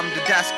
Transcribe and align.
from 0.00 0.08
the 0.14 0.24
desk 0.24 0.54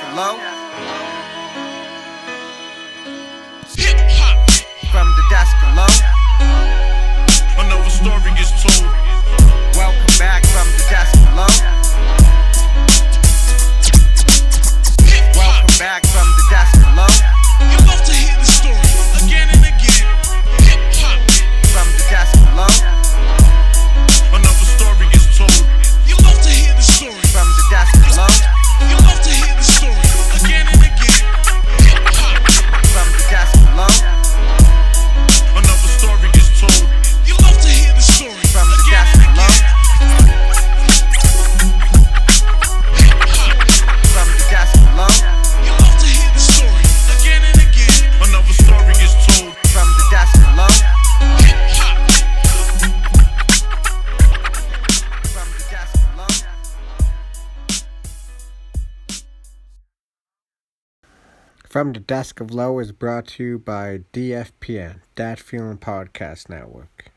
Desk 62.22 62.38
of 62.38 62.54
Low 62.54 62.78
is 62.78 62.92
brought 62.92 63.26
to 63.26 63.42
you 63.42 63.58
by 63.58 64.02
DFPN, 64.12 65.00
That 65.16 65.40
Feeling 65.40 65.78
Podcast 65.78 66.48
Network. 66.48 67.10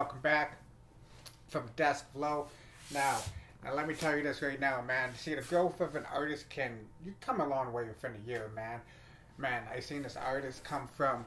Welcome 0.00 0.18
back 0.22 0.56
from 1.46 1.66
Desk 1.76 2.04
of 2.12 2.20
Low. 2.20 2.48
Now, 2.92 3.18
now 3.62 3.74
let 3.74 3.86
me 3.86 3.94
tell 3.94 4.16
you 4.16 4.24
this 4.24 4.42
right 4.42 4.58
now, 4.58 4.82
man. 4.82 5.10
See, 5.14 5.36
the 5.36 5.42
growth 5.42 5.80
of 5.80 5.94
an 5.94 6.02
artist 6.12 6.50
can 6.50 6.80
you 7.06 7.14
come 7.20 7.40
a 7.40 7.46
long 7.46 7.72
way 7.72 7.84
within 7.84 8.10
a 8.24 8.28
year, 8.28 8.50
man. 8.56 8.80
Man, 9.38 9.62
I 9.72 9.78
seen 9.78 10.02
this 10.02 10.16
artist 10.16 10.64
come 10.64 10.88
from 10.88 11.26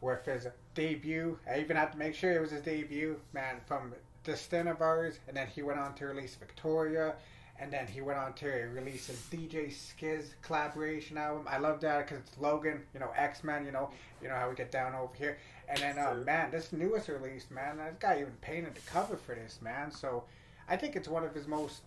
with 0.00 0.24
his 0.24 0.48
debut. 0.74 1.38
I 1.48 1.60
even 1.60 1.76
had 1.76 1.92
to 1.92 1.98
make 1.98 2.16
sure 2.16 2.32
it 2.32 2.40
was 2.40 2.50
his 2.50 2.62
debut, 2.62 3.20
man, 3.32 3.60
from 3.66 3.94
This 4.24 4.44
Thing 4.46 4.66
of 4.66 4.82
Ours, 4.82 5.20
and 5.28 5.36
then 5.36 5.46
he 5.46 5.62
went 5.62 5.78
on 5.78 5.94
to 5.94 6.06
release 6.06 6.34
Victoria, 6.34 7.14
and 7.58 7.72
then 7.72 7.86
he 7.86 8.00
went 8.00 8.18
on 8.18 8.34
to 8.34 8.48
release 8.74 9.06
his 9.06 9.18
DJ 9.30 9.72
Skizz 9.72 10.30
collaboration 10.42 11.16
album. 11.16 11.46
I 11.48 11.58
love 11.58 11.80
that 11.80 12.06
because 12.06 12.22
it's 12.26 12.38
Logan, 12.38 12.82
you 12.92 13.00
know, 13.00 13.10
X 13.16 13.42
Men, 13.44 13.64
you 13.64 13.72
know, 13.72 13.90
you 14.22 14.28
know 14.28 14.34
how 14.34 14.48
we 14.48 14.54
get 14.54 14.70
down 14.70 14.94
over 14.94 15.14
here. 15.16 15.38
And 15.68 15.78
then, 15.78 15.98
uh, 15.98 16.14
man, 16.24 16.50
this 16.50 16.72
newest 16.72 17.08
release, 17.08 17.46
man, 17.50 17.78
this 17.78 17.94
guy 17.98 18.20
even 18.20 18.34
painted 18.40 18.74
the 18.74 18.80
cover 18.82 19.16
for 19.16 19.34
this, 19.34 19.58
man. 19.62 19.90
So 19.90 20.24
I 20.68 20.76
think 20.76 20.96
it's 20.96 21.08
one 21.08 21.24
of 21.24 21.34
his 21.34 21.46
most 21.46 21.82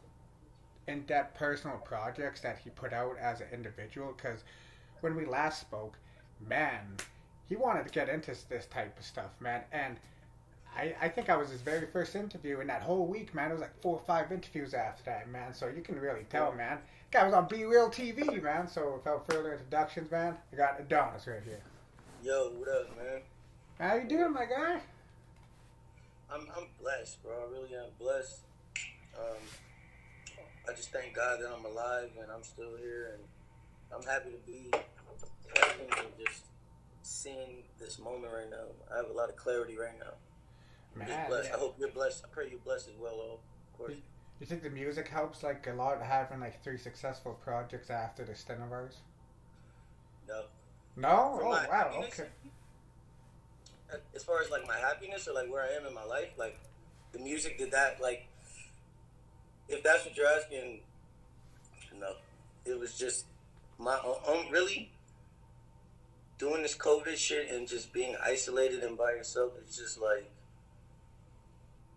in-depth 0.87 1.37
personal 1.37 1.77
projects 1.77 2.41
that 2.41 2.59
he 2.63 2.71
put 2.71 2.91
out 2.91 3.17
as 3.19 3.41
an 3.41 3.47
individual. 3.53 4.13
Because 4.15 4.43
when 5.01 5.15
we 5.15 5.25
last 5.25 5.61
spoke, 5.61 5.97
man, 6.47 6.97
he 7.47 7.55
wanted 7.55 7.85
to 7.85 7.91
get 7.91 8.09
into 8.09 8.35
this 8.49 8.65
type 8.65 8.97
of 8.97 9.05
stuff, 9.05 9.31
man, 9.39 9.61
and. 9.71 9.97
I, 10.75 10.95
I 11.01 11.09
think 11.09 11.29
I 11.29 11.35
was 11.35 11.49
his 11.49 11.61
very 11.61 11.87
first 11.87 12.15
interview, 12.15 12.59
and 12.59 12.69
that 12.69 12.81
whole 12.81 13.05
week, 13.05 13.33
man, 13.35 13.51
it 13.51 13.53
was 13.53 13.61
like 13.61 13.79
four 13.81 13.95
or 13.95 14.05
five 14.05 14.31
interviews 14.31 14.73
after 14.73 15.03
that, 15.05 15.29
man. 15.29 15.53
So 15.53 15.67
you 15.67 15.81
can 15.81 15.99
really 15.99 16.25
tell, 16.29 16.53
man. 16.53 16.79
Guy 17.11 17.25
was 17.25 17.33
on 17.33 17.47
Be 17.47 17.65
Real 17.65 17.89
TV, 17.89 18.41
man. 18.41 18.67
So 18.67 18.93
without 18.93 19.25
further 19.29 19.51
introductions, 19.53 20.11
man, 20.11 20.37
I 20.53 20.55
got 20.55 20.79
Adonis 20.79 21.27
right 21.27 21.41
here. 21.43 21.61
Yo, 22.23 22.51
what 22.57 22.69
up, 22.69 22.97
man? 22.97 23.21
How 23.79 23.95
you 23.95 24.07
doing, 24.07 24.31
my 24.31 24.45
guy? 24.45 24.79
I'm 26.31 26.47
I'm 26.55 26.67
blessed, 26.79 27.23
bro. 27.23 27.31
I 27.31 27.51
really 27.51 27.75
am 27.75 27.89
blessed. 27.99 28.41
Um, 29.17 29.41
I 30.69 30.73
just 30.73 30.91
thank 30.91 31.15
God 31.15 31.39
that 31.41 31.49
I'm 31.49 31.65
alive 31.65 32.11
and 32.21 32.31
I'm 32.31 32.43
still 32.43 32.77
here, 32.79 33.15
and 33.15 33.23
I'm 33.91 34.07
happy 34.07 34.29
to 34.31 34.37
be 34.45 34.69
present 35.47 35.89
and 35.97 36.07
just 36.23 36.43
seeing 37.01 37.63
this 37.79 37.97
moment 37.97 38.31
right 38.31 38.49
now. 38.49 38.67
I 38.93 38.97
have 38.97 39.09
a 39.09 39.13
lot 39.13 39.29
of 39.29 39.35
clarity 39.35 39.77
right 39.77 39.97
now. 39.99 40.13
I'm 40.93 40.99
Man, 40.99 41.09
yeah. 41.09 41.53
I 41.53 41.57
hope 41.57 41.75
you're 41.79 41.89
blessed. 41.91 42.23
I 42.25 42.27
pray 42.33 42.47
you're 42.49 42.59
blessed 42.59 42.89
as 42.89 42.95
well, 42.99 43.17
though. 43.17 43.39
Of 43.73 43.77
course. 43.77 43.97
You 44.39 44.45
think 44.45 44.63
the 44.63 44.69
music 44.69 45.07
helps 45.07 45.43
like 45.43 45.67
a 45.67 45.73
lot 45.73 46.01
having 46.01 46.39
like 46.39 46.63
three 46.63 46.77
successful 46.77 47.37
projects 47.43 47.89
after 47.89 48.23
the 48.23 48.31
This 48.31 48.43
Thing 48.43 48.61
of 48.61 48.71
Ours? 48.71 48.95
No. 50.27 50.43
No? 50.95 51.35
For 51.37 51.45
Oh 51.45 51.49
wow, 51.49 51.67
happiness? 51.71 52.19
okay. 52.19 52.29
As 54.15 54.23
far 54.23 54.41
as 54.41 54.49
like 54.49 54.67
my 54.67 54.77
happiness 54.77 55.27
or 55.27 55.33
like 55.33 55.51
where 55.51 55.63
I 55.63 55.73
am 55.75 55.85
in 55.85 55.93
my 55.93 56.03
life, 56.03 56.29
like 56.37 56.59
the 57.11 57.19
music 57.19 57.57
did 57.57 57.71
that. 57.71 57.99
Like, 58.01 58.27
if 59.67 59.83
that's 59.83 60.05
what 60.05 60.15
you're 60.15 60.27
asking, 60.27 60.81
no. 61.99 62.13
It 62.65 62.79
was 62.79 62.97
just 62.97 63.25
my 63.77 63.99
own. 64.27 64.51
Really, 64.51 64.91
doing 66.37 66.61
this 66.61 66.75
COVID 66.77 67.17
shit 67.17 67.51
and 67.51 67.67
just 67.67 67.91
being 67.91 68.15
isolated 68.23 68.83
and 68.83 68.97
by 68.97 69.11
yourself 69.11 69.53
It's 69.61 69.77
just 69.77 69.99
like 69.99 70.29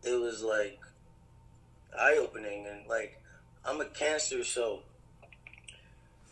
it 0.05 0.21
was 0.21 0.43
like 0.43 0.81
eye 1.99 2.17
opening 2.19 2.67
and 2.67 2.87
like 2.89 3.21
I'm 3.65 3.81
a 3.81 3.85
cancer, 3.87 4.43
so 4.43 4.81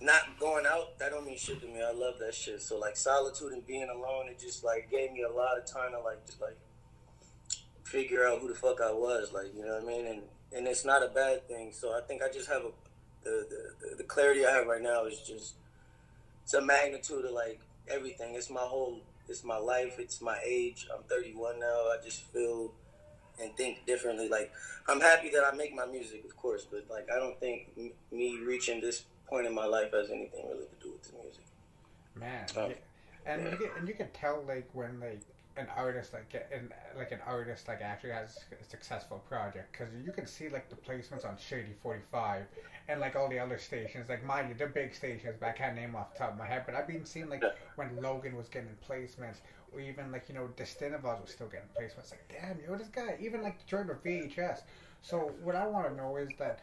not 0.00 0.38
going 0.38 0.66
out 0.66 0.98
that 0.98 1.10
don't 1.10 1.26
mean 1.26 1.36
shit 1.36 1.60
to 1.60 1.66
me. 1.66 1.82
I 1.82 1.92
love 1.92 2.14
that 2.20 2.34
shit. 2.34 2.62
So 2.62 2.78
like 2.78 2.96
solitude 2.96 3.52
and 3.52 3.66
being 3.66 3.88
alone, 3.88 4.28
it 4.28 4.40
just 4.40 4.64
like 4.64 4.90
gave 4.90 5.12
me 5.12 5.22
a 5.22 5.30
lot 5.30 5.58
of 5.58 5.66
time 5.66 5.92
to 5.92 6.00
like 6.00 6.24
just 6.26 6.40
like 6.40 6.56
figure 7.84 8.26
out 8.26 8.40
who 8.40 8.48
the 8.48 8.54
fuck 8.54 8.80
I 8.80 8.92
was, 8.92 9.32
like 9.32 9.54
you 9.54 9.64
know 9.64 9.74
what 9.74 9.82
I 9.82 9.86
mean. 9.86 10.06
And 10.06 10.22
and 10.52 10.66
it's 10.66 10.84
not 10.84 11.02
a 11.02 11.08
bad 11.08 11.46
thing. 11.46 11.72
So 11.72 11.96
I 11.96 12.00
think 12.00 12.22
I 12.22 12.28
just 12.32 12.48
have 12.48 12.62
a 12.62 12.70
the 13.22 13.46
the, 13.80 13.96
the 13.96 14.04
clarity 14.04 14.46
I 14.46 14.52
have 14.52 14.66
right 14.66 14.82
now 14.82 15.04
is 15.04 15.20
just 15.20 15.54
it's 16.42 16.54
a 16.54 16.60
magnitude 16.60 17.24
of 17.24 17.32
like 17.32 17.60
everything. 17.88 18.34
It's 18.34 18.50
my 18.50 18.60
whole. 18.60 19.00
It's 19.28 19.44
my 19.44 19.58
life. 19.58 20.00
It's 20.00 20.20
my 20.20 20.38
age. 20.44 20.88
I'm 20.92 21.04
31 21.04 21.60
now. 21.60 21.66
I 21.66 21.98
just 22.04 22.24
feel 22.32 22.72
and 23.42 23.56
think 23.56 23.86
differently. 23.86 24.28
Like 24.28 24.52
I'm 24.88 25.00
happy 25.00 25.30
that 25.30 25.44
I 25.44 25.54
make 25.56 25.74
my 25.74 25.86
music, 25.86 26.24
of 26.24 26.36
course, 26.36 26.66
but 26.70 26.84
like 26.90 27.08
I 27.10 27.16
don't 27.18 27.38
think 27.40 27.68
m- 27.78 27.92
me 28.12 28.38
reaching 28.46 28.80
this 28.80 29.04
point 29.26 29.46
in 29.46 29.54
my 29.54 29.64
life 29.66 29.92
has 29.92 30.10
anything 30.10 30.46
really 30.48 30.64
to 30.66 30.76
do 30.86 30.92
with 30.92 31.02
the 31.02 31.18
music. 31.22 31.44
Man, 32.16 32.46
Oh. 32.56 32.68
yeah. 32.68 32.74
and 33.26 33.44
you 33.50 33.56
can, 33.56 33.70
and 33.78 33.88
you 33.88 33.94
can 33.94 34.08
tell 34.10 34.42
like 34.46 34.68
when 34.72 34.98
like 35.00 35.20
an 35.56 35.66
artist 35.76 36.12
like 36.14 36.28
get 36.30 36.48
and 36.54 36.70
like 36.96 37.12
an 37.12 37.18
artist 37.26 37.68
like 37.68 37.82
actually 37.82 38.10
has 38.12 38.38
a 38.60 38.64
successful 38.64 39.22
project 39.28 39.70
because 39.72 39.88
you 40.04 40.12
can 40.12 40.26
see 40.26 40.48
like 40.48 40.68
the 40.70 40.76
placements 40.76 41.24
on 41.28 41.36
Shade 41.36 41.66
Forty 41.82 42.02
Five 42.10 42.44
and 42.90 43.00
like 43.00 43.14
all 43.14 43.28
the 43.28 43.38
other 43.38 43.58
stations. 43.58 44.08
Like 44.08 44.24
mind 44.24 44.48
you, 44.48 44.54
they're 44.56 44.68
big 44.68 44.94
stations, 44.94 45.36
but 45.38 45.48
I 45.48 45.52
can't 45.52 45.76
name 45.76 45.94
off 45.94 46.12
the 46.12 46.18
top 46.18 46.32
of 46.32 46.38
my 46.38 46.46
head. 46.46 46.64
But 46.66 46.74
I've 46.74 46.88
been 46.88 47.04
seeing 47.04 47.28
like 47.28 47.42
when 47.76 47.96
Logan 48.02 48.36
was 48.36 48.48
getting 48.48 48.76
placements, 48.88 49.36
or 49.72 49.80
even 49.80 50.10
like 50.10 50.24
you 50.28 50.34
know 50.34 50.48
This 50.56 50.74
Thing 50.74 50.94
of 50.94 51.06
Ours 51.06 51.20
was 51.22 51.30
still 51.30 51.46
getting 51.46 51.68
placements. 51.78 52.10
Like 52.10 52.28
damn, 52.28 52.58
yo, 52.66 52.76
this 52.76 52.88
guy 52.88 53.16
even 53.20 53.42
like 53.42 53.64
Jordan 53.66 53.96
VHS. 54.04 54.62
So 55.02 55.32
what 55.42 55.54
I 55.54 55.66
want 55.66 55.88
to 55.88 55.96
know 55.96 56.16
is 56.16 56.30
that 56.38 56.60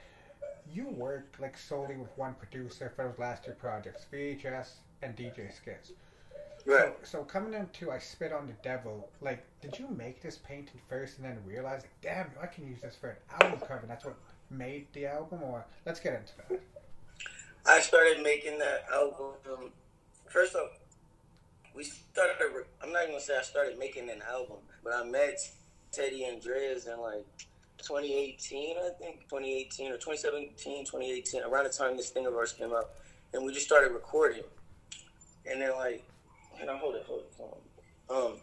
you 0.72 0.88
worked 0.90 1.40
like 1.40 1.58
solely 1.58 1.96
with 1.96 2.16
one 2.18 2.34
producer 2.34 2.92
for 2.96 3.08
those 3.08 3.18
last 3.18 3.46
two 3.46 3.52
projects, 3.52 4.06
VHS 4.12 4.72
and 5.02 5.16
DJ 5.16 5.50
Skizz. 5.52 5.94
Right. 6.66 6.94
So, 7.04 7.20
so 7.20 7.24
coming 7.24 7.54
into 7.54 7.92
I 7.92 8.00
Spit 8.00 8.34
on 8.34 8.48
the 8.48 8.54
Devil, 8.62 9.10
like, 9.22 9.46
did 9.62 9.80
you 9.80 9.88
make 9.88 10.22
this 10.22 10.38
painting 10.38 10.82
first 10.90 11.18
and 11.18 11.26
then 11.26 11.38
realize, 11.46 11.82
like, 11.82 12.02
damn, 12.02 12.30
I 12.42 12.48
can 12.48 12.68
use 12.68 12.82
this 12.82 12.96
for 13.00 13.12
an 13.12 13.16
album 13.42 13.60
cover? 13.62 13.80
And 13.82 13.90
that's 13.90 14.04
what 14.04 14.18
made 14.50 14.88
the 14.94 15.06
album, 15.06 15.44
or 15.44 15.66
let's 15.86 16.00
get 16.00 16.14
into 16.14 16.34
that. 16.50 16.62
I 17.66 17.82
started 17.82 18.22
making 18.24 18.60
that 18.60 18.86
album. 18.92 19.72
First 20.30 20.56
off, 20.56 20.70
we 21.76 21.84
started. 21.84 22.36
I'm 22.82 22.92
not 22.92 23.08
gonna 23.08 23.20
say 23.20 23.38
I 23.38 23.42
started 23.42 23.78
making 23.78 24.10
an 24.10 24.22
album, 24.30 24.58
but 24.84 24.94
I 24.94 25.04
met 25.04 25.40
Teddy 25.92 26.26
Andreas 26.26 26.86
in 26.88 27.00
like 27.00 27.26
2018, 27.80 28.78
I 28.78 28.90
think 29.00 29.22
2018 29.30 29.92
or 29.92 29.96
2017, 29.96 30.86
2018, 30.86 31.44
around 31.44 31.66
the 31.66 31.70
time 31.70 31.98
this 31.98 32.10
thing 32.10 32.26
of 32.26 32.34
ours 32.34 32.54
came 32.54 32.74
out, 32.74 32.90
and 33.34 33.46
we 33.46 33.54
just 33.54 33.66
started 33.66 33.92
recording. 33.92 34.44
And 35.50 35.62
then 35.62 35.72
like, 35.76 36.04
and 36.60 36.70
I 36.70 36.78
hold 36.78 36.96
it, 36.96 37.04
hold 37.06 37.22
it, 37.22 37.34
hold 37.38 37.58
on. 38.10 38.32
Um, 38.32 38.34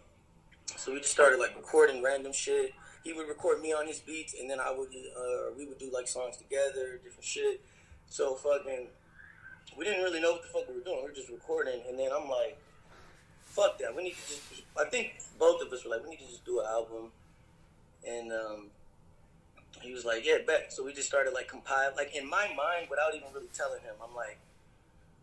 so 0.76 0.92
we 0.92 1.00
just 1.00 1.12
started 1.12 1.38
like 1.38 1.56
recording 1.56 2.02
random 2.02 2.32
shit. 2.32 2.72
He 3.04 3.12
would 3.12 3.28
record 3.28 3.60
me 3.60 3.72
on 3.72 3.86
his 3.86 4.00
beats, 4.00 4.34
and 4.38 4.50
then 4.50 4.58
I 4.58 4.72
would, 4.72 4.88
uh, 4.88 5.52
we 5.56 5.66
would 5.66 5.78
do 5.78 5.90
like 5.92 6.08
songs 6.08 6.36
together, 6.38 6.98
different 7.04 7.24
shit. 7.24 7.60
So 8.08 8.34
fucking, 8.34 8.88
we 9.76 9.84
didn't 9.84 10.02
really 10.02 10.20
know 10.20 10.32
what 10.32 10.42
the 10.42 10.48
fuck 10.48 10.66
we 10.68 10.74
were 10.74 10.84
doing. 10.84 10.98
We 11.02 11.08
were 11.08 11.14
just 11.14 11.28
recording, 11.28 11.82
and 11.88 11.98
then 11.98 12.10
I'm 12.12 12.28
like, 12.28 12.58
fuck 13.44 13.78
that. 13.78 13.94
We 13.94 14.04
need 14.04 14.14
to 14.14 14.26
just. 14.26 14.42
I 14.76 14.86
think 14.86 15.14
both 15.38 15.60
of 15.62 15.72
us 15.72 15.84
were 15.84 15.90
like, 15.90 16.02
we 16.02 16.10
need 16.10 16.20
to 16.20 16.26
just 16.26 16.44
do 16.44 16.60
an 16.60 16.66
album. 16.66 17.12
And 18.06 18.32
um, 18.32 18.70
He 19.80 19.92
was 19.92 20.04
like, 20.04 20.24
yeah, 20.24 20.38
bet. 20.46 20.72
So 20.72 20.82
we 20.84 20.92
just 20.92 21.08
started 21.08 21.34
like 21.34 21.48
compile, 21.48 21.92
like 21.96 22.14
in 22.16 22.28
my 22.28 22.48
mind, 22.56 22.88
without 22.88 23.14
even 23.14 23.28
really 23.34 23.48
telling 23.52 23.80
him. 23.82 23.94
I'm 24.02 24.14
like, 24.14 24.38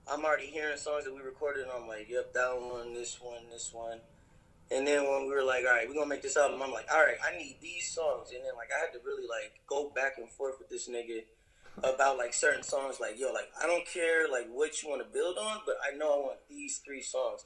I'm 0.10 0.24
already 0.24 0.48
hearing 0.48 0.78
songs 0.78 1.06
that 1.06 1.14
we 1.14 1.22
recorded, 1.22 1.64
and 1.64 1.72
I'm 1.72 1.88
like, 1.88 2.10
yep, 2.10 2.34
that 2.34 2.60
one, 2.60 2.94
this 2.94 3.20
one, 3.22 3.42
this 3.52 3.72
one. 3.74 4.00
And 4.72 4.88
then 4.88 5.04
when 5.04 5.28
we 5.28 5.34
were 5.36 5.44
like, 5.44 5.66
all 5.68 5.76
right, 5.76 5.88
we're 5.88 5.96
gonna 5.96 6.08
make 6.08 6.22
this 6.22 6.38
album, 6.38 6.62
I'm 6.62 6.72
like, 6.72 6.88
all 6.92 7.04
right, 7.04 7.18
I 7.20 7.38
need 7.38 7.58
these 7.62 7.92
songs. 7.92 8.32
And 8.32 8.40
then 8.46 8.56
like 8.56 8.70
I 8.76 8.80
had 8.80 8.94
to 8.94 9.00
really 9.06 9.28
like 9.28 9.60
go 9.68 9.92
back 9.94 10.14
and 10.18 10.30
forth 10.30 10.56
with 10.60 10.70
this 10.70 10.88
nigga 10.88 11.24
about 11.84 12.18
like 12.18 12.34
certain 12.34 12.64
songs. 12.64 13.00
Like, 13.00 13.20
yo, 13.20 13.34
like 13.34 13.52
I 13.62 13.68
don't 13.68 13.86
care 13.86 14.32
like 14.32 14.48
what 14.48 14.82
you 14.82 14.90
want 14.90 15.02
to 15.02 15.14
build 15.14 15.38
on, 15.38 15.60
but 15.66 15.76
I 15.84 15.96
know 15.98 16.14
I 16.14 16.18
want 16.18 16.40
these 16.50 16.80
three 16.86 17.02
songs. 17.02 17.44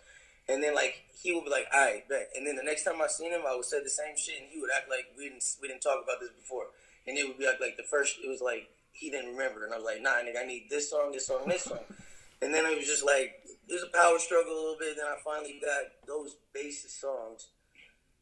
And 0.48 0.62
then 0.62 0.76
like 0.76 1.02
he 1.20 1.34
would 1.34 1.46
be 1.46 1.50
like, 1.50 1.66
all 1.74 1.82
right, 1.82 2.08
bet. 2.08 2.30
And 2.36 2.46
then 2.46 2.56
the 2.56 2.64
next 2.64 2.84
time 2.84 3.02
I 3.02 3.08
seen 3.08 3.32
him, 3.32 3.42
I 3.48 3.56
would 3.56 3.66
say 3.66 3.82
the 3.82 3.90
same 3.90 4.16
shit, 4.16 4.42
and 4.42 4.50
he 4.52 4.62
would 4.62 4.70
act 4.76 4.90
like 4.90 5.10
we 5.18 5.30
didn't 5.30 5.44
we 5.62 5.68
didn't 5.68 5.82
talk 5.82 6.04
about 6.04 6.20
this 6.20 6.30
before. 6.30 6.68
And 7.08 7.18
it 7.18 7.28
would 7.28 7.40
be 7.40 7.46
like 7.46 7.60
like 7.60 7.78
the 7.78 7.90
first, 7.90 8.18
it 8.24 8.30
was 8.30 8.42
like 8.42 8.70
he 8.92 9.10
didn't 9.10 9.32
remember, 9.32 9.66
and 9.66 9.74
I 9.74 9.78
was 9.78 9.86
like, 9.86 10.02
nah, 10.02 10.22
nigga, 10.22 10.42
I 10.42 10.46
need 10.46 10.68
this 10.70 10.90
song, 10.90 11.12
this 11.12 11.26
song, 11.26 11.42
this 11.48 11.64
song. 11.64 11.80
and 12.42 12.54
then 12.54 12.66
it 12.66 12.78
was 12.78 12.86
just 12.86 13.04
like 13.04 13.42
there's 13.68 13.84
a 13.84 13.98
power 13.98 14.20
struggle 14.20 14.54
a 14.54 14.62
little 14.62 14.78
bit. 14.80 14.98
Then 14.98 15.06
I 15.06 15.18
finally 15.24 15.62
got 15.62 16.08
those 16.08 16.36
basis 16.54 16.94
songs, 16.94 17.50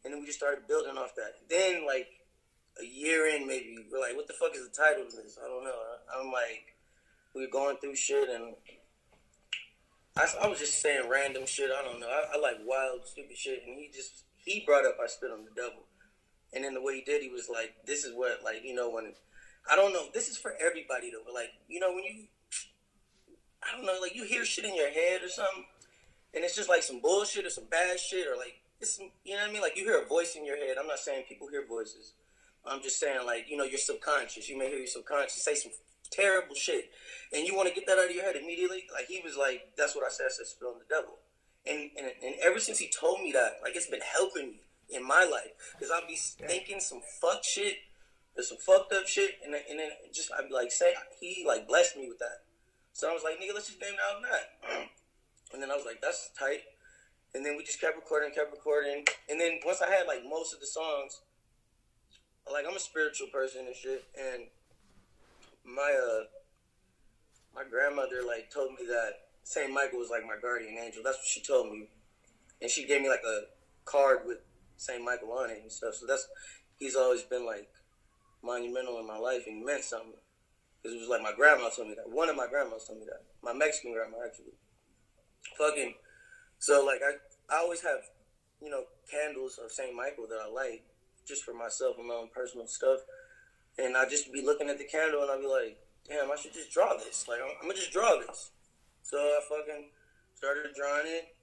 and 0.03 0.13
then 0.13 0.19
we 0.19 0.27
just 0.27 0.39
started 0.39 0.67
building 0.67 0.97
off 0.97 1.15
that. 1.15 1.47
Then 1.49 1.85
like 1.85 2.07
a 2.81 2.85
year 2.85 3.27
in, 3.27 3.47
maybe 3.47 3.77
we're 3.91 3.99
like, 3.99 4.15
what 4.15 4.27
the 4.27 4.33
fuck 4.33 4.55
is 4.55 4.67
the 4.67 4.75
title 4.75 5.05
of 5.05 5.11
this? 5.11 5.37
I 5.43 5.47
don't 5.47 5.63
know. 5.63 5.77
I'm 6.17 6.31
like, 6.31 6.75
we 7.35 7.45
are 7.45 7.49
going 7.49 7.77
through 7.77 7.95
shit 7.95 8.29
and 8.29 8.55
I, 10.15 10.27
I 10.43 10.47
was 10.47 10.59
just 10.59 10.81
saying 10.81 11.09
random 11.09 11.45
shit. 11.45 11.71
I 11.71 11.83
don't 11.83 11.99
know. 11.99 12.07
I, 12.07 12.37
I 12.37 12.39
like 12.39 12.57
wild, 12.65 13.05
stupid 13.05 13.37
shit, 13.37 13.63
and 13.65 13.77
he 13.77 13.89
just 13.93 14.25
he 14.35 14.63
brought 14.65 14.85
up 14.85 14.97
I 15.03 15.07
spit 15.07 15.31
on 15.31 15.43
the 15.43 15.51
devil, 15.55 15.83
and 16.53 16.63
then 16.63 16.73
the 16.73 16.81
way 16.81 16.95
he 16.95 17.01
did, 17.01 17.21
he 17.21 17.29
was 17.29 17.49
like, 17.49 17.73
"This 17.85 18.05
is 18.05 18.13
what 18.15 18.43
like 18.43 18.63
you 18.63 18.75
know 18.75 18.89
when 18.89 19.13
I 19.69 19.75
don't 19.75 19.93
know. 19.93 20.05
This 20.13 20.29
is 20.29 20.37
for 20.37 20.53
everybody 20.61 21.11
though. 21.11 21.31
Like 21.33 21.49
you 21.67 21.79
know 21.79 21.93
when 21.93 22.03
you 22.03 22.25
I 23.67 23.75
don't 23.75 23.85
know 23.85 23.97
like 24.01 24.15
you 24.15 24.23
hear 24.25 24.45
shit 24.45 24.65
in 24.65 24.75
your 24.75 24.91
head 24.91 25.21
or 25.23 25.29
something, 25.29 25.65
and 26.33 26.43
it's 26.43 26.55
just 26.55 26.69
like 26.69 26.83
some 26.83 26.99
bullshit 27.01 27.45
or 27.45 27.49
some 27.49 27.65
bad 27.69 27.99
shit 27.99 28.27
or 28.27 28.35
like 28.35 28.55
it's 28.79 28.97
some, 28.97 29.11
you 29.23 29.35
know 29.35 29.41
what 29.41 29.49
I 29.49 29.53
mean. 29.53 29.61
Like 29.61 29.77
you 29.77 29.85
hear 29.85 30.01
a 30.01 30.05
voice 30.05 30.35
in 30.35 30.45
your 30.45 30.57
head. 30.57 30.77
I'm 30.79 30.87
not 30.87 30.99
saying 30.99 31.25
people 31.27 31.47
hear 31.47 31.65
voices. 31.65 32.13
I'm 32.65 32.81
just 32.81 32.99
saying 32.99 33.25
like 33.25 33.49
you 33.49 33.57
know 33.57 33.63
your 33.63 33.79
subconscious. 33.79 34.49
You 34.49 34.57
may 34.57 34.69
hear 34.69 34.77
your 34.77 34.87
subconscious 34.87 35.43
say 35.43 35.55
some 35.55 35.71
terrible 36.11 36.55
shit, 36.55 36.91
and 37.31 37.45
you 37.45 37.55
want 37.55 37.67
to 37.69 37.75
get 37.75 37.87
that 37.87 37.97
out 37.97 38.09
of 38.09 38.15
your 38.15 38.23
head 38.23 38.35
immediately. 38.35 38.85
Like 38.93 39.07
he 39.07 39.21
was 39.23 39.37
like, 39.37 39.73
that's 39.77 39.95
what 39.95 40.05
I 40.05 40.09
said. 40.09 40.27
I 40.27 40.31
said, 40.31 40.45
spit 40.45 40.67
on 40.67 40.79
the 40.79 40.93
devil. 40.93 41.15
And, 41.65 41.89
and 41.97 42.11
and 42.23 42.35
ever 42.43 42.59
since 42.59 42.77
he 42.77 42.89
told 42.89 43.21
me 43.21 43.31
that, 43.31 43.59
like 43.63 43.75
it's 43.75 43.89
been 43.89 44.01
helping 44.01 44.51
me 44.51 44.61
in 44.89 45.05
my 45.05 45.23
life 45.23 45.51
because 45.73 45.91
I'll 45.91 46.07
be 46.07 46.17
thinking 46.17 46.79
some 46.79 47.01
fuck 47.21 47.43
shit, 47.43 47.75
or 48.37 48.43
some 48.43 48.57
fucked 48.57 48.93
up 48.93 49.07
shit, 49.07 49.39
and 49.43 49.53
then, 49.53 49.61
and 49.69 49.79
then 49.79 49.89
just 50.13 50.29
I'd 50.37 50.49
be 50.49 50.53
like, 50.53 50.71
say 50.71 50.93
he 51.19 51.43
like 51.47 51.67
blessed 51.67 51.97
me 51.97 52.07
with 52.07 52.19
that. 52.19 52.42
So 52.93 53.09
I 53.09 53.13
was 53.13 53.23
like, 53.23 53.35
nigga, 53.35 53.53
let's 53.53 53.67
just 53.67 53.81
name 53.81 53.97
album 54.09 54.29
that. 54.29 54.89
And 55.53 55.61
then 55.61 55.69
I 55.69 55.75
was 55.75 55.85
like, 55.85 56.01
that's 56.01 56.31
tight. 56.33 56.61
And 57.35 57.45
then 57.45 57.55
we 57.55 57.63
just 57.63 57.79
kept 57.79 57.95
recording, 57.95 58.31
kept 58.33 58.49
recording. 58.49 59.05
And 59.29 59.39
then 59.39 59.59
once 59.63 59.83
I 59.83 59.89
had 59.89 60.07
like 60.07 60.23
most 60.27 60.51
of 60.51 60.59
the 60.59 60.65
songs, 60.65 61.21
like 62.51 62.65
I'm 62.67 62.75
a 62.75 62.79
spiritual 62.79 63.27
person 63.27 63.67
and 63.67 63.75
shit, 63.75 64.03
and 64.19 64.43
my 65.65 65.93
uh 65.93 66.23
my 67.55 67.63
grandmother 67.69 68.23
like 68.25 68.51
told 68.51 68.71
me 68.71 68.85
that 68.87 69.29
Saint 69.43 69.71
Michael 69.71 69.99
was 69.99 70.09
like 70.09 70.25
my 70.25 70.35
guardian 70.41 70.77
angel. 70.77 71.03
That's 71.03 71.17
what 71.17 71.27
she 71.27 71.41
told 71.41 71.71
me, 71.71 71.87
and 72.61 72.69
she 72.69 72.85
gave 72.85 73.01
me 73.01 73.09
like 73.09 73.23
a 73.25 73.41
card 73.85 74.19
with 74.25 74.39
Saint 74.77 75.03
Michael 75.03 75.31
on 75.33 75.49
it 75.49 75.59
and 75.61 75.71
stuff. 75.71 75.95
So 75.95 76.05
that's 76.05 76.27
he's 76.77 76.95
always 76.95 77.23
been 77.23 77.45
like 77.45 77.69
monumental 78.43 78.99
in 78.99 79.07
my 79.07 79.17
life 79.17 79.43
and 79.47 79.65
meant 79.65 79.83
something. 79.83 80.19
Because 80.83 80.97
it 80.97 80.99
was 80.99 81.07
like 81.07 81.23
my 81.23 81.31
grandma 81.31 81.69
told 81.69 81.87
me 81.87 81.95
that. 81.95 82.11
One 82.11 82.27
of 82.27 82.35
my 82.35 82.47
grandmas 82.47 82.83
told 82.83 82.99
me 82.99 83.05
that. 83.05 83.23
My 83.41 83.53
Mexican 83.53 83.93
grandma 83.93 84.17
actually. 84.27 84.59
Fucking. 85.57 85.95
So 86.59 86.83
like 86.85 86.99
I 86.99 87.15
I 87.55 87.63
always 87.63 87.81
have 87.81 88.03
you 88.61 88.69
know 88.69 88.83
candles 89.09 89.59
of 89.63 89.71
Saint 89.71 89.95
Michael 89.95 90.27
that 90.27 90.39
I 90.43 90.51
light 90.51 90.83
just 91.25 91.43
for 91.43 91.53
myself 91.53 91.95
and 91.97 92.07
my 92.07 92.15
own 92.15 92.29
personal 92.35 92.67
stuff 92.67 92.99
and 93.77 93.97
I 93.97 94.07
just 94.07 94.31
be 94.31 94.41
looking 94.41 94.69
at 94.69 94.77
the 94.77 94.85
candle 94.85 95.21
and 95.23 95.31
I'd 95.31 95.41
be 95.41 95.47
like, 95.47 95.77
damn, 96.07 96.31
I 96.31 96.35
should 96.35 96.53
just 96.53 96.71
draw 96.71 96.95
this. 96.97 97.25
Like, 97.27 97.39
I'm, 97.41 97.49
I'm 97.61 97.67
gonna 97.67 97.79
just 97.79 97.91
draw 97.91 98.19
this. 98.19 98.51
So 99.03 99.17
I 99.17 99.39
fucking 99.49 99.89
started 100.35 100.73
drawing 100.75 101.07
it, 101.07 101.35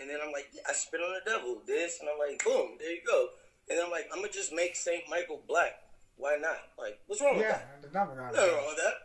and 0.00 0.10
then 0.10 0.18
I'm 0.22 0.32
like, 0.32 0.50
I 0.68 0.72
spit 0.72 1.00
on 1.00 1.14
the 1.14 1.30
devil, 1.30 1.62
this, 1.66 2.00
and 2.00 2.08
I'm 2.08 2.18
like, 2.18 2.42
boom, 2.44 2.76
there 2.78 2.92
you 2.92 3.02
go. 3.06 3.28
And 3.68 3.78
then 3.78 3.86
I'm 3.86 3.90
like, 3.90 4.08
I'm 4.12 4.20
gonna 4.20 4.32
just 4.32 4.52
make 4.52 4.76
Saint 4.76 5.04
Michael 5.08 5.42
black. 5.46 5.87
Why 6.18 6.36
not? 6.42 6.74
Like, 6.74 6.98
what's 7.06 7.22
wrong 7.22 7.38
yeah, 7.38 7.40
with 7.40 7.54
that? 7.54 7.78
there's 7.80 7.94
nothing 7.94 8.18
wrong 8.18 8.28
with 8.28 8.36
that. 8.36 8.50
wrong 8.50 8.66
with 8.66 8.82
that. 8.82 8.96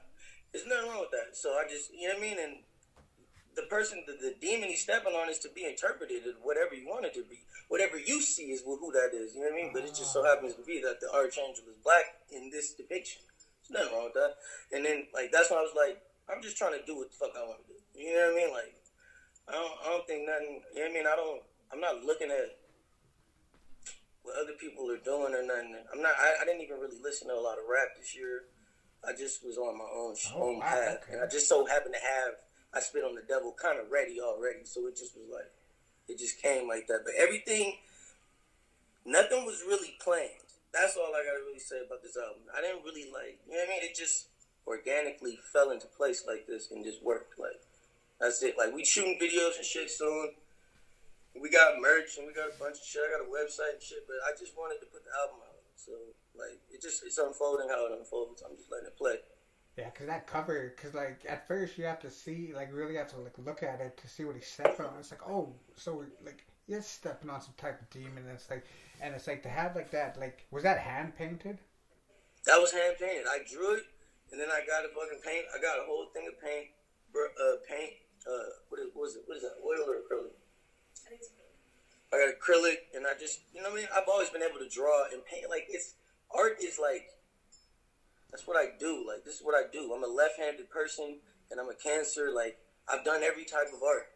There's 0.50 0.68
nothing 0.68 0.90
wrong 0.90 1.02
with 1.06 1.14
that. 1.14 1.38
So 1.38 1.54
I 1.54 1.64
just, 1.70 1.94
you 1.94 2.10
know 2.10 2.18
what 2.18 2.26
I 2.26 2.28
mean? 2.28 2.38
And 2.42 2.54
the 3.54 3.70
person, 3.70 4.02
the, 4.10 4.18
the 4.18 4.34
demon 4.42 4.70
he's 4.70 4.82
stepping 4.82 5.14
on 5.14 5.30
is 5.30 5.38
to 5.46 5.50
be 5.54 5.66
interpreted 5.66 6.26
as 6.26 6.34
whatever 6.42 6.74
you 6.74 6.90
want 6.90 7.06
it 7.06 7.14
to 7.14 7.24
be. 7.24 7.46
Whatever 7.70 8.02
you 8.02 8.22
see 8.22 8.50
is 8.50 8.66
who 8.66 8.92
that 8.98 9.14
is. 9.14 9.38
You 9.38 9.46
know 9.46 9.54
what 9.54 9.62
I 9.62 9.62
mean? 9.62 9.72
But 9.74 9.86
it 9.86 9.94
just 9.94 10.12
so 10.12 10.26
ah. 10.26 10.34
happens 10.34 10.58
to 10.58 10.66
be 10.66 10.82
that 10.82 10.98
the 11.02 11.10
archangel 11.14 11.70
is 11.70 11.78
black 11.86 12.26
in 12.34 12.50
this 12.50 12.74
depiction. 12.74 13.22
There's 13.70 13.78
nothing 13.78 13.94
wrong 13.94 14.10
with 14.10 14.18
that. 14.18 14.34
And 14.74 14.82
then, 14.82 15.06
like, 15.14 15.32
that's 15.32 15.54
when 15.54 15.62
I 15.62 15.66
was 15.66 15.78
like, 15.78 16.02
I'm 16.26 16.42
just 16.42 16.58
trying 16.58 16.74
to 16.74 16.84
do 16.86 16.98
what 16.98 17.14
the 17.14 17.18
fuck 17.18 17.38
I 17.38 17.46
want 17.46 17.62
to 17.62 17.68
do. 17.70 17.78
You 17.94 18.14
know 18.18 18.34
what 18.34 18.34
I 18.34 18.42
mean? 18.42 18.52
Like, 18.54 18.74
I 19.48 19.52
don't, 19.54 19.76
I 19.82 19.86
don't 19.94 20.06
think 20.10 20.26
nothing. 20.26 20.66
You 20.74 20.82
know 20.82 20.90
what 20.90 20.92
I 20.92 20.98
mean? 20.98 21.08
I 21.08 21.16
don't. 21.16 21.42
I'm 21.74 21.82
not 21.82 22.06
looking 22.06 22.30
at 22.30 22.58
what 24.24 24.36
other 24.40 24.54
people 24.60 24.90
are 24.90 24.98
doing 24.98 25.36
or 25.36 25.44
nothing. 25.44 25.76
I'm 25.94 26.02
not. 26.02 26.14
I, 26.20 26.42
I 26.42 26.46
didn't 26.46 26.62
even 26.62 26.80
really 26.80 27.00
listen 27.04 27.28
to 27.28 27.36
a 27.36 27.44
lot 27.44 27.60
of 27.60 27.66
rap 27.70 27.96
this 27.98 28.16
year. 28.16 28.44
I 29.06 29.12
just 29.12 29.44
was 29.46 29.58
on 29.58 29.78
my 29.78 29.84
own 29.84 30.16
Oh, 30.34 30.50
own 30.50 30.60
wow, 30.60 30.66
path, 30.66 31.04
okay. 31.04 31.14
and 31.14 31.22
I 31.22 31.28
just 31.28 31.50
so 31.50 31.66
happened 31.66 31.96
to 31.96 32.00
have 32.00 32.34
I 32.74 32.80
spit 32.80 33.04
on 33.04 33.16
the 33.16 33.22
devil 33.28 33.54
kind 33.62 33.78
of 33.80 33.92
ready 33.92 34.20
already. 34.22 34.64
So 34.64 34.88
it 34.88 34.96
just 34.96 35.16
was 35.16 35.28
like 35.32 35.52
it 36.08 36.18
just 36.18 36.42
came 36.42 36.68
like 36.68 36.88
that. 36.88 37.02
But 37.04 37.14
everything, 37.20 37.76
nothing 39.06 39.46
was 39.46 39.62
really 39.68 39.96
planned. 40.00 40.30
That's 40.74 40.96
all 40.98 41.14
I 41.14 41.24
gotta 41.24 41.44
really 41.46 41.60
say 41.60 41.84
about 41.86 42.02
this 42.02 42.18
album. 42.18 42.44
I 42.56 42.62
didn't 42.62 42.84
really 42.84 43.12
like, 43.12 43.40
you 43.46 43.54
know 43.54 43.60
what 43.60 43.70
I 43.70 43.72
mean? 43.78 43.84
It 43.84 43.96
just 43.96 44.28
organically 44.66 45.38
fell 45.52 45.70
into 45.72 45.88
place 45.88 46.24
like 46.26 46.48
this 46.48 46.72
and 46.72 46.84
just 46.84 47.04
worked. 47.04 47.38
Like 47.38 47.62
that's 48.20 48.42
it. 48.42 48.58
Like 48.58 48.74
we 48.74 48.84
shooting 48.86 49.20
videos 49.22 49.58
and 49.58 49.66
shit 49.66 49.92
soon. 49.92 50.32
We 51.34 51.50
got 51.50 51.82
merch 51.82 52.18
and 52.18 52.28
we 52.30 52.34
got 52.34 52.54
a 52.54 52.58
bunch 52.62 52.78
of 52.78 52.86
shit. 52.86 53.02
I 53.02 53.18
got 53.18 53.26
a 53.26 53.32
website 53.32 53.82
and 53.82 53.84
shit, 53.84 54.06
but 54.06 54.22
I 54.22 54.38
just 54.38 54.54
wanted 54.54 54.80
to 54.82 54.88
put 54.88 55.02
the 55.02 55.14
album 55.18 55.42
out. 55.42 55.54
So 55.76 55.92
like 56.38 56.62
it 56.72 56.82
just 56.82 57.04
it's 57.04 57.18
unfolding 57.18 57.70
how 57.70 57.90
it 57.90 57.98
unfolds. 57.98 58.44
I'm 58.46 58.56
just 58.56 58.72
letting 58.72 58.88
it 58.88 58.98
play. 58.98 59.18
Yeah, 59.78 59.90
because 59.90 60.06
that 60.06 60.28
cover, 60.28 60.74
because 60.76 60.94
like 60.94 61.26
at 61.28 61.48
first 61.48 61.78
you 61.78 61.86
have 61.86 62.00
to 62.02 62.12
see, 62.12 62.54
like 62.54 62.70
really 62.72 62.96
have 62.96 63.10
to 63.10 63.20
like 63.20 63.38
look 63.40 63.64
at 63.64 63.82
it 63.82 63.98
to 63.98 64.08
see 64.08 64.24
what 64.24 64.36
he's 64.36 64.46
stepping 64.46 64.86
on. 64.86 64.94
It's 65.00 65.10
like, 65.10 65.28
oh, 65.28 65.56
so 65.76 66.06
like 66.24 66.46
he's 66.68 66.86
stepping 66.86 67.30
on 67.30 67.42
some 67.42 67.56
type 67.58 67.82
of 67.82 67.90
demon. 67.90 68.24
And 68.30 68.38
it's 68.38 68.50
like, 68.50 68.66
and 69.02 69.16
it's 69.16 69.28
like 69.28 69.42
to 69.44 69.50
have 69.50 69.76
like 69.76 69.90
that, 69.92 70.20
like 70.20 70.46
was 70.52 70.64
that 70.64 70.78
hand 70.78 71.18
painted? 71.18 71.58
That 72.46 72.62
was 72.62 72.72
hand 72.72 72.96
painted. 73.00 73.26
I 73.26 73.40
drew 73.50 73.74
it, 73.74 73.84
and 74.32 74.40
then 74.40 74.50
I 74.50 74.62
got 74.68 74.86
a 74.86 74.90
fucking 74.94 75.26
paint. 75.26 75.46
I 75.50 75.62
got 75.62 75.82
a 75.82 75.86
whole 75.88 76.06
thing 76.14 76.30
of 76.30 76.38
paint, 76.38 76.70
uh, 77.16 77.58
paint. 77.68 77.94
Uh, 78.24 78.56
what 78.70 78.80
is, 78.80 78.88
what 78.94 79.08
is 79.10 79.16
it? 79.16 79.24
What 79.26 79.38
is 79.38 79.44
that? 79.44 79.58
Oil 79.66 79.90
or 79.90 80.06
acrylic? 80.06 80.38
I 82.14 82.18
got 82.18 82.30
acrylic, 82.38 82.94
and 82.94 83.08
I 83.08 83.18
just, 83.20 83.42
you 83.54 83.62
know 83.62 83.70
what 83.70 83.80
I 83.80 83.82
mean. 83.82 83.90
I've 83.96 84.08
always 84.08 84.30
been 84.30 84.44
able 84.44 84.60
to 84.60 84.70
draw 84.70 85.06
and 85.12 85.26
paint. 85.26 85.50
Like 85.50 85.66
it's 85.70 85.96
art 86.30 86.58
is 86.62 86.78
like 86.78 87.10
that's 88.34 88.48
what 88.48 88.58
I 88.58 88.74
do. 88.82 89.06
Like 89.06 89.24
this 89.24 89.38
is 89.38 89.42
what 89.46 89.54
I 89.54 89.70
do. 89.72 89.94
I'm 89.94 90.04
a 90.04 90.10
left-handed 90.10 90.70
person, 90.70 91.22
and 91.50 91.62
I'm 91.62 91.70
a 91.70 91.78
Cancer. 91.78 92.34
Like 92.34 92.58
I've 92.90 93.06
done 93.06 93.22
every 93.22 93.46
type 93.46 93.70
of 93.70 93.82
art. 93.86 94.10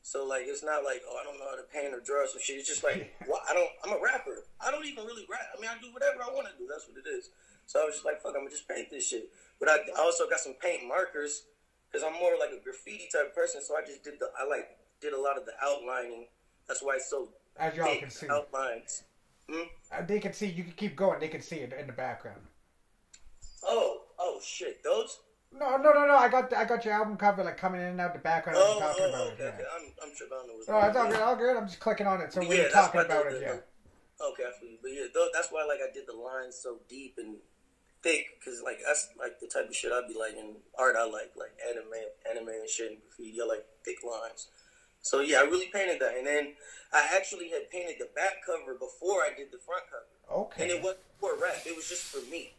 So 0.00 0.24
like 0.24 0.48
it's 0.48 0.64
not 0.64 0.80
like 0.80 1.04
oh 1.04 1.20
I 1.20 1.24
don't 1.28 1.36
know 1.36 1.44
how 1.44 1.60
to 1.60 1.68
paint 1.68 1.92
or 1.92 2.00
draw 2.00 2.24
or 2.24 2.26
some 2.26 2.40
shit. 2.40 2.56
It's 2.56 2.68
just 2.68 2.80
like 2.80 3.12
well, 3.28 3.44
I 3.44 3.52
don't. 3.52 3.68
I'm 3.84 3.92
a 3.92 4.00
rapper. 4.00 4.48
I 4.56 4.72
don't 4.72 4.88
even 4.88 5.04
really 5.04 5.28
rap. 5.28 5.52
I 5.52 5.60
mean 5.60 5.68
I 5.68 5.76
do 5.76 5.92
whatever 5.92 6.24
I 6.24 6.32
want 6.32 6.48
to 6.48 6.56
do. 6.56 6.64
That's 6.64 6.88
what 6.88 6.96
it 6.96 7.04
is. 7.04 7.28
So 7.68 7.80
I 7.80 7.84
was 7.84 8.00
just 8.00 8.08
like 8.08 8.24
fuck. 8.24 8.32
I'm 8.32 8.48
gonna 8.48 8.56
just 8.56 8.68
paint 8.68 8.88
this 8.88 9.04
shit. 9.04 9.28
But 9.60 9.68
I, 9.68 9.84
I 9.92 10.00
also 10.00 10.24
got 10.24 10.40
some 10.40 10.56
paint 10.56 10.88
markers 10.88 11.44
because 11.84 12.00
I'm 12.00 12.16
more 12.16 12.40
like 12.40 12.56
a 12.56 12.64
graffiti 12.64 13.12
type 13.12 13.36
person. 13.36 13.60
So 13.60 13.76
I 13.76 13.84
just 13.84 14.00
did 14.00 14.16
the 14.16 14.32
I 14.40 14.48
like 14.48 14.79
did 15.00 15.12
a 15.12 15.20
lot 15.20 15.36
of 15.36 15.44
the 15.46 15.52
outlining. 15.62 16.26
That's 16.68 16.82
why 16.82 16.96
it's 16.96 17.10
so 17.10 17.28
As 17.58 17.74
y'all 17.76 17.86
thick, 17.86 18.00
can 18.00 18.10
see, 18.10 18.28
outlines. 18.30 19.02
Hmm? 19.50 19.62
Uh, 19.92 20.02
they 20.06 20.20
can 20.20 20.32
see. 20.32 20.46
You 20.46 20.62
can 20.64 20.72
keep 20.72 20.96
going. 20.96 21.18
They 21.20 21.28
can 21.28 21.40
see 21.42 21.56
it 21.56 21.72
in 21.78 21.86
the 21.86 21.92
background. 21.92 22.40
Oh 23.64 24.02
oh 24.18 24.40
shit 24.44 24.82
those. 24.82 25.18
No, 25.52 25.76
no, 25.76 25.92
no, 25.92 26.06
no. 26.06 26.14
I 26.14 26.28
got 26.28 26.52
I 26.54 26.64
got 26.64 26.84
your 26.84 26.94
album 26.94 27.16
cover 27.16 27.42
like 27.42 27.56
coming 27.56 27.80
in 27.80 27.88
and 27.88 28.00
out 28.00 28.12
the 28.12 28.20
background. 28.20 28.58
Oh, 28.60 28.74
you're 28.78 28.88
talking 28.88 29.04
oh, 29.04 29.08
about 29.08 29.32
okay, 29.32 29.42
it. 29.44 29.46
okay. 29.48 29.56
Yeah. 29.58 29.66
I'm, 29.76 30.08
I'm 30.08 30.16
tripping. 30.16 30.32
I 30.32 30.38
don't 30.38 30.46
know 30.46 30.54
what's 30.54 30.68
Oh, 30.68 30.78
it's 30.88 30.96
all 30.96 31.06
good. 31.10 31.16
on. 31.16 31.22
All 31.28 31.36
good. 31.36 31.56
I'm 31.56 31.66
just 31.66 31.80
clicking 31.80 32.06
on 32.06 32.20
it. 32.20 32.32
So 32.32 32.40
Yeah, 32.42 32.48
when 32.48 32.56
you're 32.56 32.70
that's 32.70 32.74
talking 32.86 33.00
about 33.00 33.26
it, 33.26 33.32
the- 33.34 33.40
yeah. 33.40 33.58
Okay, 34.20 34.44
I 34.46 34.52
feel 34.60 34.70
you. 34.70 34.78
But 34.82 34.92
yeah, 34.92 35.26
that's 35.32 35.48
why 35.50 35.64
like 35.64 35.80
I 35.82 35.92
did 35.92 36.06
the 36.06 36.12
lines 36.14 36.54
so 36.62 36.78
deep 36.88 37.14
and 37.18 37.36
thick 38.02 38.26
because 38.38 38.62
like 38.62 38.78
that's 38.86 39.08
like 39.18 39.40
the 39.40 39.48
type 39.48 39.68
of 39.68 39.74
shit 39.74 39.90
I'd 39.92 40.06
be 40.06 40.14
like 40.14 40.36
in 40.36 40.56
art. 40.78 40.94
I 40.96 41.04
like 41.04 41.32
like 41.36 41.56
anime, 41.68 41.98
anime 42.30 42.48
and 42.48 42.68
shit 42.68 42.92
and 42.92 43.00
graffiti. 43.00 43.40
I 43.42 43.46
like 43.46 43.64
thick 43.84 44.04
lines. 44.04 44.46
So 45.02 45.20
yeah, 45.20 45.38
I 45.38 45.42
really 45.42 45.66
painted 45.72 46.00
that, 46.00 46.16
and 46.18 46.26
then 46.26 46.54
I 46.92 47.08
actually 47.16 47.48
had 47.50 47.70
painted 47.70 47.96
the 47.98 48.08
back 48.14 48.44
cover 48.44 48.74
before 48.74 49.22
I 49.22 49.30
did 49.36 49.50
the 49.50 49.58
front 49.58 49.84
cover, 49.88 50.42
Okay. 50.44 50.62
and 50.64 50.70
it 50.70 50.82
wasn't 50.82 51.04
for 51.18 51.36
rap. 51.40 51.62
It 51.66 51.74
was 51.74 51.88
just 51.88 52.04
for 52.12 52.20
me. 52.30 52.52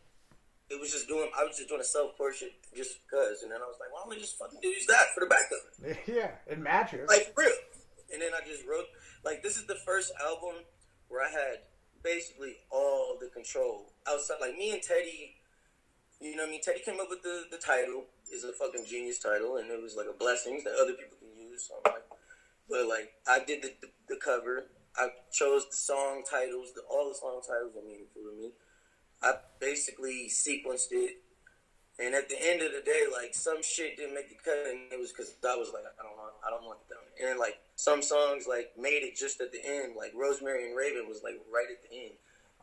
it 0.69 0.79
was 0.79 0.91
just 0.91 1.07
doing. 1.07 1.29
I 1.38 1.43
was 1.43 1.57
just 1.57 1.69
doing 1.69 1.81
a 1.81 1.86
self 1.86 2.17
portrait 2.17 2.53
just 2.75 2.98
because, 3.05 3.43
and 3.43 3.51
then 3.51 3.60
I 3.62 3.65
was 3.67 3.77
like, 3.79 3.91
why 3.93 4.00
don't 4.01 4.10
we 4.10 4.17
just 4.19 4.38
fucking 4.39 4.60
use 4.63 4.86
that 4.88 5.13
for 5.13 5.21
the 5.21 5.27
backup? 5.29 5.98
Yeah, 6.07 6.31
it 6.48 6.60
matches. 6.60 7.07
Like 7.10 7.33
real. 7.38 7.51
And 8.13 8.21
then 8.21 8.31
I 8.36 8.45
just 8.48 8.65
wrote 8.67 8.86
like 9.24 9.43
this 9.43 9.55
is 9.57 9.65
the 9.67 9.77
first 9.86 10.12
album 10.19 10.63
where 11.10 11.21
I 11.25 11.29
had 11.29 11.60
basically 12.03 12.55
all 12.71 13.17
the 13.19 13.27
control 13.27 13.91
outside. 14.07 14.38
Like 14.41 14.57
me 14.57 14.71
and 14.71 14.81
Teddy, 14.81 15.36
you 16.19 16.36
know 16.36 16.43
what 16.43 16.50
I 16.50 16.51
mean? 16.51 16.62
Teddy 16.62 16.81
came 16.83 17.00
up 17.00 17.07
with 17.10 17.21
the 17.21 17.45
the 17.51 17.57
title. 17.57 18.05
is 18.31 18.43
a 18.43 18.53
fucking 18.53 18.86
genius 18.89 19.19
title, 19.19 19.57
and 19.57 19.69
it 19.69 19.81
was 19.81 19.95
like 19.95 20.07
a 20.10 20.17
blessing 20.17 20.62
that 20.65 20.74
other 20.81 20.93
people 20.93 21.17
can 21.19 21.29
use. 21.38 21.67
So 21.67 21.75
I'm 21.86 21.93
like, 21.93 22.03
but 22.71 22.87
like 22.87 23.11
I 23.27 23.43
did 23.43 23.61
the, 23.61 23.73
the 23.81 24.15
the 24.15 24.15
cover. 24.15 24.71
I 24.95 25.09
chose 25.31 25.67
the 25.69 25.75
song 25.75 26.23
titles. 26.29 26.73
The, 26.73 26.81
all 26.89 27.07
the 27.09 27.15
song 27.15 27.41
titles 27.47 27.75
are 27.75 27.85
meaningful 27.85 28.23
to 28.23 28.35
me. 28.35 28.51
I 29.21 29.33
basically 29.59 30.27
sequenced 30.31 30.91
it, 30.91 31.21
and 31.99 32.15
at 32.15 32.27
the 32.27 32.35
end 32.39 32.61
of 32.61 32.71
the 32.71 32.81
day, 32.81 33.03
like 33.11 33.35
some 33.35 33.61
shit 33.61 33.97
didn't 33.97 34.15
make 34.15 34.29
the 34.29 34.35
cut, 34.43 34.65
and 34.67 34.91
it 34.91 34.99
was 34.99 35.11
because 35.11 35.35
I 35.47 35.55
was 35.55 35.71
like, 35.73 35.83
I 35.83 36.03
don't 36.03 36.17
want, 36.17 36.33
I 36.47 36.49
don't 36.49 36.65
want 36.65 36.79
them. 36.89 37.03
And 37.23 37.39
like 37.39 37.59
some 37.75 38.01
songs 38.01 38.47
like 38.47 38.71
made 38.77 39.03
it 39.03 39.15
just 39.15 39.39
at 39.41 39.51
the 39.51 39.63
end, 39.63 39.95
like 39.95 40.13
Rosemary 40.15 40.67
and 40.67 40.75
Raven 40.75 41.07
was 41.07 41.21
like 41.23 41.35
right 41.53 41.67
at 41.69 41.83
the 41.83 41.95
end, 41.95 42.15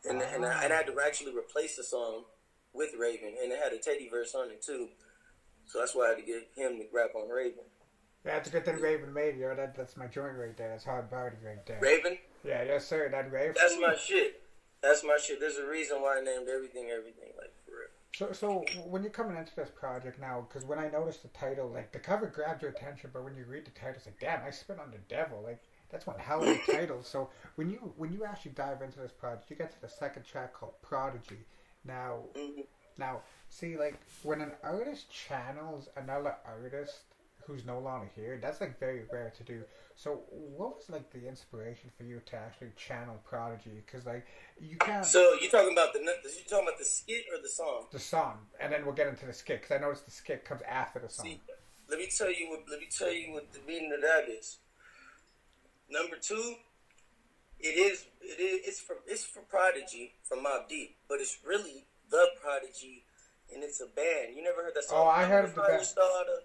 and 0.09 0.23
and 0.35 0.45
I, 0.45 0.65
and 0.65 0.73
I 0.73 0.77
had 0.77 0.87
to 0.87 0.97
actually 1.05 1.37
replace 1.37 1.77
the 1.77 1.85
song 1.85 2.25
with 2.75 2.91
Raven, 2.99 3.35
and 3.41 3.53
it 3.53 3.59
had 3.63 3.73
a 3.73 3.79
Teddy 3.79 4.09
verse 4.09 4.35
on 4.35 4.51
it 4.51 4.63
too. 4.63 4.89
So 5.67 5.79
that's 5.79 5.95
why 5.95 6.07
I 6.07 6.09
had 6.11 6.19
to 6.19 6.25
get 6.25 6.49
him 6.57 6.79
to 6.79 6.85
rap 6.93 7.11
on 7.15 7.29
Raven. 7.29 7.65
It's 8.37 8.49
a 8.49 8.53
good 8.53 8.65
thing 8.65 8.81
Raven 8.81 9.13
made 9.13 9.37
you. 9.39 9.51
That, 9.57 9.75
that's 9.75 9.97
my 9.97 10.07
joint 10.07 10.37
right 10.37 10.57
there. 10.57 10.69
That's 10.71 10.85
hard 10.85 11.11
body 11.11 11.37
right 11.45 11.65
there. 11.67 11.79
Raven, 11.81 12.19
Yeah, 12.45 12.63
yes 12.65 12.87
sir. 12.87 13.09
That 13.11 13.33
Raven. 13.33 13.55
that's 13.61 13.77
my 13.81 13.95
shit. 13.97 14.43
That's 14.83 15.03
my 15.03 15.17
shit. 15.23 15.41
There's 15.41 15.57
a 15.57 15.67
reason 15.67 16.01
why 16.03 16.19
I 16.19 16.23
named 16.23 16.49
everything 16.49 16.91
everything. 16.91 17.31
Like 17.37 17.53
for 17.65 17.73
real. 17.73 17.89
So, 18.15 18.33
so 18.33 18.65
when 18.87 19.03
you're 19.03 19.11
coming 19.13 19.37
into 19.37 19.55
this 19.55 19.71
project 19.71 20.21
now, 20.21 20.47
because 20.49 20.65
when 20.67 20.79
I 20.79 20.89
noticed 20.89 21.23
the 21.23 21.29
title, 21.29 21.69
like 21.69 21.93
the 21.93 21.99
cover 21.99 22.27
grabbed 22.27 22.63
your 22.63 22.71
attention, 22.71 23.11
but 23.13 23.23
when 23.25 23.35
you 23.37 23.45
read 23.47 23.65
the 23.67 23.71
title, 23.73 23.95
it's 23.97 24.07
like, 24.07 24.19
damn, 24.21 24.45
I 24.47 24.51
spit 24.51 24.79
on 24.81 24.91
the 24.91 24.99
devil. 25.15 25.43
Like 25.45 25.61
that's 25.91 26.07
one 26.07 26.19
hell 26.19 26.43
of 26.43 26.49
a 26.49 26.59
title. 26.73 27.03
So 27.03 27.31
when 27.57 27.71
you 27.71 27.93
when 27.97 28.13
you 28.13 28.25
actually 28.25 28.53
dive 28.53 28.83
into 28.83 28.99
this 29.01 29.13
project, 29.13 29.51
you 29.51 29.57
get 29.57 29.71
to 29.73 29.81
the 29.81 29.89
second 29.89 30.25
track 30.25 30.53
called 30.55 30.81
Prodigy. 30.83 31.41
Now, 31.85 32.21
Mhm. 32.37 32.67
now, 32.99 33.23
see, 33.49 33.77
like 33.77 33.99
when 34.23 34.41
an 34.41 34.53
artist 34.63 35.11
channels 35.11 35.89
another 35.97 36.35
artist 36.45 37.08
who's 37.49 37.65
no 37.65 37.79
longer 37.79 38.09
here, 38.15 38.39
that's 38.41 38.61
like 38.61 38.79
very 38.79 39.03
rare 39.11 39.33
to 39.39 39.43
do. 39.43 39.63
So, 39.97 40.21
what 40.31 40.77
was 40.77 40.91
like 40.91 41.11
the 41.11 41.27
inspiration 41.27 41.91
for 41.97 42.05
you 42.05 42.21
to 42.27 42.37
actually 42.37 42.71
channel 42.77 43.17
Prodigy? 43.25 43.83
Because 43.85 44.07
like 44.07 44.27
you 44.61 44.77
can't 44.77 45.05
So 45.05 45.35
you 45.41 45.49
talking 45.51 45.73
about 45.73 45.93
the 45.95 46.01
you 46.01 46.45
talking 46.49 46.69
about 46.69 46.79
the 46.79 46.85
skit 46.85 47.25
or 47.35 47.43
the 47.43 47.49
song? 47.49 47.87
the 47.91 47.99
song, 47.99 48.39
and 48.61 48.73
then 48.73 48.85
we'll 48.85 48.95
get 48.95 49.09
into 49.09 49.27
the 49.27 49.33
skit 49.33 49.63
because 49.63 49.77
I 49.77 49.81
noticed 49.81 50.05
the 50.05 50.13
skit 50.13 50.45
comes 50.45 50.61
after 50.69 51.01
the 51.01 51.09
song. 51.09 51.27
See, 51.27 51.41
let 51.89 51.99
me 51.99 52.09
tell 52.17 52.31
you 52.31 52.51
what. 52.51 52.61
Let 52.71 52.79
me 52.79 52.87
tell 52.97 53.11
you 53.11 53.33
what 53.33 53.53
the 53.53 53.61
meaning 53.67 53.93
of 53.93 54.03
that 54.03 54.29
is. 54.31 54.59
Number 55.91 56.17
two, 56.21 56.55
it 57.59 57.77
is 57.77 58.05
it 58.21 58.39
is 58.41 58.69
it's 58.69 58.81
for 58.81 58.97
it's 59.07 59.25
for 59.25 59.41
Prodigy 59.41 60.13
from 60.23 60.41
Mobb 60.45 60.69
Deep, 60.69 60.97
but 61.09 61.19
it's 61.19 61.39
really 61.45 61.87
the 62.11 62.29
Prodigy, 62.41 63.05
and 63.53 63.65
it's 63.65 63.81
a 63.81 63.87
band. 63.87 64.37
You 64.37 64.45
never 64.45 64.63
heard 64.63 64.75
that 64.75 64.85
song? 64.85 65.07
Oh, 65.07 65.09
I 65.09 65.25
heard 65.25 65.47
of 65.47 65.55
the 65.55 65.63
band. 65.63 65.85
Starter. 65.85 66.43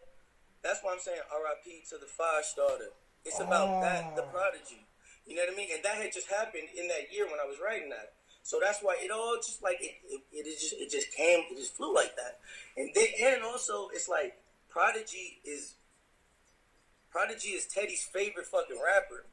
That's 0.63 0.79
why 0.81 0.93
I'm 0.93 0.99
saying 0.99 1.19
R.I.P. 1.31 1.83
to 1.89 1.97
the 1.97 2.07
Firestarter. 2.07 2.95
It's 3.25 3.39
about 3.39 3.81
that, 3.81 4.15
the 4.15 4.23
Oh. 4.23 4.27
Prodigy. 4.31 4.87
You 5.25 5.35
know 5.35 5.43
what 5.43 5.53
I 5.53 5.57
mean? 5.57 5.69
And 5.73 5.83
that 5.83 5.95
had 5.95 6.11
just 6.11 6.27
happened 6.27 6.67
in 6.75 6.87
that 6.87 7.11
year 7.13 7.25
when 7.25 7.39
I 7.39 7.45
was 7.47 7.57
writing 7.63 7.89
that. 7.89 8.13
So 8.43 8.59
that's 8.61 8.79
why 8.81 8.97
it 8.99 9.09
all 9.11 9.37
just 9.37 9.63
like 9.63 9.77
it, 9.79 9.95
it, 10.33 10.43
just 10.59 10.73
it 10.73 10.91
just 10.91 11.11
came 11.15 11.43
it 11.49 11.55
just 11.55 11.75
flew 11.77 11.93
like 11.95 12.15
that. 12.17 12.39
And 12.75 12.89
then 12.93 13.07
and 13.21 13.43
also 13.43 13.87
it's 13.93 14.09
like 14.09 14.35
Prodigy 14.69 15.39
is 15.45 15.75
Prodigy 17.09 17.49
is 17.49 17.65
Teddy's 17.67 18.03
favorite 18.03 18.47
fucking 18.47 18.75
rapper. 18.83 19.25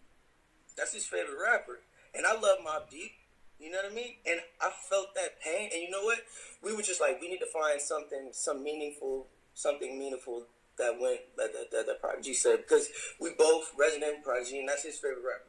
That's 0.77 0.95
his 0.95 1.07
favorite 1.07 1.39
rapper. 1.43 1.81
And 2.15 2.25
I 2.25 2.35
love 2.35 2.59
Mobb 2.65 2.89
Deep. 2.91 3.11
You 3.59 3.71
know 3.71 3.79
what 3.83 3.91
I 3.91 3.95
mean? 3.95 4.15
And 4.27 4.41
I 4.61 4.71
felt 4.89 5.15
that 5.17 5.41
pain. 5.41 5.71
And 5.73 5.83
you 5.83 5.91
know 5.91 6.05
what? 6.05 6.19
We 6.63 6.75
were 6.75 6.83
just 6.83 7.01
like, 7.01 7.21
we 7.21 7.29
need 7.29 7.41
to 7.41 7.47
find 7.47 7.81
something, 7.81 8.29
some 8.33 8.63
meaningful, 8.63 9.27
something 9.55 9.99
meaningful 9.99 10.45
that 10.81 10.99
went 11.01 11.21
that 11.37 11.53
that, 11.53 11.71
that, 11.71 11.87
that 11.87 12.01
Prodigy 12.01 12.35
said 12.35 12.65
because 12.67 12.89
we 13.21 13.31
both 13.39 13.71
resonate 13.79 14.17
with 14.19 14.25
Prodigy, 14.25 14.59
and 14.59 14.69
that's 14.69 14.83
his 14.83 14.99
favorite 14.99 15.23
rapper. 15.23 15.47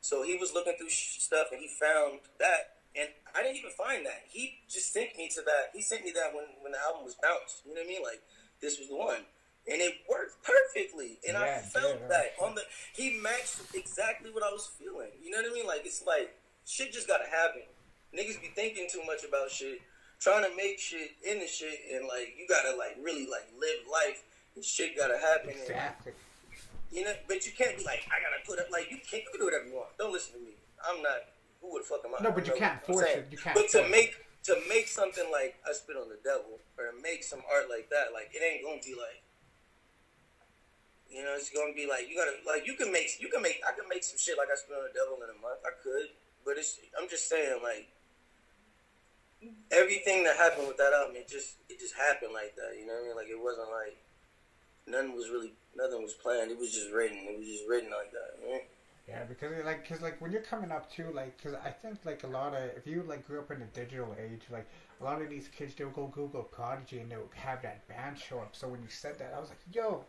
So 0.00 0.22
he 0.22 0.36
was 0.36 0.54
looking 0.54 0.74
through 0.78 0.90
sh- 0.94 1.18
stuff, 1.18 1.48
and 1.50 1.60
he 1.60 1.68
found 1.80 2.20
that. 2.38 2.78
And 2.96 3.08
I 3.36 3.42
didn't 3.42 3.58
even 3.58 3.70
find 3.76 4.04
that. 4.06 4.24
He 4.28 4.58
just 4.68 4.92
sent 4.92 5.16
me 5.18 5.28
to 5.34 5.42
that. 5.42 5.70
He 5.74 5.82
sent 5.82 6.04
me 6.04 6.12
that 6.12 6.34
when 6.34 6.44
when 6.62 6.72
the 6.72 6.78
album 6.80 7.04
was 7.04 7.16
bounced. 7.20 7.62
You 7.66 7.74
know 7.74 7.80
what 7.82 7.86
I 7.86 7.92
mean? 7.92 8.02
Like 8.02 8.22
this 8.60 8.78
was 8.78 8.88
the 8.88 8.96
one, 8.96 9.22
and 9.70 9.78
it 9.82 9.94
worked 10.08 10.38
perfectly. 10.42 11.18
And 11.28 11.36
I 11.36 11.46
Yeah, 11.46 11.58
it 11.58 11.64
felt 11.66 12.00
did. 12.00 12.10
that 12.10 12.32
on 12.40 12.54
the. 12.54 12.62
He 12.96 13.18
matched 13.20 13.60
exactly 13.74 14.30
what 14.30 14.42
I 14.42 14.50
was 14.50 14.70
feeling. 14.78 15.10
You 15.22 15.30
know 15.30 15.38
what 15.42 15.50
I 15.50 15.54
mean? 15.54 15.66
Like 15.66 15.82
it's 15.84 16.02
like 16.06 16.34
shit 16.64 16.92
just 16.92 17.06
gotta 17.06 17.28
happen. 17.28 17.62
Niggas 18.16 18.40
be 18.40 18.48
thinking 18.56 18.88
too 18.90 19.04
much 19.04 19.22
about 19.22 19.50
shit, 19.50 19.78
trying 20.18 20.42
to 20.48 20.50
make 20.56 20.78
shit 20.80 21.12
in 21.22 21.38
the 21.40 21.46
shit, 21.46 21.78
and 21.92 22.08
like 22.08 22.34
you 22.38 22.48
gotta 22.48 22.74
like 22.74 22.96
really 23.02 23.26
like 23.28 23.46
live 23.60 23.84
life. 23.92 24.24
Shit 24.62 24.96
gotta 24.96 25.18
happen. 25.18 25.50
and- 25.50 26.14
you 26.90 27.04
know, 27.04 27.12
but 27.28 27.44
you 27.44 27.52
can't 27.52 27.76
be 27.76 27.84
like, 27.84 28.08
I 28.08 28.16
gotta 28.24 28.40
put 28.46 28.58
up 28.58 28.70
like 28.72 28.90
you 28.90 28.96
can't 29.04 29.22
you 29.22 29.30
can 29.30 29.40
do 29.40 29.44
whatever 29.46 29.66
you 29.66 29.74
want. 29.74 29.96
Don't 29.98 30.12
listen 30.12 30.34
to 30.34 30.40
me. 30.40 30.52
I'm 30.88 31.02
not 31.02 31.20
who 31.60 31.72
would 31.72 31.84
fuck 31.84 32.00
am 32.04 32.14
I? 32.18 32.22
No, 32.22 32.30
but 32.30 32.46
you 32.46 32.54
can't 32.54 32.80
force 32.82 33.04
it. 33.06 33.28
You 33.30 33.36
can't 33.38 33.54
But 33.54 33.68
to 33.76 33.88
make 33.88 34.16
to 34.44 34.56
make 34.68 34.88
something 34.88 35.28
like 35.30 35.60
I 35.68 35.72
spit 35.72 35.96
on 35.96 36.08
the 36.08 36.16
devil 36.24 36.56
or 36.78 36.88
to 36.88 36.94
make 37.02 37.24
some 37.24 37.42
art 37.52 37.68
like 37.68 37.90
that, 37.90 38.14
like 38.14 38.30
it 38.32 38.40
ain't 38.40 38.64
gonna 38.64 38.80
be 38.80 38.94
like 38.96 39.20
you 41.10 41.24
know, 41.24 41.34
it's 41.36 41.50
gonna 41.50 41.72
be 41.72 41.86
like 41.88 42.08
you 42.08 42.16
gotta 42.16 42.36
like 42.46 42.66
you 42.66 42.74
can 42.74 42.92
make 42.92 43.20
you 43.20 43.28
can 43.28 43.42
make 43.42 43.60
I 43.66 43.72
can 43.76 43.88
make 43.88 44.04
some 44.04 44.16
shit 44.16 44.36
like 44.38 44.48
I 44.48 44.56
spit 44.56 44.76
on 44.76 44.84
the 44.88 44.94
devil 44.96 45.20
in 45.20 45.28
a 45.28 45.38
month. 45.40 45.60
I 45.64 45.72
could. 45.82 46.08
But 46.44 46.56
it's 46.56 46.80
I'm 46.96 47.08
just 47.08 47.28
saying 47.28 47.60
like 47.62 47.88
everything 49.70 50.24
that 50.24 50.36
happened 50.36 50.68
with 50.68 50.76
that 50.78 50.92
album, 50.92 51.16
it 51.16 51.28
just 51.28 51.60
it 51.68 51.76
just 51.80 51.94
happened 51.94 52.32
like 52.32 52.56
that. 52.56 52.76
You 52.80 52.86
know 52.88 52.96
what 52.96 53.04
I 53.04 53.06
mean? 53.12 53.16
Like 53.16 53.28
it 53.28 53.40
wasn't 53.40 53.68
like 53.68 53.96
nothing 54.90 55.14
was 55.14 55.28
really 55.28 55.52
nothing 55.76 56.02
was 56.02 56.14
planned. 56.14 56.50
It 56.50 56.58
was 56.58 56.72
just 56.72 56.90
written. 56.90 57.18
It 57.18 57.38
was 57.38 57.46
just 57.46 57.64
written 57.68 57.90
like 57.90 58.12
that. 58.12 58.38
You? 58.46 58.60
Yeah, 59.08 59.24
because 59.24 59.52
like, 59.64 59.88
cause 59.88 60.02
like 60.02 60.20
when 60.20 60.32
you're 60.32 60.42
coming 60.42 60.70
up 60.70 60.92
too, 60.92 61.10
like, 61.14 61.42
cause 61.42 61.54
I 61.64 61.70
think 61.70 61.98
like 62.04 62.24
a 62.24 62.26
lot 62.26 62.54
of 62.54 62.62
if 62.76 62.86
you 62.86 63.02
like 63.08 63.26
grew 63.26 63.40
up 63.40 63.50
in 63.50 63.60
the 63.60 63.66
digital 63.66 64.14
age, 64.20 64.42
like 64.50 64.66
a 65.00 65.04
lot 65.04 65.22
of 65.22 65.30
these 65.30 65.48
kids 65.48 65.74
they'll 65.74 65.88
go 65.90 66.08
Google 66.08 66.42
Prodigy 66.42 66.98
and 67.00 67.10
they'll 67.10 67.30
have 67.34 67.62
that 67.62 67.88
band 67.88 68.18
show 68.18 68.40
up. 68.40 68.54
So 68.54 68.68
when 68.68 68.82
you 68.82 68.88
said 68.88 69.18
that, 69.18 69.32
I 69.34 69.40
was 69.40 69.48
like, 69.48 69.60
yo, 69.72 70.04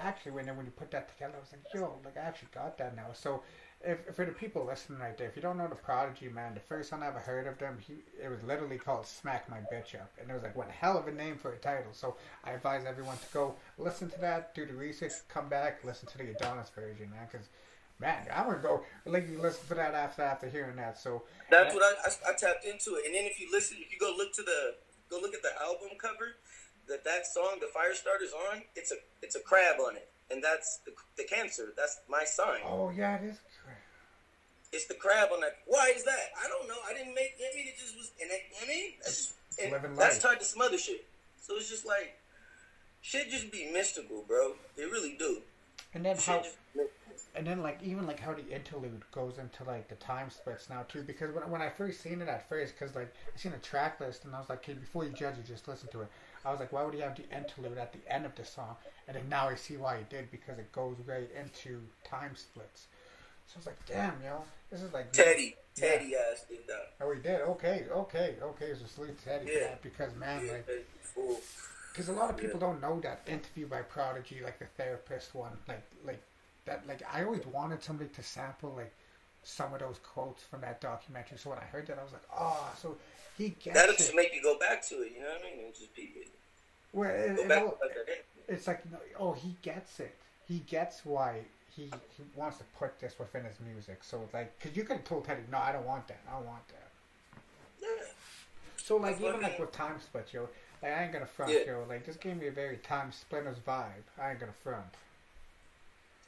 actually, 0.00 0.32
when 0.32 0.46
when 0.56 0.66
you 0.66 0.72
put 0.72 0.90
that 0.90 1.08
together, 1.08 1.34
I 1.36 1.40
was 1.40 1.52
like, 1.52 1.62
yo, 1.72 1.94
like 2.04 2.16
I 2.16 2.20
actually 2.20 2.48
got 2.54 2.78
that 2.78 2.96
now. 2.96 3.08
So. 3.12 3.42
If, 3.84 4.14
for 4.14 4.24
the 4.24 4.32
people 4.32 4.64
listening 4.64 5.00
right 5.00 5.16
there, 5.18 5.28
if 5.28 5.34
you 5.34 5.42
don't 5.42 5.58
know 5.58 5.66
the 5.66 5.74
Prodigy, 5.74 6.28
man, 6.28 6.54
the 6.54 6.60
first 6.60 6.90
time 6.90 7.02
I 7.02 7.08
ever 7.08 7.18
heard 7.18 7.48
of 7.48 7.58
them, 7.58 7.78
he 7.84 7.94
it 8.22 8.28
was 8.28 8.42
literally 8.44 8.78
called 8.78 9.06
"Smack 9.06 9.48
My 9.50 9.58
Bitch 9.72 9.94
Up," 9.94 10.12
and 10.20 10.30
it 10.30 10.32
was 10.32 10.42
like 10.42 10.56
one 10.56 10.68
hell 10.68 10.96
of 10.96 11.08
a 11.08 11.12
name 11.12 11.36
for 11.36 11.52
a 11.52 11.58
title. 11.58 11.92
So 11.92 12.16
I 12.44 12.52
advise 12.52 12.84
everyone 12.86 13.16
to 13.16 13.26
go 13.34 13.54
listen 13.78 14.08
to 14.10 14.20
that, 14.20 14.54
do 14.54 14.66
the 14.66 14.74
research, 14.74 15.12
come 15.28 15.48
back, 15.48 15.82
listen 15.84 16.08
to 16.10 16.18
the 16.18 16.30
Adonis 16.30 16.70
version, 16.70 17.10
man, 17.10 17.26
because 17.30 17.48
Man, 18.02 18.26
I'm 18.34 18.46
gonna 18.46 18.58
go 18.58 18.82
like 19.06 19.30
you 19.30 19.40
listen 19.40 19.68
to 19.68 19.74
that 19.74 19.94
after 19.94 20.22
after 20.22 20.48
hearing 20.48 20.74
that. 20.74 20.98
So 20.98 21.22
That's 21.50 21.72
what 21.72 21.84
I, 21.84 22.08
I, 22.08 22.32
I 22.32 22.34
tapped 22.34 22.64
into 22.64 22.98
it. 22.98 23.06
And 23.06 23.14
then 23.14 23.24
if 23.24 23.38
you 23.38 23.48
listen, 23.52 23.76
if 23.80 23.92
you 23.92 23.98
go 23.98 24.12
look 24.16 24.34
to 24.34 24.42
the 24.42 24.74
go 25.08 25.20
look 25.20 25.34
at 25.34 25.42
the 25.42 25.54
album 25.62 25.96
cover, 26.00 26.34
that 26.88 27.04
that 27.04 27.26
song, 27.26 27.60
the 27.60 27.66
Firestarter's 27.66 28.32
on, 28.50 28.62
it's 28.74 28.90
a 28.90 28.96
it's 29.22 29.36
a 29.36 29.40
crab 29.40 29.76
on 29.78 29.94
it, 29.94 30.10
and 30.32 30.42
that's 30.42 30.80
the, 30.84 30.90
the 31.16 31.22
cancer. 31.22 31.72
That's 31.76 32.00
my 32.08 32.24
sign. 32.24 32.62
Oh 32.66 32.90
yeah, 32.90 33.18
it 33.18 33.24
is. 33.30 33.38
It's 34.72 34.86
the 34.86 34.94
crab 34.94 35.28
on 35.32 35.40
that. 35.40 35.58
Why 35.66 35.92
is 35.94 36.04
that? 36.04 36.32
I 36.42 36.48
don't 36.48 36.66
know. 36.66 36.76
I 36.88 36.94
didn't 36.94 37.14
make. 37.14 37.36
I 37.38 37.54
mean, 37.56 37.68
it 37.68 37.78
just 37.78 37.96
was. 37.96 38.10
And 38.20 38.30
it, 38.30 38.40
I 38.62 38.66
mean, 38.66 38.92
that's 39.02 39.16
just, 39.16 39.34
and 39.62 39.98
that's 39.98 40.18
tied 40.18 40.40
to 40.40 40.44
some 40.44 40.62
other 40.62 40.78
shit. 40.78 41.04
So 41.40 41.56
it's 41.56 41.68
just 41.68 41.86
like 41.86 42.18
shit 43.02 43.30
just 43.30 43.52
be 43.52 43.70
mystical, 43.72 44.24
bro. 44.26 44.54
They 44.76 44.84
really 44.84 45.16
do. 45.18 45.42
And 45.94 46.04
then 46.04 46.16
Shit 46.16 46.24
how 46.26 46.42
and 47.34 47.46
then 47.46 47.62
like 47.62 47.78
even 47.82 48.06
like 48.06 48.20
how 48.20 48.34
the 48.34 48.46
interlude 48.48 49.02
goes 49.10 49.38
into 49.38 49.64
like 49.64 49.88
the 49.88 49.94
time 49.96 50.30
splits 50.30 50.68
now 50.68 50.84
too. 50.88 51.02
Because 51.02 51.34
when 51.34 51.48
when 51.50 51.62
I 51.62 51.70
first 51.70 52.00
seen 52.02 52.20
it 52.20 52.28
at 52.28 52.48
first, 52.48 52.74
because 52.78 52.94
like 52.94 53.12
I 53.34 53.38
seen 53.38 53.52
a 53.52 53.58
track 53.58 54.00
list 54.00 54.24
and 54.24 54.34
I 54.34 54.38
was 54.38 54.48
like, 54.48 54.58
okay, 54.58 54.74
before 54.74 55.04
you 55.04 55.10
judge 55.10 55.38
it, 55.38 55.46
just 55.46 55.68
listen 55.68 55.88
to 55.92 56.02
it. 56.02 56.08
I 56.44 56.50
was 56.50 56.60
like, 56.60 56.72
why 56.72 56.82
would 56.84 56.94
he 56.94 57.00
have 57.00 57.16
the 57.16 57.24
interlude 57.34 57.78
at 57.78 57.92
the 57.92 58.12
end 58.12 58.26
of 58.26 58.34
the 58.34 58.44
song? 58.44 58.76
And 59.08 59.16
then 59.16 59.28
now 59.28 59.48
I 59.48 59.54
see 59.54 59.76
why 59.76 59.98
he 59.98 60.04
did 60.14 60.30
because 60.30 60.58
it 60.58 60.70
goes 60.72 60.96
right 61.06 61.30
into 61.38 61.80
time 62.04 62.36
splits. 62.36 62.86
So 63.52 63.56
I 63.56 63.58
was 63.58 63.66
like, 63.66 63.86
damn, 63.86 64.14
yo, 64.24 64.42
this 64.70 64.82
is 64.82 64.92
like 64.92 65.12
Teddy, 65.12 65.56
Yeah. 65.76 65.88
Teddy 65.88 66.14
ass 66.16 66.44
did 66.48 66.66
that. 66.68 66.92
Oh, 67.00 67.12
he 67.12 67.20
did. 67.20 67.40
Okay, 67.42 67.84
okay, 67.90 68.36
okay. 68.42 68.72
So 68.74 68.86
salute 68.86 69.18
to 69.18 69.24
Teddy 69.24 69.52
Yeah. 69.52 69.60
that 69.68 69.82
because 69.82 70.14
man, 70.16 70.46
Yeah, 70.46 70.52
like. 70.52 70.86
Because 71.92 72.08
a 72.08 72.12
lot 72.12 72.30
of 72.30 72.38
people 72.38 72.58
don't 72.58 72.80
know 72.80 72.98
that 73.00 73.20
interview 73.26 73.66
by 73.66 73.82
Prodigy, 73.82 74.40
like 74.42 74.58
the 74.58 74.64
therapist 74.78 75.34
one, 75.34 75.52
like 75.68 75.82
like 76.06 76.22
that. 76.64 76.86
Like 76.88 77.02
I 77.12 77.24
always 77.24 77.44
wanted 77.46 77.82
somebody 77.82 78.08
to 78.14 78.22
sample 78.22 78.72
like 78.74 78.94
some 79.42 79.74
of 79.74 79.80
those 79.80 79.98
quotes 80.02 80.42
from 80.44 80.62
that 80.62 80.80
documentary. 80.80 81.36
So 81.36 81.50
when 81.50 81.58
I 81.58 81.64
heard 81.64 81.86
that, 81.88 81.98
I 81.98 82.02
was 82.02 82.12
like, 82.12 82.22
oh, 82.34 82.72
so 82.80 82.96
he 83.36 83.50
gets 83.50 83.76
That'll 83.76 83.94
it. 83.94 83.98
just 83.98 84.14
make 84.14 84.34
you 84.34 84.42
go 84.42 84.58
back 84.58 84.82
to 84.88 84.94
it. 85.02 85.12
You 85.14 85.20
know 85.20 85.28
what 85.28 85.42
I 85.46 85.56
mean? 85.56 85.64
And 85.66 85.74
just 85.74 85.90
it. 85.96 86.28
Well, 86.94 87.10
it, 87.10 87.38
it 87.38 87.52
all- 87.52 87.58
to 87.60 87.66
what 87.66 87.80
that 87.80 88.08
is. 88.08 88.58
it's 88.58 88.66
like, 88.66 88.82
oh, 89.18 89.32
he 89.34 89.54
gets 89.60 90.00
it. 90.00 90.14
He 90.48 90.60
gets 90.60 91.04
why 91.04 91.40
he, 91.76 91.84
he 92.16 92.22
wants 92.36 92.58
to 92.58 92.64
put 92.78 92.98
this 93.00 93.18
within 93.18 93.44
his 93.44 93.56
music. 93.60 93.98
So 94.02 94.28
like, 94.32 94.58
because 94.58 94.76
you 94.76 94.84
have 94.84 95.04
told 95.04 95.24
Teddy, 95.24 95.42
no, 95.50 95.58
I 95.58 95.72
don't 95.72 95.86
want 95.86 96.06
that. 96.08 96.20
I 96.28 96.32
don't 96.36 96.46
want 96.46 96.66
that. 96.68 96.88
So 98.76 98.96
like, 98.96 99.12
That's 99.12 99.20
even 99.22 99.34
I 99.36 99.38
like 99.48 99.52
mean. 99.52 99.60
with 99.60 99.72
Time 99.72 100.00
Split, 100.00 100.28
yo, 100.32 100.48
like 100.82 100.92
I 100.92 101.04
ain't 101.04 101.12
gonna 101.12 101.26
front, 101.26 101.52
Yeah. 101.52 101.58
yo. 101.66 101.86
Like 101.88 102.04
this 102.04 102.16
gave 102.16 102.36
me 102.36 102.48
a 102.48 102.52
very 102.52 102.76
Time 102.78 103.12
Splitters 103.12 103.58
vibe. 103.66 104.04
I 104.20 104.30
ain't 104.30 104.40
gonna 104.40 104.52
front. 104.62 104.84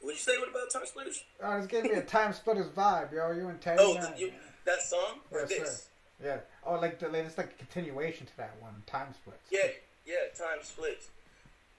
What'd 0.01 0.17
you 0.19 0.23
say? 0.23 0.37
What 0.37 0.49
about 0.49 0.71
Time 0.71 0.85
Splitters? 0.85 1.23
Uh, 1.41 1.47
oh, 1.47 1.57
this 1.57 1.67
gave 1.67 1.83
me 1.83 1.91
a 1.91 2.01
Time 2.17 2.33
Splitters 2.33 2.67
vibe, 2.67 3.13
yo. 3.13 3.31
You 3.31 3.49
and 3.49 3.59
Teddy. 3.59 3.81
Oh, 3.81 3.93
the, 3.95 4.13
you, 4.19 4.31
that 4.65 4.81
song 4.81 5.19
Yes, 5.31 5.49
this? 5.49 5.87
sir. 6.21 6.25
Yeah. 6.25 6.37
Oh, 6.65 6.75
like 6.79 6.99
the 6.99 7.11
it's 7.13 7.37
like 7.37 7.51
a 7.53 7.57
continuation 7.57 8.25
to 8.25 8.37
that 8.37 8.55
one, 8.61 8.83
Time 8.87 9.13
Splits. 9.13 9.39
Yeah, 9.51 9.67
yeah. 10.05 10.15
Time 10.37 10.59
Splits. 10.63 11.09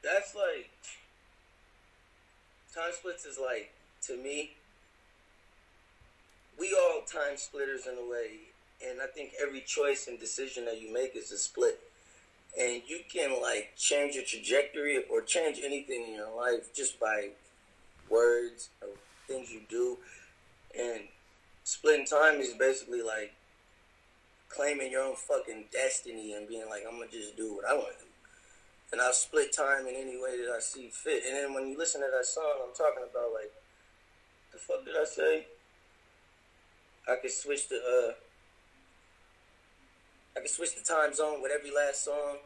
That's 0.02 0.34
like 0.34 0.70
Time 2.76 2.92
Splits 2.92 3.24
is 3.24 3.38
like 3.42 3.72
to 4.02 4.18
me. 4.18 4.50
We 6.58 6.76
all 6.78 7.00
time 7.10 7.38
splitters 7.38 7.86
in 7.86 7.94
a 7.94 8.10
way, 8.10 8.32
and 8.86 9.00
I 9.00 9.06
think 9.06 9.30
every 9.42 9.62
choice 9.62 10.08
and 10.08 10.20
decision 10.20 10.66
that 10.66 10.78
you 10.78 10.92
make 10.92 11.16
is 11.16 11.32
a 11.32 11.38
split. 11.38 11.80
And 12.60 12.82
you 12.86 13.00
can 13.10 13.40
like 13.40 13.72
change 13.78 14.14
your 14.14 14.24
trajectory 14.24 15.02
or 15.10 15.22
change 15.22 15.60
anything 15.64 16.04
in 16.08 16.14
your 16.16 16.36
life 16.36 16.74
just 16.74 17.00
by 17.00 17.30
words 18.10 18.68
or 18.82 18.88
things 19.26 19.50
you 19.50 19.60
do. 19.70 19.96
And 20.78 21.00
splitting 21.64 22.04
time 22.04 22.40
is 22.40 22.52
basically 22.58 23.00
like 23.00 23.32
claiming 24.50 24.92
your 24.92 25.02
own 25.02 25.16
fucking 25.16 25.64
destiny 25.72 26.34
and 26.34 26.46
being 26.46 26.68
like, 26.68 26.82
I'm 26.86 26.98
gonna 26.98 27.10
just 27.10 27.38
do 27.38 27.54
what 27.54 27.64
I 27.64 27.72
want 27.72 27.88
to 27.98 28.04
do. 28.04 28.05
And 28.92 29.00
I'll 29.00 29.12
split 29.12 29.52
time 29.52 29.86
in 29.86 29.94
any 29.94 30.16
way 30.16 30.38
that 30.38 30.52
I 30.54 30.60
see 30.60 30.88
fit. 30.88 31.24
And 31.26 31.36
then 31.36 31.54
when 31.54 31.68
you 31.68 31.76
listen 31.76 32.00
to 32.02 32.08
that 32.10 32.24
song, 32.24 32.62
I'm 32.62 32.74
talking 32.74 33.02
about 33.02 33.32
like, 33.34 33.50
the 34.52 34.58
fuck 34.58 34.84
did 34.84 34.94
I 34.96 35.04
say? 35.04 35.46
I 37.08 37.16
could 37.16 37.30
switch 37.30 37.68
the 37.68 37.76
uh, 37.76 38.12
I 40.36 40.40
could 40.40 40.50
switch 40.50 40.74
the 40.74 40.82
time 40.82 41.14
zone 41.14 41.42
with 41.42 41.52
every 41.52 41.70
last 41.70 42.04
song. 42.04 42.38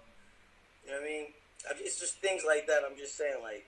You 0.85 0.93
know 0.93 1.01
what 1.01 1.03
I 1.03 1.09
mean? 1.09 1.27
I, 1.69 1.73
it's 1.81 1.99
just 1.99 2.21
things 2.21 2.43
like 2.47 2.67
that. 2.67 2.83
I'm 2.89 2.97
just 2.97 3.17
saying, 3.17 3.43
like, 3.43 3.67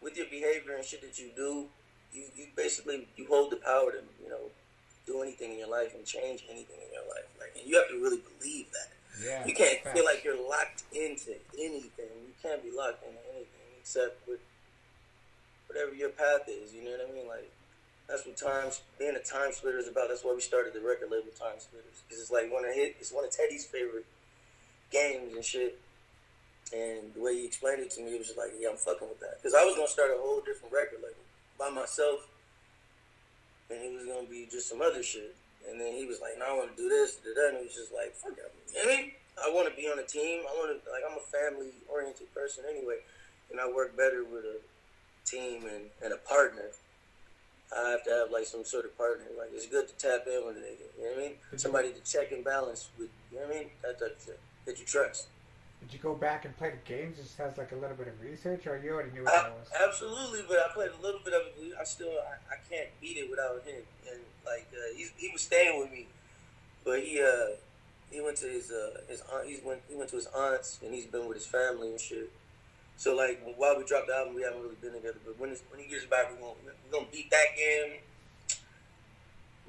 with 0.00 0.16
your 0.16 0.26
behavior 0.26 0.74
and 0.76 0.84
shit 0.84 1.02
that 1.02 1.18
you 1.18 1.30
do, 1.36 1.66
you, 2.12 2.24
you 2.34 2.46
basically 2.56 3.06
you 3.16 3.26
hold 3.28 3.52
the 3.52 3.56
power 3.56 3.92
to 3.92 4.02
you 4.22 4.28
know 4.28 4.50
do 5.06 5.22
anything 5.22 5.52
in 5.52 5.58
your 5.58 5.70
life 5.70 5.94
and 5.94 6.04
change 6.04 6.44
anything 6.50 6.76
in 6.76 6.92
your 6.92 7.06
life. 7.08 7.28
Like, 7.38 7.52
and 7.58 7.68
you 7.68 7.76
have 7.76 7.88
to 7.88 8.00
really 8.00 8.20
believe 8.38 8.66
that. 8.72 8.90
Yeah. 9.20 9.46
You 9.46 9.54
can't 9.54 9.80
feel 9.92 10.04
like 10.04 10.24
you're 10.24 10.40
locked 10.40 10.84
into 10.92 11.36
anything. 11.58 12.12
You 12.26 12.34
can't 12.42 12.62
be 12.62 12.70
locked 12.70 13.04
into 13.04 13.20
anything 13.34 13.68
except 13.78 14.26
with 14.26 14.40
whatever 15.66 15.94
your 15.94 16.10
path 16.10 16.48
is. 16.48 16.72
You 16.72 16.84
know 16.84 16.92
what 16.92 17.08
I 17.10 17.12
mean? 17.12 17.28
Like 17.28 17.50
that's 18.08 18.26
what 18.26 18.36
times 18.36 18.82
being 18.98 19.16
a 19.16 19.20
time 19.20 19.52
splitter 19.52 19.78
is 19.78 19.88
about. 19.88 20.08
That's 20.08 20.24
why 20.24 20.34
we 20.34 20.40
started 20.40 20.74
the 20.74 20.80
record 20.80 21.10
label 21.10 21.32
Time 21.38 21.58
Splitters 21.58 22.02
because 22.06 22.20
it's 22.20 22.30
like 22.30 22.52
one 22.52 22.64
of 22.64 22.74
his, 22.74 22.92
it's 23.00 23.12
one 23.12 23.24
of 23.24 23.30
Teddy's 23.30 23.64
favorite 23.64 24.06
games 24.90 25.34
and 25.34 25.44
shit. 25.44 25.78
And 26.72 27.12
the 27.14 27.20
way 27.20 27.36
he 27.36 27.44
explained 27.44 27.80
it 27.80 27.90
to 27.92 28.00
me, 28.00 28.14
it 28.14 28.18
was 28.18 28.28
just 28.28 28.38
like, 28.38 28.52
yeah, 28.58 28.70
I'm 28.70 28.76
fucking 28.76 29.08
with 29.08 29.20
that. 29.20 29.40
Because 29.40 29.54
I 29.54 29.64
was 29.64 29.76
gonna 29.76 29.88
start 29.88 30.10
a 30.10 30.20
whole 30.20 30.40
different 30.40 30.72
record 30.72 31.00
label 31.02 31.24
by 31.58 31.68
myself, 31.68 32.28
and 33.70 33.78
it 33.78 33.92
was 33.92 34.06
gonna 34.06 34.28
be 34.28 34.48
just 34.50 34.68
some 34.68 34.80
other 34.80 35.02
shit. 35.02 35.34
And 35.68 35.80
then 35.80 35.92
he 35.92 36.06
was 36.06 36.20
like, 36.20 36.38
"No, 36.38 36.46
I 36.46 36.52
want 36.58 36.76
to 36.76 36.76
do 36.76 36.88
this, 36.88 37.16
do 37.16 37.34
that." 37.34 37.54
And 37.54 37.58
he 37.58 37.64
was 37.64 37.74
just 37.74 37.92
like, 37.92 38.14
"Fuck 38.14 38.36
that." 38.36 38.50
You 38.74 39.12
I 39.42 39.50
want 39.50 39.68
to 39.68 39.74
be 39.74 39.88
on 39.88 39.98
a 39.98 40.04
team. 40.04 40.42
I 40.44 40.52
want 40.58 40.70
to 40.72 40.90
like 40.90 41.02
I'm 41.08 41.16
a 41.16 41.26
family 41.26 41.72
oriented 41.88 42.32
person 42.34 42.64
anyway, 42.68 43.00
and 43.50 43.60
I 43.60 43.68
work 43.70 43.96
better 43.96 44.24
with 44.24 44.44
a 44.44 44.60
team 45.24 45.64
and, 45.66 45.84
and 46.02 46.12
a 46.12 46.18
partner. 46.28 46.70
I 47.74 47.90
have 47.90 48.04
to 48.04 48.10
have 48.10 48.30
like 48.30 48.44
some 48.44 48.64
sort 48.64 48.84
of 48.84 48.96
partner. 48.98 49.24
Like 49.38 49.50
it's 49.54 49.66
good 49.66 49.88
to 49.88 49.94
tap 49.96 50.26
in 50.26 50.44
with 50.46 50.56
a 50.56 50.60
nigga. 50.60 50.86
You 50.98 51.04
know 51.04 51.10
what 51.10 51.18
I 51.18 51.28
mean? 51.28 51.34
Somebody 51.56 51.92
to 51.92 52.00
check 52.00 52.32
and 52.32 52.44
balance 52.44 52.88
with. 52.98 53.08
You 53.30 53.40
know 53.40 53.46
what 53.46 53.56
I 53.56 53.58
mean? 53.60 53.68
That 53.82 53.98
type 53.98 54.16
of 54.16 54.24
shit 54.24 54.40
that 54.66 54.78
you 54.78 54.84
trust. 54.84 55.28
Did 55.80 55.92
you 55.92 55.98
go 55.98 56.14
back 56.14 56.44
and 56.44 56.56
play 56.56 56.70
the 56.70 56.82
games 56.86 57.18
just 57.18 57.40
as 57.40 57.58
like 57.58 57.72
a 57.72 57.74
little 57.74 57.96
bit 57.96 58.06
of 58.06 58.20
research, 58.22 58.66
or 58.66 58.78
you 58.78 58.92
already 58.92 59.10
knew 59.10 59.24
what 59.24 59.34
that 59.34 59.46
I, 59.46 59.50
was? 59.50 59.66
absolutely, 59.82 60.44
but 60.46 60.58
I 60.58 60.72
played 60.72 60.90
a 60.96 61.02
little 61.02 61.20
bit 61.24 61.34
of 61.34 61.42
it. 61.58 61.74
I 61.74 61.82
still, 61.82 62.12
I, 62.22 62.54
I 62.54 62.56
can't 62.70 62.88
beat 63.00 63.16
it 63.16 63.28
without 63.28 63.64
him. 63.66 63.82
And 64.06 64.20
like, 64.44 64.66
uh, 64.72 64.94
he, 64.96 65.06
he 65.16 65.30
was 65.32 65.42
staying 65.42 65.78
with 65.78 65.90
me, 65.90 66.06
but 66.84 67.00
he, 67.00 67.20
uh, 67.20 67.56
he 68.10 68.20
went 68.20 68.36
to 68.38 68.46
his, 68.46 68.70
uh, 68.70 69.00
his 69.08 69.22
aunt. 69.32 69.46
He's 69.46 69.62
went, 69.64 69.80
he 69.88 69.96
went 69.96 70.10
to 70.10 70.16
his 70.16 70.26
aunts, 70.26 70.78
and 70.84 70.94
he's 70.94 71.06
been 71.06 71.26
with 71.26 71.38
his 71.38 71.46
family 71.46 71.90
and 71.90 72.00
shit. 72.00 72.30
So 72.96 73.16
like, 73.16 73.42
while 73.56 73.76
we 73.76 73.84
dropped 73.84 74.08
the 74.08 74.14
album, 74.14 74.34
we 74.34 74.42
haven't 74.42 74.62
really 74.62 74.76
been 74.80 74.92
together. 74.92 75.18
But 75.24 75.38
when 75.40 75.50
when 75.70 75.80
he 75.80 75.88
gets 75.88 76.04
back, 76.06 76.30
we're 76.30 76.38
gonna, 76.38 76.54
we're 76.64 76.98
gonna 76.98 77.10
beat 77.10 77.30
that 77.30 77.56
game, 77.56 77.98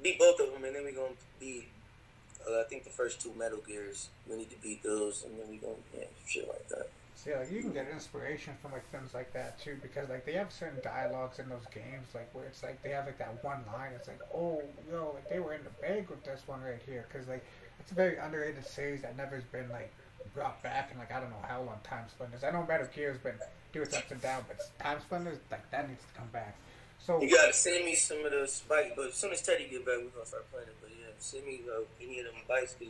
beat 0.02 0.18
both 0.18 0.38
of 0.40 0.52
them, 0.52 0.62
and 0.64 0.76
then 0.76 0.84
we're 0.84 0.92
gonna 0.92 1.18
beat. 1.40 1.68
Uh, 2.46 2.60
I 2.60 2.64
think 2.64 2.84
the 2.84 2.90
first 2.90 3.20
two 3.20 3.32
Metal 3.36 3.58
Gears, 3.66 4.08
we 4.28 4.36
need 4.36 4.50
to 4.50 4.56
beat 4.62 4.82
those, 4.82 5.24
and 5.24 5.38
then 5.40 5.48
we 5.48 5.56
gonna 5.56 5.74
yeah, 5.96 6.04
shit 6.26 6.46
like 6.46 6.68
that. 6.68 6.90
See, 7.16 7.34
like 7.34 7.50
you 7.50 7.60
can 7.60 7.72
get 7.72 7.88
inspiration 7.90 8.54
from 8.60 8.72
like 8.72 8.88
things 8.90 9.14
like 9.14 9.32
that 9.32 9.58
too, 9.58 9.76
because 9.80 10.08
like 10.08 10.26
they 10.26 10.32
have 10.32 10.52
certain 10.52 10.80
dialogues 10.82 11.38
in 11.38 11.48
those 11.48 11.64
games, 11.72 12.08
like 12.14 12.28
where 12.34 12.44
it's 12.44 12.62
like 12.62 12.82
they 12.82 12.90
have 12.90 13.06
like 13.06 13.18
that 13.18 13.42
one 13.42 13.64
line. 13.72 13.92
It's 13.94 14.08
like, 14.08 14.20
oh, 14.34 14.62
yo, 14.90 15.12
like 15.14 15.28
they 15.28 15.38
were 15.38 15.54
in 15.54 15.62
the 15.64 15.70
bag 15.80 16.10
with 16.10 16.24
this 16.24 16.42
one 16.46 16.60
right 16.60 16.82
here, 16.86 17.06
because 17.10 17.28
like 17.28 17.44
it's 17.80 17.92
a 17.92 17.94
very 17.94 18.18
underrated 18.18 18.66
series 18.66 19.02
that 19.02 19.16
never's 19.16 19.44
been 19.44 19.68
like 19.70 19.92
brought 20.34 20.62
back 20.62 20.90
in 20.92 20.98
like 20.98 21.12
I 21.12 21.20
don't 21.20 21.30
know 21.30 21.44
how 21.46 21.62
long. 21.62 21.78
Time 21.84 22.04
Splitters. 22.08 22.44
I 22.44 22.50
know 22.50 22.64
Metal 22.66 22.88
Gear's 22.94 23.18
been 23.18 23.34
do 23.72 23.82
its 23.82 23.96
ups 23.96 24.10
and 24.10 24.20
downs, 24.20 24.44
but 24.48 24.58
Time 24.78 25.00
Splitters 25.00 25.38
like 25.50 25.70
that 25.70 25.88
needs 25.88 26.02
to 26.02 26.18
come 26.18 26.28
back. 26.32 26.56
So 26.98 27.20
You 27.20 27.30
gotta 27.30 27.52
send 27.52 27.84
me 27.84 27.94
some 27.94 28.24
of 28.24 28.32
those 28.32 28.62
bikes, 28.68 28.92
but 28.96 29.08
as 29.08 29.14
soon 29.14 29.32
as 29.32 29.42
Teddy 29.42 29.68
get 29.70 29.84
back, 29.84 29.98
we're 29.98 30.10
gonna 30.10 30.26
start 30.26 30.50
playing 30.50 30.68
it. 30.68 30.76
But 30.80 30.90
yeah, 30.90 31.12
send 31.18 31.46
me 31.46 31.60
uh, 31.70 31.82
any 32.02 32.20
of 32.20 32.26
them 32.26 32.34
bikes. 32.48 32.74
Cause 32.78 32.88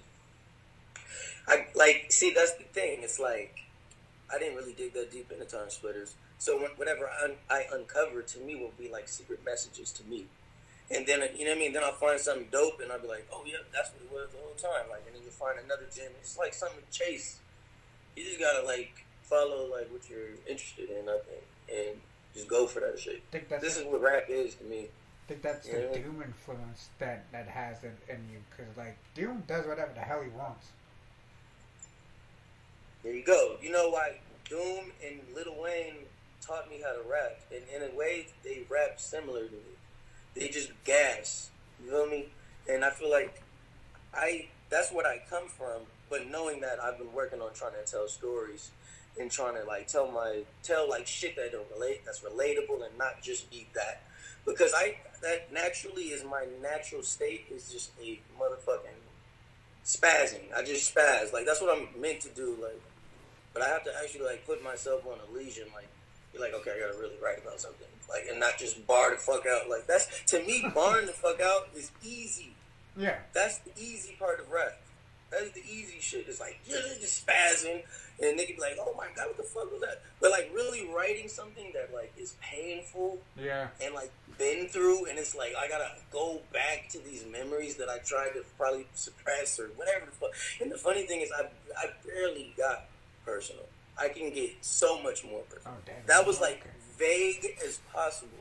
I 1.49 1.67
like 1.75 2.07
see 2.11 2.33
that's 2.33 2.55
the 2.55 2.65
thing. 2.65 3.01
It's 3.03 3.19
like 3.19 3.61
I 4.33 4.39
didn't 4.39 4.57
really 4.57 4.73
dig 4.73 4.95
that 4.95 5.11
deep 5.13 5.31
into 5.31 5.45
time 5.45 5.69
splitters. 5.71 6.15
So 6.39 6.57
when, 6.61 6.71
whatever 6.77 7.09
I, 7.09 7.25
un- 7.25 7.37
I 7.51 7.65
uncover 7.73 8.23
to 8.23 8.39
me 8.41 8.57
will 8.57 8.73
be 8.79 8.89
like 8.89 9.09
secret 9.09 9.45
messages 9.45 9.93
to 9.93 10.05
me. 10.05 10.27
And 10.91 11.07
then 11.07 11.21
you 11.37 11.45
know 11.45 11.53
what 11.53 11.57
I 11.57 11.61
mean. 11.61 11.73
Then 11.73 11.83
I'll 11.85 11.93
find 11.93 12.21
something 12.21 12.49
dope, 12.53 12.81
and 12.83 12.93
I'll 12.93 13.01
be 13.01 13.09
like, 13.09 13.27
"Oh 13.33 13.43
yeah, 13.47 13.57
that's 13.73 13.91
what 13.93 14.03
it 14.03 14.13
was 14.13 14.29
the 14.33 14.39
whole 14.39 14.55
time." 14.55 14.91
Like, 14.91 15.03
and 15.07 15.17
then 15.17 15.23
you 15.25 15.31
find 15.31 15.59
another 15.59 15.87
gem. 15.95 16.11
It's 16.21 16.37
like 16.37 16.53
something 16.53 16.79
to 16.81 16.91
chase. 16.99 17.39
You 18.17 18.25
just 18.25 18.39
gotta 18.39 18.67
like 18.67 19.05
follow 19.23 19.67
like 19.73 19.91
what 19.91 20.09
you're 20.11 20.37
interested 20.47 20.91
in, 20.91 21.09
I 21.09 21.19
think, 21.27 21.45
and 21.73 22.01
just 22.35 22.49
go 22.49 22.67
for 22.67 22.81
that 22.81 22.99
shit. 22.99 23.23
Think 23.33 23.49
that's 23.49 23.63
This 23.63 23.79
is 23.79 23.85
what 23.85 24.03
rap 24.03 24.25
is 24.29 24.57
to 24.57 24.65
me. 24.65 24.89
I 25.25 25.29
think 25.29 25.41
that's 25.43 25.67
the 25.67 25.89
Yeah. 25.91 26.03
Doom 26.03 26.23
influence 26.23 26.89
that 26.99 27.25
that 27.33 27.49
has 27.49 27.83
in, 27.83 27.97
in 28.11 28.21
you, 28.31 28.39
because 28.51 28.77
like 28.77 28.99
Doom 29.15 29.43
does 29.49 29.67
whatever 29.67 29.93
the 29.95 30.01
hell 30.01 30.21
he 30.21 30.29
wants. 30.31 30.67
There 33.05 33.13
you 33.13 33.23
go. 33.23 33.57
You 33.63 33.71
know 33.71 33.91
why 33.91 34.17
Doom 34.49 34.91
and 35.05 35.21
Lil 35.35 35.55
Wayne 35.63 35.97
taught 36.41 36.71
me 36.71 36.81
how 36.83 36.93
to 36.93 37.09
rap, 37.09 37.39
and 37.53 37.63
in 37.75 37.91
a 37.91 37.95
way, 37.95 38.27
they 38.43 38.65
rap 38.69 38.99
similar 38.99 39.45
to 39.45 39.53
me. 39.53 39.77
They 40.35 40.49
just 40.49 40.71
gas. 40.85 41.51
You 41.83 41.91
feel 41.91 42.07
me? 42.07 42.29
And 42.69 42.83
I 42.83 42.91
feel 42.91 43.11
like 43.11 43.43
I 44.15 44.49
that's 44.71 44.91
what 44.91 45.07
I 45.07 45.23
come 45.29 45.49
from. 45.49 45.83
But 46.09 46.31
knowing 46.31 46.61
that 46.63 46.83
I've 46.83 46.99
been 46.99 47.13
working 47.13 47.41
on 47.41 47.53
trying 47.53 47.73
to 47.73 47.91
tell 47.91 48.09
stories 48.09 48.71
and 49.21 49.31
trying 49.31 49.55
to 49.55 49.65
like 49.65 49.87
tell 49.87 50.11
my 50.11 50.43
tell 50.63 50.89
like 50.89 51.07
shit 51.07 51.37
that 51.37 51.53
don't 51.53 51.71
relate 51.73 52.01
that's 52.05 52.21
relatable 52.21 52.85
and 52.85 52.97
not 52.99 53.23
just 53.23 53.51
be 53.51 53.67
that 53.75 54.03
because 54.45 54.73
I 54.75 54.97
that 55.23 55.53
naturally 55.53 56.05
is 56.05 56.25
my 56.25 56.47
natural 56.63 57.03
state 57.03 57.47
is 57.51 57.71
just 57.71 57.91
a 58.03 58.21
motherfucking 58.41 59.01
spazzing. 59.85 60.53
I 60.57 60.65
just 60.65 60.95
spaz 60.95 61.33
like 61.33 61.47
that's 61.47 61.61
what 61.61 61.77
I'm 61.77 62.01
meant 62.01 62.21
to 62.23 62.29
do 62.31 62.57
like, 62.61 62.81
but 63.55 63.63
I 63.63 63.69
have 63.69 63.85
to 63.85 63.93
actually 64.03 64.27
like 64.27 64.47
put 64.47 64.63
myself 64.63 65.07
on 65.07 65.19
a 65.19 65.37
leash 65.37 65.59
and 65.59 65.73
like 65.73 65.89
be 66.33 66.39
like 66.39 66.53
okay 66.53 66.73
I 66.77 66.81
gotta 66.87 66.99
really 66.99 67.17
write 67.23 67.39
about 67.39 67.61
something 67.61 67.87
like 68.09 68.27
and 68.31 68.39
not 68.39 68.59
just 68.59 68.87
bar 68.87 69.11
the 69.11 69.17
fuck 69.17 69.47
out 69.47 69.71
like 69.71 69.87
that's 69.87 70.09
to 70.27 70.43
me 70.45 70.67
barring 70.75 71.07
the 71.07 71.13
fuck 71.13 71.41
out 71.41 71.69
is 71.75 71.91
easy. 72.05 72.55
Yeah, 72.97 73.17
That's 73.33 73.59
the 73.59 73.73
easy 73.77 74.15
part 74.19 74.39
of 74.39 74.51
rap. 74.53 74.81
That 75.31 75.43
is 75.43 75.51
the 75.51 75.63
easy 75.63 75.99
shit. 76.01 76.27
It's 76.29 76.39
like 76.39 76.61
you're 76.65 76.81
just 77.01 77.27
spazzing, 77.27 77.83
and 78.23 78.39
they 78.39 78.45
can 78.45 78.55
be 78.55 78.63
like, 78.63 78.77
"Oh 78.79 78.95
my 78.97 79.09
god, 79.17 79.27
what 79.29 79.37
the 79.37 79.43
fuck 79.43 79.73
was 79.73 79.81
that?" 79.81 80.03
But 80.21 80.31
like 80.31 80.51
really 80.55 80.87
writing 80.95 81.29
something 81.29 81.73
that 81.75 81.93
like 81.93 82.13
is 82.17 82.37
painful 82.41 83.19
yeah. 83.37 83.69
and 83.83 83.95
like 83.95 84.13
been 84.39 84.69
through, 84.69 85.07
and 85.07 85.19
it's 85.19 85.35
like 85.35 85.55
I 85.59 85.67
gotta 85.67 85.91
go 86.13 86.41
back 86.53 86.89
to 86.91 87.01
these 87.01 87.25
memories 87.33 87.75
that 87.77 87.89
I 87.89 87.99
tried 87.99 88.35
to 88.35 88.45
probably 88.57 88.87
suppress 88.95 89.59
or 89.59 89.67
whatever 89.75 90.07
the 90.07 90.13
fuck. 90.13 90.31
And 90.61 90.71
the 90.71 90.79
funny 90.79 91.05
thing 91.05 91.21
is, 91.21 91.33
I 91.37 91.49
I 91.77 91.91
barely 92.07 92.55
got 92.57 92.85
personal. 93.25 93.65
I 93.99 94.09
can 94.09 94.31
get 94.33 94.51
so 94.61 95.01
much 95.03 95.25
more 95.25 95.41
personal. 95.49 95.77
Oh. 95.87 95.93
That 96.07 96.27
was 96.27 96.41
like 96.41 96.65
vague 96.99 97.47
as 97.67 97.81
possible. 97.93 98.39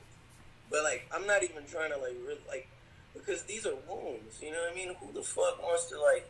But 0.71 0.83
like 0.83 1.05
I'm 1.13 1.27
not 1.27 1.43
even 1.43 1.63
trying 1.69 1.91
to 1.91 1.97
like 1.97 2.15
really 2.25 2.41
like 2.47 2.67
because 3.13 3.43
these 3.43 3.65
are 3.65 3.75
wounds. 3.87 4.39
You 4.41 4.51
know 4.51 4.57
what 4.63 4.71
I 4.73 4.75
mean? 4.75 4.95
Who 4.99 5.13
the 5.13 5.21
fuck 5.21 5.61
wants 5.61 5.85
to 5.87 6.01
like? 6.01 6.27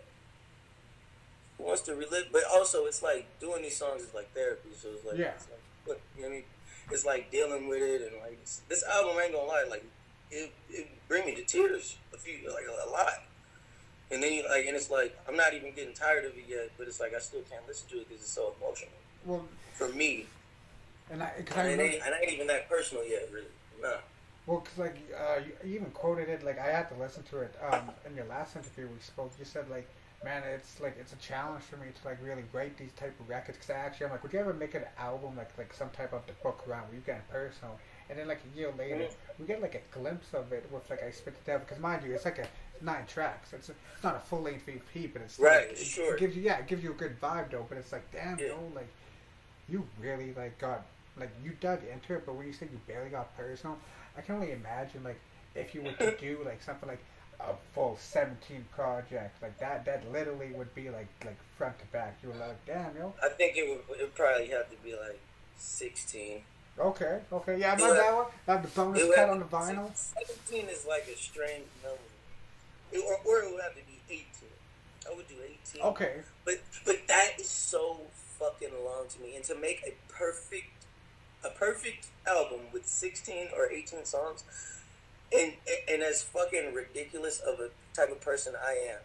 Who 1.57 1.63
wants 1.65 1.81
to 1.83 1.95
relive? 1.95 2.27
But 2.31 2.43
also, 2.53 2.85
it's 2.85 3.01
like 3.03 3.27
doing 3.39 3.61
these 3.61 3.77
songs 3.77 4.01
is 4.01 4.13
like 4.13 4.33
therapy. 4.33 4.69
So 4.77 4.89
it's 4.95 5.05
like, 5.05 5.17
Yeah. 5.17 5.31
it's 5.35 5.47
like 5.49 5.61
what 5.85 5.99
you 6.15 6.23
know 6.23 6.27
what 6.29 6.33
I 6.33 6.37
mean? 6.37 6.45
It's 6.91 7.05
like 7.05 7.31
dealing 7.31 7.67
with 7.67 7.81
it 7.81 8.01
and 8.01 8.21
like 8.21 8.39
this 8.67 8.83
album. 8.83 9.15
I 9.17 9.23
ain't 9.25 9.33
gonna 9.33 9.47
lie, 9.47 9.65
like 9.69 9.85
it 10.31 10.51
it 10.69 10.87
bring 11.07 11.25
me 11.25 11.35
to 11.35 11.43
tears 11.43 11.97
a 12.13 12.17
few 12.17 12.39
like 12.53 12.65
a 12.67 12.89
lot. 12.89 13.23
And 14.13 14.21
then 14.21 14.33
you 14.33 14.43
like, 14.47 14.65
and 14.67 14.75
it's 14.75 14.89
like 14.91 15.17
I'm 15.27 15.35
not 15.35 15.53
even 15.53 15.73
getting 15.73 15.93
tired 15.93 16.25
of 16.25 16.31
it 16.37 16.45
yet, 16.47 16.69
but 16.77 16.87
it's 16.87 16.99
like 16.99 17.13
I 17.15 17.19
still 17.19 17.41
can't 17.49 17.65
listen 17.67 17.89
to 17.89 17.95
it 18.01 18.07
because 18.09 18.23
it's 18.23 18.31
so 18.31 18.53
emotional 18.61 18.93
Well, 19.25 19.45
for 19.73 19.89
me. 19.89 20.25
and 21.09 21.23
I, 21.23 21.31
cause 21.45 21.57
I 21.57 21.61
And 21.61 21.67
it 21.69 21.71
remember, 21.71 21.83
ain't, 21.95 22.05
and 22.05 22.13
it 22.15 22.19
ain't 22.23 22.33
even 22.33 22.47
that 22.47 22.69
personal 22.69 23.03
yet, 23.05 23.29
really. 23.33 23.47
Nah. 23.81 23.97
well, 24.45 24.59
cause 24.59 24.77
like 24.77 24.97
uh, 25.19 25.39
you, 25.45 25.69
you 25.69 25.75
even 25.79 25.91
quoted 25.91 26.29
it. 26.29 26.43
Like 26.43 26.59
I 26.59 26.67
had 26.67 26.89
to 26.89 26.95
listen 26.95 27.23
to 27.31 27.39
it. 27.39 27.55
Um, 27.71 27.89
in 28.07 28.15
your 28.15 28.25
last 28.25 28.55
interview 28.55 28.87
we 28.87 28.99
spoke, 29.01 29.31
you 29.39 29.45
said 29.45 29.69
like, 29.69 29.87
man, 30.23 30.43
it's 30.53 30.79
like 30.79 30.95
it's 30.99 31.13
a 31.13 31.17
challenge 31.17 31.63
for 31.63 31.77
me 31.77 31.87
to 31.99 32.07
like 32.07 32.17
really 32.23 32.43
write 32.53 32.77
these 32.77 32.91
type 32.93 33.19
of 33.19 33.27
records. 33.27 33.57
Cause 33.57 33.71
I 33.71 33.79
actually, 33.79 34.05
I'm 34.07 34.11
like, 34.13 34.23
would 34.23 34.31
you 34.33 34.39
ever 34.39 34.53
make 34.53 34.75
an 34.75 34.85
album 34.99 35.35
like 35.37 35.49
like 35.57 35.73
some 35.73 35.89
type 35.89 36.13
of 36.13 36.25
the 36.27 36.33
book 36.43 36.63
around 36.67 36.83
where 36.87 36.95
you 36.95 37.03
get 37.05 37.27
personal? 37.29 37.79
And 38.09 38.19
then 38.19 38.27
like 38.27 38.41
a 38.53 38.57
year 38.57 38.71
later, 38.77 39.07
we 39.39 39.45
get 39.47 39.61
like 39.61 39.75
a 39.75 39.97
glimpse 39.97 40.33
of 40.33 40.51
it 40.53 40.69
with 40.71 40.87
like 40.89 41.01
I 41.01 41.09
spit 41.11 41.35
the 41.35 41.51
devil. 41.51 41.65
Because 41.67 41.81
mind 41.81 42.03
you, 42.05 42.13
it's 42.13 42.25
like 42.25 42.37
a 42.39 42.47
nine 42.81 43.05
tracks. 43.07 43.53
It's, 43.53 43.69
it's 43.69 44.03
not 44.03 44.15
a 44.15 44.19
full 44.19 44.41
length 44.41 44.67
EP, 44.67 45.11
but 45.13 45.21
it's 45.21 45.39
Right, 45.39 45.69
Like, 45.69 45.79
it, 45.79 45.85
sure. 45.85 46.15
It 46.15 46.19
gives 46.19 46.35
you 46.35 46.41
yeah, 46.43 46.59
it 46.59 46.67
gives 46.67 46.83
you 46.83 46.91
a 46.91 46.95
good 46.95 47.19
vibe 47.21 47.51
though. 47.51 47.65
But 47.67 47.77
it's 47.77 47.91
like 47.91 48.09
damn, 48.11 48.37
Yeah. 48.39 48.47
yo, 48.47 48.71
like 48.75 48.87
you 49.69 49.85
really 49.99 50.33
like 50.35 50.57
got 50.59 50.85
like 51.17 51.31
you 51.43 51.51
dug 51.61 51.79
into 51.91 52.15
it. 52.15 52.25
But 52.25 52.35
when 52.35 52.47
you 52.47 52.53
said 52.53 52.69
you 52.71 52.79
barely 52.87 53.09
got 53.09 53.35
personal, 53.37 53.77
I 54.17 54.21
can 54.21 54.35
only 54.35 54.51
imagine 54.51 55.03
like 55.03 55.19
if 55.55 55.73
you 55.75 55.81
were 55.81 55.91
to 55.93 56.15
do 56.19 56.39
like 56.45 56.61
something 56.61 56.89
like 56.89 57.03
a 57.39 57.53
full 57.73 57.97
17 57.99 58.63
project 58.73 59.41
like 59.41 59.57
that 59.59 59.83
that 59.85 60.09
literally 60.13 60.51
would 60.53 60.73
be 60.73 60.89
like 60.89 61.07
like 61.25 61.35
front 61.57 61.77
to 61.79 61.85
back 61.87 62.17
you 62.23 62.29
were 62.29 62.35
like 62.35 62.65
damn 62.65 62.95
yo 62.95 63.13
I 63.21 63.27
think 63.29 63.57
it 63.57 63.83
would 63.89 63.99
it 63.99 64.15
probably 64.15 64.47
have 64.47 64.69
to 64.69 64.77
be 64.77 64.93
like 64.93 65.19
16. 65.57 66.41
okay 66.79 67.19
okay 67.33 67.59
yeah 67.59 67.71
I 67.71 67.73
It 67.73 67.79
that 67.79 68.15
one 68.15 68.25
have 68.47 68.61
the 68.61 68.67
bonus 68.69 69.15
cut 69.15 69.29
on 69.29 69.39
the 69.39 69.45
vinyl 69.45 69.91
17 69.93 70.69
is 70.69 70.85
like 70.87 71.07
a 71.13 71.17
strange 71.17 71.65
number. 71.83 71.99
Or, 72.93 73.17
or 73.25 73.43
it 73.43 73.51
would 73.51 73.61
have 73.61 73.75
to 73.75 73.81
be 73.85 73.99
18. 74.09 74.25
I 75.09 75.15
would 75.15 75.27
do 75.27 75.35
18. 75.75 75.81
okay 75.81 76.21
But 76.45 76.61
but 76.85 77.07
that 77.07 77.31
is 77.39 77.49
so 77.49 78.01
fucking 78.39 78.69
long 78.85 79.07
to 79.09 79.21
me. 79.21 79.35
And 79.35 79.43
to 79.45 79.55
make 79.55 79.81
a 79.85 79.93
perfect 80.11 80.85
a 81.43 81.49
perfect 81.49 82.07
album 82.25 82.61
with 82.71 82.87
16 82.87 83.49
or 83.55 83.69
18 83.69 84.05
songs 84.05 84.43
and 85.35 85.53
and 85.89 86.01
as 86.01 86.23
fucking 86.23 86.73
ridiculous 86.73 87.39
of 87.39 87.59
a 87.59 87.69
type 87.93 88.11
of 88.11 88.21
person 88.21 88.53
I 88.63 88.91
am. 88.91 88.99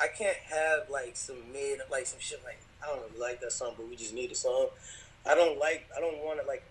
I 0.00 0.08
can't 0.08 0.36
have 0.36 0.90
like 0.90 1.16
some 1.16 1.36
mid 1.52 1.80
like 1.90 2.06
some 2.06 2.20
shit 2.20 2.42
like 2.44 2.58
I 2.82 2.86
don't 2.86 3.02
really 3.10 3.20
like 3.20 3.40
that 3.40 3.52
song 3.52 3.74
but 3.76 3.88
we 3.88 3.96
just 3.96 4.14
need 4.14 4.32
a 4.32 4.34
song. 4.34 4.68
I 5.26 5.34
don't 5.34 5.58
like 5.58 5.88
I 5.96 6.00
don't 6.00 6.18
want 6.24 6.40
to 6.40 6.46
like 6.46 6.64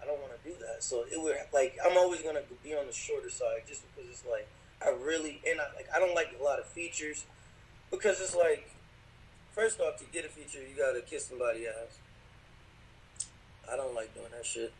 I 0.00 0.06
don't 0.06 0.20
want 0.20 0.32
to 0.32 0.48
do 0.48 0.54
that. 0.60 0.82
So 0.82 1.04
it 1.10 1.20
would 1.20 1.36
like 1.52 1.76
I'm 1.84 1.96
always 1.96 2.22
gonna 2.22 2.42
be 2.62 2.74
on 2.74 2.86
the 2.86 2.92
shorter 2.92 3.30
side 3.30 3.62
just 3.66 3.82
because 3.88 4.10
it's 4.10 4.24
like 4.30 4.46
I 4.84 4.90
really 4.90 5.40
and 5.46 5.60
I 5.60 5.64
like 5.76 5.88
I 5.94 5.98
don't 5.98 6.14
like 6.14 6.34
a 6.38 6.42
lot 6.42 6.58
of 6.58 6.66
features 6.66 7.26
because 7.90 8.20
it's 8.20 8.34
like 8.34 8.70
first 9.52 9.80
off 9.80 9.98
to 9.98 10.04
get 10.12 10.24
a 10.24 10.28
feature 10.28 10.58
you 10.60 10.76
gotta 10.76 11.00
kiss 11.02 11.26
somebody 11.26 11.66
ass. 11.66 11.98
I 13.70 13.76
don't 13.76 13.94
like 13.94 14.14
doing 14.14 14.30
that 14.36 14.44
shit. 14.46 14.72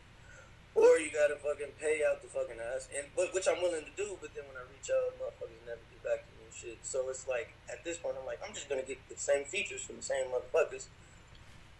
Or 0.74 0.98
you 0.98 1.10
gotta 1.12 1.34
fucking 1.36 1.74
pay 1.80 2.02
out 2.08 2.22
the 2.22 2.28
fucking 2.28 2.56
ass, 2.74 2.88
and 2.96 3.04
but 3.16 3.34
which 3.34 3.46
I'm 3.48 3.60
willing 3.60 3.84
to 3.84 3.90
do. 3.96 4.16
But 4.20 4.34
then 4.34 4.44
when 4.46 4.56
I 4.56 4.62
reach 4.70 4.88
out, 4.90 5.18
motherfuckers 5.18 5.58
never 5.66 5.80
get 5.90 6.02
back 6.04 6.20
to 6.24 6.30
me 6.38 6.46
and 6.46 6.54
shit. 6.54 6.78
So 6.82 7.08
it's 7.10 7.26
like 7.28 7.52
at 7.70 7.82
this 7.84 7.98
point, 7.98 8.16
I'm 8.18 8.24
like, 8.26 8.38
I'm 8.46 8.54
just 8.54 8.68
gonna 8.68 8.82
get 8.86 8.98
the 9.08 9.16
same 9.16 9.44
features 9.44 9.82
from 9.82 9.96
the 9.96 10.02
same 10.02 10.26
motherfuckers. 10.26 10.86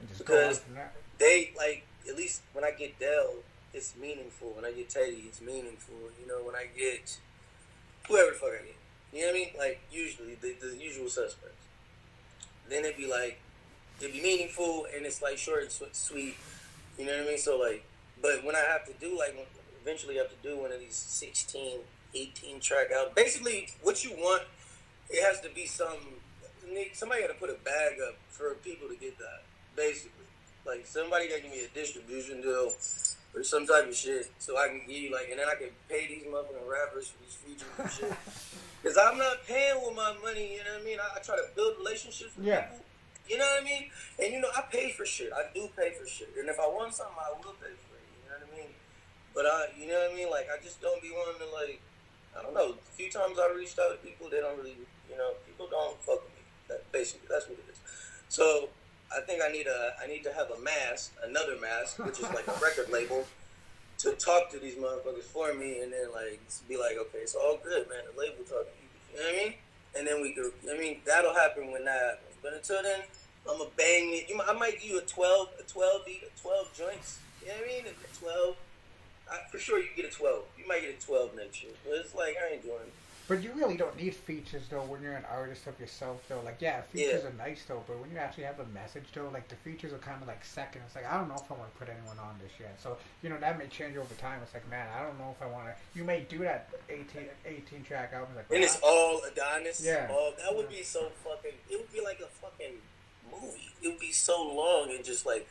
and 0.00 0.08
just 0.08 0.24
go 0.24 0.34
on 0.34 0.40
Because- 0.48 0.60
They 1.18 1.52
like 1.56 1.86
at 2.08 2.16
least 2.16 2.42
when 2.52 2.64
I 2.64 2.72
get 2.72 2.98
Dell, 2.98 3.34
it's 3.72 3.94
meaningful. 3.96 4.50
When 4.50 4.64
I 4.64 4.72
get 4.72 4.88
Teddy, 4.90 5.24
it's 5.28 5.40
meaningful. 5.40 6.10
You 6.20 6.26
know, 6.26 6.42
when 6.42 6.56
I 6.56 6.66
get 6.76 7.16
whoever 8.08 8.32
the 8.32 8.36
fuck 8.36 8.50
I 8.50 8.64
get, 8.64 8.76
you 9.12 9.20
know 9.20 9.26
what 9.28 9.36
I 9.36 9.38
mean? 9.38 9.48
Like 9.58 9.80
usually 9.90 10.34
the, 10.36 10.54
the 10.60 10.76
usual 10.76 11.08
suspects. 11.08 11.64
Then 12.68 12.84
it'd 12.84 12.96
be 12.96 13.06
like 13.06 13.40
it'd 14.00 14.12
be 14.12 14.22
meaningful 14.22 14.86
and 14.94 15.04
it's 15.04 15.22
like 15.22 15.38
short 15.38 15.62
and 15.62 15.94
sweet. 15.94 16.36
You 16.98 17.06
know 17.06 17.12
what 17.12 17.22
I 17.22 17.28
mean? 17.28 17.38
So 17.38 17.58
like, 17.58 17.84
but 18.22 18.44
when 18.44 18.54
I 18.54 18.60
have 18.60 18.86
to 18.86 18.92
do 18.94 19.18
like 19.18 19.34
eventually 19.82 20.16
have 20.16 20.28
to 20.28 20.48
do 20.48 20.58
one 20.58 20.72
of 20.72 20.80
these 20.80 20.96
16, 20.96 21.78
18 22.14 22.60
track 22.60 22.88
out. 22.94 23.14
Basically, 23.14 23.68
what 23.82 24.04
you 24.04 24.10
want, 24.12 24.42
it 25.08 25.22
has 25.24 25.40
to 25.40 25.48
be 25.50 25.66
some. 25.66 25.98
Somebody 26.92 27.22
got 27.22 27.28
to 27.28 27.34
put 27.34 27.50
a 27.50 27.58
bag 27.64 27.94
up 28.06 28.14
for 28.28 28.54
people 28.56 28.88
to 28.88 28.94
get 28.94 29.18
that. 29.18 29.42
Basically, 29.74 30.26
like 30.66 30.86
somebody 30.86 31.28
got 31.28 31.36
to 31.36 31.42
give 31.42 31.50
me 31.50 31.64
a 31.64 31.74
distribution 31.74 32.42
deal 32.42 32.70
or 33.34 33.42
some 33.44 33.66
type 33.66 33.86
of 33.88 33.94
shit, 33.94 34.30
so 34.38 34.58
I 34.58 34.68
can 34.68 34.80
give 34.86 34.96
you 34.96 35.12
like, 35.12 35.28
and 35.30 35.38
then 35.38 35.46
I 35.48 35.54
can 35.54 35.70
pay 35.88 36.06
these 36.08 36.24
motherfucking 36.26 36.66
rappers 36.66 37.08
for 37.14 37.22
these 37.22 37.34
features 37.36 37.68
and 37.78 37.90
shit. 37.90 38.12
Because 38.82 38.96
I'm 38.96 39.18
not 39.18 39.44
paying 39.46 39.76
with 39.84 39.92
my 39.94 40.16
money. 40.24 40.56
You 40.56 40.64
know 40.64 40.72
what 40.80 40.80
I 40.80 40.84
mean? 40.88 40.96
I, 40.96 41.18
I 41.18 41.20
try 41.20 41.36
to 41.36 41.44
build 41.54 41.76
relationships 41.84 42.32
with 42.34 42.46
Yeah. 42.48 42.64
people. 42.72 42.80
You 43.28 43.36
know 43.36 43.44
what 43.44 43.60
I 43.60 43.64
mean? 43.64 43.84
And 44.18 44.32
you 44.32 44.40
know, 44.40 44.48
I 44.56 44.62
pay 44.72 44.88
for 44.96 45.04
shit. 45.04 45.28
I 45.36 45.52
do 45.52 45.68
pay 45.76 45.92
for 45.92 46.08
shit. 46.08 46.32
And 46.40 46.48
if 46.48 46.56
I 46.58 46.64
want 46.66 46.94
something, 46.96 47.12
I 47.20 47.28
will 47.36 47.52
pay 47.60 47.76
for 47.76 47.92
it. 48.00 48.08
You 48.08 48.24
know 48.32 48.40
what 48.40 48.48
I 48.48 48.56
mean? 48.56 48.72
But 49.36 49.44
I, 49.44 49.68
you 49.76 49.86
know 49.92 50.00
what 50.00 50.12
I 50.12 50.16
mean? 50.16 50.30
Like, 50.32 50.48
I 50.48 50.56
just 50.64 50.80
don't 50.80 50.96
be 51.02 51.12
wanting 51.12 51.44
to, 51.44 51.52
like, 51.52 51.76
I 52.32 52.40
don't 52.42 52.54
know. 52.56 52.72
A 52.80 52.92
few 52.96 53.10
times 53.12 53.36
I 53.38 53.52
reached 53.52 53.78
out 53.78 53.92
to 53.92 54.00
people, 54.00 54.30
they 54.32 54.40
don't 54.40 54.56
really, 54.56 54.80
you 55.12 55.16
know, 55.20 55.36
people 55.44 55.68
don't 55.70 56.00
fuck 56.00 56.24
with 56.24 56.32
me. 56.40 56.42
That, 56.72 56.80
basically, 56.90 57.28
that's 57.28 57.52
what 57.52 57.58
it 57.60 57.68
is. 57.70 57.78
So, 58.32 58.70
I 59.16 59.20
think 59.22 59.42
I 59.42 59.50
need 59.50 59.66
a, 59.66 59.94
I 60.02 60.06
need 60.06 60.22
to 60.24 60.32
have 60.32 60.50
a 60.50 60.60
mask, 60.60 61.12
another 61.24 61.56
mask, 61.60 61.98
which 61.98 62.20
is 62.20 62.30
like 62.30 62.46
a 62.46 62.54
record 62.62 62.88
label, 62.92 63.26
to 63.98 64.12
talk 64.12 64.50
to 64.50 64.58
these 64.58 64.76
motherfuckers 64.76 65.24
for 65.24 65.52
me, 65.52 65.80
and 65.80 65.92
then 65.92 66.12
like 66.12 66.40
be 66.68 66.76
like, 66.76 66.96
okay, 66.96 67.18
it's 67.18 67.34
all 67.34 67.58
good, 67.62 67.88
man. 67.88 67.98
The 68.14 68.20
label 68.20 68.44
talking 68.44 68.72
to 68.72 68.82
you. 68.82 68.88
You 69.12 69.18
know 69.18 69.26
what 69.26 69.34
I 69.34 69.44
mean? 69.44 69.54
And 69.98 70.06
then 70.06 70.22
we 70.22 70.32
could, 70.32 70.52
I 70.70 70.78
mean, 70.78 71.00
that'll 71.04 71.34
happen 71.34 71.72
when 71.72 71.84
that 71.84 72.00
happens. 72.00 72.36
But 72.42 72.54
until 72.54 72.82
then, 72.82 73.00
I'm 73.48 73.58
gonna 73.58 73.70
bang 73.76 74.14
it. 74.14 74.28
You, 74.28 74.40
I 74.40 74.52
might 74.52 74.80
give 74.80 74.90
you 74.90 74.98
a 74.98 75.02
12, 75.02 75.48
a 75.58 75.62
12 75.64 76.06
beat, 76.06 76.22
a 76.22 76.40
12 76.40 76.72
joints. 76.74 77.18
You 77.42 77.48
know 77.48 77.54
what 77.54 77.64
I 77.64 77.68
mean? 77.68 77.84
A 77.86 78.16
12. 78.16 78.56
I, 79.30 79.38
for 79.50 79.58
sure, 79.58 79.78
you 79.78 79.88
get 79.96 80.04
a 80.06 80.10
12. 80.10 80.44
You 80.58 80.68
might 80.68 80.82
get 80.82 80.96
a 81.02 81.06
12 81.06 81.36
next 81.36 81.62
year. 81.62 81.72
But 81.84 81.94
it's 81.98 82.14
like 82.14 82.36
I 82.38 82.54
ain't 82.54 82.62
doing 82.62 82.86
it. 82.86 82.92
But 83.30 83.44
you 83.44 83.52
really 83.54 83.76
don't 83.76 83.96
need 83.96 84.12
features 84.12 84.64
though 84.68 84.82
when 84.82 85.04
you're 85.04 85.14
an 85.14 85.24
artist 85.30 85.64
of 85.68 85.78
yourself 85.78 86.20
though. 86.28 86.40
Like 86.44 86.56
yeah, 86.58 86.80
features 86.82 87.24
are 87.24 87.32
nice 87.38 87.62
though, 87.68 87.80
but 87.86 88.00
when 88.00 88.10
you 88.10 88.18
actually 88.18 88.42
have 88.42 88.58
a 88.58 88.66
message 88.74 89.04
though, 89.14 89.30
like 89.32 89.46
the 89.46 89.54
features 89.54 89.92
are 89.92 89.98
kind 89.98 90.20
of 90.20 90.26
like 90.26 90.44
second. 90.44 90.82
It's 90.84 90.96
like 90.96 91.06
I 91.08 91.16
don't 91.16 91.28
know 91.28 91.36
if 91.36 91.48
I 91.48 91.54
want 91.54 91.72
to 91.72 91.78
put 91.78 91.88
anyone 91.88 92.18
on 92.18 92.34
this 92.42 92.50
yet. 92.58 92.74
So 92.82 92.96
you 93.22 93.30
know 93.30 93.38
that 93.38 93.56
may 93.56 93.68
change 93.68 93.96
over 93.96 94.12
time. 94.14 94.40
It's 94.42 94.52
like 94.52 94.68
man, 94.68 94.88
I 94.98 95.04
don't 95.04 95.16
know 95.16 95.32
if 95.32 95.40
I 95.40 95.46
want 95.46 95.66
to. 95.66 95.74
You 95.96 96.02
may 96.02 96.26
do 96.28 96.38
that 96.38 96.70
18, 96.88 97.06
18 97.46 97.84
track 97.84 98.12
album. 98.12 98.34
Like 98.34 98.46
And 98.50 98.64
it's 98.64 98.80
all 98.82 99.22
Adonis. 99.22 99.80
Yeah. 99.80 100.08
All, 100.10 100.32
that 100.36 100.56
would 100.56 100.68
be 100.68 100.82
so 100.82 101.12
fucking. 101.22 101.54
It 101.70 101.78
would 101.78 101.92
be 101.92 102.00
like 102.00 102.18
a 102.18 102.26
fucking 102.26 102.82
movie. 103.30 103.70
It 103.80 103.90
would 103.90 104.00
be 104.00 104.10
so 104.10 104.42
long 104.42 104.90
and 104.90 105.04
just 105.04 105.24
like. 105.24 105.46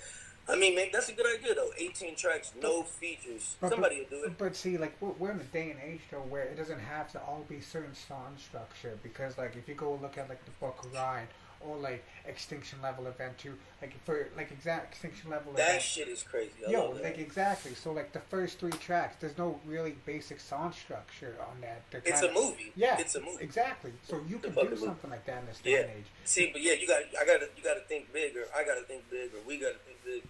I 0.49 0.55
mean, 0.57 0.75
man, 0.75 0.87
that's 0.91 1.09
a 1.09 1.13
good 1.13 1.25
idea 1.27 1.53
though. 1.55 1.71
18 1.77 2.15
tracks, 2.15 2.51
no 2.61 2.83
features. 2.83 3.55
But- 3.61 3.69
Somebody 3.71 3.99
will 3.99 4.19
do 4.19 4.23
it. 4.25 4.37
But 4.37 4.55
see, 4.55 4.77
like 4.77 4.95
we're, 4.99 5.11
we're 5.19 5.31
in 5.31 5.39
a 5.39 5.43
day 5.43 5.71
and 5.71 5.79
age 5.81 6.01
though 6.11 6.17
where 6.19 6.43
it 6.43 6.57
doesn't 6.57 6.79
have 6.79 7.11
to 7.13 7.19
all 7.21 7.45
be 7.47 7.61
certain 7.61 7.95
song 7.95 8.35
structure 8.37 8.97
because 9.03 9.37
like 9.37 9.55
if 9.55 9.67
you 9.67 9.75
go 9.75 9.97
look 10.01 10.17
at 10.17 10.27
like 10.29 10.43
the 10.45 10.51
Book 10.59 10.79
of 10.83 10.93
Ryan 10.93 11.27
or 11.61 11.75
like 11.75 12.05
Extinction 12.25 12.79
Level 12.81 13.05
Event 13.07 13.37
Two, 13.37 13.53
like 13.81 13.93
for 14.05 14.29
like 14.37 14.49
exact 14.49 14.93
Extinction 14.93 15.29
Level 15.29 15.51
Event 15.51 15.57
That 15.57 15.69
Event. 15.71 15.83
shit 15.83 16.07
is 16.07 16.23
crazy. 16.23 16.51
I 16.65 16.71
Yo, 16.71 16.91
like 16.91 17.17
exactly. 17.17 17.73
So 17.75 17.91
like 17.91 18.13
the 18.13 18.19
first 18.21 18.59
three 18.59 18.71
tracks, 18.71 19.17
there's 19.19 19.37
no 19.37 19.59
really 19.65 19.95
basic 20.05 20.39
song 20.39 20.71
structure 20.71 21.35
on 21.41 21.59
that. 21.61 21.81
They're 21.91 22.01
It's 22.05 22.21
a 22.21 22.27
kinda- 22.27 22.39
movie. 22.39 22.71
Yeah, 22.77 22.97
It's 22.97 23.15
a 23.15 23.19
movie. 23.19 23.43
Exactly. 23.43 23.91
So 24.07 24.21
you 24.27 24.37
a 24.37 24.39
can 24.39 24.53
do 24.55 24.63
movie. 24.63 24.77
something 24.77 25.09
like 25.09 25.25
that 25.25 25.41
in 25.41 25.47
this 25.47 25.59
day 25.59 25.71
Yeah. 25.71 25.77
and 25.79 25.89
age. 25.97 26.05
See, 26.23 26.49
but 26.53 26.61
yeah, 26.61 26.73
you 26.73 26.87
got. 26.87 27.01
I 27.19 27.25
gotta. 27.25 27.49
You 27.57 27.63
gotta 27.63 27.81
think 27.81 28.13
bigger. 28.13 28.45
I 28.55 28.63
gotta 28.63 28.83
think 28.83 29.09
bigger. 29.11 29.37
we 29.45 29.59
gotta 29.59 29.79
think 29.85 29.97
big. 30.05 30.23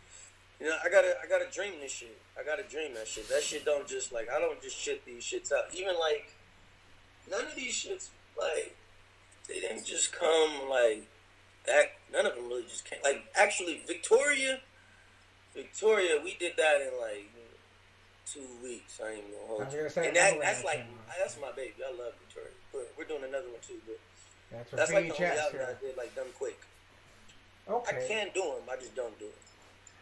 You 0.59 0.67
know, 0.67 0.75
I 0.83 0.89
gotta. 0.89 1.15
I 1.23 1.27
gotta 1.27 1.49
dream 1.51 1.73
this 1.81 1.91
shit. 1.91 2.19
I 2.39 2.43
gotta 2.43 2.63
dream 2.63 2.93
that 2.95 3.07
shit. 3.07 3.29
That 3.29 3.41
shit 3.41 3.63
don't 3.63 3.87
just 3.87 4.11
like. 4.11 4.27
I 4.29 4.39
don't 4.39 4.61
just 4.61 4.77
shit 4.77 5.05
these 5.05 5.23
shits 5.23 5.51
out. 5.53 5.73
Even 5.73 5.95
like, 5.99 6.33
none 7.29 7.45
of 7.45 7.55
these 7.55 7.73
shits 7.73 8.09
like. 8.37 8.75
They 9.47 9.61
didn't 9.61 9.85
just 9.85 10.11
come 10.11 10.69
like 10.69 11.07
that. 11.65 11.93
None 12.11 12.25
of 12.25 12.35
them 12.35 12.47
really 12.47 12.63
just 12.63 12.85
came. 12.85 12.99
Like 13.03 13.23
actually, 13.35 13.81
Victoria. 13.87 14.59
Victoria, 15.55 16.21
we 16.23 16.35
did 16.39 16.53
that 16.57 16.81
in 16.81 16.99
like 17.01 17.31
two 18.31 18.45
weeks. 18.61 18.99
I 19.03 19.13
ain't 19.13 19.31
gonna 19.31 19.47
hold 19.47 19.73
you. 19.73 19.79
gonna 19.79 19.89
say, 19.89 20.07
and 20.07 20.15
that, 20.15 20.39
that's 20.39 20.63
like 20.63 20.85
that's 21.17 21.37
my 21.41 21.51
baby. 21.55 21.73
I 21.81 21.91
love 21.91 22.13
Victoria, 22.19 22.53
but 22.71 22.93
we're 22.97 23.05
doing 23.05 23.23
another 23.23 23.49
one 23.49 23.61
too. 23.65 23.81
But 23.85 23.97
That's 24.51 24.71
that's 24.71 24.93
like 24.93 25.07
the 25.07 25.25
only 25.25 25.37
album. 25.39 25.61
I 25.65 25.73
did 25.81 25.97
like 25.97 26.15
done 26.15 26.29
quick. 26.37 26.59
Okay. 27.67 27.97
I 27.97 28.07
can 28.07 28.27
do 28.33 28.41
them. 28.41 28.69
I 28.71 28.75
just 28.77 28.95
don't 28.95 29.17
do 29.19 29.25
it. 29.25 29.48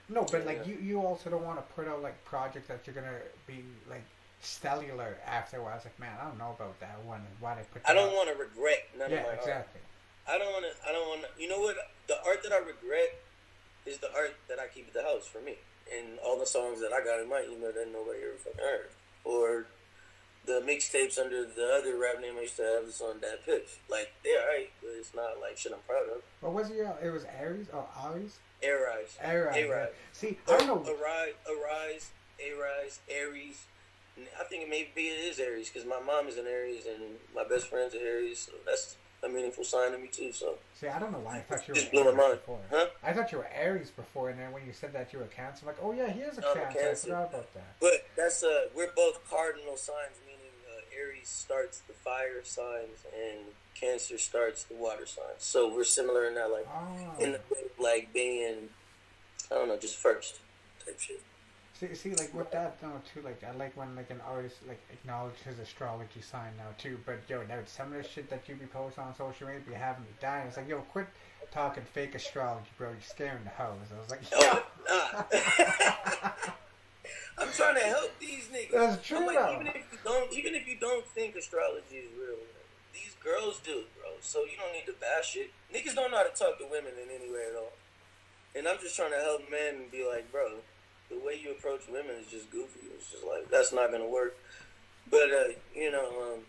No, 0.09 0.23
but 0.23 0.45
like 0.45 0.59
Yeah. 0.65 0.73
you, 0.73 0.77
you 0.81 1.01
also 1.01 1.29
don't 1.29 1.43
want 1.45 1.57
to 1.59 1.73
put 1.73 1.87
out 1.87 2.01
like 2.01 2.23
projects 2.25 2.67
that 2.69 2.79
you're 2.85 2.95
gonna 2.95 3.19
be 3.45 3.63
like 3.89 4.03
cellular 4.41 5.17
after 5.25 5.57
a 5.57 5.61
while. 5.63 5.73
I 5.73 5.75
was 5.75 5.85
like, 5.85 5.99
man, 5.99 6.15
I 6.21 6.25
don't 6.25 6.37
know 6.37 6.55
about 6.57 6.79
that 6.79 6.99
one. 7.03 7.25
Why 7.39 7.55
they 7.55 7.63
put? 7.73 7.81
I 7.85 7.93
don't 7.93 8.13
want 8.13 8.29
to 8.29 8.35
regret 8.35 8.87
none 8.97 9.09
Yeah, 9.11 9.17
of 9.17 9.23
my 9.23 9.29
art. 9.31 9.39
exactly. 9.39 9.81
I 10.29 10.37
don't 10.37 10.51
want 10.51 10.65
to. 10.65 10.87
I 10.87 10.91
don't 10.91 11.07
want 11.09 11.21
to. 11.23 11.41
You 11.41 11.49
know 11.49 11.59
what? 11.59 11.75
The 12.07 12.17
art 12.25 12.43
that 12.43 12.51
I 12.51 12.57
regret 12.59 13.19
is 13.85 13.97
the 13.99 14.13
art 14.13 14.35
that 14.49 14.59
I 14.59 14.67
keep 14.67 14.87
at 14.87 14.93
the 14.93 15.03
house 15.03 15.25
for 15.27 15.39
me, 15.41 15.55
and 15.93 16.19
all 16.19 16.37
the 16.39 16.45
songs 16.45 16.79
that 16.81 16.91
I 16.93 17.03
got 17.03 17.19
in 17.21 17.29
my 17.29 17.43
email 17.43 17.71
that 17.73 17.87
nobody 17.91 18.19
ever 18.23 18.35
fucking 18.37 18.59
heard, 18.59 18.89
or 19.23 19.65
the 20.47 20.63
mixtapes 20.65 21.19
under 21.19 21.43
the 21.45 21.75
other 21.77 21.97
rap 21.99 22.21
name 22.21 22.35
I 22.37 22.41
used 22.41 22.55
to 22.55 22.63
have 22.63 22.83
is 22.85 23.01
on 23.01 23.19
that 23.21 23.45
pitch. 23.45 23.77
Like 23.89 24.13
they're 24.23 24.41
alright, 24.41 24.71
but 24.81 24.91
it's 24.97 25.13
not 25.13 25.39
like 25.41 25.57
shit 25.57 25.73
I'm 25.73 25.79
proud 25.87 26.07
of. 26.15 26.23
What 26.41 26.53
was 26.53 26.71
it? 26.71 26.77
It 27.03 27.11
was 27.11 27.25
Aries 27.39 27.67
or 27.73 27.85
Aries? 28.05 28.39
Aries. 28.63 29.17
Aries. 29.21 29.55
Aries. 29.55 29.69
yeah. 29.69 29.85
See, 30.13 30.37
I 30.47 30.57
don't 30.57 30.67
know. 30.67 30.91
Arise, 30.91 31.33
Arise, 31.47 32.09
Arise, 32.41 32.99
Aries. 33.09 33.65
I 34.39 34.43
think 34.45 34.67
maybe 34.67 35.09
it 35.09 35.19
is 35.29 35.39
Aries 35.39 35.69
because 35.69 35.87
my 35.87 35.99
mom 35.99 36.27
is 36.27 36.37
an 36.37 36.47
Aries 36.47 36.85
and 36.87 37.03
my 37.35 37.43
best 37.43 37.67
friend's 37.67 37.93
an 37.93 37.99
Aries, 38.01 38.39
so 38.39 38.53
that's 38.65 38.95
a 39.23 39.29
meaningful 39.29 39.63
sign 39.63 39.91
to 39.91 39.97
me 39.99 40.07
too. 40.11 40.31
So 40.31 40.55
See, 40.79 40.87
I 40.87 40.97
don't 40.97 41.11
know 41.11 41.19
why 41.19 41.37
I 41.37 41.41
thought 41.41 41.67
you 41.67 41.73
were 41.73 41.79
Just 41.79 41.91
blew 41.91 42.01
my 42.03 42.09
Aries 42.09 42.17
mind. 42.17 42.33
before. 42.39 42.59
Huh? 42.71 42.85
I 43.03 43.13
thought 43.13 43.31
you 43.31 43.37
were 43.39 43.49
Aries 43.53 43.91
before, 43.91 44.29
and 44.29 44.39
then 44.39 44.51
when 44.51 44.65
you 44.65 44.73
said 44.73 44.91
that 44.93 45.13
you 45.13 45.19
were 45.19 45.25
Cancer, 45.25 45.61
I'm 45.63 45.67
like, 45.67 45.77
oh 45.83 45.91
yeah, 45.91 46.09
he 46.11 46.21
is 46.21 46.37
a 46.39 46.47
I'm 46.47 46.57
a 46.57 46.61
Cancer. 46.61 46.79
Cancer. 46.79 47.15
I 47.15 47.25
forgot 47.25 47.29
about 47.29 47.53
that. 47.53 47.75
But 47.79 47.93
that's 48.15 48.41
uh, 48.43 48.61
we're 48.75 48.91
both 48.95 49.19
cardinal 49.29 49.77
signs, 49.77 50.17
uh, 50.25 50.26
Aries 50.99 51.27
starts 51.27 51.79
the 51.81 51.93
fire 51.93 52.43
signs 52.43 53.05
and 53.15 53.39
Cancer 53.79 54.17
starts 54.17 54.63
the 54.63 54.75
water 54.75 55.05
signs. 55.05 55.39
So 55.43 55.73
we're 55.73 55.83
similar 55.83 56.25
in 56.27 56.35
that, 56.35 56.49
like 56.51 56.67
Oh. 56.67 57.15
in 57.23 57.31
the 57.33 57.39
like 57.79 58.11
being, 58.13 58.69
I 59.51 59.55
don't 59.55 59.67
know, 59.67 59.77
just 59.77 59.97
first 59.97 60.39
type 60.83 60.99
shit. 60.99 61.21
See, 61.79 61.93
see, 61.93 62.15
like 62.15 62.33
with 62.33 62.49
that 62.51 62.81
though 62.81 62.99
too, 63.13 63.21
like 63.21 63.43
I 63.43 63.51
like 63.55 63.77
when 63.77 63.95
like 63.95 64.09
an 64.09 64.19
artist 64.27 64.55
like 64.67 64.79
acknowledges 64.91 65.39
his 65.41 65.59
astrology 65.59 66.21
sign 66.21 66.51
now 66.57 66.69
too. 66.79 66.97
But 67.05 67.19
yo, 67.29 67.43
now 67.43 67.59
some 67.67 67.93
of 67.93 68.01
the 68.01 68.07
shit 68.09 68.29
that 68.31 68.49
you 68.49 68.55
be 68.55 68.65
posting 68.65 69.03
on 69.03 69.15
social 69.15 69.45
media 69.45 69.61
be 69.67 69.73
having 69.75 70.01
me 70.03 70.09
dying. 70.19 70.47
It's 70.47 70.57
like 70.57 70.67
yo, 70.67 70.79
quit 70.81 71.05
talking 71.51 71.83
fake 71.93 72.15
astrology, 72.15 72.65
bro. 72.79 72.89
You're 72.89 72.97
scaring 73.01 73.43
the 73.43 73.51
hoes. 73.51 73.91
I 73.95 73.99
was 73.99 74.09
like, 74.09 74.21
Oh, 74.33 74.65
nah. 74.89 76.51
I'm 77.37 77.49
trying 77.53 77.75
to 77.75 77.81
help 77.81 78.11
these 78.19 78.47
niggas. 78.51 78.71
That's 78.71 79.07
true, 79.07 79.25
like, 79.25 79.37
even 79.55 79.67
if 79.67 79.85
you 79.91 79.99
don't, 80.03 80.33
even 80.33 80.55
if 80.55 80.67
you 80.67 80.75
don't 80.79 81.05
think 81.07 81.35
astrology 81.35 81.97
is 81.97 82.09
real, 82.17 82.39
these 82.93 83.15
girls 83.23 83.59
do, 83.63 83.83
bro. 83.99 84.09
So 84.21 84.39
you 84.43 84.57
don't 84.57 84.73
need 84.73 84.85
to 84.87 84.93
bash 84.99 85.35
it. 85.35 85.51
Niggas 85.73 85.93
don't 85.95 86.09
know 86.11 86.17
how 86.17 86.23
to 86.23 86.33
talk 86.35 86.57
to 86.59 86.65
women 86.65 86.93
in 87.01 87.09
any 87.13 87.31
way 87.31 87.45
at 87.51 87.55
all. 87.55 87.73
And 88.55 88.67
I'm 88.67 88.79
just 88.79 88.95
trying 88.95 89.11
to 89.11 89.19
help 89.21 89.41
men 89.51 89.75
and 89.85 89.91
be 89.91 90.07
like, 90.07 90.31
bro, 90.31 90.57
the 91.09 91.19
way 91.19 91.39
you 91.41 91.51
approach 91.51 91.81
women 91.87 92.15
is 92.19 92.27
just 92.27 92.49
goofy. 92.49 92.87
It's 92.95 93.11
just 93.11 93.23
like 93.23 93.49
that's 93.51 93.71
not 93.71 93.91
gonna 93.91 94.07
work. 94.09 94.35
But 95.11 95.29
uh, 95.31 95.53
you 95.75 95.91
know, 95.91 96.09
um, 96.33 96.39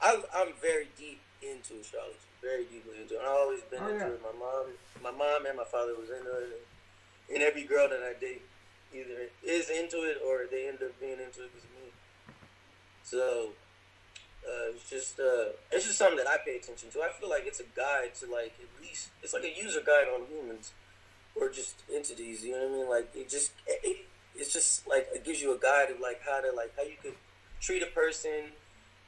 I, 0.00 0.22
I'm 0.36 0.52
very 0.62 0.88
deep 0.96 1.20
into 1.42 1.80
astrology, 1.80 2.16
very 2.40 2.64
deeply 2.64 3.02
into 3.02 3.14
it. 3.14 3.20
I've 3.22 3.28
always 3.28 3.60
been 3.62 3.82
Oh, 3.82 3.88
into 3.88 4.06
yeah. 4.06 4.12
it. 4.12 4.22
My 4.22 4.38
mom, 4.38 4.66
my 5.02 5.10
mom 5.10 5.46
and 5.46 5.56
my 5.56 5.64
father 5.64 5.94
was 5.98 6.10
into 6.10 6.30
it, 6.30 6.62
and 7.34 7.42
every 7.42 7.64
girl 7.64 7.88
that 7.88 8.00
I 8.02 8.18
date 8.20 8.42
either 8.94 9.28
is 9.44 9.70
into 9.70 9.98
it 10.02 10.18
or 10.24 10.46
they 10.50 10.68
end 10.68 10.78
up 10.82 10.98
being 11.00 11.20
into 11.20 11.44
it 11.44 11.50
because 11.52 11.64
of 11.64 11.72
me. 11.76 11.90
So 13.02 13.50
uh, 14.46 14.72
it's 14.74 14.88
just 14.88 15.20
uh, 15.20 15.52
it's 15.72 15.86
just 15.86 15.98
something 15.98 16.16
that 16.16 16.28
I 16.28 16.38
pay 16.44 16.56
attention 16.56 16.90
to. 16.90 17.02
I 17.02 17.10
feel 17.18 17.28
like 17.28 17.44
it's 17.46 17.60
a 17.60 17.68
guide 17.76 18.14
to 18.20 18.26
like 18.30 18.54
at 18.60 18.82
least 18.82 19.10
it's 19.22 19.34
like 19.34 19.44
a 19.44 19.52
user 19.52 19.80
guide 19.84 20.08
on 20.08 20.26
humans 20.26 20.72
or 21.34 21.48
just 21.48 21.82
entities. 21.92 22.44
You 22.44 22.52
know 22.52 22.68
what 22.68 22.68
I 22.68 22.78
mean? 22.78 22.88
Like 22.88 23.10
it 23.14 23.28
just 23.28 23.52
it, 23.66 24.06
it's 24.34 24.52
just 24.52 24.86
like 24.86 25.08
it 25.12 25.24
gives 25.24 25.40
you 25.42 25.54
a 25.54 25.58
guide 25.58 25.90
of 25.90 26.00
like 26.00 26.20
how 26.24 26.40
to 26.40 26.52
like 26.54 26.72
how 26.76 26.82
you 26.82 26.96
could 27.02 27.14
treat 27.60 27.82
a 27.82 27.86
person 27.86 28.52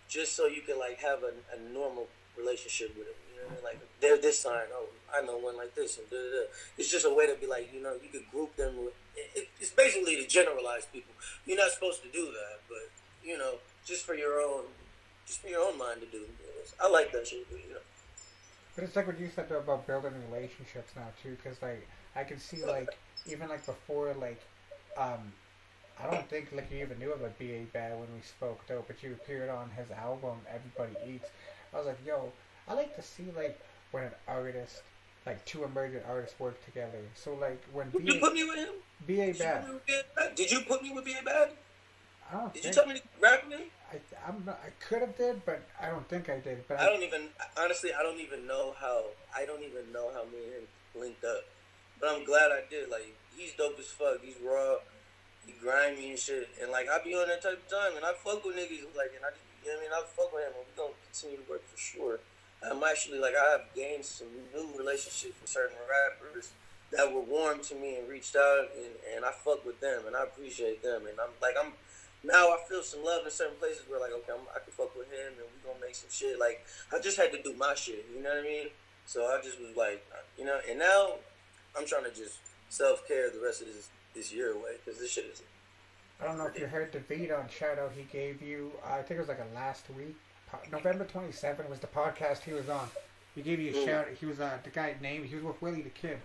just 0.09 0.35
so 0.35 0.47
you 0.47 0.63
can 0.63 0.79
like 0.79 0.99
have 0.99 1.23
a, 1.23 1.33
a 1.57 1.73
normal 1.73 2.09
relationship 2.37 2.97
with 2.97 3.07
them. 3.07 3.15
You 3.31 3.41
know 3.41 3.49
what 3.49 3.53
I 3.53 3.55
mean? 3.55 3.65
Like 3.65 4.01
they're 4.01 4.19
this 4.19 4.41
sign. 4.41 4.69
Oh, 4.75 4.87
I 5.15 5.25
know 5.25 5.39
one 5.39 5.57
like 5.57 5.75
this. 5.75 5.99
And 5.99 6.11
da, 6.11 6.17
da. 6.17 6.51
It's 6.77 6.91
just 6.91 7.07
a 7.07 7.15
way 7.15 7.27
to 7.27 7.35
be 7.41 7.47
like 7.47 7.71
you 7.73 7.83
know 7.83 7.95
you 8.03 8.09
could 8.11 8.29
group 8.31 8.57
them. 8.57 8.77
With, 8.85 8.95
it, 9.17 9.31
it, 9.35 9.49
it's 9.61 9.71
basically 9.71 10.17
to 10.17 10.27
generalize 10.27 10.87
people. 10.87 11.13
You're 11.47 11.59
not 11.59 11.71
supposed 11.71 12.03
to 12.03 12.09
do 12.09 12.27
that, 12.27 12.61
but 12.69 12.91
you 13.25 13.39
know 13.39 13.55
just 13.85 14.05
for 14.05 14.15
your 14.15 14.41
own 14.41 14.65
just 15.27 15.41
for 15.43 15.49
your 15.49 15.67
own 15.67 15.79
mind 15.79 16.01
to 16.01 16.07
do. 16.07 16.25
I 16.83 16.89
like 16.89 17.13
that 17.13 17.27
shit. 17.27 17.47
You 17.51 17.75
know. 17.75 17.81
But 18.75 18.85
it's 18.85 18.97
like 18.97 19.07
what 19.07 19.19
you 19.19 19.31
said 19.35 19.49
though 19.49 19.59
about 19.59 19.87
building 19.87 20.13
relationships 20.31 20.93
now 20.97 21.09
too, 21.23 21.37
because 21.43 21.61
like 21.63 21.87
I 22.17 22.25
can 22.25 22.39
see 22.39 22.65
like 22.65 22.89
even 23.27 23.49
like 23.49 23.65
before 23.67 24.15
like 24.21 24.41
um 24.97 25.33
I 26.03 26.11
don't 26.11 26.29
think 26.29 26.49
like 26.53 26.71
you 26.73 26.79
even 26.79 26.99
knew 26.99 27.13
about 27.13 27.39
B.A. 27.39 27.65
Bad 27.73 27.93
when 27.93 28.09
we 28.15 28.23
spoke 28.23 28.67
though, 28.67 28.85
but 28.87 29.03
you 29.03 29.13
appeared 29.13 29.51
on 29.51 29.71
his 29.71 29.91
album 29.91 30.39
Everybody 30.49 31.15
Eats. 31.15 31.29
I 31.75 31.79
was 31.79 31.87
like, 31.87 31.99
yo, 32.07 32.33
I 32.67 32.75
like 32.75 32.97
to 32.97 33.03
see 33.03 33.27
like 33.37 33.61
when 33.91 34.05
an 34.05 34.13
artist 34.27 34.83
like 35.27 35.45
two 35.45 35.65
emergent 35.65 36.05
artists 36.09 36.39
work 36.39 36.65
together. 36.65 37.01
So 37.15 37.35
like 37.35 37.63
when 37.73 37.91
Did 37.91 38.07
you 38.07 38.21
put 38.21 38.33
me 38.33 38.45
with 38.45 38.57
him? 38.57 38.75
B.A. 39.07 39.33
Bad, 39.33 39.63
put 39.63 39.69
me 39.69 39.75
with 39.75 39.87
B.A. 39.87 40.03
Bad? 40.17 40.35
Did 40.35 40.51
you 40.51 40.61
put 40.61 40.83
me 40.83 40.93
with 40.93 41.05
B.A. 41.05 41.23
Bad? 41.23 41.51
I 42.31 42.39
don't 42.39 42.55
Did 42.55 42.65
you 42.65 42.73
tell 42.73 42.87
me 42.87 42.95
to 42.95 43.03
rap 43.21 43.45
with 43.49 43.59
him? 43.59 43.67
I 43.93 43.99
I'm 44.27 44.45
not, 44.47 44.61
I 44.65 44.71
could 44.79 45.01
have 45.01 45.17
did, 45.17 45.45
but 45.45 45.67
I 45.81 45.89
don't 45.89 46.07
think 46.09 46.31
I 46.31 46.39
did. 46.39 46.63
But 46.69 46.79
I 46.79 46.87
don't 46.87 47.03
even 47.03 47.29
honestly. 47.59 47.91
I 47.93 48.03
don't 48.03 48.21
even 48.21 48.47
know 48.47 48.75
how. 48.79 49.07
I 49.35 49.45
don't 49.45 49.63
even 49.63 49.93
know 49.93 50.11
how 50.15 50.25
me 50.25 50.39
and 50.45 50.63
him 50.63 50.67
linked 50.95 51.25
up. 51.25 51.43
But 51.99 52.11
I'm 52.15 52.25
glad 52.25 52.53
I 52.53 52.63
did. 52.71 52.89
Like 52.89 53.15
he's 53.37 53.53
dope 53.55 53.79
as 53.79 53.87
fuck. 53.87 54.23
He's 54.23 54.37
raw. 54.45 54.77
He 55.45 55.55
grimy 55.61 56.11
and 56.11 56.19
shit. 56.19 56.49
And 56.63 56.71
like 56.71 56.89
I 56.89 57.03
be 57.03 57.15
on 57.15 57.27
that 57.29 57.43
type 57.43 57.59
of 57.59 57.69
time, 57.69 57.97
and 57.97 58.05
I 58.05 58.13
fuck 58.15 58.45
with 58.45 58.55
niggas. 58.55 58.87
Like 58.95 59.11
and 59.17 59.27
I, 59.27 59.35
you 59.65 59.75
know 59.75 59.75
what 59.75 59.79
I 59.79 59.83
mean. 59.83 59.93
I 59.93 60.01
fuck 60.07 60.33
with 60.33 60.45
him, 60.47 60.53
and 60.55 60.65
we 60.65 60.73
gonna 60.79 60.95
continue 61.11 61.43
to 61.43 61.51
work 61.51 61.67
for 61.67 61.79
sure. 61.79 62.21
I'm 62.63 62.83
actually 62.85 63.19
like 63.19 63.35
I 63.35 63.51
have 63.53 63.75
gained 63.75 64.05
some 64.05 64.29
new 64.55 64.69
relationships 64.77 65.35
with 65.41 65.49
certain 65.51 65.77
rappers 65.89 66.53
that 66.93 67.13
were 67.13 67.21
warm 67.21 67.61
to 67.61 67.75
me 67.75 67.97
and 67.97 68.09
reached 68.09 68.37
out, 68.37 68.69
and, 68.77 68.93
and 69.15 69.25
I 69.25 69.31
fuck 69.31 69.65
with 69.65 69.81
them, 69.81 70.03
and 70.07 70.17
I 70.17 70.25
appreciate 70.25 70.83
them, 70.83 71.07
and 71.07 71.19
I'm 71.21 71.31
like 71.41 71.55
I'm 71.61 71.73
now 72.23 72.49
I 72.49 72.59
feel 72.69 72.83
some 72.83 73.05
love 73.05 73.25
in 73.25 73.31
certain 73.31 73.57
places 73.57 73.85
where 73.89 74.01
like 74.01 74.13
okay 74.13 74.33
I'm, 74.33 74.45
I 74.55 74.59
can 74.61 74.73
fuck 74.73 74.97
with 74.97 75.09
him 75.09 75.33
and 75.41 75.49
we 75.49 75.65
gonna 75.65 75.81
make 75.81 75.95
some 75.95 76.11
shit 76.11 76.39
like 76.39 76.65
I 76.93 77.01
just 77.01 77.17
had 77.17 77.33
to 77.33 77.43
do 77.43 77.55
my 77.55 77.75
shit 77.75 78.07
you 78.15 78.23
know 78.23 78.29
what 78.29 78.45
I 78.45 78.49
mean 78.49 78.67
so 79.07 79.25
I 79.25 79.41
just 79.43 79.59
was 79.59 79.75
like 79.77 80.05
you 80.37 80.45
know 80.45 80.61
and 80.69 80.79
now 80.79 81.15
I'm 81.77 81.87
trying 81.87 82.05
to 82.05 82.11
just 82.11 82.39
self 82.69 83.07
care 83.09 83.31
the 83.31 83.41
rest 83.41 83.63
of 83.63 83.69
this 83.69 83.89
this 84.15 84.33
year 84.33 84.53
away 84.53 84.77
because 84.85 85.01
this 85.01 85.11
shit 85.11 85.27
is 85.33 85.43
I 86.21 86.27
don't 86.27 86.37
know 86.37 86.47
if 86.47 86.59
you 86.59 86.67
heard 86.67 86.93
the 86.93 87.01
beat 87.01 87.31
on 87.31 87.49
out 87.63 87.93
he 87.97 88.03
gave 88.03 88.43
you. 88.43 88.73
I 88.85 89.01
think 89.01 89.13
it 89.17 89.21
was 89.21 89.29
like 89.29 89.41
a 89.41 89.55
last 89.55 89.87
week. 89.97 90.17
November 90.73 91.05
27 91.05 91.69
was 91.71 91.79
the 91.81 91.87
podcast 91.87 92.41
he 92.43 92.53
was 92.53 92.69
on. 92.69 92.89
He 93.35 93.43
gave 93.43 93.61
you 93.61 93.71
a 93.71 93.75
Mm. 93.75 93.85
shout. 93.85 94.09
He 94.19 94.27
was 94.27 94.41
uh, 94.41 94.59
the 94.65 94.71
guy 94.71 94.95
named. 95.01 95.27
He 95.27 95.35
was 95.37 95.45
with 95.45 95.61
Willie 95.63 95.83
the 95.83 95.91
Kid, 95.91 96.19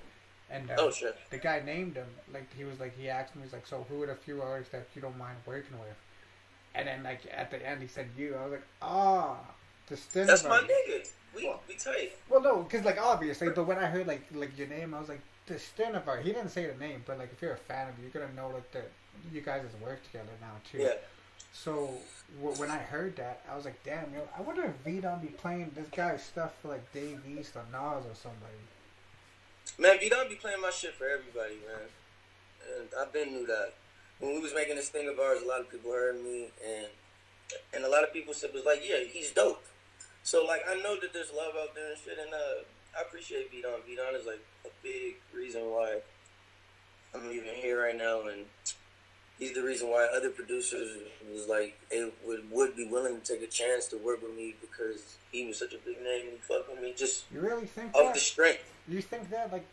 and 0.50 0.70
uh, 0.72 0.76
oh 0.80 0.92
shit 0.92 1.16
the 1.30 1.38
guy 1.38 1.62
named 1.66 1.96
him. 1.96 2.08
Like 2.34 2.48
he 2.56 2.64
was 2.64 2.80
like 2.80 2.98
he 2.98 3.10
asked 3.10 3.36
me. 3.36 3.44
He's 3.44 3.54
like, 3.54 3.68
so 3.68 3.86
who 3.90 4.02
are 4.04 4.08
the 4.08 4.16
few 4.16 4.42
artists 4.42 4.72
that 4.72 4.88
you 4.96 5.02
don't 5.02 5.18
mind 5.18 5.38
working 5.46 5.78
with? 5.80 5.96
And 6.74 6.88
then 6.88 7.04
like 7.04 7.22
at 7.32 7.52
the 7.52 7.66
end 7.68 7.82
he 7.82 7.88
said 7.88 8.08
you. 8.18 8.36
I 8.36 8.44
was 8.44 8.52
like, 8.54 8.68
ah, 8.82 9.38
the 9.88 9.96
Stinner. 9.98 10.26
that's 10.28 10.44
my 10.44 10.60
nigga 10.60 11.08
we 11.36 11.54
we 11.68 11.76
tight 11.76 12.14
Well, 12.30 12.42
no, 12.42 12.64
because 12.64 12.86
like 12.86 13.00
obviously, 13.02 13.50
but 13.50 13.66
when 13.66 13.78
I 13.78 13.86
heard 13.86 14.08
like 14.08 14.26
like 14.34 14.58
your 14.58 14.68
name, 14.68 14.94
I 14.94 15.00
was 15.00 15.10
like 15.10 15.22
the 15.46 15.56
Stenivar. 15.56 16.22
He 16.24 16.32
didn't 16.34 16.50
say 16.50 16.66
the 16.66 16.78
name, 16.84 17.04
but 17.06 17.20
like 17.20 17.32
if 17.32 17.42
you're 17.42 17.54
a 17.54 17.58
fan 17.58 17.90
of 17.90 17.94
it, 18.00 18.02
you're 18.02 18.24
gonna 18.24 18.34
know 18.34 18.50
like 18.54 18.72
the 18.72 18.82
you 19.32 19.42
guys 19.42 19.62
has 19.62 19.80
worked 19.82 20.06
together 20.06 20.32
now 20.42 20.54
too. 20.70 20.80
yeah 20.80 20.94
So 21.56 21.90
w- 22.42 22.60
when 22.60 22.70
I 22.70 22.78
heard 22.78 23.16
that, 23.16 23.42
I 23.50 23.56
was 23.56 23.64
like, 23.66 23.82
damn, 23.84 24.14
yo, 24.14 24.28
I 24.38 24.42
wonder 24.42 24.64
if 24.66 24.76
V 24.84 25.00
don't 25.00 25.22
be 25.22 25.30
playing 25.30 25.72
this 25.74 25.88
guy's 25.90 26.22
stuff 26.24 26.52
for 26.62 26.68
like 26.68 26.92
Dave 26.94 27.22
East 27.28 27.56
or 27.56 27.64
Nas 27.72 28.06
or 28.06 28.14
somebody. 28.14 28.60
man 29.80 29.98
you 30.02 30.10
don't 30.10 30.30
be 30.30 30.36
playing 30.36 30.62
my 30.62 30.70
shit 30.70 30.94
for 30.94 31.08
everybody 31.08 31.56
man 31.66 31.88
and 32.78 32.88
I've 33.00 33.12
been 33.12 33.30
knew 33.34 33.46
that 33.48 33.74
when 34.20 34.34
we 34.36 34.40
was 34.40 34.54
making 34.54 34.76
this 34.76 34.90
thing 34.90 35.08
of 35.10 35.20
ours 35.20 35.42
a 35.44 35.48
lot 35.48 35.60
of 35.62 35.70
people 35.72 35.92
heard 35.92 36.22
me 36.24 36.50
and 36.64 36.88
and 37.74 37.84
a 37.84 37.90
lot 37.90 38.04
of 38.04 38.14
people 38.14 38.34
said 38.34 38.52
was 38.54 38.64
like 38.66 38.82
yeah 38.88 39.02
he's 39.12 39.32
dope 39.32 39.64
So 40.24 40.44
like 40.46 40.62
I 40.70 40.76
know 40.82 40.96
that 41.02 41.14
there's 41.14 41.32
love 41.36 41.54
out 41.62 41.76
there 41.76 41.90
and 41.92 41.98
shit, 42.04 42.18
and 42.18 42.34
uh, 42.34 42.66
I 42.98 43.02
appreciate 43.08 43.52
V 43.52 43.62
Don. 43.62 43.80
Vidon 43.88 44.20
is 44.20 44.26
like 44.26 44.44
a 44.66 44.70
big 44.82 45.16
reason 45.34 45.62
why 45.70 46.00
I'm 47.14 47.30
even 47.32 47.54
here 47.56 47.84
right 47.84 47.98
now, 47.98 48.22
and 48.28 48.46
he's 49.40 49.54
the 49.54 49.62
reason 49.64 49.90
why 49.90 50.08
other 50.16 50.30
producers 50.30 50.98
was 51.32 51.48
like 51.48 51.80
it 51.92 52.14
would 52.26 52.50
would 52.52 52.76
be 52.76 52.86
willing 52.88 53.20
to 53.20 53.34
take 53.34 53.44
a 53.44 53.52
chance 53.52 53.88
to 53.88 53.98
work 53.98 54.22
with 54.22 54.36
me 54.36 54.56
because 54.62 55.18
he 55.32 55.46
was 55.46 55.60
such 55.60 55.74
a 55.74 55.78
big 55.86 55.98
name 56.02 56.22
and 56.22 56.32
he 56.32 56.38
fucked 56.38 56.70
with 56.72 56.82
me 56.82 56.94
just 56.96 57.26
You 57.34 57.42
really 57.42 57.66
think 57.66 57.94
off 57.96 58.06
that? 58.06 58.14
the 58.14 58.20
strength. 58.20 58.64
You 58.88 59.02
think 59.02 59.30
that 59.32 59.52
like 59.52 59.66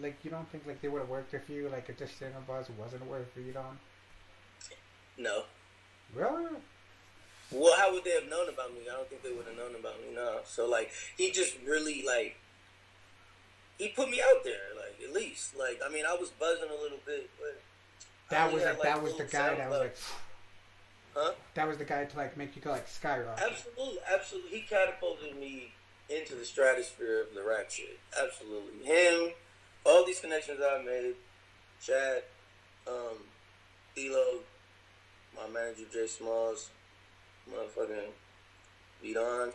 like 0.00 0.16
you 0.22 0.30
don't 0.30 0.48
think 0.50 0.66
like 0.66 0.80
they 0.82 0.88
would 0.88 1.00
have 1.00 1.08
worked 1.08 1.32
with 1.32 1.48
you 1.48 1.68
like 1.70 1.88
if 1.88 1.98
this 1.98 2.12
Stinner 2.12 2.42
Buzz 2.46 2.68
wasn't 2.78 3.06
worth 3.06 3.32
V 3.34 3.56
on? 3.56 3.78
No. 5.16 5.44
Really? 6.14 6.46
Well, 7.50 7.74
how 7.78 7.92
would 7.92 8.04
they 8.04 8.10
have 8.12 8.28
known 8.28 8.48
about 8.48 8.72
me? 8.74 8.80
I 8.90 8.94
don't 8.94 9.08
think 9.08 9.22
they 9.22 9.32
would 9.32 9.46
have 9.46 9.56
known 9.56 9.74
about 9.78 10.00
me. 10.00 10.14
No. 10.14 10.40
So 10.44 10.68
like, 10.68 10.90
he 11.16 11.30
just 11.30 11.56
really 11.66 12.04
like, 12.06 12.36
he 13.78 13.88
put 13.88 14.10
me 14.10 14.20
out 14.20 14.44
there. 14.44 14.76
Like 14.76 15.00
at 15.02 15.14
least, 15.14 15.56
like 15.58 15.80
I 15.84 15.88
mean, 15.90 16.04
I 16.06 16.14
was 16.14 16.28
buzzing 16.30 16.68
a 16.68 16.80
little 16.82 16.98
bit, 17.06 17.30
but 17.38 17.60
That 18.30 18.52
was 18.52 18.62
had, 18.62 18.74
like 18.74 18.82
that 18.82 19.02
was 19.02 19.16
the 19.16 19.24
guy 19.24 19.54
that 19.54 19.70
was 19.70 19.78
like. 19.78 19.96
Huh? 21.14 21.32
That 21.54 21.66
was 21.66 21.78
the 21.78 21.84
guy 21.84 22.04
to 22.04 22.16
like 22.16 22.36
make 22.36 22.54
you 22.54 22.62
go 22.62 22.70
like 22.70 22.86
skyrocket. 22.86 23.42
Absolutely, 23.42 23.98
absolutely. 24.12 24.50
He 24.50 24.60
catapulted 24.60 25.36
me 25.38 25.72
into 26.08 26.34
the 26.34 26.44
stratosphere 26.44 27.22
of 27.22 27.34
the 27.34 27.42
rap 27.42 27.70
shit. 27.70 27.98
Absolutely. 28.20 28.84
Him, 28.84 29.32
all 29.84 30.04
these 30.06 30.20
connections 30.20 30.60
I 30.62 30.82
made, 30.82 31.14
Chad, 31.82 32.22
um, 32.86 33.18
D'Lo, 33.96 34.40
my 35.34 35.48
manager 35.52 35.84
Jay 35.92 36.06
Smalls, 36.06 36.70
motherfucking 37.50 38.10
V 39.02 39.14
Don. 39.14 39.52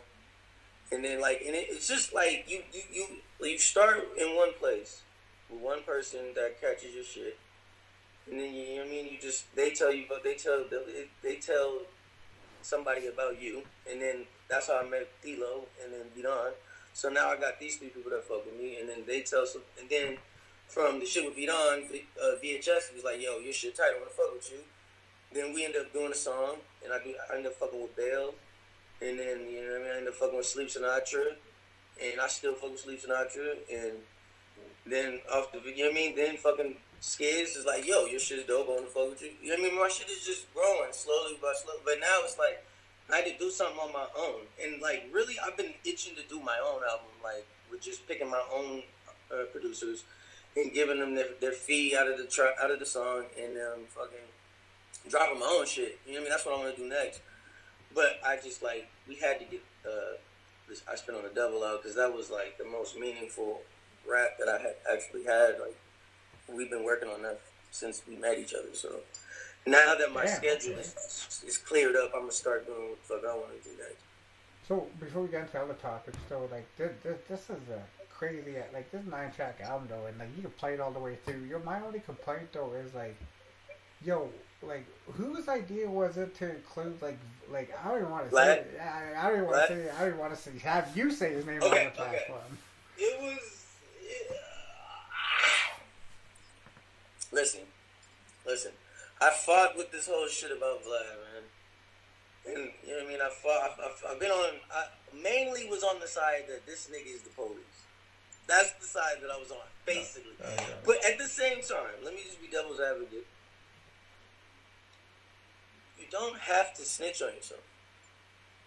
And 0.92 1.04
then 1.04 1.20
like 1.20 1.42
and 1.46 1.54
it, 1.54 1.68
it's 1.70 1.88
just 1.88 2.12
like 2.12 2.44
you, 2.46 2.62
you 2.72 2.82
you 2.92 3.06
you 3.40 3.58
start 3.58 4.06
in 4.18 4.36
one 4.36 4.52
place 4.58 5.02
with 5.50 5.60
one 5.60 5.82
person 5.82 6.20
that 6.34 6.60
catches 6.60 6.94
your 6.94 7.04
shit. 7.04 7.38
And 8.30 8.40
then 8.40 8.54
you, 8.54 8.76
know 8.76 8.82
what 8.82 8.86
I 8.86 8.90
mean, 8.90 9.12
you 9.12 9.18
just 9.20 9.54
they 9.54 9.70
tell 9.70 9.92
you 9.92 10.04
but 10.08 10.24
they 10.24 10.34
tell 10.34 10.64
they, 11.22 11.36
tell 11.36 11.80
somebody 12.62 13.06
about 13.06 13.40
you, 13.40 13.62
and 13.90 14.00
then 14.00 14.24
that's 14.48 14.68
how 14.68 14.80
I 14.80 14.88
met 14.88 15.08
Thilo, 15.22 15.66
and 15.82 15.92
then 15.92 16.06
V 16.14 16.22
Don. 16.22 16.52
So 16.94 17.08
now 17.08 17.28
I 17.28 17.36
got 17.36 17.60
these 17.60 17.76
three 17.76 17.88
people 17.88 18.10
that 18.12 18.24
fuck 18.24 18.46
with 18.46 18.56
me, 18.56 18.78
and 18.80 18.88
then 18.88 19.04
they 19.06 19.20
tell 19.22 19.46
some, 19.46 19.62
and 19.78 19.88
then 19.90 20.16
from 20.68 21.00
the 21.00 21.06
shit 21.06 21.24
with 21.24 21.34
V 21.34 21.46
Don, 21.46 21.84
uh, 22.22 22.36
VHS 22.42 22.94
was 22.94 23.04
like, 23.04 23.20
"Yo, 23.20 23.38
your 23.38 23.52
shit 23.52 23.76
tight. 23.76 23.92
I 23.94 23.98
want 23.98 24.10
to 24.10 24.16
fuck 24.16 24.32
with 24.32 24.50
you." 24.50 24.60
Then 25.32 25.52
we 25.52 25.64
end 25.64 25.74
up 25.76 25.92
doing 25.92 26.12
a 26.12 26.14
song, 26.14 26.58
and 26.82 26.92
I 26.92 27.02
do. 27.02 27.14
I 27.30 27.36
end 27.36 27.46
up 27.46 27.54
fucking 27.54 27.82
with 27.82 27.96
Bell, 27.96 28.34
and 29.02 29.18
then 29.18 29.50
you 29.50 29.66
know 29.66 29.72
what 29.72 29.80
I 29.80 29.84
mean. 29.84 29.92
I 29.92 29.96
end 29.98 30.08
up 30.08 30.14
fucking 30.14 30.36
with 30.36 30.46
Sleep 30.46 30.68
Sinatra, 30.68 31.36
and 32.02 32.20
I 32.20 32.28
still 32.28 32.54
fuck 32.54 32.70
with 32.70 32.80
Sleep 32.80 33.02
Sinatra, 33.02 33.56
and 33.70 33.98
then 34.86 35.20
off 35.32 35.52
the, 35.52 35.58
you 35.60 35.84
know 35.84 35.90
what 35.90 35.92
I 35.92 35.94
mean. 35.94 36.16
Then 36.16 36.36
fucking 36.36 36.76
Skizz 37.00 37.56
is 37.56 37.64
like, 37.66 37.86
"Yo, 37.86 38.06
your 38.06 38.20
shit's 38.20 38.46
dope. 38.46 38.68
I 38.68 38.72
want 38.72 38.86
to 38.86 38.92
fuck 38.92 39.10
with 39.10 39.22
you." 39.22 39.32
You 39.42 39.50
know 39.50 39.62
what 39.62 39.66
I 39.66 39.70
mean? 39.70 39.80
My 39.80 39.88
shit 39.88 40.08
is 40.08 40.24
just 40.24 40.52
growing 40.54 40.92
slowly 40.92 41.38
by 41.40 41.54
slowly, 41.56 41.80
but 41.84 42.00
now 42.00 42.20
it's 42.24 42.38
like. 42.38 42.64
I 43.12 43.16
had 43.16 43.26
to 43.26 43.38
do 43.38 43.50
something 43.50 43.78
on 43.78 43.92
my 43.92 44.06
own, 44.16 44.48
and 44.62 44.80
like 44.80 45.10
really, 45.12 45.34
I've 45.38 45.58
been 45.58 45.74
itching 45.84 46.14
to 46.16 46.22
do 46.26 46.40
my 46.40 46.56
own 46.64 46.80
album, 46.88 47.12
like 47.22 47.46
with 47.70 47.82
just 47.82 48.08
picking 48.08 48.30
my 48.30 48.42
own 48.50 48.82
uh, 49.30 49.44
producers 49.52 50.04
and 50.56 50.72
giving 50.72 51.00
them 51.00 51.14
their, 51.14 51.26
their 51.40 51.52
fee 51.52 51.94
out 51.94 52.08
of 52.08 52.16
the 52.16 52.24
tra- 52.24 52.54
out 52.62 52.70
of 52.70 52.78
the 52.78 52.86
song, 52.86 53.24
and 53.38 53.58
um, 53.58 53.80
fucking 53.88 54.16
dropping 55.10 55.38
my 55.38 55.46
own 55.46 55.66
shit. 55.66 55.98
You 56.06 56.14
know 56.14 56.20
what 56.20 56.20
I 56.20 56.20
mean? 56.22 56.30
That's 56.30 56.46
what 56.46 56.54
I 56.54 56.64
want 56.64 56.76
to 56.76 56.82
do 56.82 56.88
next. 56.88 57.20
But 57.94 58.20
I 58.26 58.36
just 58.36 58.62
like 58.62 58.88
we 59.06 59.16
had 59.16 59.38
to 59.38 59.44
get 59.44 59.62
uh. 59.86 60.16
I 60.90 60.96
spent 60.96 61.18
on 61.18 61.26
a 61.26 61.34
double 61.34 61.62
out 61.62 61.82
because 61.82 61.94
that 61.96 62.12
was 62.12 62.30
like 62.30 62.56
the 62.56 62.64
most 62.64 62.98
meaningful 62.98 63.60
rap 64.10 64.38
that 64.38 64.48
I 64.48 64.58
had 64.58 64.74
actually 64.92 65.24
had. 65.24 65.58
Like 65.60 65.76
we've 66.52 66.70
been 66.70 66.84
working 66.84 67.08
on 67.08 67.22
that 67.22 67.40
since 67.70 68.02
we 68.08 68.16
met 68.16 68.38
each 68.38 68.54
other, 68.54 68.74
so. 68.74 69.00
Now 69.66 69.94
that 69.94 70.12
my 70.12 70.24
Damn, 70.24 70.36
schedule 70.36 70.78
is, 70.78 71.42
is 71.46 71.56
cleared 71.56 71.96
up, 71.96 72.10
I'm 72.14 72.20
gonna 72.22 72.32
start 72.32 72.66
doing 72.66 72.90
what 72.90 72.98
the 73.08 73.14
fuck 73.14 73.24
I 73.32 73.34
want 73.34 73.62
to 73.62 73.68
do 73.70 73.74
next. 73.78 74.02
So 74.68 74.86
before 75.00 75.22
we 75.22 75.28
get 75.28 75.42
into 75.42 75.58
other 75.60 75.72
topics, 75.74 76.18
though, 76.28 76.46
like 76.52 76.66
this, 76.76 76.92
this, 77.02 77.16
this 77.28 77.40
is 77.44 77.68
a 77.70 77.82
crazy, 78.10 78.56
like 78.74 78.90
this 78.92 79.02
nine 79.06 79.32
track 79.32 79.60
album 79.62 79.88
though, 79.88 80.06
and 80.06 80.18
like 80.18 80.28
you 80.36 80.42
can 80.42 80.50
play 80.52 80.74
it 80.74 80.80
all 80.80 80.90
the 80.90 80.98
way 81.00 81.16
through. 81.24 81.44
Yo, 81.44 81.58
my 81.60 81.80
only 81.80 82.00
complaint 82.00 82.52
though 82.52 82.72
is 82.74 82.92
like, 82.94 83.16
yo, 84.04 84.28
like 84.62 84.86
whose 85.12 85.48
idea 85.48 85.88
was 85.88 86.16
it 86.18 86.34
to 86.36 86.50
include 86.50 87.00
like, 87.00 87.18
like 87.50 87.74
I 87.82 87.88
don't 87.88 87.98
even 88.00 88.10
want 88.10 88.28
to 88.28 88.36
say, 88.36 88.58
it. 88.58 88.80
I, 88.82 89.18
I 89.18 89.28
don't 89.28 89.38
even 89.38 89.46
want 89.46 89.68
to 89.68 89.74
say, 89.74 89.80
it. 89.80 89.92
I 89.96 89.98
don't 90.00 90.08
even 90.08 90.20
want 90.20 90.34
to 90.34 90.40
say, 90.40 90.58
have 90.58 90.94
you 90.96 91.10
say 91.10 91.32
his 91.32 91.46
name 91.46 91.62
Okay, 91.62 91.66
on 91.66 91.72
the 91.72 91.78
okay. 91.80 91.94
platform. 92.26 92.58
It 92.98 93.20
was. 93.22 93.63
Listen, 97.32 97.62
listen. 98.46 98.72
I 99.20 99.30
fought 99.30 99.76
with 99.76 99.90
this 99.90 100.06
whole 100.06 100.28
shit 100.28 100.52
about 100.52 100.84
Vlad, 100.84 101.18
man. 101.18 101.42
And 102.46 102.70
you 102.86 102.92
know 102.92 102.98
what 103.02 103.06
I 103.06 103.08
mean? 103.08 103.20
I 103.20 103.30
fought. 103.30 103.62
I've, 103.64 103.80
I've, 103.84 104.04
I've 104.12 104.20
been 104.20 104.30
on. 104.30 104.60
I 104.72 104.84
mainly 105.12 105.68
was 105.68 105.82
on 105.82 105.98
the 105.98 106.06
side 106.06 106.44
that 106.48 106.64
this 106.66 106.86
nigga 106.92 107.12
is 107.12 107.22
the 107.22 107.30
police. 107.30 107.84
That's 108.46 108.72
the 108.74 108.86
side 108.86 109.16
that 109.22 109.30
I 109.30 109.38
was 109.38 109.50
on, 109.50 109.66
basically. 109.86 110.34
Oh, 110.44 110.48
yeah. 110.48 110.64
But 110.84 111.02
at 111.04 111.18
the 111.18 111.24
same 111.24 111.62
time, 111.62 112.04
let 112.04 112.14
me 112.14 112.20
just 112.24 112.40
be 112.40 112.46
devil's 112.48 112.78
advocate. 112.78 113.26
You 115.98 116.04
don't 116.10 116.38
have 116.38 116.74
to 116.74 116.82
snitch 116.82 117.22
on 117.22 117.34
yourself. 117.34 117.62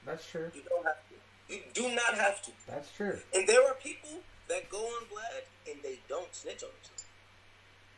That's 0.06 0.28
true. 0.30 0.52
You 0.56 0.62
don't 0.68 0.86
have 0.86 0.96
to. 0.96 1.54
You 1.54 1.62
do 1.74 1.96
not 1.96 2.16
have 2.16 2.42
to. 2.44 2.52
That's 2.68 2.92
true. 2.92 3.20
And 3.36 3.48
there 3.48 3.66
are 3.68 3.76
people 3.76 4.22
that 4.50 4.70
go 4.70 4.78
on 4.78 5.04
Vlad 5.06 5.72
and 5.72 5.82
they 5.84 6.00
don't 6.08 6.34
snitch 6.34 6.64
on 6.64 6.70
themselves. 6.70 7.06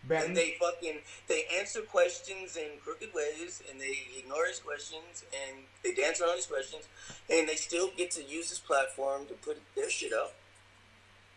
Ben, 0.04 0.26
And 0.26 0.38
they 0.38 0.56
fucking 0.60 1.00
they 1.28 1.44
answer 1.60 1.82
questions 1.82 2.56
in 2.56 2.80
crooked 2.84 3.14
ways 3.14 3.62
and 3.70 3.80
they 3.80 4.08
ignore 4.18 4.46
his 4.46 4.60
questions 4.60 5.26
and 5.34 5.66
they 5.84 5.94
dance 5.94 6.22
around 6.22 6.38
his 6.38 6.46
questions 6.46 6.88
and 7.30 7.48
they 7.48 7.56
still 7.56 7.92
get 7.98 8.10
to 8.12 8.24
use 8.24 8.50
this 8.50 8.60
platform 8.60 9.26
to 9.28 9.34
put 9.34 9.58
their 9.76 9.90
shit 9.90 10.14
up. 10.14 10.34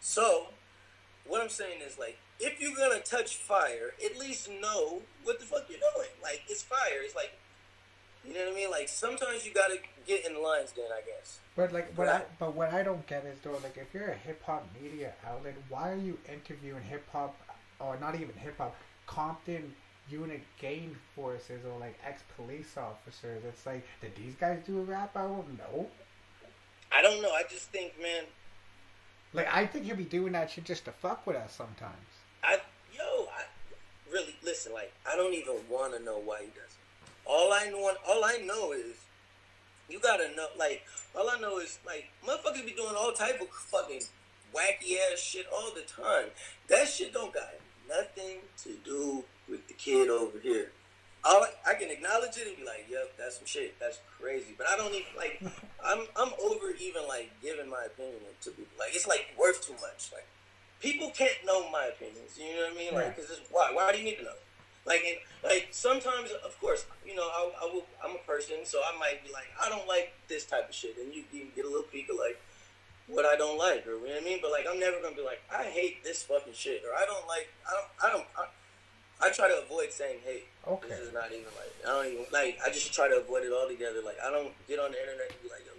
So 0.01 0.49
what 1.27 1.43
I'm 1.43 1.49
saying 1.49 1.81
is 1.87 1.99
like 1.99 2.19
if 2.39 2.61
you're 2.61 2.77
gonna 2.77 3.01
touch 3.01 3.37
fire, 3.37 3.95
at 4.05 4.19
least 4.19 4.49
know 4.49 5.03
what 5.25 5.39
the 5.41 5.47
fuck 5.47 5.67
you're 5.69 5.79
doing. 5.95 6.09
Like 6.23 6.43
it's 6.49 6.63
fire. 6.63 7.03
It's 7.03 7.15
like 7.17 7.33
you 8.27 8.35
know 8.35 8.41
what 8.45 8.53
I 8.53 8.57
mean? 8.57 8.71
Like 8.71 8.89
sometimes 8.89 9.45
you 9.45 9.53
gotta 9.53 9.79
get 10.07 10.27
in 10.27 10.35
the 10.35 10.41
lion's 10.41 10.73
den, 10.73 10.87
I 10.93 11.01
guess. 11.01 11.41
But 11.57 11.73
like, 11.73 11.93
what 11.97 12.09
I 12.09 12.23
but 12.39 12.55
what 12.55 12.73
I 12.73 12.83
don't 12.83 13.07
get 13.07 13.25
is 13.25 13.39
though, 13.43 13.59
like, 13.63 13.77
if 13.77 13.93
you're 13.93 14.09
a 14.09 14.15
hip 14.17 14.43
hop 14.45 14.67
media 14.81 15.13
outlet, 15.27 15.55
why 15.69 15.91
are 15.91 15.97
you 15.97 16.19
interviewing 16.33 16.83
hip 16.83 17.05
hop, 17.13 17.37
or 17.79 17.99
not 18.01 18.15
even 18.15 18.35
hip 18.37 18.57
hop, 18.59 18.77
Compton 19.07 19.75
unit 20.11 20.43
gang 20.61 20.97
forces 21.15 21.65
or 21.65 21.79
like 21.79 21.99
ex 22.07 22.23
police 22.37 22.77
officers? 22.77 23.43
It's 23.47 23.67
like, 23.67 23.87
did 24.01 24.15
these 24.17 24.35
guys 24.35 24.61
do 24.67 24.79
a 24.79 24.83
rap 24.83 25.17
album? 25.17 25.59
No. 25.59 25.89
I 26.91 27.03
don't 27.03 27.23
know. 27.23 27.33
I 27.33 27.43
just 27.51 27.71
think, 27.71 28.01
man, 28.01 28.25
Like, 29.33 29.49
I 29.53 29.67
think 29.67 29.87
he'll 29.87 29.97
be 29.97 30.05
doing 30.05 30.33
that 30.33 30.51
shit 30.51 30.65
just 30.65 30.85
to 30.85 30.93
fuck 30.93 31.27
with 31.27 31.37
us 31.37 31.55
sometimes. 31.55 31.97
I 32.43 32.59
yo, 32.95 33.27
I 33.35 33.45
really 34.13 34.37
listen. 34.45 34.73
Like, 34.73 34.93
I 35.11 35.17
don't 35.17 35.33
even 35.35 35.57
want 35.71 35.95
to 35.97 36.03
know 36.03 36.19
why 36.19 36.41
he 36.41 36.47
does. 36.49 36.72
All 37.27 37.53
I 37.53 37.69
know, 37.71 37.93
all 38.09 38.25
I 38.25 38.39
know 38.45 38.73
is 38.73 38.97
you 39.89 40.01
gotta 40.01 40.35
know. 40.35 40.47
Like, 40.59 40.83
all 41.15 41.29
I 41.29 41.39
know 41.39 41.59
is 41.59 41.79
like 41.87 42.09
motherfuckers 42.27 42.65
be 42.65 42.73
doing 42.73 42.95
all 42.97 43.13
type 43.13 43.41
of 43.41 43.49
fucking 43.49 44.03
wacky 44.55 44.97
ass 45.13 45.21
shit 45.21 45.47
all 45.53 45.71
the 45.75 45.83
time. 45.83 46.31
That 46.69 46.89
shit 46.89 47.13
don't 47.13 47.33
got 47.33 47.51
nothing 47.89 48.39
to 48.65 48.71
do 48.85 49.25
with 49.49 49.67
the 49.69 49.75
kid 49.75 50.09
over 50.09 50.39
here. 50.39 50.73
All 51.25 51.45
I, 51.45 51.71
I 51.71 51.75
can 51.75 51.91
acknowledge 51.91 52.37
it 52.37 52.49
and 52.49 52.57
be 52.57 52.65
like, 52.65 52.87
"Yep, 52.91 53.13
that's 53.17 53.37
some 53.37 53.47
shit. 53.47 53.79
That's 53.79 54.01
crazy." 54.19 54.55
But 54.59 54.69
I 54.69 54.77
don't 54.77 54.93
even 54.93 55.13
like. 55.17 55.41
I'm 55.85 56.07
I'm 56.17 56.33
over 56.43 56.71
even 56.81 57.03
like 57.07 57.31
giving 57.43 57.69
my 57.69 57.85
opinion 57.87 58.21
to 58.43 58.51
people. 58.51 58.73
Like, 58.79 58.95
it's 58.95 59.07
like 59.07 59.35
worth 59.39 59.65
too 59.67 59.75
much. 59.75 60.11
Like 60.13 60.27
people 60.81 61.11
can't 61.11 61.39
know 61.45 61.71
my 61.71 61.87
opinions. 61.87 62.39
You 62.39 62.57
know 62.57 62.63
what 62.63 62.73
I 62.73 62.77
mean? 62.77 62.95
Like, 62.95 63.17
cause 63.17 63.27
it's, 63.31 63.41
why? 63.51 63.71
Why 63.73 63.93
do 63.93 63.99
you 63.99 64.05
need 64.05 64.17
to 64.17 64.25
know? 64.25 64.41
Like, 64.85 65.03
and, 65.07 65.19
like 65.45 65.69
sometimes, 65.71 66.31
of 66.45 66.59
course, 66.61 66.87
you 67.07 67.15
know, 67.15 67.23
I, 67.23 67.51
I 67.63 67.65
will. 67.73 67.87
I'm 68.05 68.17
a 68.17 68.27
person, 68.27 68.65
so 68.65 68.81
I 68.81 68.99
might 68.99 69.25
be 69.25 69.33
like, 69.33 69.47
I 69.61 69.69
don't 69.69 69.87
like 69.87 70.13
this 70.29 70.45
type 70.45 70.69
of 70.69 70.75
shit, 70.75 70.97
and 70.99 71.15
you, 71.15 71.23
you 71.33 71.47
get 71.55 71.65
a 71.65 71.69
little 71.69 71.85
peek 71.85 72.09
of 72.11 72.17
like 72.17 72.41
what 73.07 73.25
I 73.25 73.37
don't 73.37 73.59
like, 73.59 73.87
or 73.87 73.93
you 73.93 74.09
know 74.09 74.15
what 74.15 74.23
I 74.23 74.25
mean. 74.25 74.39
But 74.43 74.51
like, 74.51 74.67
I'm 74.69 74.81
never 74.81 75.01
gonna 75.01 75.15
be 75.15 75.23
like, 75.23 75.41
I 75.51 75.65
hate 75.65 76.03
this 76.03 76.23
fucking 76.25 76.55
shit, 76.55 76.83
or 76.83 76.95
I 76.97 77.05
don't 77.07 77.27
like, 77.29 77.49
I 77.67 77.73
don't, 77.73 77.91
I 78.03 78.13
don't. 78.13 78.27
I, 78.37 78.47
I 79.25 79.31
try 79.31 79.47
to 79.47 79.63
avoid 79.63 79.93
saying 79.93 80.19
hate. 80.25 80.49
Okay. 80.67 80.89
This 80.89 80.99
is 80.99 81.15
not 81.15 81.31
even 81.31 81.47
like 81.55 81.71
I 81.87 81.89
don't 81.89 82.13
even 82.13 82.27
like. 82.33 82.59
I 82.67 82.71
just 82.71 82.93
try 82.93 83.07
to 83.09 83.19
avoid 83.19 83.45
it 83.45 83.53
altogether. 83.53 84.03
Like 84.05 84.19
I 84.19 84.31
don't 84.31 84.51
get 84.67 84.81
on 84.81 84.91
the 84.91 84.99
internet 84.99 85.31
and 85.31 85.43
be 85.43 85.49
like, 85.49 85.63
yo, 85.65 85.73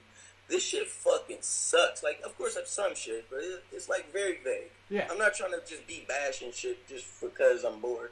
this 0.48 0.64
shit 0.64 0.88
fucking 0.88 1.40
sucks. 1.42 2.04
Like, 2.04 2.22
of 2.26 2.38
course, 2.38 2.56
I've 2.58 2.68
some 2.68 2.96
shit, 2.96 3.26
but 3.30 3.40
it, 3.40 3.64
it's 3.74 3.90
like 3.90 4.12
very 4.14 4.40
vague. 4.44 4.72
Yeah. 4.90 5.08
I'm 5.12 5.18
not 5.18 5.34
trying 5.34 5.52
to 5.52 5.60
just 5.68 5.86
be 5.88 6.06
bashing 6.08 6.52
shit 6.54 6.88
just 6.88 7.20
because 7.20 7.64
I'm 7.66 7.82
bored. 7.82 8.12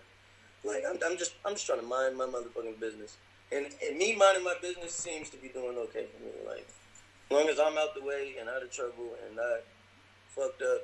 Like 0.64 0.84
I'm, 0.88 0.98
I'm 1.06 1.18
just 1.18 1.34
I'm 1.46 1.54
just 1.54 1.66
trying 1.66 1.80
to 1.80 1.86
mind 1.86 2.18
my 2.18 2.26
motherfucking 2.26 2.80
business. 2.80 3.18
And 3.52 3.68
and 3.86 3.98
me 3.98 4.16
minding 4.16 4.44
my 4.44 4.56
business 4.62 4.94
seems 4.94 5.30
to 5.32 5.38
be 5.38 5.50
doing 5.50 5.78
okay 5.78 6.06
for 6.16 6.24
me. 6.24 6.32
Like 6.48 6.68
as 6.68 7.32
long 7.32 7.50
as 7.50 7.60
I'm 7.60 7.78
out 7.78 7.96
the 7.96 8.04
way 8.06 8.36
and 8.40 8.50
out 8.50 8.62
of 8.64 8.72
trouble 8.72 9.16
and 9.26 9.36
not 9.36 9.62
fucked 10.28 10.62
up, 10.62 10.82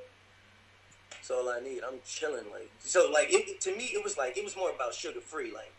that's 1.10 1.30
all 1.30 1.48
I 1.48 1.60
need. 1.60 1.82
I'm 1.86 2.00
chilling. 2.06 2.44
Like 2.52 2.70
so, 2.80 3.10
like 3.12 3.28
it, 3.30 3.60
to 3.62 3.76
me, 3.76 3.90
it 3.94 4.02
was 4.02 4.18
like 4.18 4.36
it 4.36 4.44
was 4.44 4.56
more 4.56 4.70
about 4.70 4.92
Suga 4.92 5.22
Free. 5.22 5.52
Like 5.52 5.72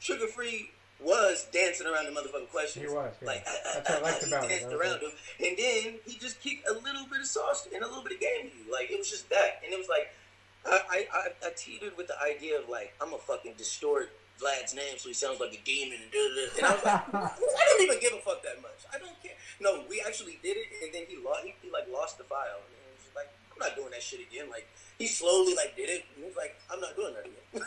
Suga 0.00 0.28
Free 0.28 0.70
was 1.00 1.46
dancing 1.52 1.86
around 1.86 2.06
the 2.06 2.12
motherfucking 2.12 2.50
questions. 2.50 2.88
He 2.88 2.94
was, 2.94 3.12
yeah. 3.20 3.26
Like 3.26 3.44
That's 3.44 3.90
what 3.90 3.98
I 3.98 4.02
liked 4.02 4.26
about 4.26 4.44
it. 4.44 4.50
he 4.50 4.58
danced 4.58 4.66
was 4.66 4.74
around 4.74 5.00
them, 5.02 5.12
and 5.40 5.56
then 5.58 5.94
he 6.06 6.18
just 6.18 6.40
kicked 6.40 6.68
a 6.68 6.72
little 6.72 7.06
bit 7.10 7.20
of 7.20 7.26
sauce 7.26 7.68
and 7.74 7.82
a 7.82 7.86
little 7.86 8.02
bit 8.02 8.12
of 8.14 8.20
game 8.20 8.50
to 8.50 8.56
you. 8.56 8.72
Like 8.72 8.90
it 8.90 8.98
was 8.98 9.10
just 9.10 9.28
that, 9.30 9.60
and 9.64 9.72
it 9.72 9.78
was 9.78 9.88
like 9.88 10.10
I 10.66 11.06
I, 11.12 11.28
I, 11.46 11.50
teetered 11.56 11.96
with 11.96 12.06
the 12.06 12.20
idea 12.22 12.58
of 12.58 12.68
like 12.68 12.94
I'm 13.00 13.10
gonna 13.10 13.22
fucking 13.22 13.54
distort 13.58 14.10
Vlad's 14.38 14.74
name 14.74 14.96
so 14.96 15.08
he 15.08 15.14
sounds 15.14 15.40
like 15.40 15.52
a 15.52 15.60
demon 15.64 15.98
and 16.02 16.66
I 16.66 16.72
was 16.74 16.84
like, 16.84 17.14
I 17.14 17.62
don't 17.66 17.82
even 17.82 18.00
give 18.00 18.12
a 18.12 18.22
fuck 18.22 18.42
that 18.42 18.62
much. 18.62 18.86
I 18.92 18.98
don't 18.98 19.14
care. 19.22 19.34
No, 19.60 19.84
we 19.88 20.02
actually 20.06 20.38
did 20.42 20.56
it, 20.58 20.68
and 20.82 20.90
then 20.94 21.04
he 21.08 21.16
lost. 21.22 21.44
He, 21.44 21.54
he 21.62 21.70
like 21.70 21.86
lost 21.90 22.18
the 22.18 22.24
file, 22.24 22.62
and 22.62 22.74
it 22.74 22.94
was 22.98 23.14
like 23.14 23.30
I'm 23.50 23.58
not 23.58 23.74
doing 23.76 23.90
that 23.90 24.02
shit 24.02 24.20
again. 24.20 24.50
Like 24.50 24.66
he 24.98 25.06
slowly 25.06 25.54
like 25.54 25.74
did 25.76 25.88
it, 25.88 26.02
and 26.14 26.22
he 26.22 26.24
was 26.26 26.36
like, 26.36 26.58
I'm 26.70 26.80
not 26.80 26.94
doing 26.94 27.14
that 27.14 27.26
again. 27.26 27.46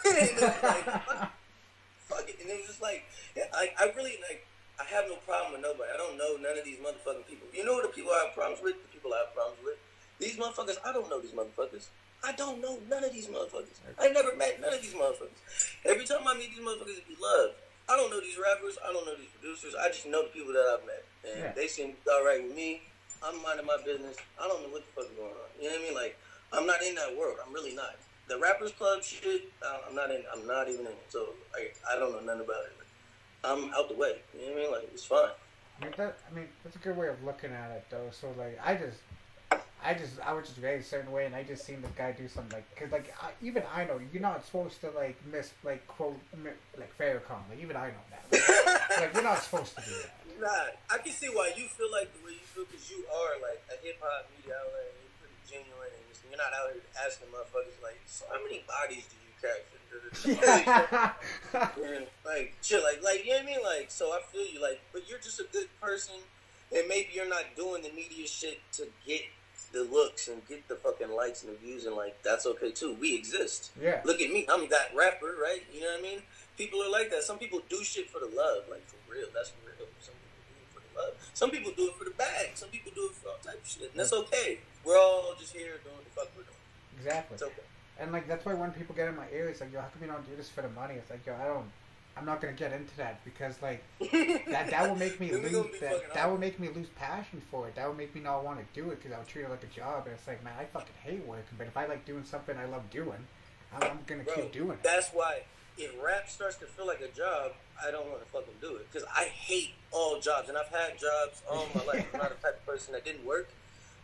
like, 0.63 0.83
fuck, 1.07 1.31
fuck 2.07 2.25
it, 2.27 2.35
and 2.41 2.49
it 2.49 2.59
was 2.59 2.67
just 2.67 2.81
like, 2.81 3.03
yeah, 3.35 3.47
I 3.53 3.71
I 3.79 3.91
really 3.95 4.19
like. 4.27 4.47
I 4.75 4.83
have 4.91 5.07
no 5.07 5.15
problem 5.23 5.55
with 5.55 5.63
nobody. 5.63 5.87
I 5.87 5.95
don't 5.95 6.19
know 6.19 6.35
none 6.35 6.59
of 6.59 6.67
these 6.67 6.83
motherfucking 6.83 7.31
people. 7.31 7.47
You 7.55 7.63
know 7.63 7.79
the 7.81 7.87
people 7.87 8.11
I 8.11 8.27
have 8.27 8.35
problems 8.35 8.59
with? 8.59 8.75
The 8.75 8.91
people 8.91 9.15
I 9.15 9.23
have 9.23 9.31
problems 9.31 9.63
with. 9.63 9.79
These 10.19 10.35
motherfuckers, 10.35 10.75
I 10.83 10.91
don't 10.91 11.07
know 11.07 11.23
these 11.23 11.31
motherfuckers. 11.31 11.87
I 12.23 12.31
don't 12.33 12.61
know 12.61 12.79
none 12.89 13.03
of 13.03 13.13
these 13.13 13.27
motherfuckers. 13.27 13.77
I 13.99 14.09
never 14.09 14.35
met 14.35 14.59
none 14.61 14.73
of 14.73 14.81
these 14.81 14.93
motherfuckers. 14.93 15.71
Every 15.85 16.05
time 16.05 16.21
I 16.27 16.33
meet 16.37 16.49
these 16.55 16.65
motherfuckers, 16.65 16.97
it 16.97 17.07
be 17.07 17.15
love. 17.21 17.51
I 17.87 17.95
don't 17.95 18.09
know 18.09 18.19
these 18.19 18.37
rappers. 18.37 18.77
I 18.83 18.91
don't 18.93 19.05
know 19.05 19.15
these 19.15 19.29
producers. 19.39 19.75
I 19.79 19.89
just 19.89 20.07
know 20.07 20.23
the 20.23 20.29
people 20.29 20.53
that 20.53 20.65
I've 20.79 20.85
met. 20.87 21.03
And 21.29 21.39
Yeah. 21.43 21.51
they 21.53 21.67
seem 21.67 21.93
all 22.11 22.25
right 22.25 22.41
with 22.43 22.55
me. 22.55 22.81
I'm 23.23 23.41
minding 23.43 23.65
my 23.65 23.77
business. 23.85 24.17
I 24.41 24.47
don't 24.47 24.63
know 24.63 24.69
what 24.69 24.81
the 24.85 24.91
fuck 25.01 25.11
is 25.11 25.17
going 25.17 25.31
on. 25.31 25.49
You 25.61 25.69
know 25.69 25.75
what 25.75 25.81
I 25.81 25.85
mean? 25.85 25.93
Like, 25.95 26.17
I'm 26.51 26.65
not 26.65 26.81
in 26.83 26.95
that 26.95 27.15
world. 27.15 27.37
I'm 27.45 27.53
really 27.53 27.75
not. 27.75 27.95
The 28.27 28.39
Rappers 28.39 28.71
Club 28.71 29.03
shit, 29.03 29.51
I'm 29.87 29.93
not 29.93 30.09
in. 30.09 30.23
I'm 30.33 30.47
not 30.47 30.67
even 30.67 30.81
in 30.87 30.93
it. 30.93 31.05
So 31.09 31.29
I, 31.53 31.69
I 31.93 31.99
don't 31.99 32.11
know 32.11 32.19
nothing 32.21 32.41
about 32.45 32.63
it. 32.65 32.73
I'm 33.43 33.71
out 33.75 33.87
the 33.89 33.95
way. 33.95 34.17
You 34.33 34.47
know 34.47 34.53
what 34.53 34.57
I 34.59 34.61
mean? 34.63 34.71
Like, 34.71 34.89
it's 34.93 35.05
fine. 35.05 35.29
I 35.81 35.85
mean, 35.85 35.93
that, 35.97 36.17
I 36.31 36.33
mean, 36.33 36.47
that's 36.63 36.75
a 36.75 36.79
good 36.79 36.97
way 36.97 37.07
of 37.09 37.21
looking 37.23 37.51
at 37.51 37.69
it, 37.71 37.85
though. 37.91 38.09
So, 38.11 38.33
like, 38.37 38.57
I 38.65 38.73
just, 38.73 38.97
I 39.85 39.93
just, 39.93 40.19
I 40.25 40.33
was 40.33 40.47
just 40.47 40.59
raised 40.61 40.87
a 40.87 40.89
certain 40.89 41.11
way, 41.11 41.25
and 41.25 41.35
I 41.35 41.43
just 41.43 41.63
seen 41.63 41.81
this 41.81 41.91
guy 41.95 42.11
do 42.11 42.27
something 42.27 42.57
like, 42.57 42.65
cause 42.75 42.91
like, 42.91 43.13
I, 43.21 43.29
even 43.45 43.61
I 43.69 43.85
know 43.85 44.01
you're 44.11 44.21
not 44.21 44.43
supposed 44.43 44.81
to 44.81 44.89
like 44.91 45.15
miss 45.31 45.53
like 45.63 45.85
quote 45.87 46.17
like 46.77 46.89
Farrakhan. 46.97 47.45
Like, 47.49 47.61
even 47.61 47.77
I 47.77 47.93
know 47.93 48.05
that. 48.09 48.25
Like, 48.33 48.89
like, 48.99 49.13
you're 49.13 49.23
not 49.23 49.39
supposed 49.39 49.77
to 49.77 49.81
do 49.85 49.93
that. 50.01 50.41
Nah, 50.41 50.95
I 50.95 50.97
can 50.97 51.13
see 51.13 51.29
why 51.29 51.53
you 51.55 51.69
feel 51.69 51.91
like 51.93 52.09
the 52.17 52.25
way 52.25 52.33
you 52.33 52.45
feel 52.49 52.65
because 52.65 52.89
you 52.89 53.05
are 53.05 53.37
like 53.45 53.61
a 53.69 53.77
hip 53.85 54.01
hop 54.01 54.25
media 54.33 54.57
outlet 54.57 54.89
and 54.89 54.97
you're 55.05 55.15
pretty 55.21 55.39
genuine 55.45 55.93
and 55.93 56.03
just, 56.09 56.25
you're 56.25 56.35
not 56.35 56.51
out 56.51 56.73
here 56.73 56.83
asking 57.05 57.29
motherfuckers 57.29 57.77
like, 57.85 58.01
so 58.09 58.25
how 58.33 58.41
many 58.41 58.65
bodies 58.65 59.05
do 59.05 59.15
you 59.21 59.33
catch? 59.37 59.63
And, 61.55 62.07
like 62.25 62.55
shit, 62.61 62.83
like 62.83 63.01
like 63.03 63.23
you 63.23 63.31
know 63.31 63.37
what 63.37 63.43
I 63.43 63.45
mean? 63.45 63.63
Like 63.63 63.91
so, 63.91 64.11
I 64.11 64.19
feel 64.31 64.45
you. 64.45 64.61
Like, 64.61 64.81
but 64.91 65.07
you're 65.07 65.19
just 65.19 65.39
a 65.39 65.45
good 65.53 65.67
person, 65.79 66.15
and 66.75 66.87
maybe 66.87 67.09
you're 67.13 67.29
not 67.29 67.43
doing 67.55 67.81
the 67.81 67.91
media 67.91 68.27
shit 68.27 68.59
to 68.73 68.87
get 69.05 69.21
the 69.75 69.83
looks 69.83 70.29
and 70.29 70.39
get 70.47 70.67
the 70.67 70.75
fucking 70.75 71.11
likes 71.11 71.43
and 71.43 71.51
the 71.53 71.57
views, 71.59 71.85
and 71.85 71.95
like 71.95 72.15
that's 72.23 72.45
okay 72.47 72.71
too. 72.71 72.95
We 72.99 73.13
exist. 73.13 73.71
yeah. 73.79 73.99
Look 74.05 74.21
at 74.21 74.31
me, 74.31 74.47
I'm 74.49 74.67
that 74.69 74.95
rapper, 74.95 75.35
right? 75.41 75.61
You 75.73 75.81
know 75.81 75.91
what 75.91 75.99
I 75.99 76.01
mean? 76.01 76.19
People 76.57 76.81
are 76.81 76.89
like 76.89 77.11
that. 77.11 77.23
Some 77.23 77.37
people 77.37 77.59
do 77.69 77.83
shit 77.83 78.09
for 78.09 78.19
the 78.19 78.31
love, 78.31 78.63
like 78.71 78.87
for 78.87 78.95
real. 79.11 79.27
That's 79.35 79.51
real. 79.67 79.75
Some 79.99 80.15
people 80.15 80.39
do 80.47 80.55
it 80.63 80.71
for 80.71 80.79
the 80.79 80.91
love. 80.99 81.13
Some 81.33 81.51
people 81.51 81.71
do 81.75 81.87
it 81.89 81.95
for 81.99 82.05
the 82.05 82.15
bag. 82.15 82.55
Some 82.55 82.69
people 82.69 82.91
do 82.95 83.05
it 83.11 83.15
for 83.19 83.29
all 83.29 83.37
type 83.43 83.61
of 83.61 83.67
shit, 83.67 83.91
and 83.91 83.99
that's 83.99 84.13
okay. 84.13 84.59
We're 84.85 84.97
all 84.97 85.35
just 85.37 85.53
here 85.53 85.75
doing 85.83 85.99
the 86.07 86.09
fuck 86.15 86.31
we're 86.37 86.43
doing. 86.43 86.63
Exactly. 86.97 87.35
It's 87.35 87.43
okay. 87.43 87.67
And 87.99 88.11
like 88.11 88.27
that's 88.27 88.45
why 88.45 88.53
when 88.53 88.71
people 88.71 88.95
get 88.95 89.07
in 89.09 89.15
my 89.15 89.27
ear, 89.33 89.49
it's 89.49 89.59
like, 89.59 89.73
yo, 89.73 89.81
how 89.81 89.87
come 89.87 90.01
you 90.01 90.07
don't 90.07 90.27
do 90.27 90.35
this 90.35 90.49
for 90.49 90.61
the 90.61 90.69
money? 90.69 90.95
It's 90.95 91.09
like, 91.09 91.25
yo, 91.25 91.35
I 91.35 91.47
don't. 91.47 91.67
I'm 92.17 92.25
not 92.25 92.39
gonna 92.41 92.53
get 92.53 92.71
into 92.71 92.95
that 92.97 93.23
because 93.25 93.61
like 93.61 93.83
that 93.99 94.69
that 94.69 94.87
will 94.89 94.95
make 94.95 95.19
me 95.19 95.31
lose 95.33 95.79
that, 95.81 96.13
that 96.13 96.29
will 96.29 96.37
make 96.37 96.59
me 96.59 96.69
lose 96.69 96.87
passion 96.95 97.41
for 97.51 97.67
it. 97.67 97.75
That 97.75 97.87
will 97.87 97.95
make 97.95 98.15
me 98.15 98.21
not 98.21 98.43
want 98.45 98.59
to 98.59 98.65
do 98.79 98.89
it 98.91 99.01
because 99.01 99.17
I'll 99.17 99.25
treat 99.25 99.43
it 99.43 99.49
like 99.49 99.63
a 99.63 99.67
job. 99.67 100.05
And 100.05 100.13
it's 100.15 100.25
like, 100.27 100.43
man, 100.43 100.53
I 100.59 100.65
fucking 100.65 100.95
hate 101.03 101.25
working, 101.25 101.57
but 101.57 101.67
if 101.67 101.75
I 101.75 101.85
like 101.87 102.05
doing 102.05 102.23
something 102.23 102.55
I 102.57 102.65
love 102.65 102.89
doing, 102.89 103.27
I'm, 103.75 103.83
I'm 103.83 103.99
gonna 104.07 104.23
Bro, 104.23 104.35
keep 104.35 104.51
doing 104.53 104.71
it. 104.71 104.83
That's 104.83 105.09
why 105.09 105.41
if 105.77 105.91
rap 106.01 106.29
starts 106.29 106.55
to 106.57 106.65
feel 106.65 106.87
like 106.87 107.01
a 107.01 107.09
job, 107.09 107.51
I 107.85 107.91
don't 107.91 108.07
want 108.09 108.21
to 108.23 108.27
fucking 108.31 108.53
do 108.61 108.75
it 108.77 108.87
because 108.91 109.05
I 109.13 109.25
hate 109.25 109.71
all 109.91 110.21
jobs, 110.21 110.47
and 110.47 110.57
I've 110.57 110.69
had 110.69 110.97
jobs 110.97 111.41
all 111.51 111.67
my 111.75 111.83
life. 111.83 112.07
I'm 112.13 112.19
not 112.21 112.29
the 112.29 112.41
type 112.47 112.57
of 112.59 112.65
person 112.65 112.93
that 112.93 113.03
didn't 113.03 113.25
work, 113.25 113.49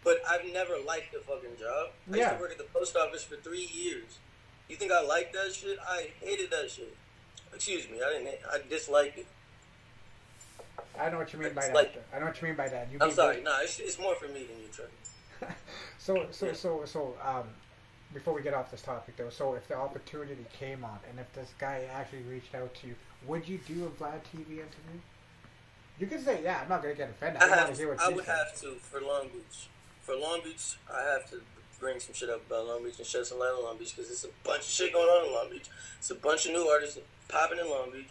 but 0.03 0.17
I've 0.29 0.43
never 0.51 0.73
liked 0.85 1.15
a 1.15 1.19
fucking 1.19 1.55
job. 1.57 1.91
I 2.07 2.09
used 2.09 2.19
Yeah. 2.19 2.33
to 2.33 2.41
work 2.41 2.51
at 2.51 2.57
the 2.57 2.65
post 2.65 2.97
office 2.97 3.23
for 3.23 3.37
three 3.37 3.69
years. 3.73 4.19
You 4.67 4.75
think 4.75 4.91
I 4.91 5.01
liked 5.01 5.31
that 5.33 5.53
shit? 5.53 5.77
I 5.87 6.09
hated 6.19 6.51
that 6.51 6.69
shit. 6.71 6.95
Excuse 7.53 7.89
me, 7.89 7.99
I 8.05 8.09
didn't. 8.13 8.35
I 8.51 8.59
disliked 8.69 9.19
it. 9.19 9.27
I 10.97 11.03
don't 11.03 11.13
know 11.13 11.17
what 11.19 11.33
you 11.33 11.39
mean 11.39 11.53
by 11.53 11.61
that. 11.67 11.73
like- 11.75 12.03
I 12.13 12.19
know 12.19 12.25
what 12.25 12.41
you 12.41 12.47
mean 12.47 12.57
by 12.57 12.67
that. 12.69 12.87
You 12.91 12.97
I'm 13.01 13.11
sorry. 13.11 13.41
No, 13.41 13.57
it's, 13.61 13.79
it's 13.79 13.99
more 13.99 14.15
for 14.15 14.27
me 14.27 14.45
than 14.45 14.59
you, 14.61 14.67
Trey. 14.73 14.85
So 15.97 16.27
so 16.31 16.51
so 16.53 16.81
so 16.85 17.15
um, 17.23 17.43
before 18.13 18.33
we 18.33 18.41
get 18.41 18.53
off 18.55 18.71
this 18.71 18.81
topic 18.81 19.17
though, 19.17 19.29
so 19.29 19.53
if 19.53 19.67
the 19.67 19.75
opportunity 19.77 20.45
came 20.57 20.83
on 20.83 20.97
and 21.09 21.19
if 21.19 21.31
this 21.33 21.53
guy 21.59 21.83
actually 21.93 22.23
reached 22.23 22.55
out 22.55 22.73
to 22.75 22.87
you, 22.87 22.95
would 23.27 23.47
you 23.47 23.59
do 23.67 23.85
a 23.85 23.89
Vlad 23.89 24.19
TV 24.33 24.49
interview? 24.53 24.99
You 25.99 26.07
can 26.07 26.19
say, 26.23 26.41
yeah, 26.43 26.59
I'm 26.63 26.69
not 26.69 26.81
gonna 26.81 26.95
get 26.95 27.11
offended. 27.11 27.41
I, 27.41 27.45
I 27.45 27.49
want 27.65 27.75
to 27.75 27.87
have. 27.87 27.99
I 27.99 28.09
would 28.09 28.25
have 28.25 28.59
to 28.61 28.75
for 28.81 28.99
Long 29.01 29.27
Beach. 29.27 29.67
For 30.01 30.15
Long 30.15 30.41
Beach, 30.43 30.77
I 30.91 31.01
have 31.03 31.29
to 31.29 31.41
bring 31.81 31.99
some 31.99 32.13
shit 32.13 32.29
up 32.29 32.45
about 32.45 32.67
Long 32.67 32.83
Beach 32.83 32.99
and 32.99 33.05
shed 33.05 33.25
some 33.25 33.39
light 33.39 33.51
on 33.57 33.63
Long 33.63 33.77
Beach 33.77 33.95
because 33.95 34.07
there's 34.07 34.23
a 34.23 34.47
bunch 34.47 34.61
of 34.61 34.69
shit 34.69 34.93
going 34.93 35.09
on 35.09 35.27
in 35.27 35.33
Long 35.33 35.49
Beach. 35.49 35.67
It's 35.97 36.11
a 36.11 36.15
bunch 36.15 36.45
of 36.45 36.53
new 36.53 36.67
artists 36.67 36.99
popping 37.27 37.57
in 37.57 37.67
Long 37.67 37.91
Beach, 37.91 38.07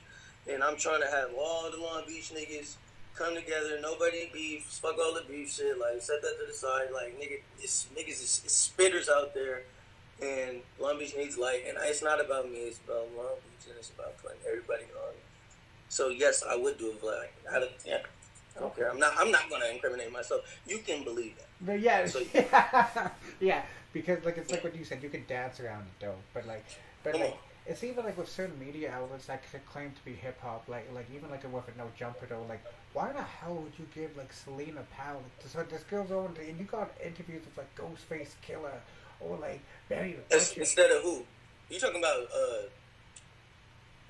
and 0.51 0.63
I'm 0.63 0.77
trying 0.77 1.01
to 1.01 1.07
have 1.07 1.31
all 1.39 1.71
the 1.71 1.79
Long 1.79 2.03
Beach 2.07 2.33
niggas 2.35 2.75
come 3.15 3.35
together. 3.35 3.79
Nobody 3.81 4.29
beef. 4.33 4.65
Fuck 4.65 4.99
all 4.99 5.15
the 5.15 5.23
beef 5.31 5.53
shit. 5.53 5.79
Like 5.79 6.03
set 6.03 6.21
that 6.23 6.37
to 6.41 6.47
the 6.47 6.53
side. 6.53 6.89
Like 6.93 7.19
nigga, 7.19 7.41
it's 7.61 7.87
niggas 7.97 8.21
is, 8.21 8.43
is 8.45 8.73
spitters 8.77 9.09
out 9.09 9.33
there, 9.35 9.63
and 10.21 10.61
Long 10.81 10.99
Beach 10.99 11.15
needs 11.17 11.39
light. 11.39 11.63
And 11.69 11.79
it's 11.83 12.03
not 12.03 12.23
about 12.23 12.51
me. 12.51 12.59
It's 12.59 12.81
about 12.85 13.09
Long 13.17 13.39
Beach, 13.47 13.71
and 13.71 13.79
it's 13.79 13.91
about 13.91 14.19
putting 14.19 14.41
everybody 14.47 14.85
on. 15.07 15.15
So 15.89 16.09
yes, 16.09 16.43
I 16.49 16.57
would 16.57 16.77
do 16.77 16.91
a 16.91 16.95
vlog. 16.95 17.27
Don't, 17.53 17.71
yeah, 17.87 17.99
Care. 18.77 18.91
I'm 18.91 18.99
not. 18.99 19.13
I'm 19.19 19.31
not 19.31 19.49
going 19.49 19.63
to 19.63 19.71
incriminate 19.73 20.13
myself. 20.13 20.43
You 20.67 20.79
can 20.79 21.05
believe 21.05 21.37
that. 21.39 21.47
But 21.61 21.81
yeah, 21.81 22.07
So- 22.07 22.21
yeah, 23.41 23.63
because 23.93 24.25
like 24.25 24.39
it's 24.39 24.51
like 24.51 24.63
what 24.65 24.75
you 24.77 24.85
said, 24.85 25.03
you 25.03 25.09
can 25.09 25.25
dance 25.29 25.61
around 25.61 25.83
it 25.83 26.05
though. 26.05 26.17
But 26.35 26.47
like, 26.47 26.65
but 27.03 27.15
like, 27.15 27.23
on. 27.33 27.37
it's 27.67 27.83
even 27.85 28.05
like 28.05 28.17
with 28.19 28.29
certain 28.29 28.59
media 28.59 28.93
outlets 28.93 29.27
that 29.27 29.43
could 29.51 29.65
claim 29.67 29.93
to 29.93 30.05
be 30.05 30.13
hip 30.13 30.39
hop, 30.43 30.69
like 30.69 30.89
like 30.95 31.07
even 31.15 31.31
like 31.31 31.45
a 31.45 31.49
with 31.49 31.69
a 31.69 31.79
no 31.79 31.89
jumper 31.99 32.27
though. 32.27 32.45
Like, 32.49 32.63
why 32.93 33.13
the 33.13 33.23
hell 33.23 33.55
would 33.55 33.73
you 33.79 33.87
give 33.95 34.17
like 34.17 34.33
Selena 34.33 34.83
Powell? 34.97 35.23
Like, 35.43 35.51
so 35.51 35.63
this 35.63 35.83
girl's 35.85 36.11
on, 36.11 36.35
and 36.47 36.59
you 36.59 36.65
got 36.67 36.91
interviews 37.05 37.43
with 37.45 37.57
like 37.59 37.75
Ghostface 37.77 38.31
Killah 38.47 38.81
or 39.21 39.37
like 39.39 39.61
Benny 39.89 40.17
the 40.29 40.37
Ins- 40.37 40.49
Butcher. 40.51 40.61
Instead 40.61 40.91
of 40.91 41.03
who? 41.03 41.23
You 41.69 41.79
talking 41.79 42.01
about 42.01 42.25
uh, 42.35 42.63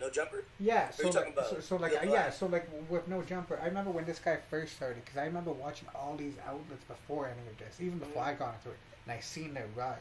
no 0.01 0.11
jumper? 0.11 0.45
Yeah, 0.59 0.91
so 0.91 1.11
like, 1.11 1.35
so, 1.49 1.61
so 1.61 1.77
like 1.77 1.93
yeah, 2.05 2.31
so 2.31 2.47
like 2.47 2.69
with 2.89 3.07
no 3.07 3.23
jumper, 3.23 3.59
I 3.63 3.67
remember 3.67 3.91
when 3.91 4.05
this 4.05 4.19
guy 4.19 4.37
first 4.51 4.77
started 4.77 5.05
because 5.05 5.19
I 5.19 5.27
remember 5.27 5.53
watching 5.53 5.89
all 5.95 6.17
these 6.17 6.35
outlets 6.47 6.85
before 6.89 7.27
any 7.27 7.47
of 7.49 7.59
this, 7.59 7.81
even 7.81 7.99
before 7.99 8.23
I 8.23 8.35
got 8.35 8.55
into 8.57 8.71
it, 8.71 8.79
and 9.07 9.13
I 9.17 9.21
seen 9.21 9.55
their 9.55 9.67
rise. 9.77 9.99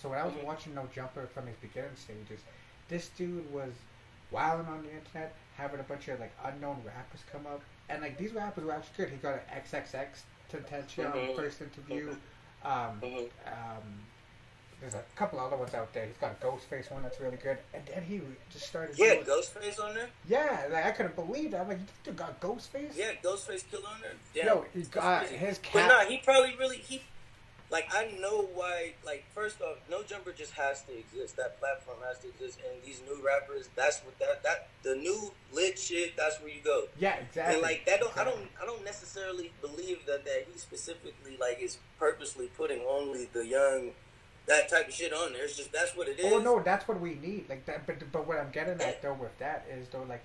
So 0.00 0.08
when 0.10 0.18
I 0.18 0.24
was 0.24 0.34
Mhm. 0.34 0.44
watching 0.44 0.74
no 0.74 0.86
jumper 0.94 1.26
from 1.26 1.46
his 1.46 1.56
beginning 1.56 1.96
stages, 1.96 2.40
this 2.88 3.08
dude 3.10 3.50
was 3.52 3.72
wilding 4.30 4.66
on 4.66 4.82
the 4.82 4.92
internet, 4.92 5.34
having 5.56 5.80
a 5.80 5.84
bunch 5.84 6.08
of 6.08 6.20
like 6.20 6.32
unknown 6.44 6.82
rappers 6.84 7.20
come 7.32 7.46
up, 7.46 7.62
and 7.88 8.02
like 8.02 8.18
these 8.18 8.32
rappers 8.32 8.64
were 8.64 8.72
actually 8.72 8.96
good. 9.04 9.10
He 9.10 9.16
got 9.16 9.34
an 9.34 9.40
XXX 9.50 10.24
Tentacion 10.52 11.12
Mhm. 11.12 11.36
first 11.36 11.60
interview. 11.62 12.14
Um, 12.62 13.00
Mhm. 13.00 13.30
um, 13.46 14.06
there's 14.80 14.94
a 14.94 15.02
couple 15.16 15.40
other 15.40 15.56
ones 15.56 15.74
out 15.74 15.92
there. 15.94 16.06
He's 16.06 16.16
got 16.18 16.36
a 16.40 16.44
Ghostface 16.44 16.90
one 16.90 17.02
that's 17.02 17.20
really 17.20 17.38
good, 17.38 17.58
and 17.72 17.82
then 17.86 18.02
he 18.02 18.20
just 18.52 18.66
started. 18.66 18.98
Yeah, 18.98 19.14
doing- 19.14 19.24
Ghostface 19.26 19.82
on 19.82 19.94
there. 19.94 20.08
yeah, 20.28 20.66
like 20.70 20.84
I 20.86 20.90
couldn't 20.90 21.16
believe 21.16 21.52
that. 21.52 21.62
I'm 21.62 21.68
like, 21.68 21.78
you 22.04 22.12
got 22.12 22.40
Ghostface? 22.40 22.96
Yeah, 22.96 23.12
Ghostface 23.22 23.64
Killah 23.66 23.94
on 23.94 24.00
there. 24.02 24.12
Damn. 24.34 24.46
Yo, 24.46 24.64
he 24.74 24.82
got 24.82 25.26
his 25.26 25.58
But 25.72 25.86
nah, 25.88 26.04
he 26.04 26.18
probably 26.18 26.54
really 26.58 26.78
he. 26.78 27.02
Like 27.68 27.88
I 27.92 28.12
know 28.20 28.48
why. 28.54 28.92
Like 29.04 29.24
first 29.34 29.60
off, 29.60 29.78
no 29.90 30.04
jumper 30.04 30.30
just 30.32 30.52
has 30.52 30.82
to 30.84 30.96
exist. 30.96 31.36
That 31.36 31.58
platform 31.58 31.96
has 32.06 32.18
to 32.20 32.28
exist, 32.28 32.60
and 32.64 32.80
these 32.84 33.00
new 33.08 33.20
rappers. 33.26 33.68
That's 33.74 34.00
what 34.00 34.16
that 34.20 34.44
that 34.44 34.68
the 34.84 34.94
new 34.94 35.32
lit 35.52 35.76
shit. 35.76 36.16
That's 36.16 36.38
where 36.40 36.50
you 36.50 36.60
go. 36.62 36.84
yeah, 37.00 37.16
exactly. 37.16 37.54
And 37.54 37.62
like 37.62 37.84
that 37.86 37.98
don't 37.98 38.16
I 38.16 38.22
don't 38.22 38.46
I 38.62 38.66
don't 38.66 38.84
necessarily 38.84 39.50
believe 39.60 40.06
that 40.06 40.24
that 40.26 40.46
he 40.52 40.56
specifically 40.60 41.36
like 41.40 41.58
is 41.60 41.78
purposely 41.98 42.48
putting 42.56 42.82
only 42.88 43.28
the 43.32 43.44
young 43.44 43.90
that 44.46 44.68
type 44.68 44.88
of 44.88 44.94
shit 44.94 45.12
on 45.12 45.32
there. 45.32 45.44
It's 45.44 45.56
just 45.56 45.72
that's 45.72 45.96
what 45.96 46.08
it 46.08 46.18
oh, 46.22 46.26
is. 46.26 46.32
Oh 46.34 46.38
no, 46.38 46.60
that's 46.62 46.86
what 46.88 47.00
we 47.00 47.14
need. 47.14 47.46
Like 47.48 47.66
that, 47.66 47.86
but 47.86 47.96
but 48.12 48.26
what 48.26 48.38
I'm 48.38 48.50
getting 48.50 48.80
at 48.80 49.02
though 49.02 49.14
with 49.14 49.36
that 49.38 49.66
is 49.70 49.88
though 49.88 50.04
like 50.08 50.24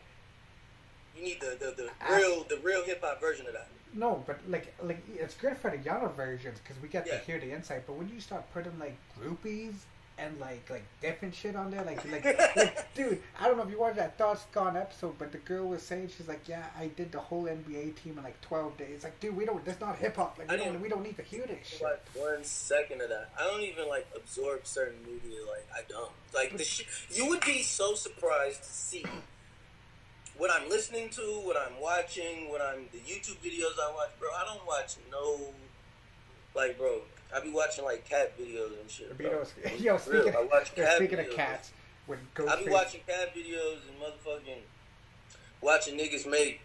You 1.16 1.24
need 1.24 1.40
the 1.42 1.58
the, 1.60 1.72
the 1.84 1.90
I- 2.02 2.18
real 2.18 2.44
the 2.44 2.58
real 2.64 2.84
hip 2.86 3.02
hop 3.04 3.20
version 3.20 3.48
of 3.48 3.54
that. 3.54 3.68
no, 3.94 4.24
but 4.28 4.40
like 4.48 4.74
like 4.84 5.04
it's 5.16 5.36
good 5.36 5.58
for 5.58 5.72
the 5.72 5.78
younger 5.78 6.10
versions 6.10 6.60
because 6.64 6.82
we 6.82 6.88
get 6.88 7.08
Yeah. 7.08 7.18
to 7.18 7.26
hear 7.26 7.40
the 7.40 7.52
insight. 7.52 7.84
But 7.88 7.94
when 7.94 8.10
you 8.10 8.20
start 8.20 8.44
putting 8.54 8.78
like 8.80 8.98
groupies 9.20 9.74
and 10.22 10.40
like 10.40 10.70
like 10.70 10.84
different 11.02 11.34
shit 11.34 11.56
on 11.56 11.72
there, 11.72 11.84
like 11.84 12.04
like, 12.12 12.24
like 12.56 12.94
dude, 12.96 13.22
I 13.40 13.48
don't 13.48 13.58
know 13.58 13.64
if 13.64 13.70
you 13.70 13.80
watched 13.80 13.96
that 13.98 14.18
Thoughts 14.18 14.46
Gone 14.52 14.78
episode, 14.78 15.16
but 15.18 15.32
the 15.32 15.40
girl 15.40 15.68
was 15.68 15.82
saying 15.82 16.10
she's 16.16 16.28
like, 16.28 16.48
yeah, 16.48 16.66
I 16.78 16.88
did 16.88 17.12
the 17.12 17.20
whole 17.20 17.44
NBA 17.46 17.96
team 18.02 18.18
in 18.18 18.24
like 18.24 18.40
12 18.42 18.78
days. 18.78 19.04
Like, 19.04 19.20
dude, 19.20 19.36
we 19.36 19.46
don't. 19.46 19.64
That's 19.66 19.82
not 19.82 19.98
hip 19.98 20.16
hop. 20.16 20.38
Like, 20.38 20.50
I 20.50 20.54
we 20.54 20.58
don't, 20.58 20.68
didn't- 20.68 20.82
we 20.84 20.90
don't 20.90 21.04
need 21.04 21.18
to 21.18 21.24
hear 21.24 21.46
this 21.48 21.68
shit. 21.68 21.82
Like 21.82 22.04
one 22.14 22.44
second 22.44 23.02
of 23.02 23.10
that. 23.10 23.32
I 23.40 23.44
don't 23.48 23.62
even 23.64 23.90
like 23.90 24.08
absorb 24.16 24.66
certain 24.68 25.00
media. 25.06 25.40
Like 25.50 25.68
I 25.76 25.82
don't. 25.90 26.12
Like 26.34 26.56
the 26.58 26.64
shit. 26.64 26.88
You 27.12 27.28
would 27.30 27.42
be 27.42 27.64
so 27.64 27.96
surprised 27.96 28.64
to 28.64 28.70
see 28.70 29.06
what 30.38 30.50
I'm 30.52 30.70
listening 30.70 31.10
to, 31.10 31.22
what 31.44 31.58
I'm 31.58 31.80
watching, 31.82 32.50
what 32.50 32.62
I'm 32.62 32.86
the 32.92 33.00
YouTube 33.00 33.38
videos 33.44 33.74
I 33.82 33.92
watch, 33.94 34.12
bro. 34.20 34.30
I 34.30 34.46
don't 34.46 34.66
watch 34.68 34.96
no. 35.12 35.40
Like, 36.54 36.78
bro, 36.78 37.02
I 37.36 37.40
be 37.40 37.52
watching 37.52 37.86
like 37.86 38.08
cat 38.08 38.38
videos 38.38 38.80
and 38.80 38.90
shit. 38.90 39.18
Bro. 39.18 39.44
Yo, 39.78 39.94
Real, 39.94 40.00
speaking, 40.00 40.36
I 40.36 40.44
watch 40.44 40.70
of, 40.70 40.76
cat 40.76 40.96
speaking 40.98 41.20
of 41.20 41.30
cats, 41.32 41.72
when 42.06 42.20
I 42.50 42.64
be 42.64 42.70
watching 42.70 43.02
cat 43.08 43.36
videos 43.36 43.80
and 43.88 44.00
motherfucking 44.02 44.62
watching 45.62 45.98
niggas 45.98 46.30
make 46.30 46.62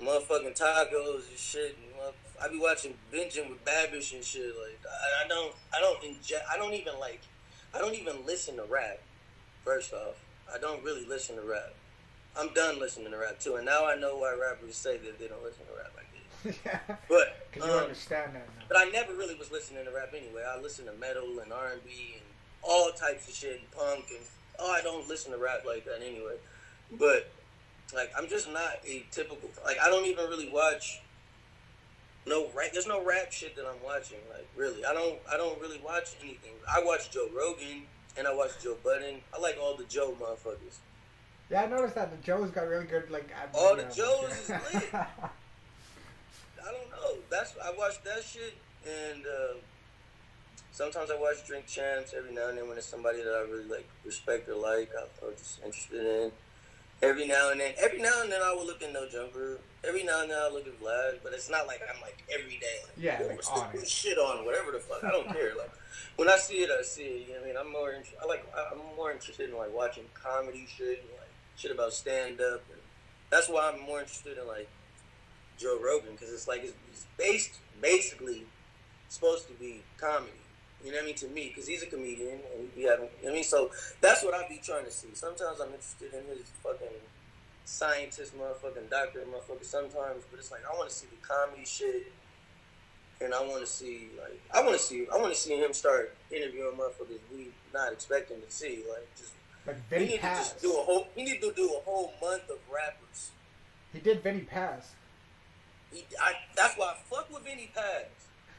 motherfucking 0.00 0.58
tacos 0.58 1.28
and 1.28 1.38
shit. 1.38 1.76
And 1.76 2.14
I 2.42 2.48
be 2.48 2.58
watching 2.58 2.94
binging 3.12 3.48
with 3.48 3.64
Babish 3.64 4.14
and 4.14 4.24
shit. 4.24 4.54
Like 4.60 4.78
I, 4.90 5.24
I 5.24 5.28
don't, 5.28 5.54
I 5.74 5.80
don't 5.80 6.00
inje- 6.02 6.42
I 6.50 6.56
don't 6.56 6.74
even 6.74 6.98
like, 6.98 7.20
I 7.74 7.78
don't 7.78 7.94
even 7.94 8.24
listen 8.26 8.56
to 8.56 8.64
rap. 8.64 9.00
First 9.64 9.92
off, 9.92 10.22
I 10.52 10.58
don't 10.58 10.82
really 10.82 11.06
listen 11.06 11.36
to 11.36 11.42
rap. 11.42 11.74
I'm 12.36 12.52
done 12.52 12.80
listening 12.80 13.12
to 13.12 13.16
rap 13.16 13.38
too, 13.38 13.56
and 13.56 13.64
now 13.64 13.86
I 13.86 13.96
know 13.96 14.16
why 14.18 14.36
rappers 14.40 14.76
say 14.76 14.96
that 14.98 15.18
they 15.18 15.28
don't 15.28 15.42
listen 15.42 15.64
to 15.66 15.76
rap 15.76 15.92
like. 15.96 16.03
yeah. 16.64 16.78
But 17.08 17.48
you 17.56 17.62
um, 17.62 17.70
understand 17.70 18.34
that 18.34 18.46
now. 18.58 18.64
but 18.68 18.76
I 18.76 18.84
never 18.90 19.14
really 19.14 19.34
was 19.34 19.50
listening 19.50 19.84
to 19.84 19.90
rap 19.90 20.12
anyway. 20.14 20.42
I 20.46 20.60
listen 20.60 20.86
to 20.86 20.92
metal 20.92 21.38
and 21.40 21.52
R 21.52 21.72
and 21.72 21.84
B 21.84 22.14
and 22.14 22.24
all 22.62 22.90
types 22.90 23.28
of 23.28 23.34
shit, 23.34 23.60
and 23.60 23.70
punk 23.70 24.04
and 24.10 24.24
oh, 24.58 24.70
I 24.70 24.82
don't 24.82 25.08
listen 25.08 25.32
to 25.32 25.38
rap 25.38 25.64
like 25.66 25.84
that 25.84 26.00
anyway. 26.04 26.36
But 26.92 27.30
like, 27.94 28.12
I'm 28.16 28.28
just 28.28 28.50
not 28.52 28.72
a 28.86 29.04
typical 29.10 29.48
like. 29.64 29.78
I 29.82 29.88
don't 29.88 30.06
even 30.06 30.28
really 30.28 30.50
watch. 30.50 31.00
No 32.26 32.48
rap. 32.54 32.72
There's 32.72 32.86
no 32.86 33.04
rap 33.04 33.32
shit 33.32 33.56
that 33.56 33.66
I'm 33.66 33.82
watching. 33.84 34.18
Like 34.30 34.46
really, 34.56 34.84
I 34.84 34.92
don't. 34.92 35.18
I 35.30 35.36
don't 35.36 35.60
really 35.60 35.80
watch 35.84 36.14
anything. 36.22 36.52
I 36.70 36.82
watch 36.84 37.10
Joe 37.10 37.28
Rogan 37.34 37.82
and 38.16 38.26
I 38.26 38.34
watch 38.34 38.50
Joe 38.62 38.76
Budden. 38.82 39.16
I 39.34 39.40
like 39.40 39.56
all 39.60 39.76
the 39.76 39.84
Joe 39.84 40.14
motherfuckers. 40.20 40.78
Yeah, 41.50 41.62
I 41.62 41.66
noticed 41.66 41.94
that 41.94 42.10
the 42.10 42.16
Joe's 42.24 42.50
got 42.50 42.68
really 42.68 42.86
good 42.86 43.10
like. 43.10 43.30
All 43.54 43.76
the 43.76 43.84
Joes 43.84 44.30
is 44.30 44.48
lit. 44.48 44.90
I 46.66 46.72
don't 46.72 46.90
know. 46.90 47.20
That's 47.30 47.54
I 47.62 47.72
watch 47.76 48.02
that 48.04 48.22
shit, 48.24 48.54
and 48.86 49.24
uh, 49.26 49.54
sometimes 50.72 51.10
I 51.10 51.16
watch 51.20 51.46
Drink 51.46 51.66
Champs 51.66 52.14
every 52.16 52.32
now 52.34 52.48
and 52.48 52.58
then 52.58 52.68
when 52.68 52.78
it's 52.78 52.86
somebody 52.86 53.22
that 53.22 53.32
I 53.34 53.50
really 53.50 53.68
like, 53.68 53.88
respect 54.04 54.48
or 54.48 54.56
like, 54.56 54.90
or 55.22 55.32
just 55.32 55.60
interested 55.64 56.04
in. 56.04 56.32
Every 57.02 57.26
now 57.26 57.50
and 57.50 57.60
then, 57.60 57.74
every 57.76 58.00
now 58.00 58.22
and 58.22 58.30
then, 58.32 58.40
I 58.40 58.54
will 58.54 58.64
look 58.64 58.82
at 58.82 58.92
No 58.92 59.06
Jumper. 59.06 59.58
Every 59.86 60.04
now 60.04 60.22
and 60.22 60.30
then, 60.30 60.38
I 60.40 60.48
look 60.48 60.66
at 60.66 60.80
Vlad, 60.80 61.18
but 61.22 61.34
it's 61.34 61.50
not 61.50 61.66
like 61.66 61.82
I'm 61.92 62.00
like 62.00 62.24
every 62.32 62.56
day. 62.58 62.78
Like, 62.84 62.96
Yeah, 62.96 63.20
like, 63.28 63.52
on 63.52 63.84
shit 63.84 64.16
on 64.16 64.46
whatever 64.46 64.70
the 64.70 64.78
fuck. 64.78 65.04
I 65.04 65.10
don't 65.10 65.28
care. 65.28 65.52
Like 65.58 65.70
when 66.16 66.28
I 66.30 66.36
see 66.36 66.62
it, 66.62 66.70
I 66.70 66.82
see 66.82 67.02
it. 67.02 67.28
You 67.28 67.34
know 67.34 67.40
what 67.40 67.44
I 67.44 67.46
mean? 67.48 67.56
I'm 67.58 67.72
more. 67.72 67.92
int- 67.92 68.14
I 68.22 68.26
like. 68.26 68.46
I'm 68.72 68.78
more 68.96 69.10
interested 69.12 69.50
in 69.50 69.56
like 69.56 69.74
watching 69.74 70.04
comedy 70.14 70.66
shit, 70.78 71.00
and, 71.00 71.10
like 71.18 71.28
shit 71.56 71.72
about 71.72 71.92
stand 71.92 72.40
up, 72.40 72.62
and 72.72 72.80
that's 73.28 73.48
why 73.50 73.70
I'm 73.70 73.82
more 73.82 73.98
interested 74.00 74.38
in 74.38 74.46
like 74.46 74.68
Joe 75.58 75.78
Rogan 75.82 76.12
because 76.12 76.32
it's 76.32 76.48
like 76.48 76.64
it's, 76.64 76.74
it's 76.90 77.06
based 77.16 77.58
basically 77.80 78.44
supposed 79.08 79.46
to 79.48 79.54
be 79.54 79.82
comedy. 79.98 80.32
You 80.84 80.90
know 80.90 80.98
what 80.98 81.04
I 81.04 81.06
mean 81.06 81.14
to 81.16 81.28
me 81.28 81.48
because 81.48 81.66
he's 81.66 81.82
a 81.82 81.86
comedian 81.86 82.40
and 82.52 82.68
he 82.74 82.82
be 82.82 82.86
having. 82.86 83.08
You 83.20 83.28
know 83.28 83.28
what 83.28 83.30
I 83.30 83.34
mean 83.34 83.44
so 83.44 83.70
that's 84.00 84.22
what 84.22 84.34
I 84.34 84.46
be 84.48 84.60
trying 84.62 84.84
to 84.84 84.90
see. 84.90 85.08
Sometimes 85.14 85.60
I'm 85.60 85.68
interested 85.68 86.12
in 86.12 86.36
his 86.36 86.50
fucking 86.62 86.88
scientist, 87.64 88.34
motherfucking 88.36 88.90
doctor, 88.90 89.20
motherfucker. 89.20 89.64
Sometimes, 89.64 90.24
but 90.30 90.38
it's 90.38 90.50
like 90.50 90.62
I 90.70 90.76
want 90.76 90.90
to 90.90 90.94
see 90.94 91.06
the 91.06 91.26
comedy 91.26 91.64
shit. 91.64 92.12
And 93.20 93.32
I 93.32 93.40
want 93.42 93.60
to 93.60 93.66
see, 93.66 94.08
like, 94.20 94.40
I 94.52 94.60
want 94.60 94.76
to 94.76 94.82
see, 94.82 95.06
I 95.10 95.16
want 95.16 95.32
to 95.32 95.38
see 95.38 95.54
him 95.54 95.72
start 95.72 96.14
interviewing 96.32 96.76
motherfuckers 96.76 97.20
we 97.32 97.50
not 97.72 97.92
expecting 97.92 98.40
to 98.40 98.50
see, 98.50 98.82
like, 98.90 99.08
just 99.16 99.32
like 99.66 99.76
he 99.76 99.82
Vinny 99.88 100.06
need 100.06 100.16
to 100.16 100.20
just 100.20 100.60
do 100.60 100.72
a 100.72 100.82
whole, 100.82 101.06
he 101.14 101.22
need 101.24 101.40
to 101.40 101.52
do 101.52 101.74
a 101.74 101.80
whole 101.84 102.12
month 102.20 102.50
of 102.50 102.58
rappers. 102.70 103.30
He 103.92 104.00
did 104.00 104.22
Vinnie 104.22 104.40
Paz. 104.40 104.90
He, 105.94 106.04
I, 106.20 106.32
that's 106.56 106.74
why 106.76 106.86
I 106.92 106.96
fuck 107.08 107.32
with 107.32 107.44
Vinnie 107.44 107.70
Paz. 107.74 108.06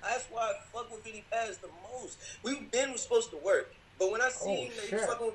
That's 0.01 0.25
why 0.31 0.53
I 0.53 0.53
fuck 0.71 0.89
with 0.91 1.03
Vinnie 1.03 1.25
Paz 1.31 1.57
the 1.57 1.69
most. 1.91 2.17
We've 2.43 2.71
been 2.71 2.97
supposed 2.97 3.29
to 3.31 3.37
work, 3.37 3.73
but 3.99 4.11
when 4.11 4.21
I 4.21 4.29
see 4.29 4.49
Oh, 4.49 4.55
him, 4.55 4.69
that 4.75 4.81
shit. 4.89 4.99
he's 4.99 5.05
fucking 5.05 5.31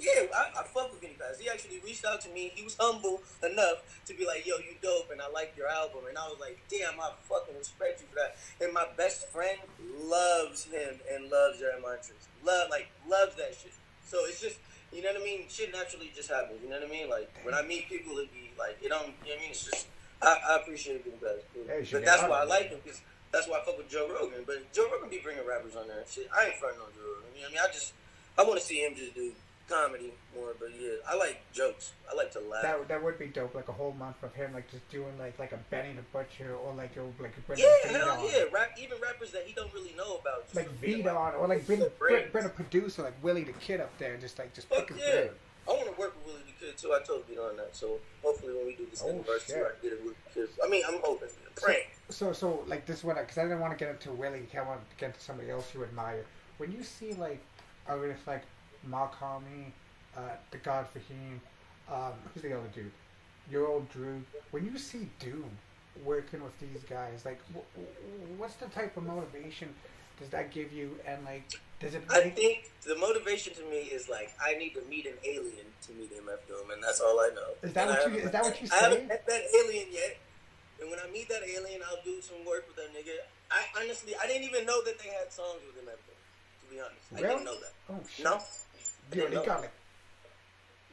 yeah, 0.00 0.22
I, 0.34 0.60
I 0.60 0.62
fuck 0.64 0.90
with 0.90 1.00
Vinnie 1.00 1.14
Paz. 1.20 1.38
He 1.38 1.48
actually 1.48 1.78
reached 1.84 2.04
out 2.04 2.20
to 2.22 2.30
me. 2.30 2.50
He 2.54 2.64
was 2.64 2.76
humble 2.80 3.22
enough 3.44 3.84
to 4.06 4.14
be 4.14 4.26
like, 4.26 4.44
"Yo, 4.46 4.56
you 4.56 4.74
dope," 4.82 5.10
and 5.12 5.20
I 5.20 5.28
like 5.30 5.54
your 5.56 5.68
album. 5.68 6.00
And 6.08 6.16
I 6.18 6.26
was 6.26 6.38
like, 6.40 6.58
"Damn, 6.68 6.98
I 6.98 7.10
fucking 7.28 7.54
respect 7.56 8.00
you 8.00 8.06
for 8.08 8.16
that." 8.16 8.34
And 8.64 8.72
my 8.72 8.86
best 8.96 9.28
friend 9.28 9.58
loves 10.02 10.64
him 10.64 10.98
and 11.12 11.30
loves 11.30 11.58
Jedi 11.60 11.80
Mind 11.82 12.00
Tricks. 12.02 12.26
Love, 12.44 12.68
like, 12.70 12.88
loves 13.08 13.36
that 13.36 13.54
shit. 13.54 13.72
So 14.08 14.24
it's 14.26 14.40
just, 14.40 14.56
you 14.92 15.02
know 15.02 15.12
what 15.12 15.20
I 15.22 15.24
mean? 15.24 15.44
Shit 15.48 15.72
naturally 15.72 16.10
just 16.16 16.30
happens. 16.30 16.60
You 16.64 16.70
know 16.70 16.80
what 16.80 16.88
I 16.88 16.90
mean? 16.90 17.08
Like 17.08 17.30
when 17.44 17.54
I 17.54 17.62
meet 17.62 17.88
people, 17.88 18.18
it 18.18 18.32
be 18.32 18.50
like, 18.58 18.78
it 18.82 18.88
don't. 18.88 19.06
You 19.24 19.36
know 19.36 19.36
what 19.36 19.38
I 19.38 19.40
mean? 19.40 19.50
It's 19.50 19.64
just, 19.70 19.86
I, 20.22 20.36
I 20.50 20.56
appreciate. 20.56 21.04
Yeah, 21.04 21.78
you 21.78 21.84
should 21.84 21.92
but 22.00 22.04
that's 22.04 22.22
why 22.22 22.40
I 22.40 22.44
like 22.44 22.68
him 22.70 22.78
because 22.82 23.00
that's 23.32 23.48
why 23.48 23.58
I 23.58 23.64
fuck 23.64 23.78
with 23.78 23.88
Joe 23.90 24.08
Rogan. 24.08 24.44
But 24.46 24.72
Joe 24.72 24.88
Rogan 24.92 25.08
be 25.10 25.18
bringing 25.22 25.46
rappers 25.46 25.74
on 25.76 25.88
there 25.88 25.98
and 25.98 26.08
shit. 26.08 26.28
I 26.32 26.46
ain't 26.46 26.56
fronting 26.56 26.80
on 26.80 26.88
Joe 26.94 27.02
Rogan. 27.16 27.30
You 27.34 27.42
know 27.42 27.48
I 27.48 27.50
mean? 27.50 27.60
I 27.68 27.72
just, 27.72 27.92
I 28.38 28.42
want 28.44 28.60
to 28.60 28.64
see 28.64 28.80
him 28.84 28.94
just 28.94 29.14
do 29.14 29.32
comedy 29.68 30.12
more. 30.34 30.54
But 30.58 30.70
yeah, 30.78 30.96
I 31.08 31.16
like 31.16 31.40
jokes. 31.52 31.92
I 32.10 32.14
like 32.14 32.30
to 32.32 32.40
laugh. 32.40 32.62
That 32.62 32.88
that 32.88 33.02
would 33.02 33.18
be 33.18 33.26
dope. 33.26 33.54
Like 33.54 33.68
a 33.68 33.72
whole 33.72 33.92
month 33.92 34.22
of 34.22 34.34
him 34.34 34.52
like 34.52 34.70
just 34.70 34.88
doing 34.90 35.18
like 35.18 35.38
like 35.38 35.52
a 35.52 35.58
Benny 35.70 35.94
the 35.94 36.02
Butcher 36.12 36.54
or 36.54 36.74
like 36.74 36.96
a 36.96 37.22
like 37.22 37.34
a 37.36 37.56
yeah, 37.56 37.66
hell 37.98 38.20
Vito. 38.22 38.36
yeah. 38.36 38.44
Rap, 38.52 38.70
even 38.80 38.98
rappers 39.02 39.32
that 39.32 39.44
he 39.46 39.54
don't 39.54 39.72
really 39.72 39.94
know 39.96 40.16
about. 40.16 40.44
just 40.44 40.56
Like 40.56 40.80
being 40.80 40.98
Vito 40.98 41.14
or 41.14 41.48
like 41.48 41.66
bring 41.66 41.82
Brains. 41.98 42.30
bring 42.32 42.44
a 42.44 42.50
producer 42.50 43.02
like 43.02 43.14
Willie 43.22 43.44
the 43.44 43.52
Kid 43.52 43.80
up 43.80 43.96
there 43.98 44.12
and 44.12 44.20
just 44.20 44.38
like 44.38 44.54
just 44.54 44.68
Fuck 44.68 44.90
yeah. 44.90 45.12
brain. 45.12 45.30
I 45.68 45.70
want 45.72 45.84
to 45.84 46.00
work 46.00 46.14
with 46.16 46.26
Willie 46.34 46.42
the 46.46 46.66
Kid 46.66 46.76
too. 46.76 46.92
I 46.92 47.00
told 47.02 47.26
Vito 47.26 47.48
on 47.48 47.56
that. 47.56 47.74
So 47.76 47.98
hopefully 48.22 48.54
when 48.54 48.66
we 48.66 48.74
do 48.74 48.86
this 48.90 49.02
Oh, 49.04 49.08
university, 49.08 49.52
shit. 49.54 49.62
I 49.66 49.70
can 49.80 49.90
get 49.90 49.92
it 49.98 50.04
with 50.04 50.14
Kid. 50.34 50.48
I 50.64 50.68
mean, 50.68 50.82
I'm 50.86 50.98
hoping. 51.02 51.28
Praying. 51.56 51.84
So 52.08 52.32
so 52.32 52.64
like 52.66 52.86
this 52.86 53.04
one 53.04 53.16
because 53.16 53.38
I 53.38 53.42
didn't 53.42 53.60
want 53.60 53.76
to 53.76 53.82
get 53.82 53.92
into 53.94 54.10
Willie. 54.12 54.46
I 54.56 54.62
want 54.62 54.80
to 54.88 54.96
get 54.96 55.06
into 55.08 55.20
somebody 55.20 55.50
else 55.50 55.72
you 55.74 55.82
admire. 55.84 56.24
When 56.58 56.72
you 56.72 56.82
see 56.82 57.14
like 57.14 57.40
artists 57.88 58.26
like 58.26 58.42
Mach-Hommy, 58.84 59.72
uh, 60.16 60.20
the 60.50 60.58
God 60.58 60.86
Fahim, 60.94 61.38
um, 61.94 62.12
who's 62.34 62.42
the 62.42 62.52
other 62.56 62.68
dude? 62.74 62.90
Your 63.50 63.66
Old 63.68 63.88
Droog. 63.92 64.22
When 64.50 64.64
you 64.64 64.76
see 64.78 65.08
Doom 65.18 65.50
working 66.04 66.42
with 66.42 66.58
these 66.58 66.82
guys, 66.88 67.24
like 67.24 67.40
wh- 67.54 67.78
wh- 67.80 68.40
what's 68.40 68.54
the 68.54 68.66
type 68.66 68.96
of 68.96 69.04
motivation 69.04 69.74
does 70.18 70.28
that 70.30 70.50
give 70.52 70.72
you? 70.72 70.96
And 71.06 71.24
like, 71.24 71.44
does 71.82 71.94
it? 71.94 72.02
I 72.10 72.30
think 72.30 72.70
the 72.86 72.96
motivation 72.96 73.52
to 73.54 73.62
me 73.68 73.90
is 73.92 74.08
like 74.08 74.30
I 74.42 74.54
need 74.54 74.74
to 74.74 74.82
meet 74.88 75.06
an 75.06 75.14
alien 75.24 75.66
to 75.86 75.92
meet 75.92 76.10
MF 76.16 76.46
Doom, 76.48 76.70
and 76.70 76.82
that's 76.82 77.00
all 77.00 77.18
I 77.20 77.30
know. 77.34 77.50
Is 77.62 77.72
that 77.74 77.88
And 77.88 77.90
what 77.90 78.06
I 78.08 78.10
you- 78.10 78.24
is 78.24 78.30
that 78.30 78.42
what 78.42 78.62
you 78.62 78.68
I 78.72 78.76
haven't 78.76 79.06
met 79.08 79.26
that 79.26 79.42
alien 79.60 79.88
yet, 79.92 80.16
and 80.80 80.90
when 80.90 80.98
I 80.98 81.08
meet 81.10 81.28
that 81.28 81.42
alien, 81.42 81.82
I'll 81.88 82.02
do 82.04 82.20
some 82.22 82.44
work 82.46 82.66
with 82.66 82.76
that 82.76 82.90
nigga. 82.94 83.16
I 83.50 83.62
honestly, 83.82 84.14
I 84.16 84.26
didn't 84.26 84.44
even 84.48 84.64
know 84.64 84.82
that 84.84 84.98
they 84.98 85.08
had 85.10 85.30
songs 85.32 85.60
with 85.66 85.76
MF 85.84 85.98
Doom. 86.06 86.16
To 86.62 86.74
be 86.74 86.80
honest, 86.80 87.04
I 87.14 87.20
didn't 87.28 87.44
know 87.44 87.54
that. 87.60 87.72
oh 87.90 88.00
shit! 88.08 88.24
No, 88.24 88.40
they 89.10 89.28
know. 89.28 89.44
got 89.44 89.60
like 89.60 89.72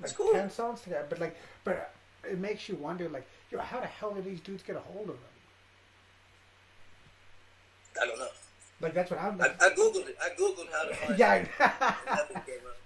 like 0.01 0.15
cool. 0.15 0.31
ten 0.33 0.49
songs 0.49 0.81
together, 0.81 1.05
but 1.09 1.19
like, 1.19 1.35
but 1.63 1.93
it 2.23 2.37
makes 2.37 2.67
you 2.67 2.75
wonder, 2.75 3.07
like, 3.09 3.25
yo, 3.51 3.59
how 3.59 3.79
the 3.79 3.85
hell 3.87 4.13
did 4.13 4.25
these 4.25 4.41
dudes 4.41 4.61
get 4.63 4.75
a 4.75 4.79
hold 4.79 5.09
of 5.09 5.15
them? 5.15 5.33
I 8.01 8.05
don't 8.05 8.19
know. 8.19 8.27
Like 8.81 8.93
that's 8.93 9.11
what 9.11 9.19
I'm. 9.19 9.39
I, 9.41 9.47
I 9.59 9.69
googled 9.71 10.07
it. 10.07 10.17
I 10.21 10.29
googled 10.39 10.67
how 10.71 10.83
to 10.87 10.95
find. 11.05 11.19
yeah. 11.19 11.33
it. 11.35 11.49
Nothing 11.59 12.41
came 12.45 12.65
up. 12.67 12.77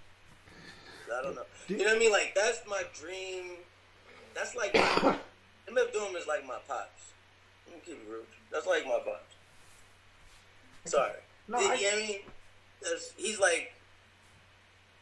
I 1.18 1.22
don't 1.22 1.34
know. 1.36 1.42
Do- 1.68 1.74
You 1.74 1.80
know 1.80 1.86
what 1.90 1.96
I 1.96 1.98
mean? 2.00 2.12
Like 2.12 2.32
that's 2.34 2.60
my 2.68 2.82
dream. 2.98 3.52
That's 4.34 4.54
like 4.56 4.74
my, 4.74 4.80
MF 5.70 5.92
Doom 5.92 6.16
is 6.16 6.26
like 6.26 6.44
my 6.46 6.58
pops. 6.66 7.12
Let 7.66 7.76
me 7.76 7.82
keep 7.86 7.94
it 7.94 8.10
real. 8.10 8.22
That's 8.52 8.66
like 8.66 8.84
my 8.84 8.98
pops. 9.04 9.34
Sorry. 10.86 11.12
No, 11.48 11.60
you 11.60 11.66
I- 11.66 11.68
know 11.68 11.82
what 11.82 11.94
I 11.94 12.06
mean? 12.06 12.18
That's, 12.82 13.12
he's 13.16 13.38
like. 13.38 13.72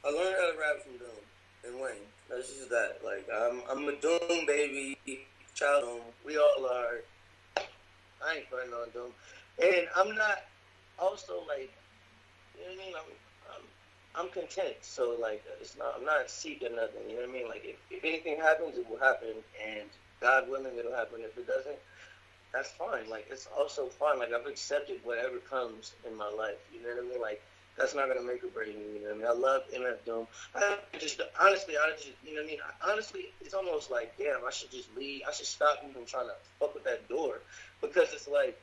I 0.04 0.10
learned 0.10 0.34
how 0.38 0.52
to 0.52 0.58
rap 0.58 0.82
from 0.82 0.98
Doom 0.98 1.22
and 1.64 1.74
Wayne. 1.80 2.02
That's 2.28 2.48
just 2.48 2.68
that. 2.70 2.98
Like 3.04 3.26
I'm, 3.32 3.62
I'm 3.70 3.88
a 3.88 3.94
Doom 3.96 4.46
baby, 4.46 4.98
child 5.54 5.84
Doom. 5.84 6.00
We 6.26 6.36
all 6.36 6.66
are. 6.70 7.02
I 8.24 8.36
ain't 8.36 8.48
fighting 8.50 8.72
on 8.74 8.90
Doom, 8.92 9.12
and 9.62 9.86
I'm 9.96 10.14
not. 10.16 10.38
Also, 11.02 11.42
like, 11.48 11.72
you 12.54 12.62
know 12.62 12.70
what 12.70 12.80
I 12.80 12.86
mean? 12.86 12.94
I'm, 12.94 13.10
I'm, 13.50 14.26
I'm 14.26 14.30
content. 14.30 14.76
So 14.82 15.16
like, 15.20 15.42
it's 15.60 15.76
not. 15.76 15.96
I'm 15.98 16.04
not 16.04 16.30
seeking 16.30 16.76
nothing. 16.76 17.10
You 17.10 17.16
know 17.16 17.22
what 17.22 17.30
I 17.30 17.32
mean? 17.32 17.48
Like, 17.48 17.64
if, 17.64 17.76
if 17.90 18.04
anything 18.04 18.36
happens, 18.36 18.78
it 18.78 18.88
will 18.88 18.98
happen, 18.98 19.34
and 19.66 19.88
God 20.20 20.48
willing, 20.48 20.78
it'll 20.78 20.94
happen. 20.94 21.18
If 21.20 21.36
it 21.36 21.48
doesn't, 21.48 21.78
that's 22.52 22.70
fine. 22.70 23.10
Like, 23.10 23.26
it's 23.30 23.48
also 23.58 23.86
fine. 23.86 24.20
Like, 24.20 24.32
I've 24.32 24.46
accepted 24.46 25.00
whatever 25.02 25.38
comes 25.38 25.92
in 26.06 26.16
my 26.16 26.30
life. 26.30 26.62
You 26.72 26.82
know 26.82 26.94
what 26.94 27.04
I 27.04 27.08
mean? 27.08 27.20
Like, 27.20 27.42
that's 27.76 27.94
not 27.96 28.06
gonna 28.06 28.22
make 28.22 28.44
or 28.44 28.48
break 28.48 28.68
me. 28.68 28.84
You 28.94 29.00
know 29.00 29.06
what 29.06 29.14
I 29.14 29.18
mean? 29.18 29.26
I 29.26 29.32
love 29.32 29.62
MF 29.74 30.04
Doom. 30.04 30.26
I 30.54 30.76
just 31.00 31.20
honestly, 31.40 31.74
I 31.76 31.90
just, 31.96 32.12
you 32.24 32.34
know 32.34 32.42
what 32.42 32.46
I 32.46 32.50
mean? 32.50 32.58
I, 32.62 32.92
honestly, 32.92 33.32
it's 33.40 33.54
almost 33.54 33.90
like, 33.90 34.16
damn, 34.18 34.44
I 34.46 34.50
should 34.50 34.70
just 34.70 34.94
leave. 34.96 35.22
I 35.26 35.32
should 35.32 35.46
stop 35.46 35.78
even 35.88 36.06
trying 36.06 36.26
to 36.26 36.34
fuck 36.60 36.74
with 36.74 36.84
that 36.84 37.08
door 37.08 37.40
because 37.80 38.12
it's 38.12 38.28
like 38.28 38.60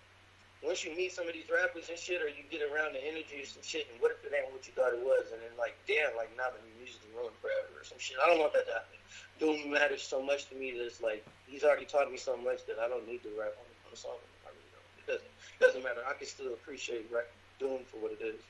once 0.59 0.83
you 0.83 0.91
meet 0.95 1.11
some 1.11 1.27
of 1.27 1.33
these 1.33 1.47
rappers 1.47 1.87
and 1.87 1.97
shit, 1.97 2.21
or 2.21 2.27
you 2.27 2.43
get 2.51 2.59
around 2.59 2.91
the 2.91 3.03
energy 3.03 3.39
or 3.39 3.47
some 3.47 3.63
shit, 3.63 3.87
and 3.91 3.95
what 4.03 4.11
if 4.11 4.19
it 4.27 4.35
ain't 4.35 4.51
what 4.51 4.65
you 4.67 4.73
thought 4.75 4.91
it 4.91 4.99
was? 4.99 5.31
And 5.31 5.39
then 5.39 5.55
like, 5.55 5.75
damn, 5.87 6.11
like 6.19 6.29
now 6.35 6.51
the 6.51 6.59
music's 6.75 7.07
ruined 7.15 7.35
forever 7.39 7.79
or 7.79 7.85
some 7.87 7.99
shit. 7.99 8.19
I 8.19 8.27
don't 8.27 8.39
want 8.43 8.51
that 8.53 8.67
to 8.67 8.75
happen. 8.75 8.99
Doom 9.39 9.71
matters 9.71 10.03
so 10.03 10.19
much 10.19 10.51
to 10.51 10.55
me 10.55 10.75
that 10.75 10.83
it's 10.83 10.99
like 10.99 11.23
he's 11.47 11.63
already 11.63 11.87
taught 11.87 12.11
me 12.11 12.19
so 12.19 12.35
much 12.35 12.67
that 12.67 12.75
I 12.75 12.91
don't 12.91 13.07
need 13.07 13.23
to 13.23 13.31
rap 13.39 13.55
on, 13.55 13.67
on 13.87 13.91
a 13.93 13.95
song. 13.95 14.19
I 14.43 14.51
really 14.51 14.71
don't. 14.75 14.87
It 14.99 15.05
doesn't. 15.07 15.31
It 15.31 15.59
doesn't 15.63 15.83
matter. 15.83 16.03
I 16.03 16.13
can 16.19 16.27
still 16.27 16.51
appreciate 16.53 17.07
rap, 17.07 17.31
Doom 17.59 17.87
for 17.87 18.03
what 18.03 18.11
it 18.11 18.21
is. 18.21 18.43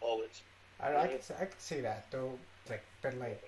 Always. 0.00 0.42
I, 0.78 0.94
I 0.94 1.06
can 1.08 1.18
I 1.34 1.50
can 1.50 1.58
see 1.58 1.80
that 1.80 2.06
though. 2.14 2.38
Like, 2.70 2.84
but 3.02 3.18
like, 3.18 3.42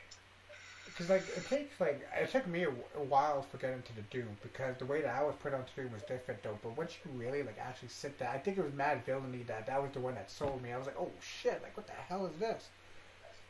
Because 0.99 1.11
like 1.11 1.23
it 1.37 1.49
takes 1.49 1.79
like 1.81 2.05
it 2.21 2.29
took 2.33 2.45
me 2.49 2.65
a, 2.65 2.71
a 2.71 3.05
while 3.05 3.43
for 3.43 3.57
getting 3.59 3.83
to 3.83 3.95
the 3.95 4.03
Doom 4.11 4.37
because 4.43 4.77
the 4.79 4.85
way 4.85 5.01
that 5.01 5.15
I 5.15 5.23
was 5.23 5.37
put 5.41 5.55
on 5.55 5.63
Doom 5.77 5.93
was 5.93 6.03
different 6.03 6.43
though. 6.43 6.59
But 6.61 6.77
once 6.77 6.97
you 7.05 7.13
really 7.15 7.45
like 7.45 7.57
actually 7.61 7.91
sit 7.91 8.19
there, 8.19 8.29
I 8.29 8.39
think 8.39 8.59
it 8.59 8.65
was 8.65 8.73
Madvillainy 8.73 9.47
that 9.47 9.69
that 9.69 9.81
was 9.81 9.93
the 9.93 10.01
one 10.01 10.17
that 10.17 10.29
sold 10.29 10.61
me. 10.61 10.73
I 10.73 10.77
was 10.77 10.87
like, 10.87 10.97
oh 10.99 11.13
shit, 11.23 11.63
like 11.63 11.77
what 11.77 11.87
the 11.87 11.93
hell 11.93 12.27
is 12.27 12.35
this? 12.41 12.67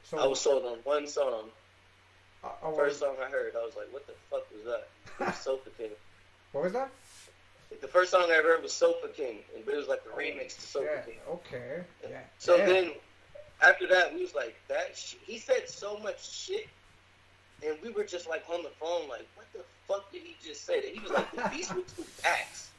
So 0.03 0.19
I 0.19 0.27
was 0.27 0.39
sold 0.41 0.67
on 0.67 0.77
one 0.85 1.07
song. 1.07 1.45
uh, 2.45 2.49
oh, 2.63 2.77
First 2.77 3.01
song 3.01 3.17
I 3.19 3.31
heard, 3.31 3.55
I 3.59 3.65
was 3.65 3.75
like, 3.77 3.91
"What 3.93 4.07
the 4.07 4.13
fuck 4.31 4.47
was 4.55 4.65
that?" 4.67 4.89
It 5.19 5.27
was 5.29 5.37
Sofa 5.43 5.71
King. 5.79 5.91
what 6.53 6.65
was 6.65 6.75
that? 6.75 6.91
The 7.81 7.89
first 7.89 8.11
song 8.11 8.27
I 8.31 8.35
ever 8.35 8.49
heard 8.49 8.63
was 8.63 8.75
Sofa 8.75 9.09
King, 9.09 9.39
but 9.65 9.73
it 9.73 9.77
was 9.79 9.89
like 9.89 10.05
the 10.05 10.11
remix 10.11 10.55
to 10.57 10.61
Sofa 10.67 10.87
Yeah, 10.97 11.01
King. 11.03 11.15
okay, 11.31 11.81
yeah. 12.11 12.21
So 12.39 12.57
yeah. 12.57 12.67
then, 12.67 12.91
after 13.63 13.87
that, 13.89 14.15
we 14.15 14.21
was 14.21 14.35
like, 14.35 14.55
"That." 14.69 14.95
Sh-. 14.97 15.15
He 15.25 15.39
said 15.39 15.67
so 15.69 15.97
much 15.99 16.27
shit, 16.31 16.67
and 17.65 17.77
we 17.83 17.91
were 17.91 18.05
just 18.05 18.29
like 18.29 18.45
on 18.49 18.63
the 18.63 18.71
phone, 18.81 19.09
like, 19.09 19.27
"What 19.35 19.47
the 19.53 19.65
fuck 19.87 20.11
did 20.13 20.23
he 20.23 20.37
just 20.43 20.65
say?" 20.65 20.81
That 20.81 20.91
he 20.91 21.01
was 21.01 21.11
like, 21.11 21.31
"The 21.33 21.49
beast 21.49 21.75
with 21.75 21.95
two 21.97 22.05
backs." 22.23 22.71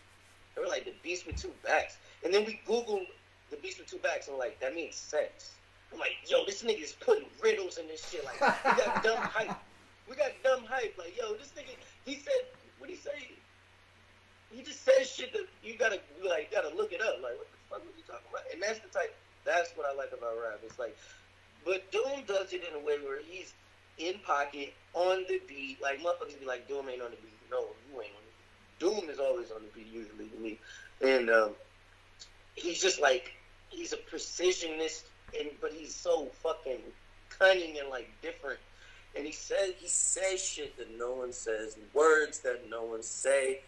They 0.55 0.61
were 0.61 0.67
like, 0.67 0.85
"The 0.85 0.93
beast 1.03 1.25
with 1.25 1.41
two 1.41 1.53
backs," 1.63 1.97
and 2.23 2.33
then 2.33 2.45
we 2.45 2.59
googled 2.67 3.07
the 3.49 3.57
beast 3.57 3.79
with 3.79 3.89
two 3.89 3.97
backs, 3.97 4.27
and 4.27 4.37
like, 4.37 4.59
"That 4.59 4.75
means 4.75 4.95
sex." 4.95 5.51
I'm 5.91 5.99
like, 5.99 6.17
"Yo, 6.27 6.45
this 6.45 6.63
nigga's 6.63 6.93
putting 6.93 7.25
riddles 7.41 7.77
in 7.77 7.87
this 7.87 8.07
shit. 8.09 8.23
Like, 8.23 8.39
we 8.39 8.83
got 8.83 9.03
dumb 9.03 9.17
hype. 9.17 9.57
We 10.07 10.15
got 10.15 10.31
dumb 10.43 10.63
hype. 10.65 10.95
Like, 10.97 11.17
yo, 11.17 11.33
this 11.33 11.51
nigga." 11.57 11.75
He 12.05 12.15
said, 12.15 12.45
"What 12.79 12.89
he 12.89 12.95
say?" 12.95 13.29
He 14.51 14.63
just 14.63 14.83
says 14.83 15.09
shit 15.09 15.31
that 15.33 15.45
you 15.63 15.77
gotta 15.77 15.99
like 16.27 16.51
gotta 16.51 16.73
look 16.75 16.91
it 16.91 17.01
up. 17.01 17.21
Like, 17.21 17.37
what 17.37 17.47
the 17.51 17.57
fuck 17.69 17.85
was 17.85 17.95
he 17.95 18.01
talking 18.03 18.25
about? 18.29 18.43
And 18.51 18.61
that's 18.61 18.79
the 18.79 18.87
type. 18.87 19.13
That's 19.45 19.71
what 19.75 19.85
I 19.85 19.93
like 19.95 20.11
about 20.11 20.35
rap. 20.41 20.59
It's 20.63 20.79
like, 20.79 20.97
but 21.65 21.91
Doom 21.91 22.23
does 22.27 22.53
it 22.53 22.63
in 22.67 22.75
a 22.75 22.83
way 22.83 22.97
where 22.99 23.19
he's 23.21 23.53
in 23.99 24.15
pocket 24.19 24.73
on 24.93 25.25
the 25.27 25.39
beat. 25.47 25.81
Like 25.81 25.99
motherfuckers 25.99 26.39
be 26.39 26.45
like, 26.45 26.67
Doom 26.67 26.89
ain't 26.89 27.01
on 27.01 27.11
the 27.11 27.17
beat. 27.17 27.33
No, 27.51 27.59
you 27.59 28.01
ain't 28.01 28.11
on 28.15 28.23
the 28.23 28.89
beat. 28.89 29.01
Doom 29.01 29.09
is 29.09 29.19
always 29.19 29.51
on 29.51 29.61
the 29.61 29.69
beat 29.75 29.91
usually 29.91 30.27
to 30.29 30.37
me, 30.37 30.57
and 31.01 31.29
um, 31.29 31.51
he's 32.55 32.81
just 32.81 33.01
like 33.01 33.33
he's 33.69 33.93
a 33.93 33.97
precisionist, 33.97 35.03
and 35.37 35.49
but 35.61 35.71
he's 35.73 35.93
so 35.93 36.25
fucking 36.41 36.79
cunning 37.37 37.77
and 37.79 37.89
like 37.89 38.09
different. 38.21 38.59
And 39.15 39.25
he 39.25 39.31
says 39.31 39.73
he 39.77 39.87
says 39.87 40.43
shit 40.43 40.77
that 40.77 40.97
no 40.97 41.11
one 41.13 41.33
says, 41.33 41.77
words 41.93 42.39
that 42.39 42.69
no 42.69 42.83
one 42.83 43.03
say. 43.03 43.61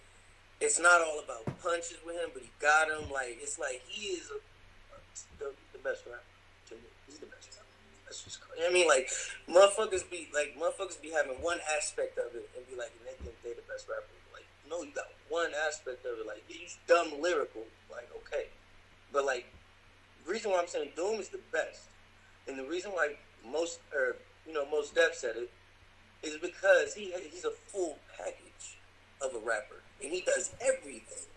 It's 0.60 0.80
not 0.80 1.02
all 1.02 1.20
about 1.26 1.46
punches 1.64 1.98
with 2.06 2.16
him, 2.18 2.30
but 2.34 2.44
he 2.44 2.52
got 2.60 2.88
him. 2.88 3.10
Like 3.12 3.40
it's 3.42 3.58
like 3.58 3.82
he 3.88 4.10
is 4.10 4.30
a, 4.30 5.44
the, 5.44 5.52
the 5.74 5.80
best 5.80 6.06
rapper 6.06 6.22
to 6.70 6.76
me. 6.76 6.82
He's 7.08 7.18
the 7.18 7.26
best 7.26 7.50
rapper. 7.58 7.66
Just 8.20 8.41
crazy. 8.41 8.66
I 8.68 8.72
mean, 8.72 8.88
like 8.88 9.09
motherfuckers 9.47 10.09
be 10.09 10.28
like 10.34 10.55
motherfuckers 10.59 11.01
be 11.01 11.12
having 11.12 11.39
one 11.41 11.59
aspect 11.78 12.18
of 12.18 12.36
it 12.36 12.49
and 12.57 12.68
be 12.68 12.76
like, 12.76 12.91
and 12.99 13.07
they 13.07 13.24
think 13.24 13.36
they 13.43 13.53
the 13.53 13.64
best 13.72 13.88
rapper. 13.88 14.12
Like, 14.34 14.45
no, 14.70 14.84
you 14.84 14.91
got 14.91 15.07
one 15.30 15.51
aspect 15.68 16.05
of 16.05 16.20
it. 16.20 16.28
Like, 16.28 16.43
he's 16.47 16.78
dumb 16.88 17.22
lyrical. 17.22 17.64
Like, 17.89 18.09
okay, 18.26 18.47
but 19.14 19.26
like, 19.26 19.45
the 20.26 20.32
reason 20.32 20.51
why 20.51 20.59
I'm 20.59 20.68
saying 20.68 20.91
Doom 20.95 21.20
is 21.20 21.30
the 21.30 21.39
best, 21.51 21.88
and 22.47 22.57
the 22.57 22.66
reason 22.66 22.91
why 22.91 23.16
most 23.45 23.80
or 23.93 24.16
you 24.47 24.53
know 24.53 24.66
most 24.70 24.95
Def 24.95 25.16
said 25.16 25.36
it 25.36 25.49
is 26.24 26.38
because 26.38 26.93
he 26.93 27.14
he's 27.32 27.45
a 27.45 27.51
full 27.51 27.97
package 28.18 28.78
of 29.22 29.36
a 29.36 29.39
rapper, 29.39 29.82
and 30.03 30.12
he 30.12 30.22
does 30.22 30.53
everything. 30.62 31.28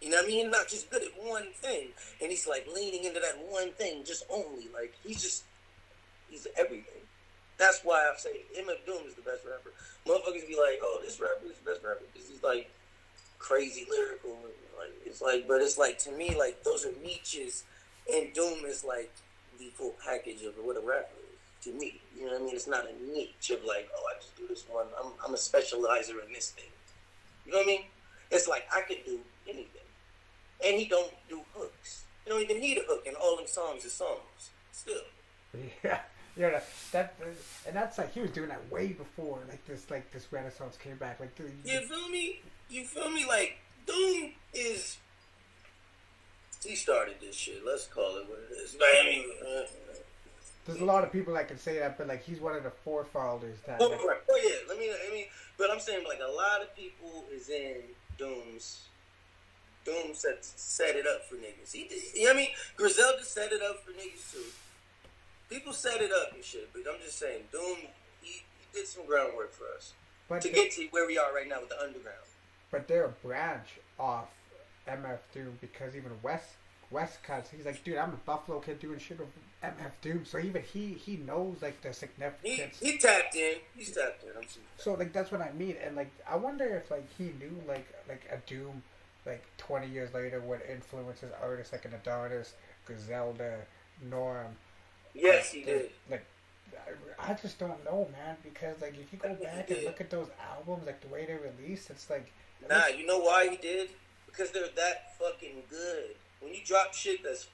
You 0.00 0.10
know 0.10 0.16
what 0.18 0.26
I 0.26 0.28
mean? 0.28 0.50
Not 0.50 0.68
just 0.68 0.90
good 0.90 1.02
at 1.02 1.24
one 1.24 1.46
thing, 1.54 1.88
and 2.20 2.30
he's 2.30 2.46
like 2.46 2.66
leaning 2.74 3.04
into 3.04 3.20
that 3.20 3.38
one 3.48 3.72
thing 3.72 4.04
just 4.04 4.24
only. 4.30 4.68
Like 4.72 4.94
he's 5.02 5.22
just 5.22 5.44
he's 6.34 6.46
everything. 6.56 7.02
That's 7.56 7.80
why 7.84 8.10
I 8.12 8.16
say 8.18 8.42
MF 8.58 8.84
Doom 8.84 9.06
is 9.06 9.14
the 9.14 9.22
best 9.22 9.42
rapper. 9.46 9.70
Motherfuckers 10.06 10.46
be 10.48 10.56
like, 10.56 10.80
"Oh, 10.82 11.00
this 11.02 11.20
rapper 11.20 11.46
is 11.46 11.58
the 11.62 11.70
best 11.70 11.84
rapper," 11.84 12.02
because 12.12 12.28
he's 12.28 12.42
like 12.42 12.68
crazy 13.38 13.86
lyrical. 13.88 14.36
Like 14.76 14.90
it's 15.06 15.22
like, 15.22 15.46
but 15.46 15.62
it's 15.62 15.78
like 15.78 15.98
to 16.00 16.12
me, 16.12 16.34
like 16.36 16.64
those 16.64 16.84
are 16.84 16.92
niches, 17.02 17.62
and 18.12 18.32
Doom 18.34 18.64
is 18.66 18.84
like 18.84 19.12
the 19.58 19.70
full 19.74 19.94
package 20.04 20.42
of 20.42 20.54
what 20.56 20.76
a 20.76 20.80
rapper 20.80 21.14
is 21.32 21.64
to 21.64 21.72
me. 21.72 22.00
You 22.18 22.26
know 22.26 22.32
what 22.32 22.42
I 22.42 22.44
mean? 22.44 22.54
It's 22.56 22.66
not 22.66 22.86
a 22.86 23.12
niche 23.14 23.50
of 23.50 23.64
like, 23.64 23.88
oh, 23.96 24.04
I 24.10 24.20
just 24.20 24.36
do 24.36 24.48
this 24.48 24.64
one. 24.68 24.86
I'm 25.00 25.12
I'm 25.24 25.34
a 25.34 25.38
specializer 25.38 26.18
in 26.26 26.32
this 26.32 26.50
thing. 26.50 26.70
You 27.46 27.52
know 27.52 27.58
what 27.58 27.64
I 27.64 27.66
mean? 27.68 27.84
It's 28.32 28.48
like 28.48 28.66
I 28.74 28.80
could 28.80 29.04
do 29.04 29.20
anything, 29.46 29.86
and 30.64 30.76
he 30.76 30.86
don't 30.86 31.12
do 31.28 31.42
hooks. 31.54 32.04
You 32.26 32.32
don't 32.32 32.42
even 32.42 32.58
need 32.60 32.78
a 32.78 32.82
hook, 32.82 33.06
and 33.06 33.14
all 33.16 33.36
them 33.36 33.46
songs 33.46 33.84
is 33.84 33.92
songs. 33.92 34.50
Still, 34.72 35.02
Yeah, 35.84 36.00
yeah, 36.36 36.50
that, 36.50 36.66
that 36.92 37.14
and 37.66 37.76
that's 37.76 37.98
like 37.98 38.12
he 38.12 38.20
was 38.20 38.30
doing 38.30 38.48
that 38.48 38.70
way 38.70 38.88
before 38.88 39.38
like 39.48 39.64
this 39.66 39.88
like 39.90 40.10
this 40.10 40.26
renaissance 40.32 40.76
came 40.76 40.96
back. 40.96 41.20
Like 41.20 41.34
the, 41.36 41.44
you 41.64 41.80
feel 41.80 42.08
me? 42.08 42.40
You 42.68 42.84
feel 42.84 43.10
me? 43.10 43.24
Like 43.26 43.58
Doom 43.86 44.32
is. 44.52 44.98
He 46.64 46.74
started 46.74 47.16
this 47.20 47.36
shit. 47.36 47.62
Let's 47.64 47.86
call 47.86 48.16
it 48.16 48.28
what 48.28 48.38
it 48.50 48.54
is. 48.54 48.74
Like, 48.74 48.88
I 49.00 49.04
mean, 49.04 49.24
uh, 49.42 49.62
there's 50.64 50.80
a 50.80 50.84
lot 50.84 51.04
of 51.04 51.12
people 51.12 51.34
that 51.34 51.46
can 51.46 51.58
say 51.58 51.78
that, 51.78 51.98
but 51.98 52.08
like 52.08 52.24
he's 52.24 52.40
one 52.40 52.56
of 52.56 52.64
the 52.64 52.70
forefathers 52.70 53.58
that. 53.66 53.76
Oh, 53.80 53.90
right. 53.90 54.18
oh 54.28 54.40
yeah, 54.42 54.68
let 54.68 54.78
me. 54.78 54.90
I 54.90 55.12
mean, 55.12 55.26
but 55.56 55.70
I'm 55.70 55.78
saying 55.78 56.04
like 56.08 56.20
a 56.26 56.32
lot 56.32 56.62
of 56.62 56.74
people 56.74 57.24
is 57.32 57.48
in 57.48 57.76
Doom's. 58.18 58.88
Doom 59.84 60.14
set 60.14 60.42
set 60.42 60.96
it 60.96 61.06
up 61.06 61.26
for 61.28 61.36
niggas. 61.36 61.72
He 61.72 61.84
did. 61.84 62.02
You 62.14 62.24
know 62.24 62.30
what 62.30 62.36
I 62.36 62.40
mean? 62.40 62.48
Griselda 62.76 63.22
set 63.22 63.52
it 63.52 63.60
up 63.62 63.84
for 63.84 63.92
niggas 63.92 64.32
too. 64.32 64.44
People 65.50 65.72
set 65.72 66.00
it 66.00 66.10
up 66.12 66.32
and 66.34 66.42
shit, 66.44 66.70
but 66.72 66.82
I'm 66.90 67.00
just 67.04 67.18
saying, 67.18 67.42
Doom. 67.52 67.76
He, 68.20 68.42
he 68.58 68.66
did 68.72 68.86
some 68.86 69.06
groundwork 69.06 69.52
for 69.52 69.64
us 69.76 69.92
but 70.28 70.40
to 70.42 70.48
get 70.48 70.72
to 70.72 70.86
where 70.90 71.06
we 71.06 71.18
are 71.18 71.34
right 71.34 71.48
now 71.48 71.60
with 71.60 71.68
the 71.68 71.78
underground. 71.80 72.16
but 72.70 72.88
they're 72.88 73.04
a 73.04 73.08
branch 73.26 73.78
off 73.98 74.28
MF 74.88 75.18
Doom 75.34 75.58
because 75.60 75.94
even 75.94 76.10
West 76.22 76.48
West 76.90 77.22
cuts. 77.22 77.50
He's 77.50 77.66
like, 77.66 77.82
dude, 77.84 77.96
I'm 77.98 78.10
a 78.10 78.16
Buffalo 78.24 78.60
kid 78.60 78.78
doing 78.78 78.98
shit 78.98 79.18
with 79.18 79.28
MF 79.62 79.90
Doom. 80.00 80.24
So 80.24 80.38
even 80.38 80.62
he 80.62 80.94
he 80.94 81.16
knows 81.18 81.56
like 81.60 81.80
the 81.82 81.88
He 81.88 81.94
significance. 81.94 82.78
he 82.80 82.98
tapped 82.98 83.34
in. 83.36 83.56
He's 83.76 83.90
tapped 83.92 84.22
in. 84.22 84.30
I'm. 84.36 84.46
So 84.78 84.94
like 84.94 85.12
that's 85.12 85.30
what 85.30 85.40
I 85.42 85.52
mean, 85.52 85.76
and 85.84 85.94
like 85.96 86.10
I 86.28 86.36
wonder 86.36 86.64
if 86.76 86.90
like 86.90 87.06
he 87.18 87.24
knew 87.38 87.60
like 87.68 87.86
like 88.08 88.22
a 88.30 88.38
Doom, 88.48 88.82
like 89.26 89.44
twenty 89.58 89.88
years 89.88 90.12
later 90.14 90.40
would 90.40 90.60
influence 90.70 91.20
his 91.20 91.30
artists 91.42 91.72
like 91.72 91.84
an 91.84 91.92
Adonis, 91.94 92.54
Griselda, 92.86 93.58
Norm. 94.10 94.56
Yes, 95.14 95.52
he 95.52 95.62
did. 95.62 95.90
Like 96.10 96.26
I 97.18 97.30
I 97.30 97.34
just 97.34 97.58
don't 97.58 97.82
know, 97.84 98.08
man, 98.12 98.36
because 98.42 98.80
like 98.82 98.94
if 99.00 99.12
you 99.12 99.18
go 99.18 99.34
back 99.34 99.70
and 99.70 99.84
look 99.84 100.00
at 100.00 100.10
those 100.10 100.28
albums, 100.50 100.86
like 100.86 101.00
the 101.00 101.08
way 101.08 101.24
they're 101.26 101.40
released, 101.56 101.90
it's 101.90 102.10
like 102.10 102.30
Nah, 102.68 102.86
you 102.86 103.06
know 103.06 103.18
why 103.18 103.48
he 103.48 103.56
did? 103.56 103.90
Because 104.26 104.50
they're 104.50 104.68
that 104.76 105.16
fucking 105.18 105.62
good. 105.68 106.16
When 106.40 106.52
you 106.52 106.60
drop 106.64 106.94
shit 106.94 107.22
that's 107.22 107.48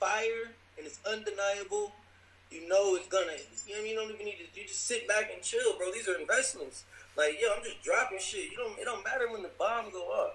fire 0.00 0.52
and 0.76 0.86
it's 0.86 1.00
undeniable, 1.06 1.92
you 2.50 2.68
know 2.68 2.94
it's 2.94 3.08
gonna. 3.08 3.32
You 3.66 3.74
know 3.74 3.76
what 3.76 3.80
I 3.80 3.82
mean? 3.82 3.90
You 3.90 3.96
don't 3.96 4.10
even 4.12 4.26
need 4.26 4.38
to. 4.52 4.60
You 4.60 4.66
just 4.66 4.86
sit 4.86 5.06
back 5.08 5.30
and 5.32 5.42
chill, 5.42 5.76
bro. 5.76 5.92
These 5.92 6.08
are 6.08 6.18
investments. 6.18 6.84
Like, 7.16 7.38
yo, 7.40 7.48
I'm 7.56 7.62
just 7.62 7.82
dropping 7.82 8.18
shit. 8.18 8.50
You 8.50 8.56
don't. 8.56 8.78
It 8.78 8.84
don't 8.84 9.04
matter 9.04 9.30
when 9.30 9.42
the 9.42 9.50
bomb 9.58 9.90
go 9.92 10.02
off. 10.08 10.34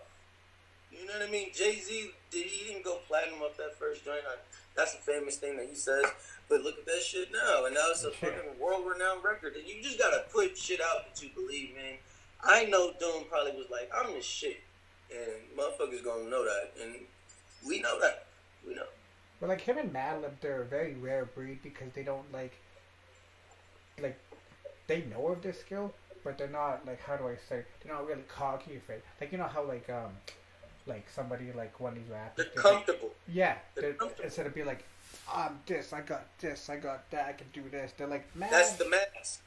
You 0.92 1.06
know 1.06 1.14
what 1.14 1.28
I 1.28 1.32
mean? 1.32 1.50
Jay 1.54 1.80
Z 1.80 2.12
did. 2.32 2.46
He 2.46 2.68
didn't 2.68 2.84
go 2.84 3.00
platinum 3.08 3.42
off 3.42 3.58
that 3.58 3.78
first 3.78 4.04
joint. 4.04 4.22
I, 4.28 4.36
that's 4.76 4.96
a 4.96 4.98
famous 4.98 5.38
thing 5.38 5.58
that 5.58 5.68
he 5.68 5.76
says. 5.76 6.06
But 6.48 6.62
look 6.62 6.80
at 6.80 6.86
that 6.86 7.02
shit 7.02 7.30
now, 7.32 7.66
and 7.66 7.76
now 7.76 7.86
it's 7.92 8.04
a 8.04 8.12
fucking 8.12 8.60
world-renowned 8.60 9.24
record. 9.24 9.56
And 9.56 9.68
you 9.68 9.84
just 9.84 10.00
gotta 10.00 10.24
put 10.34 10.58
shit 10.58 10.82
out 10.82 11.06
that 11.06 11.22
you 11.22 11.30
believe, 11.36 11.76
man. 11.76 11.98
I 12.44 12.66
know 12.66 12.94
Doom 13.00 13.26
probably 13.30 13.52
was 13.52 13.68
like, 13.70 13.92
I'm 13.96 14.14
the 14.14 14.22
shit. 14.22 14.62
And 15.12 15.58
motherfuckers 15.58 16.04
gonna 16.04 16.30
know 16.30 16.44
that. 16.44 16.72
And 16.82 16.96
we 17.68 17.82
know 17.82 18.00
that. 18.00 18.26
We 18.68 18.74
know. 18.74 18.86
But 19.40 19.50
like 19.50 19.62
him 19.62 19.78
and 19.78 19.94
Madlib, 19.94 20.32
they're 20.42 20.64
a 20.64 20.66
very 20.66 20.96
rare 20.96 21.26
breed 21.26 21.60
because 21.62 21.92
they 21.94 22.04
don't 22.04 22.32
like, 22.34 22.54
like, 24.02 24.18
they 24.88 25.04
know 25.04 25.28
of 25.28 25.42
their 25.42 25.54
skill, 25.54 25.94
but 26.24 26.38
they're 26.38 26.48
not 26.48 26.86
like 26.86 27.02
how 27.02 27.16
do 27.16 27.28
I 27.28 27.36
say? 27.48 27.64
They're 27.84 27.94
not 27.94 28.08
really 28.08 28.24
cocky 28.28 28.78
or 28.78 28.80
fake. 28.82 29.04
Like 29.22 29.32
you 29.32 29.38
know 29.38 29.46
how 29.46 29.64
like 29.64 29.90
um, 29.90 30.12
like 30.90 31.08
somebody 31.10 31.52
like 31.56 31.80
one 31.80 31.94
of 31.94 32.00
these 32.00 32.10
rappers. 32.12 32.46
They're 32.54 32.62
comfortable. 32.64 33.12
yeah, 33.32 33.56
they're 33.76 33.94
comfortable. 33.94 34.26
instead 34.26 34.48
of 34.48 34.54
being 34.54 34.66
like, 34.68 34.84
I'm 35.34 35.60
this, 35.66 35.94
I 35.94 36.02
got 36.02 36.26
this, 36.40 36.70
I 36.70 36.78
got 36.78 37.10
that, 37.12 37.28
I 37.28 37.34
can 37.34 37.48
do 37.54 37.64
this. 37.70 37.94
They're 37.98 38.08
like, 38.08 38.26
man, 38.36 38.50
That's 38.52 38.74
the 38.74 38.90
mask. 38.90 39.42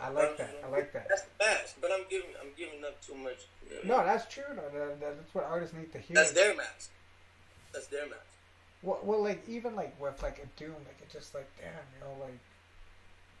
I 0.00 0.08
like 0.10 0.36
that. 0.38 0.54
I 0.64 0.68
like 0.70 0.92
that. 0.92 1.06
That's 1.08 1.22
the 1.22 1.44
mask. 1.44 1.76
But 1.80 1.90
I'm 1.92 2.04
giving 2.08 2.30
I'm 2.40 2.48
giving 2.56 2.84
up 2.84 3.00
too 3.04 3.14
much. 3.16 3.46
you 3.68 3.88
know? 3.88 3.98
No, 3.98 4.04
that's 4.06 4.32
true. 4.32 4.44
though. 4.50 4.78
That- 4.78 5.00
that- 5.00 5.16
That's 5.18 5.34
what 5.34 5.44
artists 5.44 5.74
need 5.76 5.92
to 5.92 5.98
hear. 5.98 6.14
That's 6.14 6.32
their 6.32 6.54
mask. 6.56 6.90
That's 7.72 7.86
their 7.88 8.06
mask. 8.06 8.20
Well, 8.82 9.00
well, 9.02 9.22
like 9.22 9.46
even 9.48 9.74
like 9.76 9.98
with 10.00 10.22
like 10.22 10.38
a 10.38 10.46
Doom, 10.58 10.74
like 10.86 10.96
it's 11.02 11.12
just 11.12 11.34
like 11.34 11.48
damn, 11.58 11.68
you 11.68 12.00
know, 12.04 12.22
like 12.24 12.38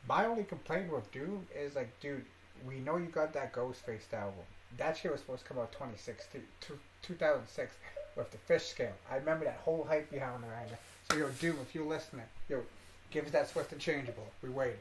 my 0.06 0.26
only 0.26 0.44
complaint 0.44 0.92
with 0.92 1.10
Doom 1.12 1.46
is 1.56 1.74
like, 1.76 1.98
dude, 2.00 2.24
we 2.66 2.76
know 2.80 2.96
you 2.98 3.06
got 3.06 3.32
that 3.32 3.52
Ghostface 3.54 4.12
album. 4.12 4.44
That 4.76 4.96
shit 4.98 5.10
was 5.10 5.20
supposed 5.20 5.42
to 5.42 5.48
come 5.48 5.58
out 5.58 5.72
2016, 5.72 6.42
two- 6.60 6.78
2006 7.02 7.74
with 8.16 8.30
the 8.30 8.38
fish 8.38 8.64
scale. 8.64 8.92
I 9.10 9.16
remember 9.16 9.44
that 9.44 9.60
whole 9.64 9.84
hype 9.88 10.10
behind 10.10 10.44
around 10.44 10.66
it. 10.66 10.78
So 11.10 11.16
yo, 11.18 11.28
Doom, 11.40 11.56
if 11.62 11.74
you're 11.74 11.86
listening, 11.86 12.26
yo, 12.48 12.62
give 13.10 13.24
us 13.26 13.32
that 13.32 13.48
Swift 13.48 13.72
and 13.72 13.80
Changeable. 13.80 14.26
We 14.42 14.48
waiting. 14.50 14.76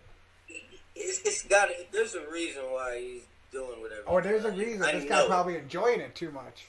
it's, 0.96 1.22
it's 1.22 1.44
got. 1.44 1.70
it. 1.70 1.90
There's 1.92 2.16
a 2.16 2.30
reason 2.30 2.64
why 2.64 3.00
he's 3.00 3.24
doing 3.52 3.82
whatever. 3.82 4.04
Oh, 4.08 4.22
there's 4.22 4.46
a 4.46 4.52
reason. 4.52 4.84
I 4.84 4.94
This 4.94 5.04
know 5.04 5.10
guy 5.10 5.28
probably 5.28 5.58
enjoying 5.58 6.02
it 6.02 6.16
too 6.16 6.32
much. 6.32 6.68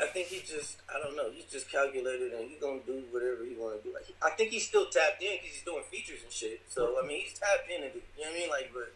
I 0.00 0.06
think 0.06 0.28
he 0.28 0.40
just, 0.40 0.78
I 0.88 1.02
don't 1.02 1.16
know, 1.16 1.28
he's 1.30 1.46
just 1.46 1.70
calculated 1.70 2.32
and 2.32 2.48
he's 2.48 2.60
gonna 2.60 2.78
do 2.86 3.02
whatever 3.10 3.44
he 3.44 3.56
want 3.56 3.82
to 3.82 3.88
do. 3.88 3.92
Like, 3.92 4.06
I 4.22 4.30
think 4.30 4.50
he's 4.50 4.66
still 4.66 4.86
tapped 4.86 5.20
in 5.22 5.38
because 5.42 5.56
he's 5.56 5.64
doing 5.64 5.82
features 5.90 6.20
and 6.22 6.30
shit. 6.30 6.62
So 6.68 7.02
I 7.02 7.06
mean, 7.06 7.22
he's 7.22 7.34
tapped 7.34 7.68
in. 7.68 7.82
And, 7.82 7.92
you 7.94 8.24
know 8.24 8.30
what 8.30 8.36
I 8.36 8.38
mean? 8.38 8.48
Like, 8.48 8.70
but 8.72 8.94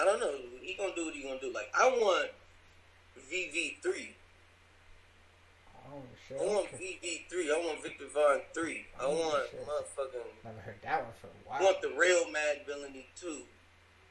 I 0.00 0.04
don't 0.04 0.20
know. 0.20 0.32
He 0.60 0.74
gonna 0.74 0.94
do 0.94 1.06
what 1.06 1.14
he 1.14 1.22
gonna 1.22 1.40
do. 1.40 1.52
Like, 1.52 1.70
I 1.76 1.88
want 1.88 2.30
VV 3.18 3.82
three. 3.82 4.14
Oh 5.88 6.02
shit. 6.28 6.38
I 6.40 6.44
want 6.44 6.66
Okay. 6.74 6.98
VV 7.02 7.28
three. 7.30 7.50
I 7.50 7.56
want 7.58 7.82
Victor 7.82 8.06
Vaughn 8.12 8.40
three. 8.54 8.86
I 9.00 9.06
want 9.06 9.50
shit. 9.50 9.66
motherfucking. 9.66 10.44
Never 10.44 10.60
heard 10.60 10.82
that 10.82 11.02
one 11.04 11.12
for 11.20 11.26
a 11.28 11.30
I 11.30 11.58
while. 11.58 11.60
I 11.60 11.64
want 11.64 11.82
the 11.82 11.94
real 11.96 12.24
Madvillainy 12.26 13.04
two. 13.14 13.42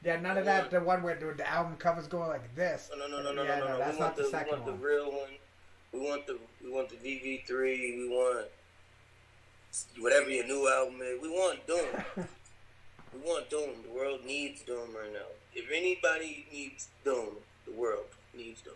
Yeah, 0.02 0.20
none 0.20 0.38
of 0.38 0.44
that. 0.44 0.70
The 0.70 0.80
one 0.80 1.02
where 1.02 1.16
the, 1.16 1.32
the 1.36 1.48
album 1.50 1.76
covers 1.76 2.06
going 2.06 2.28
like 2.28 2.54
this. 2.54 2.90
No, 2.96 3.06
no, 3.06 3.16
no, 3.16 3.22
no, 3.22 3.32
no, 3.32 3.42
yeah, 3.42 3.58
no, 3.58 3.68
no. 3.68 3.78
That's 3.78 3.94
we 3.94 4.00
not 4.00 4.16
want 4.16 4.16
the, 4.16 4.22
the, 4.22 4.28
we 4.30 4.50
want 4.50 4.66
one. 4.66 4.66
the 4.66 4.86
real 4.86 5.10
one. 5.10 5.30
We 5.92 6.00
want 6.00 6.26
the 6.26 6.38
we 6.62 6.70
want 6.70 6.88
the 6.90 6.96
VV 6.96 7.46
three. 7.46 7.96
We 7.98 8.08
want 8.08 8.46
whatever 9.98 10.30
your 10.30 10.46
new 10.46 10.68
album 10.68 11.00
is. 11.02 11.20
We 11.20 11.28
want 11.28 11.66
Doom. 11.66 11.86
we 13.14 13.20
want 13.20 13.50
Doom. 13.50 13.70
The 13.84 13.94
world 13.94 14.20
needs 14.24 14.62
Doom 14.62 14.94
right 14.94 15.12
now. 15.12 15.26
If 15.54 15.70
anybody 15.72 16.46
needs 16.52 16.88
Doom, 17.04 17.36
the 17.66 17.72
world 17.72 18.06
needs 18.34 18.60
Doom. 18.62 18.74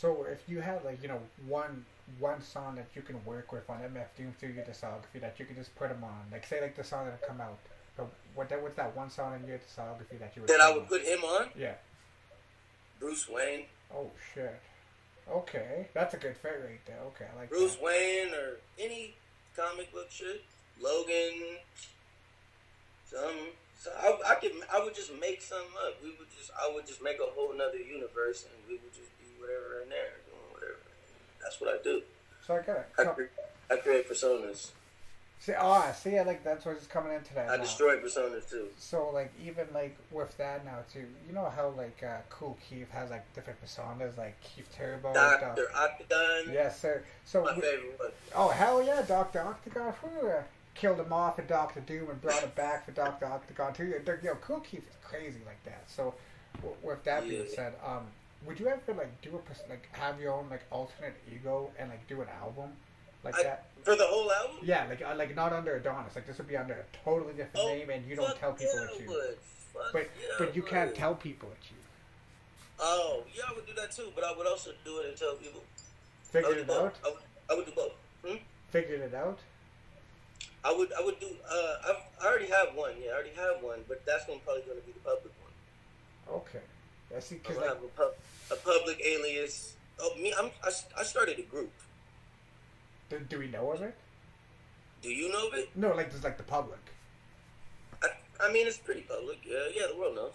So 0.00 0.24
if 0.32 0.48
you 0.48 0.60
had 0.62 0.82
like 0.82 1.02
you 1.02 1.08
know 1.08 1.20
one 1.46 1.84
one 2.18 2.40
song 2.40 2.76
that 2.76 2.86
you 2.94 3.02
can 3.02 3.22
work 3.26 3.52
with 3.52 3.68
on 3.68 3.80
MF 3.80 4.06
Doom 4.16 4.34
through 4.40 4.50
your 4.50 4.64
discography 4.64 5.20
that 5.20 5.36
you 5.38 5.44
could 5.44 5.56
just 5.56 5.74
put 5.76 5.90
them 5.90 6.02
on, 6.02 6.24
like 6.32 6.46
say 6.46 6.60
like 6.62 6.74
the 6.74 6.82
song 6.82 7.04
that 7.04 7.20
come 7.20 7.38
out, 7.40 7.58
but 7.98 8.08
what 8.34 8.48
that 8.48 8.62
what's 8.62 8.76
that 8.76 8.96
one 8.96 9.10
song 9.10 9.34
in 9.34 9.46
your 9.46 9.58
discography 9.58 10.18
that 10.18 10.32
you 10.34 10.42
would 10.42 10.48
That 10.48 10.60
I 10.62 10.70
would 10.72 10.84
on? 10.84 10.88
put 10.88 11.02
him 11.02 11.22
on. 11.22 11.48
Yeah. 11.54 11.74
Bruce 12.98 13.28
Wayne. 13.28 13.64
Oh 13.94 14.10
shit. 14.32 14.58
Okay, 15.30 15.86
that's 15.92 16.14
a 16.14 16.16
good 16.16 16.36
fit 16.36 16.62
right 16.64 16.80
there. 16.86 16.98
Okay, 17.08 17.26
I 17.32 17.38
like 17.38 17.50
Bruce 17.50 17.74
that. 17.74 17.84
Wayne 17.84 18.32
or 18.32 18.56
any 18.78 19.14
comic 19.54 19.92
book 19.92 20.06
shit. 20.10 20.42
Logan. 20.80 21.58
Some. 23.04 23.52
So 23.78 23.90
I, 23.98 24.32
I 24.32 24.34
could. 24.36 24.52
I 24.72 24.82
would 24.82 24.94
just 24.94 25.12
make 25.20 25.42
something 25.42 25.76
up. 25.86 26.02
We 26.02 26.08
would 26.18 26.30
just. 26.36 26.50
I 26.56 26.72
would 26.74 26.86
just 26.86 27.02
make 27.02 27.18
a 27.20 27.30
whole 27.34 27.52
nother 27.54 27.76
universe, 27.78 28.46
and 28.48 28.56
we 28.66 28.74
would 28.80 28.94
just 28.94 29.10
whatever 29.50 29.82
in 29.82 29.88
there, 29.90 30.12
doing 30.26 30.52
whatever. 30.52 30.78
That's 31.42 31.60
what 31.60 31.70
I 31.74 31.82
do. 31.82 32.02
So 32.46 32.54
I 32.54 32.62
got 32.62 32.76
a 32.76 32.84
I, 32.98 33.04
couple. 33.04 33.24
I 33.70 33.76
create 33.76 34.08
personas. 34.10 34.70
See, 35.38 35.52
oh, 35.58 35.70
I 35.70 35.92
see. 35.92 36.18
I 36.18 36.22
like 36.22 36.44
that's 36.44 36.66
what's 36.66 36.86
coming 36.86 37.14
into 37.14 37.32
that. 37.34 37.48
I 37.48 37.56
now. 37.56 37.62
destroy 37.62 37.96
personas 37.98 38.50
too. 38.50 38.66
So 38.76 39.08
like 39.10 39.32
even 39.42 39.66
like 39.72 39.96
with 40.10 40.36
that 40.36 40.64
now 40.66 40.78
too, 40.92 41.06
you 41.26 41.34
know 41.34 41.50
how 41.54 41.72
like 41.76 42.02
uh, 42.02 42.18
Kool 42.28 42.58
Keith 42.68 42.90
has 42.90 43.10
like 43.10 43.32
different 43.34 43.58
personas, 43.64 44.18
like 44.18 44.38
Keith 44.42 44.68
Turbo. 44.76 45.14
Doctor 45.14 45.66
Octagon. 45.74 46.52
Yes, 46.52 46.80
sir. 46.80 47.02
So 47.24 47.42
My 47.44 47.54
we- 47.54 47.62
favorite 47.62 47.98
one. 47.98 48.10
Oh 48.34 48.48
hell 48.48 48.82
yeah, 48.84 49.02
Doctor 49.02 49.40
Octagon! 49.40 49.92
Whew, 50.02 50.28
uh, 50.28 50.42
killed 50.74 51.00
him 51.00 51.12
off 51.12 51.36
for 51.36 51.42
Doctor 51.42 51.80
Doom 51.80 52.10
and 52.10 52.20
brought 52.20 52.42
him 52.42 52.52
back 52.54 52.84
for 52.84 52.92
Doctor 52.92 53.24
Octagon 53.26 53.72
too. 53.72 53.86
Yeah, 53.86 54.14
Yo, 54.22 54.34
Kool 54.36 54.60
Keith 54.60 54.86
is 54.88 54.96
crazy 55.02 55.40
like 55.46 55.62
that. 55.64 55.84
So, 55.88 56.14
w- 56.56 56.76
with 56.82 57.02
that 57.04 57.26
being 57.26 57.46
said, 57.48 57.74
um, 57.84 58.06
would 58.46 58.58
you 58.58 58.68
ever 58.68 58.94
like 58.94 59.20
do 59.22 59.30
a 59.30 59.68
like 59.70 59.88
have 59.92 60.20
your 60.20 60.32
own 60.32 60.48
like 60.50 60.62
alternate 60.70 61.14
ego 61.32 61.70
and 61.78 61.90
like 61.90 62.06
do 62.08 62.20
an 62.22 62.28
album 62.40 62.70
like 63.22 63.34
I- 63.38 63.42
that? 63.42 63.66
For 63.82 63.96
the 63.96 64.06
whole 64.06 64.30
album. 64.30 64.58
Yeah, 64.62 64.86
like 64.90 65.00
uh, 65.02 65.14
like 65.16 65.34
not 65.34 65.52
under 65.54 65.76
Adonis. 65.76 66.14
Like 66.14 66.26
this 66.26 66.36
would 66.36 66.48
be 66.48 66.56
under 66.56 66.74
a 66.74 66.84
totally 67.04 67.32
different 67.32 67.58
Oh, 67.64 67.68
name, 67.68 67.88
and 67.88 68.06
you 68.06 68.14
don't 68.14 68.36
tell 68.38 68.52
people 68.52 68.74
yeah, 68.76 68.86
it's 68.90 69.00
you. 69.00 69.08
would. 69.08 69.36
Fuck 69.72 69.92
But 69.92 70.02
yeah, 70.20 70.28
but 70.38 70.54
you 70.56 70.62
can't 70.62 70.94
tell 70.94 71.14
people 71.14 71.48
it's 71.58 71.70
you. 71.70 71.76
Oh 72.78 73.22
yeah, 73.34 73.44
I 73.48 73.54
would 73.54 73.66
do 73.66 73.72
that 73.74 73.90
too. 73.92 74.12
But 74.14 74.24
I 74.24 74.36
would 74.36 74.46
also 74.46 74.72
do 74.84 74.98
it 74.98 75.08
and 75.08 75.16
tell 75.16 75.34
people. 75.36 75.62
Figured 76.24 76.58
it 76.58 76.66
do 76.66 76.72
out. 76.74 76.94
both. 77.02 77.06
I 77.06 77.08
would, 77.08 77.22
I 77.50 77.54
would 77.54 77.66
do 77.66 77.72
both. 77.74 77.92
Hmm? 78.26 78.36
Figured 78.70 79.00
it 79.00 79.14
out. 79.14 79.38
I 80.62 80.72
would 80.76 80.92
I 80.92 81.02
would 81.02 81.18
do 81.18 81.28
uh 81.50 81.74
I've, 81.88 81.96
I 82.22 82.26
already 82.28 82.46
have 82.48 82.74
one 82.74 82.92
yeah 83.02 83.12
I 83.12 83.14
already 83.14 83.30
have 83.34 83.62
one 83.62 83.78
but 83.88 84.04
that's 84.04 84.26
gonna 84.26 84.40
probably 84.44 84.62
gonna 84.68 84.80
be 84.84 84.92
the 84.92 85.00
public 85.00 85.32
one 85.40 86.36
Okay. 86.42 86.60
I 87.16 87.20
see. 87.20 87.36
I'm 87.36 87.40
Cause 87.40 87.56
gonna 87.56 87.66
like 87.72 87.80
a, 88.52 88.56
public 88.56 89.00
alias 89.04 89.74
oh 90.00 90.14
me 90.16 90.32
I'm 90.38 90.50
I, 90.64 90.70
I 90.98 91.02
started 91.02 91.38
a 91.38 91.42
group 91.42 91.72
do, 93.08 93.18
do 93.28 93.38
we 93.38 93.48
know 93.48 93.72
of 93.72 93.82
it? 93.82 93.94
do 95.02 95.08
you 95.10 95.30
know 95.32 95.48
of 95.48 95.54
it 95.54 95.70
No, 95.74 95.88
like 95.94 96.10
there's 96.10 96.24
like 96.24 96.36
the 96.36 96.42
public. 96.44 96.78
I, 98.02 98.08
I 98.44 98.52
mean 98.52 98.66
it's 98.66 98.76
pretty 98.78 99.02
public 99.02 99.38
yeah 99.46 99.64
yeah 99.74 99.86
the 99.92 99.98
world 99.98 100.16
knows 100.16 100.34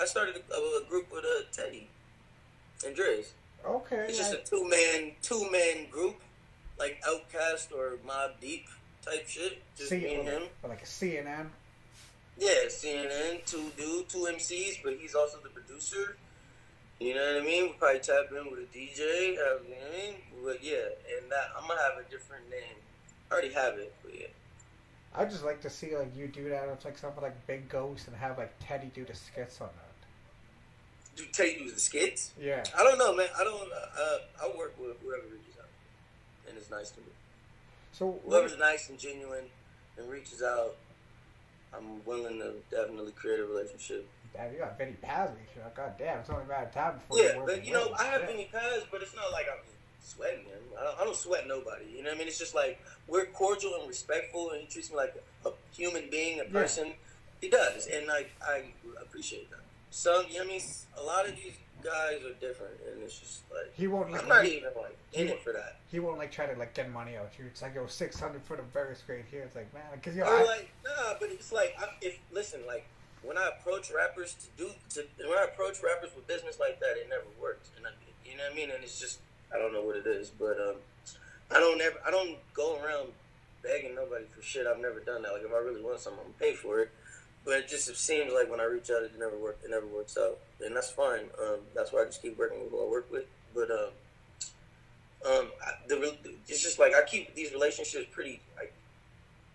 I 0.00 0.04
started 0.06 0.36
a, 0.50 0.54
a 0.54 0.84
group 0.88 1.12
with 1.12 1.24
uh, 1.24 1.42
Teddy 1.52 1.88
and 2.86 2.94
Dre's 2.96 3.32
Okay. 3.66 4.06
it's 4.08 4.18
just 4.18 4.32
I- 4.34 4.38
a 4.38 4.42
two 4.44 4.68
man 4.68 5.12
two 5.22 5.48
man 5.50 5.88
group 5.90 6.16
like 6.78 7.02
OutKast 7.02 7.72
or 7.72 7.98
Mobb 8.06 8.32
Deep 8.40 8.66
type 9.04 9.28
shit 9.28 9.62
just 9.76 9.90
C- 9.90 9.98
me 9.98 10.14
and 10.16 10.28
him 10.28 10.42
like 10.68 10.82
a 10.82 10.86
CNN. 10.86 11.46
Yeah, 12.38 12.64
CNN, 12.68 13.44
two 13.44 13.70
dude, 13.76 14.08
two 14.08 14.26
MCs, 14.32 14.78
but 14.82 14.94
he's 14.98 15.14
also 15.14 15.36
the 15.42 15.50
producer. 15.50 16.16
You 17.02 17.16
know 17.16 17.34
what 17.34 17.42
I 17.42 17.44
mean? 17.44 17.64
We'll 17.64 17.74
probably 17.74 17.98
tap 17.98 18.30
in 18.30 18.50
with 18.50 18.60
a 18.60 18.78
DJ. 18.78 19.34
Have, 19.34 19.66
you 19.66 19.74
know 19.74 19.82
what 19.82 19.92
I 19.92 20.06
mean? 20.06 20.14
But 20.44 20.62
yeah, 20.62 20.86
and 21.18 21.30
that 21.32 21.50
I'm 21.58 21.66
gonna 21.66 21.80
have 21.80 21.98
a 21.98 22.08
different 22.08 22.48
name. 22.48 22.78
I 23.28 23.34
already 23.34 23.52
have 23.52 23.74
it, 23.74 23.92
but 24.04 24.14
yeah. 24.18 24.28
I 25.14 25.24
just 25.24 25.44
like 25.44 25.60
to 25.62 25.70
see 25.70 25.96
like 25.96 26.16
you 26.16 26.28
do 26.28 26.48
that 26.50 26.70
with 26.70 26.84
like 26.84 26.96
something 26.96 27.22
like 27.22 27.46
Big 27.48 27.68
Ghost 27.68 28.06
and 28.06 28.16
have 28.16 28.38
like 28.38 28.54
Teddy 28.60 28.90
do 28.94 29.04
the 29.04 29.14
skits 29.14 29.60
on 29.60 29.68
that. 29.68 31.16
Do 31.16 31.24
Teddy 31.32 31.58
do 31.58 31.70
the 31.72 31.80
skits? 31.80 32.32
Yeah. 32.40 32.62
I 32.78 32.84
don't 32.84 32.98
know, 32.98 33.14
man. 33.16 33.26
I 33.36 33.42
don't. 33.42 33.68
Uh, 33.72 34.18
I 34.40 34.56
work 34.56 34.74
with 34.78 34.96
whoever 35.02 35.24
reaches 35.24 35.58
out, 35.58 35.68
and 36.48 36.56
it's 36.56 36.70
nice 36.70 36.90
to 36.92 37.00
me. 37.00 37.06
So 37.90 38.20
Whoever's 38.24 38.56
nice 38.58 38.88
and 38.88 38.98
genuine 38.98 39.46
and 39.98 40.08
reaches 40.08 40.40
out, 40.40 40.76
I'm 41.74 42.04
willing 42.04 42.38
to 42.38 42.54
definitely 42.70 43.12
create 43.12 43.40
a 43.40 43.44
relationship. 43.44 44.08
Damn, 44.34 44.52
you 44.52 44.58
got 44.58 44.78
Vinnie 44.78 44.96
Paz 45.02 45.30
you. 45.54 45.62
God 45.74 45.94
damn, 45.98 46.20
it's 46.20 46.30
only 46.30 46.44
a 46.44 46.48
matter 46.48 46.66
of 46.66 46.72
time 46.74 46.94
before 46.98 47.18
Yeah, 47.18 47.36
work 47.36 47.46
but 47.46 47.66
you 47.66 47.72
know. 47.72 47.92
I 47.98 48.04
have 48.04 48.20
Shit. 48.22 48.30
many 48.30 48.44
paths, 48.52 48.86
but 48.90 49.02
it's 49.02 49.14
not 49.14 49.30
like 49.32 49.46
I'm 49.50 49.58
sweating 50.00 50.44
him. 50.44 50.60
I 50.78 50.84
don't, 50.84 51.00
I 51.00 51.04
don't 51.04 51.16
sweat 51.16 51.46
nobody. 51.46 51.84
You 51.96 52.02
know 52.02 52.10
what 52.10 52.16
I 52.16 52.18
mean? 52.18 52.28
It's 52.28 52.38
just 52.38 52.54
like 52.54 52.80
we're 53.06 53.26
cordial 53.26 53.74
and 53.78 53.88
respectful, 53.88 54.50
and 54.50 54.60
he 54.60 54.66
treats 54.66 54.90
me 54.90 54.96
like 54.96 55.14
a, 55.44 55.48
a 55.48 55.52
human 55.72 56.08
being, 56.10 56.40
a 56.40 56.44
Yeah. 56.44 56.50
person. 56.50 56.94
He 57.40 57.48
does, 57.50 57.86
and 57.86 58.06
like 58.06 58.30
I 58.46 58.64
appreciate 59.02 59.50
that. 59.50 59.60
Some, 59.90 60.24
you 60.28 60.34
know 60.34 60.40
what 60.40 60.44
I 60.46 60.48
mean? 60.48 60.62
A 60.98 61.02
lot 61.02 61.28
of 61.28 61.36
these 61.36 61.54
guys 61.82 62.22
are 62.24 62.32
different, 62.40 62.74
and 62.90 63.02
it's 63.02 63.18
just 63.18 63.42
like 63.50 63.74
He 63.74 63.86
won't 63.88 64.10
like 64.12 64.22
I'm 64.22 64.28
not 64.28 64.44
he, 64.44 64.56
even 64.56 64.70
like 64.76 64.96
in 65.12 65.28
it 65.28 65.42
for 65.42 65.52
that. 65.52 65.80
he 65.88 65.98
won't 65.98 66.18
like 66.18 66.30
try 66.32 66.46
to 66.46 66.58
like 66.58 66.72
get 66.74 66.90
money 66.90 67.16
out 67.16 67.26
of 67.26 67.38
you. 67.38 67.46
It's 67.46 67.60
like 67.60 67.74
yo 67.74 67.86
six 67.86 68.18
hundred 68.18 68.42
for 68.44 68.56
the 68.56 68.62
verse 68.62 69.02
grade 69.02 69.24
here. 69.30 69.42
It's 69.42 69.54
like 69.56 69.72
man, 69.74 69.82
because 69.94 70.16
yo, 70.16 70.24
Or 70.24 70.28
I, 70.28 70.44
like 70.44 70.70
nah, 70.84 71.14
but 71.20 71.28
it's 71.30 71.52
like 71.52 71.74
I, 71.78 71.86
if 72.00 72.18
listen, 72.32 72.60
like 72.66 72.86
when 73.22 73.38
I 73.38 73.48
approach 73.48 73.90
rappers 73.94 74.34
to 74.34 74.64
do 74.64 74.70
to 74.90 75.06
when 75.28 75.38
I 75.38 75.44
approach 75.44 75.82
rappers 75.82 76.10
with 76.14 76.26
business 76.26 76.58
like 76.58 76.80
that, 76.80 76.96
it 76.96 77.08
never 77.08 77.26
works. 77.40 77.70
And 77.76 77.86
I, 77.86 77.90
you 78.24 78.36
know 78.36 78.44
what 78.44 78.52
I 78.52 78.56
mean? 78.56 78.70
And 78.70 78.82
it's 78.82 78.98
just 78.98 79.20
I 79.54 79.58
don't 79.58 79.72
know 79.72 79.82
what 79.82 79.96
it 79.96 80.06
is, 80.06 80.30
but 80.30 80.58
um, 80.60 80.76
I 81.50 81.60
don't 81.60 81.80
ever 81.80 81.98
I 82.06 82.10
don't 82.10 82.38
go 82.54 82.78
around 82.82 83.08
begging 83.62 83.94
nobody 83.94 84.24
for 84.34 84.42
shit. 84.42 84.66
I've 84.66 84.80
never 84.80 85.00
done 85.00 85.22
that. 85.22 85.32
Like 85.32 85.42
if 85.42 85.52
I 85.52 85.58
really 85.58 85.82
want 85.82 86.00
something, 86.00 86.22
I'm 86.24 86.32
pay 86.34 86.54
for 86.54 86.80
it. 86.80 86.90
But 87.44 87.58
it 87.58 87.68
just 87.68 87.88
it 87.88 87.96
seems 87.96 88.32
like 88.32 88.50
when 88.50 88.60
I 88.60 88.64
reach 88.64 88.90
out, 88.90 89.02
it 89.02 89.12
never 89.18 89.36
work. 89.36 89.58
It 89.64 89.70
never 89.70 89.86
works 89.86 90.16
out, 90.16 90.38
and 90.64 90.76
that's 90.76 90.90
fine. 90.90 91.26
Um, 91.40 91.58
that's 91.74 91.92
why 91.92 92.02
I 92.02 92.04
just 92.04 92.22
keep 92.22 92.38
working 92.38 92.62
with 92.62 92.70
who 92.70 92.86
I 92.86 92.88
work 92.88 93.10
with. 93.10 93.24
But 93.52 93.70
um, 93.70 93.90
um, 95.26 95.50
the 95.88 96.14
it's 96.48 96.62
just 96.62 96.78
like 96.78 96.94
I 96.94 97.02
keep 97.02 97.34
these 97.34 97.52
relationships 97.52 98.06
pretty 98.12 98.40
like 98.56 98.72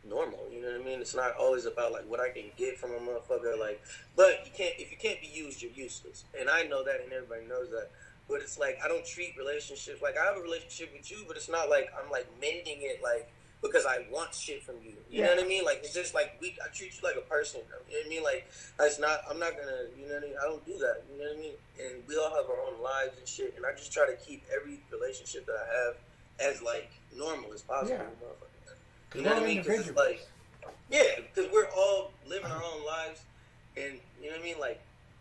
normal. 0.09 0.47
You 0.51 0.61
know 0.61 0.71
what 0.71 0.81
I 0.81 0.83
mean? 0.83 1.01
It's 1.01 1.15
not 1.15 1.35
always 1.37 1.65
about 1.65 1.91
like 1.91 2.09
what 2.09 2.19
I 2.19 2.29
can 2.29 2.45
get 2.57 2.77
from 2.77 2.91
a 2.91 2.99
motherfucker. 2.99 3.59
Like, 3.59 3.81
but 4.15 4.45
you 4.45 4.51
can't 4.55 4.73
if 4.77 4.91
you 4.91 4.97
can't 4.97 5.21
be 5.21 5.27
used, 5.27 5.61
you're 5.61 5.71
useless. 5.71 6.25
And 6.39 6.49
I 6.49 6.63
know 6.63 6.83
that, 6.83 7.01
and 7.03 7.11
everybody 7.11 7.45
knows 7.47 7.69
that. 7.71 7.89
But 8.27 8.41
it's 8.41 8.59
like 8.59 8.79
I 8.83 8.87
don't 8.87 9.05
treat 9.05 9.35
relationships 9.37 10.01
like 10.01 10.17
I 10.17 10.25
have 10.25 10.37
a 10.37 10.41
relationship 10.41 10.91
with 10.95 11.09
you, 11.09 11.23
but 11.27 11.37
it's 11.37 11.49
not 11.49 11.69
like 11.69 11.89
I'm 11.97 12.11
like 12.11 12.27
mending 12.41 12.79
it 12.81 13.01
like 13.01 13.29
because 13.61 13.85
I 13.85 14.05
want 14.11 14.33
shit 14.33 14.63
from 14.63 14.75
you. 14.83 14.93
You 15.09 15.23
know 15.23 15.35
what 15.35 15.43
I 15.43 15.47
mean? 15.47 15.65
Like 15.65 15.79
it's 15.83 15.93
just 15.93 16.13
like 16.13 16.37
we 16.41 16.55
I 16.63 16.67
treat 16.73 16.93
you 16.93 17.01
like 17.03 17.15
a 17.15 17.27
person. 17.27 17.61
You 17.89 17.95
know 17.95 17.99
what 17.99 18.05
I 18.05 18.09
mean? 18.09 18.23
Like 18.23 18.47
it's 18.81 18.99
not. 18.99 19.21
I'm 19.29 19.39
not 19.39 19.51
gonna. 19.57 19.89
You 19.97 20.07
know 20.07 20.15
what 20.15 20.23
I 20.23 20.27
mean? 20.27 20.35
I 20.41 20.45
don't 20.45 20.65
do 20.65 20.77
that. 20.79 21.03
You 21.11 21.17
know 21.17 21.29
what 21.29 21.37
I 21.37 21.41
mean? 21.41 21.53
And 21.79 22.03
we 22.07 22.17
all 22.17 22.29
have 22.29 22.49
our 22.49 22.61
own 22.67 22.81
lives 22.83 23.17
and 23.17 23.27
shit. 23.27 23.53
And 23.55 23.65
I 23.65 23.71
just 23.71 23.91
try 23.91 24.05
to 24.05 24.15
keep 24.17 24.43
every 24.53 24.79
relationship 24.91 25.45
that 25.45 25.55
I 25.55 25.67
have 25.85 25.95
as 26.39 26.61
like 26.61 26.91
normal 27.15 27.53
as 27.53 27.61
possible. 27.61 27.97
Yeah. 27.97 28.27
You 29.17 29.23
know 29.23 29.33
what 29.33 29.43
I 29.43 29.45
mean? 29.47 29.63
'Cause 29.63 29.87
it's 29.87 29.97
like, 29.97 30.21
yeah, 30.91 31.19
because 31.19 31.51
we're 31.51 31.69
all 31.69 32.13
living 32.27 32.51
our 32.51 32.63
own 32.63 32.85
lives, 32.85 33.21
and 33.75 33.99
you 34.21 34.29
know 34.29 34.35
what 34.37 34.41
I 34.41 34.43
mean. 34.43 34.59
Like, 34.59 34.79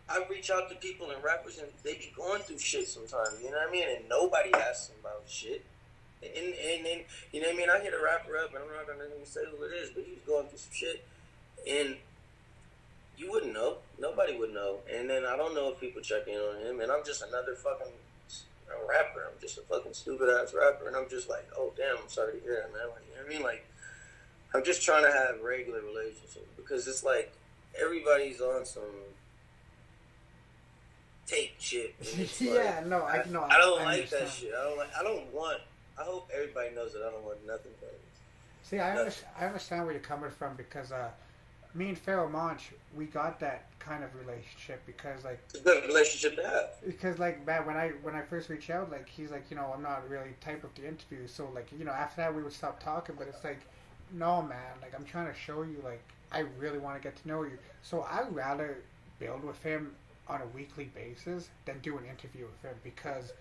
I 0.08 0.24
reach 0.30 0.50
out 0.50 0.68
to 0.68 0.76
people 0.76 1.10
and 1.10 1.22
rappers, 1.24 1.58
and 1.58 1.72
they 1.82 1.94
be 1.94 2.12
going 2.14 2.42
through 2.42 2.58
shit 2.58 2.88
sometimes. 2.88 3.40
You 3.42 3.50
know 3.50 3.56
what 3.58 3.68
I 3.68 3.72
mean? 3.72 3.88
And 3.88 4.08
nobody 4.08 4.52
asks 4.52 4.88
them 4.88 4.96
about 5.00 5.22
shit. 5.26 5.64
And 6.22 6.54
and 6.54 6.84
then 6.84 7.04
you 7.32 7.40
know 7.40 7.48
what 7.48 7.54
I 7.54 7.58
mean. 7.58 7.70
I 7.70 7.80
hit 7.80 7.94
a 7.94 8.02
rapper 8.02 8.36
up, 8.38 8.54
and 8.54 8.58
I'm 8.64 8.72
not 8.72 8.86
gonna 8.86 9.04
even 9.12 9.24
say 9.26 9.40
who 9.50 9.64
it 9.64 9.72
is, 9.72 9.90
but 9.90 10.04
he 10.04 10.12
was 10.12 10.22
going 10.26 10.46
through 10.48 10.58
some 10.58 10.72
shit, 10.72 11.04
and 11.66 11.96
you 13.16 13.30
wouldn't 13.30 13.52
know. 13.54 13.78
Nobody 13.98 14.36
would 14.36 14.52
know. 14.52 14.80
And 14.92 15.08
then 15.08 15.24
I 15.24 15.36
don't 15.36 15.54
know 15.54 15.72
if 15.72 15.80
people 15.80 16.02
check 16.02 16.28
in 16.28 16.38
on 16.38 16.60
him, 16.60 16.80
and 16.80 16.92
I'm 16.92 17.04
just 17.04 17.22
another 17.22 17.54
fucking 17.54 17.92
a 18.68 18.86
rapper. 18.88 19.24
I'm 19.30 19.40
just 19.40 19.58
a 19.58 19.62
fucking 19.62 19.94
stupid 19.94 20.28
ass 20.28 20.52
rapper, 20.54 20.86
and 20.86 20.96
I'm 20.96 21.08
just 21.08 21.28
like, 21.28 21.48
oh 21.56 21.72
damn, 21.76 21.96
I'm 21.98 22.08
sorry 22.08 22.38
to 22.38 22.40
hear 22.40 22.56
that, 22.56 22.72
man. 22.72 22.88
Like, 22.90 23.02
you 23.08 23.14
know 23.16 23.22
what 23.22 23.26
I 23.26 23.34
mean? 23.34 23.42
Like, 23.42 23.64
I'm 24.54 24.64
just 24.64 24.82
trying 24.82 25.04
to 25.04 25.12
have 25.12 25.40
regular 25.42 25.80
relationships 25.82 26.38
because 26.56 26.86
it's 26.88 27.04
like 27.04 27.32
everybody's 27.80 28.40
on 28.40 28.64
some 28.64 28.82
tape 31.26 31.52
shit. 31.58 31.94
like- 32.18 32.40
yeah, 32.40 32.82
no, 32.86 33.02
I 33.02 33.24
no, 33.28 33.42
I 33.42 33.58
don't 33.58 33.76
like 33.82 33.94
understand. 33.98 34.26
that 34.26 34.32
shit. 34.32 34.52
I 34.58 34.62
don't 34.64 34.78
like. 34.78 34.96
I 34.98 35.02
don't 35.02 35.32
want. 35.34 35.60
I 35.98 36.02
hope 36.02 36.30
everybody 36.34 36.74
knows 36.74 36.92
that 36.92 37.02
I 37.06 37.10
don't 37.10 37.24
want 37.24 37.38
nothing 37.46 37.72
from 37.78 37.88
it. 37.88 38.00
See, 38.62 38.78
I 38.78 38.88
Nothing. 38.88 38.98
understand, 39.00 39.32
I 39.40 39.46
understand 39.46 39.82
where 39.84 39.92
you're 39.92 40.02
coming 40.02 40.30
from 40.30 40.56
because 40.56 40.90
uh, 40.92 41.08
me 41.74 41.88
and 41.90 42.04
Pharoahe 42.04 42.30
Monch, 42.30 42.72
we 42.96 43.04
got 43.06 43.38
that 43.40 43.66
kind 43.78 44.02
of 44.02 44.10
relationship 44.16 44.82
because 44.86 45.24
like 45.24 45.38
It's 45.50 45.60
a 45.60 45.62
good 45.62 45.84
relationship 45.86 46.36
to 46.36 46.48
have. 46.48 46.70
because 46.84 47.18
like 47.18 47.46
man, 47.46 47.64
when 47.66 47.76
I 47.76 47.90
when 48.02 48.14
I 48.14 48.22
first 48.22 48.48
reached 48.48 48.70
out, 48.70 48.90
like 48.90 49.08
he's 49.08 49.30
like, 49.30 49.44
you 49.50 49.56
know, 49.56 49.72
I'm 49.74 49.82
not 49.82 50.08
really 50.10 50.30
type 50.40 50.64
of 50.64 50.74
the 50.74 50.86
interview, 50.86 51.26
so 51.26 51.48
like 51.54 51.68
you 51.78 51.84
know 51.84 51.92
after 51.92 52.22
that 52.22 52.34
we 52.34 52.42
would 52.42 52.52
stop 52.52 52.82
talking, 52.82 53.14
but 53.18 53.28
it's 53.28 53.42
like, 53.44 53.60
no 54.12 54.42
man, 54.42 54.74
like 54.82 54.94
I'm 54.94 55.04
trying 55.04 55.32
to 55.32 55.38
show 55.38 55.62
you 55.62 55.80
like 55.84 56.02
I 56.32 56.40
really 56.58 56.78
want 56.78 56.96
to 56.96 57.02
get 57.02 57.16
to 57.22 57.28
know 57.28 57.42
you, 57.42 57.58
so 57.82 58.02
I'd 58.10 58.34
rather 58.34 58.78
build 59.18 59.44
with 59.44 59.62
him 59.62 59.92
on 60.28 60.40
a 60.42 60.46
weekly 60.48 60.90
basis 60.94 61.48
than 61.64 61.78
do 61.80 61.96
an 61.98 62.04
interview 62.04 62.46
with 62.46 62.62
him 62.62 62.76
because 62.82 63.32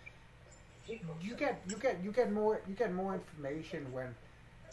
you 0.87 1.35
get 1.35 1.61
you 1.67 1.77
get 1.77 1.99
you 2.03 2.11
get 2.11 2.31
more 2.31 2.61
you 2.67 2.75
get 2.75 2.93
more 2.93 3.13
information 3.15 3.91
when 3.91 4.13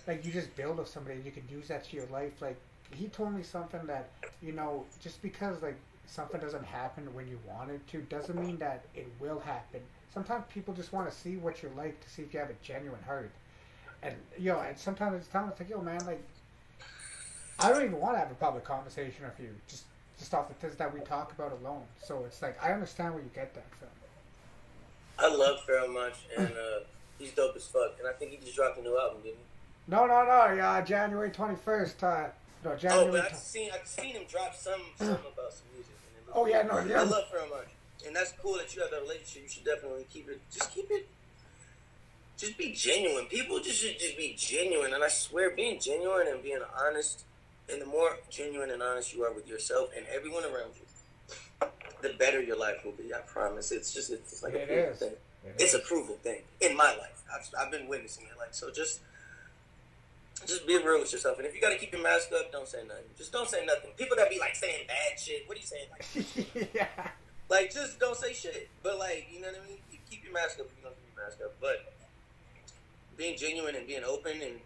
like 0.06 0.24
you 0.24 0.32
just 0.32 0.54
build 0.56 0.78
with 0.78 0.88
somebody 0.88 1.16
and 1.16 1.24
you 1.24 1.32
can 1.32 1.44
use 1.48 1.68
that 1.68 1.84
to 1.84 1.96
your 1.96 2.06
life. 2.06 2.40
Like 2.40 2.56
he 2.94 3.08
told 3.08 3.34
me 3.34 3.42
something 3.42 3.86
that 3.86 4.10
you 4.42 4.52
know 4.52 4.84
just 5.00 5.22
because 5.22 5.62
like 5.62 5.76
something 6.06 6.40
doesn't 6.40 6.64
happen 6.64 7.12
when 7.14 7.28
you 7.28 7.38
want 7.48 7.70
it 7.70 7.86
to 7.88 8.02
doesn't 8.02 8.38
mean 8.38 8.58
that 8.58 8.84
it 8.94 9.08
will 9.20 9.40
happen. 9.40 9.80
Sometimes 10.12 10.44
people 10.52 10.74
just 10.74 10.92
want 10.92 11.10
to 11.10 11.16
see 11.16 11.36
what 11.36 11.62
you're 11.62 11.72
like 11.76 12.00
to 12.00 12.10
see 12.10 12.22
if 12.22 12.34
you 12.34 12.40
have 12.40 12.50
a 12.50 12.56
genuine 12.62 13.02
heart 13.06 13.30
and 14.02 14.14
yo 14.38 14.58
and 14.60 14.76
sometimes 14.78 15.16
it's 15.16 15.28
time 15.28 15.48
to 15.48 15.54
think 15.56 15.70
yo 15.70 15.80
man 15.80 16.04
like 16.06 16.22
i 17.58 17.68
don't 17.70 17.82
even 17.84 17.98
want 18.00 18.14
to 18.14 18.18
have 18.18 18.30
a 18.30 18.34
public 18.34 18.64
conversation 18.64 19.24
with 19.24 19.38
you 19.40 19.54
just 19.68 19.84
just 20.18 20.32
off 20.34 20.48
the 20.48 20.54
things 20.54 20.76
that 20.76 20.92
we 20.92 21.00
talk 21.00 21.32
about 21.32 21.52
alone 21.60 21.82
so 22.02 22.22
it's 22.26 22.42
like 22.42 22.62
i 22.62 22.72
understand 22.72 23.14
where 23.14 23.22
you 23.22 23.30
get 23.34 23.54
that 23.54 23.64
from 23.78 23.88
I 25.18 25.28
love 25.32 25.58
Pharoahe 25.68 25.92
Monch, 25.92 26.14
and 26.36 26.48
uh, 26.48 26.80
he's 27.18 27.32
dope 27.32 27.54
as 27.54 27.66
fuck. 27.66 27.92
And 28.00 28.08
I 28.08 28.12
think 28.14 28.32
he 28.32 28.38
just 28.38 28.56
dropped 28.56 28.78
a 28.78 28.82
new 28.82 28.98
album, 28.98 29.18
didn't 29.22 29.36
he? 29.36 29.44
No, 29.86 30.06
no, 30.06 30.24
no. 30.24 30.52
Yeah, 30.56 30.80
January 30.80 31.30
twenty 31.30 31.54
first. 31.54 32.02
Uh, 32.02 32.28
no, 32.64 32.72
Oh, 32.72 32.76
January. 32.76 33.10
but 33.12 33.30
I've 33.30 33.36
seen 33.36 33.70
I've 33.72 33.86
seen 33.86 34.14
him 34.16 34.22
drop 34.28 34.56
some 34.56 34.80
some 34.96 35.10
about 35.10 35.52
some 35.52 35.66
music. 35.74 35.92
Oh, 36.34 36.46
yeah, 36.46 36.62
no, 36.62 36.78
yeah. 36.80 37.02
I 37.02 37.04
love 37.04 37.24
Pharoahe 37.32 37.50
Monch, 37.50 37.68
and 38.06 38.16
that's 38.16 38.32
cool 38.42 38.54
that 38.54 38.74
you 38.74 38.80
have 38.82 38.90
that 38.90 39.02
relationship. 39.02 39.42
You 39.44 39.48
should 39.50 39.64
definitely 39.64 40.06
keep 40.10 40.28
it. 40.30 40.40
Just 40.50 40.74
keep 40.74 40.90
it. 40.90 41.06
Just 42.42 42.58
be 42.58 42.72
genuine. 42.72 43.26
People 43.26 43.60
just 43.60 43.78
should 43.80 43.96
just 44.00 44.16
be 44.16 44.34
genuine, 44.36 44.92
and 44.94 45.04
I 45.04 45.06
swear, 45.06 45.50
being 45.50 45.78
genuine 45.78 46.26
and 46.26 46.42
being 46.42 46.58
honest, 46.76 47.22
and 47.70 47.80
the 47.80 47.86
more 47.86 48.18
genuine 48.30 48.70
and 48.70 48.82
honest 48.82 49.14
you 49.14 49.22
are 49.22 49.32
with 49.32 49.46
yourself 49.46 49.90
and 49.96 50.04
everyone 50.12 50.42
around 50.42 50.72
you, 50.74 51.68
the 52.02 52.14
better 52.18 52.42
your 52.42 52.58
life 52.58 52.84
will 52.84 52.92
be. 52.98 53.14
I 53.14 53.18
promise. 53.20 53.70
It's 53.70 53.94
just 53.94 54.10
it's 54.10 54.42
like 54.42 54.54
a 54.54 54.62
It 54.62 54.66
proven 54.66 54.84
is. 54.92 54.98
thing. 54.98 55.12
It 55.44 55.54
It's 55.60 55.74
is. 55.74 55.74
a 55.74 55.78
proven 55.86 56.16
thing 56.16 56.40
in 56.60 56.76
my 56.76 56.90
life. 56.96 57.22
I've, 57.32 57.48
I've 57.56 57.70
been 57.70 57.86
witnessing 57.86 58.24
it. 58.24 58.36
Like 58.36 58.54
so, 58.54 58.72
just 58.72 59.02
just 60.44 60.66
be 60.66 60.76
real 60.78 60.98
with 60.98 61.12
yourself. 61.12 61.38
And 61.38 61.46
if 61.46 61.54
you 61.54 61.60
got 61.60 61.70
to 61.70 61.78
keep 61.78 61.92
your 61.92 62.02
mask 62.02 62.30
up, 62.36 62.50
don't 62.50 62.66
say 62.66 62.82
nothing. 62.88 63.04
Just 63.16 63.30
don't 63.30 63.48
say 63.48 63.64
nothing. 63.64 63.90
People 63.96 64.16
that 64.16 64.28
be 64.30 64.40
like 64.40 64.56
saying 64.56 64.84
bad 64.88 65.16
shit. 65.20 65.46
What 65.46 65.56
are 65.56 65.60
you 65.60 65.66
saying? 65.66 65.86
Like, 65.92 66.74
yeah. 66.74 66.88
like 67.48 67.72
just 67.72 68.00
don't 68.00 68.16
say 68.16 68.32
shit. 68.32 68.68
But 68.82 68.98
like, 68.98 69.28
you 69.32 69.40
know 69.40 69.46
what 69.46 69.60
I 69.64 69.68
mean? 69.68 69.78
You 69.92 69.98
keep 70.10 70.24
your 70.24 70.32
mask 70.32 70.58
up 70.58 70.66
if 70.66 70.72
you 70.76 70.82
don't 70.82 70.96
keep 70.96 71.14
your 71.14 71.24
mask 71.24 71.38
up. 71.40 71.54
But 71.60 71.94
being 73.16 73.36
genuine 73.36 73.74
and 73.74 73.86
being 73.86 74.04
open 74.04 74.40
and 74.42 74.60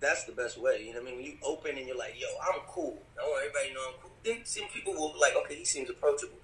that's 0.00 0.24
the 0.24 0.32
best 0.32 0.58
way. 0.58 0.82
You 0.86 0.94
know 0.94 1.00
what 1.00 1.08
I 1.08 1.10
mean? 1.10 1.16
When 1.16 1.26
you 1.26 1.34
open 1.44 1.76
and 1.76 1.86
you're 1.86 1.96
like, 1.96 2.14
yo, 2.18 2.26
I'm 2.42 2.60
cool. 2.66 2.98
I 3.18 3.22
want 3.22 3.44
everybody 3.46 3.68
to 3.68 3.74
know 3.74 3.80
I'm 3.88 3.94
cool. 4.02 4.10
Then 4.24 4.38
some 4.44 4.68
people 4.72 4.94
will 4.94 5.12
be 5.12 5.18
like, 5.18 5.36
okay, 5.36 5.56
he 5.56 5.64
seems 5.64 5.90
approachable. 5.90 6.38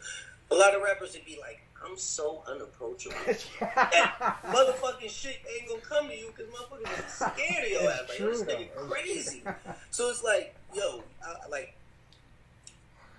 A 0.50 0.54
lot 0.54 0.74
of 0.74 0.82
rappers 0.82 1.14
would 1.14 1.24
be 1.24 1.38
like, 1.40 1.62
I'm 1.84 1.96
so 1.96 2.42
unapproachable. 2.46 3.16
that 3.60 4.38
motherfucking 4.44 5.10
shit 5.10 5.38
ain't 5.58 5.68
gonna 5.68 5.80
come 5.80 6.08
to 6.08 6.16
you 6.16 6.32
because 6.34 6.52
motherfuckers 6.52 7.06
is 7.06 7.12
scared 7.12 7.64
of 7.64 7.70
your 7.70 7.90
ass. 7.90 8.00
Like, 8.08 8.18
this 8.18 8.42
nigga 8.42 8.74
crazy. 8.74 9.42
So 9.90 10.10
it's 10.10 10.22
like, 10.22 10.54
yo, 10.74 11.02
I, 11.24 11.48
like, 11.48 11.74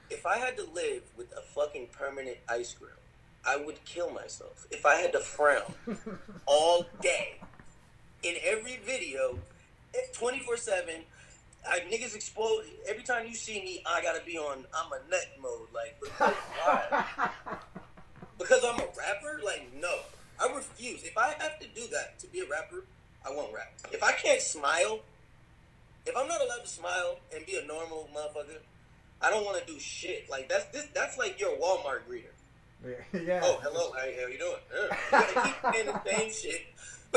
if 0.10 0.26
I 0.26 0.38
had 0.38 0.58
to 0.58 0.64
live 0.74 1.04
with 1.18 1.32
a 1.34 1.42
fucking 1.42 1.88
permanent 1.92 2.38
ice 2.50 2.74
grill, 2.74 2.92
I 3.46 3.58
would 3.58 3.84
kill 3.86 4.12
myself. 4.12 4.66
If 4.72 4.86
I 4.86 4.96
had 4.96 5.14
to 5.14 5.20
frown 5.20 5.74
all 6.46 6.86
day 7.02 7.40
in 8.28 8.36
every 8.44 8.78
video, 8.86 9.38
eh, 9.96 10.00
twenty 10.14 10.40
four 10.40 10.58
seven. 10.58 10.96
I 11.70 11.80
niggas 11.92 12.16
explode 12.16 12.64
every 12.88 13.04
time 13.04 13.28
you 13.28 13.34
see 13.34 13.62
me. 13.62 13.84
I 13.86 14.02
gotta 14.02 14.24
be 14.26 14.38
on. 14.38 14.66
I'm 14.74 14.92
a 14.92 15.10
nut 15.10 15.28
mode, 15.42 15.68
like 15.74 15.98
because 16.02 16.34
why? 16.34 17.30
Because 18.38 18.64
I'm 18.64 18.80
a 18.80 18.86
rapper? 18.98 19.42
Like, 19.44 19.68
no. 19.82 19.94
I 20.40 20.54
refuse. 20.56 21.04
If 21.04 21.18
I 21.18 21.30
have 21.40 21.60
to 21.60 21.68
do 21.74 21.88
that 21.92 22.20
to 22.20 22.28
be 22.28 22.42
a 22.42 22.46
rapper, 22.46 22.84
I 23.26 23.32
won't 23.36 23.54
rap. 23.54 23.74
If 23.92 24.04
I 24.04 24.12
can't 24.12 24.40
smile, 24.42 25.00
if 26.06 26.16
I'm 26.16 26.28
not 26.28 26.42
allowed 26.42 26.62
to 26.62 26.68
smile 26.68 27.18
and 27.36 27.46
be 27.46 27.58
a 27.58 27.66
normal 27.66 28.08
motherfucker, 28.16 28.60
I 29.22 29.32
don't 29.32 29.44
want 29.44 29.66
to 29.66 29.74
do 29.74 29.80
shit. 29.80 30.30
Like 30.30 30.48
that's 30.50 30.66
this. 30.66 30.88
That's 30.94 31.18
like 31.18 31.40
your 31.40 31.58
Walmart 31.58 32.02
greeter. 32.10 32.30
yeah. 33.26 33.42
Oh, 33.44 33.60
hello. 33.64 33.92
How, 33.94 34.02
how 34.02 34.28
you 34.28 34.38
doing? 34.38 34.54
Yeah. 34.72 34.84
You 34.84 35.34
gotta 35.34 35.50
keep 35.50 35.74
saying 35.74 35.86
the 35.88 36.12
same 36.12 36.32
shit 36.32 36.62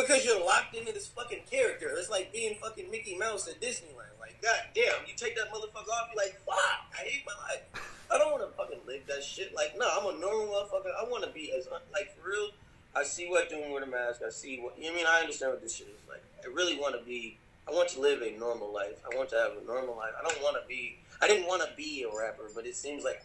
because 0.02 0.24
you're 0.24 0.44
locked 0.44 0.74
into 0.74 0.92
this 0.92 1.08
fucking 1.08 1.42
character. 1.50 1.90
It's 1.96 2.10
like 2.10 2.32
being 2.32 2.56
fucking 2.60 2.90
Mickey 2.90 3.16
Mouse 3.16 3.48
at 3.48 3.60
Disneyland. 3.60 4.18
Like, 4.20 4.40
god 4.42 4.60
damn, 4.74 5.06
you 5.06 5.14
take 5.16 5.36
that 5.36 5.52
motherfucker 5.52 5.88
off, 5.88 6.10
you're 6.14 6.24
like, 6.24 6.40
fuck, 6.44 6.86
I 6.92 7.04
hate 7.04 7.24
my 7.26 7.34
life. 7.48 7.62
I 8.10 8.18
don't 8.18 8.32
want 8.32 8.42
to 8.48 8.56
fucking 8.56 8.80
live 8.86 9.06
that 9.06 9.22
shit. 9.22 9.54
Like, 9.54 9.78
no, 9.78 9.88
I'm 9.88 10.16
a 10.16 10.18
normal 10.18 10.46
motherfucker. 10.46 10.90
I 10.98 11.08
want 11.08 11.24
to 11.24 11.30
be 11.30 11.52
as 11.56 11.68
like 11.92 12.14
for 12.16 12.28
real. 12.28 12.48
I 12.94 13.04
see 13.04 13.28
what 13.28 13.48
doing 13.48 13.72
with 13.72 13.84
a 13.84 13.86
mask. 13.86 14.20
I 14.26 14.30
see 14.30 14.58
what 14.58 14.76
you 14.76 14.86
know 14.86 14.92
I 14.92 14.96
mean. 14.96 15.06
I 15.08 15.20
understand 15.20 15.52
what 15.52 15.62
this 15.62 15.76
shit 15.76 15.86
is 15.86 16.08
like. 16.08 16.22
I 16.44 16.48
really 16.48 16.76
want 16.76 16.98
to 16.98 17.04
be. 17.04 17.38
I 17.68 17.72
want 17.72 17.88
to 17.90 18.00
live 18.00 18.22
a 18.22 18.36
normal 18.36 18.72
life. 18.72 19.00
I 19.04 19.16
want 19.16 19.28
to 19.30 19.36
have 19.36 19.52
a 19.62 19.64
normal 19.64 19.96
life. 19.96 20.12
I 20.18 20.28
don't 20.28 20.42
want 20.42 20.56
to 20.60 20.66
be. 20.68 20.98
I 21.22 21.28
didn't 21.28 21.46
want 21.46 21.62
to 21.62 21.68
be 21.76 22.02
a 22.02 22.18
rapper, 22.18 22.50
but 22.52 22.66
it 22.66 22.74
seems 22.74 23.04
like 23.04 23.22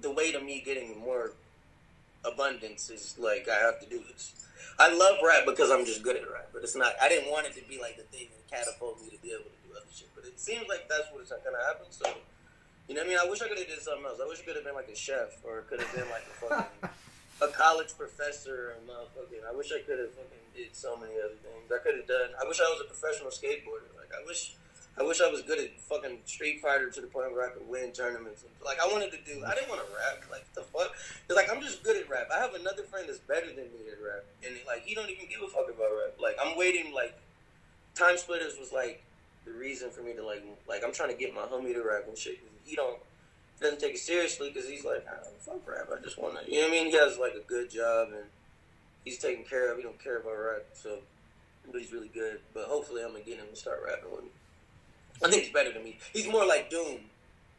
the 0.00 0.10
way 0.10 0.32
to 0.32 0.40
me 0.40 0.60
getting 0.64 0.98
more 0.98 1.32
abundance 2.26 2.90
is 2.90 3.16
like 3.18 3.48
I 3.48 3.56
have 3.56 3.80
to 3.80 3.86
do 3.88 4.02
this. 4.10 4.34
I 4.78 4.92
love 4.92 5.16
rap 5.24 5.46
because 5.46 5.70
I'm 5.70 5.86
just 5.86 6.02
good 6.02 6.16
at 6.16 6.28
rap, 6.30 6.50
but 6.52 6.62
it's 6.62 6.76
not. 6.76 6.92
I 7.00 7.08
didn't 7.08 7.30
want 7.30 7.46
it 7.46 7.54
to 7.56 7.64
be 7.64 7.80
like 7.80 7.96
the 7.96 8.04
thing 8.12 8.28
that 8.28 8.44
catapult 8.50 9.00
me 9.00 9.08
to 9.08 9.20
be 9.22 9.32
able 9.32 9.48
to 9.48 9.60
do 9.64 9.72
other 9.72 9.88
shit, 9.88 10.08
but 10.14 10.24
it 10.24 10.38
seems 10.38 10.68
like 10.68 10.84
that's 10.88 11.08
what's 11.12 11.30
not 11.30 11.40
gonna 11.44 11.62
happen. 11.64 11.88
So, 11.88 12.04
you 12.88 12.94
know 12.94 13.00
what 13.00 13.06
I 13.06 13.08
mean? 13.08 13.20
I 13.24 13.28
wish 13.28 13.40
I 13.40 13.48
could 13.48 13.58
have 13.58 13.68
did 13.68 13.80
something 13.80 14.04
else. 14.04 14.20
I 14.20 14.28
wish 14.28 14.40
I 14.40 14.44
could 14.44 14.56
have 14.56 14.66
been 14.68 14.76
like 14.76 14.92
a 14.92 14.96
chef, 14.96 15.40
or 15.44 15.64
it 15.64 15.66
could 15.72 15.80
have 15.80 15.92
been 15.96 16.08
like 16.12 16.28
a 16.28 16.34
fucking 16.44 16.90
a 17.46 17.48
college 17.56 17.96
professor, 17.96 18.76
or 18.76 18.84
motherfucking. 18.84 19.48
I 19.48 19.54
wish 19.56 19.72
I 19.72 19.80
could 19.80 19.96
have 19.96 20.12
fucking 20.12 20.44
did 20.52 20.76
so 20.76 20.96
many 20.96 21.16
other 21.16 21.40
things. 21.40 21.72
I 21.72 21.80
could 21.80 21.96
have 21.96 22.08
done. 22.08 22.36
I 22.36 22.44
wish 22.44 22.60
I 22.60 22.68
was 22.68 22.84
a 22.84 22.88
professional 22.88 23.32
skateboarder. 23.32 23.88
Like 23.96 24.12
I 24.12 24.20
wish. 24.28 24.56
I 24.98 25.02
wish 25.02 25.20
I 25.20 25.30
was 25.30 25.42
good 25.42 25.58
at 25.58 25.78
fucking 25.80 26.18
Street 26.24 26.60
Fighter 26.60 26.88
to 26.90 27.00
the 27.02 27.06
point 27.06 27.30
where 27.32 27.46
I 27.46 27.50
could 27.50 27.68
win 27.68 27.92
tournaments. 27.92 28.44
Like 28.64 28.80
I 28.80 28.86
wanted 28.90 29.10
to 29.12 29.18
do. 29.26 29.44
I 29.44 29.54
didn't 29.54 29.68
want 29.68 29.82
to 29.86 29.92
rap. 29.92 30.24
Like 30.30 30.50
the 30.54 30.62
fuck. 30.62 30.94
It's 31.28 31.36
like 31.36 31.52
I'm 31.52 31.60
just 31.60 31.82
good 31.82 31.96
at 31.96 32.08
rap. 32.08 32.28
I 32.32 32.38
have 32.40 32.54
another 32.54 32.82
friend 32.84 33.06
that's 33.08 33.18
better 33.18 33.46
than 33.48 33.68
me 33.76 33.92
at 33.92 33.98
rap, 34.02 34.24
and 34.44 34.54
like 34.66 34.84
he 34.84 34.94
don't 34.94 35.10
even 35.10 35.28
give 35.28 35.42
a 35.42 35.48
fuck 35.48 35.68
about 35.68 35.92
rap. 35.92 36.16
Like 36.20 36.36
I'm 36.42 36.56
waiting. 36.56 36.94
Like 36.94 37.14
Time 37.94 38.16
Splitters 38.16 38.58
was 38.58 38.72
like 38.72 39.02
the 39.44 39.52
reason 39.52 39.90
for 39.90 40.00
me 40.02 40.14
to 40.14 40.24
like 40.24 40.42
like 40.68 40.82
I'm 40.84 40.92
trying 40.92 41.10
to 41.10 41.16
get 41.16 41.34
my 41.34 41.42
homie 41.42 41.74
to 41.74 41.82
rap 41.82 42.04
and 42.08 42.16
shit. 42.16 42.40
'cause 42.40 42.50
he 42.64 42.74
don't 42.74 42.98
doesn't 43.60 43.80
take 43.80 43.94
it 43.94 43.98
seriously 44.00 44.50
because 44.52 44.68
he's 44.68 44.84
like 44.84 45.04
ah, 45.10 45.28
fuck 45.40 45.60
rap. 45.68 45.88
I 45.94 46.00
just 46.02 46.18
want 46.18 46.38
to. 46.42 46.50
You 46.50 46.60
know 46.62 46.68
what 46.68 46.78
I 46.78 46.82
mean? 46.84 46.86
He 46.90 46.96
has 46.96 47.18
like 47.18 47.34
a 47.34 47.46
good 47.46 47.70
job 47.70 48.08
and 48.12 48.24
he's 49.04 49.18
taken 49.18 49.44
care 49.44 49.70
of. 49.70 49.76
He 49.76 49.82
don't 49.82 50.02
care 50.02 50.16
about 50.18 50.32
rap, 50.36 50.64
so 50.72 50.98
but 51.70 51.80
he's 51.80 51.92
really 51.92 52.08
good. 52.08 52.40
But 52.54 52.64
hopefully 52.64 53.02
I'm 53.04 53.12
gonna 53.12 53.24
get 53.24 53.36
him 53.38 53.46
to 53.50 53.56
start 53.56 53.82
rapping 53.86 54.10
with 54.10 54.24
me. 54.24 54.30
I 55.24 55.30
think 55.30 55.44
he's 55.44 55.52
better 55.52 55.72
than 55.72 55.84
me. 55.84 55.98
He's 56.12 56.28
more 56.28 56.46
like 56.46 56.70
Doom 56.70 57.00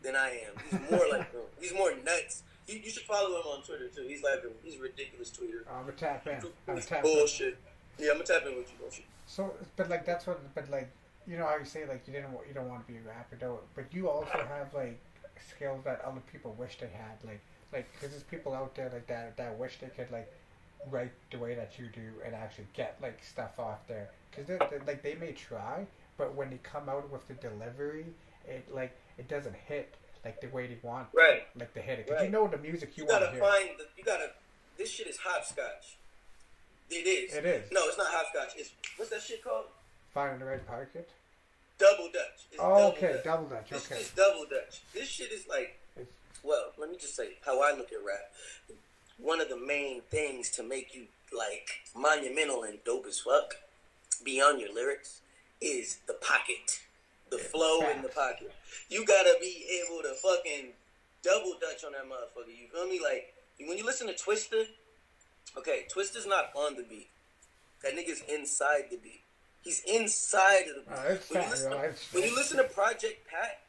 than 0.01 0.15
I 0.15 0.29
am. 0.47 0.53
He's 0.69 0.91
more 0.91 1.07
like 1.11 1.31
Doom. 1.31 1.41
He's 1.59 1.73
more 1.73 1.91
nuts. 2.05 2.43
You, 2.67 2.79
you 2.83 2.89
should 2.89 3.03
follow 3.03 3.29
him 3.29 3.47
on 3.47 3.63
Twitter 3.63 3.87
too. 3.87 4.05
He's 4.07 4.23
like 4.23 4.43
a, 4.43 4.49
he's 4.63 4.79
a 4.79 4.81
ridiculous 4.81 5.31
tweeter. 5.31 5.61
I'm 5.71 5.81
gonna 5.81 5.93
tap 5.93 6.27
in. 6.27 6.33
I'm 6.33 6.41
gonna 6.67 6.81
tap 6.81 7.05
in. 7.05 7.13
Bullshit. 7.15 7.57
Yeah, 7.97 8.11
I'm 8.11 8.17
gonna 8.17 8.25
tap 8.25 8.45
in 8.45 8.57
with 8.57 8.69
you. 8.71 8.77
Bullshit. 8.79 9.05
So, 9.25 9.53
but 9.75 9.89
like 9.89 10.05
that's 10.05 10.27
what, 10.27 10.39
but 10.53 10.69
like 10.69 10.89
you 11.27 11.37
know 11.37 11.45
how 11.45 11.57
you 11.57 11.65
say 11.65 11.85
like 11.87 12.03
you 12.07 12.13
didn't 12.13 12.31
you 12.47 12.53
don't 12.53 12.69
want 12.69 12.85
to 12.85 12.91
be 12.91 12.99
a 12.99 13.01
rapper 13.01 13.37
though, 13.39 13.59
but 13.75 13.85
you 13.91 14.09
also 14.09 14.37
have 14.37 14.73
like 14.73 14.99
skills 15.55 15.83
that 15.83 16.01
other 16.05 16.21
people 16.31 16.55
wish 16.57 16.77
they 16.79 16.87
had, 16.87 17.17
like 17.25 17.41
like 17.73 17.91
because 17.93 18.11
there's 18.11 18.23
people 18.23 18.53
out 18.53 18.75
there 18.75 18.89
like 18.91 19.07
that 19.07 19.35
that 19.37 19.57
wish 19.57 19.77
they 19.79 19.87
could 19.87 20.09
like 20.11 20.31
write 20.89 21.11
the 21.31 21.37
way 21.37 21.55
that 21.55 21.77
you 21.77 21.87
do 21.93 22.13
and 22.25 22.33
actually 22.33 22.67
get 22.73 22.97
like 23.01 23.19
stuff 23.23 23.59
off 23.59 23.85
there 23.87 24.09
because 24.31 24.59
like 24.85 25.03
they 25.03 25.15
may 25.15 25.31
try, 25.31 25.85
but 26.17 26.33
when 26.35 26.49
they 26.49 26.57
come 26.63 26.89
out 26.89 27.09
with 27.11 27.27
the 27.27 27.33
delivery, 27.35 28.05
it 28.47 28.73
like 28.73 28.95
it 29.17 29.27
doesn't 29.27 29.55
hit. 29.67 29.93
like 30.25 30.41
the 30.41 30.47
way 30.47 30.67
they 30.67 30.77
want, 30.81 31.07
Right. 31.13 31.47
like 31.55 31.73
the 31.73 31.79
hit 31.79 31.99
it. 31.99 32.07
'Cause 32.07 32.15
Right. 32.17 32.25
you 32.25 32.29
know 32.31 32.47
the 32.47 32.57
music 32.57 32.97
you, 32.97 33.03
You 33.03 33.07
want 33.09 33.21
to 33.21 33.25
gotta 33.27 33.37
hear. 33.37 33.67
find. 33.69 33.79
The, 33.79 33.87
you 33.95 34.03
gotta. 34.03 34.33
This 34.75 34.91
shit 34.91 35.07
is 35.07 35.15
hopscotch. 35.17 35.95
It 36.89 37.07
is. 37.07 37.33
It 37.33 37.45
is. 37.45 37.71
No, 37.71 37.87
it's 37.87 37.97
not 37.97 38.07
hopscotch. 38.07 38.53
It's 38.57 38.71
what's 38.97 39.09
that 39.11 39.21
shit 39.21 39.41
called? 39.41 39.67
Finding 40.13 40.39
the 40.39 40.45
right 40.45 40.65
pocket. 40.67 41.09
Double 41.77 42.09
Dutch. 42.11 42.47
It's 42.51 42.59
Oh, 42.59 42.69
double 42.69 42.83
okay, 42.97 43.13
Dutch. 43.13 43.23
double 43.23 43.45
Dutch. 43.47 43.71
Okay. 43.71 43.97
just 43.99 44.15
double 44.17 44.45
Dutch. 44.47 44.81
This 44.93 45.07
shit 45.07 45.31
is 45.31 45.47
like, 45.47 45.77
well, 46.43 46.73
let 46.77 46.89
me 46.89 46.97
just 46.97 47.15
say 47.15 47.37
how 47.45 47.61
I 47.61 47.71
look 47.71 47.93
at 47.93 48.03
rap. 48.03 48.33
One 49.19 49.39
of 49.39 49.47
the 49.47 49.55
main 49.57 50.01
things 50.01 50.49
to 50.51 50.63
make 50.63 50.93
you 50.93 51.07
like 51.31 51.69
monumental 51.95 52.63
and 52.63 52.83
dope 52.83 53.05
as 53.05 53.19
fuck, 53.21 53.55
beyond 54.23 54.59
your 54.59 54.73
lyrics, 54.73 55.21
is 55.61 55.99
the 56.07 56.13
pocket, 56.13 56.79
the 57.29 57.37
flow 57.37 57.81
in 57.89 58.01
the 58.01 58.09
pocket. 58.09 58.53
You 58.89 59.05
gotta 59.05 59.35
be 59.39 59.65
able 59.83 60.01
to 60.03 60.13
fucking 60.15 60.71
double 61.23 61.55
Dutch 61.59 61.83
on 61.83 61.93
that 61.93 62.05
motherfucker. 62.05 62.49
You 62.49 62.67
feel 62.71 62.87
me? 62.87 62.99
Like 63.03 63.33
when 63.65 63.77
you 63.77 63.85
listen 63.85 64.07
to 64.07 64.13
Twista, 64.13 64.65
okay, 65.57 65.85
Twista's 65.93 66.27
not 66.27 66.51
on 66.55 66.75
the 66.75 66.83
beat. 66.83 67.07
That 67.83 67.93
nigga's 67.95 68.23
inside 68.27 68.85
the 68.89 68.97
beat. 68.97 69.21
He's 69.61 69.83
inside 69.85 70.65
of 70.69 70.75
the 70.75 70.81
beat. 70.81 70.97
Oh, 70.97 71.17
when, 71.29 71.43
you 71.43 71.49
listen 71.49 71.71
to, 71.71 71.93
when 72.11 72.23
you 72.23 72.35
listen 72.35 72.57
to 72.57 72.63
Project 72.63 73.27
Pat, 73.29 73.59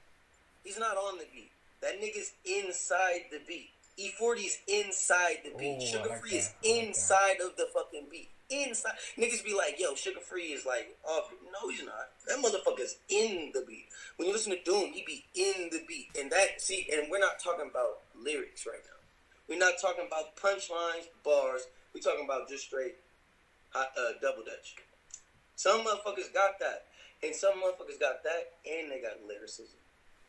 he's 0.64 0.78
not 0.78 0.96
on 0.96 1.18
the 1.18 1.24
beat. 1.32 1.50
That 1.80 2.00
nigga's 2.00 2.32
inside 2.44 3.24
the 3.30 3.40
beat. 3.46 3.70
E40's 3.98 4.58
inside 4.68 5.38
the 5.44 5.50
beat. 5.58 5.80
Suga 5.80 6.08
like 6.08 6.20
Free 6.20 6.30
is 6.36 6.46
like 6.46 6.62
that. 6.62 6.86
inside 6.86 7.36
of 7.44 7.56
the 7.56 7.66
fucking 7.74 8.06
beat. 8.10 8.28
Inside. 8.50 8.92
Niggas 9.18 9.44
be 9.44 9.54
like, 9.54 9.78
yo, 9.78 9.92
Suga 9.92 10.22
Free 10.22 10.52
is 10.52 10.64
like 10.64 10.96
off. 11.06 11.30
No, 11.52 11.68
he's 11.68 11.84
not. 11.84 12.08
That 12.26 12.38
motherfucker's 12.38 12.96
in 13.08 13.50
the 13.52 13.64
beat. 13.66 13.86
When 14.16 14.26
you 14.26 14.32
listen 14.32 14.52
to 14.52 14.62
Doom, 14.62 14.92
he 14.92 15.04
be 15.06 15.24
in 15.34 15.68
the 15.70 15.82
beat. 15.86 16.08
And 16.18 16.30
that, 16.32 16.60
see, 16.60 16.88
and 16.92 17.08
we're 17.10 17.18
not 17.18 17.38
talking 17.42 17.68
about 17.70 18.00
lyrics 18.18 18.66
right 18.66 18.80
now. 18.84 18.98
We're 19.48 19.58
not 19.58 19.74
talking 19.80 20.06
about 20.06 20.36
punchlines, 20.36 21.08
bars. 21.24 21.68
We're 21.94 22.00
talking 22.00 22.24
about 22.24 22.48
just 22.48 22.64
straight 22.64 22.96
uh, 23.74 23.84
double 24.22 24.44
dutch. 24.44 24.76
Some 25.56 25.84
motherfuckers 25.84 26.32
got 26.32 26.58
that. 26.60 26.84
And 27.22 27.34
some 27.34 27.54
motherfuckers 27.54 27.98
got 27.98 28.22
that, 28.22 28.52
and 28.64 28.92
they 28.92 29.00
got 29.00 29.18
lyricism. 29.26 29.74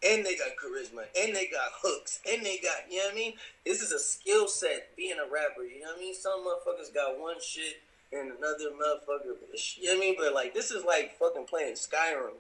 And 0.02 0.26
they 0.26 0.36
got 0.36 0.58
charisma, 0.58 1.06
and 1.22 1.36
they 1.36 1.46
got 1.48 1.70
hooks, 1.84 2.20
and 2.28 2.44
they 2.44 2.58
got, 2.58 2.90
you 2.90 2.98
know 2.98 3.06
what 3.06 3.14
I 3.14 3.16
mean? 3.16 3.34
This 3.66 3.82
is 3.82 3.92
a 3.92 4.00
skill 4.00 4.48
set 4.48 4.96
being 4.96 5.18
a 5.20 5.30
rapper, 5.30 5.64
you 5.64 5.82
know 5.82 5.88
what 5.88 5.98
I 5.98 6.00
mean? 6.00 6.16
Some 6.16 6.40
motherfuckers 6.48 6.94
got 6.94 7.20
one 7.20 7.36
shit, 7.42 7.82
and 8.12 8.32
another 8.32 8.72
motherfucker, 8.72 9.36
you 9.78 9.86
know 9.86 9.93
what 9.93 9.97
I 9.97 9.99
mean? 9.99 10.16
But 10.18 10.34
like, 10.34 10.53
this 10.53 10.72
is 10.72 10.84
like 10.84 11.18
fucking 11.18 11.45
playing 11.45 11.76
Skyrim. 11.76 12.34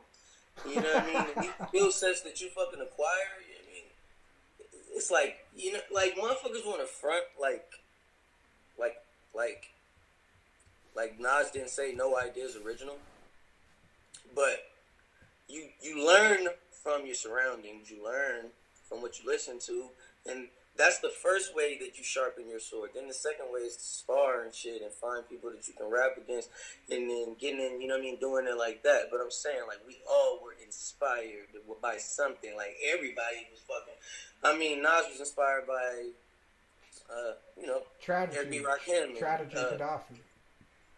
You 0.67 0.75
know 0.75 0.93
what 0.93 1.03
I 1.03 1.05
mean? 1.05 1.15
And 1.35 1.43
these 1.43 1.67
skill 1.69 1.91
sets 1.91 2.21
that 2.21 2.41
you 2.41 2.49
fucking 2.49 2.81
acquire, 2.81 3.39
you 3.47 3.53
know 3.53 3.61
I 3.69 3.73
mean? 3.73 3.83
It's 4.95 5.11
like, 5.11 5.45
you 5.55 5.73
know, 5.73 5.79
like 5.93 6.15
motherfuckers 6.15 6.65
want 6.65 6.81
to 6.81 6.87
front, 6.87 7.23
like, 7.39 7.65
like, 8.79 8.97
like, 9.35 9.69
like 10.95 11.19
Nas 11.19 11.51
didn't 11.51 11.69
say 11.69 11.93
no 11.93 12.17
ideas 12.17 12.57
original, 12.65 12.97
but 14.35 14.65
you 15.47 15.67
you 15.81 16.05
learn 16.05 16.47
from 16.83 17.05
your 17.05 17.15
surroundings. 17.15 17.89
You 17.89 18.03
learn 18.03 18.45
from 18.87 19.01
what 19.01 19.19
you 19.19 19.29
listen 19.29 19.59
to, 19.59 19.85
and 20.29 20.47
that's 20.77 20.99
the 20.99 21.09
first 21.09 21.55
way 21.55 21.77
that 21.79 21.97
you 21.97 22.03
sharpen 22.03 22.47
your 22.47 22.59
sword. 22.59 22.91
Then 22.95 23.07
the 23.07 23.13
second 23.13 23.47
way 23.51 23.61
is 23.61 23.75
to 23.75 23.83
spar 23.83 24.43
and 24.43 24.53
shit 24.53 24.81
and 24.81 24.91
find 24.91 25.27
people 25.27 25.51
that 25.51 25.67
you 25.67 25.73
can 25.73 25.91
rap 25.91 26.15
against, 26.17 26.49
and 26.89 27.09
then 27.09 27.35
getting 27.39 27.59
in, 27.59 27.81
you 27.81 27.87
know 27.87 27.95
what 27.95 28.01
I 28.01 28.03
mean, 28.03 28.19
doing 28.19 28.47
it 28.47 28.57
like 28.57 28.83
that. 28.83 29.11
But 29.11 29.19
I'm 29.21 29.31
saying 29.31 29.63
like 29.67 29.79
we 29.85 29.97
all 30.09 30.39
were 30.43 30.55
inspired 30.63 31.51
by 31.81 31.97
something. 31.97 32.55
Like 32.55 32.77
everybody 32.95 33.47
was 33.51 33.61
fucking. 33.67 33.99
I 34.43 34.57
mean, 34.57 34.81
Nas 34.81 35.03
was 35.11 35.19
inspired 35.19 35.67
by, 35.67 36.15
uh, 37.11 37.33
you 37.59 37.67
know, 37.67 37.83
Tragedy. 38.01 38.59
Rakim. 38.59 39.17
Tragedy 39.19 39.57
uh, 39.57 39.75
Khadafi. 39.75 40.15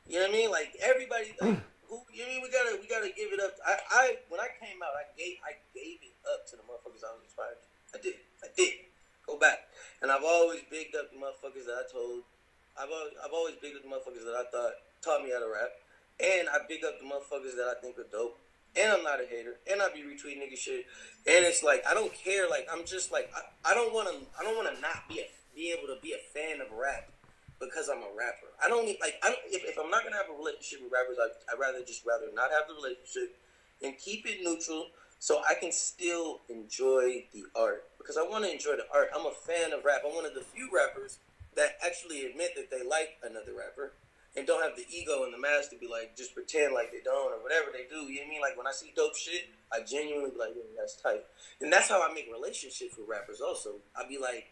you 0.07 0.19
know 0.19 0.27
what 0.27 0.29
I 0.29 0.31
mean? 0.31 0.51
Like 0.51 0.77
everybody, 0.83 1.33
like, 1.41 1.57
who 1.89 2.05
you 2.13 2.21
know 2.21 2.29
what 2.29 2.29
I 2.29 2.33
mean? 2.33 2.41
We 2.43 2.49
gotta, 2.51 2.77
we 2.79 2.87
gotta 2.87 3.09
give 3.17 3.33
it 3.33 3.41
up. 3.41 3.57
I, 3.65 3.77
I, 3.89 4.15
when 4.29 4.39
I 4.39 4.49
came 4.61 4.77
out, 4.83 4.93
I 4.93 5.09
gave, 5.17 5.37
I 5.41 5.57
gave 5.73 6.05
it 6.05 6.13
up 6.29 6.45
to 6.51 6.55
the 6.55 6.61
motherfuckers 6.69 7.01
I 7.01 7.17
was 7.17 7.25
inspired. 7.25 7.57
to. 7.57 7.97
I 7.97 8.01
did, 8.01 8.13
I 8.43 8.47
did. 8.55 8.90
Go 9.31 9.39
back, 9.39 9.71
and 10.01 10.11
I've 10.11 10.25
always 10.25 10.59
bigged 10.69 10.93
up 10.93 11.07
the 11.07 11.15
motherfuckers 11.15 11.63
that 11.63 11.79
I 11.79 11.87
told. 11.87 12.27
I've 12.75 12.91
always, 12.91 13.15
I've 13.23 13.31
always 13.31 13.55
bigged 13.63 13.79
up 13.79 13.83
the 13.83 13.87
motherfuckers 13.87 14.27
that 14.27 14.35
I 14.35 14.43
thought 14.51 14.75
taught 14.99 15.23
me 15.23 15.31
how 15.31 15.39
to 15.39 15.47
rap, 15.47 15.71
and 16.19 16.49
I 16.51 16.59
big 16.67 16.83
up 16.83 16.99
the 16.99 17.07
motherfuckers 17.07 17.55
that 17.55 17.71
I 17.71 17.79
think 17.79 17.97
are 17.97 18.11
dope. 18.11 18.35
And 18.75 18.91
I'm 18.91 19.03
not 19.07 19.23
a 19.23 19.25
hater, 19.25 19.55
and 19.71 19.81
I 19.81 19.87
be 19.87 20.03
retweeting 20.03 20.43
nigga 20.43 20.59
shit. 20.59 20.83
And 21.23 21.47
it's 21.47 21.63
like 21.63 21.81
I 21.87 21.93
don't 21.93 22.11
care. 22.11 22.49
Like 22.49 22.67
I'm 22.67 22.83
just 22.83 23.13
like 23.13 23.31
I, 23.31 23.71
I 23.71 23.73
don't 23.73 23.93
want 23.93 24.11
to. 24.11 24.19
I 24.37 24.43
don't 24.43 24.59
want 24.59 24.67
to 24.67 24.81
not 24.81 25.07
be 25.07 25.23
a, 25.23 25.27
be 25.55 25.71
able 25.71 25.87
to 25.87 25.95
be 26.03 26.11
a 26.11 26.19
fan 26.35 26.59
of 26.59 26.67
rap 26.75 27.07
because 27.55 27.87
I'm 27.87 28.03
a 28.03 28.11
rapper. 28.11 28.51
I 28.59 28.67
don't 28.67 28.83
need 28.83 28.97
like 28.99 29.15
I 29.23 29.31
don't, 29.31 29.39
if, 29.47 29.63
if 29.63 29.79
I'm 29.79 29.89
not 29.89 30.03
gonna 30.03 30.19
have 30.19 30.27
a 30.27 30.35
relationship 30.35 30.83
with 30.83 30.91
rappers, 30.91 31.15
I 31.23 31.31
I 31.47 31.55
rather 31.55 31.79
just 31.87 32.03
rather 32.03 32.27
not 32.35 32.51
have 32.51 32.67
the 32.67 32.75
relationship 32.75 33.39
and 33.79 33.95
keep 33.97 34.27
it 34.27 34.43
neutral 34.43 34.91
so 35.19 35.39
I 35.47 35.53
can 35.53 35.71
still 35.71 36.41
enjoy 36.49 37.23
the 37.31 37.45
art 37.55 37.85
because 38.01 38.17
I 38.17 38.23
want 38.23 38.43
to 38.45 38.51
enjoy 38.51 38.75
the 38.75 38.89
art. 38.93 39.09
I'm 39.15 39.25
a 39.25 39.31
fan 39.31 39.73
of 39.73 39.85
rap. 39.85 40.01
I'm 40.05 40.15
one 40.15 40.25
of 40.25 40.33
the 40.33 40.41
few 40.41 40.69
rappers 40.73 41.19
that 41.55 41.77
actually 41.85 42.25
admit 42.25 42.55
that 42.55 42.71
they 42.71 42.83
like 42.83 43.17
another 43.23 43.53
rapper 43.53 43.93
and 44.35 44.47
don't 44.47 44.63
have 44.63 44.77
the 44.77 44.85
ego 44.89 45.23
and 45.23 45.33
the 45.33 45.37
mask 45.37 45.69
to 45.71 45.77
be 45.77 45.87
like 45.87 46.15
just 46.15 46.33
pretend 46.33 46.73
like 46.73 46.91
they 46.91 47.03
don't 47.03 47.33
or 47.33 47.43
whatever 47.43 47.67
they 47.71 47.85
do. 47.89 48.07
You 48.07 48.21
know 48.21 48.21
what 48.21 48.27
I 48.27 48.29
mean? 48.29 48.41
Like 48.41 48.57
when 48.57 48.67
I 48.67 48.71
see 48.71 48.93
dope 48.95 49.15
shit, 49.15 49.49
I 49.71 49.83
genuinely 49.83 50.31
be 50.31 50.39
like, 50.39 50.55
yeah, 50.55 50.63
that's 50.77 50.95
tight. 50.95 51.23
And 51.59 51.71
that's 51.71 51.89
how 51.89 52.01
I 52.01 52.13
make 52.13 52.31
relationships 52.31 52.95
with 52.97 53.07
rappers. 53.07 53.41
Also, 53.41 53.75
I'll 53.95 54.07
be 54.07 54.17
like, 54.17 54.47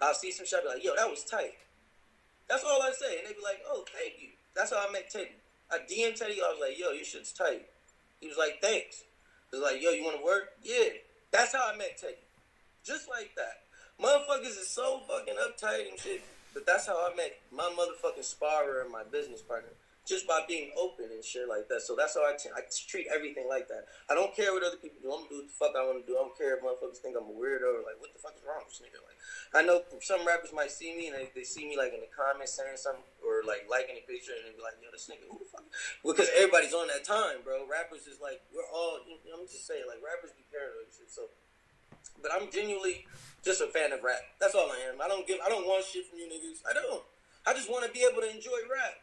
I'll 0.00 0.14
see 0.14 0.32
some 0.32 0.46
shit, 0.46 0.60
I'll 0.60 0.68
be 0.70 0.74
like, 0.76 0.84
yo, 0.84 0.94
that 0.96 1.08
was 1.08 1.24
tight. 1.24 1.54
That's 2.48 2.64
all 2.64 2.82
I 2.82 2.92
say. 2.92 3.18
And 3.18 3.26
they 3.26 3.32
be 3.32 3.42
like, 3.42 3.62
oh, 3.66 3.84
thank 3.96 4.20
you. 4.20 4.28
That's 4.54 4.70
how 4.70 4.86
I 4.86 4.92
met 4.92 5.08
Teddy. 5.08 5.32
I 5.70 5.78
DM 5.78 6.14
Teddy, 6.14 6.36
I 6.42 6.52
was 6.52 6.58
like, 6.60 6.78
yo, 6.78 6.92
your 6.92 7.04
shit's 7.04 7.32
tight. 7.32 7.64
He 8.20 8.28
was 8.28 8.36
like, 8.36 8.60
thanks. 8.60 9.04
He 9.50 9.58
was 9.58 9.64
like, 9.64 9.82
yo, 9.82 9.90
you 9.90 10.04
want 10.04 10.18
to 10.18 10.24
work? 10.24 10.50
Yeah. 10.62 11.00
That's 11.30 11.54
how 11.54 11.70
I 11.72 11.76
met 11.76 11.96
Teddy. 11.98 12.14
Just 12.84 13.08
like 13.08 13.30
that. 13.36 13.70
Motherfuckers 14.02 14.58
is 14.58 14.68
so 14.68 15.00
fucking 15.06 15.34
uptight 15.38 15.88
and 15.88 15.98
shit. 15.98 16.22
But 16.52 16.66
that's 16.66 16.86
how 16.86 16.98
I 16.98 17.14
met 17.16 17.40
my 17.50 17.70
motherfucking 17.72 18.24
sparrer 18.24 18.82
and 18.82 18.92
my 18.92 19.04
business 19.04 19.40
partner. 19.40 19.72
Just 20.02 20.26
by 20.26 20.42
being 20.50 20.74
open 20.74 21.14
and 21.14 21.22
shit 21.22 21.46
like 21.46 21.70
that. 21.70 21.78
So 21.86 21.94
that's 21.94 22.18
how 22.18 22.26
I, 22.26 22.34
t- 22.34 22.50
I 22.50 22.66
treat 22.90 23.06
everything 23.06 23.46
like 23.46 23.70
that. 23.70 23.86
I 24.10 24.18
don't 24.18 24.34
care 24.34 24.50
what 24.50 24.66
other 24.66 24.76
people 24.76 24.98
do. 24.98 25.14
I'm 25.14 25.22
gonna 25.22 25.30
do 25.30 25.38
what 25.46 25.46
the 25.46 25.54
fuck 25.54 25.72
I 25.78 25.86
want 25.86 26.02
to 26.02 26.06
do. 26.10 26.18
I 26.18 26.26
don't 26.26 26.34
care 26.34 26.58
if 26.58 26.60
motherfuckers 26.60 26.98
think 26.98 27.14
I'm 27.14 27.30
a 27.30 27.36
weirdo 27.38 27.70
or 27.70 27.86
like, 27.86 28.02
what 28.02 28.10
the 28.10 28.18
fuck 28.18 28.34
is 28.34 28.42
wrong 28.42 28.66
with 28.66 28.74
this 28.74 28.82
nigga? 28.82 28.98
Like, 28.98 29.14
I 29.54 29.62
know 29.62 29.86
some 30.02 30.26
rappers 30.26 30.50
might 30.50 30.74
see 30.74 30.90
me 30.90 31.06
and 31.06 31.14
they, 31.14 31.30
they 31.30 31.46
see 31.46 31.62
me 31.62 31.78
like 31.78 31.94
in 31.94 32.02
the 32.02 32.10
comments 32.10 32.58
saying 32.58 32.82
something 32.82 33.06
or 33.22 33.46
like 33.46 33.70
liking 33.70 33.94
a 33.94 34.02
picture 34.02 34.34
and 34.34 34.42
they 34.50 34.58
be 34.58 34.66
like, 34.66 34.74
yo, 34.82 34.90
this 34.90 35.06
nigga, 35.06 35.22
who 35.30 35.38
the 35.38 35.46
fuck? 35.46 35.64
Because 36.02 36.26
everybody's 36.34 36.74
on 36.74 36.90
that 36.90 37.06
time, 37.06 37.46
bro. 37.46 37.62
Rappers 37.70 38.10
is 38.10 38.18
like, 38.18 38.42
we're 38.50 38.66
all, 38.74 38.98
you 39.06 39.22
know, 39.30 39.38
I'm 39.38 39.46
just 39.46 39.70
saying, 39.70 39.86
like, 39.86 40.02
rappers 40.02 40.34
be 40.34 40.42
paranoid 40.50 40.90
shit. 40.90 41.14
So, 41.14 41.30
but 42.22 42.30
I'm 42.32 42.50
genuinely 42.50 43.04
just 43.44 43.60
a 43.60 43.66
fan 43.66 43.92
of 43.92 44.02
rap. 44.02 44.22
That's 44.40 44.54
all 44.54 44.70
I 44.70 44.78
am. 44.88 45.00
I 45.02 45.08
don't 45.08 45.26
give, 45.26 45.38
I 45.44 45.48
don't 45.48 45.66
want 45.66 45.84
shit 45.84 46.06
from 46.06 46.18
you 46.18 46.26
niggas. 46.26 46.62
I 46.68 46.72
don't. 46.72 47.02
I 47.46 47.52
just 47.54 47.68
want 47.70 47.84
to 47.84 47.90
be 47.92 48.06
able 48.08 48.22
to 48.22 48.30
enjoy 48.30 48.62
rap. 48.70 48.94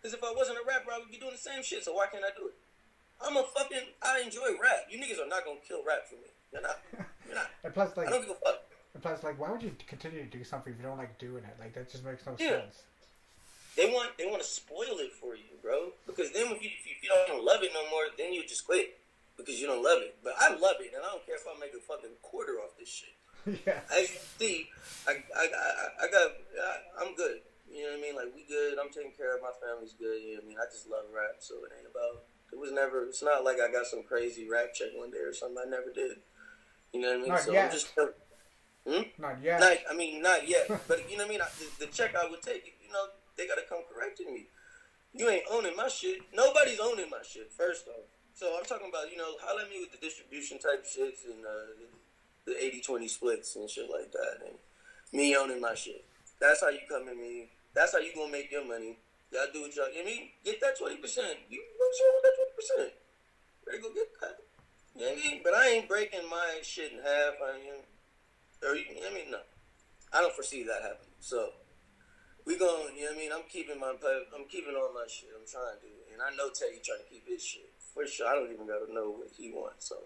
Because 0.00 0.14
if 0.14 0.22
I 0.24 0.32
wasn't 0.36 0.58
a 0.58 0.64
rapper, 0.68 0.92
I 0.92 0.98
would 0.98 1.10
be 1.10 1.18
doing 1.18 1.32
the 1.32 1.38
same 1.40 1.62
shit. 1.62 1.84
So 1.84 1.92
why 1.94 2.06
can't 2.12 2.24
I 2.24 2.30
do 2.36 2.48
it? 2.48 2.54
I'm 3.20 3.36
a 3.36 3.44
fucking. 3.56 3.84
I 4.02 4.20
enjoy 4.24 4.56
rap. 4.60 4.88
You 4.88 4.98
niggas 5.00 5.20
are 5.20 5.28
not 5.28 5.44
gonna 5.44 5.60
kill 5.66 5.84
rap 5.84 6.08
for 6.08 6.16
me. 6.16 6.28
You're 6.52 6.62
not. 6.62 6.78
You're 7.26 7.34
not. 7.36 7.48
And 7.64 7.72
plus, 7.74 7.96
like, 7.96 8.08
I 8.08 8.10
don't 8.10 8.22
give 8.22 8.30
a 8.30 8.34
fuck. 8.44 8.64
and 8.94 9.02
plus, 9.02 9.22
like, 9.22 9.38
why 9.38 9.50
would 9.50 9.62
you 9.62 9.72
continue 9.86 10.24
to 10.24 10.30
do 10.38 10.42
something 10.42 10.72
if 10.72 10.78
you 10.80 10.84
don't 10.86 10.96
like 10.98 11.18
doing 11.18 11.44
it? 11.44 11.54
Like, 11.60 11.74
that 11.74 11.90
just 11.92 12.04
makes 12.04 12.24
no 12.26 12.34
Yeah. 12.38 12.60
sense. 12.62 12.82
They 13.76 13.86
want. 13.92 14.16
They 14.18 14.26
want 14.26 14.42
to 14.42 14.48
spoil 14.48 14.98
it 15.00 15.12
for 15.12 15.36
you, 15.36 15.56
bro. 15.62 15.92
Because 16.06 16.32
then 16.32 16.46
if 16.52 16.62
you 16.62 16.70
if 16.72 16.86
you, 16.86 16.92
if 16.96 17.02
you 17.04 17.10
don't 17.28 17.44
love 17.44 17.62
it 17.62 17.70
no 17.74 17.88
more, 17.90 18.04
then 18.18 18.32
you 18.32 18.42
just 18.46 18.64
quit 18.66 18.98
because 19.44 19.60
you 19.60 19.66
don't 19.66 19.82
love 19.82 20.02
it. 20.02 20.16
But 20.22 20.34
I 20.38 20.54
love 20.54 20.76
it, 20.80 20.92
and 20.94 21.02
I 21.02 21.10
don't 21.10 21.24
care 21.26 21.36
if 21.36 21.44
I 21.48 21.58
make 21.58 21.72
a 21.74 21.80
fucking 21.80 22.20
quarter 22.22 22.60
off 22.60 22.76
this 22.78 22.88
shit. 22.88 23.16
yeah. 23.66 23.80
As 23.92 24.10
you 24.10 24.20
see, 24.38 24.68
I, 25.08 25.22
I, 25.36 25.44
I, 25.48 26.04
I 26.04 26.10
got, 26.10 26.28
I, 26.30 27.04
I'm 27.04 27.14
good. 27.14 27.40
You 27.70 27.84
know 27.84 27.90
what 27.90 27.98
I 27.98 28.02
mean? 28.02 28.16
Like, 28.16 28.30
we 28.34 28.44
good. 28.44 28.78
I'm 28.78 28.90
taking 28.90 29.12
care 29.16 29.34
of 29.34 29.42
my 29.42 29.54
family's 29.62 29.94
good. 29.94 30.20
You 30.20 30.34
know 30.34 30.42
what 30.42 30.44
I 30.44 30.48
mean? 30.48 30.58
I 30.60 30.66
just 30.70 30.90
love 30.90 31.06
rap, 31.14 31.38
so 31.38 31.54
it 31.64 31.72
ain't 31.78 31.88
about, 31.88 32.26
it 32.52 32.58
was 32.58 32.72
never, 32.72 33.06
it's 33.06 33.22
not 33.22 33.44
like 33.44 33.60
I 33.60 33.70
got 33.70 33.86
some 33.86 34.02
crazy 34.02 34.48
rap 34.48 34.74
check 34.74 34.90
one 34.94 35.10
day 35.10 35.22
or 35.22 35.32
something. 35.32 35.62
I 35.64 35.70
never 35.70 35.90
did. 35.94 36.18
You 36.92 37.00
know 37.00 37.14
what 37.14 37.18
I 37.18 37.22
mean? 37.22 37.28
Not 37.28 37.40
so 37.40 37.52
yet. 37.52 37.64
I'm 37.66 37.72
just, 37.72 37.88
hmm? 37.94 39.02
Not 39.22 39.42
yet. 39.42 39.60
Not, 39.60 39.76
I 39.88 39.94
mean, 39.94 40.20
not 40.20 40.48
yet. 40.48 40.66
but, 40.88 41.08
you 41.08 41.16
know 41.16 41.24
what 41.24 41.30
I 41.30 41.38
mean? 41.38 41.42
I, 41.42 41.48
the, 41.58 41.86
the 41.86 41.92
check 41.92 42.14
I 42.14 42.28
would 42.28 42.42
take, 42.42 42.66
you 42.82 42.92
know, 42.92 43.06
they 43.38 43.46
got 43.46 43.56
to 43.56 43.64
come 43.68 43.86
correcting 43.86 44.34
me. 44.34 44.46
You 45.14 45.28
ain't 45.28 45.44
owning 45.50 45.74
my 45.76 45.88
shit. 45.88 46.18
Nobody's 46.34 46.78
owning 46.78 47.10
my 47.10 47.22
shit, 47.22 47.52
first 47.52 47.88
off. 47.88 48.06
So 48.40 48.56
I'm 48.56 48.64
talking 48.64 48.88
about, 48.88 49.12
you 49.12 49.18
know, 49.18 49.36
holler 49.44 49.68
me 49.68 49.84
with 49.84 49.92
the 49.92 50.00
distribution 50.00 50.56
type 50.56 50.80
shits 50.80 51.28
and 51.28 51.44
uh, 51.44 51.76
the 52.48 52.56
80-20 52.56 53.04
splits 53.10 53.54
and 53.56 53.68
shit 53.68 53.84
like 53.92 54.10
that. 54.12 54.40
And 54.48 54.56
me 55.12 55.36
owning 55.36 55.60
my 55.60 55.74
shit. 55.74 56.08
That's 56.40 56.62
how 56.62 56.70
you 56.70 56.80
come 56.88 57.06
at 57.12 57.18
me. 57.20 57.52
That's 57.74 57.92
how 57.92 57.98
you 57.98 58.16
gonna 58.16 58.32
make 58.32 58.50
your 58.50 58.64
money. 58.64 58.96
Y'all 59.30 59.44
do 59.52 59.60
what 59.60 59.76
y'all, 59.76 59.92
you 59.92 60.00
know 60.00 60.08
I 60.08 60.16
mean? 60.16 60.32
Get 60.42 60.58
that 60.64 60.72
20%. 60.72 60.88
You 61.52 61.60
what's 61.76 62.00
wrong 62.00 62.16
with 62.16 62.24
that 62.24 62.36
20%? 62.80 62.96
Ready 63.68 63.76
to 63.76 63.82
go 63.84 63.92
get 63.92 64.08
that. 64.24 64.40
You 64.96 65.00
know 65.04 65.12
what 65.12 65.12
I 65.12 65.20
mean? 65.20 65.40
But 65.44 65.52
I 65.52 65.68
ain't 65.76 65.86
breaking 65.86 66.24
my 66.30 66.60
shit 66.62 66.96
in 66.96 67.04
half. 67.04 67.36
I 67.44 67.60
mean, 67.60 67.84
or 68.64 68.72
I 68.72 69.12
mean, 69.12 69.36
no, 69.36 69.44
I 70.16 70.22
don't 70.24 70.32
foresee 70.32 70.64
that 70.64 70.80
happening. 70.80 71.12
So 71.20 71.60
we 72.46 72.56
going. 72.56 72.96
You 72.96 73.04
know 73.04 73.12
what 73.12 73.16
I 73.16 73.20
mean? 73.20 73.32
I'm 73.36 73.44
keeping 73.52 73.78
my 73.78 73.92
I'm 73.92 74.48
keeping 74.48 74.72
all 74.80 74.96
my 74.96 75.04
shit. 75.12 75.28
I'm 75.36 75.44
trying 75.44 75.76
to, 75.76 75.92
and 76.16 76.24
I 76.24 76.34
know 76.40 76.48
Teddy 76.48 76.80
trying 76.80 77.04
to 77.04 77.08
keep 77.12 77.28
his 77.28 77.44
shit 77.44 77.68
for 77.92 78.06
sure. 78.06 78.26
I 78.26 78.34
don't 78.34 78.52
even 78.52 78.66
gotta 78.66 78.92
know 78.92 79.10
what 79.10 79.28
he 79.36 79.50
wants. 79.50 79.88
So 79.88 79.96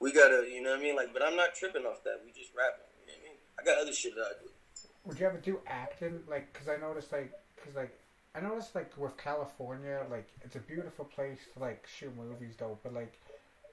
we 0.00 0.12
gotta, 0.12 0.46
you 0.50 0.62
know 0.62 0.70
what 0.70 0.80
I 0.80 0.82
mean? 0.82 0.96
Like, 0.96 1.12
but 1.12 1.22
I'm 1.22 1.36
not 1.36 1.54
tripping 1.54 1.84
off 1.84 2.02
that. 2.04 2.20
We 2.24 2.32
just 2.32 2.52
rapping. 2.56 2.86
You 3.00 3.06
know 3.06 3.12
what 3.12 3.20
I 3.20 3.28
mean? 3.28 3.38
I 3.58 3.64
got 3.64 3.78
other 3.78 3.92
shit 3.92 4.14
that 4.14 4.22
I 4.22 4.42
do. 4.42 4.50
Would 5.04 5.20
you 5.20 5.26
ever 5.26 5.38
do 5.38 5.60
acting? 5.66 6.20
Like, 6.28 6.52
cause 6.52 6.68
I 6.68 6.76
noticed, 6.80 7.12
like, 7.12 7.32
cause 7.64 7.74
like 7.74 7.98
I 8.34 8.40
noticed, 8.40 8.74
like, 8.74 8.96
with 8.96 9.16
California, 9.16 10.02
like, 10.10 10.28
it's 10.42 10.56
a 10.56 10.60
beautiful 10.60 11.04
place 11.04 11.40
to 11.54 11.60
like 11.60 11.86
shoot 11.86 12.16
movies, 12.16 12.54
though. 12.58 12.78
But 12.82 12.94
like, 12.94 13.18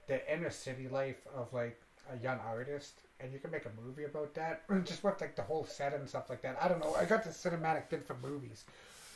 the 0.07 0.33
inner 0.33 0.49
city 0.49 0.87
life 0.87 1.27
of 1.35 1.53
like 1.53 1.79
a 2.11 2.23
young 2.23 2.39
artist, 2.39 2.93
and 3.19 3.31
you 3.31 3.39
can 3.39 3.51
make 3.51 3.65
a 3.65 3.81
movie 3.81 4.05
about 4.05 4.33
that, 4.35 4.63
just 4.85 5.03
with 5.03 5.19
like 5.21 5.35
the 5.35 5.41
whole 5.41 5.65
set 5.65 5.93
and 5.93 6.07
stuff 6.07 6.29
like 6.29 6.41
that. 6.41 6.57
I 6.61 6.67
don't 6.67 6.79
know. 6.79 6.95
I 6.95 7.05
got 7.05 7.23
the 7.23 7.29
cinematic 7.29 7.87
thing 7.89 8.01
for 8.01 8.15
movies. 8.21 8.63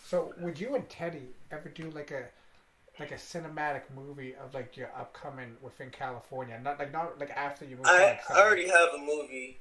So, 0.06 0.34
would 0.40 0.60
you 0.60 0.76
and 0.76 0.88
Teddy 0.90 1.30
ever 1.52 1.70
do 1.70 1.90
like 1.92 2.12
a 2.12 2.26
like 3.00 3.12
a 3.12 3.16
cinematic 3.16 3.84
movie 3.96 4.36
of 4.36 4.54
like 4.54 4.78
your 4.78 4.92
upcoming 4.98 5.56
within 5.62 5.90
California? 5.90 6.60
Not 6.62 6.80
like 6.80 6.92
not 6.92 7.20
like 7.20 7.32
after 7.32 7.66
you 7.66 7.78
move. 7.78 7.86
I, 7.86 8.20
I 8.30 8.42
already 8.42 8.68
have 8.68 8.90
a 8.96 9.00
movie 9.00 9.58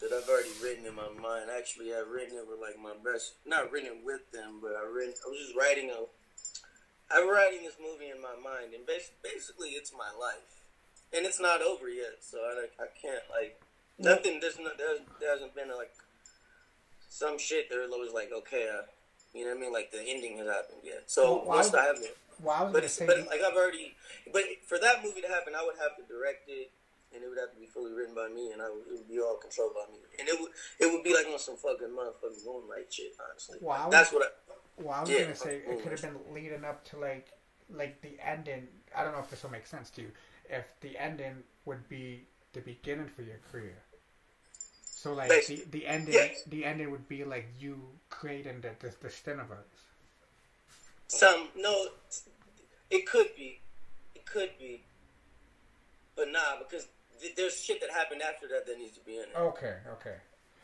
that 0.00 0.12
I've 0.12 0.28
already 0.28 0.50
written 0.62 0.86
in 0.86 0.94
my 0.94 1.08
mind. 1.20 1.50
Actually, 1.56 1.94
I've 1.94 2.08
written 2.08 2.36
it 2.36 2.46
with 2.48 2.60
like 2.60 2.78
my 2.82 2.92
best, 3.04 3.34
not 3.46 3.70
written 3.70 4.02
with 4.04 4.30
them, 4.32 4.58
but 4.60 4.72
I 4.72 4.84
written. 4.84 5.14
I 5.24 5.30
was 5.30 5.38
just 5.38 5.56
writing 5.56 5.90
a. 5.90 6.04
I'm 7.14 7.28
writing 7.28 7.62
this 7.62 7.76
movie 7.80 8.10
in 8.10 8.20
my 8.22 8.34
mind, 8.42 8.74
and 8.74 8.86
bas- 8.86 9.12
basically, 9.22 9.70
it's 9.70 9.92
my 9.92 10.10
life, 10.18 10.64
and 11.12 11.26
it's 11.26 11.40
not 11.40 11.62
over 11.62 11.88
yet. 11.88 12.18
So 12.20 12.38
I, 12.38 12.66
I 12.82 12.86
can't 13.00 13.22
like 13.30 13.60
nothing. 13.98 14.40
There's 14.40 14.58
no, 14.58 14.70
there's, 14.76 15.00
there 15.20 15.30
hasn't 15.30 15.54
been 15.54 15.68
like 15.68 15.92
some 17.08 17.38
shit. 17.38 17.70
There 17.70 17.80
was 17.80 18.12
like 18.12 18.32
okay, 18.32 18.68
uh, 18.72 18.82
you 19.34 19.44
know 19.44 19.50
what 19.50 19.58
I 19.58 19.60
mean? 19.60 19.72
Like 19.72 19.90
the 19.90 20.02
ending 20.02 20.38
has 20.38 20.46
happened 20.46 20.80
yet. 20.84 21.04
So 21.06 21.22
Well, 21.22 21.44
why 21.46 21.56
once 21.56 21.72
would- 21.72 21.80
I 21.80 21.84
have 21.86 21.96
it, 21.96 22.16
Well, 22.40 22.70
but 22.72 22.84
it's, 22.84 22.98
but 22.98 23.18
like 23.26 23.40
I've 23.40 23.54
already, 23.54 23.94
but 24.32 24.42
for 24.66 24.78
that 24.78 25.02
movie 25.04 25.20
to 25.20 25.28
happen, 25.28 25.54
I 25.54 25.62
would 25.64 25.76
have 25.78 25.96
to 25.96 26.02
direct 26.12 26.48
it, 26.48 26.70
and 27.14 27.22
it 27.22 27.28
would 27.28 27.38
have 27.38 27.52
to 27.52 27.58
be 27.60 27.66
fully 27.66 27.92
written 27.92 28.14
by 28.14 28.28
me, 28.28 28.52
and 28.52 28.60
I 28.60 28.68
would, 28.70 28.86
it 28.88 28.92
would 28.98 29.08
be 29.08 29.20
all 29.20 29.36
controlled 29.36 29.74
by 29.74 29.90
me, 29.92 30.00
and 30.18 30.28
it 30.28 30.40
would 30.40 30.50
it 30.80 30.92
would 30.92 31.04
be 31.04 31.14
like 31.14 31.26
on 31.26 31.38
some 31.38 31.56
fucking 31.56 31.88
motherfucking 31.88 32.44
moonlight 32.44 32.92
shit, 32.92 33.12
honestly. 33.30 33.58
Wow. 33.60 33.88
That's 33.90 34.12
what 34.12 34.22
I. 34.22 34.28
Well, 34.82 34.94
I 34.94 35.00
was 35.02 35.10
Yeah, 35.10 35.22
gonna 35.22 35.36
say 35.36 35.56
it 35.68 35.82
could 35.82 35.92
have 35.92 36.02
been 36.02 36.18
leading 36.34 36.64
up 36.64 36.84
to 36.90 36.98
like 36.98 37.28
like 37.70 38.00
the 38.02 38.18
ending. 38.24 38.68
I 38.96 39.04
don't 39.04 39.12
know 39.12 39.20
if 39.20 39.30
this 39.30 39.42
will 39.42 39.50
make 39.50 39.66
sense 39.66 39.90
to 39.90 40.02
you. 40.02 40.10
If 40.48 40.64
the 40.80 40.98
ending 40.98 41.42
would 41.64 41.88
be 41.88 42.26
the 42.54 42.60
beginning 42.60 43.08
for 43.08 43.22
your 43.22 43.38
career. 43.50 43.76
So 44.94 45.14
like 45.14 45.46
the, 45.46 45.64
the 45.70 45.86
ending 45.86 46.14
yes. 46.14 46.42
the 46.46 46.64
ending 46.64 46.90
would 46.90 47.08
be 47.08 47.24
like 47.24 47.46
you 47.58 47.80
creating 48.22 48.60
the 48.60 48.70
the, 48.78 48.94
This 49.02 49.18
Thing 49.18 49.40
of 49.40 49.50
Ours. 49.50 49.82
Some 51.08 51.48
no, 51.58 51.88
it 52.88 53.04
could 53.04 53.34
be, 53.36 53.60
it 54.14 54.24
could 54.24 54.50
be, 54.60 54.84
but 56.14 56.30
nah, 56.30 56.62
because 56.62 56.86
th- 57.20 57.34
there's 57.34 57.58
shit 57.58 57.80
that 57.80 57.90
happened 57.90 58.22
after 58.22 58.46
that 58.46 58.64
that 58.66 58.78
needs 58.78 58.96
to 58.96 59.04
be 59.04 59.16
in 59.16 59.24
it. 59.24 59.36
Okay, 59.36 59.74
okay. 59.98 60.16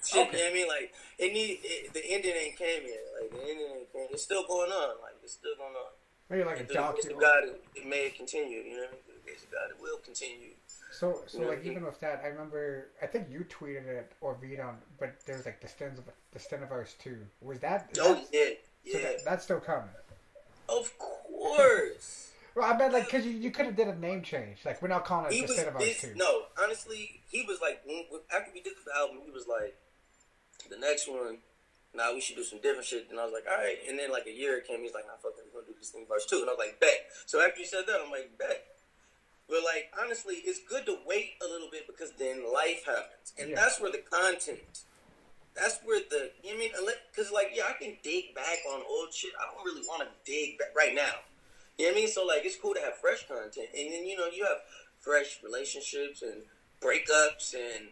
Shit, 0.07 0.29
okay. 0.29 0.39
you 0.39 0.45
know 0.45 0.51
I 0.51 0.55
mean? 0.55 0.69
Like 0.69 0.95
it 1.19 1.33
need 1.33 1.59
it, 1.65 1.93
the 1.93 2.03
ending 2.07 2.37
ain't 2.39 2.57
came 2.57 2.87
yet. 2.87 3.03
Like 3.19 3.31
the 3.35 3.43
ending 3.43 3.71
ain't 3.75 3.93
came. 3.93 4.07
It's 4.13 4.23
still 4.23 4.47
going 4.47 4.71
on. 4.71 5.03
Like 5.03 5.19
it's 5.25 5.35
still 5.35 5.59
going 5.59 5.75
on. 5.75 5.91
Maybe 6.31 6.45
like 6.45 6.59
a 6.59 6.61
And 6.61 6.69
grace 6.69 7.11
docu. 7.11 7.21
God, 7.21 7.43
it, 7.43 7.61
it 7.75 7.87
may 7.89 8.15
continue. 8.17 8.63
You 8.63 8.87
know, 8.87 8.87
what 8.87 8.89
I 8.89 8.93
mean? 8.95 9.03
Through 9.03 9.19
the 9.19 9.25
grace 9.27 9.43
of 9.43 9.51
God, 9.51 9.67
it 9.75 9.83
will 9.83 9.99
continue. 9.99 10.55
So 10.99 11.23
so 11.29 11.43
like 11.43 11.65
even 11.65 11.85
with 11.85 12.01
that, 12.01 12.23
I 12.25 12.27
remember 12.27 12.89
I 13.01 13.07
think 13.07 13.29
you 13.31 13.45
tweeted 13.49 13.87
it 13.87 14.11
or 14.21 14.37
read 14.41 14.59
on, 14.59 14.79
but 14.99 15.15
there's 15.27 15.47
like 15.47 15.61
the 15.61 15.69
Sten 15.69 15.93
This 16.33 16.47
Thing 16.47 16.61
of 16.61 16.73
Ours 16.73 16.97
too. 16.99 17.19
Was 17.41 17.61
that? 17.61 17.91
Oh 18.01 18.15
that- 18.15 18.27
yeah, 18.33 18.93
So 18.93 18.99
yeah. 18.99 19.05
that, 19.05 19.25
that's 19.25 19.45
still 19.45 19.61
coming. 19.61 19.91
Of 20.69 20.93
course. 20.99 22.25
Well, 22.57 22.67
I 22.67 22.77
meant 22.77 22.93
like 22.93 23.05
because 23.05 23.25
you, 23.25 23.31
you 23.31 23.53
could 23.53 23.67
have 23.67 23.77
did 23.77 23.87
a 23.87 23.95
name 23.95 24.23
change. 24.23 24.65
Like 24.65 24.83
we're 24.83 24.89
not 24.89 25.05
calling 25.05 25.27
it 25.27 25.33
he 25.33 25.43
the 25.43 25.73
this, 25.79 26.01
two. 26.01 26.13
no, 26.17 26.43
honestly, 26.61 27.23
he 27.29 27.45
was 27.47 27.61
like 27.63 27.87
after 28.35 28.51
we 28.53 28.61
did 28.63 28.73
the 28.85 28.91
album, 28.99 29.19
he 29.25 29.31
was 29.31 29.47
like, 29.47 29.79
the 30.69 30.77
next 30.77 31.07
one, 31.07 31.39
nah, 31.95 32.13
we 32.13 32.21
should 32.21 32.35
do 32.35 32.43
some 32.43 32.59
different 32.61 32.85
shit. 32.85 33.07
And 33.11 33.21
I 33.21 33.23
was 33.23 33.33
like, 33.33 33.45
all 33.49 33.57
right. 33.57 33.77
And 33.89 33.97
then 33.97 34.11
like 34.11 34.27
a 34.27 34.33
year 34.35 34.59
came, 34.67 34.81
he's 34.81 34.93
like, 34.93 35.07
nah, 35.07 35.15
fuck 35.23 35.39
it, 35.39 35.47
we're 35.55 35.61
gonna 35.61 35.71
do 35.71 35.79
this 35.79 35.91
thing 35.91 36.05
verse 36.09 36.27
two. 36.27 36.41
And 36.41 36.51
I 36.51 36.55
was 36.55 36.59
like, 36.59 36.81
bet. 36.81 37.07
So 37.27 37.41
after 37.41 37.61
you 37.61 37.67
said 37.67 37.85
that, 37.87 38.01
I'm 38.05 38.11
like, 38.11 38.37
bet. 38.37 38.59
But 39.49 39.65
like 39.65 39.91
honestly, 39.99 40.35
it's 40.45 40.61
good 40.69 40.85
to 40.87 40.99
wait 41.07 41.33
a 41.43 41.49
little 41.51 41.69
bit 41.71 41.87
because 41.87 42.13
then 42.19 42.45
life 42.53 42.85
happens, 42.85 43.33
and 43.39 43.51
Yeah. 43.51 43.57
that's 43.57 43.81
where 43.81 43.91
the 43.91 43.99
content. 44.05 44.85
That's 45.57 45.79
where 45.85 46.01
the 46.11 46.31
you 46.45 46.55
I 46.55 46.59
mean 46.59 46.71
because 47.11 47.33
like 47.33 47.51
yeah 47.55 47.65
I 47.69 47.73
can 47.83 47.97
dig 48.03 48.35
back 48.35 48.59
on 48.71 48.83
old 48.89 49.13
shit. 49.13 49.33
I 49.41 49.53
don't 49.53 49.65
really 49.65 49.87
want 49.87 50.03
to 50.03 50.09
dig 50.31 50.59
back 50.59 50.77
right 50.77 50.95
now. 50.95 51.25
You 51.79 51.87
know 51.87 51.93
what 51.93 51.99
I 51.99 52.01
mean? 52.03 52.11
So 52.11 52.27
like 52.27 52.45
it's 52.45 52.57
cool 52.57 52.75
to 52.75 52.81
have 52.81 52.97
fresh 52.99 53.27
content, 53.27 53.69
and 53.77 53.93
then 53.93 54.05
you 54.07 54.17
know 54.17 54.27
you 54.27 54.45
have 54.45 54.59
fresh 55.01 55.39
relationships 55.43 56.23
and 56.23 56.43
breakups 56.83 57.55
and 57.55 57.89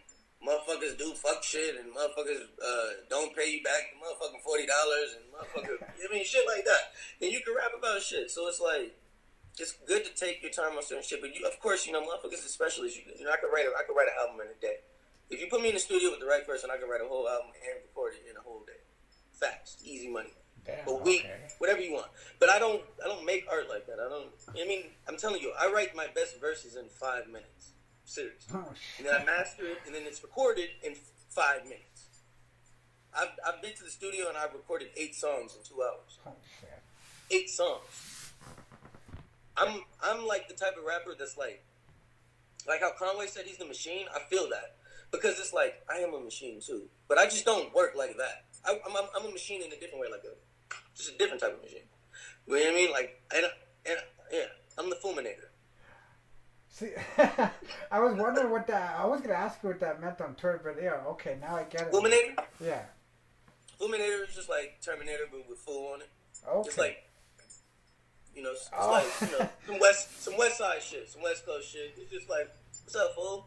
motherfuckers 0.46 0.96
do 0.98 1.12
fuck 1.14 1.42
shit 1.42 1.74
and 1.76 1.92
motherfuckers 1.94 2.44
uh, 2.62 2.90
don't 3.08 3.34
pay 3.34 3.50
you 3.50 3.62
back 3.64 3.90
the 3.90 3.98
motherfucking 3.98 4.42
forty 4.44 4.66
dollars 4.66 5.16
and 5.16 5.24
motherfucker 5.32 5.72
you 5.72 5.80
know 5.80 5.86
what 6.06 6.10
I 6.10 6.14
mean 6.14 6.24
shit 6.24 6.46
like 6.46 6.64
that. 6.66 6.92
And 7.22 7.32
you 7.32 7.40
can 7.40 7.54
rap 7.56 7.72
about 7.76 8.02
shit. 8.02 8.30
So 8.30 8.46
it's 8.46 8.60
like 8.60 8.94
it's 9.58 9.72
good 9.86 10.04
to 10.04 10.12
take 10.14 10.42
your 10.42 10.52
time 10.52 10.76
on 10.76 10.82
certain 10.82 11.02
shit, 11.04 11.20
but 11.20 11.34
you 11.34 11.46
of 11.46 11.58
course 11.60 11.86
you 11.86 11.92
know 11.92 12.02
motherfuckers 12.02 12.44
as 12.44 12.52
specialists. 12.52 12.96
You, 12.98 13.04
you 13.18 13.24
know 13.24 13.32
I 13.32 13.36
could 13.36 13.48
write 13.52 13.66
a, 13.66 13.72
I 13.78 13.82
could 13.86 13.96
write 13.96 14.08
an 14.08 14.14
album 14.20 14.40
in 14.40 14.48
a 14.48 14.60
day. 14.60 14.76
If 15.30 15.40
you 15.40 15.48
put 15.50 15.60
me 15.60 15.68
in 15.68 15.74
the 15.74 15.80
studio 15.80 16.10
with 16.10 16.20
the 16.20 16.26
right 16.26 16.46
person, 16.46 16.70
I 16.72 16.76
can 16.78 16.88
write 16.88 17.00
a 17.00 17.08
whole 17.08 17.28
album 17.28 17.50
and 17.54 17.82
record 17.82 18.14
it 18.14 18.30
in 18.30 18.36
a 18.36 18.40
whole 18.40 18.62
day. 18.66 18.78
Facts, 19.32 19.76
easy 19.84 20.08
money 20.08 20.30
Damn, 20.64 20.86
a 20.88 20.94
week, 20.94 21.22
okay. 21.24 21.34
whatever 21.58 21.80
you 21.80 21.92
want. 21.94 22.06
But 22.38 22.48
I 22.48 22.58
don't, 22.58 22.82
I 23.04 23.08
don't 23.08 23.24
make 23.26 23.44
art 23.50 23.68
like 23.68 23.86
that. 23.86 23.98
I 23.98 24.08
don't. 24.08 24.30
I 24.50 24.66
mean, 24.66 24.84
I'm 25.08 25.16
telling 25.16 25.42
you, 25.42 25.52
I 25.58 25.70
write 25.70 25.94
my 25.96 26.06
best 26.14 26.40
verses 26.40 26.76
in 26.76 26.88
five 26.88 27.26
minutes. 27.26 27.72
Seriously. 28.04 28.54
Oh, 28.54 28.72
And 28.98 29.06
then 29.06 29.14
I 29.20 29.24
master 29.24 29.66
it, 29.66 29.78
and 29.84 29.94
then 29.94 30.02
it's 30.06 30.22
recorded 30.22 30.68
in 30.84 30.94
five 31.30 31.64
minutes. 31.64 32.06
I've, 33.16 33.30
I've 33.46 33.62
been 33.62 33.74
to 33.74 33.84
the 33.84 33.90
studio 33.90 34.28
and 34.28 34.36
I've 34.36 34.52
recorded 34.52 34.88
eight 34.96 35.14
songs 35.14 35.56
in 35.56 35.62
two 35.64 35.82
hours. 35.82 36.18
oh. 36.26 36.32
Eight 37.30 37.48
songs. 37.50 37.82
I'm 39.56 39.82
I'm 40.02 40.26
like 40.26 40.48
the 40.48 40.54
type 40.54 40.76
of 40.78 40.84
rapper 40.84 41.14
that's 41.18 41.36
like, 41.36 41.64
like 42.68 42.80
how 42.80 42.92
Conway 42.98 43.26
said 43.26 43.44
he's 43.46 43.58
the 43.58 43.64
machine. 43.66 44.06
I 44.14 44.20
feel 44.30 44.48
that 44.50 44.76
because 45.10 45.38
it's 45.38 45.52
like 45.52 45.82
I 45.90 45.98
am 45.98 46.14
a 46.14 46.20
machine 46.20 46.60
too, 46.60 46.82
but 47.08 47.18
I 47.18 47.24
just 47.26 47.44
don't 47.44 47.74
work 47.74 47.94
like 47.96 48.16
that. 48.18 48.44
I, 48.64 48.72
I'm, 48.86 48.96
I'm 48.96 49.04
I'm 49.18 49.26
a 49.26 49.32
machine 49.32 49.62
in 49.62 49.68
a 49.72 49.76
different 49.80 50.00
way, 50.00 50.08
like 50.10 50.24
a 50.24 50.74
just 50.94 51.14
a 51.14 51.18
different 51.18 51.40
type 51.42 51.54
of 51.56 51.62
machine. 51.62 51.80
You 52.46 52.54
know 52.54 52.60
what 52.60 52.68
I 52.72 52.74
mean? 52.74 52.90
Like 52.92 53.22
and 53.34 53.46
and 53.88 53.98
yeah, 54.32 54.44
I'm 54.78 54.90
the 54.90 54.96
fulminator. 54.96 55.48
See, 56.68 56.90
I 57.90 58.00
was 58.00 58.14
wondering 58.18 58.50
what 58.50 58.66
that. 58.66 58.96
I 58.98 59.06
was 59.06 59.20
gonna 59.22 59.34
ask 59.34 59.62
you 59.62 59.70
what 59.70 59.80
that 59.80 60.00
meant 60.00 60.20
on 60.20 60.34
Twitter, 60.34 60.60
but 60.62 60.82
yeah, 60.82 61.00
okay, 61.12 61.38
now 61.40 61.56
I 61.56 61.64
get 61.64 61.82
it. 61.82 61.92
Fulminator, 61.92 62.44
Yeah. 62.62 62.82
fulminator 63.80 64.28
is 64.28 64.34
just 64.34 64.50
like 64.50 64.78
Terminator, 64.84 65.24
but 65.30 65.48
with 65.48 65.58
full 65.58 65.94
on 65.94 66.02
it. 66.02 66.10
Okay. 66.46 66.68
It's 66.68 66.76
like 66.78 67.05
you 68.36 68.42
know, 68.42 68.52
it's 68.52 68.70
Oh. 68.76 68.90
like 68.92 69.30
you 69.30 69.38
know, 69.38 69.44
ah. 69.44 69.50
some 69.66 69.78
west 69.80 70.22
some 70.22 70.36
west 70.36 70.58
side 70.58 70.82
shit, 70.82 71.08
some 71.08 71.22
west 71.22 71.44
coast 71.46 71.72
shit. 71.72 71.94
It's 71.96 72.10
just 72.10 72.28
like 72.30 72.48
what's 72.84 72.94
up, 72.94 73.14
fool? 73.14 73.46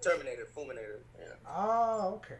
Terminator, 0.00 0.46
fulminator. 0.56 1.00
Yeah. 1.18 1.34
Oh, 1.46 2.14
okay. 2.16 2.36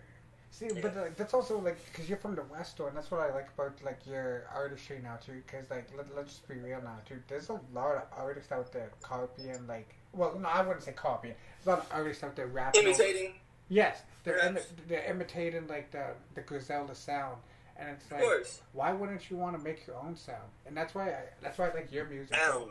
See, 0.52 0.68
but 0.80 0.96
like, 0.96 1.16
that's 1.16 1.32
also 1.32 1.58
like 1.58 1.78
because 1.86 2.08
you're 2.08 2.18
from 2.18 2.34
the 2.34 2.42
West, 2.42 2.76
though, 2.78 2.86
and 2.86 2.96
that's 2.96 3.10
what 3.10 3.20
I 3.20 3.32
like 3.32 3.48
about 3.56 3.72
like 3.84 4.00
your 4.06 4.46
artistry 4.54 4.98
now 5.02 5.16
too. 5.16 5.42
Because 5.46 5.70
like, 5.70 5.88
let, 5.96 6.14
let's 6.16 6.30
just 6.34 6.48
be 6.48 6.56
real 6.56 6.80
now 6.82 6.98
too. 7.06 7.16
There's 7.28 7.48
a 7.50 7.60
lot 7.72 7.96
of 7.96 8.02
artists 8.16 8.50
out 8.50 8.72
there 8.72 8.90
copying 9.02 9.66
like, 9.66 9.94
well, 10.12 10.38
no, 10.38 10.48
I 10.48 10.62
wouldn't 10.62 10.84
say 10.84 10.92
copying. 10.92 11.34
There's 11.58 11.66
a 11.66 11.70
lot 11.78 11.86
of 11.86 11.92
artists 11.92 12.24
out 12.24 12.34
there 12.36 12.46
rapping. 12.48 12.82
Imitating, 12.82 13.34
Yes, 13.68 14.02
they're 14.24 14.56
they're 14.88 15.04
imitating 15.04 15.68
like 15.68 15.92
the 15.92 16.08
the 16.34 16.40
Griselda 16.40 16.94
sound, 16.94 17.36
and 17.80 17.88
it's 17.90 18.04
of 18.06 18.12
like, 18.12 18.20
course. 18.22 18.60
why 18.72 18.92
wouldn't 18.92 19.30
you 19.30 19.36
want 19.36 19.56
to 19.56 19.62
make 19.64 19.86
your 19.86 19.96
own 19.96 20.16
sound? 20.16 20.50
And 20.66 20.76
that's 20.76 20.94
why 20.94 21.08
I, 21.10 21.16
that's 21.42 21.58
why 21.58 21.68
I 21.70 21.74
like 21.74 21.90
your 21.92 22.04
music. 22.06 22.34
Sound. 22.36 22.70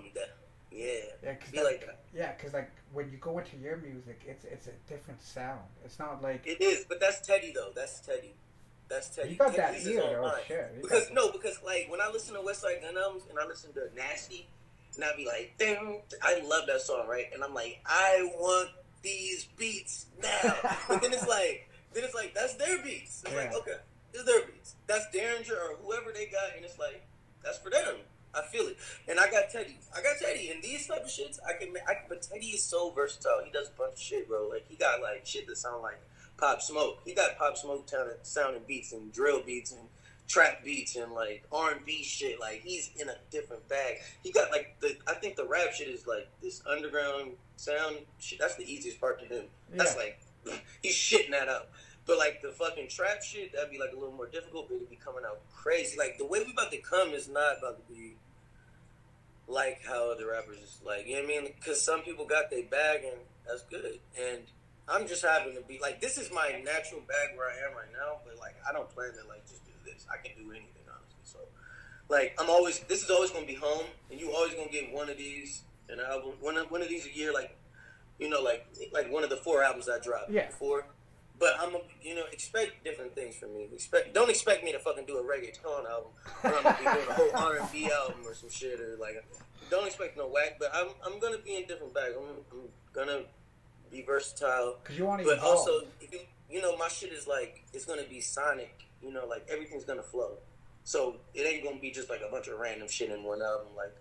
Yeah. 0.72 0.92
Yeah, 1.24 1.34
cause 1.36 1.50
Be 1.52 1.58
that- 1.58 1.66
like. 1.66 1.90
Yeah, 2.14 2.32
because 2.34 2.54
like 2.54 2.72
when 2.94 3.10
you 3.12 3.18
go 3.18 3.38
into 3.40 3.58
your 3.58 3.78
music, 3.78 4.22
it's 4.26 4.46
it's 4.46 4.68
a 4.68 4.72
different 4.88 5.22
sound. 5.22 5.62
It's 5.86 6.00
not 6.00 6.22
like 6.24 6.46
It 6.46 6.62
is, 6.62 6.86
but 6.88 7.00
that's 7.00 7.26
Teddy 7.26 7.52
though. 7.54 7.72
That's 7.76 8.00
Teddy. 8.00 8.34
That's 8.88 9.10
Teddy. 9.10 9.30
You 9.32 9.36
got 9.36 9.56
that 9.56 9.72
Teddy's 9.74 9.86
his 9.86 9.96
ear, 9.96 10.22
mind. 10.22 10.34
shit. 10.48 10.82
Because 10.82 11.06
got- 11.06 11.14
no, 11.14 11.32
because 11.32 11.60
like 11.66 11.88
when 11.90 12.02
I 12.02 12.10
listen 12.12 12.34
to 12.36 12.42
Westside 12.42 12.82
Side 12.82 12.84
and 12.84 12.98
I 13.40 13.46
listen 13.48 13.74
to 13.74 13.90
Nasty, 13.96 14.48
and 14.96 15.04
I 15.06 15.16
be 15.16 15.26
like, 15.26 15.54
damn, 15.60 15.98
I 16.24 16.42
love 16.46 16.64
that 16.68 16.82
song, 16.82 17.08
right? 17.08 17.26
And 17.34 17.44
I'm 17.44 17.54
like, 17.54 17.80
I 17.86 18.30
want 18.36 18.70
these 19.02 19.46
beats 19.58 20.08
now. 20.22 20.56
but 20.90 21.02
then 21.02 21.14
it's 21.14 21.28
like, 21.28 21.70
then 21.94 22.04
it's 22.04 22.16
like 22.16 22.34
that's 22.34 22.56
their 22.56 22.82
beats. 22.84 23.24
It's 23.26 23.36
like, 23.36 23.54
okay, 23.54 23.78
it's 24.14 24.24
their 24.24 24.46
beats. 24.46 24.76
That's 24.88 25.06
Daringer 25.16 25.52
or 25.52 25.76
whoever 25.84 26.12
they 26.12 26.26
got, 26.26 26.56
and 26.56 26.66
it's 26.66 26.80
like 26.80 27.06
that's 27.44 27.58
for 27.58 27.70
them. 27.70 27.96
I 28.34 28.44
feel 28.44 28.68
it, 28.68 28.78
and 29.08 29.20
I 29.20 29.30
got 29.32 29.50
Teddy. 29.50 29.78
I 29.96 30.02
got 30.02 30.18
Teddy, 30.22 30.52
and 30.52 30.62
these 30.62 30.88
type 30.88 31.04
of 31.04 31.10
shits 31.10 31.40
I 31.48 31.54
can. 31.54 31.74
I 31.88 31.94
can 31.96 32.04
but 32.08 32.22
Teddy 32.22 32.48
is 32.48 32.64
so 32.64 32.92
versatile. 32.92 33.42
He 33.44 33.52
does 33.52 33.70
a 33.70 33.78
bunch 33.78 33.94
of 33.94 34.00
shit, 34.00 34.28
bro. 34.28 34.48
Like 34.48 34.66
he 34.70 34.76
got 34.76 35.02
like 35.02 35.26
shit 35.26 35.48
that 35.48 35.58
sound 35.58 35.82
like 35.82 36.00
Pop 36.38 36.62
Smoke. 36.62 37.00
He 37.06 37.14
got 37.14 37.38
Pop 37.38 37.58
Smoke 37.58 37.90
sounding, 37.90 38.16
sounding 38.22 38.62
beats 38.68 38.94
and 38.94 39.12
drill 39.12 39.42
beats 39.42 39.72
and 39.72 39.82
trap 40.28 40.64
beats 40.64 40.96
and 40.96 41.12
like 41.12 41.44
R 41.52 41.72
and 41.72 41.86
B 41.86 42.04
shit. 42.04 42.40
Like 42.40 42.62
he's 42.64 42.92
in 43.00 43.10
a 43.10 43.16
different 43.32 43.68
bag. 43.68 43.98
He 44.24 44.32
got 44.32 44.52
like 44.52 44.76
the 44.80 44.96
I 45.08 45.16
think 45.16 45.36
the 45.36 45.46
rap 45.46 45.74
shit 45.74 45.90
is 45.90 46.08
like 46.08 46.30
this 46.42 46.62
underground 46.66 47.32
sound 47.58 47.98
shit. 48.20 48.40
That's 48.40 48.56
the 48.56 48.72
easiest 48.72 49.02
part 49.02 49.20
to 49.22 49.28
do. 49.28 49.44
That's 49.74 49.98
like 49.98 50.20
he's 50.82 50.96
shitting 50.96 51.32
that 51.32 51.50
up. 51.50 51.72
But 52.10 52.18
like 52.18 52.42
the 52.42 52.50
fucking 52.50 52.88
trap 52.88 53.22
shit, 53.22 53.54
that'd 53.54 53.70
be 53.70 53.78
like 53.78 53.92
a 53.92 53.96
little 53.96 54.16
more 54.16 54.26
difficult, 54.26 54.68
but 54.68 54.78
it'd 54.78 54.90
be 54.90 54.96
coming 54.96 55.22
out 55.24 55.42
crazy. 55.54 55.96
Like 55.96 56.18
the 56.18 56.26
way 56.26 56.44
we 56.44 56.52
about 56.52 56.72
to 56.72 56.80
come 56.80 57.10
is 57.10 57.30
not 57.30 57.60
about 57.60 57.78
to 57.78 57.94
be 57.94 58.16
like 59.48 59.86
how 59.86 60.12
other 60.12 60.32
rappers 60.32 60.58
is 60.58 60.82
like, 60.84 61.06
you 61.06 61.14
know 61.14 61.22
what 61.22 61.38
I 61.38 61.42
mean? 61.44 61.54
Because 61.56 61.80
some 61.80 62.02
people 62.02 62.26
got 62.26 62.50
their 62.50 62.64
bag 62.64 63.02
and 63.04 63.22
that's 63.46 63.62
good. 63.70 64.00
And 64.20 64.42
I'm 64.88 65.08
just 65.08 65.24
having 65.24 65.54
to 65.54 65.62
be 65.62 65.78
like, 65.80 66.02
this 66.02 66.18
is 66.18 66.32
my 66.34 66.60
natural 66.66 67.02
bag 67.02 67.38
where 67.38 67.48
I 67.48 67.70
am 67.70 67.78
right 67.78 67.94
now, 67.94 68.22
but 68.26 68.40
like 68.40 68.56
I 68.68 68.74
don't 68.74 68.90
plan 68.90 69.12
to 69.12 69.30
like 69.30 69.48
just 69.48 69.64
do 69.66 69.72
this. 69.86 70.08
I 70.12 70.18
can 70.18 70.36
do 70.36 70.50
anything 70.50 70.90
honestly. 70.90 71.22
So 71.26 71.38
like 72.10 72.36
I'm 72.40 72.50
always 72.50 72.80
this 72.88 73.04
is 73.04 73.12
always 73.12 73.30
gonna 73.30 73.46
be 73.46 73.54
home, 73.54 73.86
and 74.10 74.20
you 74.20 74.32
always 74.32 74.56
gonna 74.56 74.72
get 74.72 74.92
one 74.92 75.12
of 75.12 75.18
these 75.18 75.62
an 75.90 76.00
album, 76.00 76.34
one 76.42 76.58
of, 76.58 76.72
one 76.72 76.82
of 76.82 76.90
these 76.90 77.06
a 77.06 77.16
year, 77.16 77.32
like 77.32 77.56
you 78.18 78.30
know, 78.30 78.42
like 78.42 78.66
like 78.92 79.12
one 79.12 79.24
of 79.24 79.30
the 79.30 79.38
four 79.38 79.62
albums 79.64 79.88
I 79.88 80.00
dropped. 80.00 80.32
Yeah. 80.32 80.50
Four. 80.50 80.86
But 81.40 81.54
I'm, 81.60 81.74
a, 81.74 81.80
you 82.02 82.16
know, 82.16 82.24
expect 82.34 82.84
different 82.84 83.16
things 83.16 83.36
from 83.38 83.54
me. 83.56 83.68
Expect, 83.74 84.14
don't 84.14 84.30
expect 84.30 84.64
me 84.64 84.74
to 84.74 84.80
fucking 84.80 85.06
do 85.06 85.18
a 85.18 85.24
reggaeton 85.24 85.90
album, 85.90 86.12
or 86.44 86.54
I'm 86.58 86.64
gonna 86.64 86.78
be 86.78 86.84
doing 86.84 87.08
a 87.10 87.14
whole 87.14 87.32
R 87.36 87.56
and 87.58 87.72
B 87.72 87.90
album 87.90 88.22
or 88.26 88.34
some 88.34 88.50
shit, 88.50 88.80
or 88.80 88.98
like, 89.00 89.24
don't 89.70 89.88
expect 89.88 90.18
no 90.18 90.28
whack. 90.28 90.58
But 90.60 90.72
I'm, 90.74 90.90
I'm 91.06 91.20
gonna 91.20 91.38
be 91.38 91.56
in 91.56 91.66
different 91.66 91.94
bags. 91.94 92.14
I'm, 92.18 92.26
I'm 92.52 92.68
gonna 92.94 93.22
be 93.90 94.02
versatile, 94.02 94.78
Because 94.84 94.98
you 94.98 95.06
want 95.06 95.22
to 95.22 95.28
but 95.28 95.38
evolve. 95.38 95.58
also, 95.60 95.82
if 96.02 96.12
you, 96.12 96.20
you 96.50 96.62
know, 96.62 96.76
my 96.78 96.88
shit 96.90 97.14
is 97.14 97.26
like, 97.26 97.64
it's 97.74 97.86
gonna 97.86 98.04
be 98.10 98.20
sonic. 98.20 98.86
You 99.02 99.14
know, 99.14 99.26
like 99.26 99.48
everything's 99.50 99.86
gonna 99.86 100.04
flow. 100.04 100.38
So 100.84 101.16
it 101.34 101.42
ain't 101.44 101.64
gonna 101.64 101.80
be 101.80 101.92
just 101.92 102.10
like 102.10 102.22
a 102.28 102.30
bunch 102.30 102.48
of 102.50 102.60
random 102.60 102.88
shit 102.90 103.12
in 103.12 103.24
one 103.24 103.42
album. 103.42 103.68
Like, 103.78 103.96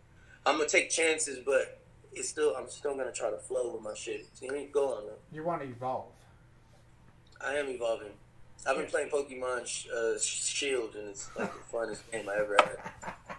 I'm 0.45 0.57
gonna 0.57 0.69
take 0.69 0.91
chances, 0.91 1.39
but 1.47 1.81
it's 2.13 2.29
still, 2.29 2.55
I'm 2.57 2.69
still 2.69 2.97
gonna 2.97 3.13
try 3.13 3.31
to 3.31 3.39
flow 3.39 3.75
with 3.75 3.83
my 3.83 3.95
shit. 3.95 4.27
So 4.35 4.47
you 4.47 4.53
need 4.53 4.67
to 4.67 4.73
go 4.73 4.95
on 4.95 5.07
though. 5.07 5.19
you 5.31 5.45
want 5.45 5.63
to 5.63 5.69
evolve. 5.69 6.07
I 7.45 7.55
am 7.55 7.69
evolving. 7.69 8.13
I've 8.67 8.77
been 8.77 8.87
playing 8.87 9.11
Pokemon 9.11 9.67
Sh- 9.67 9.87
uh, 9.89 10.19
Shield, 10.19 10.95
and 10.97 11.09
it's 11.09 11.31
like 11.37 11.53
the 11.53 11.77
funnest 11.77 12.01
game 12.11 12.29
I 12.29 12.41
ever 12.41 12.57
had. 12.59 13.15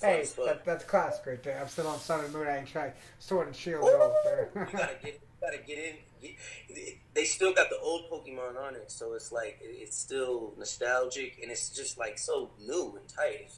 Hey, 0.00 0.26
that, 0.44 0.64
that's 0.64 0.82
classic 0.82 1.24
right 1.26 1.42
there. 1.44 1.60
I'm 1.60 1.68
still 1.68 1.86
on 1.86 2.00
Sun 2.00 2.24
and 2.24 2.32
Moon. 2.32 2.48
I 2.48 2.58
ain't 2.58 2.66
tried 2.66 2.94
Sword 3.20 3.46
and 3.46 3.54
Shield 3.54 3.84
over 3.84 4.50
you 4.52 4.60
gotta 4.76 4.96
get, 5.00 5.14
you 5.14 5.20
gotta 5.40 5.58
get 5.58 5.78
in. 5.78 5.94
Get, 6.20 6.98
they 7.14 7.22
still 7.22 7.54
got 7.54 7.70
the 7.70 7.78
old 7.78 8.10
Pokemon 8.10 8.60
on 8.60 8.74
it, 8.74 8.90
so 8.90 9.12
it's 9.12 9.30
like 9.30 9.60
it's 9.62 9.96
still 9.96 10.54
nostalgic, 10.58 11.38
and 11.40 11.52
it's 11.52 11.68
just 11.70 11.98
like 11.98 12.18
so 12.18 12.50
new 12.66 12.98
and 12.98 13.08
tight. 13.08 13.50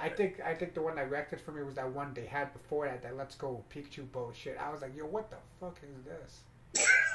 I 0.00 0.08
think 0.08 0.40
I 0.44 0.54
think 0.54 0.74
the 0.74 0.82
one 0.82 0.96
that 0.96 1.08
wrecked 1.08 1.32
it 1.32 1.40
for 1.40 1.52
me 1.52 1.62
was 1.62 1.76
that 1.76 1.92
one 1.92 2.12
they 2.14 2.26
had 2.26 2.52
before 2.52 2.86
that, 2.86 3.02
that 3.04 3.16
Let's 3.16 3.36
Go 3.36 3.62
Pikachu 3.72 4.10
bullshit. 4.10 4.58
I 4.60 4.72
was 4.72 4.82
like, 4.82 4.96
yo, 4.96 5.06
what 5.06 5.30
the 5.30 5.36
fuck 5.60 5.78
is 5.84 6.02
this? 6.02 6.40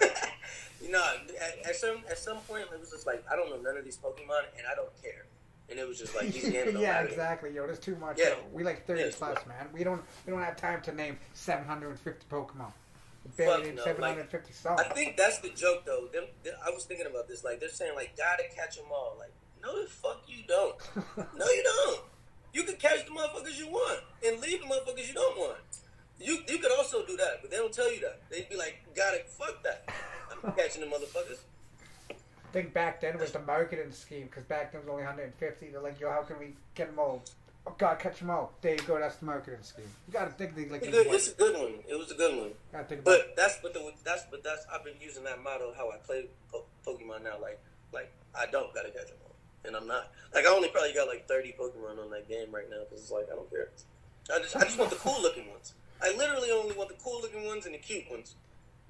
you 0.82 0.92
know, 0.92 1.04
at, 1.42 1.70
at 1.70 1.76
some 1.76 1.98
at 2.10 2.18
some 2.18 2.38
point 2.48 2.66
it 2.74 2.80
was 2.80 2.90
just 2.92 3.06
like 3.08 3.24
I 3.32 3.36
don't 3.36 3.50
know 3.50 3.58
none 3.62 3.78
of 3.78 3.84
these 3.86 3.98
Pokemon, 3.98 4.44
and 4.58 4.66
I 4.72 4.76
don't 4.76 4.92
care. 5.02 5.26
And 5.70 5.80
it 5.80 5.88
was 5.88 5.98
just 5.98 6.14
like 6.16 6.34
these 6.34 6.50
games 6.50 6.74
yeah, 6.80 6.92
matter. 6.92 7.08
exactly. 7.08 7.54
Yo, 7.54 7.66
there's 7.66 7.80
too 7.80 7.96
much. 7.96 8.18
Yeah. 8.20 8.30
Yo, 8.30 8.36
we 8.52 8.64
like 8.64 8.86
30 8.86 9.02
Yeah. 9.02 9.08
plus, 9.14 9.46
man. 9.48 9.68
We 9.72 9.84
don't 9.86 10.02
we 10.26 10.32
don't 10.32 10.42
have 10.42 10.58
time 10.58 10.82
to 10.82 10.92
name 10.94 11.18
750 11.34 12.26
Pokemon. 12.30 12.74
Barely 13.38 13.72
no, 13.72 13.84
750 13.84 14.52
songs. 14.52 14.82
I 14.82 14.90
think 14.94 15.16
that's 15.16 15.40
the 15.40 15.50
joke, 15.50 15.86
though. 15.86 16.08
Them, 16.12 16.26
th- 16.44 16.56
I 16.66 16.72
was 16.72 16.84
thinking 16.86 17.06
about 17.06 17.28
this. 17.28 17.44
Like 17.44 17.60
they're 17.60 17.70
saying, 17.70 17.96
like, 17.96 18.18
gotta 18.18 18.44
catch 18.54 18.76
them 18.76 18.88
all. 18.92 19.16
Like, 19.20 19.32
no, 19.64 19.82
the 19.82 19.88
fuck 19.88 20.24
you 20.28 20.44
don't. 20.48 20.76
No, 21.38 21.46
you 21.46 21.64
don't. 21.64 22.02
You 22.52 22.64
can 22.64 22.76
catch 22.76 23.06
the 23.06 23.12
motherfuckers 23.12 23.58
you 23.58 23.68
want 23.70 24.02
and 24.28 24.42
leave 24.42 24.60
the 24.62 24.66
motherfuckers 24.68 25.08
you 25.08 25.14
don't 25.14 25.38
want. 25.38 25.58
You 26.22 26.40
you 26.48 26.60
could 26.60 26.72
also 26.72 27.06
do 27.06 27.18
that, 27.18 27.40
but 27.42 27.52
they 27.52 27.58
don't 27.58 27.74
tell 27.74 27.92
you 27.92 28.00
that. 28.02 28.22
They'd 28.30 28.50
be 28.50 28.56
like, 28.56 28.80
"Got 28.96 29.14
it, 29.16 29.30
fuck 29.30 29.64
that. 29.64 29.90
I'm 30.44 30.52
catching 30.58 30.82
the 30.82 30.88
motherfuckers. 30.88 31.40
I 32.10 32.54
think 32.54 32.74
back 32.74 33.00
then 33.02 33.18
was 33.18 33.32
the 33.32 33.40
marketing 33.40 33.92
scheme 33.92 34.26
because 34.26 34.44
back 34.44 34.72
then 34.72 34.82
was 34.82 34.90
only 34.90 35.04
150. 35.04 35.70
They're 35.70 35.82
like, 35.82 36.00
yo, 36.02 36.12
how 36.12 36.24
can 36.24 36.38
we 36.38 36.54
get 36.76 36.88
them 36.88 37.00
all? 37.00 37.24
Oh 37.66 37.74
God, 37.78 38.00
catch 38.00 38.20
them 38.20 38.30
all. 38.30 38.52
There 38.62 38.74
you 38.74 38.82
go. 38.82 39.00
That's 39.00 39.18
the 39.18 39.26
marketing 39.26 39.62
scheme. 39.62 39.86
You 40.08 40.14
gotta 40.14 40.32
think 40.32 40.56
the, 40.56 40.68
like 40.68 40.82
It's, 40.82 40.92
good, 40.92 41.08
it's 41.08 41.32
a 41.32 41.36
good 41.36 41.56
one. 41.58 41.74
It 41.88 41.96
was 41.98 42.12
a 42.12 42.16
good 42.16 42.36
one. 42.36 42.52
gotta 42.72 42.84
think 42.86 43.02
about. 43.02 43.20
But 43.20 43.36
that's 43.38 43.60
but 43.62 43.74
the 43.74 43.92
that's 44.04 44.24
but 44.30 44.44
that's 44.44 44.66
I've 44.74 44.84
been 44.84 44.96
using 45.00 45.24
that 45.24 45.42
motto 45.44 45.74
how 45.78 45.90
I 45.90 45.98
play 45.98 46.26
po- 46.52 46.66
Pokemon 46.86 47.24
now. 47.24 47.40
Like 47.42 47.60
like 47.94 48.12
I 48.36 48.48
don't 48.48 48.74
gotta 48.74 48.90
catch 48.90 49.08
them 49.08 49.18
all, 49.26 49.36
and 49.64 49.76
I'm 49.76 49.88
not. 49.88 50.12
Like 50.34 50.46
I 50.46 50.50
only 50.50 50.70
probably 50.70 50.94
got 50.94 51.08
like 51.08 51.28
30 51.28 51.56
Pokemon 51.60 52.04
on 52.04 52.10
that 52.12 52.28
game 52.28 52.48
right 52.52 52.70
now 52.70 52.84
because 52.90 53.04
it's 53.04 53.12
like 53.12 53.28
I 53.32 53.36
don't 53.36 53.50
care. 53.50 53.70
I 54.34 54.40
just 54.40 54.56
I 54.56 54.62
just 54.62 54.78
want 54.80 54.90
the 54.90 54.98
cool 54.98 55.22
looking 55.22 55.50
ones. 55.50 55.74
I 56.02 56.16
literally 56.18 56.52
only 56.52 56.76
want 56.76 56.90
the 56.90 56.96
cool 56.96 57.22
looking 57.22 57.46
ones 57.46 57.66
and 57.66 57.76
the 57.76 57.80
cute 57.80 58.10
ones. 58.10 58.36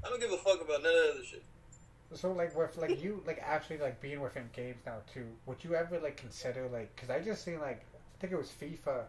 I 0.04 0.10
don't 0.10 0.20
give 0.20 0.32
a 0.32 0.38
fuck 0.38 0.62
about 0.62 0.84
none 0.84 0.94
of 0.94 1.04
the 1.04 1.12
other 1.14 1.24
shit. 1.24 1.44
So 2.14 2.32
like 2.34 2.58
with 2.58 2.78
like 2.78 3.02
you 3.02 3.24
like 3.26 3.42
actually 3.42 3.78
like 3.78 4.02
being 4.02 4.20
within 4.20 4.50
games 4.54 4.82
now 4.86 4.98
too. 5.14 5.26
Would 5.46 5.64
you 5.64 5.76
ever 5.76 6.00
like 6.00 6.18
consider 6.18 6.68
like 6.68 6.94
because 6.96 7.10
I 7.10 7.20
just 7.22 7.44
seen 7.46 7.60
like 7.60 7.86
I 7.94 8.18
think 8.20 8.34
it 8.34 8.38
was 8.38 8.52
FIFA. 8.62 9.04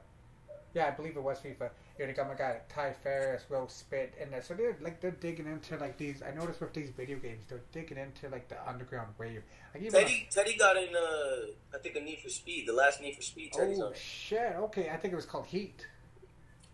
Yeah, 0.74 0.86
I 0.86 0.90
believe 0.90 1.16
it 1.16 1.22
was 1.22 1.38
FIFA. 1.38 1.70
You 1.98 2.06
know, 2.06 2.14
oh 2.20 2.24
my 2.24 2.34
god, 2.34 2.60
Ty 2.68 2.94
Farris, 3.04 3.42
Will 3.50 3.68
Spit, 3.68 4.14
and 4.20 4.32
that. 4.32 4.46
So 4.46 4.54
they're 4.54 4.76
like 4.80 5.00
they're 5.00 5.10
digging 5.10 5.46
into 5.46 5.76
like 5.76 5.98
these. 5.98 6.22
I 6.22 6.32
noticed 6.34 6.60
with 6.60 6.72
these 6.72 6.90
video 6.90 7.18
games, 7.18 7.44
they're 7.48 7.60
digging 7.72 7.98
into 7.98 8.28
like 8.28 8.48
the 8.48 8.56
underground 8.68 9.08
wave. 9.18 9.42
Like 9.74 9.82
even 9.82 10.00
Teddy 10.00 10.28
Teddy 10.30 10.56
got 10.56 10.76
in 10.76 10.94
uh 10.94 11.46
I 11.74 11.78
think 11.82 11.96
a 11.96 12.00
Need 12.00 12.20
for 12.20 12.30
Speed, 12.30 12.68
the 12.68 12.72
last 12.72 13.00
Need 13.00 13.16
for 13.16 13.22
Speed 13.22 13.52
Teddy's 13.52 13.80
oh 13.80 13.88
on. 13.88 13.94
shit. 13.94 14.54
Okay, 14.56 14.90
I 14.90 14.96
think 14.96 15.12
it 15.12 15.16
was 15.16 15.26
called 15.26 15.46
Heat. 15.46 15.86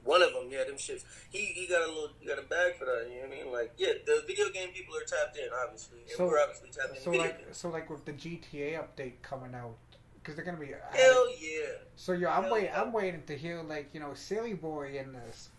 One 0.05 0.23
of 0.23 0.33
them, 0.33 0.49
yeah, 0.51 0.65
them 0.65 0.77
shits. 0.77 1.05
He 1.31 1.39
he 1.47 1.66
got 1.66 1.83
a 1.83 1.89
little, 1.89 2.11
he 2.20 2.27
got 2.27 2.39
a 2.39 2.43
bag 2.43 2.77
for 2.79 2.85
that. 2.87 3.09
You 3.11 3.16
know 3.23 3.29
what 3.29 3.39
I 3.39 3.43
mean? 3.45 3.53
Like, 3.53 3.73
yeah, 3.77 3.93
the 4.07 4.23
video 4.27 4.49
game 4.51 4.70
people 4.70 4.97
are 4.97 5.05
tapped 5.05 5.37
in, 5.37 5.49
obviously, 5.65 5.99
and 6.01 6.11
So- 6.16 6.27
we're 6.27 6.41
obviously 6.41 6.70
tapped 6.70 6.97
in. 6.97 7.03
So 7.03 7.11
like 7.11 7.45
games. 7.45 7.57
so 7.57 7.69
like 7.69 7.91
with 7.91 8.05
the 8.05 8.12
GTA 8.12 8.79
update 8.81 9.20
coming 9.23 9.55
out, 9.55 9.77
because 10.15 10.37
they're 10.37 10.45
gonna 10.45 10.57
be. 10.59 10.73
hell 10.93 11.27
yeah. 11.39 11.66
So 11.97 12.12
yo, 12.12 12.31
I'm 12.31 12.49
waiting. 12.51 12.70
yeah. 12.70 12.81
I'm 12.81 12.93
waiting 12.93 13.23
to 13.27 13.37
hear 13.37 13.62
like 13.62 13.91
you 13.93 14.01
know, 14.01 14.15
silly 14.15 14.55
boy 14.55 14.97
in 14.99 15.12
this. 15.12 15.51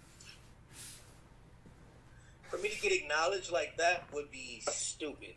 For 2.49 2.57
me 2.57 2.69
to 2.69 2.81
get 2.81 2.91
acknowledged 2.91 3.51
like 3.51 3.77
that 3.77 4.05
would 4.13 4.31
be 4.31 4.61
stupid. 4.67 5.35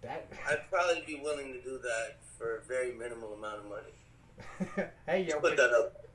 That. 0.00 0.26
I'd 0.48 0.70
probably 0.70 1.02
be 1.06 1.20
willing 1.22 1.52
to 1.52 1.60
do 1.60 1.78
that 1.78 2.16
for 2.38 2.56
a 2.56 2.62
very 2.62 2.92
minimal 2.94 3.34
amount 3.34 3.58
of 3.58 3.66
money. 3.68 4.88
hey 5.06 5.22
yo, 5.28 5.40
Put 5.40 5.56
that 5.58 5.72
up, 5.72 6.05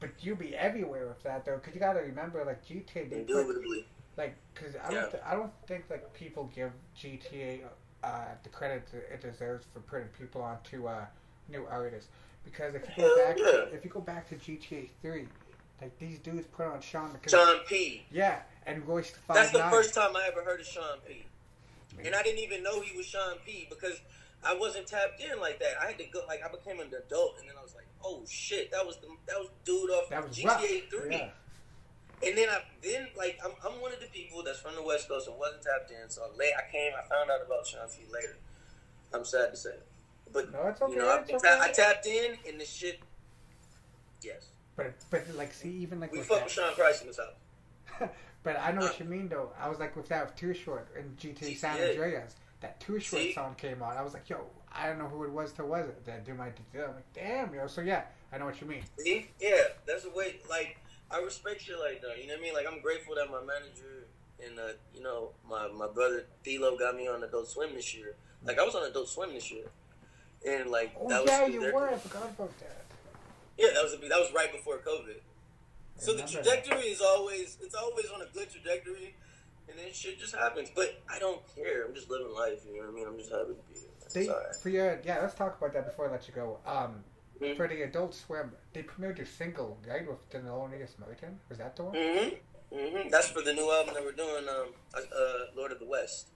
but 0.00 0.10
you'd 0.20 0.38
be 0.38 0.54
everywhere 0.54 1.06
with 1.06 1.22
that 1.22 1.44
though, 1.44 1.56
because 1.56 1.74
you 1.74 1.80
gotta 1.80 2.00
remember 2.00 2.44
like 2.44 2.64
GTA. 2.66 3.10
They 3.10 3.20
put, 3.20 3.46
like, 4.16 4.36
because 4.54 4.74
I 4.76 4.92
don't, 4.92 5.10
th- 5.10 5.22
I 5.24 5.34
don't 5.34 5.52
think 5.66 5.84
like 5.90 6.12
people 6.14 6.50
give 6.54 6.70
GTA 6.98 7.60
uh, 8.04 8.08
the 8.42 8.48
credit 8.48 8.86
that 8.92 9.12
it 9.12 9.20
deserves 9.20 9.66
for 9.72 9.80
putting 9.80 10.08
people 10.18 10.42
onto 10.42 10.86
uh, 10.86 11.04
new 11.48 11.66
artists. 11.70 12.10
Because 12.44 12.74
if 12.74 12.82
you 12.96 13.02
go 13.02 13.16
back, 13.24 13.36
yeah. 13.38 13.76
if 13.76 13.84
you 13.84 13.90
go 13.90 14.00
back 14.00 14.28
to 14.28 14.36
GTA 14.36 14.88
Three, 15.02 15.26
like 15.80 15.98
these 15.98 16.18
dudes 16.18 16.46
put 16.46 16.66
on 16.66 16.80
Sean. 16.80 17.16
Sean 17.26 17.58
P. 17.66 18.04
Yeah, 18.10 18.40
and 18.66 18.86
Royce 18.86 19.10
the 19.10 19.18
Five 19.20 19.36
That's 19.36 19.52
the 19.52 19.58
Nine. 19.58 19.70
first 19.70 19.94
time 19.94 20.14
I 20.14 20.28
ever 20.30 20.42
heard 20.44 20.60
of 20.60 20.66
Sean 20.66 20.98
P. 21.06 21.24
And 22.04 22.14
I 22.14 22.22
didn't 22.22 22.40
even 22.40 22.62
know 22.62 22.80
he 22.82 22.94
was 22.96 23.06
Sean 23.06 23.36
P. 23.44 23.66
because 23.70 24.00
I 24.44 24.54
wasn't 24.54 24.86
tapped 24.86 25.20
in 25.20 25.40
like 25.40 25.58
that. 25.60 25.72
I 25.82 25.86
had 25.86 25.98
to 25.98 26.04
go 26.04 26.20
like 26.28 26.42
I 26.44 26.48
became 26.48 26.80
an 26.80 26.88
adult, 26.88 27.36
and 27.40 27.48
then 27.48 27.56
I 27.58 27.62
was 27.62 27.74
like, 27.74 27.85
oh 28.04 28.22
shit, 28.28 28.70
that 28.72 28.86
was 28.86 28.96
the 28.98 29.08
that 29.26 29.38
was 29.38 29.48
dude 29.64 29.90
off 29.90 30.08
That 30.10 30.26
was 30.28 30.36
GTA 30.36 30.46
rough. 30.46 30.60
Three. 30.90 31.16
Yeah. 31.16 31.28
And 32.26 32.36
then 32.38 32.48
I 32.48 32.60
then 32.82 33.08
like 33.16 33.38
I'm, 33.44 33.52
I'm 33.64 33.80
one 33.80 33.92
of 33.92 34.00
the 34.00 34.06
people 34.06 34.42
that's 34.42 34.60
from 34.60 34.74
the 34.74 34.82
West 34.82 35.08
Coast 35.08 35.28
and 35.28 35.38
wasn't 35.38 35.62
tapped 35.62 35.90
in. 35.90 36.08
So 36.08 36.22
late 36.38 36.52
I 36.56 36.70
came, 36.70 36.92
I 36.94 37.06
found 37.08 37.30
out 37.30 37.44
about 37.44 37.66
Sean 37.66 37.86
P 37.88 38.04
later. 38.12 38.36
I'm 39.12 39.24
sad 39.24 39.50
to 39.50 39.56
say, 39.56 39.74
but 40.32 40.52
No, 40.52 40.66
it's 40.68 40.80
okay. 40.82 40.92
you 40.92 40.98
know 40.98 41.08
I, 41.08 41.18
okay. 41.20 41.36
I 41.60 41.70
tapped 41.72 42.06
in 42.06 42.36
and 42.48 42.60
the 42.60 42.64
shit. 42.64 43.00
Yes, 44.22 44.48
But 44.76 44.94
but 45.10 45.24
like 45.36 45.52
see 45.52 45.70
even 45.70 46.00
like 46.00 46.12
we 46.12 46.20
fuck 46.20 46.38
that, 46.38 46.44
with 46.44 46.52
Sean 46.52 46.74
Price 46.74 47.00
in 47.02 47.06
this 47.08 47.18
house. 48.00 48.08
but 48.42 48.58
I 48.60 48.72
know 48.72 48.80
what 48.80 48.92
uh. 48.92 48.94
you 48.98 49.04
mean 49.04 49.28
though. 49.28 49.50
I 49.60 49.68
was 49.68 49.78
like 49.78 49.94
with 49.94 50.08
that 50.08 50.26
with 50.26 50.36
Too 50.36 50.54
Short 50.54 50.88
and 50.98 51.16
GTA 51.18 51.56
San 51.56 51.80
Andreas. 51.80 52.34
That 52.60 52.80
Too 52.80 52.98
Short 52.98 53.22
See? 53.22 53.32
song 53.34 53.54
came 53.56 53.82
on. 53.82 53.96
I 53.96 54.02
was 54.02 54.14
like, 54.14 54.28
yo, 54.30 54.46
I 54.78 54.88
don't 54.88 54.98
know 54.98 55.08
who 55.08 55.24
it 55.24 55.30
was 55.30 55.52
till 55.52 55.66
was 55.66 55.88
it 55.88 56.04
that 56.04 56.24
do 56.26 56.34
my 56.34 56.46
I'm 56.46 56.94
like, 56.94 57.12
damn, 57.14 57.54
yo. 57.54 57.66
So 57.66 57.80
yeah, 57.80 58.02
I 58.32 58.38
know 58.38 58.44
what 58.44 58.60
you 58.60 58.66
mean. 58.66 58.82
See? 58.98 59.26
Yeah, 59.40 59.62
that's 59.86 60.04
the 60.04 60.10
way. 60.10 60.36
Like, 60.48 60.78
I 61.10 61.20
respect 61.20 61.62
shit 61.62 61.78
like 61.78 62.02
that. 62.02 62.20
You 62.20 62.28
know 62.28 62.34
what 62.34 62.40
I 62.40 62.42
mean? 62.42 62.54
Like, 62.54 62.66
I'm 62.70 62.80
grateful 62.80 63.14
that 63.14 63.30
my 63.30 63.40
manager 63.40 64.06
and 64.44 64.58
uh, 64.58 64.72
you 64.94 65.02
know 65.02 65.30
my 65.48 65.68
my 65.68 65.86
brother 65.86 66.26
Thilo 66.44 66.78
got 66.78 66.94
me 66.94 67.08
on 67.08 67.22
Adult 67.22 67.48
Swim 67.48 67.74
this 67.74 67.94
year. 67.94 68.16
Like, 68.44 68.58
I 68.58 68.64
was 68.64 68.74
on 68.74 68.84
Adult 68.84 69.08
Swim 69.08 69.32
this 69.32 69.50
year, 69.50 69.64
and 70.46 70.70
like 70.70 70.94
Oh 71.00 71.08
that 71.08 71.22
was 71.22 71.30
yeah, 71.30 71.44
through 71.46 71.54
you 71.54 71.72
were. 71.72 71.88
I 71.88 71.96
forgot 71.96 72.30
about 72.30 72.58
that. 72.58 72.84
Yeah, 73.56 73.68
that 73.72 73.82
was 73.82 73.94
a, 73.94 73.96
that 73.96 74.18
was 74.18 74.32
right 74.34 74.52
before 74.52 74.78
COVID. 74.78 75.20
So 75.98 76.14
the 76.14 76.22
trajectory 76.24 76.88
is 76.88 77.00
always 77.00 77.56
it's 77.62 77.74
always 77.74 78.06
on 78.14 78.20
a 78.20 78.26
good 78.34 78.50
trajectory, 78.50 79.14
and 79.68 79.78
then 79.78 79.86
shit 79.92 80.20
just 80.20 80.34
happens. 80.34 80.70
But 80.74 81.00
I 81.10 81.18
don't 81.18 81.40
care. 81.54 81.86
I'm 81.86 81.94
just 81.94 82.10
living 82.10 82.34
life. 82.34 82.60
You 82.68 82.76
know 82.76 82.86
what 82.86 82.92
I 82.92 82.94
mean? 82.94 83.06
I'm 83.08 83.18
just 83.18 83.30
happy 83.30 83.54
to 83.54 83.72
be 83.72 83.80
here. 83.80 83.95
They, 84.12 84.28
for 84.62 84.68
your, 84.68 85.00
yeah, 85.04 85.20
let's 85.20 85.34
talk 85.34 85.56
about 85.58 85.72
that 85.74 85.86
before 85.86 86.08
I 86.08 86.12
let 86.12 86.26
you 86.28 86.34
go. 86.34 86.58
Um, 86.66 87.04
Mhm. 87.40 87.56
for 87.56 87.68
the 87.68 87.82
Adult 87.82 88.14
Swim, 88.14 88.52
they 88.72 88.82
premiered 88.82 89.18
your 89.18 89.26
single, 89.26 89.78
right, 89.86 90.06
with 90.08 90.30
Thelonious 90.30 90.98
Martin? 90.98 91.38
Was 91.50 91.58
that 91.58 91.76
the 91.76 91.84
one? 91.84 91.94
Mm-hmm. 91.94 92.76
Mm-hmm. 92.76 93.08
That's 93.10 93.28
for 93.28 93.42
the 93.42 93.52
new 93.52 93.70
album 93.70 93.94
that 93.94 94.02
we're 94.02 94.12
doing, 94.12 94.48
um, 94.48 94.68
uh, 94.94 95.00
Lord 95.54 95.70
of 95.72 95.78
the 95.78 95.84
West. 95.84 96.28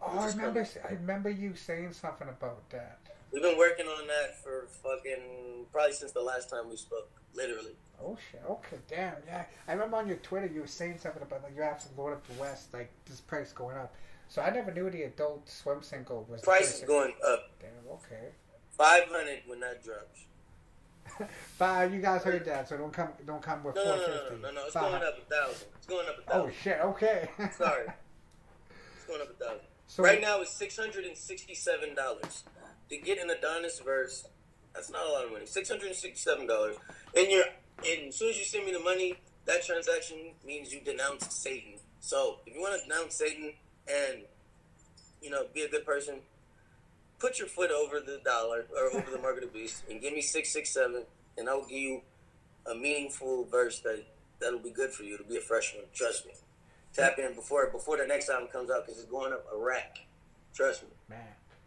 Oh, 0.00 0.18
I 0.18 0.26
remember. 0.28 0.66
I 0.88 0.92
remember 0.92 1.28
you 1.30 1.54
saying 1.54 1.92
something 1.92 2.28
about 2.28 2.68
that. 2.70 3.00
We've 3.32 3.42
been 3.42 3.58
working 3.58 3.86
on 3.86 4.06
that 4.06 4.38
for 4.42 4.66
fucking 4.82 5.66
probably 5.72 5.92
since 5.92 6.12
the 6.12 6.22
last 6.22 6.48
time 6.48 6.70
we 6.70 6.76
spoke. 6.76 7.10
Literally. 7.34 7.76
Oh 8.02 8.16
shit. 8.30 8.42
Okay, 8.48 8.78
damn. 8.88 9.14
Yeah, 9.26 9.44
I 9.68 9.72
remember 9.72 9.98
on 9.98 10.08
your 10.08 10.16
Twitter 10.18 10.46
you 10.46 10.62
were 10.62 10.66
saying 10.66 10.98
something 10.98 11.22
about 11.22 11.42
like 11.42 11.54
you 11.54 11.62
have 11.62 11.82
some 11.82 11.92
Lord 11.96 12.14
of 12.14 12.26
the 12.28 12.40
West, 12.40 12.72
like 12.72 12.90
this 13.04 13.20
price 13.20 13.52
going 13.52 13.76
up. 13.76 13.94
So 14.30 14.40
I 14.40 14.50
never 14.50 14.72
knew 14.72 14.88
the 14.90 15.02
Adult 15.02 15.48
Swim 15.50 15.82
single 15.82 16.24
was. 16.30 16.40
Price 16.40 16.78
is 16.78 16.84
going 16.86 17.12
up. 17.26 17.50
Damn. 17.60 17.70
Okay. 17.94 18.28
Five 18.70 19.04
hundred 19.08 19.40
when 19.46 19.58
that 19.60 19.82
drops. 19.84 20.24
Five. 21.58 21.92
You 21.92 22.00
guys 22.00 22.22
heard 22.22 22.44
that, 22.44 22.68
so 22.68 22.76
don't 22.76 22.92
come. 22.92 23.08
Don't 23.26 23.42
come 23.42 23.64
with 23.64 23.74
No, 23.74 23.82
four 23.82 23.96
no, 23.96 24.06
no, 24.06 24.06
no, 24.06 24.36
no, 24.36 24.50
no. 24.52 24.64
It's 24.66 24.74
going 24.74 24.94
up 24.94 25.18
a 25.18 25.34
thousand. 25.34 25.68
It's 25.76 25.86
going 25.86 26.06
up 26.08 26.18
a 26.18 26.30
Oh 26.32 26.42
thousand. 26.44 26.54
shit. 26.62 26.78
Okay. 26.80 27.28
Sorry. 27.58 27.86
It's 28.96 29.04
going 29.08 29.20
up 29.20 29.30
a 29.30 29.44
thousand. 29.44 29.60
so 29.88 30.02
right 30.04 30.20
now 30.20 30.40
it's 30.40 30.52
six 30.56 30.76
hundred 30.78 31.04
and 31.06 31.16
sixty-seven 31.16 31.96
dollars 31.96 32.44
to 32.88 32.96
get 32.98 33.18
an 33.18 33.30
Adonis 33.30 33.80
verse. 33.84 34.28
That's 34.74 34.90
not 34.90 35.04
a 35.04 35.10
lot 35.12 35.24
of 35.24 35.32
money. 35.32 35.46
Six 35.46 35.68
hundred 35.68 35.88
and 35.88 35.96
sixty-seven 35.96 36.46
dollars, 36.46 36.76
and 37.16 37.26
you're 37.28 37.44
and 37.84 38.08
as 38.10 38.16
soon 38.16 38.30
as 38.30 38.38
you 38.38 38.44
send 38.44 38.64
me 38.64 38.70
the 38.72 38.78
money, 38.78 39.16
that 39.46 39.64
transaction 39.64 40.34
means 40.46 40.72
you 40.72 40.80
denounce 40.82 41.34
Satan. 41.34 41.80
So 41.98 42.36
if 42.46 42.54
you 42.54 42.60
want 42.60 42.80
to 42.80 42.88
denounce 42.88 43.16
Satan 43.16 43.54
and 43.88 44.22
you 45.22 45.30
know 45.30 45.46
be 45.54 45.62
a 45.62 45.68
good 45.68 45.84
person, 45.84 46.20
put 47.18 47.38
your 47.38 47.48
foot 47.48 47.70
over 47.70 48.00
the 48.00 48.20
dollar 48.24 48.66
or 48.76 48.98
over 48.98 49.10
the 49.10 49.18
mark 49.18 49.36
of 49.36 49.42
the 49.42 49.48
beast 49.58 49.84
and 49.90 50.00
give 50.00 50.12
me 50.12 50.20
six 50.22 50.52
six 50.52 50.70
seven, 50.70 51.04
and 51.38 51.48
I 51.48 51.54
will 51.54 51.66
give 51.66 51.78
you 51.78 52.02
a 52.70 52.74
meaningful 52.74 53.44
verse 53.44 53.80
that 53.80 54.04
that'll 54.40 54.58
be 54.58 54.70
good 54.70 54.90
for 54.92 55.02
you. 55.04 55.14
It'll 55.14 55.26
be 55.26 55.36
a 55.36 55.40
fresh 55.40 55.74
one. 55.74 55.84
Trust 55.94 56.26
me. 56.26 56.32
Tap 56.92 57.18
in 57.18 57.34
before 57.34 57.70
before 57.70 57.96
the 57.98 58.06
next 58.06 58.28
album 58.28 58.48
comes 58.48 58.70
out 58.70 58.84
because 58.86 59.00
it's 59.00 59.10
going 59.10 59.32
up 59.32 59.46
a 59.52 59.56
rack. 59.56 59.98
Trust 60.54 60.82
me. 60.82 60.88
man. 61.08 61.20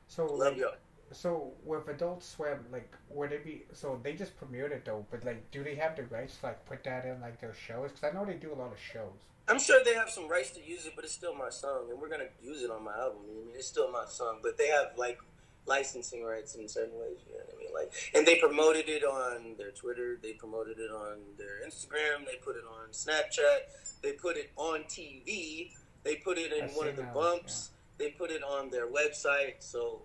So 0.08 0.26
Love 0.26 0.54
like, 0.54 0.58
y'all. 0.58 0.74
so 1.12 1.54
with 1.64 1.88
Adult 1.88 2.22
Swim, 2.24 2.60
like, 2.72 2.94
would 3.10 3.32
it 3.32 3.44
be? 3.46 3.64
So 3.72 4.00
they 4.04 4.14
just 4.14 4.34
premiered 4.40 4.72
it 4.72 4.84
though, 4.86 5.06
but 5.10 5.24
like, 5.24 5.50
do 5.52 5.64
they 5.64 5.76
have 5.76 5.96
the 5.96 6.04
rights 6.04 6.38
to 6.40 6.48
like 6.48 6.66
put 6.66 6.84
that 6.84 7.06
in 7.06 7.22
like 7.22 7.40
their 7.40 7.54
shows? 7.54 7.92
Because 7.92 8.04
I 8.04 8.12
know 8.12 8.26
they 8.26 8.34
do 8.34 8.54
a 8.54 8.56
lot 8.56 8.72
of 8.74 8.80
shows. 8.80 9.18
I'm 9.48 9.60
sure 9.60 9.84
they 9.84 9.94
have 9.96 10.10
some 10.10 10.28
rights 10.30 10.52
to 10.52 10.64
use 10.64 10.86
it, 10.86 10.94
but 10.96 11.04
it's 11.04 11.14
still 11.14 11.36
my 11.36 11.50
song, 11.50 11.88
and 11.90 12.00
we're 12.00 12.10
gonna 12.10 12.30
use 12.42 12.62
it 12.62 12.72
on 12.72 12.84
my 12.84 12.94
album. 12.94 13.24
You 13.28 13.36
know 13.36 13.42
I 13.42 13.46
mean, 13.48 13.56
it's 13.56 13.68
still 13.68 13.92
my 13.92 14.06
song, 14.06 14.40
but 14.42 14.58
they 14.58 14.68
have 14.68 14.92
like 14.98 15.20
licensing 15.66 16.24
rights 16.24 16.56
in 16.56 16.68
certain 16.68 16.98
ways. 16.98 17.18
You 17.28 17.34
know 17.34 17.44
what 17.46 17.56
I 17.56 17.58
mean? 17.60 17.74
Like, 17.74 17.92
and 18.14 18.26
they 18.26 18.38
promoted 18.40 18.88
it 18.88 19.04
on 19.04 19.56
their 19.58 19.72
Twitter, 19.72 20.18
they 20.22 20.34
promoted 20.34 20.80
it 20.80 20.92
on 20.92 21.20
their 21.38 21.66
Instagram, 21.68 22.26
they 22.26 22.36
put 22.44 22.56
it 22.56 22.64
on 22.70 22.90
Snapchat, 22.92 24.02
they 24.02 24.14
put 24.14 24.38
it 24.38 24.52
on 24.56 24.84
TV, 24.84 25.72
they 26.04 26.16
put 26.16 26.38
it 26.38 26.54
in 26.54 26.66
I've 26.66 26.76
one 26.76 26.88
of 26.88 26.96
the 26.96 27.04
bumps, 27.04 27.72
they 27.98 28.10
put 28.12 28.32
it 28.32 28.44
on 28.44 28.70
their 28.72 28.88
website. 28.88 29.56
So 29.60 30.02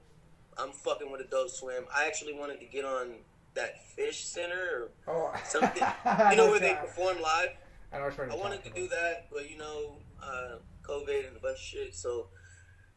I'm 0.57 0.73
fucking 0.73 1.11
with 1.11 1.21
Adult 1.21 1.51
Swim. 1.51 1.85
I 1.95 2.07
actually 2.07 2.35
wanted 2.35 2.59
to 2.61 2.67
get 2.67 2.85
on 2.85 3.15
that 3.55 3.85
Fish 3.95 4.25
Center, 4.25 4.89
Oh, 5.07 5.33
Something- 5.45 5.83
I 6.05 6.31
you 6.33 6.37
know, 6.37 6.51
where 6.51 6.61
they 6.61 6.75
perform 6.75 7.21
live. 7.21 7.51
I 7.93 7.99
know 7.99 8.05
what 8.05 8.17
you're 8.17 8.33
I 8.33 8.37
wanted 8.37 8.65
to 8.65 8.71
do 8.71 8.89
that, 8.89 9.29
but 9.33 9.49
you 9.51 9.57
know, 9.57 9.97
uh, 10.23 10.59
COVID 10.83 11.29
and 11.29 11.37
a 11.37 11.41
bunch 11.41 11.59
of 11.59 11.65
shit. 11.65 11.95
So, 11.95 12.29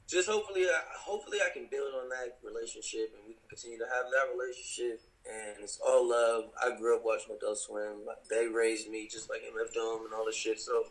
just 0.07 0.27
hopefully, 0.27 0.65
I, 0.65 0.80
hopefully, 0.99 1.39
I 1.39 1.49
can 1.53 1.68
build 1.72 1.93
on 1.95 2.09
that 2.09 2.39
relationship, 2.43 3.15
and 3.15 3.23
we 3.26 3.34
can 3.34 3.47
continue 3.47 3.77
to 3.80 3.85
have 3.85 4.11
that 4.11 4.35
relationship. 4.35 5.01
And 5.23 5.63
it's 5.63 5.80
all 5.80 6.09
love. 6.09 6.51
I 6.61 6.76
grew 6.77 6.97
up 6.97 7.05
watching 7.05 7.35
Adult 7.35 7.59
Swim. 7.59 8.03
They 8.30 8.47
raised 8.47 8.89
me 8.89 9.07
just 9.09 9.30
like 9.30 9.41
MF 9.41 9.73
Doom 9.73 10.05
and 10.05 10.13
all 10.13 10.26
this 10.26 10.35
shit. 10.35 10.59
So, 10.59 10.84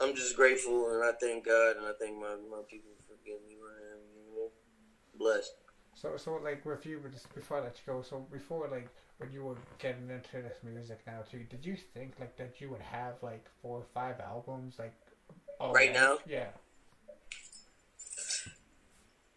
I'm 0.00 0.14
just 0.14 0.36
grateful, 0.36 0.92
and 0.92 1.02
I 1.02 1.12
thank 1.18 1.46
God, 1.46 1.76
and 1.76 1.86
I 1.86 1.92
thank 1.98 2.18
my 2.18 2.36
my 2.50 2.62
people 2.68 2.92
for 3.08 3.16
giving 3.24 3.46
me 3.48 3.56
where 3.56 3.72
I 3.72 3.94
am. 3.94 4.00
You 4.12 4.36
know, 4.36 4.48
blessed. 5.16 5.54
So, 5.94 6.16
so 6.16 6.40
like 6.42 6.64
with 6.66 6.84
you, 6.84 7.00
but 7.02 7.12
just 7.12 7.32
before 7.34 7.58
I 7.58 7.60
let 7.60 7.76
you 7.76 7.92
go, 7.92 8.02
so 8.02 8.26
before 8.30 8.68
like 8.68 8.88
when 9.22 9.32
you 9.32 9.44
were 9.44 9.56
getting 9.78 10.10
into 10.10 10.42
this 10.42 10.58
music 10.64 11.00
now 11.06 11.20
too, 11.30 11.44
did 11.48 11.64
you 11.64 11.76
think 11.94 12.14
like 12.18 12.36
that 12.36 12.60
you 12.60 12.70
would 12.70 12.80
have 12.80 13.14
like 13.22 13.44
four 13.62 13.78
or 13.78 13.86
five 13.94 14.16
albums 14.20 14.76
like 14.78 14.94
all 15.60 15.72
Right 15.72 15.92
now? 15.92 16.18
Yeah. 16.26 16.48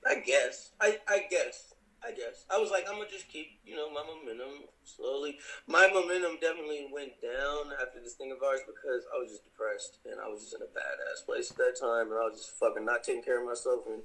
I 0.06 0.16
guess. 0.26 0.72
I 0.82 1.00
I 1.08 1.26
guess. 1.30 1.74
I 2.04 2.12
guess. 2.12 2.46
I 2.54 2.58
was 2.58 2.70
like, 2.70 2.86
I'm 2.88 2.98
gonna 2.98 3.10
just 3.10 3.30
keep, 3.30 3.60
you 3.66 3.76
know, 3.76 3.90
my 3.90 4.02
momentum 4.02 4.70
slowly. 4.84 5.38
My 5.68 5.90
momentum 5.92 6.38
definitely 6.42 6.88
went 6.92 7.22
down 7.22 7.74
after 7.82 8.00
this 8.02 8.14
thing 8.14 8.32
of 8.32 8.42
ours 8.46 8.62
because 8.66 9.06
I 9.14 9.18
was 9.18 9.32
just 9.32 9.44
depressed 9.44 10.00
and 10.06 10.20
I 10.22 10.28
was 10.28 10.42
just 10.42 10.56
in 10.56 10.62
a 10.62 10.70
badass 10.70 11.26
place 11.26 11.52
at 11.52 11.58
that 11.58 11.78
time 11.80 12.10
and 12.10 12.18
I 12.18 12.30
was 12.30 12.38
just 12.38 12.58
fucking 12.60 12.86
not 12.86 13.04
taking 13.04 13.24
care 13.24 13.42
of 13.42 13.48
myself 13.48 13.86
and 13.88 14.02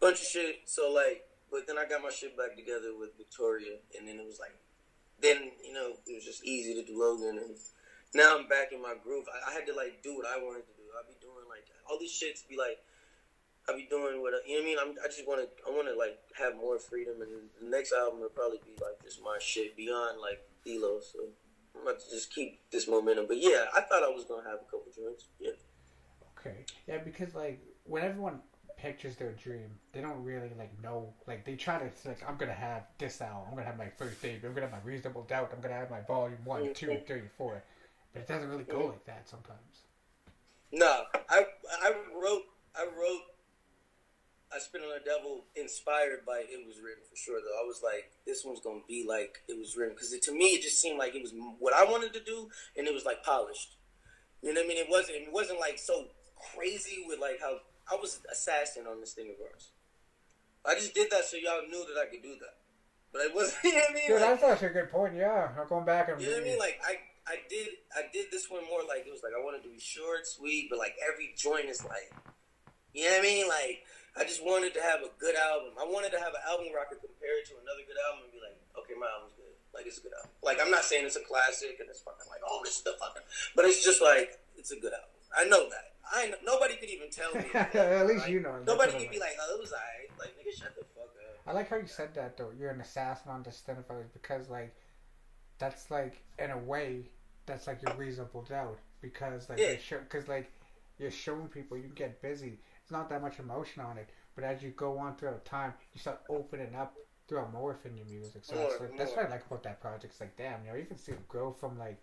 bunch 0.00 0.20
of 0.20 0.26
shit. 0.26 0.66
So 0.66 0.90
like, 0.90 1.22
but 1.50 1.66
then 1.66 1.78
I 1.78 1.86
got 1.86 2.02
my 2.02 2.10
shit 2.10 2.36
back 2.36 2.56
together 2.56 2.94
with 2.98 3.16
Victoria 3.16 3.78
and 3.98 4.08
then 4.08 4.18
it 4.18 4.26
was 4.26 4.38
like, 4.38 4.54
then 5.24 5.50
you 5.64 5.72
know 5.72 5.96
it 6.06 6.14
was 6.14 6.24
just 6.24 6.44
easy 6.44 6.74
to 6.74 6.84
do 6.84 7.00
Logan 7.00 7.38
and 7.38 7.56
now 8.14 8.38
I'm 8.38 8.46
back 8.46 8.70
in 8.70 8.80
my 8.80 8.94
groove. 9.02 9.26
I, 9.26 9.50
I 9.50 9.54
had 9.54 9.66
to 9.66 9.74
like 9.74 10.02
do 10.02 10.16
what 10.16 10.26
I 10.26 10.38
wanted 10.38 10.66
to 10.70 10.74
do. 10.78 10.86
I'd 10.94 11.08
be 11.08 11.18
doing 11.20 11.48
like 11.48 11.66
all 11.90 11.98
these 11.98 12.12
shits 12.12 12.46
be 12.48 12.56
like. 12.56 12.78
I 13.66 13.72
be 13.74 13.88
doing 13.88 14.20
what 14.20 14.34
you 14.46 14.60
know 14.60 14.60
what 14.60 14.62
I 14.62 14.64
mean. 14.64 14.76
I'm, 14.78 14.92
I 15.02 15.08
just 15.08 15.26
want 15.26 15.40
to. 15.40 15.48
I 15.66 15.74
want 15.74 15.88
to 15.88 15.96
like 15.96 16.20
have 16.36 16.54
more 16.54 16.78
freedom, 16.78 17.22
and 17.22 17.48
the 17.58 17.66
next 17.74 17.92
album 17.92 18.20
will 18.20 18.28
probably 18.28 18.60
be 18.62 18.76
like 18.76 19.02
just 19.02 19.22
my 19.24 19.38
shit 19.40 19.74
beyond 19.74 20.20
like 20.20 20.44
Elo. 20.68 21.00
So 21.00 21.32
I'm 21.74 21.82
about 21.82 21.98
to 22.00 22.10
just 22.10 22.32
keep 22.32 22.60
this 22.70 22.86
momentum. 22.86 23.24
But 23.26 23.38
yeah, 23.40 23.64
I 23.74 23.80
thought 23.80 24.04
I 24.04 24.12
was 24.12 24.24
gonna 24.28 24.44
have 24.44 24.60
a 24.60 24.68
couple 24.70 24.92
drinks. 24.94 25.24
Yeah, 25.40 25.56
Okay. 26.38 26.66
Yeah, 26.86 26.98
because 26.98 27.34
like 27.34 27.64
when 27.84 28.04
everyone 28.04 28.40
pictures 28.84 29.16
their 29.16 29.32
dream, 29.32 29.70
they 29.92 30.02
don't 30.02 30.22
really 30.22 30.50
like 30.58 30.70
know. 30.82 31.14
Like 31.26 31.46
they 31.46 31.56
try 31.56 31.78
to 31.78 31.88
like 32.06 32.22
I'm 32.28 32.36
gonna 32.36 32.52
have 32.52 32.82
this 32.98 33.20
album. 33.22 33.44
I'm 33.48 33.54
gonna 33.54 33.66
have 33.66 33.78
my 33.78 33.88
first 33.96 34.20
debut. 34.20 34.46
I'm 34.46 34.54
gonna 34.54 34.66
have 34.68 34.84
my 34.84 34.90
Reasonable 34.90 35.22
Doubt. 35.22 35.50
I'm 35.54 35.62
gonna 35.62 35.74
have 35.74 35.90
my 35.90 36.02
Volume 36.02 36.44
One, 36.44 36.74
Two, 36.74 36.98
Three, 37.06 37.22
Four. 37.38 37.62
But 38.12 38.20
it 38.20 38.28
doesn't 38.28 38.48
really 38.48 38.64
go 38.64 38.86
like 38.86 39.04
that 39.06 39.28
sometimes. 39.28 39.82
no, 40.70 41.04
I 41.30 41.46
I 41.82 41.92
wrote 42.22 42.42
I 42.76 42.84
wrote 42.84 43.22
I 44.54 44.58
Spit 44.58 44.82
on 44.82 44.88
the 44.88 45.02
Devil 45.04 45.46
inspired 45.56 46.26
by 46.26 46.44
It 46.46 46.66
Was 46.66 46.76
Written 46.76 47.02
for 47.08 47.16
sure. 47.16 47.40
Though 47.40 47.58
I 47.60 47.66
was 47.66 47.80
like, 47.82 48.12
this 48.26 48.44
one's 48.44 48.60
gonna 48.60 48.80
be 48.86 49.06
like 49.08 49.42
It 49.48 49.58
Was 49.58 49.76
Written 49.76 49.94
because 49.94 50.10
to 50.10 50.32
me 50.32 50.46
it 50.56 50.62
just 50.62 50.80
seemed 50.80 50.98
like 50.98 51.14
it 51.14 51.22
was 51.22 51.32
what 51.58 51.72
I 51.72 51.84
wanted 51.84 52.12
to 52.12 52.20
do, 52.20 52.50
and 52.76 52.86
it 52.86 52.92
was 52.92 53.06
like 53.06 53.22
polished. 53.24 53.78
You 54.42 54.52
know 54.52 54.60
what 54.60 54.66
I 54.66 54.68
mean? 54.68 54.76
It 54.76 54.90
wasn't. 54.90 55.16
It 55.16 55.32
wasn't 55.32 55.58
like 55.58 55.78
so 55.78 56.04
crazy 56.54 57.02
with 57.08 57.18
like 57.18 57.40
how 57.40 57.56
I 57.90 57.96
was 57.96 58.20
assassin 58.30 58.86
on 58.86 59.00
this 59.00 59.12
thing 59.12 59.28
of 59.28 59.36
ours. 59.44 59.70
I 60.64 60.74
just 60.74 60.94
did 60.94 61.10
that 61.10 61.24
so 61.24 61.36
y'all 61.36 61.62
knew 61.68 61.84
that 61.84 62.00
I 62.00 62.06
could 62.08 62.22
do 62.22 62.34
that. 62.40 62.56
But 63.12 63.22
it 63.28 63.34
wasn't. 63.34 63.60
You 63.64 63.72
know 63.72 63.80
what 63.80 63.90
I 63.90 63.94
mean? 63.94 64.08
Dude, 64.08 64.20
Like, 64.20 64.30
that's 64.40 64.42
actually 64.42 64.68
a 64.68 64.78
good 64.82 64.90
point. 64.90 65.14
Yeah, 65.14 65.48
I'm 65.54 65.68
going 65.68 65.84
back 65.84 66.08
and 66.08 66.20
you 66.20 66.28
know 66.28 66.40
what 66.40 66.42
I 66.42 66.48
mean? 66.48 66.58
Like 66.58 66.80
I, 66.82 66.92
I 67.28 67.36
did, 67.48 67.68
I 67.94 68.08
did 68.12 68.32
this 68.32 68.50
one 68.50 68.64
more 68.66 68.82
like 68.84 69.06
it 69.06 69.12
was 69.12 69.22
like 69.22 69.32
I 69.36 69.40
wanted 69.40 69.62
to 69.64 69.70
be 69.70 69.78
short, 69.78 70.26
sweet, 70.26 70.68
but 70.68 70.78
like 70.78 70.96
every 70.98 71.32
joint 71.36 71.68
is 71.68 71.84
like, 71.84 72.10
you 72.92 73.04
know 73.04 73.14
what 73.16 73.20
I 73.20 73.28
mean? 73.28 73.46
Like 73.48 73.84
I 74.16 74.24
just 74.24 74.42
wanted 74.42 74.74
to 74.74 74.82
have 74.82 75.00
a 75.06 75.12
good 75.20 75.36
album. 75.36 75.76
I 75.78 75.84
wanted 75.86 76.10
to 76.16 76.20
have 76.20 76.34
an 76.34 76.42
album 76.48 76.72
where 76.72 76.82
I 76.82 76.88
could 76.88 77.00
compare 77.04 77.38
it 77.38 77.46
to 77.52 77.54
another 77.60 77.84
good 77.86 78.00
album 78.08 78.26
and 78.26 78.32
be 78.34 78.40
like, 78.42 78.56
okay, 78.82 78.96
my 78.98 79.06
album's 79.14 79.36
good. 79.38 79.54
Like 79.70 79.86
it's 79.86 79.98
a 79.98 80.04
good 80.04 80.14
album. 80.18 80.34
Like 80.42 80.58
I'm 80.58 80.70
not 80.74 80.82
saying 80.82 81.06
it's 81.06 81.16
a 81.20 81.24
classic 81.24 81.78
and 81.78 81.86
it's 81.86 82.02
fucking 82.02 82.26
like, 82.26 82.42
oh, 82.42 82.66
this 82.66 82.82
is 82.82 82.84
the 82.88 82.98
fucking, 82.98 83.22
but 83.54 83.64
it's 83.64 83.84
just 83.84 84.02
like 84.02 84.42
it's 84.58 84.74
a 84.74 84.78
good 84.80 84.92
album. 84.94 85.14
I 85.30 85.46
know 85.46 85.70
that. 85.70 85.93
I 86.12 86.32
nobody 86.44 86.76
could 86.76 86.90
even 86.90 87.10
tell 87.10 87.32
me. 87.34 87.44
At 87.54 88.06
least 88.06 88.22
right? 88.22 88.30
you 88.30 88.40
know. 88.40 88.62
Nobody 88.66 88.92
could 88.92 89.10
be 89.10 89.18
like, 89.18 89.36
oh, 89.40 89.56
it 89.56 89.60
was 89.60 89.72
alright. 89.72 90.10
Like 90.18 90.36
nigga, 90.38 90.56
shut 90.56 90.74
the 90.76 90.84
fuck 90.94 91.04
up. 91.04 91.40
I 91.46 91.52
like 91.52 91.68
how 91.68 91.76
you 91.76 91.86
said 91.86 92.14
that 92.14 92.36
though. 92.36 92.50
You're 92.58 92.70
an 92.70 92.80
assassin 92.80 93.30
on 93.30 93.42
This 93.42 93.60
Thing 93.60 93.76
of 93.76 93.90
Ours 93.90 94.08
because 94.12 94.48
like 94.48 94.74
that's 95.58 95.90
like 95.90 96.22
in 96.38 96.50
a 96.50 96.58
way 96.58 97.08
that's 97.46 97.66
like 97.66 97.82
your 97.82 97.94
reasonable 97.96 98.42
doubt 98.42 98.78
because 99.00 99.48
like 99.48 99.58
Yeah. 99.58 99.70
you're 99.70 99.78
show, 99.78 99.98
cause 100.08 100.28
like 100.28 100.50
you're 100.98 101.10
showing 101.10 101.48
people 101.48 101.76
you 101.76 101.90
get 101.94 102.20
busy. 102.22 102.58
It's 102.82 102.90
not 102.90 103.08
that 103.10 103.22
much 103.22 103.38
emotion 103.38 103.82
on 103.82 103.98
it, 103.98 104.08
but 104.34 104.44
as 104.44 104.62
you 104.62 104.70
go 104.70 104.98
on 104.98 105.16
throughout 105.16 105.44
time, 105.44 105.72
you 105.92 106.00
start 106.00 106.20
opening 106.28 106.74
up 106.74 106.94
throughout 107.26 107.52
more 107.52 107.78
in 107.84 107.96
your 107.96 108.06
music. 108.06 108.44
So 108.44 108.54
that's 108.54 108.80
like, 108.80 108.98
that's 108.98 109.10
what 109.12 109.26
I 109.26 109.30
like 109.30 109.46
about 109.46 109.62
that 109.62 109.80
project. 109.80 110.04
It's 110.12 110.20
like 110.20 110.36
damn, 110.36 110.62
you 110.64 110.70
know, 110.70 110.76
you 110.76 110.84
can 110.84 110.98
see 110.98 111.12
it 111.12 111.28
grow 111.28 111.52
from 111.52 111.78
like 111.78 111.98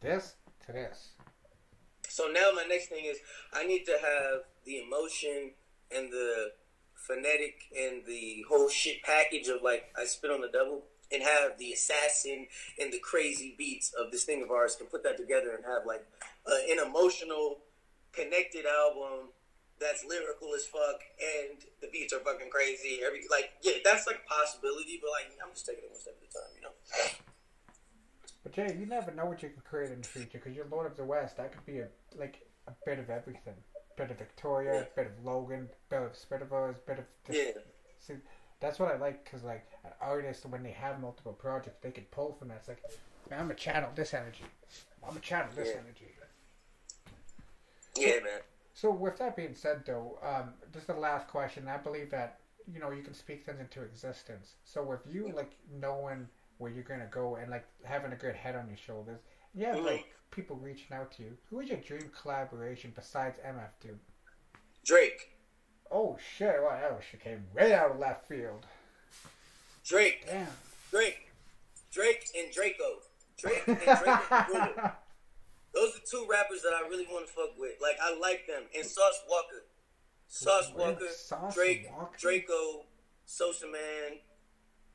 this 0.00 0.34
to 0.66 0.72
this. 0.72 1.12
So 2.12 2.28
now 2.28 2.50
my 2.54 2.64
next 2.68 2.88
thing 2.88 3.06
is 3.06 3.16
I 3.54 3.66
need 3.66 3.86
to 3.86 3.92
have 3.92 4.42
the 4.66 4.84
emotion 4.84 5.52
and 5.90 6.12
the 6.12 6.52
phonetic 6.94 7.72
and 7.74 8.04
the 8.06 8.44
whole 8.46 8.68
shit 8.68 9.02
package 9.02 9.48
of 9.48 9.62
like 9.62 9.88
I 9.98 10.04
spit 10.04 10.30
on 10.30 10.42
the 10.42 10.52
devil 10.52 10.82
and 11.10 11.22
have 11.22 11.56
the 11.56 11.72
assassin 11.72 12.48
and 12.78 12.92
the 12.92 12.98
crazy 12.98 13.54
beats 13.56 13.94
of 13.98 14.12
this 14.12 14.24
thing 14.24 14.42
of 14.42 14.50
ours 14.50 14.76
and 14.78 14.90
put 14.90 15.02
that 15.04 15.16
together 15.16 15.56
and 15.56 15.64
have 15.64 15.86
like 15.86 16.04
uh, 16.46 16.52
an 16.70 16.86
emotional 16.86 17.60
connected 18.12 18.66
album 18.66 19.32
that's 19.80 20.04
lyrical 20.04 20.52
as 20.54 20.66
fuck 20.66 21.00
and 21.16 21.64
the 21.80 21.88
beats 21.90 22.12
are 22.12 22.20
fucking 22.20 22.50
crazy. 22.50 23.00
Every 23.02 23.20
like 23.30 23.52
yeah, 23.62 23.80
that's 23.82 24.06
like 24.06 24.20
a 24.20 24.28
possibility, 24.28 25.00
but 25.00 25.08
like 25.16 25.32
I'm 25.42 25.54
just 25.54 25.64
taking 25.64 25.84
it 25.84 25.90
one 25.90 25.98
step 25.98 26.20
at 26.20 26.28
a 26.28 26.32
time, 26.32 26.52
you 26.56 26.60
know. 26.60 27.31
But 28.42 28.56
yeah, 28.56 28.72
you 28.72 28.86
never 28.86 29.12
know 29.12 29.26
what 29.26 29.42
you 29.42 29.50
can 29.50 29.62
create 29.62 29.92
in 29.92 30.00
the 30.00 30.06
future 30.08 30.38
because 30.38 30.52
you're 30.54 30.66
Lord 30.66 30.86
of 30.90 30.96
the 30.96 31.04
West. 31.04 31.36
That 31.36 31.52
could 31.52 31.64
be 31.64 31.78
a 31.78 31.88
like 32.16 32.44
a 32.66 32.72
bit 32.84 32.98
of 32.98 33.08
everything. 33.10 33.54
Bit 33.96 34.10
of 34.10 34.18
Victoria, 34.18 34.80
Yeah. 34.80 34.84
bit 34.96 35.06
of 35.06 35.24
Logan, 35.24 35.68
bit 35.90 36.02
of 36.02 36.16
Spitalfields, 36.16 36.80
bit 36.80 36.98
of 36.98 37.04
Yeah. 37.28 37.52
See, 38.00 38.14
that's 38.60 38.78
what 38.78 38.90
I 38.90 38.96
like 38.96 39.24
because 39.24 39.44
like 39.44 39.66
an 39.84 39.92
artist 40.00 40.44
when 40.46 40.62
they 40.62 40.72
have 40.72 41.00
multiple 41.00 41.32
projects, 41.32 41.78
they 41.82 41.90
can 41.92 42.04
pull 42.06 42.32
from 42.32 42.48
that. 42.48 42.58
It's 42.58 42.68
like, 42.68 42.82
man, 43.30 43.40
I'm 43.40 43.46
gonna 43.46 43.54
channel 43.54 43.90
this 43.94 44.12
energy. 44.14 44.44
I'm 45.02 45.10
gonna 45.10 45.20
channel 45.20 45.52
this 45.54 45.68
Yeah. 45.68 45.80
energy. 45.80 46.14
Yeah, 47.96 48.20
man. 48.24 48.40
So 48.74 48.90
with 48.90 49.18
that 49.18 49.36
being 49.36 49.54
said, 49.54 49.84
though, 49.84 50.18
um, 50.22 50.54
this 50.72 50.82
is 50.82 50.86
the 50.86 50.94
last 50.94 51.28
question. 51.28 51.68
I 51.68 51.76
believe 51.76 52.10
that 52.10 52.38
you 52.72 52.80
know 52.80 52.90
you 52.90 53.02
can 53.02 53.14
speak 53.14 53.44
things 53.44 53.60
into 53.60 53.82
existence. 53.82 54.54
So 54.64 54.82
with 54.82 55.00
you 55.06 55.28
like 55.28 55.52
knowing 55.70 56.28
where 56.62 56.70
you're 56.70 56.84
gonna 56.84 57.08
go 57.10 57.34
and 57.36 57.50
like 57.50 57.66
having 57.84 58.12
a 58.12 58.16
good 58.16 58.34
head 58.36 58.54
on 58.56 58.68
your 58.68 58.76
shoulders, 58.78 59.20
Yeah, 59.54 59.74
Mhm. 59.74 59.84
like 59.84 60.06
people 60.30 60.56
reaching 60.56 60.96
out 60.96 61.12
to 61.12 61.22
you. 61.24 61.36
Who 61.50 61.60
is 61.60 61.68
your 61.68 61.78
dream 61.80 62.10
collaboration 62.10 62.92
besides 62.96 63.38
MF 63.44 63.78
Doom? 63.80 64.00
Drake. 64.84 65.36
Oh 65.90 66.16
shit! 66.18 66.62
Wow, 66.62 66.70
that 66.80 66.92
was- 66.96 67.04
came 67.22 67.52
way 67.52 67.74
out 67.74 67.90
of 67.90 67.98
left 67.98 68.26
field. 68.28 68.64
Drake. 69.84 70.24
Damn. 70.26 70.56
Drake. 70.90 71.30
Drake 71.90 72.30
and 72.34 72.50
Drakeo. 72.50 73.02
Drake 73.36 73.66
and 73.68 73.78
Drakeo. 73.78 74.96
Those 75.74 75.96
are 75.96 76.00
two 76.10 76.26
rappers 76.30 76.62
that 76.62 76.72
I 76.74 76.86
really 76.88 77.06
want 77.06 77.26
to 77.26 77.32
fuck 77.32 77.58
with. 77.58 77.80
Like 77.82 77.98
I 78.00 78.14
like 78.16 78.46
them. 78.46 78.62
And 78.74 78.86
Sauce 78.86 79.20
Walka. 79.30 79.60
Sauce? 80.28 80.72
Walker, 80.74 81.08
Sauce 81.10 81.54
Drake, 81.54 81.90
Walker? 81.90 82.16
Drakeo, 82.16 82.84
Social 83.26 83.68
Man. 83.70 84.18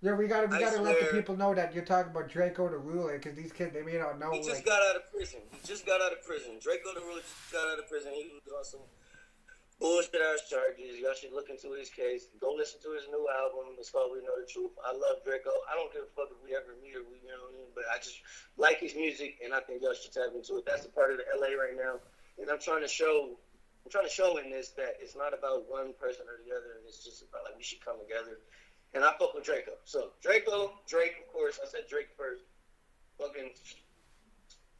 Yeah, 0.02 0.14
we 0.14 0.28
gotta 0.28 0.46
we 0.46 0.58
I 0.58 0.62
gotta 0.62 0.82
let 0.82 1.00
the 1.00 1.10
people 1.10 1.36
know 1.36 1.56
that 1.56 1.74
you're 1.74 1.86
talking 1.86 2.12
about 2.12 2.30
Drakeo 2.30 2.70
the 2.70 2.78
Ruler 2.78 3.18
because 3.18 3.34
these 3.34 3.52
kids 3.52 3.74
they 3.74 3.82
may 3.82 3.98
not 3.98 4.20
know. 4.20 4.30
He 4.30 4.46
just 4.46 4.62
like, 4.62 4.66
got 4.66 4.82
out 4.94 4.96
of 4.96 5.10
prison. 5.10 5.42
He 5.50 5.58
just 5.66 5.86
got 5.90 6.02
out 6.02 6.14
of 6.14 6.22
prison. 6.22 6.62
Drakeo 6.62 6.94
the 6.94 7.02
Ruler 7.02 7.26
just 7.26 7.50
got 7.50 7.66
out 7.66 7.80
of 7.80 7.90
prison. 7.90 8.14
He 8.14 8.30
was 8.30 8.46
on 8.54 8.64
some 8.64 8.86
bullshit 9.82 10.22
ass 10.22 10.46
charges. 10.46 11.02
Y'all 11.02 11.18
should 11.18 11.34
look 11.34 11.50
into 11.50 11.74
his 11.74 11.90
case. 11.90 12.30
Go 12.38 12.54
listen 12.54 12.78
to 12.86 12.94
his 12.94 13.10
new 13.10 13.26
album. 13.42 13.74
It's 13.82 13.90
called 13.90 14.14
We 14.14 14.22
Know 14.22 14.38
the 14.38 14.46
Truth. 14.46 14.78
I 14.86 14.94
love 14.94 15.26
Drakeo. 15.26 15.50
I 15.66 15.74
don't 15.74 15.90
give 15.90 16.06
a 16.06 16.12
fuck 16.14 16.30
if 16.30 16.38
we 16.46 16.54
ever 16.54 16.78
meet 16.78 16.94
or 16.94 17.02
we 17.10 17.18
you 17.18 17.34
know 17.34 17.50
what 17.50 17.58
I 17.58 17.66
mean, 17.66 17.70
but 17.74 17.90
I 17.90 17.98
just 17.98 18.22
like 18.54 18.78
his 18.78 18.94
music 18.94 19.42
and 19.42 19.50
I 19.50 19.66
think 19.66 19.82
y'all 19.82 19.98
should 19.98 20.14
tap 20.14 20.30
into 20.30 20.62
it. 20.62 20.70
That's 20.70 20.86
a 20.86 20.94
part 20.94 21.10
of 21.10 21.18
the 21.18 21.26
LA 21.34 21.58
right 21.58 21.74
now. 21.74 21.98
And 22.38 22.54
I'm 22.54 22.62
trying 22.62 22.86
to 22.86 22.92
show 22.92 23.34
I'm 23.82 23.90
trying 23.90 24.06
to 24.06 24.14
show 24.14 24.38
in 24.38 24.54
this 24.54 24.76
that 24.76 25.02
it's 25.02 25.16
not 25.16 25.34
about 25.34 25.66
one 25.66 25.98
person 25.98 26.28
or 26.28 26.38
the 26.44 26.54
other. 26.54 26.86
It's 26.86 27.02
just 27.02 27.24
about 27.24 27.50
like 27.50 27.58
we 27.58 27.64
should 27.64 27.80
come 27.82 27.98
together. 27.98 28.38
And 28.94 29.04
I 29.04 29.12
fuck 29.20 29.34
with 29.34 29.44
Drakeo. 29.46 29.76
So 29.84 30.12
Drakeo, 30.26 30.72
Drake, 30.88 31.14
of 31.26 31.32
course. 31.32 31.60
I 31.64 31.68
said 31.68 31.82
Drake 31.90 32.08
first. 32.18 32.44
Fucking 33.20 33.52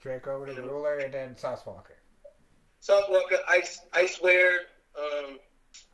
Draco 0.02 0.46
to 0.46 0.54
the 0.54 0.62
Ruler 0.62 0.98
and 1.00 1.14
then 1.14 1.36
Sauce 1.36 1.64
Walka. 1.64 1.94
South 2.80 3.06
Walker, 3.10 3.38
Ice, 3.50 3.82
I 3.94 4.06
swear, 4.06 4.60
um, 4.98 5.40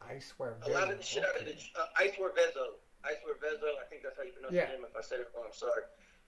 I 0.02 0.19
swear. 0.19 0.57
a 0.64 0.69
lot 0.69 0.91
of 0.91 0.98
the 0.98 1.03
shit 1.03 1.23
out 1.23 1.40
of 1.40 1.45
the, 1.45 1.53
uh, 1.53 1.85
I 1.98 2.11
swear 2.15 2.30
Vezo, 2.31 2.76
I 3.03 3.14
swear 3.23 3.35
Vezo, 3.40 3.80
I 3.81 3.85
think 3.90 4.03
that's 4.03 4.18
how 4.18 4.23
you 4.23 4.31
pronounce 4.34 4.53
Yeah. 4.53 4.65
his 4.68 4.76
name. 4.76 4.85
If 4.90 4.95
I 4.95 5.02
said 5.02 5.22
it 5.22 5.31
wrong, 5.34 5.45
I'm 5.48 5.53
sorry. 5.53 5.84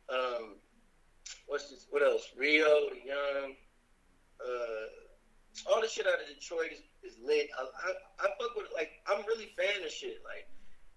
Um, 0.09 0.55
what's 1.47 1.69
this? 1.69 1.85
What 1.89 2.01
else? 2.01 2.31
Rio, 2.37 2.87
Young, 3.05 3.55
uh, 4.39 5.69
all 5.71 5.81
the 5.81 5.87
shit 5.87 6.07
out 6.07 6.21
of 6.21 6.27
Detroit 6.27 6.71
is, 6.71 6.81
is 7.03 7.19
lit. 7.23 7.49
I, 7.59 7.63
I, 7.63 7.91
I 8.19 8.27
fuck 8.39 8.55
with 8.55 8.67
like 8.73 8.91
I'm 9.07 9.25
really 9.27 9.51
fan 9.57 9.83
of 9.83 9.91
shit 9.91 10.17
like. 10.23 10.47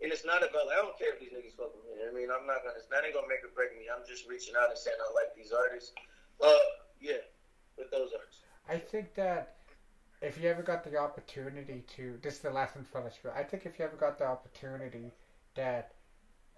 And 0.03 0.13
it's 0.13 0.25
not 0.25 0.47
about 0.47 0.71
like 0.71 0.79
I 0.79 0.83
don't 0.83 0.99
care 0.99 1.15
if 1.15 1.21
these 1.21 1.35
niggas 1.35 1.59
fuck 1.59 1.75
with 1.75 1.87
me. 1.91 2.03
I 2.07 2.15
mean 2.15 2.29
I'm 2.31 2.47
not 2.47 2.63
gonna 2.63 2.79
that 2.79 3.05
ain't 3.05 3.15
gonna 3.15 3.29
make 3.29 3.43
or 3.43 3.53
break 3.55 3.75
me. 3.75 3.91
I'm 3.91 4.07
just 4.07 4.29
reaching 4.29 4.55
out 4.55 4.71
and 4.71 4.79
saying 4.79 4.97
I 4.99 5.09
like 5.15 5.35
these 5.35 5.53
artists. 5.53 5.93
Uh 6.39 6.55
yeah, 7.01 7.23
with 7.77 7.91
those 7.91 8.11
artists. 8.15 8.43
I 8.69 8.79
think 8.79 9.15
that 9.15 9.59
if 10.21 10.41
you 10.41 10.49
ever 10.49 10.63
got 10.63 10.85
the 10.85 10.97
opportunity 10.99 11.85
to, 11.97 12.19
this 12.23 12.35
is 12.35 12.41
the 12.41 12.51
lesson 12.51 12.85
for 12.85 13.03
the 13.03 13.11
show. 13.11 13.33
I 13.35 13.45
think 13.45 13.67
if 13.67 13.79
you 13.79 13.85
ever 13.85 13.97
got 13.97 14.19
the 14.19 14.27
opportunity 14.27 15.13
that 15.55 15.93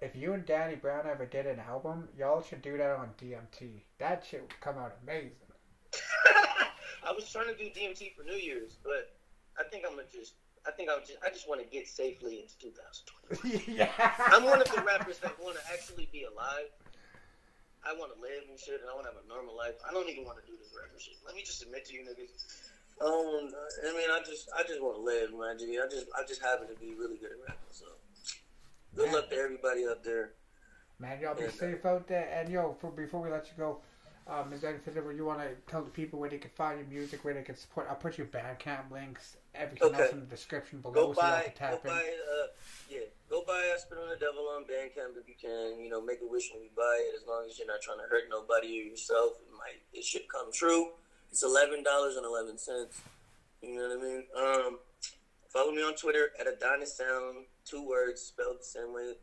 if 0.01 0.17
you 0.17 0.33
and 0.33 0.47
Danny 0.47 0.77
Brown 0.77 1.07
ever 1.07 1.27
did 1.27 1.47
an 1.47 1.61
album, 1.61 2.09
y'all 2.17 2.43
should 2.43 2.63
do 2.63 2.79
that 2.79 2.91
on 2.97 3.11
DMT. 3.21 3.83
That 3.99 4.25
shit 4.29 4.41
would 4.41 4.61
come 4.61 4.79
out 4.79 4.97
amazing. 5.03 5.33
I 7.07 7.13
was 7.13 7.31
trying 7.31 7.47
to 7.47 7.57
do 7.57 7.65
DMT 7.65 8.15
for 8.17 8.25
New 8.25 8.37
Year's, 8.37 8.77
but 8.83 9.13
I 9.59 9.69
think 9.69 9.85
I'm 9.87 9.97
gonna 9.97 10.09
just. 10.13 10.35
I 10.67 10.71
think 10.73 10.91
I'm 10.93 11.01
just. 11.01 11.19
I 11.25 11.31
just 11.31 11.49
want 11.49 11.61
to 11.63 11.69
get 11.69 11.89
safely 11.89 12.45
into 12.45 12.57
2020. 12.59 13.73
yeah. 13.81 13.89
I'm 14.29 14.45
one 14.45 14.61
of 14.61 14.69
the 14.69 14.83
rappers 14.83 15.19
that 15.21 15.39
want 15.41 15.57
to 15.57 15.63
actually 15.73 16.09
be 16.13 16.25
alive. 16.25 16.69
I 17.81 17.97
want 17.97 18.13
to 18.13 18.21
live 18.21 18.45
and 18.49 18.61
shit, 18.61 18.81
and 18.81 18.89
I 18.91 18.93
want 18.93 19.09
to 19.09 19.13
have 19.17 19.25
a 19.25 19.29
normal 19.29 19.57
life. 19.57 19.81
I 19.89 19.93
don't 19.93 20.09
even 20.09 20.25
want 20.25 20.37
to 20.37 20.45
do 20.45 20.53
this 20.61 20.69
rapper 20.77 21.01
shit. 21.01 21.17
Let 21.25 21.35
me 21.35 21.41
just 21.41 21.63
admit 21.65 21.87
to 21.89 21.95
you 21.97 22.05
niggas. 22.05 22.29
Um, 23.01 23.49
I 23.89 23.93
mean, 23.97 24.11
I 24.13 24.21
just, 24.21 24.51
I 24.53 24.63
just 24.63 24.83
want 24.83 24.97
to 24.97 25.03
live, 25.03 25.33
man. 25.33 25.57
I 25.57 25.89
just, 25.89 26.07
I 26.13 26.21
just 26.29 26.43
happen 26.43 26.69
to 26.69 26.77
be 26.77 26.93
really 26.93 27.17
good 27.17 27.33
at 27.33 27.41
rapping. 27.41 27.73
So, 27.73 27.87
good 28.95 29.07
Man. 29.07 29.15
luck 29.15 29.31
to 29.31 29.37
everybody 29.37 29.87
up 29.87 30.05
there. 30.05 30.33
Man, 30.99 31.19
y'all 31.23 31.35
be 31.35 31.45
And, 31.45 31.53
uh, 31.53 31.57
safe 31.57 31.87
out 31.87 32.07
there. 32.07 32.29
And 32.31 32.51
yo, 32.51 32.77
for, 32.79 32.91
before 32.91 33.23
we 33.23 33.31
let 33.31 33.47
you 33.47 33.57
go, 33.57 33.81
um, 34.27 34.53
is 34.53 34.61
there 34.61 34.71
anything 34.71 34.95
that 34.95 35.15
you 35.15 35.25
want 35.25 35.41
to 35.41 35.49
tell 35.71 35.83
the 35.83 35.91
people 35.91 36.19
where 36.19 36.31
they 36.31 36.39
can 36.39 36.51
find 36.51 36.79
your 36.79 36.89
music, 36.89 37.25
where 37.25 37.35
they 37.35 37.43
can 37.43 37.57
support? 37.57 37.87
I'll 37.89 37.97
put 37.97 38.17
your 38.19 38.27
Bandcamp 38.29 38.91
links, 38.91 39.37
everything 39.55 39.89
Okay. 39.89 40.03
else 40.05 40.13
in 40.13 40.21
the 40.21 40.27
description 40.27 40.81
below, 40.81 40.95
Go 41.09 41.13
so 41.15 41.21
buy, 41.21 41.43
can 41.57 41.71
go 41.71 41.77
tap 41.77 41.85
in. 41.85 41.91
buy, 41.91 41.99
uh, 42.01 42.47
yeah, 42.89 43.01
go 43.29 43.43
buy 43.47 43.71
I 43.75 43.77
Spit 43.79 43.99
on 43.99 44.09
the 44.09 44.17
Devil 44.17 44.47
on 44.55 44.65
Bandcamp 44.65 45.17
if 45.21 45.27
you 45.29 45.35
can. 45.41 45.81
You 45.81 45.91
know, 45.91 46.01
make 46.01 46.21
a 46.23 46.27
wish 46.27 46.51
when 46.53 46.63
you 46.63 46.71
buy 46.77 46.97
it. 47.09 47.21
As 47.21 47.27
long 47.27 47.47
as 47.49 47.59
you're 47.59 47.67
not 47.67 47.81
trying 47.83 47.99
to 47.99 48.05
hurt 48.05 48.25
nobody 48.31 48.81
or 48.81 48.85
yourself, 48.91 49.33
it 49.41 49.53
might, 49.53 49.81
it 49.93 50.05
should 50.05 50.29
come 50.29 50.53
true. 50.53 50.91
It's 51.33 51.43
eleven 51.43 51.83
dollars 51.83 52.17
and 52.17 52.25
eleven 52.27 52.59
cents. 52.59 53.01
You 53.63 53.77
know 53.77 53.89
what 53.89 53.99
I 53.99 54.03
mean? 54.03 54.25
Um, 54.67 54.79
follow 55.49 55.73
me 55.73 55.83
on 55.83 55.95
Twitter 55.95 56.31
at 56.41 56.47
Adonis 56.47 56.97
Sound, 56.97 57.47
two 57.65 57.87
words 57.87 58.23
spelled 58.23 58.59
the 58.61 58.65
same 58.65 58.95
way. 58.95 59.15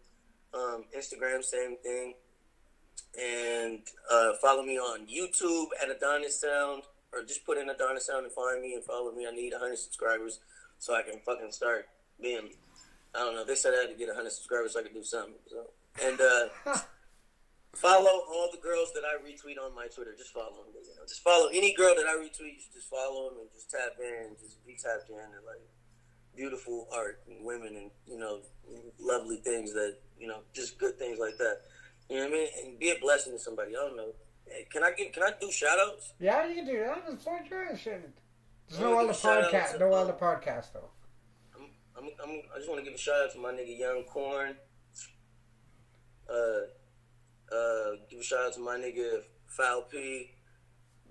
Um, 0.53 0.85
Instagram, 0.95 1.43
same 1.43 1.75
thing. 1.77 2.13
And 3.17 3.79
uh, 4.11 4.33
follow 4.41 4.63
me 4.63 4.77
on 4.77 5.07
YouTube 5.07 5.67
at 5.81 5.89
Adonis 5.89 6.39
Sound, 6.39 6.83
or 7.11 7.23
just 7.23 7.45
put 7.45 7.57
in 7.57 7.69
Adonis 7.69 8.05
Sound 8.05 8.25
and 8.25 8.33
find 8.33 8.61
me 8.61 8.75
and 8.75 8.83
follow 8.83 9.11
me. 9.11 9.25
I 9.27 9.31
need 9.31 9.53
100 9.53 9.77
subscribers 9.77 10.39
so 10.77 10.93
I 10.93 11.01
can 11.01 11.19
fucking 11.25 11.51
start 11.51 11.87
being. 12.21 12.49
I 13.15 13.19
don't 13.19 13.35
know. 13.35 13.45
They 13.45 13.55
said 13.55 13.73
I 13.73 13.81
had 13.81 13.89
to 13.89 13.97
get 13.97 14.07
100 14.07 14.29
subscribers 14.31 14.73
so 14.73 14.79
I 14.79 14.83
could 14.83 14.93
do 14.93 15.03
something. 15.03 15.33
So 15.49 15.65
and 16.03 16.19
uh, 16.21 16.47
follow 17.73 18.23
all 18.29 18.49
the 18.51 18.61
girls 18.61 18.91
that 18.93 19.03
I 19.03 19.17
retweet 19.21 19.57
on 19.63 19.73
my 19.75 19.87
Twitter. 19.87 20.13
Just 20.17 20.33
follow 20.33 20.65
them. 20.65 20.73
You 20.73 20.95
know, 20.95 21.05
just 21.07 21.23
follow 21.23 21.47
any 21.47 21.73
girl 21.73 21.95
that 21.95 22.05
I 22.05 22.15
retweet. 22.15 22.61
You 22.61 22.69
just 22.73 22.89
follow 22.89 23.29
them 23.29 23.39
and 23.41 23.49
just 23.53 23.71
tap 23.71 23.97
in 23.99 24.27
and 24.27 24.37
just 24.37 24.65
be 24.65 24.77
tapped 24.77 25.09
in 25.09 25.17
and 25.17 25.45
like 25.45 25.61
beautiful 26.35 26.87
art 26.93 27.21
and 27.27 27.43
women 27.43 27.75
and 27.75 27.91
you 28.05 28.19
know 28.19 28.39
lovely 28.99 29.37
things 29.37 29.73
that 29.73 29.97
you 30.19 30.27
know 30.27 30.39
just 30.53 30.77
good 30.77 30.97
things 30.99 31.19
like 31.19 31.37
that. 31.37 31.61
You 32.09 32.17
know 32.17 32.23
what 32.23 32.29
I 32.31 32.33
mean? 32.33 32.47
And 32.65 32.79
be 32.79 32.89
a 32.89 32.95
blessing 33.01 33.33
to 33.33 33.39
somebody. 33.39 33.71
I 33.75 33.79
don't 33.87 33.97
know. 33.97 34.13
Hey, 34.45 34.65
can 34.71 34.83
I 34.83 34.91
get? 34.91 35.13
Can 35.13 35.23
I 35.23 35.31
do 35.39 35.51
shout 35.51 35.77
outs? 35.79 36.13
Yeah, 36.19 36.45
you 36.47 36.55
can 36.55 36.65
do 36.65 36.79
that. 36.79 37.03
It's 37.09 37.23
fun 37.23 37.39
shit. 37.77 38.09
There's 38.69 38.81
no 38.81 38.97
other 38.97 39.07
give 39.07 39.15
a 39.15 39.19
shout 39.19 39.43
out 39.43 39.51
podcast. 39.51 39.79
No 39.79 39.93
uh, 39.93 39.95
other 39.95 40.13
podcast 40.13 40.73
though. 40.73 40.89
I'm, 41.55 41.67
I'm, 41.97 42.09
I'm, 42.23 42.41
I 42.53 42.57
just 42.57 42.69
want 42.69 42.79
to 42.79 42.85
give 42.85 42.93
a 42.93 42.97
shout 42.97 43.15
out 43.25 43.31
to 43.33 43.39
my 43.39 43.51
nigga 43.51 43.77
Young 43.77 44.03
Corn. 44.03 44.55
Uh, 46.29 47.53
uh, 47.53 47.91
give 48.09 48.19
a 48.19 48.23
shout 48.23 48.47
out 48.47 48.53
to 48.53 48.59
my 48.59 48.77
nigga 48.77 49.21
Foul 49.47 49.83
P, 49.83 50.31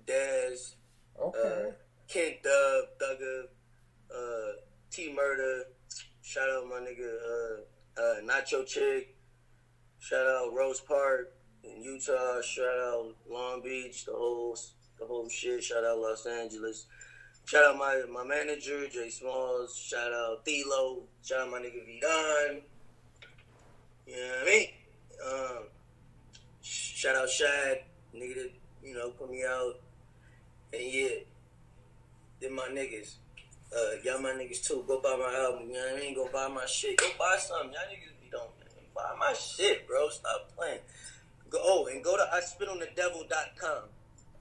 Daz, 0.05 0.75
Okay. 1.19 1.39
uh, 1.67 1.71
Kent 2.07 2.43
Dub, 2.43 2.85
Thugger, 3.01 3.43
uh, 4.15 4.51
T 4.91 5.13
Murder. 5.13 5.63
Shout 6.21 6.47
out 6.49 6.67
my 6.67 6.79
nigga 6.79 7.15
uh, 7.17 8.01
uh, 8.01 8.21
Nacho 8.21 8.65
Chick. 8.65 9.15
Shout 10.07 10.25
out 10.25 10.53
Rose 10.53 10.79
Park 10.79 11.33
in 11.65 11.83
Utah. 11.83 12.39
Shout 12.41 12.65
out 12.65 13.13
Long 13.29 13.61
Beach. 13.61 14.05
The 14.05 14.13
whole 14.13 14.57
the 14.97 15.05
whole 15.05 15.27
shit. 15.27 15.61
Shout 15.61 15.83
out 15.83 15.97
Los 15.97 16.25
Angeles. 16.25 16.85
Shout 17.43 17.65
out 17.65 17.77
my 17.77 18.03
my 18.09 18.23
manager 18.23 18.87
Jay 18.87 19.09
Smalls. 19.09 19.75
Shout 19.75 20.13
out 20.13 20.45
Thelo. 20.45 21.01
Shout 21.25 21.41
out 21.41 21.51
my 21.51 21.57
nigga 21.59 21.85
V 21.85 21.99
Don. 22.01 22.61
You 24.07 24.15
know 24.15 24.21
what 24.21 24.41
I 24.41 24.45
mean? 24.45 24.67
Um, 25.27 25.63
shout 26.61 27.17
out 27.17 27.29
Shad, 27.29 27.81
nigga 28.15 28.35
that 28.35 28.51
you 28.81 28.93
know 28.93 29.09
put 29.09 29.29
me 29.29 29.43
out. 29.43 29.73
And 30.71 30.83
yeah, 30.83 31.09
they're 32.39 32.49
my 32.49 32.69
niggas. 32.71 33.15
Uh, 33.75 33.99
y'all 34.05 34.21
my 34.21 34.29
niggas 34.29 34.65
too. 34.65 34.85
Go 34.87 35.01
buy 35.01 35.17
my 35.19 35.37
album. 35.37 35.67
You 35.67 35.73
know 35.73 35.81
what 35.81 35.97
I 35.97 35.99
mean? 35.99 36.15
Go 36.15 36.29
buy 36.31 36.47
my 36.47 36.65
shit. 36.65 36.95
Go 36.95 37.09
buy 37.19 37.35
something. 37.37 37.73
Y'all 37.73 37.81
niggas 37.91 38.16
buy 38.97 39.15
my 39.19 39.33
shit, 39.33 39.87
bro. 39.87 40.09
Stop 40.09 40.51
playing. 40.57 40.79
Go 41.49 41.59
oh 41.61 41.87
and 41.87 42.03
go 42.03 42.17
to 42.17 42.27
I 42.33 42.41
spit 42.41 42.67
on 42.67 42.79
the 42.79 42.89
devil.com. 42.95 43.83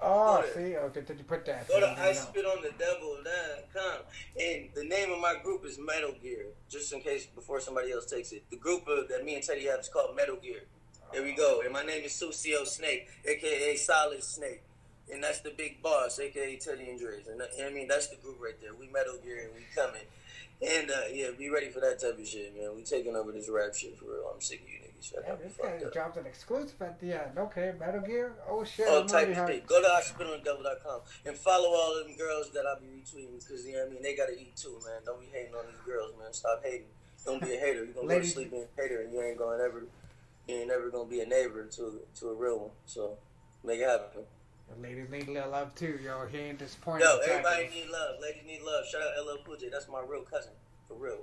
Oh, 0.01 0.43
to- 0.43 0.53
see, 0.53 0.77
okay, 0.77 1.01
did 1.03 1.19
you 1.19 1.25
put 1.25 1.47
that? 1.47 1.69
Go 1.69 1.81
to 1.81 1.87
I 1.87 1.89
didn't 1.91 2.03
I 2.03 2.07
know. 2.07 2.13
spit 2.13 2.45
on 2.45 2.63
the 2.63 2.73
devil.com. 2.79 4.01
And 4.41 4.69
the 4.75 4.85
name 4.85 5.13
of 5.13 5.21
my 5.21 5.35
group 5.43 5.65
is 5.65 5.79
Metal 5.79 6.13
Gear. 6.21 6.47
Just 6.69 6.93
in 6.93 7.01
case 7.01 7.27
before 7.27 7.61
somebody 7.61 7.93
else 7.93 8.07
takes 8.07 8.33
it. 8.33 8.45
The 8.51 8.57
group 8.57 8.87
of, 8.89 9.09
that 9.09 9.25
me 9.25 9.37
and 9.37 9.45
Teddy 9.45 9.65
have 9.67 9.81
is 9.81 9.89
called 9.89 10.15
Metal 10.17 10.37
Gear. 10.37 10.63
There 11.13 11.23
we 11.23 11.35
go. 11.35 11.63
And 11.65 11.73
my 11.73 11.83
name 11.83 12.05
is 12.05 12.13
Susio 12.13 12.67
Snake, 12.67 13.09
aka 13.25 13.77
Solid 13.77 14.23
Snake. 14.23 14.63
And 15.11 15.23
that's 15.23 15.41
the 15.41 15.51
big 15.57 15.81
boss, 15.81 16.19
aka 16.19 16.57
Teddy 16.57 16.91
and 16.91 16.99
Dre's. 16.99 17.29
And, 17.29 17.41
and 17.41 17.67
I 17.67 17.71
mean 17.71 17.87
that's 17.87 18.09
the 18.09 18.17
group 18.17 18.39
right 18.41 18.61
there. 18.61 18.75
We 18.75 18.89
Metal 18.89 19.17
Gear 19.23 19.45
and 19.45 19.55
we 19.55 19.63
coming. 19.75 20.03
And 20.63 20.91
uh, 20.91 20.95
yeah, 21.13 21.29
be 21.37 21.51
ready 21.51 21.69
for 21.69 21.81
that 21.81 22.01
type 22.01 22.19
of 22.19 22.27
shit, 22.27 22.57
man. 22.57 22.75
We 22.75 22.83
taking 22.83 23.15
over 23.15 23.31
this 23.31 23.49
rap 23.51 23.75
shit 23.75 23.99
for 23.99 24.07
real. 24.07 24.31
I'm 24.33 24.41
sick 24.41 24.63
of 24.63 24.69
you 24.69 24.79
niggas. 24.81 25.05
Shut 25.13 25.23
Yeah, 25.27 25.35
up. 25.35 25.43
this 25.43 25.53
guy 25.61 25.79
dropped 25.93 26.17
an 26.17 26.25
exclusive 26.25 26.81
at 26.81 26.99
the 26.99 27.13
end. 27.13 27.37
Okay, 27.37 27.75
Metal 27.79 28.01
Gear. 28.01 28.33
Oh 28.49 28.65
shit! 28.65 28.89
All 28.89 29.05
type 29.05 29.29
of 29.37 29.49
shit. 29.49 29.67
Go 29.67 29.83
to 29.83 29.87
iSpitOnTheDevil.com 29.89 31.01
and 31.27 31.37
follow 31.37 31.69
all 31.69 31.99
of 32.01 32.07
them 32.07 32.17
girls 32.17 32.51
that 32.55 32.65
I 32.65 32.81
be 32.81 32.87
retweeting 32.87 33.39
because 33.39 33.67
you 33.67 33.75
know 33.75 33.81
what 33.81 33.89
I 33.89 33.93
mean 33.93 34.03
they 34.03 34.17
gotta 34.17 34.33
eat 34.33 34.57
too, 34.57 34.81
man. 34.87 35.03
Don't 35.05 35.21
be 35.21 35.27
hating 35.31 35.55
on 35.55 35.67
these 35.67 35.81
girls, 35.85 36.13
man. 36.19 36.33
Stop 36.33 36.63
hating. 36.65 36.87
Don't 37.27 37.43
be 37.43 37.55
a 37.55 37.59
hater. 37.61 37.85
You're 37.85 37.93
gonna 37.95 38.09
go 38.09 38.21
to 38.21 38.27
sleep 38.27 38.51
being 38.51 38.65
a 38.79 38.81
hater 38.83 39.03
and 39.03 39.13
you 39.13 39.21
ain't 39.23 39.37
gonna 39.37 39.63
ever 39.63 39.85
you 40.49 40.55
ain't 40.55 40.69
never 40.69 40.89
gonna 40.91 41.11
be 41.11 41.21
a 41.21 41.27
neighbor 41.27 41.67
to 41.67 42.01
to 42.21 42.29
a 42.31 42.35
real 42.35 42.59
one. 42.61 42.71
So 42.87 43.19
make 43.63 43.81
it 43.81 43.89
happen. 43.89 44.23
Ladies 44.81 45.09
need 45.11 45.29
a 45.29 45.33
little 45.33 45.51
love 45.51 45.75
too, 45.75 45.99
yo. 46.03 46.27
He 46.27 46.39
ain't 46.39 46.59
disappointed. 46.59 47.05
Yo, 47.05 47.17
exactly. 47.17 47.33
everybody 47.33 47.81
need 47.81 47.91
love. 47.91 48.17
Ladies 48.21 48.43
need 48.47 48.63
love. 48.63 48.85
Shout 48.87 49.01
out 49.03 49.27
LL 49.27 49.43
Cool 49.45 49.57
J. 49.57 49.69
That's 49.71 49.89
my 49.89 50.03
real 50.07 50.23
cousin. 50.23 50.53
For 50.89 50.95
real. 50.95 51.21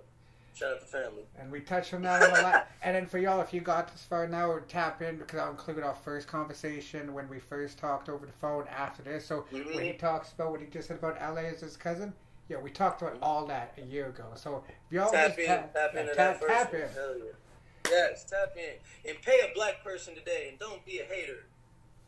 Shout 0.53 0.73
out 0.73 0.81
to 0.81 0.85
family. 0.85 1.23
And 1.39 1.51
we 1.51 1.61
touched 1.61 1.93
on 1.93 2.03
that 2.03 2.21
a 2.21 2.41
lot. 2.41 2.67
And 2.83 2.95
then 2.95 3.05
for 3.05 3.17
y'all, 3.17 3.41
if 3.41 3.53
you 3.53 3.61
got 3.61 3.91
this 3.91 4.03
far 4.03 4.27
now, 4.27 4.59
tap 4.67 5.01
in 5.01 5.17
because 5.17 5.39
I'll 5.39 5.51
include 5.51 5.79
our 5.83 5.95
first 5.95 6.27
conversation 6.27 7.13
when 7.13 7.29
we 7.29 7.39
first 7.39 7.77
talked 7.77 8.09
over 8.09 8.25
the 8.25 8.33
phone 8.33 8.65
after 8.67 9.01
this. 9.01 9.25
So 9.25 9.45
mm-hmm. 9.51 9.75
when 9.75 9.85
he 9.85 9.93
talks 9.93 10.33
about 10.33 10.51
what 10.51 10.59
he 10.59 10.67
just 10.67 10.89
said 10.89 10.97
about 10.97 11.19
LA 11.21 11.41
as 11.41 11.61
his 11.61 11.77
cousin, 11.77 12.13
yeah, 12.49 12.57
we 12.59 12.69
talked 12.69 13.01
about 13.01 13.15
mm-hmm. 13.15 13.23
all 13.23 13.45
that 13.47 13.73
a 13.77 13.85
year 13.85 14.07
ago. 14.07 14.25
So 14.35 14.63
if 14.67 14.75
y'all 14.91 15.11
Tap 15.11 15.39
in, 15.39 15.45
tap, 15.45 15.73
tap 15.73 15.91
yeah, 15.95 16.03
tap, 16.13 16.15
that 16.15 16.47
tap 16.47 16.73
in. 16.73 16.81
Hell 16.81 17.15
yeah. 17.17 17.89
Yes, 17.89 18.25
tap 18.25 18.55
in. 18.57 19.09
And 19.09 19.21
pay 19.21 19.39
a 19.49 19.53
black 19.55 19.83
person 19.83 20.13
today 20.13 20.47
and 20.49 20.59
don't 20.59 20.85
be 20.85 20.99
a 20.99 21.05
hater. 21.05 21.45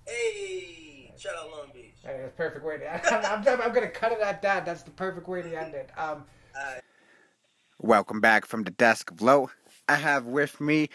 Hey, 0.05 0.94
shout 1.17 1.33
out 1.35 1.49
Long 1.51 1.67
Beach. 1.73 1.95
Hey, 2.03 2.17
that's 2.21 2.33
a 2.33 2.37
perfect 2.37 2.65
way 2.65 2.77
to. 2.77 3.13
I'm, 3.13 3.47
I'm, 3.47 3.61
I'm 3.61 3.73
gonna 3.73 3.87
cut 3.87 4.11
it 4.11 4.19
at 4.19 4.41
that. 4.41 4.65
That's 4.65 4.83
the 4.83 4.91
perfect 4.91 5.27
way 5.27 5.41
to 5.41 5.59
end 5.59 5.73
it. 5.73 5.89
Um, 5.97 6.25
Alright. 6.57 6.81
Welcome 7.79 8.21
back 8.21 8.45
from 8.45 8.63
the 8.63 8.71
desk 8.71 9.11
of 9.11 9.21
low. 9.21 9.49
I 9.87 9.95
have 9.95 10.25
with 10.25 10.59
me 10.59 10.89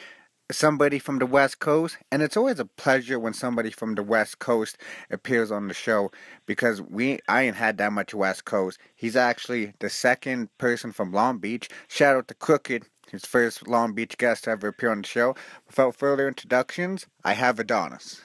somebody 0.50 0.98
from 0.98 1.18
the 1.18 1.26
West 1.26 1.60
Coast, 1.60 1.96
and 2.10 2.22
it's 2.22 2.36
always 2.36 2.58
a 2.58 2.64
pleasure 2.64 3.18
when 3.18 3.32
somebody 3.32 3.70
from 3.70 3.94
the 3.94 4.02
West 4.02 4.38
Coast 4.38 4.78
appears 5.10 5.50
on 5.50 5.68
the 5.68 5.74
show 5.74 6.10
because 6.46 6.82
we 6.82 7.20
I 7.28 7.42
ain't 7.42 7.56
had 7.56 7.78
that 7.78 7.92
much 7.92 8.14
West 8.14 8.44
Coast. 8.44 8.78
He's 8.96 9.16
actually 9.16 9.74
the 9.78 9.90
second 9.90 10.48
person 10.58 10.92
from 10.92 11.12
Long 11.12 11.38
Beach. 11.38 11.68
Shout 11.88 12.16
out 12.16 12.28
to 12.28 12.34
Crooked, 12.34 12.84
his 13.10 13.24
first 13.24 13.68
Long 13.68 13.94
Beach 13.94 14.18
guest 14.18 14.44
to 14.44 14.50
ever 14.50 14.68
appear 14.68 14.90
on 14.90 15.02
the 15.02 15.08
show. 15.08 15.34
Without 15.66 15.96
further 15.96 16.28
introductions, 16.28 17.06
I 17.24 17.34
have 17.34 17.58
Adonis. 17.58 18.20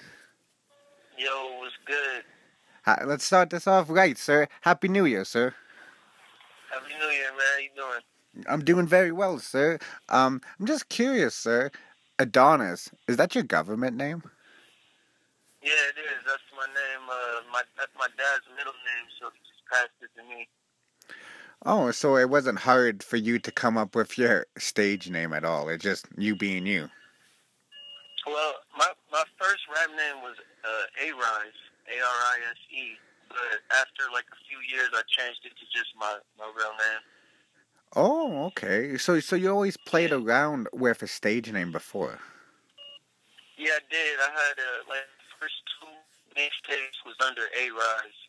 Yo, 1.17 1.59
what's 1.59 1.75
good? 1.85 2.23
Hi, 2.83 3.01
let's 3.05 3.23
start 3.23 3.49
this 3.49 3.67
off 3.67 3.89
right, 3.89 4.17
sir. 4.17 4.47
Happy 4.61 4.89
New 4.89 5.05
Year, 5.05 5.23
sir. 5.23 5.53
Happy 6.69 6.93
New 6.99 7.07
Year, 7.07 7.31
man. 7.31 7.39
How 7.53 7.59
you 7.59 7.69
doing? 7.75 8.45
I'm 8.49 8.63
doing 8.65 8.85
very 8.85 9.13
well, 9.13 9.39
sir. 9.39 9.79
Um, 10.09 10.41
I'm 10.59 10.65
just 10.65 10.89
curious, 10.89 11.33
sir. 11.33 11.71
Adonis, 12.19 12.89
is 13.07 13.15
that 13.17 13.33
your 13.33 13.45
government 13.45 13.95
name? 13.95 14.23
Yeah, 15.61 15.71
it 15.71 15.99
is. 15.99 16.21
That's 16.25 16.43
my 16.55 16.67
name. 16.67 17.09
Uh, 17.09 17.41
my 17.51 17.61
that's 17.77 17.91
my 17.97 18.07
dad's 18.17 18.45
middle 18.57 18.73
name, 18.73 19.07
so 19.19 19.29
he 19.33 19.39
just 19.39 19.65
passed 19.71 19.95
it 20.01 20.09
to 20.19 20.27
me. 20.27 20.47
Oh, 21.65 21.91
so 21.91 22.17
it 22.17 22.29
wasn't 22.29 22.59
hard 22.59 23.03
for 23.03 23.15
you 23.17 23.39
to 23.39 23.51
come 23.51 23.77
up 23.77 23.95
with 23.95 24.17
your 24.17 24.47
stage 24.57 25.09
name 25.09 25.33
at 25.33 25.45
all. 25.45 25.69
It's 25.69 25.83
just 25.83 26.07
you 26.17 26.35
being 26.35 26.65
you. 26.65 26.89
Well, 28.27 28.53
my 28.77 28.91
my 29.11 29.23
first 29.39 29.63
rap 29.73 29.89
name 29.89 30.21
was 30.21 30.35
uh, 30.95 31.05
A 31.05 31.11
Rise, 31.11 31.59
A 31.91 31.97
R 31.99 32.19
I 32.33 32.37
S 32.51 32.59
E. 32.71 32.97
But 33.29 33.59
after 33.71 34.03
like 34.13 34.25
a 34.31 34.39
few 34.47 34.59
years, 34.71 34.89
I 34.93 35.01
changed 35.07 35.41
it 35.45 35.53
to 35.57 35.65
just 35.73 35.91
my 35.99 36.17
my 36.37 36.45
real 36.55 36.71
name. 36.71 37.03
Oh, 37.95 38.45
okay. 38.47 38.97
So 38.97 39.19
so 39.19 39.35
you 39.35 39.49
always 39.49 39.77
played 39.77 40.11
around 40.11 40.67
with 40.73 41.01
a 41.01 41.07
stage 41.07 41.51
name 41.51 41.71
before. 41.71 42.19
Yeah, 43.57 43.79
I 43.79 43.83
did. 43.89 44.19
I 44.19 44.31
had 44.31 44.55
uh, 44.59 44.79
like 44.89 45.07
first 45.39 45.63
two 45.79 45.91
mixtapes 46.35 46.99
was 47.05 47.15
under 47.23 47.47
A 47.55 47.71
Rise, 47.71 48.19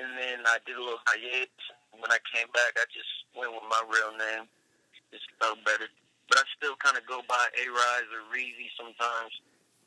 and 0.00 0.16
then 0.16 0.40
I 0.46 0.58
did 0.64 0.76
a 0.76 0.82
little 0.82 1.00
hiatus. 1.06 1.52
When 1.92 2.10
I 2.10 2.18
came 2.32 2.48
back, 2.56 2.72
I 2.80 2.88
just 2.88 3.28
went 3.36 3.52
with 3.52 3.66
my 3.68 3.82
real 3.84 4.16
name. 4.16 4.48
It 5.12 5.20
felt 5.36 5.60
better. 5.64 5.90
But 6.28 6.38
I 6.38 6.44
still 6.56 6.78
kind 6.78 6.96
of 6.96 7.04
go 7.04 7.20
by 7.28 7.44
A 7.58 7.64
Rise 7.68 8.08
or 8.14 8.22
Reezy 8.32 8.70
sometimes. 8.78 9.34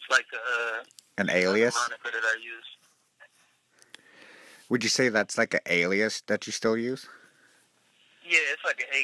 It's 0.03 0.11
like 0.11 0.25
a 0.35 0.83
An 1.21 1.29
alias? 1.29 1.75
moniker 1.75 2.11
that 2.11 2.23
I 2.27 2.35
use. 2.43 2.65
Would 4.69 4.83
you 4.83 4.89
say 4.89 5.09
that's 5.09 5.37
like 5.37 5.53
an 5.53 5.61
alias 5.67 6.21
that 6.27 6.45
you 6.45 6.51
still 6.51 6.75
use? 6.75 7.07
Yeah, 8.27 8.39
it's 8.51 8.63
like 8.65 8.79
an 8.79 8.87
AKA. 8.91 8.99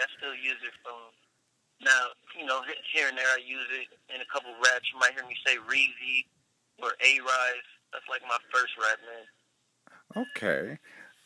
I 0.00 0.06
still 0.16 0.34
use 0.34 0.60
it 0.64 0.72
from 0.82 0.94
now. 1.84 2.08
You 2.38 2.46
know, 2.46 2.62
here 2.94 3.08
and 3.08 3.16
there 3.18 3.26
I 3.26 3.38
use 3.44 3.66
it 3.72 3.88
in 4.14 4.20
a 4.20 4.28
couple 4.32 4.50
raps. 4.64 4.88
You 4.92 4.98
might 5.00 5.12
hear 5.14 5.26
me 5.26 5.34
say 5.46 5.56
Reezy 5.56 6.24
or 6.82 6.90
A 7.04 7.20
Rise. 7.20 7.68
That's 7.92 8.04
like 8.08 8.22
my 8.22 8.36
first 8.52 8.72
rap 8.80 8.98
name. 9.04 10.26
Okay. 10.36 10.78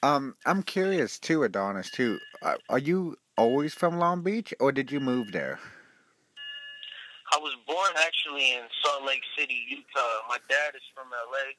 Um, 0.02 0.34
I'm 0.46 0.62
curious 0.62 1.18
too, 1.18 1.42
Adonis 1.44 1.90
too. 1.90 2.18
Uh, 2.42 2.54
are 2.68 2.78
you 2.78 3.16
always 3.36 3.74
from 3.74 3.98
Long 3.98 4.22
Beach, 4.22 4.52
or 4.58 4.72
did 4.72 4.90
you 4.90 5.00
move 5.00 5.32
there? 5.32 5.58
Was 7.43 7.59
born 7.66 7.90
actually 7.98 8.55
in 8.55 8.70
Salt 8.86 9.02
Lake 9.02 9.27
City, 9.35 9.66
Utah. 9.66 10.23
My 10.31 10.39
dad 10.47 10.78
is 10.78 10.86
from 10.94 11.10
LA. 11.10 11.59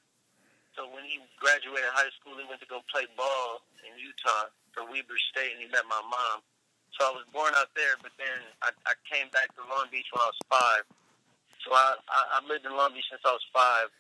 So 0.80 0.88
when 0.88 1.04
he 1.04 1.20
graduated 1.44 1.92
high 1.92 2.08
school, 2.16 2.40
he 2.40 2.48
went 2.48 2.64
to 2.64 2.70
go 2.72 2.80
play 2.88 3.04
ball 3.20 3.68
in 3.84 3.92
Utah 4.00 4.48
for 4.72 4.88
Weber 4.88 5.20
State, 5.36 5.54
and 5.54 5.62
he 5.62 5.68
met 5.68 5.84
my 5.92 6.00
mom. 6.08 6.40
So 6.96 7.04
I 7.04 7.12
was 7.12 7.28
born 7.36 7.52
out 7.60 7.68
there, 7.76 8.00
but 8.00 8.16
then 8.16 8.40
I, 8.64 8.72
I 8.88 8.96
came 9.04 9.28
back 9.36 9.52
to 9.60 9.62
Long 9.68 9.92
Beach 9.92 10.08
when 10.16 10.24
I 10.24 10.32
was 10.32 10.42
five. 10.48 10.84
So 11.68 11.76
I, 11.76 12.00
I, 12.08 12.22
I 12.38 12.48
lived 12.48 12.64
in 12.64 12.72
Long 12.74 12.96
Beach 12.96 13.12
since 13.12 13.22
I 13.28 13.36
was 13.36 13.46
five. 13.52 13.92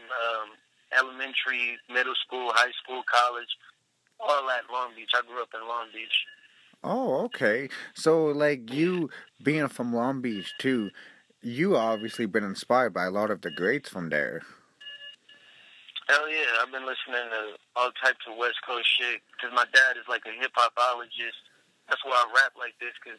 Um, 0.00 0.56
elementary, 0.96 1.76
middle 1.92 2.14
school, 2.26 2.52
high 2.54 2.72
school, 2.82 3.02
college, 3.04 3.52
all 4.20 4.48
at 4.50 4.64
Long 4.72 4.96
Beach. 4.96 5.10
I 5.14 5.20
grew 5.26 5.42
up 5.42 5.52
in 5.54 5.66
Long 5.68 5.92
Beach. 5.92 6.16
Oh, 6.84 7.24
okay. 7.24 7.68
So, 7.94 8.26
like 8.26 8.72
you 8.72 9.10
being 9.42 9.68
from 9.68 9.92
Long 9.92 10.20
Beach 10.20 10.52
too, 10.58 10.90
you 11.46 11.76
obviously 11.76 12.26
been 12.26 12.44
inspired 12.44 12.92
by 12.92 13.04
a 13.04 13.10
lot 13.10 13.30
of 13.30 13.40
the 13.40 13.50
greats 13.50 13.88
from 13.88 14.10
there. 14.10 14.42
Hell 16.08 16.28
yeah, 16.28 16.62
I've 16.62 16.70
been 16.70 16.86
listening 16.86 17.30
to 17.30 17.58
all 17.74 17.90
types 18.02 18.22
of 18.30 18.36
West 18.36 18.58
Coast 18.66 18.86
shit 18.98 19.20
because 19.32 19.54
my 19.54 19.64
dad 19.72 19.96
is 19.98 20.06
like 20.08 20.22
a 20.26 20.40
hip 20.40 20.52
hopologist. 20.56 21.42
That's 21.88 22.04
why 22.04 22.14
I 22.14 22.26
rap 22.34 22.52
like 22.58 22.74
this 22.80 22.94
because 23.02 23.18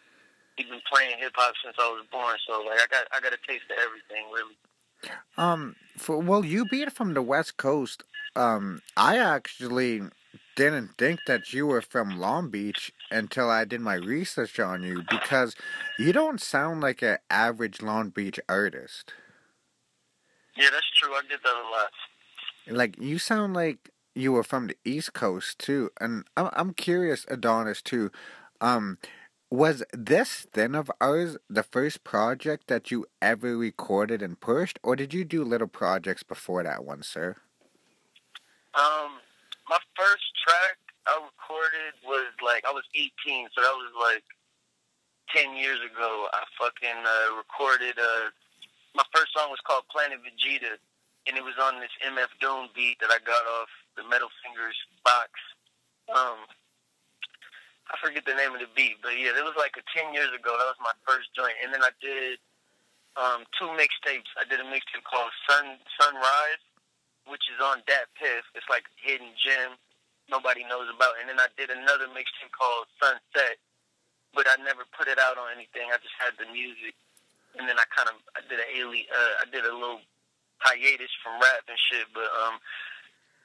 he's 0.56 0.68
been 0.68 0.84
playing 0.92 1.18
hip 1.20 1.34
hop 1.36 1.54
since 1.64 1.76
I 1.80 1.88
was 1.88 2.06
born. 2.12 2.36
So 2.48 2.64
like 2.64 2.80
I 2.80 2.88
got 2.92 3.08
I 3.16 3.20
got 3.20 3.34
a 3.34 3.40
taste 3.48 3.68
of 3.72 3.78
everything 3.80 4.32
really. 4.32 4.56
Um, 5.38 5.76
for 5.98 6.20
well, 6.20 6.44
you 6.44 6.66
being 6.66 6.90
from 6.90 7.14
the 7.14 7.22
West 7.22 7.58
Coast, 7.58 8.04
um, 8.36 8.82
I 8.96 9.18
actually 9.18 10.02
didn't 10.56 10.98
think 10.98 11.20
that 11.28 11.54
you 11.54 11.68
were 11.68 11.82
from 11.82 12.20
Long 12.20 12.50
Beach 12.50 12.92
until 13.12 13.50
I 13.50 13.66
did 13.66 13.82
my 13.82 13.96
research 13.96 14.60
on 14.60 14.84
you 14.84 15.04
because 15.10 15.56
you 15.98 16.14
don't 16.14 16.42
sound 16.42 16.82
like 16.82 17.02
an 17.02 17.18
average 17.30 17.82
Long 17.82 18.10
Beach 18.10 18.40
artist. 18.50 19.14
Yeah, 20.56 20.70
that's 20.72 20.90
true. 21.00 21.14
I 21.14 21.22
did 21.30 21.40
that 21.44 21.56
a 21.56 21.68
lot. 21.70 22.78
Like 22.78 23.00
you 23.00 23.20
sound 23.20 23.54
like 23.54 23.92
you 24.16 24.32
were 24.32 24.44
from 24.44 24.68
the 24.68 24.78
East 24.84 25.14
Coast 25.14 25.60
too, 25.60 25.92
and 26.02 26.26
I'm 26.36 26.50
I'm 26.54 26.74
curious, 26.74 27.26
Adonis 27.30 27.82
too. 27.82 28.12
Um, 28.60 28.98
was 29.50 29.84
this 29.94 30.48
then 30.54 30.76
of 30.76 30.92
ours 31.00 31.38
the 31.50 31.64
first 31.64 32.04
project 32.04 32.68
that 32.68 32.92
you 32.92 33.06
ever 33.22 33.56
recorded 33.58 34.22
and 34.22 34.40
pushed, 34.40 34.80
or 34.84 34.96
did 34.96 35.14
you 35.14 35.24
do 35.24 35.44
little 35.44 35.68
projects 35.68 36.24
before 36.24 36.64
that 36.64 36.84
one, 36.84 37.04
sir? 37.04 37.36
Um, 38.74 39.22
my 39.70 39.78
first 39.96 40.26
track 40.44 40.77
recorded 41.48 41.96
was 42.04 42.28
like 42.44 42.68
I 42.68 42.72
was 42.76 42.84
18, 42.96 43.48
so 43.56 43.64
that 43.64 43.76
was 43.80 43.92
like 43.96 44.28
10 45.32 45.56
years 45.56 45.80
ago. 45.80 46.28
I 46.36 46.44
fucking 46.60 47.00
uh, 47.08 47.40
recorded. 47.40 47.96
Uh, 47.96 48.32
my 48.96 49.08
first 49.16 49.32
song 49.32 49.48
was 49.48 49.64
called 49.64 49.88
Planet 49.88 50.20
Vegeta, 50.20 50.76
and 51.28 51.40
it 51.40 51.44
was 51.44 51.56
on 51.56 51.80
this 51.80 51.94
MF 52.04 52.32
Doom 52.44 52.68
beat 52.76 53.00
that 53.00 53.12
I 53.12 53.24
got 53.24 53.40
off 53.60 53.72
the 53.96 54.04
Metal 54.04 54.28
Fingers 54.44 54.76
box. 55.08 55.32
Um, 56.12 56.44
I 57.88 57.96
forget 58.04 58.28
the 58.28 58.36
name 58.36 58.52
of 58.52 58.60
the 58.60 58.72
beat, 58.76 59.00
but 59.00 59.16
yeah, 59.16 59.32
it 59.32 59.44
was 59.48 59.56
like 59.56 59.80
a 59.80 59.86
10 59.96 60.12
years 60.12 60.32
ago. 60.36 60.52
That 60.52 60.68
was 60.68 60.84
my 60.84 60.96
first 61.08 61.32
joint, 61.32 61.56
and 61.64 61.72
then 61.72 61.84
I 61.84 61.96
did 62.04 62.44
um, 63.16 63.48
two 63.56 63.72
mixtapes. 63.80 64.28
I 64.36 64.44
did 64.44 64.60
a 64.60 64.68
mixtape 64.68 65.08
called 65.08 65.32
Sun 65.48 65.80
Sunrise, 65.96 66.64
which 67.32 67.48
is 67.48 67.60
on 67.64 67.84
Dat 67.88 68.12
Piff. 68.20 68.44
It's 68.56 68.68
like 68.68 68.84
hidden 69.00 69.32
gem 69.40 69.80
nobody 70.30 70.64
knows 70.68 70.88
about. 70.92 71.20
And 71.20 71.28
then 71.28 71.40
I 71.40 71.48
did 71.56 71.72
another 71.72 72.08
mixtape 72.12 72.52
called 72.54 72.88
Sunset, 73.00 73.58
but 74.36 74.48
I 74.48 74.60
never 74.64 74.84
put 74.96 75.08
it 75.08 75.20
out 75.20 75.40
on 75.40 75.52
anything. 75.56 75.90
I 75.92 75.98
just 76.00 76.16
had 76.20 76.36
the 76.38 76.48
music, 76.52 76.96
and 77.58 77.68
then 77.68 77.80
I 77.80 77.86
kind 77.92 78.12
of 78.12 78.20
I 78.36 78.44
did 78.46 78.60
a 78.60 78.68
ali- 78.80 79.10
uh, 79.10 79.34
I 79.42 79.46
did 79.50 79.66
a 79.66 79.74
little 79.74 80.04
hiatus 80.60 81.12
from 81.24 81.40
rap 81.40 81.66
and 81.68 81.80
shit. 81.90 82.08
But 82.14 82.30
um, 82.44 82.60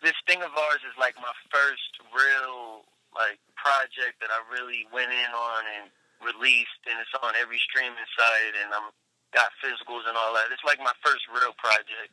this 0.03 0.17
thing 0.27 0.43
of 0.43 0.53
ours 0.53 0.83
is 0.85 0.97
like 0.99 1.17
my 1.19 1.35
first 1.49 2.03
real 2.13 2.85
like 3.15 3.39
project 3.55 4.19
that 4.25 4.33
I 4.33 4.41
really 4.49 4.89
went 4.91 5.13
in 5.13 5.31
on 5.33 5.63
and 5.79 5.85
released, 6.23 6.83
and 6.89 6.97
it's 6.99 7.13
on 7.23 7.35
every 7.39 7.61
streaming 7.61 8.09
site, 8.17 8.55
and 8.63 8.73
I'm 8.75 8.91
got 9.33 9.49
physicals 9.65 10.05
and 10.07 10.17
all 10.17 10.35
that. 10.35 10.53
It's 10.53 10.65
like 10.65 10.79
my 10.79 10.93
first 11.05 11.25
real 11.33 11.57
project. 11.57 12.13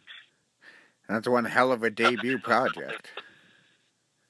That's 1.07 1.27
one 1.27 1.45
hell 1.45 1.71
of 1.71 1.83
a 1.83 1.89
debut 1.89 2.37
project. 2.43 3.11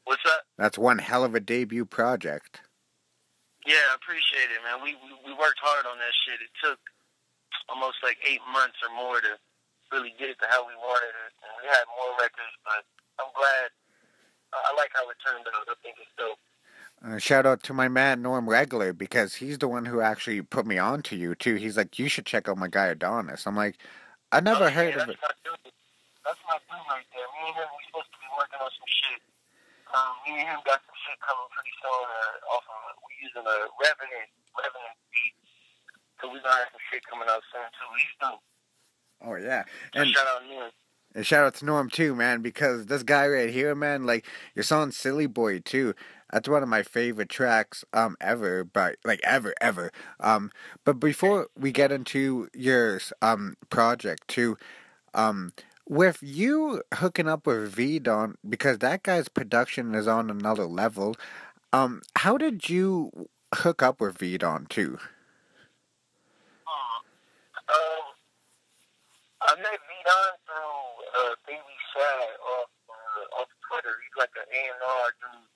What's 0.09 0.25
up? 0.25 0.41
That's 0.57 0.77
one 0.81 0.97
hell 0.97 1.21
of 1.23 1.35
a 1.35 1.39
debut 1.39 1.85
project. 1.85 2.61
Yeah, 3.61 3.77
I 3.93 3.95
appreciate 3.95 4.49
it, 4.49 4.57
man. 4.65 4.81
We, 4.81 4.97
we 5.05 5.13
we 5.21 5.33
worked 5.37 5.61
hard 5.61 5.85
on 5.85 6.01
that 6.01 6.15
shit. 6.25 6.41
It 6.41 6.49
took 6.57 6.81
almost 7.69 8.01
like 8.01 8.17
eight 8.25 8.41
months 8.51 8.81
or 8.81 8.89
more 8.97 9.21
to 9.21 9.37
really 9.93 10.09
get 10.17 10.33
it 10.33 10.41
to 10.41 10.47
how 10.49 10.65
we 10.65 10.73
wanted 10.81 11.13
it. 11.13 11.31
And 11.45 11.51
we 11.61 11.69
had 11.69 11.85
more 11.93 12.17
records, 12.17 12.57
but 12.65 12.81
I'm 13.21 13.29
glad. 13.37 13.69
I 14.49 14.73
like 14.73 14.89
how 14.97 15.05
it 15.13 15.17
turned 15.21 15.45
out. 15.45 15.69
I 15.69 15.77
think 15.85 16.01
it's 16.01 16.09
dope. 16.17 16.41
Uh, 17.05 17.21
shout 17.21 17.45
out 17.45 17.61
to 17.69 17.73
my 17.77 17.87
man 17.87 18.23
Norm 18.25 18.49
Regler 18.49 18.91
because 18.93 19.35
he's 19.35 19.59
the 19.61 19.69
one 19.69 19.85
who 19.85 20.01
actually 20.01 20.41
put 20.41 20.65
me 20.65 20.79
on 20.81 21.03
to 21.03 21.15
you 21.15 21.35
too. 21.35 21.53
He's 21.61 21.77
like, 21.77 21.99
you 21.99 22.09
should 22.09 22.25
check 22.25 22.49
out 22.49 22.57
my 22.57 22.67
guy 22.67 22.87
Adonis. 22.87 23.45
I'm 23.45 23.55
like, 23.55 23.77
I 24.33 24.39
never 24.41 24.65
Oh, 24.65 24.69
heard 24.73 24.95
yeah, 24.97 25.03
of 25.05 25.09
it. 25.09 25.17
that's 25.21 25.37
My 25.45 25.53
dude. 25.53 25.73
That's 26.25 26.41
my 26.49 26.57
dude 26.65 26.81
right 26.89 27.05
there. 27.13 27.29
Me 27.29 27.53
and 27.53 27.57
him, 27.61 27.69
we 27.77 27.85
supposed 27.93 28.09
to 28.09 28.17
be 28.17 28.29
working 28.33 28.57
on 28.57 28.71
some 28.73 28.89
shit. 28.89 29.21
Um, 29.89 30.13
me 30.25 30.37
and 30.39 30.47
him 30.49 30.59
got 30.65 30.81
some 30.85 30.97
shit 31.07 31.17
coming 31.21 31.49
pretty 31.49 31.73
soon. 31.81 32.05
Uh, 32.05 32.53
off 32.53 32.65
of 32.69 32.97
we 33.05 33.11
using 33.25 33.41
a 33.45 33.57
Revenant 33.81 34.29
Revenant 34.53 34.97
beat, 35.09 35.33
so 36.21 36.29
we 36.29 36.37
gonna 36.41 36.61
have 36.61 36.69
some 36.71 36.83
shit 36.93 37.01
coming 37.09 37.27
out 37.29 37.41
soon 37.51 37.65
too. 37.73 37.89
He's 37.97 38.15
dope. 38.21 38.43
Oh 39.21 39.35
yeah, 39.35 39.63
So 39.95 40.01
and, 40.01 40.09
shout 40.11 40.27
out 40.27 40.41
Norm. 40.47 40.71
and 41.15 41.25
shout 41.25 41.43
out 41.45 41.55
to 41.55 41.65
Norm 41.65 41.89
too, 41.89 42.15
man, 42.15 42.41
because 42.41 42.85
this 42.85 43.03
guy 43.03 43.27
right 43.27 43.49
here, 43.49 43.73
man, 43.75 44.05
like 44.05 44.25
your 44.55 44.63
song 44.63 44.91
"Silly 44.91 45.25
Boy" 45.27 45.59
too. 45.59 45.93
That's 46.31 46.47
one 46.47 46.61
of 46.61 46.69
my 46.69 46.83
favorite 46.83 47.29
tracks 47.29 47.83
um 47.91 48.15
ever, 48.21 48.63
but 48.63 48.97
like 49.03 49.19
ever 49.23 49.53
ever. 49.59 49.91
Um, 50.19 50.51
but 50.85 50.99
before 50.99 51.47
we 51.57 51.71
get 51.71 51.91
into 51.91 52.47
your 52.53 53.01
um 53.21 53.55
project 53.69 54.27
too, 54.27 54.55
um. 55.13 55.53
With 55.89 56.21
you 56.21 56.83
hooking 56.93 57.27
up 57.27 57.47
with 57.47 57.73
V 57.73 57.97
Don, 57.97 58.37
because 58.47 58.77
that 58.77 59.01
guy's 59.01 59.27
production 59.27 59.95
is 59.95 60.07
on 60.07 60.29
another 60.29 60.65
level, 60.65 61.15
um, 61.73 62.03
how 62.15 62.37
did 62.37 62.69
you 62.69 63.09
hook 63.55 63.81
up 63.81 63.99
with 63.99 64.19
V 64.19 64.37
Don 64.37 64.67
too? 64.67 64.99
Um, 67.65 68.05
I 69.41 69.55
met 69.57 69.81
V 69.81 69.89
Don 70.05 70.31
through 70.45 70.77
uh, 71.17 71.33
Baby 71.49 71.75
Shad 71.89 72.37
off 72.37 72.69
uh, 72.85 73.41
off 73.41 73.49
Twitter. 73.65 73.97
He's 74.05 74.13
like 74.13 74.29
an 74.37 74.45
A 74.45 74.61
and 74.69 74.81
R 74.85 75.09
dude, 75.17 75.49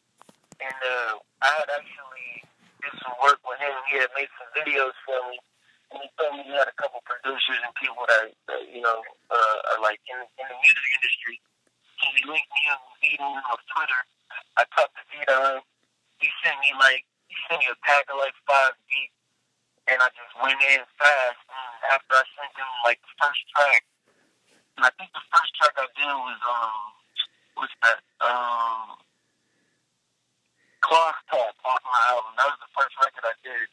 and 0.65 0.79
uh, 0.81 1.13
I 1.45 1.49
had 1.61 1.69
actually 1.77 2.41
did 2.81 2.93
some 3.05 3.13
work 3.21 3.37
with 3.45 3.61
him. 3.61 3.73
He 3.85 4.01
had 4.01 4.09
made 4.17 4.33
some 4.41 4.49
videos 4.57 4.97
for 5.05 5.29
me, 5.29 5.37
and 5.93 6.01
he 6.01 6.09
told 6.17 6.33
me 6.35 6.41
he 6.49 6.53
had 6.57 6.67
a 6.67 6.75
couple 6.75 6.99
producers 7.05 7.61
and 7.61 7.73
people 7.77 8.03
that, 8.09 8.33
that 8.49 8.61
you 8.67 8.81
know 8.81 8.99
uh, 9.29 9.57
are 9.73 9.81
like 9.81 10.01
in, 10.09 10.17
in 10.17 10.45
the 10.49 10.57
music 10.57 10.89
industry. 10.97 11.37
So 12.01 12.09
he 12.17 12.21
linked 12.25 12.49
me 12.49 12.63
up 12.73 12.81
with 12.89 12.97
V 12.99 13.15
Don 13.21 13.37
off 13.47 13.61
Twitter. 13.69 14.01
I 14.57 14.65
talked 14.73 14.97
to 14.97 15.03
V 15.13 15.21
Don. 15.29 15.61
He 16.19 16.27
sent 16.41 16.57
me 16.59 16.73
like 16.81 17.05
he 17.29 17.35
sent 17.47 17.61
me 17.61 17.69
a 17.69 17.77
pack 17.85 18.09
of 18.09 18.17
like 18.17 18.35
five 18.49 18.73
beats 18.89 19.13
and 19.87 19.99
I 19.99 20.07
just 20.15 20.33
went 20.39 20.59
in 20.63 20.81
fast. 20.95 21.43
And 21.47 21.73
after 21.91 22.13
I 22.15 22.23
sent 22.39 22.51
him 22.55 22.71
like 22.87 22.99
the 23.03 23.13
first 23.19 23.43
track, 23.51 23.83
and 24.79 24.83
I 24.87 24.91
think 24.97 25.11
the 25.13 25.25
first 25.29 25.51
track 25.59 25.75
I 25.77 25.87
did 25.93 26.07
was 26.07 26.39
um, 26.47 26.83
what's 27.59 27.75
that? 27.83 27.99
Um, 28.23 28.97
Cloth 30.81 31.19
Talk 31.31 31.55
off 31.63 31.83
my 31.83 32.01
album. 32.11 32.33
That 32.35 32.47
was 32.51 32.59
the 32.59 32.71
first 32.75 32.95
record 32.99 33.23
I 33.23 33.35
did. 33.43 33.67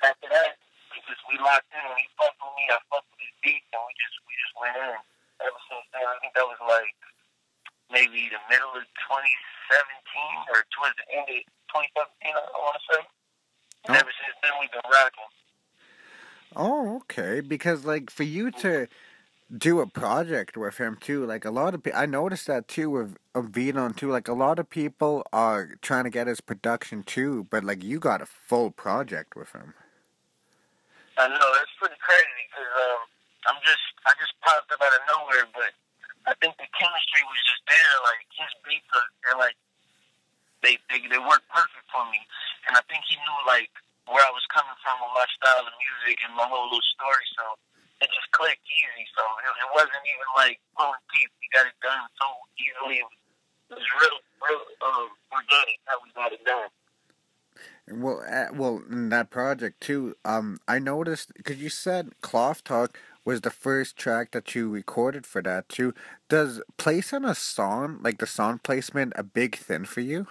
After 0.00 0.28
that, 0.32 0.56
we 0.92 0.98
just 1.08 1.22
we 1.30 1.36
locked 1.38 1.70
in. 1.72 1.82
and 1.82 1.98
He 1.98 2.06
fucked 2.18 2.38
with 2.42 2.54
me. 2.58 2.64
I 2.70 2.78
fucked 2.90 3.08
with 3.14 3.22
his 3.22 3.34
beats, 3.42 3.68
and 3.72 3.82
we 3.86 3.92
just 3.98 4.16
we 4.26 4.32
just 4.38 4.54
went 4.58 4.76
in. 4.78 4.96
Ever 5.40 5.60
since 5.72 5.86
then, 5.94 6.04
I 6.04 6.16
think 6.20 6.32
that 6.36 6.44
was 6.46 6.60
like 6.66 6.94
maybe 7.90 8.28
the 8.30 8.42
middle 8.52 8.74
of 8.76 8.84
2017 9.08 10.52
or 10.52 10.62
towards 10.74 10.96
the 11.00 11.06
end 11.16 11.26
of 11.26 11.40
2017. 11.72 12.34
I 12.34 12.58
want 12.60 12.76
to 12.76 12.84
say. 12.90 13.00
And 13.88 13.96
Oh. 13.96 14.00
ever 14.04 14.12
since 14.12 14.36
then, 14.44 14.52
we've 14.60 14.70
been 14.70 14.84
rocking. 14.84 15.30
Oh, 16.56 16.96
okay. 17.06 17.40
Because 17.40 17.84
like 17.84 18.10
for 18.10 18.24
you 18.24 18.50
to 18.50 18.88
do 19.56 19.80
a 19.80 19.86
project 19.86 20.56
with 20.56 20.76
him 20.78 20.96
too, 21.00 21.24
like 21.24 21.44
a 21.44 21.50
lot 21.50 21.74
of 21.74 21.82
people, 21.82 21.98
I 21.98 22.06
noticed 22.06 22.46
that 22.46 22.68
too 22.68 22.90
with 22.90 23.16
of 23.34 23.46
V 23.46 23.72
Don 23.72 23.94
too. 23.94 24.10
Like 24.10 24.28
a 24.28 24.32
lot 24.34 24.58
of 24.58 24.68
people 24.68 25.24
are 25.32 25.76
trying 25.80 26.04
to 26.04 26.10
get 26.10 26.26
his 26.26 26.40
production 26.40 27.02
too, 27.02 27.46
but 27.50 27.64
like 27.64 27.82
you 27.82 27.98
got 27.98 28.20
a 28.20 28.26
full 28.26 28.70
project 28.70 29.34
with 29.36 29.52
him. 29.52 29.74
I 31.20 31.28
know 31.28 31.48
that's 31.52 31.76
pretty 31.76 32.00
crazy 32.00 32.42
because 32.48 32.72
um, 32.80 33.00
I'm 33.52 33.60
just 33.60 33.84
I 34.08 34.16
just 34.16 34.32
popped 34.40 34.72
up 34.72 34.80
out 34.80 34.96
of 34.96 35.04
nowhere, 35.04 35.44
but 35.52 35.68
I 36.24 36.32
think 36.40 36.56
the 36.56 36.64
chemistry 36.72 37.22
was 37.28 37.40
just 37.44 37.60
there. 37.68 37.94
Like 38.08 38.24
his 38.32 38.52
beats 38.64 38.88
are 38.96 39.08
they're 39.20 39.36
like 39.36 39.56
they 40.64 40.80
they 40.88 41.04
they 41.12 41.20
work 41.20 41.44
perfect 41.52 41.84
for 41.92 42.08
me, 42.08 42.24
and 42.68 42.72
I 42.72 42.80
think 42.88 43.04
he 43.04 43.20
knew 43.20 43.38
like 43.44 43.68
where 44.08 44.24
I 44.24 44.32
was 44.32 44.48
coming 44.48 44.72
from 44.80 44.96
with 45.04 45.12
my 45.12 45.28
style 45.36 45.68
of 45.68 45.76
music 45.76 46.24
and 46.24 46.32
my 46.32 46.48
whole 46.48 46.72
little 46.72 46.88
story, 46.96 47.26
so 47.36 47.44
it 48.00 48.08
just 48.08 48.32
clicked 48.32 48.64
easy. 48.64 49.04
So 49.12 49.20
it, 49.44 49.52
it 49.60 49.70
wasn't 49.76 50.04
even 50.08 50.28
like 50.40 50.56
pulling 50.72 51.04
teeth. 51.12 51.28
We 51.36 51.52
got 51.52 51.68
it 51.68 51.76
done 51.84 52.08
so 52.16 52.28
easily. 52.56 53.04
It 53.04 53.76
was 53.76 53.88
real 54.00 54.16
real 54.40 54.62
um, 54.88 55.12
organic 55.36 55.84
how 55.84 56.00
we 56.00 56.08
got 56.16 56.32
it 56.32 56.40
done. 56.48 56.72
Well, 57.88 58.22
uh, 58.28 58.46
well, 58.54 58.82
in 58.90 59.08
that 59.08 59.30
project 59.30 59.80
too, 59.80 60.16
um, 60.24 60.60
I 60.68 60.78
noticed 60.78 61.32
because 61.34 61.58
you 61.58 61.68
said 61.68 62.12
Cloth 62.20 62.62
Talk 62.62 62.98
was 63.24 63.40
the 63.40 63.50
first 63.50 63.96
track 63.96 64.30
that 64.32 64.54
you 64.54 64.68
recorded 64.68 65.26
for 65.26 65.42
that 65.42 65.68
too. 65.68 65.94
Does 66.28 66.62
placing 66.78 67.24
a 67.24 67.34
song 67.34 67.98
like 68.02 68.18
the 68.18 68.26
song 68.26 68.60
placement 68.62 69.12
a 69.16 69.22
big 69.22 69.56
thing 69.56 69.84
for 69.84 70.00
you? 70.00 70.26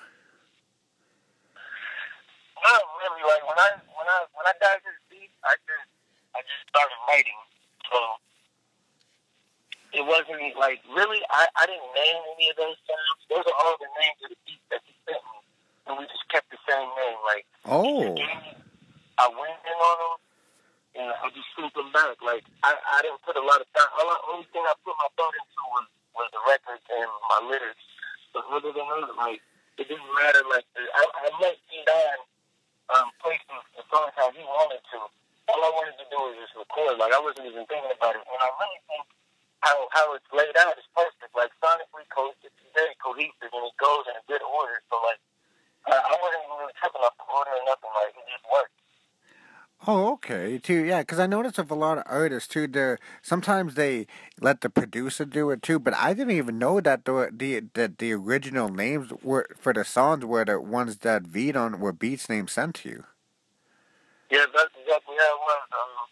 Not 2.63 2.81
really. 3.01 3.23
Like 3.27 3.43
when 3.47 3.59
I 3.59 3.69
when 3.97 4.07
I 4.07 4.17
when 4.35 4.45
I 4.47 4.53
got 4.59 4.79
this 4.83 4.99
beat, 5.09 5.31
I 5.43 5.55
just 5.67 5.87
I 6.35 6.39
just 6.43 6.63
started 6.69 6.99
writing. 7.07 7.39
So 7.91 7.97
it 9.93 10.05
wasn't 10.05 10.55
like 10.57 10.79
really. 10.95 11.19
I 11.29 11.47
I 11.55 11.65
didn't 11.65 11.91
name 11.95 12.19
any 12.35 12.49
of 12.49 12.57
those 12.57 12.77
songs. 12.87 13.19
Those 13.29 13.45
are 13.47 13.57
all 13.63 13.75
the 13.79 13.89
names 13.99 14.19
of 14.23 14.29
the 14.31 14.39
beats 14.45 14.65
that 14.71 14.81
he 14.85 14.93
sent 15.07 15.23
me, 15.23 15.39
and 15.89 15.97
we 15.97 16.05
just 16.05 16.25
kept 16.29 16.47
the 16.53 16.61
same 16.69 16.85
name. 16.93 17.19
Like 17.25 17.45
Oh, 17.65 18.13
I 19.19 19.25
went 19.33 19.59
in 19.65 19.77
on 19.77 19.97
them, 19.99 20.15
and 21.01 21.09
I 21.11 21.27
just 21.33 21.49
sent 21.57 21.73
them 21.73 21.89
back. 21.91 22.21
Like 22.21 22.45
I 22.61 22.77
I 22.77 23.01
didn't 23.01 23.21
put 23.25 23.35
a 23.35 23.43
lot 23.43 23.59
of 23.59 23.67
thought. 23.73 23.89
All 23.97 24.07
the 24.07 24.19
only 24.31 24.47
thing 24.53 24.61
I 24.63 24.73
put 24.85 24.93
my 25.01 25.09
thought 25.17 25.33
into 25.33 25.61
was 25.73 25.85
was 26.13 26.27
the 26.31 26.41
records 26.45 26.85
and 26.93 27.09
my 27.27 27.39
lyrics. 27.49 27.83
But 28.31 28.45
other 28.53 28.69
than 28.71 28.85
that, 28.85 29.17
like 29.17 29.41
it 29.81 29.89
didn't 29.89 30.11
matter. 30.13 30.45
Like 30.45 30.65
I 30.77 31.03
I 31.03 31.27
let 31.41 31.57
Pete 31.67 31.89
on 31.89 32.17
um, 32.89 33.07
place 33.21 33.41
the, 33.49 33.57
the 33.77 33.83
songs 33.89 34.13
how 34.13 34.29
he 34.33 34.41
wanted 34.45 34.81
to. 34.93 34.99
All 35.49 35.61
I 35.65 35.71
wanted 35.73 35.97
to 35.97 36.05
do 36.13 36.17
was 36.29 36.37
just 36.37 36.53
record. 36.53 37.01
Like 37.01 37.13
I 37.13 37.19
wasn't 37.21 37.49
even 37.49 37.65
thinking 37.65 37.89
about 37.89 38.13
it. 38.13 38.21
And 38.21 38.39
I 38.39 38.49
really 38.61 38.81
think 38.85 39.05
how 39.65 39.75
how 39.91 40.13
it's 40.13 40.29
laid 40.29 40.53
out 40.61 40.77
is 40.77 40.85
perfect. 40.93 41.33
Like 41.33 41.49
sonically, 41.59 42.05
co- 42.13 42.37
it's 42.45 42.53
very 42.77 42.93
cohesive 43.01 43.49
and 43.51 43.65
it 43.65 43.75
goes 43.81 44.05
in 44.07 44.15
a 44.15 44.23
good 44.29 44.45
order. 44.45 44.77
So 44.93 45.01
like 45.01 45.17
Oh, 49.87 50.13
okay, 50.13 50.59
too. 50.59 50.83
Yeah, 50.83 51.01
because 51.01 51.19
I 51.19 51.25
noticed 51.25 51.57
with 51.57 51.71
a 51.71 51.75
lot 51.75 51.97
of 51.97 52.03
artists 52.05 52.51
too, 52.51 52.67
they 52.67 52.97
sometimes 53.23 53.75
they 53.75 54.07
let 54.41 54.59
the 54.59 54.69
producer 54.69 55.23
do 55.23 55.49
it 55.51 55.63
too. 55.63 55.79
But 55.79 55.95
I 55.95 56.13
didn't 56.13 56.35
even 56.35 56.59
know 56.59 56.81
that 56.81 57.05
the 57.05 57.31
the 57.31 57.63
that 57.73 57.97
the 57.97 58.11
original 58.11 58.67
names 58.67 59.09
were 59.23 59.47
for 59.57 59.73
the 59.73 59.85
songs 59.85 60.25
were 60.25 60.43
the 60.43 60.59
ones 60.59 60.97
that 60.97 61.23
V 61.23 61.53
Don 61.53 61.79
were 61.79 61.93
beats 61.95 62.27
names 62.27 62.51
sent 62.51 62.75
to 62.83 62.89
you. 62.89 63.03
Yeah, 64.29 64.45
that's 64.53 64.75
exactly 64.75 65.15
how 65.15 65.31
it 65.33 65.41
was. 65.47 65.65
Um, 65.73 66.05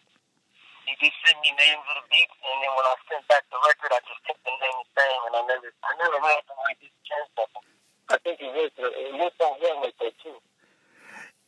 he 0.88 0.96
just 0.98 1.14
sent 1.22 1.38
me 1.44 1.52
names 1.54 1.84
of 1.92 2.02
the 2.02 2.06
beats, 2.10 2.34
and 2.34 2.58
then 2.64 2.72
when 2.72 2.82
I 2.88 2.96
sent 3.06 3.22
back 3.28 3.44
the 3.52 3.60
record, 3.62 3.94
I 3.94 4.00
just 4.00 4.22
kept 4.26 4.42
the 4.42 4.50
name 4.58 4.76
the 4.80 4.88
same, 4.96 5.20
and 5.28 5.34
I 5.38 5.42
never, 5.44 5.70
I 5.86 5.92
never 6.02 6.18
had 6.18 6.42
to 6.50 6.54
like 6.66 6.80
change 6.82 7.30
something. 7.36 7.77
I 8.10 8.18
think 8.18 8.40
it 8.40 8.54
worked. 8.54 8.78
It 8.78 9.18
worked 9.18 9.42
out 9.42 9.56
well 9.60 9.82
like 9.82 9.94
that 10.00 10.12
too. 10.22 10.34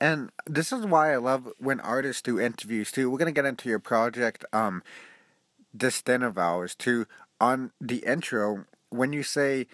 And 0.01 0.31
this 0.47 0.73
is 0.73 0.87
why 0.87 1.13
I 1.13 1.17
love 1.17 1.49
when 1.59 1.81
artists 1.81 2.23
do 2.23 2.41
interviews 2.41 2.91
too. 2.91 3.11
We're 3.11 3.19
gonna 3.19 3.33
get 3.33 3.45
into 3.45 3.69
your 3.69 3.79
project, 3.79 4.45
um, 4.53 4.83
This 5.73 6.01
Thing 6.01 6.23
of 6.23 6.39
Ours 6.39 6.75
too. 6.75 7.07
On 7.41 7.73
the 7.81 7.99
intro, 7.99 8.67
when 8.91 9.13
you 9.13 9.23
say 9.23 9.67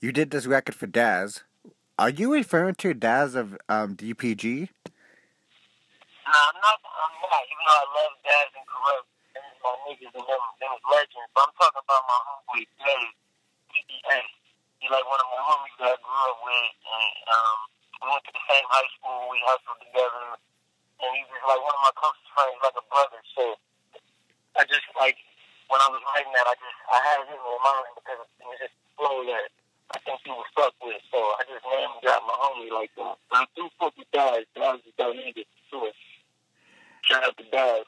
you 0.00 0.12
did 0.12 0.30
this 0.30 0.46
record 0.46 0.74
for 0.74 0.86
Daz, 0.86 1.42
are 1.98 2.08
you 2.08 2.32
referring 2.32 2.76
to 2.76 2.94
Daz 2.94 3.34
of 3.34 3.58
um, 3.68 3.96
DPG? 3.96 4.68
Nah, 6.24 6.32
I'm 6.32 6.56
not. 6.60 6.80
I'm 6.80 7.14
not. 7.20 7.42
Even 7.44 7.64
though 7.66 7.76
I 7.76 7.86
love 8.00 8.14
Daz 8.24 8.48
and 8.56 8.64
Kurupt, 8.64 9.08
and 9.36 9.44
my 9.60 9.72
niggas 9.84 10.12
and 10.16 10.24
them, 10.24 10.44
them 10.60 10.74
legends. 10.88 11.28
But 11.36 11.44
I'm 11.44 11.54
talking 11.60 11.84
about 11.84 12.02
my 12.08 12.18
homeboy 12.24 12.64
Dave, 12.80 13.12
DDA. 13.68 14.39
He 14.80 14.88
like 14.88 15.04
one 15.04 15.20
of 15.20 15.28
my 15.28 15.42
homies 15.44 15.76
that 15.76 15.92
I 15.92 15.96
grew 16.00 16.20
up 16.32 16.38
with, 16.40 16.72
and 16.72 17.12
um, 17.28 17.56
we 18.00 18.06
went 18.08 18.24
to 18.24 18.32
the 18.32 18.44
same 18.48 18.66
high 18.72 18.88
school. 18.96 19.28
We 19.28 19.36
hustled 19.44 19.80
together, 19.84 20.40
and 21.04 21.10
he 21.12 21.20
was 21.28 21.42
like 21.44 21.60
one 21.60 21.76
of 21.76 21.82
my 21.84 21.94
closest 22.00 22.28
friends, 22.32 22.56
like 22.64 22.76
a 22.80 22.84
brother. 22.88 23.20
So 23.36 23.44
I 24.56 24.64
just 24.64 24.88
like 24.96 25.20
when 25.68 25.84
I 25.84 25.88
was 25.92 26.00
writing 26.08 26.32
that, 26.32 26.48
I 26.48 26.56
just 26.56 26.78
I 26.88 26.98
had 27.12 27.18
him 27.28 27.36
in 27.36 27.60
mind 27.60 27.92
because 27.92 28.20
it 28.24 28.46
was 28.48 28.56
just 28.56 28.72
a 28.72 28.88
flow 28.96 29.20
that 29.28 29.52
I 29.92 29.96
think 30.00 30.18
he 30.24 30.32
was 30.32 30.48
stuck 30.48 30.72
with. 30.80 31.00
So 31.12 31.18
I 31.18 31.44
just 31.44 31.60
named 31.60 32.00
got 32.00 32.24
my 32.24 32.36
homie 32.40 32.72
like 32.72 32.92
that. 32.96 33.20
But 33.28 33.36
I 33.36 33.44
do 33.52 33.68
fuck 33.76 33.92
with 34.00 34.08
Daz. 34.16 34.48
Daz 34.56 34.80
is 34.88 34.96
that 34.96 35.12
nigga 35.12 35.44
for 35.70 35.92
sure. 35.92 35.92
Shout 37.04 37.28
out 37.28 37.36
to 37.36 37.44
Daz. 37.52 37.84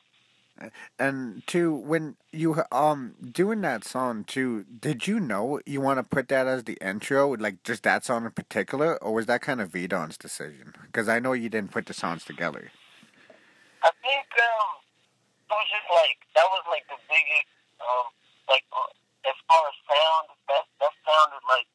And 0.98 1.42
two, 1.46 1.74
when 1.74 2.16
you 2.30 2.62
um 2.70 3.14
doing 3.20 3.62
that 3.62 3.84
song 3.84 4.24
too, 4.24 4.64
did 4.64 5.06
you 5.06 5.18
know 5.18 5.60
you 5.66 5.80
want 5.80 5.98
to 5.98 6.04
put 6.04 6.28
that 6.28 6.46
as 6.46 6.64
the 6.64 6.78
intro, 6.80 7.34
like 7.34 7.62
just 7.64 7.82
that 7.82 8.04
song 8.04 8.24
in 8.24 8.30
particular, 8.30 9.02
or 9.02 9.14
was 9.14 9.26
that 9.26 9.42
kind 9.42 9.60
of 9.60 9.70
V 9.70 9.86
Don's 9.86 10.18
decision? 10.18 10.74
Because 10.86 11.08
I 11.08 11.18
know 11.18 11.32
you 11.32 11.48
didn't 11.48 11.72
put 11.72 11.86
the 11.86 11.94
songs 11.94 12.24
together. 12.24 12.70
I 13.82 13.90
think 14.04 14.28
um, 14.38 14.78
it 15.50 15.54
was 15.56 15.66
just 15.72 15.88
like 15.90 16.20
that 16.36 16.46
was 16.46 16.64
like 16.68 16.86
the 16.86 17.00
biggest 17.08 17.50
um, 17.80 18.12
like 18.48 18.64
uh, 18.70 18.92
as 19.26 19.38
far 19.48 19.62
as 19.66 19.76
sound 19.88 20.26
that 20.52 20.64
that 20.78 20.94
sounded 21.02 21.42
like 21.48 21.62
like 21.62 21.71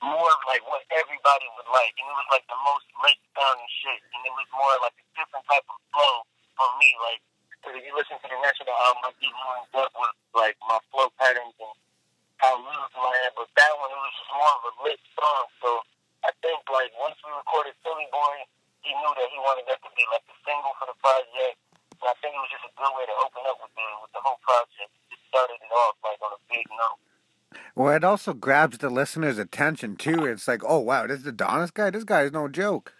more 0.00 0.28
of 0.32 0.40
like 0.48 0.64
what 0.64 0.80
everybody 0.92 1.46
would 1.56 1.68
like, 1.68 1.92
and 2.00 2.08
it 2.08 2.16
was 2.16 2.30
like 2.32 2.44
the 2.48 2.60
most 2.64 2.88
lit 3.04 3.20
sounding 3.36 3.72
shit, 3.84 4.00
and 4.16 4.20
it 4.24 4.32
was 4.32 4.48
more 4.56 4.74
like 4.80 4.96
a 4.96 5.06
different 5.12 5.44
type 5.44 5.64
of 5.68 5.78
flow 5.92 6.24
for 6.56 6.68
me. 6.80 6.88
Like, 7.04 7.20
cause 7.60 7.76
if 7.76 7.84
you 7.84 7.92
listen 7.92 8.16
to 8.16 8.28
the 8.28 8.40
national 8.40 8.72
album, 8.88 9.04
I 9.04 9.12
get 9.20 9.32
more 9.32 9.56
in 9.60 9.64
depth 9.76 9.96
with 9.96 10.16
like 10.32 10.56
my 10.64 10.80
flow 10.88 11.12
patterns 11.20 11.52
and 11.60 11.74
how 12.40 12.56
lyrical 12.56 13.04
I 13.04 13.16
am, 13.28 13.32
but 13.36 13.52
that 13.52 13.72
one 13.76 13.92
it 13.92 14.00
was 14.00 14.16
just 14.16 14.32
more 14.32 14.52
of 14.56 14.62
a 14.64 14.72
lit 14.88 15.00
song. 15.12 15.44
So 15.60 15.70
I 16.24 16.32
think 16.40 16.64
like 16.72 16.92
once 16.96 17.20
we 17.20 17.28
recorded 17.36 17.76
Silly 17.84 18.08
Boy, 18.08 18.48
he 18.80 18.96
knew 18.96 19.12
that 19.12 19.28
he 19.28 19.38
wanted 19.44 19.68
that 19.68 19.84
to 19.84 19.90
be 19.92 20.04
like 20.08 20.24
the 20.24 20.36
single 20.48 20.72
for 20.80 20.88
the 20.88 20.96
project. 21.04 21.60
And 22.00 22.08
I 22.08 22.16
think 22.24 22.32
it 22.32 22.40
was 22.40 22.48
just 22.48 22.64
a 22.64 22.72
good 22.72 22.92
way 22.96 23.04
to 23.04 23.16
open 23.20 23.44
up 23.44 23.60
with 23.60 23.72
the 23.76 23.86
with 24.00 24.12
the 24.16 24.24
whole 24.24 24.40
project. 24.40 24.88
It 25.12 25.20
started 25.28 25.60
it 25.60 25.72
off 25.84 26.00
like 26.00 26.16
on 26.24 26.32
a 26.32 26.40
big 26.48 26.64
note. 26.72 26.96
Well, 27.74 27.94
it 27.94 28.04
also 28.04 28.32
grabs 28.32 28.78
the 28.78 28.90
listener's 28.90 29.38
attention 29.38 29.96
too. 29.96 30.24
It's 30.24 30.48
like, 30.48 30.62
oh 30.66 30.78
wow, 30.78 31.06
this 31.06 31.18
is 31.18 31.24
the 31.24 31.30
Adonis 31.30 31.70
guy. 31.70 31.90
This 31.90 32.04
guy 32.04 32.22
is 32.22 32.32
no 32.32 32.48
joke. 32.48 32.92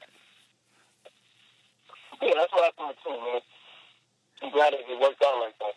Yeah, 2.20 2.32
that's 2.36 2.52
what 2.52 2.72
I 2.78 2.84
think 2.84 2.96
too, 3.04 3.10
man. 3.10 3.40
I'm 4.42 4.50
glad 4.52 4.72
it 4.74 5.00
worked 5.00 5.22
out 5.24 5.40
like 5.40 5.58
that. 5.58 5.74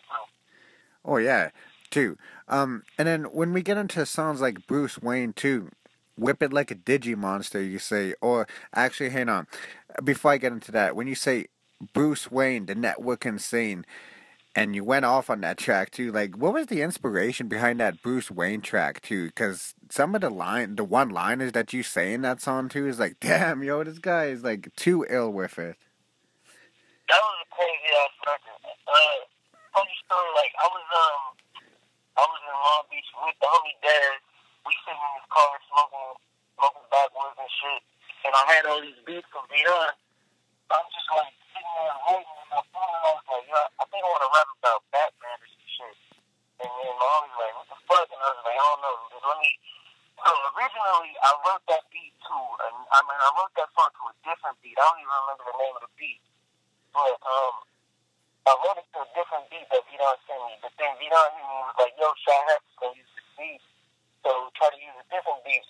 Oh 1.04 1.18
yeah, 1.18 1.50
too. 1.90 2.16
Um, 2.48 2.82
and 2.98 3.06
then 3.06 3.24
when 3.24 3.52
we 3.52 3.62
get 3.62 3.76
into 3.76 4.04
songs 4.06 4.40
like 4.40 4.66
Bruce 4.66 5.00
Wayne 5.00 5.32
too, 5.32 5.70
whip 6.16 6.42
it 6.42 6.52
like 6.52 6.70
a 6.70 6.74
Digimonster, 6.74 7.68
you 7.68 7.78
say, 7.78 8.14
or 8.20 8.46
actually, 8.74 9.10
hang 9.10 9.28
on, 9.28 9.46
before 10.02 10.32
I 10.32 10.38
get 10.38 10.52
into 10.52 10.72
that, 10.72 10.96
when 10.96 11.06
you 11.06 11.14
say 11.14 11.46
Bruce 11.92 12.30
Wayne, 12.30 12.66
the 12.66 12.74
network 12.74 13.26
insane, 13.26 13.84
and 14.54 14.74
you 14.74 14.84
went 14.84 15.04
off 15.04 15.30
on 15.30 15.40
that 15.40 15.58
track 15.58 15.90
too, 15.90 16.12
like 16.12 16.36
what 16.36 16.54
was 16.54 16.66
the 16.68 16.82
inspiration 16.82 17.48
behind 17.48 17.80
that 17.80 18.02
Bruce 18.02 18.30
Wayne 18.30 18.60
track 18.60 19.02
too? 19.02 19.26
Because 19.26 19.74
some 19.90 20.14
of 20.14 20.20
the 20.20 20.30
line, 20.30 20.76
the 20.76 20.84
one 20.84 21.10
liners 21.10 21.52
that 21.52 21.72
you 21.72 21.82
say 21.82 22.12
in 22.12 22.22
that 22.22 22.40
song 22.40 22.68
too 22.68 22.86
is 22.86 22.98
like, 22.98 23.18
damn, 23.20 23.62
yo, 23.62 23.82
this 23.82 23.98
guy 23.98 24.26
is 24.26 24.44
like 24.44 24.74
too 24.76 25.04
ill 25.10 25.30
with 25.30 25.58
it. 25.58 25.76
That 27.08 27.20
was 27.20 27.36
a 27.42 27.48
crazy 27.50 27.90
ass 27.98 28.14
record. 28.24 28.60
Uh, 28.64 29.18
funny 29.74 29.96
story, 30.06 30.30
like 30.38 30.54
I 30.56 30.66
was 30.70 30.86
um, 30.94 31.22
I 32.14 32.22
was 32.22 32.40
in 32.46 32.54
Long 32.54 32.84
Beach 32.88 33.10
with 33.10 33.38
the 33.42 33.48
homie 33.50 33.76
Dad. 33.82 34.22
We 34.64 34.72
sitting 34.86 34.96
in 34.96 35.12
his 35.20 35.28
car 35.28 35.50
smoking, 35.68 36.16
smoking 36.56 36.86
backwoods 36.88 37.36
and 37.36 37.52
shit, 37.60 37.82
and 38.24 38.32
I 38.32 38.42
had 38.48 38.64
all 38.64 38.80
these 38.80 38.96
beats 39.04 39.28
from 39.28 39.44
V 39.52 39.60
Don. 39.66 39.92
I'm 40.72 40.88
just 40.88 41.10
like 41.12 41.36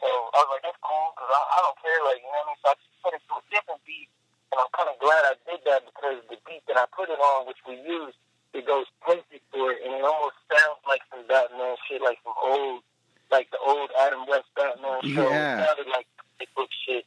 So 0.05 0.11
I 0.11 0.45
was 0.45 0.51
like, 0.53 0.63
that's 0.69 0.79
cool, 0.85 1.17
because 1.17 1.33
I, 1.33 1.41
I 1.41 1.59
don't 1.65 1.79
care, 1.81 2.01
like, 2.05 2.21
you 2.21 2.29
know 2.29 2.45
what 2.45 2.45
I 2.45 2.53
mean? 2.53 2.61
So 2.61 2.67
I 2.69 2.75
just 2.77 2.93
put 3.01 3.13
it 3.17 3.23
to 3.25 3.35
a 3.41 3.43
different 3.49 3.81
beat. 3.89 4.11
And 4.55 4.63
I'm 4.63 4.71
kind 4.71 4.87
of 4.87 4.95
glad 5.03 5.19
I 5.27 5.35
did 5.51 5.67
that 5.67 5.83
because 5.83 6.23
the 6.31 6.39
beat 6.47 6.63
that 6.71 6.79
I 6.79 6.87
put 6.95 7.11
it 7.11 7.19
on, 7.19 7.51
which 7.51 7.59
we 7.67 7.75
used, 7.83 8.15
it 8.55 8.63
goes 8.63 8.87
perfect 9.03 9.43
for 9.51 9.75
it. 9.75 9.83
And 9.83 9.99
it 9.99 10.07
almost 10.07 10.39
sounds 10.47 10.79
like 10.87 11.03
some 11.11 11.27
Batman 11.27 11.75
shit, 11.91 11.99
like 11.99 12.23
some 12.23 12.39
old, 12.39 12.87
like 13.35 13.51
the 13.51 13.59
old 13.59 13.91
Adam 13.99 14.31
West 14.31 14.47
Batman 14.55 15.03
show. 15.11 15.27
Yeah. 15.27 15.59
It 15.59 15.67
sounded 15.67 15.91
like 15.91 16.07
comic 16.15 16.55
book 16.55 16.71
shit. 16.87 17.03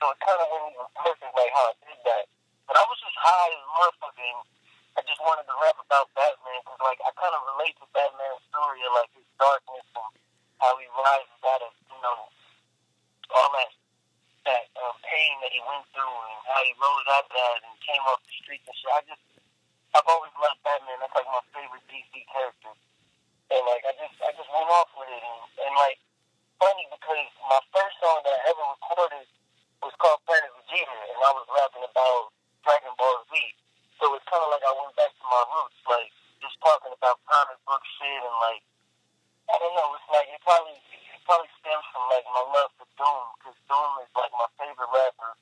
So 0.00 0.08
it 0.08 0.18
kind 0.24 0.40
of 0.40 0.48
went 0.48 0.72
even 0.72 0.88
perfect, 0.96 1.28
like 1.36 1.52
how 1.52 1.68
I 1.68 1.76
did 1.84 2.00
that. 2.08 2.24
But 2.64 2.80
I 2.80 2.84
was 2.88 2.96
just 3.04 3.20
high 3.20 3.52
as 3.52 3.60
and 4.18 4.40
I 4.96 5.04
just 5.04 5.20
wanted 5.20 5.44
to 5.44 5.54
rap 5.60 5.76
about 5.76 6.08
Batman 6.16 6.58
because, 6.64 6.80
like, 6.82 6.98
I 7.04 7.12
kind 7.14 7.30
of 7.30 7.44
relate 7.54 7.76
to 7.78 7.86
Batman's 7.94 8.42
story 8.50 8.82
of, 8.82 8.92
like, 8.98 9.12
his 9.14 9.28
darkness 9.38 9.86
and 9.94 10.10
how 10.58 10.74
he 10.80 10.90
rises 10.90 11.38
out 11.46 11.62
of, 11.62 11.70
you 11.86 12.00
know, 12.02 12.26
all 13.30 13.50
that 13.54 13.70
that 14.48 14.64
uh, 14.80 14.96
pain 15.04 15.32
that 15.44 15.52
he 15.52 15.60
went 15.60 15.84
through 15.92 16.08
and 16.08 16.36
how 16.48 16.60
he 16.64 16.72
rose 16.80 17.06
out 17.12 17.28
of 17.28 17.32
that 17.36 17.58
and 17.68 17.76
came 17.84 18.00
off 18.08 18.24
the 18.24 18.32
streets 18.40 18.64
and 18.64 18.76
shit. 18.80 18.88
I 18.96 19.04
just, 19.04 19.24
I've 19.92 20.08
always 20.08 20.32
loved 20.40 20.64
Batman. 20.64 20.96
That's 21.04 21.12
like 21.12 21.28
my 21.28 21.44
favorite 21.52 21.84
DC 21.92 22.12
character. 22.32 22.72
And 23.52 23.62
like, 23.68 23.84
I 23.84 23.92
just, 24.00 24.16
I 24.24 24.32
just 24.32 24.48
went 24.48 24.72
off 24.72 24.88
with 24.96 25.12
it. 25.12 25.20
And, 25.20 25.40
and 25.68 25.72
like, 25.76 26.00
funny 26.56 26.88
because 26.88 27.28
my 27.44 27.60
first 27.76 27.94
song 28.00 28.24
that 28.24 28.34
I 28.40 28.40
ever 28.48 28.64
recorded 28.72 29.28
was 29.84 29.94
called 30.00 30.18
Planet 30.24 30.50
Vegeta, 30.64 30.96
and 30.96 31.20
I 31.22 31.30
was 31.36 31.46
rapping 31.52 31.86
about 31.86 32.34
Dragon 32.64 32.94
Ball 32.98 33.20
Z. 33.30 33.36
So 34.00 34.10
it's 34.16 34.26
kind 34.26 34.42
of 34.42 34.50
like 34.50 34.64
I 34.64 34.72
went 34.74 34.94
back 34.96 35.12
to 35.12 35.24
my 35.28 35.42
roots, 35.54 35.78
like 35.86 36.10
just 36.40 36.56
talking 36.64 36.94
about 36.94 37.20
comic 37.26 37.58
book 37.68 37.82
shit 37.98 38.22
and 38.22 38.36
like, 38.42 38.62
I 39.50 39.54
don't 39.58 39.74
know. 39.74 39.92
It's 39.98 40.08
like 40.10 40.28
it 40.30 40.40
probably, 40.42 40.78
it 40.78 41.20
probably 41.26 41.50
stems 41.60 41.86
from 41.92 42.04
like 42.10 42.26
my 42.30 42.44
love 42.48 42.70
Doom, 42.98 43.24
because 43.38 43.58
Doom 43.70 43.92
is 44.02 44.10
like 44.18 44.34
my 44.34 44.50
favorite 44.58 44.90
rapper, 44.90 45.32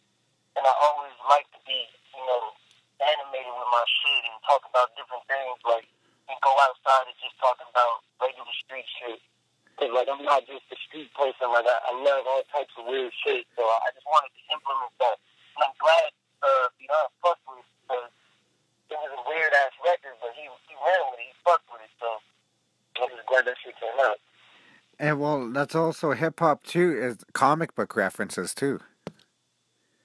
and 0.55 0.65
I 0.65 0.75
always 0.85 1.17
like 1.27 1.49
to 1.57 1.61
be, 1.65 1.81
you 2.13 2.25
know, 2.29 2.53
animated 3.01 3.53
with 3.53 3.71
my 3.73 3.85
shit 4.05 4.23
and 4.29 4.37
talk 4.45 4.63
about 4.69 4.93
different 4.97 5.25
things, 5.27 5.57
like 5.65 5.89
and 6.29 6.39
go 6.43 6.53
outside 6.67 7.07
and 7.07 7.19
just 7.23 7.39
talk 7.39 7.59
about 7.63 8.03
regular 8.19 8.55
street 8.67 8.87
shit. 8.99 9.21
Cause 9.79 9.93
like 9.93 10.09
I'm 10.09 10.25
not 10.25 10.45
just 10.49 10.65
a 10.73 10.79
street 10.89 11.13
person. 11.13 11.53
Like 11.53 11.69
I, 11.69 11.77
I 11.89 11.93
love 12.01 12.25
all 12.25 12.43
types 12.49 12.73
of 12.81 12.89
weird 12.89 13.13
shit. 13.25 13.45
So 13.55 13.63
I 13.63 13.89
just 13.93 14.09
wanted 14.09 14.33
to 14.33 14.43
implement 14.51 14.93
that. 15.05 15.17
And 15.57 15.61
I'm 15.69 15.77
glad 15.77 16.09
uh, 16.41 16.67
V 16.81 16.89
Don 16.89 17.09
fucked 17.21 17.45
with 17.45 17.61
it 17.61 17.69
because 17.87 18.09
it 18.91 18.99
was 19.01 19.13
a 19.13 19.23
weird 19.29 19.53
ass 19.53 19.75
record, 19.85 20.17
but 20.25 20.33
he 20.35 20.49
he 20.67 20.75
ran 20.81 21.03
with 21.13 21.21
it. 21.21 21.29
He 21.29 21.35
fucked 21.45 21.69
with 21.69 21.85
it. 21.85 21.93
So 22.01 22.09
I'm 23.05 23.13
just 23.13 23.29
glad 23.29 23.45
that 23.45 23.57
shit 23.61 23.77
came 23.77 23.99
out. 24.01 24.19
And 24.99 25.21
well, 25.21 25.51
that's 25.53 25.75
also 25.75 26.13
hip 26.13 26.41
hop 26.41 26.65
too. 26.65 26.97
Is 26.97 27.19
comic 27.33 27.75
book 27.75 27.97
references 27.97 28.55
too. 28.55 28.81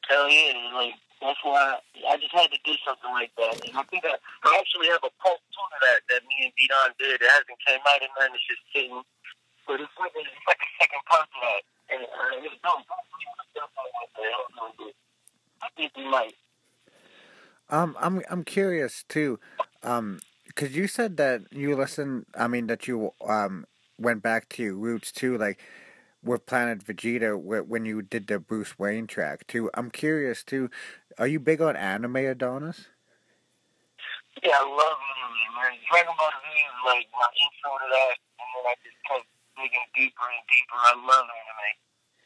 Hell 0.09 0.29
yeah, 0.29 0.71
like 0.75 0.93
that's 1.21 1.39
why 1.43 1.79
I 2.09 2.17
just 2.17 2.33
had 2.33 2.51
to 2.51 2.59
do 2.65 2.75
something 2.83 3.11
like 3.11 3.31
that. 3.37 3.63
And 3.63 3.77
I 3.77 3.83
think 3.87 4.03
I, 4.03 4.17
I 4.43 4.57
actually 4.59 4.89
have 4.89 4.99
a 5.05 5.13
part 5.23 5.39
two 5.53 5.63
to 5.63 5.77
that 5.87 5.99
that 6.09 6.21
me 6.27 6.43
and 6.43 6.53
V 6.57 6.67
Don 6.67 6.91
did. 6.99 7.21
It 7.21 7.29
hasn't 7.29 7.61
came 7.63 7.79
out 7.87 8.01
and 8.03 8.11
nothing. 8.19 8.35
It's 8.35 8.47
just 8.49 8.63
sitting, 8.75 8.99
but 9.63 9.79
it's 9.79 9.95
like 9.95 10.11
a, 10.11 10.21
it's 10.27 10.47
like 10.49 10.59
a 10.59 10.69
second 10.81 11.03
part 11.07 11.29
to 11.29 11.39
that. 11.39 11.61
And 11.95 12.01
uh, 12.03 12.43
it's 12.43 12.57
dope. 12.59 12.83
Hopefully, 12.83 13.25
we'll 13.31 13.47
do 13.47 13.63
something 13.63 13.95
like 13.95 14.11
that. 14.17 14.27
I 14.27 14.39
don't 14.43 14.53
know, 14.59 14.91
I 15.63 15.67
think 15.77 15.91
we 15.95 16.05
might. 16.09 16.35
Um, 17.71 17.95
I'm 17.95 18.21
I'm 18.27 18.43
curious 18.43 19.05
too, 19.07 19.39
um, 19.83 20.19
because 20.47 20.75
you 20.75 20.87
said 20.87 21.15
that 21.15 21.47
you 21.51 21.77
listen. 21.77 22.25
I 22.35 22.51
mean 22.51 22.67
that 22.67 22.89
you 22.89 23.13
um 23.23 23.63
went 24.01 24.21
back 24.21 24.49
to 24.49 24.63
your 24.63 24.75
roots 24.75 25.11
too, 25.11 25.37
like 25.37 25.61
with 26.23 26.45
Planet 26.45 26.83
Vegeta 26.83 27.37
when 27.37 27.85
you 27.85 28.01
did 28.01 28.27
the 28.27 28.39
Bruce 28.39 28.77
Wayne 28.77 29.07
track 29.07 29.47
too. 29.47 29.69
I'm 29.73 29.89
curious 29.89 30.43
too. 30.43 30.69
Are 31.17 31.27
you 31.27 31.39
big 31.39 31.61
on 31.61 31.75
anime, 31.75 32.15
Adonis? 32.17 32.87
Yeah, 34.43 34.51
I 34.55 34.63
love 34.63 34.97
anime, 34.97 35.53
man. 35.55 35.77
Dragon 35.91 36.13
Ball 36.17 36.31
Z 36.31 36.45
is 36.55 36.79
like 36.85 37.07
my 37.13 37.27
intro 37.35 37.77
to 37.77 37.87
that, 37.91 38.15
and 38.39 38.47
then 38.55 38.63
I 38.65 38.73
just 38.81 38.97
kept 39.05 39.27
digging 39.57 39.87
deeper 39.93 40.25
and 40.25 40.43
deeper. 40.47 40.77
I 40.77 40.93
love 40.95 41.27
anime. 41.27 41.69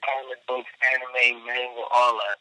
Comic 0.06 0.40
books, 0.48 0.74
anime, 0.86 1.46
manga, 1.46 1.84
all 1.92 2.14
that. 2.20 2.38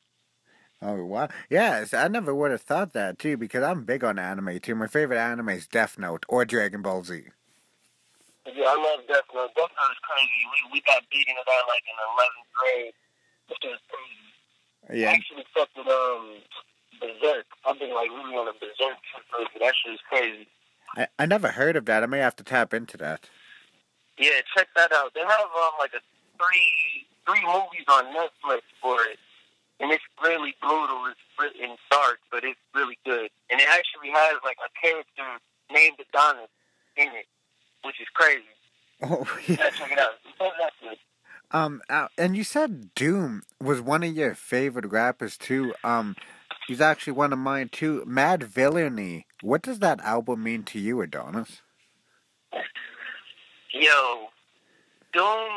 Oh 0.82 1.04
wow! 1.06 1.28
Yes, 1.48 1.94
I 1.94 2.08
never 2.08 2.34
would 2.34 2.50
have 2.50 2.60
thought 2.60 2.92
that 2.92 3.18
too 3.18 3.38
because 3.38 3.62
I'm 3.62 3.84
big 3.84 4.04
on 4.04 4.18
anime 4.18 4.60
too. 4.60 4.74
My 4.74 4.86
favorite 4.86 5.18
anime 5.18 5.48
is 5.50 5.66
Death 5.66 5.98
Note 5.98 6.26
or 6.28 6.44
Dragon 6.44 6.82
Ball 6.82 7.02
Z. 7.02 7.22
Yeah, 8.44 8.68
I 8.68 8.76
love 8.76 9.06
Death 9.08 9.28
Note. 9.32 9.56
Death 9.56 9.72
Note 9.72 9.92
is 9.92 10.02
crazy. 10.04 10.40
We 10.52 10.58
we 10.76 10.78
got 10.84 11.02
beaten 11.10 11.34
at 11.38 11.46
that 11.48 11.64
like 11.68 11.84
in 11.88 11.96
eleventh 11.96 12.50
grade. 12.52 12.96
Which 13.48 13.64
is 13.64 13.80
crazy. 13.88 15.00
Yeah, 15.00 15.10
I 15.10 15.20
actually 15.20 15.44
fucked 15.52 15.76
with 15.76 15.88
um 15.88 16.40
Berserk. 17.00 17.46
I've 17.64 17.78
been 17.78 17.94
like 17.94 18.10
really 18.10 18.36
on 18.36 18.48
a 18.48 18.56
Berserk 18.56 19.00
trip. 19.08 19.48
That 19.60 19.74
shit 19.80 19.94
is 19.94 20.04
crazy. 20.08 20.48
I, 20.96 21.08
I 21.18 21.26
never 21.26 21.48
heard 21.48 21.76
of 21.76 21.86
that. 21.86 22.02
I 22.02 22.06
may 22.06 22.20
have 22.20 22.36
to 22.36 22.44
tap 22.44 22.72
into 22.74 22.96
that. 22.98 23.28
Yeah, 24.18 24.44
check 24.54 24.68
that 24.76 24.92
out. 24.92 25.12
They 25.14 25.24
have 25.24 25.48
um 25.48 25.74
like 25.80 25.92
a 25.96 26.02
three 26.36 27.08
three 27.24 27.44
movies 27.44 27.88
on 27.88 28.12
Netflix 28.12 28.60
for 28.80 29.00
it, 29.08 29.18
and 29.80 29.90
it's 29.90 30.04
really 30.22 30.54
brutal. 30.60 31.08
It's 31.08 31.20
and 31.60 31.76
dark, 31.90 32.20
but 32.30 32.44
it's 32.44 32.60
really 32.74 32.98
good. 33.04 33.30
And 33.50 33.60
it 33.60 33.68
actually 33.68 34.10
has 34.10 34.38
like 34.44 34.58
a 34.62 34.70
character 34.78 35.42
named 35.70 35.98
Adonis 35.98 36.50
in 36.96 37.08
it, 37.08 37.26
which 37.84 38.00
is 38.00 38.08
crazy. 38.14 38.42
Oh, 39.02 39.26
Yeah, 39.46 39.68
check 39.70 39.92
it 39.92 39.98
out. 39.98 40.12
It's 40.40 41.00
um, 41.50 41.82
and 42.16 42.36
you 42.36 42.42
said 42.44 42.94
Doom 42.94 43.42
was 43.60 43.80
one 43.80 44.02
of 44.02 44.14
your 44.16 44.34
favorite 44.34 44.86
rappers 44.90 45.36
too. 45.36 45.74
Um, 45.84 46.16
he's 46.66 46.80
actually 46.80 47.12
one 47.12 47.32
of 47.32 47.38
mine 47.38 47.68
too. 47.68 48.04
Madvillainy. 48.06 49.24
What 49.42 49.62
does 49.62 49.80
that 49.80 50.00
album 50.00 50.42
mean 50.42 50.62
to 50.64 50.78
you, 50.78 51.00
Adonis? 51.00 51.60
Yo, 53.72 54.28
Doom 55.12 55.50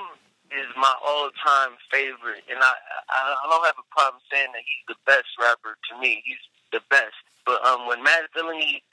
is 0.51 0.67
my 0.75 0.93
all-time 1.05 1.77
favorite, 1.91 2.43
and 2.49 2.59
I, 2.59 2.73
I 3.09 3.35
I 3.45 3.49
don't 3.49 3.65
have 3.65 3.75
a 3.79 3.87
problem 3.93 4.21
saying 4.31 4.49
that 4.53 4.61
he's 4.65 4.85
the 4.87 4.95
best 5.05 5.27
rapper 5.39 5.77
to 5.91 5.99
me. 5.99 6.21
He's 6.25 6.37
the 6.71 6.81
best. 6.89 7.15
But 7.45 7.65
um, 7.65 7.87
when 7.87 8.03
Mad 8.03 8.23
Villainy, 8.35 8.83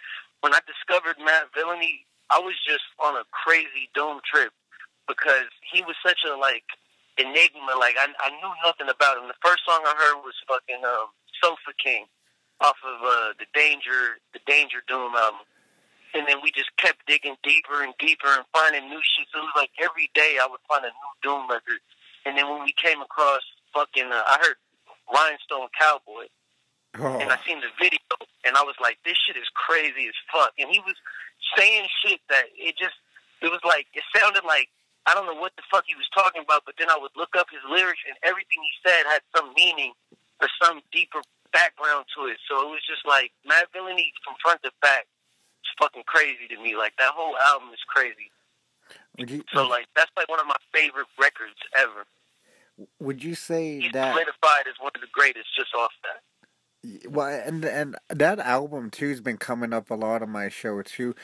when 0.40 0.54
I 0.54 0.60
discovered 0.66 1.16
Mad 1.22 1.44
Villainy, 1.54 2.06
I 2.30 2.40
was 2.40 2.54
just 2.66 2.84
on 3.02 3.16
a 3.16 3.24
crazy 3.32 3.90
Doom 3.94 4.20
trip 4.24 4.52
because 5.08 5.48
he 5.72 5.82
was 5.82 5.96
such 6.04 6.24
a 6.24 6.36
like 6.36 6.64
enigma. 7.18 7.76
Like 7.78 7.96
I 8.00 8.08
I 8.20 8.30
knew 8.30 8.52
nothing 8.64 8.88
about 8.88 9.18
him. 9.18 9.28
The 9.28 9.40
first 9.44 9.64
song 9.66 9.82
I 9.84 9.94
heard 9.96 10.24
was 10.24 10.34
fucking 10.48 10.84
um, 10.84 11.12
Sofa 11.42 11.72
King 11.82 12.06
off 12.60 12.78
of 12.84 12.98
uh, 13.02 13.36
the 13.38 13.46
Danger 13.52 14.20
the 14.32 14.40
Danger 14.46 14.82
Doom 14.88 15.14
album. 15.14 15.44
And 16.14 16.28
then 16.30 16.38
we 16.46 16.54
just 16.54 16.70
kept 16.78 17.02
digging 17.10 17.34
deeper 17.42 17.82
and 17.82 17.92
deeper 17.98 18.30
and 18.30 18.46
finding 18.54 18.86
new 18.88 19.02
shit. 19.02 19.26
So 19.34 19.42
it 19.42 19.50
was 19.50 19.58
like 19.58 19.74
every 19.82 20.08
day 20.14 20.38
I 20.38 20.46
would 20.46 20.62
find 20.70 20.86
a 20.86 20.94
new 20.94 21.12
Doom 21.26 21.50
record. 21.50 21.82
And 22.24 22.38
then 22.38 22.46
when 22.48 22.62
we 22.62 22.72
came 22.78 23.02
across 23.02 23.42
fucking, 23.74 24.14
uh, 24.14 24.22
I 24.22 24.38
heard 24.38 24.54
Rhinestone 25.10 25.66
Cowboy, 25.74 26.30
Oh, 26.94 27.18
and 27.18 27.26
I 27.26 27.38
seen 27.42 27.58
the 27.58 27.74
video, 27.82 27.98
and 28.46 28.54
I 28.54 28.62
was 28.62 28.78
like, 28.78 29.02
this 29.02 29.18
shit 29.26 29.34
is 29.34 29.50
crazy 29.58 30.06
as 30.06 30.14
fuck. 30.30 30.54
And 30.62 30.70
he 30.70 30.78
was 30.86 30.94
saying 31.56 31.88
shit 32.04 32.20
that 32.28 32.50
it 32.56 32.76
just, 32.76 32.94
it 33.42 33.50
was 33.50 33.60
like, 33.64 33.86
it 33.94 34.04
sounded 34.14 34.44
like, 34.44 34.68
I 35.06 35.12
don't 35.12 35.26
know 35.26 35.36
what 35.36 35.52
the 35.56 35.62
fuck 35.70 35.84
he 35.86 35.94
was 35.94 36.08
talking 36.16 36.40
about, 36.40 36.64
but 36.64 36.74
then 36.78 36.88
I 36.88 36.96
would 36.96 37.12
look 37.14 37.36
up 37.36 37.52
his 37.52 37.60
lyrics, 37.68 38.00
and 38.08 38.16
everything 38.24 38.56
he 38.62 38.72
said 38.80 39.04
had 39.04 39.20
some 39.36 39.52
meaning 39.52 39.92
or 40.40 40.48
some 40.62 40.80
deeper 40.92 41.20
background 41.52 42.08
to 42.16 42.26
it. 42.32 42.40
So 42.48 42.64
it 42.64 42.70
was 42.72 42.80
just 42.88 43.04
like, 43.04 43.30
Madvillainy 43.44 44.16
from 44.24 44.34
front 44.40 44.64
to 44.64 44.72
back 44.80 45.04
is 45.04 45.72
fucking 45.76 46.08
crazy 46.08 46.48
to 46.48 46.58
me. 46.62 46.74
Like, 46.74 46.96
that 46.96 47.12
whole 47.12 47.36
album 47.36 47.68
is 47.76 47.84
crazy. 47.86 48.32
you 49.18 49.44
So, 49.52 49.68
like, 49.68 49.86
that's 49.94 50.10
like 50.16 50.28
one 50.28 50.40
of 50.40 50.46
my 50.46 50.56
favorite 50.72 51.06
records 51.20 51.60
ever. 51.76 52.08
would 52.98 53.22
you 53.22 53.34
say 53.34 53.76
that? 53.76 53.82
He's 53.82 53.92
that? 53.92 54.12
solidified 54.12 54.66
as 54.68 54.74
one 54.80 54.92
of 54.94 55.00
the 55.00 55.08
greatest 55.12 55.46
just 55.56 55.74
off 55.74 55.92
that. 56.02 56.22
Well, 57.08 57.28
and 57.28 57.64
and 57.64 57.96
that 58.10 58.38
album 58.40 58.90
too 58.90 59.08
has 59.08 59.22
been 59.22 59.38
coming 59.38 59.72
up 59.72 59.90
a 59.90 59.94
lot 59.94 60.22
on 60.22 60.30
my 60.30 60.50
show 60.50 60.82
too. 60.82 61.14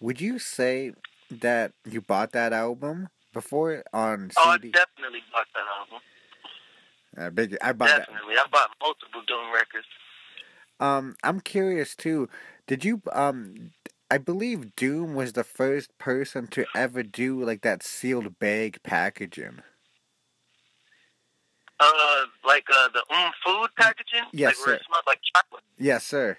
Would 0.00 0.20
you 0.20 0.38
say 0.38 0.92
that 1.30 1.72
you 1.84 2.00
bought 2.00 2.32
that 2.32 2.52
album 2.52 3.08
before 3.32 3.84
on 3.92 4.30
CD? 4.30 4.40
Oh, 4.44 4.50
I 4.50 4.56
definitely 4.56 5.20
bought 5.30 5.46
that 5.54 5.64
album. 5.78 7.34
Big, 7.34 7.58
I 7.60 7.72
bought 7.72 7.88
that. 7.88 8.06
Definitely. 8.06 8.34
I 8.34 8.46
bought 8.50 8.70
multiple 8.80 9.22
Doom 9.26 9.52
records. 9.52 9.86
Um, 10.80 11.16
I'm 11.22 11.40
curious 11.40 11.94
too. 11.94 12.28
Did 12.66 12.84
you 12.84 13.02
um? 13.12 13.72
I 14.10 14.18
believe 14.18 14.74
Doom 14.74 15.14
was 15.14 15.34
the 15.34 15.44
first 15.44 15.96
person 15.98 16.46
to 16.48 16.64
ever 16.74 17.02
do 17.02 17.44
like 17.44 17.60
that 17.60 17.82
sealed 17.82 18.38
bag 18.38 18.78
packaging. 18.82 19.60
Uh, 21.78 22.24
like 22.44 22.64
uh, 22.74 22.88
the 22.94 23.14
um 23.14 23.32
food 23.44 23.68
packaging. 23.76 24.24
Yes, 24.32 24.58
like 24.58 24.66
where 24.66 24.78
sir. 24.78 24.84
like 25.06 25.20
chocolate. 25.34 25.62
Yes, 25.78 26.06
sir. 26.06 26.38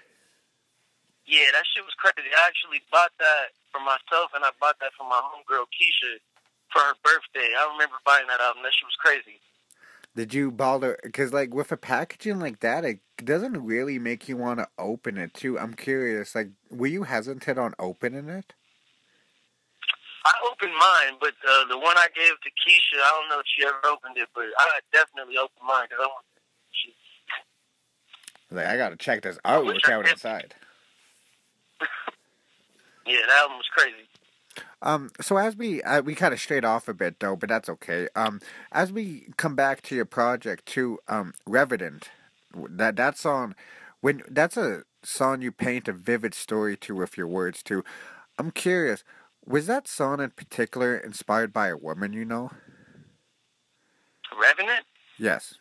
Yeah, 1.32 1.48
that 1.56 1.64
shit 1.72 1.80
was 1.80 1.96
crazy. 1.96 2.28
I 2.28 2.44
actually 2.44 2.84
bought 2.92 3.16
that 3.16 3.56
for 3.72 3.80
myself, 3.80 4.36
and 4.36 4.44
I 4.44 4.52
bought 4.60 4.76
that 4.84 4.92
for 5.00 5.08
my 5.08 5.16
homegirl 5.16 5.64
Keisha 5.72 6.20
for 6.68 6.84
her 6.84 6.92
birthday. 7.00 7.56
I 7.56 7.72
remember 7.72 7.96
buying 8.04 8.28
that 8.28 8.44
album. 8.44 8.60
That 8.62 8.76
shit 8.76 8.84
was 8.84 9.00
crazy. 9.00 9.40
Did 10.14 10.34
you 10.34 10.50
bother? 10.50 11.00
Because 11.02 11.32
like 11.32 11.54
with 11.54 11.72
a 11.72 11.78
packaging 11.78 12.38
like 12.38 12.60
that, 12.60 12.84
it 12.84 13.00
doesn't 13.16 13.64
really 13.64 13.98
make 13.98 14.28
you 14.28 14.36
want 14.36 14.60
to 14.60 14.68
open 14.76 15.16
it 15.16 15.32
too. 15.32 15.58
I'm 15.58 15.72
curious. 15.72 16.34
Like, 16.34 16.50
were 16.68 16.92
you 16.92 17.04
hesitant 17.04 17.56
on 17.58 17.72
opening 17.78 18.28
it? 18.28 18.52
I 20.28 20.32
opened 20.52 20.76
mine, 20.76 21.16
but 21.18 21.32
uh, 21.48 21.64
the 21.64 21.78
one 21.78 21.96
I 21.96 22.08
gave 22.14 22.28
to 22.28 22.50
Keisha, 22.60 23.00
I 23.00 23.10
don't 23.18 23.30
know 23.30 23.40
if 23.40 23.46
she 23.56 23.64
ever 23.64 23.80
opened 23.88 24.18
it, 24.18 24.28
but 24.34 24.44
I 24.58 24.80
definitely 24.92 25.38
opened 25.38 25.64
mine 25.66 25.86
because 25.88 26.04
I 26.04 26.06
want. 26.06 26.26
Like, 28.50 28.66
I 28.66 28.76
gotta 28.76 28.96
check 28.96 29.22
this 29.22 29.38
artwork 29.46 29.80
I 29.86 29.92
out 29.94 30.04
did. 30.04 30.12
inside. 30.12 30.54
Yeah, 33.06 33.18
that 33.26 33.38
album 33.42 33.58
was 33.58 33.68
crazy. 33.74 34.08
Um, 34.82 35.10
so 35.20 35.36
as 35.36 35.56
we 35.56 35.82
uh, 35.82 36.02
we 36.02 36.14
kind 36.14 36.34
of 36.34 36.40
strayed 36.40 36.64
off 36.64 36.88
a 36.88 36.94
bit 36.94 37.20
though, 37.20 37.36
but 37.36 37.48
that's 37.48 37.68
okay. 37.68 38.08
Um, 38.16 38.40
as 38.72 38.92
we 38.92 39.28
come 39.36 39.54
back 39.54 39.82
to 39.82 39.94
your 39.94 40.04
project 40.04 40.66
to 40.66 40.98
um, 41.08 41.34
Revenant, 41.46 42.10
that 42.54 42.96
that 42.96 43.16
song, 43.16 43.54
when 44.00 44.22
that's 44.28 44.56
a 44.56 44.82
song 45.04 45.42
you 45.42 45.52
paint 45.52 45.88
a 45.88 45.92
vivid 45.92 46.34
story 46.34 46.76
to 46.78 46.94
with 46.94 47.16
your 47.16 47.26
words 47.26 47.62
too. 47.62 47.84
I'm 48.38 48.50
curious, 48.50 49.04
was 49.44 49.66
that 49.66 49.88
song 49.88 50.20
in 50.20 50.30
particular 50.30 50.96
inspired 50.96 51.52
by 51.52 51.68
a 51.68 51.76
woman 51.76 52.12
you 52.12 52.24
know? 52.24 52.50
Revenant. 54.40 54.84
Yes. 55.18 55.54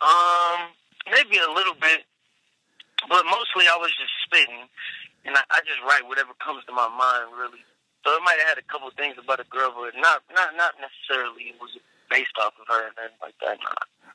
Um, 0.00 0.68
maybe 1.10 1.38
a 1.38 1.52
little 1.52 1.74
bit, 1.74 2.04
but 3.08 3.24
mostly 3.24 3.64
I 3.70 3.76
was 3.76 3.90
just 3.98 4.12
spitting, 4.24 4.68
and 5.28 5.36
I, 5.36 5.44
I 5.52 5.60
just 5.68 5.84
write 5.84 6.08
whatever 6.08 6.32
comes 6.40 6.64
to 6.64 6.72
my 6.72 6.88
mind, 6.88 7.36
really. 7.36 7.60
So 8.04 8.16
it 8.16 8.24
might 8.24 8.40
have 8.40 8.56
had 8.56 8.58
a 8.58 8.66
couple 8.72 8.88
things 8.96 9.20
about 9.20 9.40
a 9.40 9.44
girl, 9.52 9.74
but 9.76 9.92
not 10.00 10.24
not 10.32 10.56
not 10.56 10.72
necessarily 10.80 11.52
it 11.52 11.60
was 11.60 11.76
based 12.08 12.32
off 12.40 12.54
of 12.56 12.66
her 12.68 12.88
and 12.88 12.96
anything 12.96 13.20
like 13.20 13.36
that. 13.44 13.58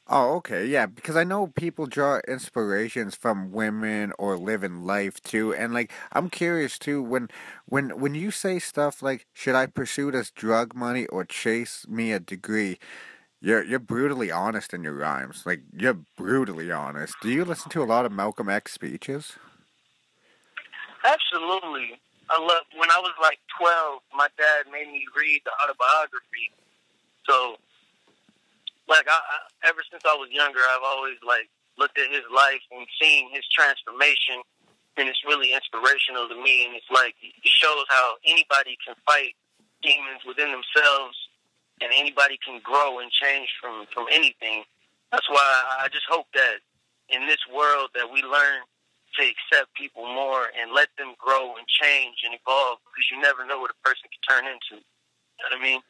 Oh, 0.07 0.35
okay, 0.37 0.65
yeah, 0.65 0.85
because 0.85 1.15
I 1.15 1.23
know 1.23 1.47
people 1.47 1.85
draw 1.85 2.19
inspirations 2.27 3.15
from 3.15 3.53
women 3.53 4.11
or 4.19 4.35
live 4.35 4.63
in 4.63 4.83
life 4.83 5.21
too, 5.21 5.53
and 5.53 5.73
like 5.73 5.91
I'm 6.11 6.29
curious 6.29 6.79
too 6.79 7.01
when 7.03 7.29
when 7.67 7.99
when 7.99 8.15
you 8.15 8.31
say 8.31 8.57
stuff 8.59 9.01
like 9.03 9.27
should 9.33 9.55
I 9.55 9.67
pursue 9.67 10.11
this 10.11 10.31
drug 10.31 10.75
money 10.75 11.05
or 11.07 11.23
chase 11.23 11.85
me 11.87 12.11
a 12.11 12.19
degree, 12.19 12.79
you're 13.39 13.63
you're 13.63 13.79
brutally 13.79 14.31
honest 14.31 14.73
in 14.73 14.83
your 14.83 14.93
rhymes. 14.93 15.43
Like 15.45 15.61
you're 15.71 15.99
brutally 16.17 16.71
honest. 16.71 17.15
Do 17.21 17.29
you 17.29 17.45
listen 17.45 17.69
to 17.71 17.83
a 17.83 17.85
lot 17.85 18.05
of 18.05 18.11
Malcolm 18.11 18.49
X 18.49 18.73
speeches? 18.73 19.37
Absolutely. 21.03 21.99
I 22.29 22.39
love 22.39 22.63
when 22.79 22.89
I 22.89 22.99
was 23.03 23.13
like 23.21 23.39
twelve. 23.59 23.99
My 24.15 24.27
dad 24.37 24.71
made 24.71 24.87
me 24.87 25.05
read 25.15 25.41
the 25.43 25.51
autobiography. 25.59 26.51
So, 27.27 27.59
like, 28.87 29.07
I, 29.07 29.19
I 29.19 29.37
ever 29.67 29.83
since 29.91 30.03
I 30.07 30.15
was 30.15 30.31
younger, 30.31 30.59
I've 30.63 30.83
always 30.85 31.19
like 31.27 31.51
looked 31.77 31.99
at 31.99 32.11
his 32.11 32.23
life 32.33 32.63
and 32.71 32.87
seen 33.01 33.27
his 33.35 33.43
transformation, 33.51 34.39
and 34.95 35.09
it's 35.09 35.19
really 35.27 35.51
inspirational 35.51 36.29
to 36.31 36.37
me. 36.39 36.63
And 36.65 36.75
it's 36.75 36.89
like 36.91 37.15
it 37.21 37.35
shows 37.43 37.85
how 37.89 38.15
anybody 38.23 38.79
can 38.79 38.95
fight 39.05 39.35
demons 39.83 40.23
within 40.23 40.47
themselves, 40.55 41.19
and 41.83 41.91
anybody 41.91 42.39
can 42.39 42.63
grow 42.63 42.99
and 43.03 43.11
change 43.11 43.51
from 43.59 43.85
from 43.91 44.07
anything. 44.11 44.63
That's 45.11 45.27
why 45.29 45.43
I 45.83 45.91
just 45.91 46.07
hope 46.07 46.27
that 46.33 46.63
in 47.09 47.27
this 47.27 47.43
world 47.51 47.91
that 47.95 48.07
we 48.07 48.23
learn 48.23 48.63
to 49.19 49.21
accept 49.21 49.73
people 49.75 50.05
more 50.05 50.47
and 50.59 50.73
let 50.73 50.89
them 50.97 51.13
grow 51.17 51.55
and 51.55 51.67
change 51.67 52.17
and 52.25 52.33
evolve 52.33 52.79
because 52.85 53.05
you 53.11 53.21
never 53.21 53.45
know 53.45 53.59
what 53.59 53.71
a 53.71 53.87
person 53.87 54.09
can 54.09 54.21
turn 54.27 54.45
into. 54.45 54.81
You 54.81 55.49
know 55.49 55.57
what 55.57 55.59
I 55.59 55.63
mean? 55.63 55.81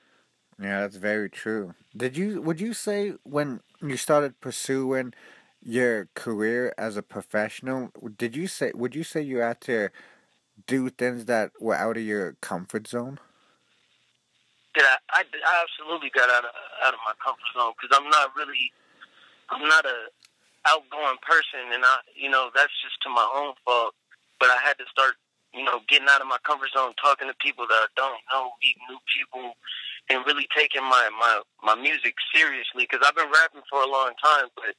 Yeah, 0.61 0.81
that's 0.81 0.97
very 0.97 1.29
true. 1.29 1.73
Did 1.95 2.17
you 2.17 2.41
would 2.41 2.61
you 2.61 2.73
say 2.73 3.13
when 3.23 3.61
you 3.81 3.97
started 3.97 4.39
pursuing 4.39 5.13
your 5.61 6.09
career 6.13 6.73
as 6.77 6.97
a 6.97 7.01
professional, 7.01 7.91
did 8.17 8.35
you 8.35 8.47
say 8.47 8.71
would 8.75 8.95
you 8.95 9.03
say 9.03 9.21
you 9.21 9.37
had 9.37 9.61
to 9.61 9.89
do 10.67 10.89
things 10.89 11.25
that 11.25 11.51
were 11.59 11.75
out 11.75 11.97
of 11.97 12.03
your 12.03 12.33
comfort 12.41 12.87
zone? 12.87 13.19
Did 14.75 14.83
I, 14.83 14.97
I, 15.11 15.23
I 15.23 15.63
absolutely 15.63 16.09
got 16.09 16.29
out 16.29 16.45
of 16.45 16.51
out 16.83 16.93
of 16.93 16.99
my 17.05 17.13
comfort 17.23 17.45
zone 17.57 17.73
because 17.79 17.97
I'm 17.97 18.09
not 18.09 18.35
really, 18.35 18.71
I'm 19.49 19.67
not 19.67 19.85
a 19.85 20.07
outgoing 20.67 21.19
person, 21.21 21.71
and 21.73 21.83
I, 21.83 21.95
you 22.15 22.29
know, 22.29 22.49
that's 22.55 22.73
just 22.81 23.01
to 23.03 23.09
my 23.09 23.25
own 23.35 23.53
fault. 23.65 23.93
But 24.39 24.49
I 24.49 24.59
had 24.59 24.77
to 24.79 24.87
start, 24.91 25.15
you 25.53 25.63
know, 25.63 25.79
getting 25.87 26.07
out 26.09 26.21
of 26.21 26.27
my 26.27 26.39
comfort 26.43 26.71
zone, 26.75 26.93
talking 26.99 27.27
to 27.27 27.35
people 27.39 27.67
that 27.67 27.81
I 27.85 27.89
don't 27.95 28.21
know, 28.31 28.51
meeting 28.63 28.83
new 28.89 28.99
people, 29.07 29.55
and 30.09 30.25
really 30.25 30.47
taking 30.55 30.83
my 30.83 31.09
my 31.15 31.41
my 31.63 31.75
music 31.75 32.15
seriously 32.33 32.87
because 32.89 33.05
I've 33.05 33.15
been 33.15 33.31
rapping 33.31 33.63
for 33.69 33.83
a 33.83 33.89
long 33.89 34.13
time, 34.19 34.51
but 34.55 34.75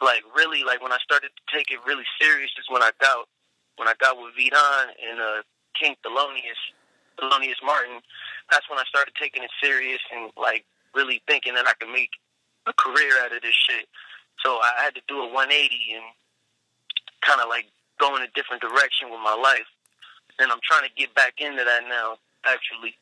like 0.00 0.22
really, 0.34 0.62
like 0.64 0.82
when 0.82 0.92
I 0.92 0.98
started 1.02 1.30
to 1.34 1.44
take 1.54 1.70
it 1.70 1.80
really 1.86 2.06
serious 2.20 2.50
is 2.58 2.66
when 2.68 2.82
I 2.82 2.90
got 3.00 3.26
when 3.76 3.88
I 3.88 3.94
got 4.00 4.18
with 4.18 4.34
V 4.36 4.50
Don 4.50 4.86
and 4.98 5.20
uh, 5.20 5.42
King 5.78 5.94
Thelonious, 6.04 6.58
Thelonious 7.18 7.58
Martin. 7.64 8.00
That's 8.50 8.68
when 8.70 8.78
I 8.78 8.84
started 8.88 9.14
taking 9.20 9.42
it 9.42 9.50
serious 9.62 10.00
and 10.14 10.30
like 10.36 10.64
really 10.94 11.22
thinking 11.26 11.54
that 11.54 11.66
I 11.66 11.74
could 11.78 11.90
make 11.92 12.10
a 12.66 12.72
career 12.74 13.12
out 13.22 13.34
of 13.34 13.42
this 13.42 13.54
shit. 13.54 13.86
So 14.44 14.56
I 14.56 14.82
had 14.82 14.94
to 14.94 15.00
do 15.08 15.20
a 15.20 15.26
180 15.26 15.74
and 15.94 16.04
kind 17.20 17.40
of 17.40 17.48
like 17.48 17.66
go 17.98 18.16
in 18.16 18.22
a 18.22 18.28
different 18.34 18.62
direction 18.62 19.10
with 19.10 19.20
my 19.20 19.34
life. 19.34 19.66
And 20.38 20.52
I'm 20.52 20.60
trying 20.62 20.88
to 20.88 20.94
get 20.96 21.14
back 21.14 21.34
into 21.40 21.64
that 21.64 21.82
now, 21.88 22.16
actually. 22.44 22.94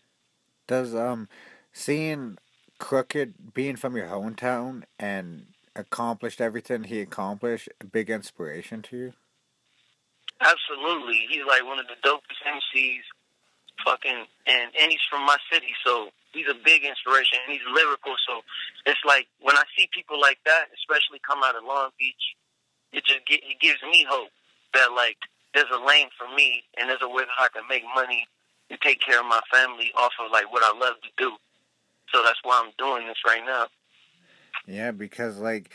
Does 0.67 0.95
um 0.95 1.29
seeing 1.73 2.39
Crooked 2.79 3.55
being 3.55 3.77
from 3.77 3.97
your 3.97 4.09
hometown 4.09 4.83
and 4.99 5.47
accomplished 5.75 6.41
everything 6.41 6.85
he 6.85 7.01
accomplished 7.01 7.69
a 7.81 7.87
big 7.87 8.11
inspiration 8.11 8.83
to 8.83 8.97
you? 8.97 9.13
Absolutely. 10.41 11.27
He's 11.31 11.45
like 11.47 11.65
one 11.65 11.79
of 11.79 11.87
the 11.87 11.97
dopest 12.07 12.45
MCs 12.47 13.03
fucking 13.85 14.27
and 14.47 14.71
and 14.81 14.91
he's 14.91 15.01
from 15.11 15.25
my 15.25 15.37
city, 15.53 15.73
so 15.85 16.09
he's 16.37 16.53
a 16.53 16.59
big 16.61 16.85
inspiration 16.85 17.41
and 17.49 17.57
he's 17.57 17.65
lyrical, 17.73 18.15
so 18.29 18.45
it's 18.85 19.01
like 19.09 19.27
when 19.41 19.57
I 19.57 19.65
see 19.73 19.89
people 19.93 20.21
like 20.21 20.39
that, 20.45 20.69
especially 20.77 21.21
come 21.27 21.41
out 21.43 21.57
of 21.57 21.65
Long 21.65 21.91
Beach, 21.99 22.37
it 22.93 23.05
just 23.05 23.25
get, 23.27 23.41
it 23.43 23.59
gives 23.61 23.81
me 23.83 24.05
hope 24.09 24.29
that 24.75 24.93
like 24.93 25.17
there's 25.55 25.73
a 25.73 25.81
lane 25.81 26.13
for 26.19 26.29
me 26.37 26.63
and 26.77 26.89
there's 26.89 27.03
a 27.03 27.09
way 27.09 27.25
that 27.25 27.41
I 27.41 27.49
can 27.49 27.65
make 27.69 27.83
money 27.95 28.29
and 28.71 28.79
take 28.81 29.01
care 29.01 29.21
of 29.21 29.27
my 29.27 29.41
family 29.51 29.91
off 29.97 30.13
of 30.21 30.31
like 30.31 30.53
what 30.53 30.63
I 30.63 30.79
love 30.79 30.97
to 31.03 31.11
do. 31.17 31.33
So 32.13 32.23
that's 32.23 32.39
why 32.43 32.63
I'm 32.63 32.73
doing 32.79 33.07
this 33.07 33.17
right 33.27 33.43
now. 33.45 33.67
Yeah, 34.67 34.91
because 34.91 35.39
like 35.39 35.71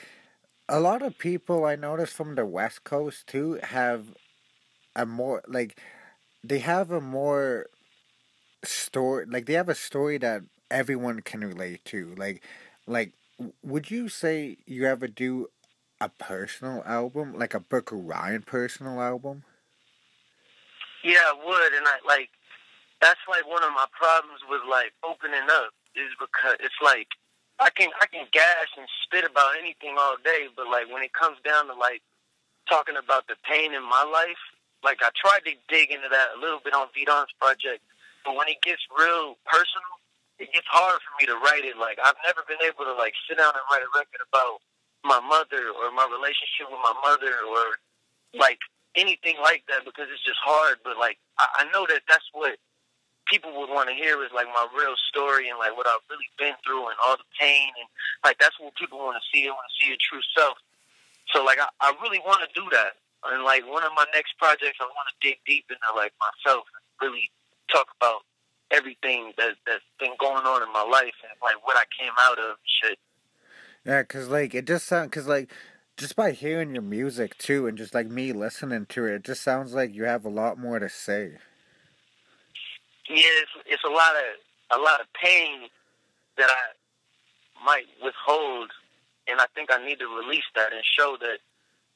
a 0.69 0.79
lot 0.79 1.01
of 1.01 1.17
people 1.17 1.65
I 1.65 1.75
noticed 1.75 2.13
from 2.13 2.35
the 2.35 2.45
West 2.45 2.83
Coast 2.83 3.27
too 3.27 3.59
have 3.63 4.05
a 4.95 5.05
more 5.05 5.41
like 5.47 5.79
they 6.43 6.59
have 6.59 6.91
a 6.91 7.01
more 7.01 7.67
story 8.63 9.25
like 9.27 9.45
they 9.45 9.53
have 9.53 9.69
a 9.69 9.75
story 9.75 10.17
that 10.19 10.43
everyone 10.69 11.21
can 11.21 11.41
relate 11.41 11.83
to. 11.85 12.13
Like 12.15 12.43
like 12.87 13.13
would 13.63 13.89
you 13.89 14.09
say 14.09 14.57
you 14.65 14.85
ever 14.85 15.07
do 15.07 15.47
a 15.99 16.09
personal 16.09 16.83
album, 16.85 17.37
like 17.37 17.53
a 17.53 17.59
Booker 17.59 17.95
Ryan 17.95 18.41
personal 18.41 18.99
album? 19.01 19.43
Yeah, 21.03 21.21
I 21.21 21.33
would, 21.33 21.73
and 21.73 21.85
I 21.87 21.97
like 22.05 22.29
that's 23.01 23.21
like 23.27 23.47
one 23.49 23.63
of 23.63 23.73
my 23.73 23.85
problems 23.97 24.41
with 24.49 24.61
like 24.69 24.93
opening 25.03 25.49
up 25.49 25.73
is 25.95 26.13
because 26.19 26.57
it's 26.61 26.81
like 26.81 27.07
I 27.59 27.69
can 27.69 27.89
I 28.01 28.05
can 28.05 28.25
gash 28.31 28.71
and 28.77 28.87
spit 29.03 29.25
about 29.25 29.57
anything 29.59 29.95
all 29.97 30.17
day, 30.23 30.49
but 30.55 30.69
like 30.69 30.89
when 30.91 31.03
it 31.03 31.13
comes 31.13 31.37
down 31.45 31.67
to 31.67 31.73
like 31.73 32.01
talking 32.69 32.97
about 32.97 33.27
the 33.27 33.35
pain 33.45 33.73
in 33.73 33.83
my 33.83 34.05
life, 34.05 34.41
like 34.83 35.01
I 35.01 35.09
tried 35.17 35.45
to 35.49 35.53
dig 35.69 35.91
into 35.91 36.09
that 36.09 36.37
a 36.37 36.39
little 36.39 36.61
bit 36.63 36.73
on 36.73 36.87
V 36.93 37.05
Don's 37.05 37.33
project, 37.39 37.81
but 38.25 38.35
when 38.35 38.47
it 38.47 38.61
gets 38.61 38.81
real 38.93 39.37
personal, 39.45 40.01
it 40.41 40.49
gets 40.53 40.67
hard 40.69 40.97
for 41.05 41.13
me 41.21 41.29
to 41.29 41.37
write 41.37 41.65
it. 41.65 41.77
Like 41.77 42.01
I've 42.01 42.17
never 42.25 42.41
been 42.49 42.61
able 42.65 42.85
to 42.89 42.95
like 42.97 43.13
sit 43.29 43.37
down 43.37 43.53
and 43.53 43.65
write 43.69 43.85
a 43.85 43.91
record 43.93 44.25
about 44.25 44.61
my 45.05 45.21
mother 45.21 45.69
or 45.73 45.93
my 45.93 46.05
relationship 46.09 46.69
with 46.69 46.81
my 46.81 46.95
mother 47.05 47.33
or 47.45 47.77
like 48.33 48.57
anything 48.97 49.37
like 49.41 49.63
that 49.69 49.85
because 49.85 50.09
it's 50.09 50.25
just 50.25 50.41
hard. 50.41 50.81
But 50.81 50.97
like 50.97 51.21
I, 51.37 51.65
I 51.65 51.69
know 51.69 51.85
that 51.85 52.01
that's 52.09 52.25
what 52.33 52.57
people 53.29 53.53
would 53.61 53.69
want 53.69 53.87
to 53.87 53.95
hear 53.95 54.17
is 54.25 54.33
like 54.33 54.49
my 54.49 54.65
real 54.73 54.97
story 55.13 55.47
and 55.47 55.61
like 55.61 55.77
what 55.77 55.85
I've 55.85 56.03
really 56.09 56.27
been 56.41 56.57
through 56.65 56.89
and 56.89 56.97
all 57.05 57.15
the 57.15 57.29
pain 57.37 57.69
and 57.77 57.87
like 58.25 58.41
that's 58.41 58.57
what 58.57 58.73
people 58.75 58.97
want 58.97 59.21
to 59.21 59.25
see. 59.29 59.45
They 59.45 59.53
want 59.53 59.69
to 59.69 59.75
see 59.77 59.87
your 59.93 60.01
true 60.01 60.25
self. 60.33 60.57
So 61.33 61.45
like 61.45 61.61
I, 61.61 61.69
I 61.79 61.93
really 62.01 62.19
want 62.25 62.41
to 62.41 62.49
do 62.57 62.65
that. 62.73 62.97
And 63.29 63.45
like 63.45 63.61
one 63.69 63.85
of 63.85 63.93
my 63.93 64.09
next 64.17 64.33
projects, 64.41 64.81
I 64.81 64.89
want 64.89 65.07
to 65.13 65.15
dig 65.21 65.37
deep 65.45 65.69
into 65.69 65.89
like 65.93 66.13
myself 66.17 66.65
and 66.73 66.81
really 66.97 67.29
talk 67.71 67.87
about 67.99 68.21
everything 68.71 69.33
that 69.37 69.55
that's 69.67 69.83
been 69.99 70.13
going 70.19 70.45
on 70.45 70.63
in 70.63 70.71
my 70.71 70.83
life 70.83 71.13
and 71.23 71.37
like 71.41 71.65
what 71.65 71.77
I 71.77 71.83
came 71.99 72.13
out 72.19 72.39
of. 72.39 72.57
Shit. 72.81 72.97
Yeah, 73.85 74.03
cause 74.03 74.27
like 74.27 74.53
it 74.53 74.67
just 74.67 74.87
sounds, 74.87 75.11
cause 75.11 75.27
like 75.27 75.51
just 75.97 76.15
by 76.15 76.31
hearing 76.31 76.73
your 76.73 76.83
music 76.83 77.37
too, 77.37 77.67
and 77.67 77.77
just 77.77 77.93
like 77.93 78.07
me 78.07 78.33
listening 78.33 78.85
to 78.87 79.05
it, 79.05 79.15
it 79.15 79.23
just 79.23 79.43
sounds 79.43 79.73
like 79.73 79.93
you 79.93 80.03
have 80.05 80.25
a 80.25 80.29
lot 80.29 80.57
more 80.57 80.79
to 80.79 80.89
say. 80.89 81.37
Yeah, 83.09 83.17
it's, 83.17 83.51
it's 83.65 83.83
a 83.83 83.89
lot 83.89 84.13
of 84.15 84.79
a 84.79 84.81
lot 84.81 85.01
of 85.01 85.07
pain 85.21 85.67
that 86.37 86.49
I 86.49 87.65
might 87.65 87.85
withhold, 88.03 88.71
and 89.27 89.39
I 89.39 89.45
think 89.53 89.69
I 89.71 89.83
need 89.85 89.99
to 89.99 90.07
release 90.07 90.47
that 90.55 90.73
and 90.73 90.81
show 90.97 91.17
that 91.19 91.39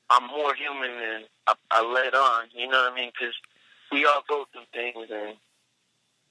I'm 0.09 0.27
more 0.27 0.53
human 0.53 0.91
than 0.99 1.21
I, 1.47 1.53
I 1.71 1.81
let 1.81 2.13
on. 2.13 2.47
You 2.53 2.67
know 2.67 2.83
what 2.83 2.93
I 2.93 2.95
mean? 2.95 3.11
Because 3.17 3.33
we 3.91 4.05
all 4.05 4.23
go 4.27 4.45
through 4.51 4.69
things, 4.73 5.07
and 5.09 5.37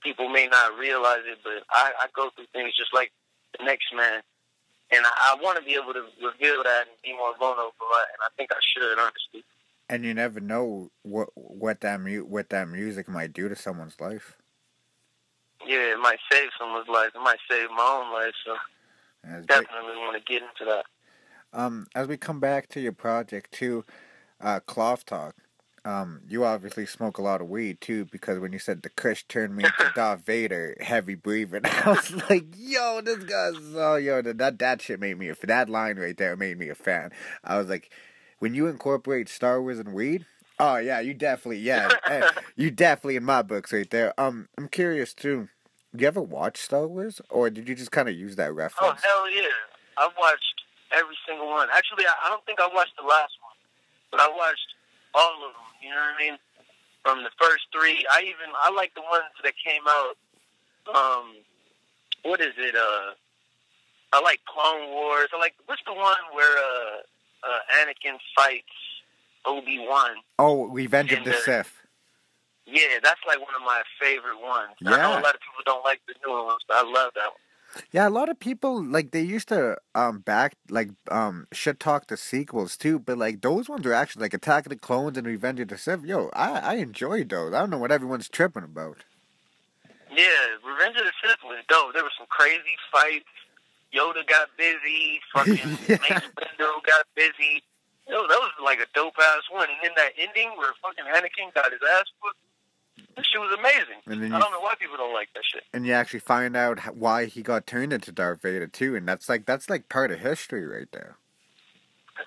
people 0.04 0.28
may 0.28 0.46
not 0.46 0.78
realize 0.78 1.22
it, 1.24 1.38
but 1.42 1.64
I, 1.70 1.92
I 2.02 2.06
go 2.14 2.30
through 2.36 2.46
things 2.52 2.76
just 2.76 2.94
like 2.94 3.10
the 3.58 3.64
next 3.64 3.86
man. 3.94 4.20
And 4.92 5.04
I, 5.04 5.10
I 5.32 5.42
want 5.42 5.58
to 5.58 5.64
be 5.64 5.74
able 5.74 5.94
to 5.94 6.04
reveal 6.22 6.62
that 6.62 6.84
and 6.86 6.96
be 7.02 7.12
more 7.16 7.34
vulnerable, 7.38 7.72
and 7.80 8.20
I 8.20 8.28
think 8.36 8.50
I 8.52 8.60
should, 8.60 8.98
honestly. 8.98 9.42
And 9.88 10.04
you 10.04 10.14
never 10.14 10.40
know 10.40 10.90
what 11.02 11.28
what 11.34 11.80
that 11.80 12.00
mu- 12.00 12.24
what 12.24 12.50
that 12.50 12.68
music 12.68 13.08
might 13.08 13.32
do 13.32 13.48
to 13.48 13.56
someone's 13.56 14.00
life. 14.00 14.36
Yeah, 15.66 15.92
it 15.92 15.98
might 15.98 16.18
save 16.30 16.50
someone's 16.58 16.88
life. 16.88 17.10
It 17.14 17.20
might 17.20 17.38
save 17.50 17.70
my 17.70 18.02
own 18.02 18.12
life. 18.12 18.34
So 18.44 18.56
That's 19.24 19.46
definitely 19.46 19.96
want 19.96 20.16
to 20.16 20.32
get 20.32 20.42
into 20.42 20.64
that. 20.66 20.84
Um, 21.52 21.86
as 21.94 22.08
we 22.08 22.16
come 22.16 22.40
back 22.40 22.68
to 22.70 22.80
your 22.80 22.92
project 22.92 23.52
too, 23.52 23.84
uh, 24.40 24.60
Cloth 24.60 25.04
Talk. 25.06 25.36
Um, 25.86 26.22
you 26.28 26.44
obviously 26.44 26.86
smoke 26.86 27.18
a 27.18 27.22
lot 27.22 27.42
of 27.42 27.48
weed 27.48 27.80
too, 27.80 28.06
because 28.06 28.38
when 28.38 28.52
you 28.52 28.58
said 28.58 28.82
the 28.82 28.88
Kush 28.88 29.24
turned 29.24 29.54
me 29.54 29.64
into 29.64 29.92
Darth 29.94 30.24
Vader, 30.24 30.76
heavy 30.80 31.14
breathing, 31.14 31.60
I 31.64 31.90
was 31.90 32.10
like, 32.30 32.46
"Yo, 32.56 33.02
this 33.02 33.18
guy's 33.24 33.56
so 33.72 33.96
yo." 33.96 34.22
That 34.22 34.58
that 34.58 34.80
shit 34.80 34.98
made 34.98 35.18
me 35.18 35.28
a 35.28 35.34
that 35.46 35.68
line 35.68 35.98
right 35.98 36.16
there 36.16 36.36
made 36.36 36.58
me 36.58 36.70
a 36.70 36.74
fan. 36.74 37.10
I 37.42 37.58
was 37.58 37.68
like, 37.68 37.90
when 38.38 38.54
you 38.54 38.66
incorporate 38.66 39.28
Star 39.28 39.60
Wars 39.60 39.78
and 39.78 39.92
weed, 39.92 40.24
oh 40.58 40.76
yeah, 40.76 41.00
you 41.00 41.12
definitely 41.12 41.58
yeah, 41.58 41.90
eh, 42.06 42.28
you 42.56 42.70
definitely 42.70 43.16
in 43.16 43.24
my 43.24 43.42
books 43.42 43.70
right 43.72 43.88
there. 43.90 44.18
Um, 44.18 44.48
I'm 44.56 44.68
curious 44.68 45.12
too. 45.12 45.48
You 45.96 46.06
ever 46.06 46.22
watch 46.22 46.56
Star 46.56 46.86
Wars, 46.86 47.20
or 47.28 47.50
did 47.50 47.68
you 47.68 47.74
just 47.74 47.92
kind 47.92 48.08
of 48.08 48.14
use 48.14 48.36
that 48.36 48.54
reference? 48.54 48.76
Oh 48.80 48.86
reference? 48.86 49.04
hell 49.04 49.30
yeah! 49.30 49.48
I've 49.98 50.16
watched 50.18 50.62
every 50.92 51.16
single 51.28 51.48
one. 51.48 51.68
Actually, 51.70 52.06
I, 52.06 52.14
I 52.24 52.28
don't 52.30 52.44
think 52.46 52.58
I 52.58 52.68
watched 52.72 52.96
the 52.96 53.06
last 53.06 53.34
one, 53.42 53.56
but 54.10 54.20
I 54.20 54.28
watched 54.28 54.74
all 55.14 55.34
of 55.34 55.52
them. 55.52 55.73
You 55.84 55.90
know 55.90 55.96
what 55.96 56.16
I 56.16 56.24
mean? 56.24 56.38
From 57.04 57.22
the 57.22 57.30
first 57.36 57.68
three, 57.68 58.06
I 58.10 58.22
even 58.22 58.48
I 58.56 58.72
like 58.72 58.94
the 58.94 59.02
ones 59.02 59.28
that 59.44 59.52
came 59.60 59.84
out. 59.86 60.16
Um, 60.88 61.36
what 62.24 62.40
is 62.40 62.54
it? 62.56 62.74
Uh, 62.74 63.12
I 64.14 64.22
like 64.22 64.40
Clone 64.48 64.88
Wars. 64.88 65.28
I 65.34 65.38
like 65.38 65.52
what's 65.66 65.82
the 65.84 65.92
one 65.92 66.24
where 66.32 66.56
uh, 66.56 66.96
uh 67.44 67.84
Anakin 67.84 68.16
fights 68.34 68.64
Obi 69.44 69.78
Wan? 69.78 70.16
Oh, 70.38 70.66
Revenge 70.68 71.12
of 71.12 71.24
the 71.24 71.36
uh, 71.36 71.40
Sith. 71.44 71.72
Yeah, 72.64 72.96
that's 73.02 73.20
like 73.28 73.38
one 73.40 73.54
of 73.54 73.60
my 73.60 73.82
favorite 74.00 74.40
ones. 74.40 74.72
I 74.86 74.96
know 74.96 75.20
a 75.20 75.20
lot 75.20 75.34
of 75.34 75.40
people 75.44 75.60
don't 75.66 75.84
like 75.84 76.00
the 76.08 76.14
newer 76.26 76.46
ones, 76.46 76.62
but 76.66 76.78
I 76.78 76.82
love 76.82 77.12
that 77.14 77.28
one. 77.28 77.44
Yeah, 77.92 78.08
a 78.08 78.10
lot 78.10 78.28
of 78.28 78.38
people 78.38 78.82
like 78.84 79.10
they 79.10 79.22
used 79.22 79.48
to 79.48 79.76
um 79.94 80.20
back 80.20 80.54
like 80.68 80.90
um 81.10 81.46
shit 81.52 81.80
talk 81.80 82.06
the 82.06 82.16
sequels 82.16 82.76
too, 82.76 82.98
but 82.98 83.18
like 83.18 83.40
those 83.42 83.68
ones 83.68 83.84
are 83.86 83.92
actually 83.92 84.22
like 84.22 84.34
Attack 84.34 84.66
of 84.66 84.70
the 84.70 84.76
Clones 84.76 85.18
and 85.18 85.26
Revenge 85.26 85.60
of 85.60 85.68
the 85.68 85.78
Sith. 85.78 86.04
Yo, 86.04 86.30
I 86.34 86.58
I 86.60 86.74
enjoyed 86.74 87.28
those. 87.30 87.52
I 87.54 87.60
don't 87.60 87.70
know 87.70 87.78
what 87.78 87.92
everyone's 87.92 88.28
tripping 88.28 88.64
about. 88.64 89.04
Yeah, 90.14 90.46
Revenge 90.64 90.96
of 90.96 91.04
the 91.04 91.12
Sith 91.22 91.42
was 91.44 91.58
dope. 91.68 91.92
There 91.94 92.04
were 92.04 92.14
some 92.16 92.28
crazy 92.28 92.76
fights. 92.92 93.26
Yoda 93.94 94.26
got 94.26 94.48
busy. 94.56 95.20
Fucking 95.32 95.54
Yeah. 95.88 95.98
Mace 96.02 96.30
Windu 96.38 96.70
got 96.86 97.06
busy. 97.14 97.62
Yo, 98.08 98.20
that 98.28 98.38
was 98.38 98.52
like 98.62 98.78
a 98.78 98.86
dope 98.94 99.14
ass 99.18 99.42
one. 99.50 99.68
And 99.68 99.78
then 99.82 99.92
that 99.96 100.12
ending 100.18 100.50
where 100.58 100.72
fucking 100.82 101.04
Anakin 101.04 101.54
got 101.54 101.72
his 101.72 101.80
ass 101.98 102.04
whooped. 102.22 102.38
That 103.16 103.24
shit 103.26 103.40
was 103.40 103.56
amazing. 103.58 104.00
And 104.06 104.22
then 104.22 104.32
I 104.32 104.40
don't 104.40 104.50
know 104.50 104.60
why 104.60 104.74
people 104.78 104.96
don't 104.96 105.14
like 105.14 105.28
that 105.34 105.42
shit. 105.44 105.62
and 105.72 105.86
you 105.86 105.92
actually 105.92 106.20
find 106.20 106.56
out 106.56 106.96
why 106.96 107.26
he 107.26 107.42
got 107.42 107.66
turned 107.66 107.92
into 107.92 108.10
Darth 108.12 108.42
Vader 108.42 108.66
too, 108.66 108.96
and 108.96 109.06
that's 109.06 109.28
like 109.28 109.46
that's 109.46 109.70
like 109.70 109.88
part 109.88 110.10
of 110.10 110.20
history 110.20 110.66
right 110.66 110.88
there. 110.92 111.16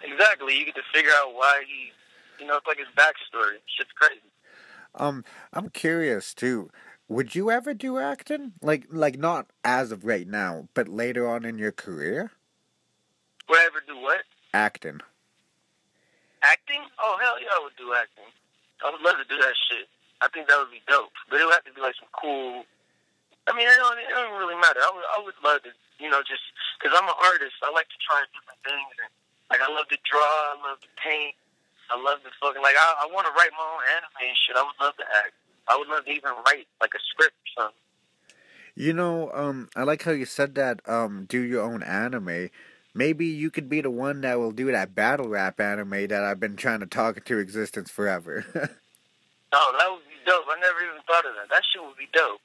Exactly. 0.04 0.58
You 0.58 0.66
get 0.66 0.76
to 0.76 0.82
figure 0.94 1.12
out 1.24 1.34
why 1.34 1.64
he, 1.68 1.92
you 2.44 2.48
know, 2.50 2.58
it's 2.58 2.68
like 2.68 2.78
his 2.78 2.88
backstory. 2.96 3.56
Shit's 3.78 3.92
crazy. 3.96 4.22
Um, 4.96 5.24
I'm 5.54 5.70
curious 5.70 6.34
too. 6.34 6.70
Would 7.10 7.36
you 7.36 7.50
ever 7.52 7.74
do 7.74 7.98
acting? 8.00 8.54
Like, 8.62 8.86
like 8.90 9.18
not 9.18 9.48
as 9.64 9.92
of 9.94 10.04
right 10.04 10.28
now, 10.28 10.68
but 10.74 10.90
later 10.90 11.28
on 11.28 11.46
in 11.46 11.58
your 11.58 11.72
career, 11.72 12.32
Would 13.48 13.58
I 13.58 13.66
ever 13.66 13.82
do 13.88 13.98
what? 14.02 14.24
acting. 14.54 15.00
Acting? 16.44 16.82
Oh 17.02 17.18
hell 17.22 17.42
yeah, 17.42 17.48
I 17.58 17.62
would 17.64 17.76
do 17.78 17.94
acting. 17.94 18.26
I 18.86 18.92
would 18.92 19.02
love 19.02 19.16
to 19.18 19.24
do 19.34 19.40
that 19.42 19.54
shit. 19.70 19.88
I 20.22 20.28
think 20.34 20.48
that 20.50 20.58
would 20.58 20.74
be 20.74 20.82
dope. 20.88 21.14
But 21.30 21.42
it 21.42 21.46
would 21.46 21.54
have 21.54 21.68
to 21.70 21.74
be 21.74 21.82
like 21.82 21.96
some 21.98 22.10
cool. 22.16 22.66
I 23.48 23.56
mean, 23.56 23.70
it 23.70 23.78
don't, 23.80 23.98
it 24.00 24.12
don't 24.12 24.36
really 24.36 24.58
matter. 24.60 24.82
I 24.84 24.92
would, 24.92 25.08
I 25.08 25.18
would 25.24 25.40
love 25.40 25.64
to, 25.64 25.72
you 26.02 26.10
know, 26.10 26.20
just 26.26 26.44
because 26.78 26.92
I'm 26.98 27.08
an 27.08 27.16
artist. 27.16 27.56
I 27.64 27.72
like 27.72 27.88
to 27.88 28.00
try 28.04 28.26
different 28.34 28.60
things. 28.66 28.92
And, 29.02 29.12
like 29.48 29.64
I 29.64 29.70
love 29.72 29.88
to 29.88 30.00
draw. 30.04 30.34
I 30.52 30.60
love 30.60 30.80
to 30.84 30.92
paint. 31.00 31.36
I 31.88 31.96
love 31.96 32.20
to 32.28 32.32
fucking 32.42 32.62
like. 32.62 32.76
I, 32.76 33.08
I 33.08 33.14
want 33.14 33.28
to 33.28 33.34
write 33.34 33.54
my 33.56 33.64
own 33.64 33.84
anime 33.96 34.28
and 34.28 34.38
shit. 34.38 34.60
I 34.60 34.64
would 34.64 34.80
love 34.82 34.98
to 35.00 35.08
act. 35.24 35.34
I 35.68 35.78
would 35.78 35.88
love 35.88 36.04
to 36.06 36.12
even 36.12 36.32
write 36.46 36.68
like 36.82 36.92
a 36.96 37.02
script 37.12 37.36
or 37.36 37.64
something. 37.64 37.84
You 38.76 38.94
know, 38.94 39.32
um, 39.34 39.70
I 39.76 39.84
like 39.84 40.04
how 40.04 40.12
you 40.12 40.26
said 40.26 40.56
that. 40.56 40.82
Um, 40.88 41.26
do 41.28 41.40
your 41.40 41.64
own 41.64 41.82
anime. 41.82 42.50
Maybe 42.94 43.26
you 43.26 43.50
could 43.50 43.70
be 43.70 43.82
the 43.82 43.92
one 43.92 44.22
that 44.22 44.40
will 44.40 44.52
do 44.52 44.72
that 44.72 44.94
battle 44.94 45.30
rap 45.30 45.60
anime 45.60 46.08
that 46.08 46.24
I've 46.24 46.40
been 46.40 46.56
trying 46.56 46.82
to 46.82 46.86
talk 46.86 47.18
into 47.18 47.38
existence 47.38 47.90
forever. 47.90 48.46
Oh, 49.54 49.76
that 49.80 49.90
would 49.90 50.04
be 50.04 50.07
dope. 50.28 50.46
I 50.52 50.60
never 50.60 50.80
even 50.84 51.02
thought 51.08 51.26
of 51.26 51.34
that. 51.40 51.50
That 51.50 51.64
shit 51.72 51.82
would 51.82 51.98
be 51.98 52.08
dope. 52.14 52.42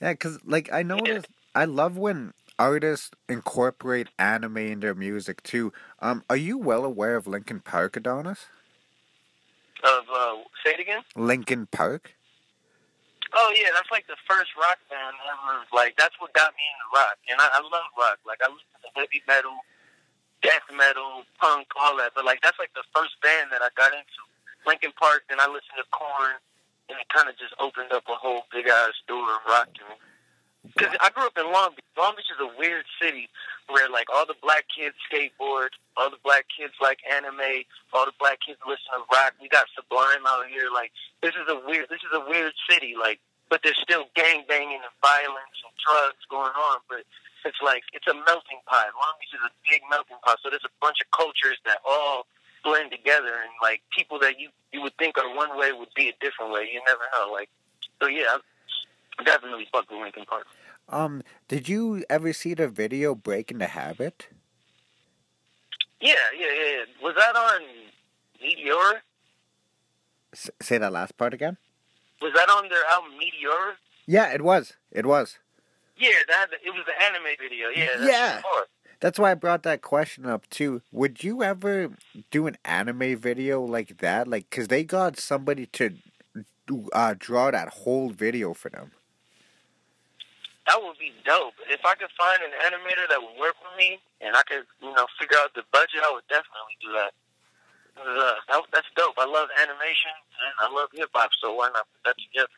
yeah, 0.00 0.12
cause 0.14 0.38
like 0.44 0.72
I 0.72 0.82
noticed, 0.82 1.28
I 1.54 1.64
love 1.64 1.96
when 1.96 2.34
artists 2.58 3.10
incorporate 3.28 4.08
anime 4.18 4.58
in 4.58 4.80
their 4.80 4.94
music 4.94 5.42
too. 5.42 5.72
Um, 6.00 6.24
are 6.28 6.36
you 6.36 6.58
well 6.58 6.84
aware 6.84 7.16
of 7.16 7.26
Linkin 7.26 7.60
Park, 7.60 7.96
Adonis? 7.96 8.46
Of 9.82 10.04
uh, 10.12 10.36
say 10.64 10.74
it 10.74 10.80
again. 10.80 11.02
Linkin 11.16 11.66
Park. 11.66 12.14
Oh 13.32 13.50
yeah, 13.56 13.72
that's 13.72 13.90
like 13.90 14.06
the 14.06 14.18
first 14.28 14.52
rock 14.60 14.78
band 14.90 15.16
ever. 15.24 15.64
Like 15.72 15.96
that's 15.96 16.14
what 16.20 16.34
got 16.34 16.52
me 16.52 16.64
into 16.68 16.86
rock, 16.92 17.16
and 17.30 17.40
I, 17.40 17.48
I 17.54 17.60
love 17.64 17.88
rock. 17.96 18.18
Like 18.26 18.38
I 18.44 18.50
listen 18.52 18.76
to 18.84 18.90
heavy 18.92 19.22
metal, 19.26 19.56
death 20.42 20.66
metal, 20.68 21.24
punk, 21.40 21.66
all 21.80 21.96
that. 21.96 22.12
But 22.14 22.26
like 22.26 22.42
that's 22.42 22.58
like 22.58 22.74
the 22.74 22.84
first 22.94 23.16
band 23.22 23.48
that 23.50 23.62
I 23.62 23.70
got 23.74 23.94
into. 23.94 24.22
Linkin 24.66 24.92
Park, 24.94 25.26
then 25.26 25.40
I 25.40 25.50
listened 25.50 25.74
to 25.74 25.86
Korn, 25.90 26.38
and 26.88 26.98
it 26.98 27.08
kind 27.08 27.28
of 27.28 27.36
just 27.38 27.54
opened 27.58 27.92
up 27.92 28.04
a 28.08 28.16
whole 28.16 28.42
big 28.52 28.66
ass 28.66 28.94
door 29.06 29.22
of 29.22 29.42
rock 29.46 29.72
to 29.74 29.82
me. 29.86 29.96
Because 30.62 30.94
I 31.02 31.10
grew 31.10 31.26
up 31.26 31.34
in 31.34 31.50
Long 31.50 31.74
Beach. 31.74 31.90
Long 31.98 32.14
Beach 32.14 32.30
is 32.30 32.38
a 32.38 32.50
weird 32.54 32.86
city 33.02 33.26
where 33.66 33.90
like 33.90 34.06
all 34.14 34.26
the 34.26 34.38
black 34.38 34.64
kids 34.70 34.94
skateboard, 35.10 35.74
all 35.98 36.10
the 36.10 36.22
black 36.22 36.46
kids 36.54 36.72
like 36.78 37.02
anime, 37.10 37.66
all 37.92 38.06
the 38.06 38.14
black 38.22 38.38
kids 38.46 38.62
listen 38.62 38.86
to 38.94 39.02
rock. 39.10 39.34
We 39.42 39.50
got 39.50 39.66
Sublime 39.74 40.22
out 40.22 40.46
here. 40.46 40.70
Like 40.70 40.94
this 41.18 41.34
is 41.34 41.50
a 41.50 41.58
weird, 41.66 41.90
this 41.90 42.02
is 42.06 42.14
a 42.14 42.22
weird 42.30 42.54
city. 42.70 42.94
Like, 42.94 43.18
but 43.50 43.66
there's 43.66 43.78
still 43.82 44.06
gang 44.14 44.46
banging 44.46 44.78
and 44.78 44.96
violence 45.02 45.58
and 45.66 45.74
drugs 45.82 46.22
going 46.30 46.54
on. 46.54 46.78
But 46.86 47.02
it's 47.42 47.58
like 47.58 47.82
it's 47.90 48.06
a 48.06 48.14
melting 48.14 48.62
pot. 48.70 48.94
Long 48.94 49.18
Beach 49.18 49.34
is 49.34 49.42
a 49.42 49.52
big 49.66 49.82
melting 49.90 50.22
pot. 50.22 50.38
So 50.46 50.50
there's 50.50 50.66
a 50.66 50.74
bunch 50.78 51.02
of 51.02 51.10
cultures 51.10 51.58
that 51.66 51.82
all 51.82 52.30
blend 52.62 52.90
together, 52.90 53.34
and 53.42 53.50
like 53.62 53.82
people 53.96 54.18
that 54.20 54.38
you 54.40 54.48
you 54.72 54.80
would 54.82 54.96
think 54.98 55.18
are 55.18 55.34
one 55.34 55.56
way 55.58 55.72
would 55.72 55.92
be 55.94 56.08
a 56.08 56.12
different 56.20 56.52
way. 56.52 56.68
You 56.72 56.80
never 56.86 57.02
know. 57.18 57.32
Like, 57.32 57.50
so 58.00 58.08
yeah, 58.08 58.36
I 59.18 59.22
definitely 59.24 59.68
fuck 59.72 59.90
with 59.90 60.00
Linkin 60.00 60.24
Park. 60.24 60.46
Um, 60.88 61.22
did 61.48 61.68
you 61.68 62.04
ever 62.10 62.32
see 62.32 62.54
the 62.54 62.68
video 62.68 63.14
"Breaking 63.14 63.58
the 63.58 63.66
Habit"? 63.68 64.28
Yeah, 66.00 66.14
yeah, 66.36 66.46
yeah. 66.46 66.70
yeah. 66.78 66.84
Was 67.02 67.14
that 67.16 67.36
on 67.36 67.62
Meteora? 68.42 69.00
S- 70.32 70.50
say 70.60 70.78
that 70.78 70.92
last 70.92 71.16
part 71.16 71.34
again. 71.34 71.56
Was 72.20 72.32
that 72.34 72.48
on 72.48 72.68
their 72.68 72.84
album 72.90 73.12
Meteora? 73.12 73.74
Yeah, 74.06 74.32
it 74.32 74.42
was. 74.42 74.74
It 74.90 75.06
was. 75.06 75.38
Yeah, 75.96 76.10
that 76.28 76.48
it 76.64 76.70
was 76.70 76.84
the 76.86 77.00
anime 77.04 77.22
video. 77.40 77.68
Yeah, 77.68 77.96
that's 77.98 78.10
Yeah. 78.10 78.40
hard. 78.44 78.66
That's 79.02 79.18
why 79.18 79.32
I 79.32 79.34
brought 79.34 79.64
that 79.64 79.82
question 79.82 80.26
up 80.26 80.48
too. 80.48 80.80
Would 80.92 81.24
you 81.24 81.42
ever 81.42 81.90
do 82.30 82.46
an 82.46 82.56
anime 82.64 83.16
video 83.16 83.60
like 83.60 83.98
that? 83.98 84.28
Like, 84.28 84.48
cause 84.48 84.68
they 84.68 84.84
got 84.84 85.18
somebody 85.18 85.66
to 85.74 85.98
uh, 86.92 87.16
draw 87.18 87.50
that 87.50 87.82
whole 87.82 88.10
video 88.10 88.54
for 88.54 88.70
them. 88.70 88.92
That 90.68 90.78
would 90.80 90.96
be 90.98 91.10
dope. 91.26 91.54
If 91.68 91.80
I 91.84 91.96
could 91.96 92.14
find 92.16 92.46
an 92.46 92.54
animator 92.62 93.08
that 93.10 93.20
would 93.20 93.40
work 93.40 93.56
with 93.66 93.76
me, 93.76 93.98
and 94.20 94.36
I 94.36 94.42
could, 94.44 94.62
you 94.80 94.92
know, 94.94 95.06
figure 95.18 95.36
out 95.42 95.52
the 95.56 95.64
budget, 95.72 95.98
I 96.06 96.12
would 96.14 96.28
definitely 96.28 96.78
do 96.80 96.92
that. 96.92 97.12
Uh, 97.98 98.34
that 98.48 98.62
that's 98.72 98.86
dope. 98.94 99.18
I 99.18 99.26
love 99.26 99.48
animation 99.60 100.14
and 100.14 100.54
I 100.60 100.72
love 100.72 100.90
hip 100.94 101.10
hop, 101.12 101.30
so 101.42 101.52
why 101.54 101.70
not 101.74 101.86
put 101.90 102.04
that 102.04 102.16
together? 102.22 102.54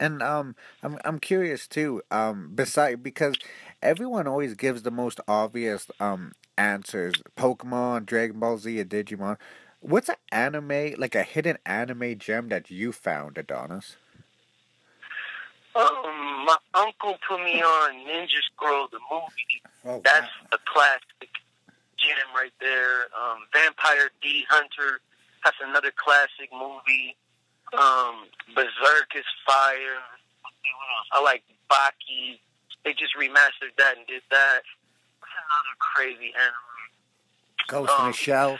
And 0.00 0.22
um, 0.22 0.56
I'm 0.82 0.98
I'm 1.04 1.20
curious 1.20 1.68
too. 1.68 2.02
Um, 2.10 2.50
beside 2.54 3.02
because 3.02 3.36
everyone 3.84 4.26
always 4.26 4.54
gives 4.54 4.82
the 4.82 4.90
most 4.90 5.20
obvious 5.28 5.88
um 6.00 6.32
answers: 6.58 7.14
Pokemon, 7.36 8.06
Dragon 8.06 8.40
Ball 8.40 8.58
Z, 8.58 8.80
or 8.80 8.84
Digimon. 8.84 9.36
What's 9.80 10.08
an 10.08 10.16
anime 10.32 10.94
like 10.96 11.14
a 11.14 11.22
hidden 11.22 11.58
anime 11.66 12.18
gem 12.18 12.48
that 12.48 12.70
you 12.70 12.90
found, 12.90 13.36
Adonis? 13.36 13.96
Um, 15.76 16.46
my 16.46 16.56
uncle 16.74 17.18
put 17.28 17.42
me 17.44 17.60
on 17.60 17.94
Ninja 18.06 18.40
Scroll, 18.52 18.88
the 18.90 19.00
movie. 19.10 19.62
Oh, 19.84 20.00
That's 20.04 20.30
a 20.52 20.58
classic 20.64 21.28
gem 21.98 22.30
right 22.34 22.52
there. 22.60 23.10
Um, 23.12 23.40
Vampire 23.52 24.10
D 24.22 24.44
Hunter. 24.48 25.00
That's 25.44 25.56
another 25.62 25.92
classic 25.94 26.48
movie. 26.52 27.16
Um, 27.76 28.26
Berserk 28.54 29.12
is 29.16 29.24
fire. 29.46 30.00
I 31.12 31.22
like 31.22 31.42
Baki. 31.70 32.38
They 32.84 32.92
just 32.92 33.14
remastered 33.16 33.74
that 33.78 33.96
and 33.96 34.06
did 34.06 34.22
that. 34.30 34.60
Another 35.22 35.76
crazy 35.80 36.32
anime? 36.36 37.66
Ghost 37.68 37.92
in 37.98 38.04
um, 38.04 38.10
the 38.12 38.16
Shell. 38.16 38.58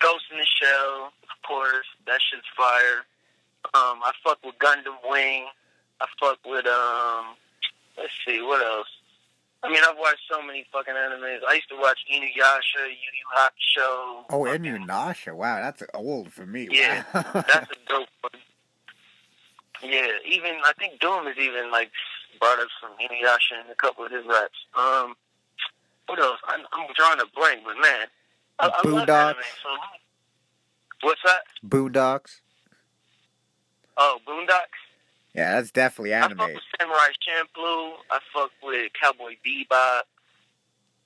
Ghost 0.00 0.24
in 0.32 0.38
the 0.38 0.46
Shell, 0.46 1.12
of 1.22 1.48
course. 1.48 1.86
That 2.06 2.20
shit's 2.30 2.46
fire. 2.56 3.04
Um, 3.74 4.00
I 4.04 4.12
fuck 4.24 4.38
with 4.44 4.54
Gundam 4.58 4.96
Wing. 5.10 5.46
I 6.00 6.06
fuck 6.20 6.38
with 6.46 6.66
um. 6.66 7.34
Let's 7.96 8.12
see 8.26 8.40
what 8.40 8.64
else. 8.64 8.86
I 9.64 9.68
mean, 9.68 9.82
I've 9.88 9.98
watched 9.98 10.20
so 10.30 10.40
many 10.40 10.64
fucking 10.72 10.94
animes. 10.94 11.40
I 11.48 11.54
used 11.54 11.68
to 11.70 11.76
watch 11.76 11.98
Inuyasha, 12.14 12.86
Yu 12.86 12.94
Yu 12.94 13.26
Hakusho. 13.36 14.24
Oh, 14.30 14.44
fucking- 14.46 14.62
Inuyasha. 14.62 15.34
Wow, 15.34 15.56
that's 15.60 15.82
old 15.94 16.32
for 16.32 16.46
me. 16.46 16.68
Yeah, 16.70 17.02
Wow. 17.12 17.24
that's 17.34 17.72
a 17.72 17.74
dope 17.88 18.08
one. 18.20 18.32
Yeah, 19.82 20.06
even 20.24 20.52
I 20.64 20.72
think 20.78 21.00
Doom 21.00 21.26
is 21.26 21.36
even 21.38 21.72
like 21.72 21.90
brought 22.38 22.58
up 22.60 22.68
some 22.80 22.90
Inuyasha 22.92 23.60
and 23.62 23.70
a 23.70 23.74
couple 23.74 24.04
of 24.04 24.12
his 24.12 24.24
raps. 24.26 24.58
Um, 24.76 25.14
what 26.06 26.18
else? 26.18 26.38
I'm, 26.46 26.60
I'm 26.72 26.86
drawing 26.96 27.20
a 27.20 27.26
blank, 27.38 27.60
but 27.64 27.74
man, 27.80 28.06
I, 28.58 28.68
I 28.84 28.88
love 28.88 29.08
anime. 29.08 29.42
So 29.62 29.68
what's 31.02 31.20
that? 31.24 31.40
Boondocks. 31.66 32.40
Oh, 33.96 34.18
Boondocks. 34.26 34.78
Yeah, 35.34 35.54
that's 35.54 35.70
definitely 35.70 36.12
anime. 36.14 36.40
I 36.40 36.44
fuck 36.46 36.54
with 36.54 36.62
Samurai 36.80 37.08
Champloo. 37.28 37.92
I 38.10 38.18
fuck 38.32 38.50
with 38.62 38.90
Cowboy 39.00 39.36
Bebop. 39.46 40.00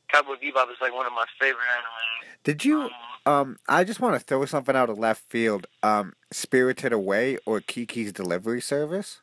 Cowboy 0.09 0.35
Bebop 0.35 0.71
is 0.71 0.77
like 0.81 0.95
one 0.95 1.07
of 1.07 1.13
my 1.13 1.25
favorite 1.41 1.65
anime. 1.75 2.37
Did 2.45 2.65
you? 2.65 2.83
Um, 2.83 2.91
Um, 3.25 3.57
I 3.69 3.85
just 3.85 4.01
want 4.01 4.15
to 4.15 4.21
throw 4.21 4.45
something 4.47 4.75
out 4.75 4.91
of 4.91 4.99
left 4.99 5.23
field. 5.31 5.67
Um, 5.83 6.15
Spirited 6.33 6.93
Away 6.93 7.39
or 7.47 7.61
Kiki's 7.61 8.13
Delivery 8.13 8.61
Service. 8.61 9.21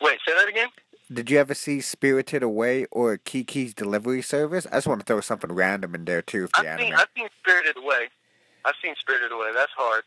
Wait, 0.00 0.18
say 0.26 0.34
that 0.34 0.48
again. 0.48 0.68
Did 1.12 1.30
you 1.30 1.38
ever 1.38 1.54
see 1.54 1.80
Spirited 1.80 2.42
Away 2.42 2.86
or 2.92 3.16
Kiki's 3.16 3.74
Delivery 3.74 4.22
Service? 4.22 4.66
I 4.70 4.76
just 4.76 4.86
want 4.86 5.00
to 5.00 5.06
throw 5.06 5.20
something 5.20 5.50
random 5.50 5.94
in 5.94 6.04
there 6.04 6.22
too. 6.22 6.44
If 6.44 6.50
I've 6.54 6.78
seen. 6.78 6.94
I've 6.94 7.08
seen 7.16 7.28
Spirited 7.40 7.76
Away. 7.76 8.08
I've 8.64 8.74
seen 8.82 8.94
Spirited 9.00 9.32
Away. 9.32 9.50
That's 9.52 9.72
hard. 9.76 10.04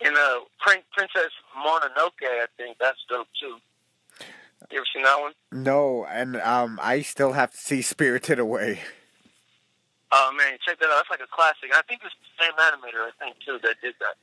And 0.00 0.16
uh, 0.16 0.40
Prin- 0.60 0.82
Princess 0.92 1.32
Mononoke, 1.58 2.22
I 2.22 2.46
think 2.56 2.78
that's 2.78 2.98
dope 3.08 3.28
too. 3.38 3.56
You 4.70 4.78
ever 4.78 4.86
seen 4.94 5.02
that 5.02 5.20
one? 5.20 5.32
No, 5.50 6.04
and 6.06 6.36
um, 6.36 6.78
I 6.82 7.02
still 7.02 7.32
have 7.32 7.50
to 7.50 7.56
see 7.56 7.82
Spirited 7.82 8.38
Away. 8.38 8.80
Oh 10.12 10.32
man, 10.36 10.58
check 10.64 10.78
that 10.78 10.86
out. 10.86 11.02
That's 11.08 11.10
like 11.10 11.20
a 11.20 11.34
classic. 11.34 11.70
I 11.74 11.82
think 11.88 12.02
it's 12.04 12.14
the 12.14 12.44
same 12.44 12.52
animator, 12.52 13.06
I 13.06 13.10
think 13.18 13.36
too, 13.44 13.58
that 13.62 13.76
did 13.82 13.94
that. 14.00 14.14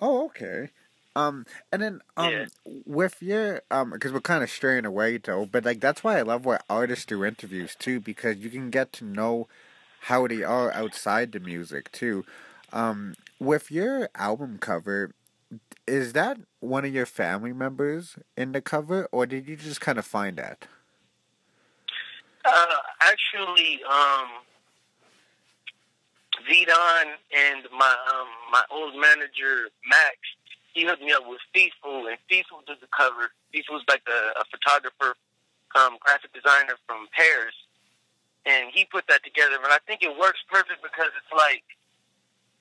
Oh, 0.00 0.26
okay. 0.26 0.70
Um, 1.18 1.46
and 1.72 1.82
then 1.82 2.00
um, 2.16 2.32
Yeah. 2.32 2.46
with 2.86 3.20
your 3.20 3.62
um, 3.72 3.90
because 3.90 4.12
we're 4.12 4.20
kind 4.20 4.44
of 4.44 4.50
straying 4.50 4.84
away 4.84 5.18
though, 5.18 5.46
but 5.46 5.64
like 5.64 5.80
that's 5.80 6.04
why 6.04 6.18
I 6.18 6.22
love 6.22 6.44
why 6.44 6.60
artists 6.70 7.06
do 7.06 7.24
interviews 7.24 7.74
too, 7.74 7.98
because 8.00 8.36
you 8.36 8.50
can 8.50 8.70
get 8.70 8.92
to 8.94 9.04
know 9.04 9.48
how 10.02 10.28
they 10.28 10.44
are 10.44 10.72
outside 10.72 11.32
the 11.32 11.40
music 11.40 11.90
too. 11.90 12.24
Um, 12.72 13.14
with 13.40 13.70
your 13.70 14.08
album 14.14 14.58
cover, 14.58 15.10
is 15.88 16.12
that 16.12 16.38
one 16.60 16.84
of 16.84 16.94
your 16.94 17.06
family 17.06 17.52
members 17.52 18.16
in 18.36 18.52
the 18.52 18.60
cover, 18.60 19.08
or 19.10 19.26
did 19.26 19.48
you 19.48 19.56
just 19.56 19.80
kind 19.80 19.98
of 19.98 20.06
find 20.06 20.36
that? 20.36 20.68
Uh, 22.44 22.76
actually, 23.00 23.80
um, 23.90 24.28
V 26.46 26.64
Don 26.64 27.06
and 27.36 27.66
my 27.76 27.94
um 28.14 28.28
my 28.52 28.62
old 28.70 28.94
manager 28.94 29.68
Max, 29.88 30.16
he 30.78 30.86
hooked 30.86 31.02
me 31.02 31.10
up 31.10 31.26
with 31.26 31.42
Feastful, 31.50 32.06
and 32.06 32.14
Feastful 32.30 32.62
did 32.62 32.78
the 32.78 32.86
cover. 32.94 33.34
Feastful's 33.50 33.82
like 33.90 34.06
a, 34.06 34.38
a 34.38 34.44
photographer, 34.46 35.18
um, 35.74 35.98
graphic 35.98 36.30
designer 36.30 36.78
from 36.86 37.10
Paris, 37.10 37.58
and 38.46 38.70
he 38.70 38.86
put 38.86 39.02
that 39.10 39.26
together. 39.26 39.58
And 39.58 39.74
I 39.74 39.82
think 39.90 40.06
it 40.06 40.14
works 40.14 40.38
perfect 40.46 40.78
because 40.78 41.10
it's 41.18 41.34
like 41.34 41.66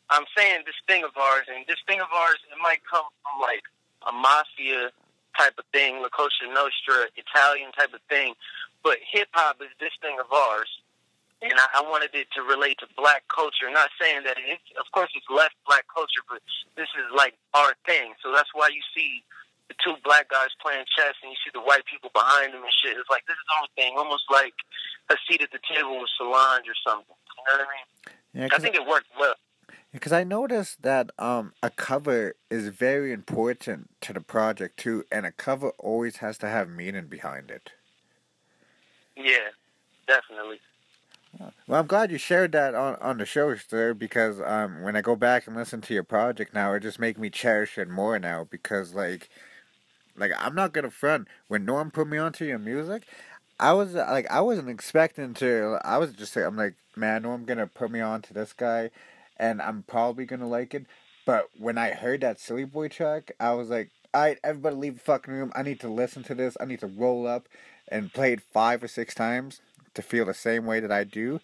I'm 0.10 0.26
saying 0.34 0.66
this 0.66 0.82
thing 0.90 1.06
of 1.06 1.14
ours, 1.14 1.46
and 1.46 1.62
this 1.70 1.78
thing 1.86 2.02
of 2.02 2.10
ours, 2.10 2.42
it 2.50 2.58
might 2.58 2.82
come 2.90 3.06
from 3.22 3.38
like 3.38 3.62
a 4.10 4.12
mafia 4.12 4.90
type 5.38 5.54
of 5.62 5.70
thing, 5.70 6.02
La 6.02 6.10
Cosa 6.10 6.50
Nostra, 6.50 7.14
Italian 7.14 7.70
type 7.78 7.94
of 7.94 8.02
thing, 8.10 8.34
but 8.82 8.98
hip 9.06 9.30
hop 9.38 9.62
is 9.62 9.70
this 9.78 9.94
thing 10.02 10.18
of 10.18 10.26
ours 10.34 10.70
and 11.42 11.54
I, 11.54 11.68
I 11.80 11.82
wanted 11.86 12.12
it 12.14 12.28
to 12.34 12.42
relate 12.42 12.80
to 12.80 12.88
black 12.98 13.24
culture. 13.30 13.70
Not 13.70 13.90
saying 14.02 14.24
that 14.26 14.38
it, 14.38 14.60
of 14.80 14.90
course, 14.92 15.10
it's 15.14 15.28
less 15.30 15.54
black 15.66 15.86
culture, 15.94 16.26
but 16.30 16.42
this 16.76 16.90
is 16.98 17.08
like 17.16 17.36
our 17.54 17.74
thing. 17.86 18.14
So 18.24 18.32
that's 18.34 18.50
why 18.54 18.70
you 18.74 18.82
see 18.96 19.24
the 19.70 19.76
two 19.84 19.96
black 20.04 20.30
guys 20.30 20.50
playing 20.62 20.86
chess, 20.96 21.14
and 21.22 21.30
you 21.30 21.38
see 21.44 21.52
the 21.54 21.62
white 21.62 21.86
people 21.86 22.10
behind 22.14 22.54
them 22.54 22.64
and 22.64 22.76
shit. 22.82 22.98
It's 22.98 23.10
like 23.10 23.26
this 23.28 23.38
is 23.38 23.50
our 23.60 23.68
thing, 23.76 23.94
almost 23.98 24.26
like 24.32 24.54
a 25.10 25.16
seat 25.28 25.42
at 25.42 25.52
the 25.52 25.62
table 25.68 26.00
with 26.00 26.10
Solange 26.18 26.66
or 26.66 26.78
something. 26.88 27.06
You 27.14 27.44
know 27.46 27.64
what 27.64 27.68
I 27.68 27.70
mean? 27.70 27.88
Yeah, 28.34 28.56
I 28.56 28.60
think 28.60 28.76
it 28.76 28.86
worked 28.88 29.12
well. 29.20 29.36
Because 29.92 30.12
I 30.12 30.24
noticed 30.24 30.84
that 30.84 31.12
um, 31.18 31.54
a 31.64 31.70
cover 31.70 32.36
is 32.50 32.68
very 32.68 33.14
important 33.14 33.90
to 34.02 34.14
the 34.14 34.22
project 34.22 34.78
too, 34.78 35.06
and 35.12 35.26
a 35.26 35.32
cover 35.32 35.72
always 35.80 36.18
has 36.18 36.38
to 36.40 36.50
have 36.50 36.70
meaning 36.70 37.08
behind 37.08 37.50
it. 37.50 37.72
Yeah, 39.16 39.50
definitely. 40.08 40.60
Well, 41.68 41.80
I'm 41.82 41.88
glad 41.88 42.12
you 42.12 42.18
shared 42.18 42.52
that 42.54 42.76
on, 42.76 42.96
on 43.02 43.18
the 43.18 43.26
show, 43.26 43.54
sir, 43.56 43.94
because 43.94 44.40
um, 44.42 44.82
when 44.84 44.96
I 44.96 45.02
go 45.02 45.16
back 45.16 45.48
and 45.48 45.56
listen 45.56 45.82
to 45.82 45.94
your 45.94 46.04
project 46.04 46.54
now, 46.54 46.74
it 46.74 46.82
just 46.82 47.00
makes 47.00 47.20
me 47.20 47.30
cherish 47.30 47.78
it 47.78 47.90
more 47.90 48.18
now. 48.20 48.48
Because 48.50 48.94
like, 48.94 49.30
like 50.16 50.32
I'm 50.38 50.56
not 50.56 50.74
gonna 50.74 50.92
front. 50.92 51.28
When 51.48 51.66
Norm 51.66 51.92
put 51.92 52.08
me 52.08 52.18
onto 52.18 52.46
your 52.46 52.60
music, 52.60 53.04
I 53.60 53.74
was 53.74 53.94
like, 53.94 54.30
I 54.32 54.42
wasn't 54.42 54.70
expecting 54.70 55.34
to. 55.36 55.80
I 55.84 55.98
was 55.98 56.14
just 56.14 56.36
I'm 56.38 56.58
like, 56.58 56.76
man, 56.96 57.24
Norm 57.24 57.46
gonna 57.46 57.68
put 57.68 57.92
me 57.92 58.02
onto 58.02 58.34
this 58.34 58.54
guy, 58.54 58.92
and 59.38 59.62
I'm 59.62 59.84
probably 59.84 60.26
gonna 60.26 60.48
like 60.48 60.74
it. 60.74 60.86
But 61.26 61.50
when 61.58 61.78
I 61.78 61.92
heard 61.92 62.22
that 62.22 62.40
Silly 62.40 62.66
Boy 62.66 62.88
track, 62.88 63.32
I 63.40 63.54
was 63.54 63.70
like, 63.70 63.92
all 64.14 64.22
right, 64.22 64.38
everybody 64.44 64.76
leave 64.76 64.94
the 64.96 65.02
fucking 65.02 65.34
room. 65.34 65.52
I 65.56 65.64
need 65.64 65.80
to 65.82 65.90
listen 65.90 66.24
to 66.24 66.36
this. 66.36 66.58
I 66.60 66.66
need 66.66 66.80
to 66.82 66.88
roll 66.88 67.28
up 67.28 67.48
and 67.90 68.14
play 68.14 68.34
it 68.34 68.42
five 68.54 68.84
or 68.84 68.88
six 68.88 69.14
times 69.14 69.62
to 69.98 70.02
feel 70.04 70.26
the 70.26 70.34
same 70.34 70.66
way 70.66 70.80
that 70.80 70.92
I 70.92 71.04
do. 71.04 71.40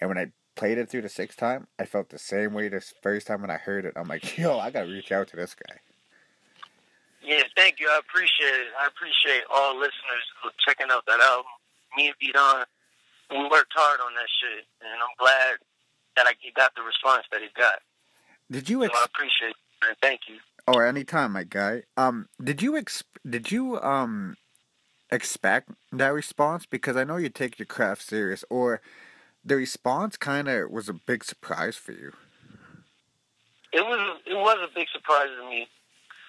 And 0.00 0.08
when 0.08 0.16
I 0.16 0.30
played 0.54 0.78
it 0.78 0.88
through 0.88 1.02
the 1.02 1.08
sixth 1.08 1.36
time, 1.38 1.66
I 1.78 1.84
felt 1.84 2.08
the 2.08 2.18
same 2.18 2.54
way 2.54 2.68
this 2.68 2.94
first 3.02 3.26
time 3.26 3.40
when 3.42 3.50
I 3.50 3.56
heard 3.56 3.84
it. 3.84 3.92
I'm 3.96 4.08
like, 4.08 4.38
yo, 4.38 4.58
I 4.58 4.70
gotta 4.70 4.86
reach 4.88 5.12
out 5.12 5.28
to 5.28 5.36
this 5.36 5.54
guy. 5.54 5.76
Yeah, 7.22 7.42
thank 7.56 7.80
you. 7.80 7.88
I 7.90 7.98
appreciate 7.98 8.54
it. 8.54 8.68
I 8.80 8.86
appreciate 8.86 9.42
all 9.52 9.74
listeners 9.76 10.24
for 10.40 10.50
checking 10.64 10.86
out 10.90 11.02
that 11.06 11.20
album. 11.20 11.46
Me 11.96 12.06
and 12.06 12.14
V 12.20 12.30
Don, 12.32 12.64
we 13.30 13.38
worked 13.50 13.72
hard 13.74 14.00
on 14.00 14.14
that 14.14 14.28
shit, 14.40 14.64
and 14.80 14.90
I'm 15.02 15.16
glad 15.18 15.56
that 16.16 16.26
I 16.26 16.32
got 16.54 16.72
the 16.76 16.82
response 16.82 17.24
that 17.32 17.42
it 17.42 17.52
got. 17.54 17.80
Did 18.50 18.70
you 18.70 18.80
So 18.80 18.84
ex- 18.86 18.98
I 19.00 19.04
appreciate 19.04 19.50
it, 19.50 19.56
man. 19.84 19.94
Thank 20.00 20.20
you. 20.28 20.36
or 20.68 20.86
anytime, 20.86 21.32
my 21.32 21.42
guy? 21.42 21.82
Um, 21.96 22.28
did 22.42 22.62
you 22.62 22.76
ex- 22.76 23.02
did 23.28 23.50
you 23.50 23.80
um 23.80 24.36
expect 25.10 25.70
that 25.92 26.12
response? 26.12 26.66
Because 26.66 26.96
I 26.96 27.04
know 27.04 27.16
you 27.16 27.28
take 27.28 27.58
your 27.58 27.66
craft 27.66 28.02
serious, 28.02 28.44
or 28.50 28.80
the 29.44 29.56
response 29.56 30.16
kind 30.16 30.48
of 30.48 30.70
was 30.70 30.88
a 30.88 30.94
big 30.94 31.24
surprise 31.24 31.76
for 31.76 31.92
you. 31.92 32.12
It 33.72 33.84
was 33.84 34.20
it 34.26 34.34
was 34.34 34.58
a 34.62 34.74
big 34.74 34.88
surprise 34.92 35.28
to 35.40 35.48
me 35.48 35.68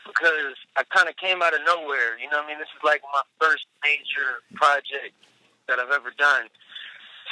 because 0.06 0.56
I 0.76 0.84
kind 0.88 1.10
of 1.10 1.16
came 1.18 1.42
out 1.42 1.54
of 1.54 1.62
nowhere. 1.66 2.18
You 2.20 2.30
know, 2.30 2.38
what 2.38 2.46
I 2.46 2.50
mean, 2.50 2.60
this 2.60 2.72
is 2.72 2.84
like 2.84 3.02
my 3.04 3.24
first 3.40 3.68
major 3.84 4.44
project 4.56 5.16
that 5.68 5.80
I've 5.80 5.92
ever 5.92 6.12
done. 6.18 6.48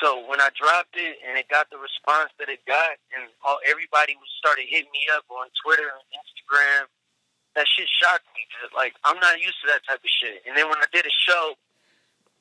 So 0.04 0.28
when 0.28 0.44
I 0.44 0.52
dropped 0.52 1.00
it 1.00 1.24
and 1.24 1.40
it 1.40 1.48
got 1.48 1.72
the 1.72 1.80
response 1.80 2.36
that 2.40 2.52
it 2.52 2.60
got, 2.68 3.00
and 3.16 3.32
all 3.48 3.64
everybody 3.64 4.20
started 4.40 4.68
hitting 4.68 4.92
me 4.92 5.08
up 5.16 5.24
on 5.32 5.48
Twitter 5.64 5.88
and 5.88 6.04
Instagram, 6.12 6.92
that 7.56 7.68
shit 7.68 7.88
shocked 7.90 8.28
me. 8.36 8.48
'cause, 8.52 8.72
like 8.76 8.96
I'm 9.04 9.20
not 9.20 9.40
used 9.42 9.60
to 9.64 9.68
that 9.72 9.84
type 9.88 10.04
of 10.04 10.12
shit. 10.12 10.44
And 10.48 10.56
then 10.58 10.70
when 10.70 10.78
I 10.80 10.88
did 10.94 11.06
a 11.06 11.12
show, 11.12 11.56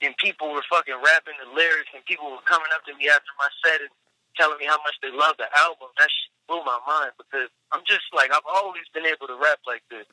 and 0.02 0.16
people 0.18 0.52
were 0.52 0.62
fucking 0.68 0.96
rapping 1.00 1.38
the 1.40 1.48
lyrics, 1.54 1.90
and 1.94 2.04
people 2.04 2.30
were 2.30 2.44
coming 2.44 2.68
up 2.74 2.84
to 2.86 2.94
me 2.98 3.08
after 3.08 3.30
my 3.38 3.48
set 3.64 3.80
and 3.80 3.90
telling 4.36 4.58
me 4.58 4.66
how 4.66 4.78
much 4.84 4.98
they 5.00 5.10
love 5.10 5.36
the 5.38 5.48
album, 5.56 5.88
that 5.98 6.10
shit 6.10 6.32
blew 6.46 6.60
my 6.66 6.78
mind 6.86 7.12
because 7.16 7.48
I'm 7.72 7.82
just 7.86 8.04
like 8.12 8.30
I've 8.34 8.46
always 8.46 8.84
been 8.92 9.06
able 9.06 9.26
to 9.30 9.36
rap 9.40 9.60
like 9.66 9.82
this, 9.90 10.06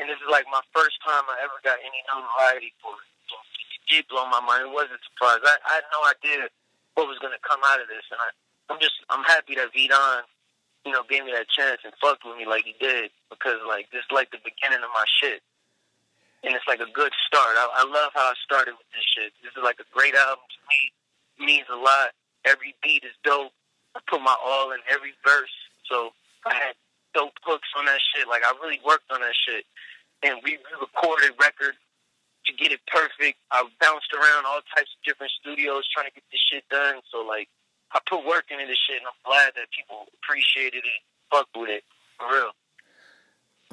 and 0.00 0.08
this 0.10 0.18
is 0.18 0.28
like 0.30 0.46
my 0.50 0.62
first 0.74 0.98
time 1.04 1.24
I 1.30 1.38
ever 1.44 1.58
got 1.62 1.78
any 1.84 2.00
notoriety 2.10 2.72
for 2.82 2.96
it. 2.98 3.06
So 3.30 3.36
it 3.38 3.82
did 3.88 4.08
blow 4.10 4.26
my 4.26 4.40
mind. 4.42 4.66
It 4.66 4.74
wasn't 4.74 4.98
a 4.98 5.04
surprise. 5.12 5.40
I, 5.44 5.54
I 5.68 5.72
had 5.78 5.86
no 5.94 6.00
idea 6.10 6.48
what 6.98 7.06
was 7.06 7.18
going 7.22 7.32
to 7.36 7.42
come 7.46 7.60
out 7.70 7.80
of 7.80 7.86
this, 7.88 8.02
and 8.10 8.18
I, 8.18 8.28
I'm 8.72 8.80
just 8.82 8.96
I'm 9.10 9.22
happy 9.24 9.54
that 9.56 9.70
V 9.72 9.86
Don, 9.88 10.24
you 10.84 10.92
know, 10.92 11.04
gave 11.08 11.24
me 11.24 11.32
that 11.32 11.48
chance 11.52 11.80
and 11.84 11.92
fucked 12.00 12.24
with 12.24 12.36
me 12.36 12.46
like 12.48 12.64
he 12.64 12.74
did 12.80 13.10
because 13.28 13.60
like 13.68 13.90
this 13.92 14.00
is 14.00 14.12
like 14.12 14.30
the 14.32 14.40
beginning 14.40 14.80
of 14.80 14.92
my 14.92 15.04
shit. 15.20 15.42
And 16.40 16.56
it's 16.56 16.64
like 16.64 16.80
a 16.80 16.88
good 16.88 17.12
start. 17.28 17.52
I, 17.60 17.84
I 17.84 17.84
love 17.84 18.16
how 18.16 18.32
I 18.32 18.36
started 18.40 18.72
with 18.72 18.88
this 18.96 19.04
shit. 19.04 19.36
This 19.44 19.52
is 19.52 19.60
like 19.60 19.76
a 19.76 19.88
great 19.92 20.16
album 20.16 20.40
to 20.40 20.60
me. 20.72 20.80
It 21.36 21.44
means 21.44 21.68
a 21.68 21.76
lot. 21.76 22.16
Every 22.48 22.72
beat 22.80 23.04
is 23.04 23.12
dope. 23.20 23.52
I 23.92 24.00
put 24.08 24.24
my 24.24 24.32
all 24.40 24.72
in 24.72 24.80
every 24.88 25.12
verse. 25.20 25.52
So 25.84 26.16
I 26.48 26.56
had 26.56 26.74
dope 27.12 27.36
hooks 27.44 27.68
on 27.76 27.84
that 27.84 28.00
shit. 28.14 28.24
Like 28.24 28.40
I 28.40 28.56
really 28.64 28.80
worked 28.80 29.12
on 29.12 29.20
that 29.20 29.36
shit. 29.36 29.68
And 30.24 30.40
we 30.40 30.56
recorded 30.80 31.36
record 31.36 31.76
to 32.46 32.52
get 32.56 32.72
it 32.72 32.80
perfect. 32.88 33.36
I 33.52 33.68
bounced 33.76 34.12
around 34.16 34.48
all 34.48 34.64
types 34.72 34.88
of 34.96 35.00
different 35.04 35.32
studios 35.44 35.84
trying 35.92 36.08
to 36.08 36.14
get 36.16 36.24
this 36.32 36.40
shit 36.40 36.64
done. 36.72 37.04
So 37.12 37.20
like 37.20 37.52
I 37.92 38.00
put 38.08 38.24
work 38.24 38.44
into 38.50 38.66
this 38.66 38.78
shit 38.86 38.98
and 38.98 39.06
I'm 39.06 39.20
glad 39.24 39.52
that 39.56 39.66
people 39.76 40.06
appreciated 40.22 40.84
it, 40.84 41.00
fucked 41.30 41.56
with 41.56 41.70
it. 41.70 41.84
For 42.18 42.26
real. 42.32 42.50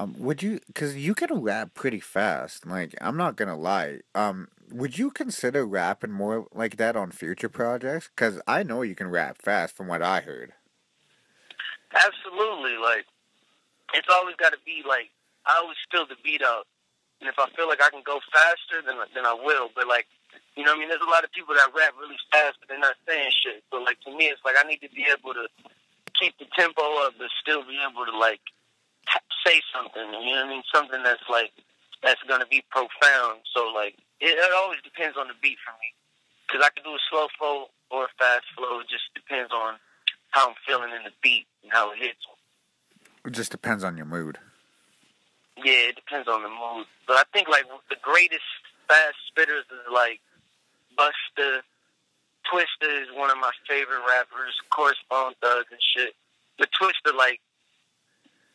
Um, 0.00 0.14
would 0.18 0.42
you? 0.42 0.60
Because 0.66 0.96
you 0.96 1.14
can 1.14 1.42
rap 1.42 1.74
pretty 1.74 2.00
fast. 2.00 2.66
Like 2.66 2.94
I'm 3.00 3.16
not 3.16 3.36
gonna 3.36 3.56
lie. 3.56 4.00
Um, 4.14 4.48
would 4.70 4.98
you 4.98 5.10
consider 5.10 5.66
rapping 5.66 6.12
more 6.12 6.46
like 6.54 6.76
that 6.76 6.96
on 6.96 7.10
future 7.10 7.48
projects? 7.48 8.10
Because 8.14 8.40
I 8.46 8.62
know 8.62 8.82
you 8.82 8.94
can 8.94 9.08
rap 9.08 9.38
fast, 9.42 9.76
from 9.76 9.88
what 9.88 10.02
I 10.02 10.20
heard. 10.20 10.52
Absolutely. 11.94 12.76
Like, 12.76 13.06
it's 13.94 14.08
always 14.12 14.36
got 14.36 14.52
to 14.52 14.58
be 14.64 14.82
like, 14.86 15.10
I 15.46 15.58
always 15.62 15.78
feel 15.90 16.06
the 16.06 16.16
beat 16.22 16.42
out. 16.42 16.66
And 17.20 17.28
if 17.28 17.34
I 17.38 17.48
feel 17.56 17.66
like 17.66 17.82
I 17.82 17.90
can 17.90 18.02
go 18.04 18.20
faster, 18.32 18.82
then 18.84 18.96
then 19.14 19.26
I 19.26 19.34
will. 19.34 19.70
But 19.74 19.88
like, 19.88 20.06
you 20.58 20.66
know, 20.66 20.74
what 20.74 20.76
I 20.76 20.80
mean, 20.80 20.88
there's 20.90 21.04
a 21.04 21.10
lot 21.10 21.22
of 21.22 21.30
people 21.30 21.54
that 21.54 21.70
rap 21.70 21.94
really 21.94 22.18
fast, 22.34 22.58
but 22.58 22.66
they're 22.66 22.82
not 22.82 22.98
saying 23.06 23.30
shit. 23.30 23.62
But 23.70 23.86
like 23.86 24.00
to 24.02 24.10
me, 24.10 24.26
it's 24.26 24.42
like 24.44 24.58
I 24.58 24.66
need 24.66 24.82
to 24.82 24.90
be 24.90 25.06
able 25.06 25.34
to 25.34 25.46
keep 26.18 26.34
the 26.38 26.50
tempo 26.58 26.82
up, 27.06 27.14
but 27.18 27.30
still 27.38 27.62
be 27.62 27.78
able 27.78 28.02
to 28.04 28.16
like 28.16 28.42
say 29.46 29.62
something. 29.70 30.02
You 30.02 30.34
know 30.34 30.42
what 30.42 30.50
I 30.50 30.50
mean? 30.50 30.66
Something 30.74 31.02
that's 31.06 31.22
like 31.30 31.54
that's 32.02 32.22
gonna 32.26 32.50
be 32.50 32.64
profound. 32.74 33.46
So 33.54 33.70
like, 33.70 33.94
it, 34.18 34.34
it 34.34 34.52
always 34.54 34.82
depends 34.82 35.16
on 35.16 35.28
the 35.28 35.38
beat 35.40 35.58
for 35.62 35.74
me. 35.78 35.94
Cause 36.50 36.64
I 36.64 36.72
can 36.72 36.82
do 36.82 36.96
a 36.96 37.02
slow 37.12 37.28
flow 37.38 37.68
or 37.90 38.08
a 38.08 38.12
fast 38.18 38.48
flow. 38.56 38.80
It 38.80 38.88
just 38.88 39.12
depends 39.14 39.52
on 39.52 39.76
how 40.30 40.48
I'm 40.48 40.58
feeling 40.66 40.90
in 40.96 41.04
the 41.04 41.12
beat 41.22 41.46
and 41.62 41.70
how 41.70 41.92
it 41.92 41.98
hits. 41.98 42.24
It 43.24 43.32
just 43.32 43.50
depends 43.50 43.84
on 43.84 43.96
your 43.96 44.06
mood. 44.06 44.38
Yeah, 45.58 45.92
it 45.92 45.96
depends 45.96 46.28
on 46.28 46.42
the 46.42 46.48
mood. 46.48 46.86
But 47.06 47.16
I 47.16 47.24
think 47.32 47.48
like 47.48 47.64
the 47.90 48.00
greatest 48.00 48.46
fast 48.88 49.16
spitters 49.30 49.68
is 49.70 49.86
like 49.92 50.20
Busta. 50.96 51.62
Twista 52.48 52.88
is 52.88 53.08
one 53.14 53.30
of 53.30 53.36
my 53.36 53.52
favorite 53.68 54.02
rappers. 54.08 54.56
Course, 54.70 54.96
Bone 55.10 55.34
Thugs 55.40 55.68
and 55.70 55.80
shit. 55.94 56.14
But 56.58 56.70
Twista, 56.72 57.14
like, 57.14 57.40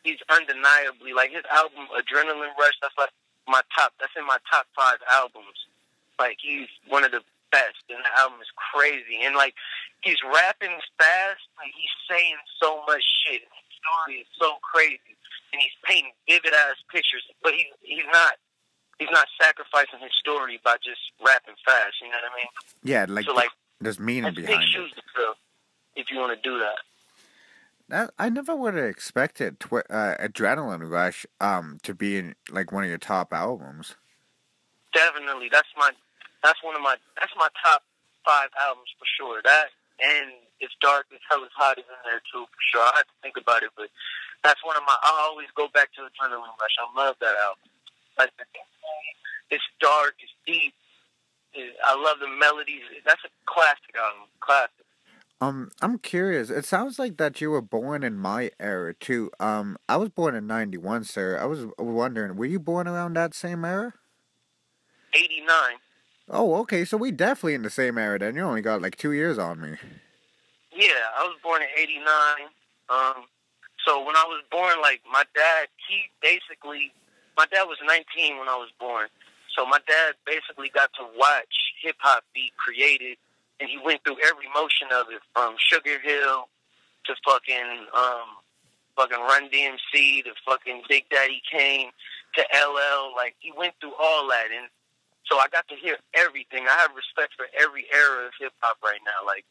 he's 0.02 0.18
undeniably 0.28 1.14
like 1.14 1.30
his 1.30 1.46
album 1.50 1.86
Adrenaline 1.94 2.52
Rush. 2.58 2.76
That's 2.82 2.98
like 2.98 3.14
my 3.48 3.62
top. 3.74 3.94
That's 4.00 4.12
in 4.18 4.26
my 4.26 4.38
top 4.50 4.66
five 4.76 4.98
albums. 5.10 5.70
Like 6.18 6.38
he's 6.42 6.68
one 6.88 7.04
of 7.04 7.12
the 7.12 7.22
best, 7.50 7.82
and 7.88 8.02
the 8.02 8.12
album 8.18 8.38
is 8.42 8.50
crazy. 8.58 9.22
And 9.22 9.34
like 9.34 9.54
he's 10.02 10.18
rapping 10.22 10.74
fast, 10.98 11.46
like 11.56 11.72
he's 11.74 11.96
saying 12.10 12.36
so 12.60 12.82
much 12.86 13.02
shit. 13.24 13.42
His 13.46 13.66
story 13.78 14.26
is 14.26 14.30
so 14.38 14.58
crazy, 14.62 15.14
and 15.52 15.62
he's 15.62 15.74
painting 15.86 16.12
vivid 16.28 16.52
ass 16.52 16.82
pictures. 16.90 17.22
But 17.42 17.54
he's 17.54 17.70
he's 17.80 18.06
not 18.12 18.36
he's 18.98 19.08
not 19.10 19.26
sacrificing 19.40 20.00
his 20.00 20.12
story 20.18 20.60
by 20.64 20.76
just 20.76 21.00
rapping 21.24 21.54
fast. 21.64 21.94
You 22.00 22.08
know 22.08 22.18
what 22.22 22.32
I 22.32 22.36
mean? 22.36 22.50
Yeah, 22.82 23.06
like, 23.08 23.24
so 23.24 23.34
like 23.34 23.50
there's 23.80 24.00
meaning 24.00 24.24
that's 24.24 24.36
big 24.36 24.46
behind 24.46 24.68
shoes 24.68 24.92
it. 24.92 25.00
to 25.00 25.02
fill 25.14 25.34
if 25.96 26.10
you 26.10 26.18
want 26.18 26.34
to 26.36 26.48
do 26.48 26.58
that. 26.58 26.78
That 27.88 28.14
I 28.18 28.28
never 28.30 28.56
would 28.56 28.74
have 28.74 28.84
expected 28.84 29.60
twi- 29.60 29.84
uh, 29.90 30.16
Adrenaline 30.16 30.88
Rush 30.90 31.26
um 31.40 31.78
to 31.82 31.94
be 31.94 32.16
in 32.16 32.34
like 32.50 32.72
one 32.72 32.84
of 32.84 32.88
your 32.88 32.98
top 32.98 33.32
albums. 33.32 33.96
Definitely, 34.94 35.48
that's 35.50 35.68
my 35.76 35.90
that's 36.42 36.62
one 36.62 36.76
of 36.76 36.82
my 36.82 36.96
that's 37.20 37.32
my 37.36 37.48
top 37.62 37.82
five 38.24 38.48
albums 38.60 38.88
for 38.98 39.04
sure. 39.04 39.40
That 39.44 39.68
and 40.00 40.32
it's 40.60 40.74
dark 40.80 41.06
as 41.12 41.20
hell 41.28 41.44
is 41.44 41.52
hot 41.54 41.78
is 41.78 41.84
in 41.84 42.00
there 42.08 42.22
too 42.32 42.46
for 42.48 42.62
sure. 42.72 42.82
I 42.82 43.04
have 43.04 43.08
to 43.10 43.18
think 43.22 43.36
about 43.36 43.62
it, 43.62 43.70
but 43.76 43.92
that's 44.42 44.64
one 44.64 44.76
of 44.76 44.82
my. 44.88 44.96
I 45.02 45.28
always 45.28 45.48
go 45.54 45.68
back 45.68 45.92
to 45.94 46.08
Adrenaline 46.08 46.56
Rush. 46.56 46.76
I 46.80 46.88
love 46.96 47.16
that 47.20 47.36
album. 47.36 47.68
Like 48.18 48.30
it's 49.50 49.64
dark, 49.80 50.14
it's 50.20 50.32
deep. 50.46 50.74
It, 51.52 51.74
I 51.84 51.94
love 51.94 52.18
the 52.20 52.28
melodies. 52.28 52.82
That's 53.04 53.22
a 53.24 53.28
classic 53.46 53.94
album. 53.96 54.28
Classic. 54.40 54.70
Um, 55.40 55.70
I'm 55.82 55.98
curious. 55.98 56.48
It 56.48 56.64
sounds 56.64 56.98
like 56.98 57.16
that 57.18 57.40
you 57.40 57.50
were 57.50 57.60
born 57.60 58.02
in 58.02 58.16
my 58.16 58.50
era 58.58 58.94
too. 58.94 59.30
Um, 59.38 59.76
I 59.88 59.96
was 59.96 60.08
born 60.08 60.34
in 60.34 60.46
'91, 60.46 61.04
sir. 61.04 61.38
I 61.38 61.44
was 61.44 61.66
wondering, 61.78 62.36
were 62.36 62.46
you 62.46 62.58
born 62.58 62.88
around 62.88 63.14
that 63.14 63.34
same 63.34 63.64
era? 63.64 63.94
'89. 65.12 65.46
Oh, 66.30 66.54
okay. 66.60 66.84
So 66.84 66.96
we 66.96 67.10
definitely 67.10 67.54
in 67.54 67.62
the 67.62 67.70
same 67.70 67.98
era. 67.98 68.18
Then 68.18 68.36
you 68.36 68.42
only 68.42 68.62
got 68.62 68.80
like 68.80 68.96
two 68.96 69.12
years 69.12 69.38
on 69.38 69.60
me. 69.60 69.76
Yeah, 70.74 71.12
I 71.16 71.24
was 71.24 71.36
born 71.42 71.62
in 71.62 71.68
'89. 71.76 72.04
Um, 72.88 73.24
so 73.86 74.04
when 74.04 74.16
I 74.16 74.24
was 74.26 74.42
born, 74.50 74.80
like 74.80 75.02
my 75.10 75.24
dad, 75.34 75.68
he 75.88 76.04
basically, 76.22 76.92
my 77.36 77.46
dad 77.50 77.64
was 77.64 77.78
19 77.86 78.38
when 78.38 78.48
I 78.48 78.56
was 78.56 78.70
born. 78.78 79.08
So 79.56 79.64
my 79.66 79.78
dad 79.86 80.14
basically 80.26 80.68
got 80.68 80.90
to 80.98 81.06
watch 81.16 81.54
hip 81.82 81.96
hop 82.00 82.24
be 82.34 82.52
created, 82.56 83.16
and 83.60 83.70
he 83.70 83.78
went 83.78 84.02
through 84.04 84.18
every 84.26 84.48
motion 84.54 84.88
of 84.92 85.06
it, 85.10 85.22
from 85.32 85.54
Sugar 85.58 85.98
Hill 86.02 86.48
to 87.06 87.14
fucking 87.24 87.86
um, 87.94 88.42
fucking 88.96 89.20
Run 89.20 89.48
DMC 89.50 90.24
to 90.24 90.32
fucking 90.44 90.82
Big 90.88 91.04
Daddy 91.10 91.42
Kane 91.50 91.90
to 92.34 92.42
LL. 92.42 93.14
Like 93.14 93.36
he 93.38 93.52
went 93.56 93.74
through 93.80 93.94
all 93.98 94.26
that, 94.28 94.48
and 94.50 94.66
so 95.26 95.38
I 95.38 95.46
got 95.48 95.68
to 95.68 95.76
hear 95.76 95.96
everything. 96.14 96.66
I 96.66 96.74
have 96.82 96.90
respect 96.96 97.34
for 97.36 97.46
every 97.54 97.86
era 97.94 98.26
of 98.26 98.32
hip 98.40 98.52
hop 98.60 98.78
right 98.82 99.00
now. 99.06 99.24
Like 99.26 99.44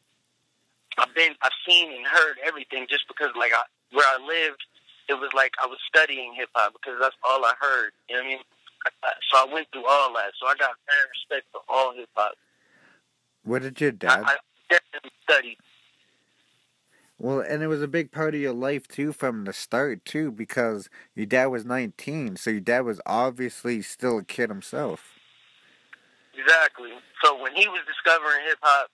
I've 0.98 1.14
been, 1.14 1.34
I've 1.42 1.56
seen 1.66 1.92
and 1.92 2.06
heard 2.06 2.36
everything 2.44 2.86
just 2.88 3.06
because, 3.08 3.30
like, 3.36 3.52
I, 3.52 3.62
where 3.92 4.06
I 4.06 4.18
lived, 4.22 4.62
it 5.08 5.14
was 5.14 5.30
like 5.34 5.52
I 5.62 5.66
was 5.66 5.78
studying 5.88 6.34
hip 6.34 6.48
hop 6.54 6.72
because 6.72 6.98
that's 7.00 7.16
all 7.28 7.44
I 7.44 7.52
heard. 7.60 7.92
You 8.08 8.16
know 8.16 8.22
what 8.22 8.26
I 8.26 8.30
mean? 8.30 8.38
So 9.32 9.38
I 9.38 9.52
went 9.52 9.68
through 9.72 9.86
all 9.86 10.12
that. 10.14 10.32
So 10.40 10.46
I 10.46 10.54
got 10.54 10.70
very 10.86 11.08
respect 11.10 11.46
for 11.52 11.60
all 11.68 11.94
hip 11.94 12.08
hop. 12.14 12.34
What 13.44 13.62
did 13.62 13.80
your 13.80 13.92
dad? 13.92 14.24
I, 14.26 14.32
I 14.32 14.36
definitely 14.70 15.10
studied. 15.22 15.56
Well, 17.18 17.40
and 17.40 17.62
it 17.62 17.68
was 17.68 17.80
a 17.80 17.88
big 17.88 18.10
part 18.10 18.34
of 18.34 18.40
your 18.40 18.52
life 18.52 18.88
too 18.88 19.12
from 19.12 19.44
the 19.44 19.52
start 19.52 20.04
too, 20.04 20.30
because 20.30 20.90
your 21.14 21.26
dad 21.26 21.46
was 21.46 21.64
nineteen, 21.64 22.36
so 22.36 22.50
your 22.50 22.60
dad 22.60 22.80
was 22.80 23.00
obviously 23.06 23.82
still 23.82 24.18
a 24.18 24.24
kid 24.24 24.50
himself. 24.50 25.12
Exactly. 26.36 26.90
So 27.22 27.40
when 27.40 27.54
he 27.54 27.68
was 27.68 27.80
discovering 27.86 28.44
hip 28.46 28.58
hop, 28.60 28.90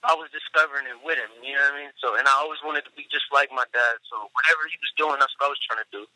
I 0.00 0.16
was 0.16 0.32
discovering 0.32 0.88
it 0.88 0.96
with 1.04 1.20
him. 1.20 1.28
You 1.44 1.54
know 1.56 1.64
what 1.68 1.76
I 1.76 1.80
mean? 1.84 1.92
So, 2.00 2.16
and 2.16 2.24
I 2.24 2.34
always 2.40 2.60
wanted 2.64 2.88
to 2.88 2.92
be 2.96 3.04
just 3.12 3.28
like 3.32 3.52
my 3.52 3.68
dad. 3.76 3.96
So, 4.08 4.32
whatever 4.32 4.64
he 4.64 4.80
was 4.80 4.92
doing, 4.96 5.20
that's 5.20 5.32
what 5.36 5.48
I 5.48 5.52
was 5.52 5.60
trying 5.60 5.84
to 5.84 5.90
do. 5.92 6.08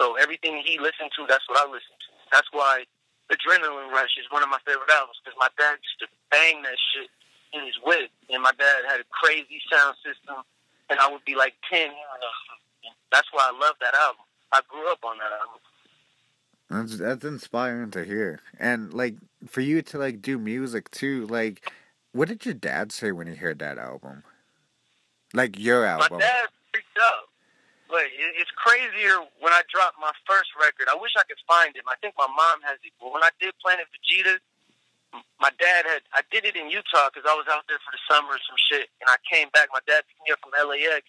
So, 0.00 0.16
everything 0.16 0.56
he 0.64 0.80
listened 0.80 1.12
to, 1.20 1.28
that's 1.28 1.44
what 1.44 1.60
I 1.60 1.68
listened 1.68 2.00
to. 2.08 2.10
That's 2.32 2.48
why 2.56 2.88
Adrenaline 3.28 3.92
Rush 3.92 4.16
is 4.16 4.28
one 4.32 4.42
of 4.42 4.48
my 4.48 4.60
favorite 4.64 4.88
albums 4.92 5.20
because 5.20 5.36
my 5.36 5.52
dad 5.56 5.76
used 5.80 6.00
to 6.04 6.08
bang 6.32 6.64
that 6.64 6.76
shit 6.92 7.08
in 7.52 7.64
his 7.64 7.76
whip, 7.84 8.08
and 8.32 8.42
my 8.42 8.52
dad 8.56 8.88
had 8.88 9.00
a 9.00 9.08
crazy 9.12 9.60
sound 9.70 9.96
system, 10.00 10.40
and 10.88 10.98
I 11.00 11.08
would 11.08 11.24
be 11.24 11.34
like 11.34 11.54
ten. 11.70 11.92
That's 13.12 13.28
why 13.32 13.48
I 13.48 13.52
love 13.52 13.76
that 13.80 13.94
album. 13.94 14.24
I 14.52 14.60
grew 14.68 14.90
up 14.90 15.04
on 15.04 15.16
that 15.18 15.32
album. 15.32 15.60
That's 16.70 16.98
that's 16.98 17.24
inspiring 17.24 17.90
to 17.92 18.04
hear, 18.04 18.40
and 18.58 18.92
like 18.92 19.16
for 19.46 19.60
you 19.60 19.82
to 19.82 19.98
like 19.98 20.22
do 20.22 20.38
music 20.38 20.90
too, 20.90 21.26
like 21.26 21.70
what 22.12 22.28
did 22.28 22.44
your 22.44 22.54
dad 22.54 22.92
say 22.92 23.12
when 23.12 23.26
he 23.26 23.34
heard 23.34 23.58
that 23.58 23.78
album? 23.78 24.22
Like 25.32 25.58
your 25.58 25.84
album? 25.84 26.18
My 26.18 26.24
dad 26.24 26.48
freaked 26.72 26.98
out. 27.00 27.28
But 27.88 28.08
it's 28.16 28.48
crazier 28.56 29.20
when 29.40 29.52
I 29.52 29.60
dropped 29.68 30.00
my 30.00 30.12
first 30.24 30.48
record. 30.56 30.88
I 30.88 30.96
wish 30.96 31.12
I 31.12 31.28
could 31.28 31.40
find 31.44 31.76
it. 31.76 31.84
I 31.84 31.96
think 32.00 32.16
my 32.16 32.28
mom 32.28 32.64
has 32.64 32.80
it. 32.80 32.92
But 32.96 33.12
when 33.12 33.20
I 33.20 33.28
did 33.36 33.52
Planet 33.60 33.84
Vegeta, 33.92 34.40
my 35.40 35.52
dad 35.60 35.84
had. 35.84 36.00
I 36.16 36.24
did 36.32 36.48
it 36.48 36.56
in 36.56 36.72
Utah 36.72 37.12
because 37.12 37.28
I 37.28 37.36
was 37.36 37.44
out 37.52 37.68
there 37.68 37.76
for 37.84 37.92
the 37.92 38.00
summer 38.08 38.32
or 38.32 38.40
some 38.48 38.56
shit, 38.56 38.88
and 39.04 39.12
I 39.12 39.20
came 39.28 39.52
back. 39.52 39.68
My 39.72 39.84
dad 39.84 40.08
picked 40.08 40.24
me 40.24 40.32
up 40.32 40.40
from 40.40 40.56
LAX, 40.56 41.04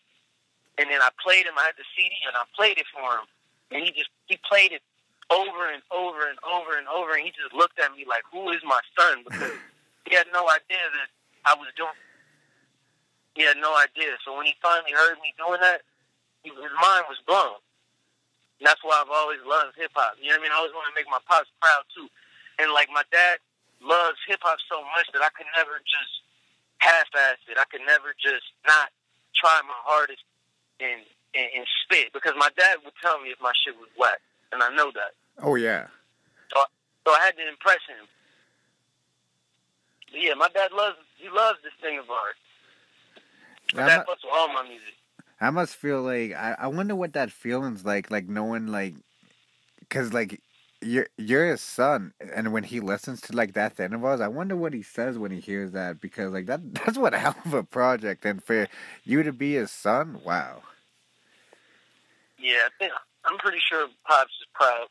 and 0.75 0.91
then 0.91 0.99
I 0.99 1.07
played 1.23 1.47
him. 1.47 1.55
I 1.55 1.71
had 1.71 1.79
the 1.79 1.87
CD, 1.95 2.11
and 2.27 2.35
I 2.35 2.43
played 2.51 2.75
it 2.75 2.87
for 2.91 3.23
him, 3.23 3.27
and 3.71 3.79
he 3.79 3.95
just 3.95 4.11
he 4.27 4.35
played 4.43 4.75
it 4.75 4.83
over 5.31 5.71
and 5.71 5.79
over 5.87 6.27
and 6.27 6.35
over 6.43 6.75
and 6.75 6.87
over, 6.91 7.15
and 7.15 7.23
he 7.23 7.31
just 7.31 7.55
looked 7.55 7.79
at 7.79 7.95
me 7.95 8.03
like, 8.03 8.27
"Who 8.35 8.51
is 8.51 8.59
my 8.67 8.83
son?" 8.99 9.23
Because 9.23 9.55
he 10.05 10.15
had 10.15 10.27
no 10.33 10.47
idea 10.49 10.83
that 10.83 11.09
I 11.45 11.55
was 11.55 11.71
doing. 11.75 11.97
He 13.35 13.43
had 13.43 13.57
no 13.57 13.73
idea. 13.77 14.15
So 14.21 14.35
when 14.37 14.45
he 14.45 14.53
finally 14.61 14.93
heard 14.93 15.17
me 15.23 15.33
doing 15.39 15.59
that, 15.61 15.81
he, 16.43 16.51
his 16.51 16.75
mind 16.77 17.09
was 17.09 17.17
blown. 17.25 17.57
And 18.59 18.67
that's 18.67 18.83
why 18.83 19.01
I've 19.01 19.11
always 19.11 19.41
loved 19.43 19.73
hip 19.75 19.91
hop. 19.95 20.15
You 20.21 20.29
know 20.29 20.37
what 20.37 20.39
I 20.39 20.43
mean? 20.43 20.53
I 20.53 20.59
always 20.61 20.75
want 20.75 20.85
to 20.91 20.95
make 20.95 21.09
my 21.09 21.23
pops 21.25 21.49
proud 21.59 21.83
too. 21.91 22.07
And 22.61 22.69
like 22.71 22.87
my 22.93 23.03
dad 23.09 23.41
loves 23.81 24.21
hip 24.29 24.39
hop 24.45 24.61
so 24.69 24.85
much 24.93 25.09
that 25.11 25.25
I 25.25 25.33
could 25.33 25.49
never 25.57 25.81
just 25.81 26.13
half-ass 26.77 27.41
it. 27.47 27.57
I 27.57 27.65
could 27.71 27.81
never 27.87 28.13
just 28.19 28.45
not 28.67 28.91
try 29.33 29.59
my 29.65 29.79
hardest 29.81 30.23
and, 30.79 31.01
and 31.33 31.49
and 31.55 31.65
spit 31.83 32.13
because 32.13 32.33
my 32.37 32.49
dad 32.55 32.77
would 32.85 32.93
tell 33.01 33.19
me 33.19 33.31
if 33.31 33.39
my 33.41 33.51
shit 33.65 33.75
was 33.79 33.89
whack, 33.97 34.21
and 34.51 34.61
I 34.61 34.69
know 34.75 34.91
that. 34.93 35.17
Oh 35.41 35.55
yeah. 35.55 35.87
So, 36.53 36.61
so 37.07 37.09
I 37.11 37.19
had 37.25 37.35
to 37.37 37.45
impress 37.47 37.81
him. 37.87 38.05
Yeah, 40.13 40.33
my 40.35 40.47
dad 40.53 40.71
loves 40.71 40.97
he 41.17 41.29
loves 41.29 41.59
this 41.63 41.73
Thing 41.81 41.99
of 41.99 42.09
Ours. 42.09 42.35
My 43.73 43.87
dad 43.87 44.01
fucks 44.01 44.23
with 44.23 44.33
all 44.33 44.47
my 44.49 44.63
music. 44.63 44.93
I 45.41 45.49
must 45.49 45.75
feel 45.75 46.01
like 46.01 46.33
I, 46.33 46.55
I 46.59 46.67
wonder 46.67 46.95
what 46.95 47.13
that 47.13 47.31
feeling's 47.31 47.83
like, 47.83 48.11
like 48.11 48.27
knowing 48.27 48.67
like, 48.67 48.95
cause 49.89 50.13
like 50.13 50.41
you're 50.81 51.07
you're 51.17 51.47
his 51.47 51.61
son, 51.61 52.13
and 52.33 52.53
when 52.53 52.63
he 52.63 52.79
listens 52.79 53.21
to 53.21 53.35
like 53.35 53.53
that 53.53 53.75
thing 53.75 53.93
of 53.93 54.05
ours, 54.05 54.21
I 54.21 54.27
wonder 54.27 54.55
what 54.55 54.73
he 54.73 54.83
says 54.83 55.17
when 55.17 55.31
he 55.31 55.39
hears 55.39 55.71
that 55.71 55.99
because 55.99 56.31
like 56.31 56.45
that 56.45 56.61
that's 56.85 56.97
what 56.97 57.13
a 57.13 57.19
hell 57.19 57.35
of 57.45 57.53
a 57.53 57.63
project, 57.63 58.25
and 58.25 58.43
for 58.43 58.67
you 59.03 59.23
to 59.23 59.33
be 59.33 59.53
his 59.53 59.71
son, 59.71 60.21
wow. 60.23 60.61
Yeah, 62.37 62.67
I 62.67 62.69
think 62.77 62.91
I'm 63.25 63.37
pretty 63.37 63.59
sure 63.59 63.87
Pops 64.05 64.31
is 64.41 64.47
proud. 64.53 64.87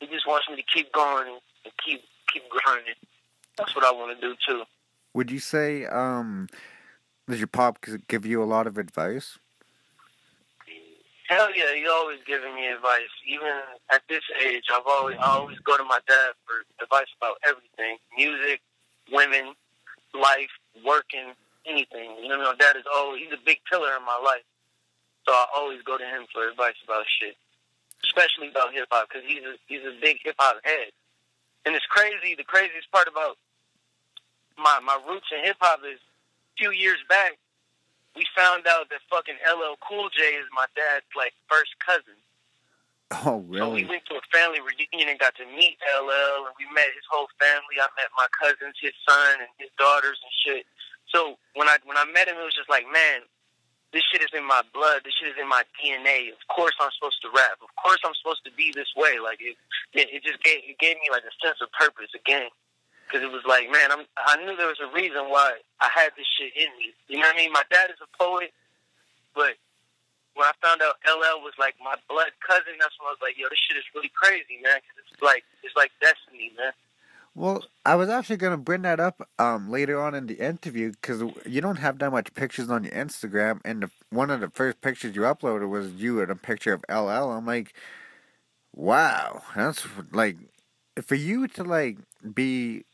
He 0.00 0.06
just 0.06 0.26
wants 0.26 0.48
me 0.48 0.56
to 0.56 0.62
keep 0.62 0.92
going 0.92 1.28
and 1.64 1.72
keep 1.84 2.02
keep 2.32 2.42
grinding. 2.48 2.94
That's 3.58 3.74
what 3.74 3.84
I 3.84 3.92
want 3.92 4.18
to 4.18 4.28
do 4.28 4.34
too. 4.46 4.62
Would 5.14 5.30
you 5.30 5.38
say 5.38 5.86
um 5.86 6.48
does 7.28 7.38
your 7.38 7.48
pop 7.48 7.84
give 8.08 8.26
you 8.26 8.42
a 8.42 8.44
lot 8.44 8.66
of 8.66 8.78
advice? 8.78 9.38
Hell 11.28 11.48
yeah, 11.56 11.74
he's 11.74 11.88
always 11.88 12.18
giving 12.26 12.54
me 12.54 12.66
advice. 12.68 13.08
Even 13.26 13.48
at 13.90 14.02
this 14.08 14.22
age, 14.44 14.64
I've 14.72 14.86
always 14.86 15.16
I 15.22 15.28
always 15.28 15.58
go 15.60 15.76
to 15.76 15.84
my 15.84 16.00
dad 16.06 16.32
for 16.44 16.84
advice 16.84 17.08
about 17.16 17.36
everything: 17.46 17.96
music, 18.16 18.60
women, 19.10 19.54
life, 20.12 20.50
working, 20.84 21.32
anything. 21.66 22.16
You 22.20 22.28
know, 22.28 22.38
my 22.38 22.54
dad 22.58 22.76
is 22.76 22.84
always 22.92 23.22
he's 23.22 23.32
a 23.32 23.40
big 23.44 23.58
pillar 23.70 23.96
in 23.96 24.04
my 24.04 24.20
life, 24.22 24.44
so 25.26 25.32
I 25.32 25.46
always 25.56 25.80
go 25.82 25.96
to 25.96 26.04
him 26.04 26.26
for 26.32 26.48
advice 26.48 26.76
about 26.84 27.04
shit, 27.20 27.36
especially 28.04 28.48
about 28.48 28.74
hip 28.74 28.88
hop 28.90 29.08
because 29.08 29.24
he's 29.26 29.42
a 29.42 29.54
he's 29.66 29.84
a 29.88 29.96
big 30.00 30.18
hip 30.24 30.36
hop 30.38 30.56
head. 30.64 30.92
And 31.64 31.74
it's 31.74 31.86
crazy. 31.86 32.34
The 32.36 32.44
craziest 32.44 32.90
part 32.90 33.08
about 33.08 33.38
my 34.58 34.80
my 34.80 34.98
roots 35.08 35.26
in 35.30 35.44
hip 35.44 35.56
hop 35.60 35.80
is 35.80 35.98
a 35.98 36.54
few 36.58 36.70
years 36.70 36.98
back 37.08 37.38
we 38.16 38.26
found 38.36 38.66
out 38.68 38.88
that 38.90 39.00
fucking 39.08 39.40
LL 39.44 39.76
Cool 39.80 40.08
J 40.12 40.36
is 40.36 40.46
my 40.52 40.66
dad's 40.76 41.08
like 41.16 41.32
first 41.48 41.72
cousin. 41.80 42.16
Oh 43.24 43.44
really? 43.48 43.84
So 43.84 43.84
we 43.84 43.84
went 43.84 44.04
to 44.08 44.16
a 44.16 44.24
family 44.32 44.60
reunion 44.60 45.12
and 45.12 45.20
got 45.20 45.36
to 45.36 45.46
meet 45.48 45.76
LL, 45.84 46.48
and 46.48 46.56
we 46.56 46.64
met 46.72 46.92
his 46.96 47.04
whole 47.08 47.28
family. 47.36 47.76
I 47.80 47.88
met 47.96 48.08
my 48.16 48.28
cousins, 48.32 48.76
his 48.80 48.96
son, 49.04 49.40
and 49.40 49.52
his 49.60 49.72
daughters 49.76 50.20
and 50.20 50.32
shit. 50.44 50.64
So 51.12 51.36
when 51.56 51.68
I 51.68 51.76
when 51.84 51.96
I 51.96 52.08
met 52.08 52.28
him, 52.28 52.36
it 52.40 52.44
was 52.44 52.56
just 52.56 52.72
like, 52.72 52.88
man, 52.88 53.24
this 53.92 54.02
shit 54.08 54.24
is 54.24 54.32
in 54.32 54.44
my 54.48 54.64
blood. 54.72 55.04
This 55.04 55.12
shit 55.20 55.28
is 55.28 55.38
in 55.40 55.48
my 55.48 55.62
DNA. 55.76 56.32
Of 56.32 56.40
course, 56.48 56.72
I'm 56.80 56.90
supposed 56.96 57.20
to 57.22 57.30
rap. 57.32 57.60
Of 57.60 57.68
course, 57.76 58.00
I'm 58.04 58.16
supposed 58.16 58.44
to 58.48 58.52
be 58.56 58.72
this 58.72 58.88
way. 58.96 59.20
Like 59.20 59.38
it, 59.44 59.56
it, 59.92 60.24
just 60.24 60.40
gave 60.42 60.64
it 60.64 60.80
gave 60.80 60.96
me 60.96 61.12
like 61.12 61.28
a 61.28 61.34
sense 61.44 61.60
of 61.60 61.68
purpose 61.76 62.10
again. 62.16 62.48
Because 63.04 63.20
it 63.20 63.32
was 63.32 63.44
like, 63.44 63.68
man, 63.68 63.92
I'm, 63.92 64.08
I 64.16 64.40
knew 64.40 64.56
there 64.56 64.72
was 64.72 64.80
a 64.80 64.88
reason 64.88 65.28
why 65.28 65.60
I 65.84 65.92
had 65.92 66.16
this 66.16 66.24
shit 66.24 66.56
in 66.56 66.72
me. 66.80 66.96
You 67.12 67.20
know 67.20 67.28
what 67.28 67.36
I 67.36 67.44
mean? 67.44 67.52
My 67.52 67.68
dad 67.68 67.92
is 67.92 68.00
a 68.00 68.08
poet, 68.16 68.56
but 69.36 69.60
when 70.32 70.48
I 70.48 70.56
found 70.64 70.80
out 70.80 70.96
LL 71.04 71.44
was 71.44 71.52
like 71.60 71.76
my 71.76 71.92
blood 72.08 72.32
cousin, 72.40 72.80
that's 72.80 72.96
when 72.96 73.12
I 73.12 73.12
was 73.12 73.20
like, 73.20 73.36
yo, 73.36 73.52
this 73.52 73.60
shit 73.60 73.76
is 73.76 73.84
really 73.92 74.12
crazy, 74.16 74.56
man. 74.64 74.80
Cause 74.80 75.04
it's 75.04 75.20
like 75.20 75.44
it's 75.60 75.76
like 75.76 75.92
destiny, 76.00 76.56
man. 76.56 76.72
Well, 77.34 77.64
I 77.86 77.94
was 77.94 78.10
actually 78.10 78.36
gonna 78.36 78.58
bring 78.58 78.82
that 78.82 79.00
up 79.00 79.26
um, 79.38 79.70
later 79.70 80.00
on 80.00 80.14
in 80.14 80.26
the 80.26 80.34
interview 80.34 80.90
because 80.92 81.22
you 81.46 81.60
don't 81.62 81.76
have 81.76 81.98
that 82.00 82.10
much 82.10 82.34
pictures 82.34 82.68
on 82.68 82.84
your 82.84 82.92
Instagram, 82.92 83.60
and 83.64 83.84
the, 83.84 83.90
one 84.10 84.30
of 84.30 84.40
the 84.40 84.50
first 84.50 84.80
pictures 84.82 85.16
you 85.16 85.22
uploaded 85.22 85.68
was 85.70 85.92
you 85.92 86.20
and 86.20 86.30
a 86.30 86.36
picture 86.36 86.74
of 86.74 86.84
LL. 86.90 87.30
I'm 87.30 87.46
like, 87.46 87.72
wow, 88.74 89.42
that's 89.56 89.86
like 90.12 90.36
for 91.00 91.14
you 91.14 91.48
to 91.48 91.64
like 91.64 91.98
be 92.34 92.84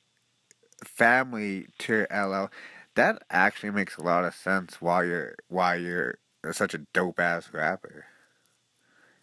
family 0.85 1.67
to 1.79 2.07
LL. 2.15 2.51
that 2.95 3.23
actually 3.31 3.71
makes 3.71 3.97
a 3.97 4.03
lot 4.03 4.25
of 4.25 4.35
sense. 4.35 4.81
Why 4.81 5.05
you're 5.05 5.35
why 5.49 5.75
you're 5.77 6.19
such 6.53 6.75
a 6.75 6.79
dope 6.79 7.19
ass 7.19 7.51
rapper. 7.53 8.07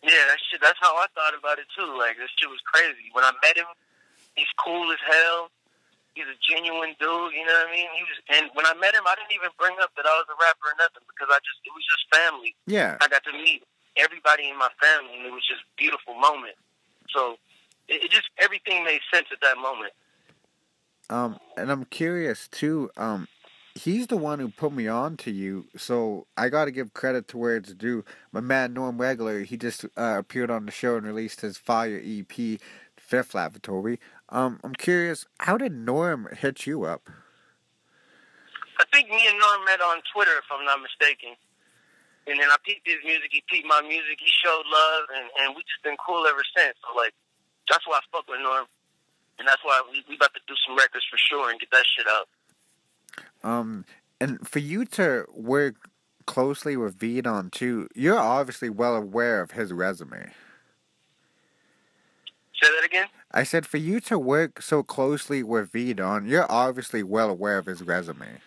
Yeah, 0.04 0.12
that 0.28 0.38
shit. 0.52 0.62
That's 0.62 0.78
how 0.82 0.96
I 0.96 1.08
thought 1.16 1.34
about 1.40 1.58
it 1.58 1.66
too. 1.76 1.98
Like 1.98 2.18
this 2.18 2.30
shit 2.38 2.50
was 2.50 2.60
crazy. 2.66 3.10
When 3.14 3.24
I 3.24 3.32
met 3.42 3.58
him, 3.58 3.66
he's 4.36 4.52
cool 4.60 4.92
as 4.92 5.02
hell. 5.04 5.50
He's 6.14 6.32
a 6.32 6.38
genuine 6.40 6.96
dude. 6.96 7.36
You 7.36 7.44
know 7.44 7.56
what 7.60 7.68
I 7.68 7.76
mean? 7.76 7.88
He 7.92 8.04
was, 8.08 8.18
and 8.32 8.46
when 8.56 8.64
I 8.64 8.74
met 8.80 8.96
him, 8.96 9.04
I 9.04 9.20
didn't 9.20 9.36
even 9.36 9.52
bring 9.60 9.76
up 9.84 9.92
that 10.00 10.08
I 10.08 10.16
was 10.16 10.28
a 10.32 10.38
rapper 10.40 10.72
or 10.72 10.78
nothing 10.80 11.04
because 11.12 11.28
I 11.28 11.44
just 11.44 11.60
it 11.68 11.76
was 11.76 11.84
just 11.84 12.08
family. 12.08 12.56
Yeah. 12.68 12.96
I 13.04 13.12
got 13.12 13.28
to 13.28 13.34
meet 13.36 13.68
everybody 13.98 14.48
in 14.48 14.58
my 14.58 14.72
family, 14.80 15.20
and 15.20 15.28
it 15.28 15.34
was 15.36 15.44
just 15.44 15.62
a 15.62 15.72
beautiful 15.76 16.16
moment. 16.16 16.56
So 17.12 17.36
it, 17.88 18.08
it 18.08 18.12
just 18.12 18.30
everything 18.40 18.84
made 18.84 19.02
sense 19.12 19.28
at 19.32 19.42
that 19.42 19.58
moment. 19.58 19.92
Um, 21.10 21.38
and 21.58 21.72
I'm 21.72 21.86
curious 21.86 22.48
too. 22.48 22.90
Um, 22.98 23.28
he's 23.76 24.08
the 24.08 24.18
one 24.18 24.40
who 24.40 24.50
put 24.50 24.74
me 24.74 24.88
on 24.88 25.18
to 25.18 25.32
you, 25.32 25.66
so 25.78 26.28
I 26.38 26.50
got 26.50 26.66
to 26.66 26.72
give 26.72 26.94
credit 26.94 27.28
to 27.30 27.38
where 27.38 27.58
it's 27.58 27.74
due. 27.74 28.04
My 28.32 28.40
man 28.40 28.74
Norm 28.74 29.00
Regular, 29.00 29.44
he 29.44 29.58
just 29.58 29.86
uh, 29.98 30.16
appeared 30.20 30.50
on 30.50 30.66
the 30.66 30.72
show 30.72 30.98
and 30.98 31.06
released 31.06 31.42
his 31.42 31.58
Fire 31.58 32.02
EP, 32.04 32.60
Fifth 32.98 33.36
Lavatory. 33.36 34.00
Um, 34.30 34.60
I'm 34.64 34.74
curious, 34.74 35.26
how 35.40 35.58
did 35.58 35.72
Norm 35.72 36.28
hit 36.36 36.66
you 36.66 36.84
up? 36.84 37.10
I 38.80 38.84
think 38.92 39.10
me 39.10 39.28
and 39.28 39.40
Norm 39.40 39.66
met 39.66 39.82
on 39.82 40.02
Twitter, 40.14 40.32
if 40.38 40.46
I'm 40.52 40.66
not 40.66 40.82
mistaken. 40.82 41.36
And 42.28 42.40
then 42.40 42.50
I 42.50 42.58
peeped 42.66 42.88
his 42.88 42.98
music. 43.06 43.30
He 43.32 43.44
peeped 43.48 43.68
my 43.68 43.82
music. 43.82 44.18
He 44.20 44.32
showed 44.44 44.64
love, 44.66 45.04
and 45.16 45.30
and 45.40 45.56
we 45.56 45.62
just 45.62 45.84
been 45.84 45.96
cool 46.04 46.26
ever 46.26 46.42
since. 46.58 46.76
So 46.82 46.98
like, 46.98 47.14
that's 47.70 47.86
why 47.88 47.98
I 47.98 48.02
fuck 48.12 48.28
with 48.28 48.42
Norm, 48.42 48.66
and 49.38 49.48
that's 49.48 49.64
why 49.64 49.82
we 49.92 50.04
we 50.10 50.16
about 50.16 50.34
to 50.34 50.42
do 50.48 50.56
some 50.66 50.76
records 50.76 51.06
for 51.10 51.18
sure 51.18 51.52
and 51.52 51.60
get 51.60 51.70
that 51.72 51.86
shit 51.86 52.08
out. 52.08 52.28
Um, 53.44 53.86
and 54.20 54.46
for 54.48 54.58
you 54.58 54.86
to 54.98 55.26
work 55.34 55.76
closely 56.26 56.76
with 56.76 56.98
V 56.98 57.22
Don 57.22 57.52
too, 57.52 57.88
you're 57.94 58.20
obviously 58.20 58.72
well 58.72 58.96
aware 58.96 59.42
of 59.42 59.52
his 59.52 59.72
resume. 59.72 60.32
Say 62.66 62.72
that 62.80 62.86
again. 62.86 63.08
I 63.32 63.44
said 63.44 63.68
for 63.68 63.78
you 63.78 64.00
to 64.02 64.18
work 64.18 64.60
so 64.60 64.82
closely 64.82 65.44
with 65.44 65.72
V 65.72 65.94
Don, 65.94 66.26
you're 66.26 66.52
obviously 66.52 67.04
well 67.04 67.30
aware 67.30 67.60
of 67.60 67.68
his 67.68 67.84
resume. 67.84 68.40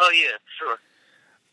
Oh 0.00 0.10
yeah, 0.12 0.38
sure. 0.58 0.78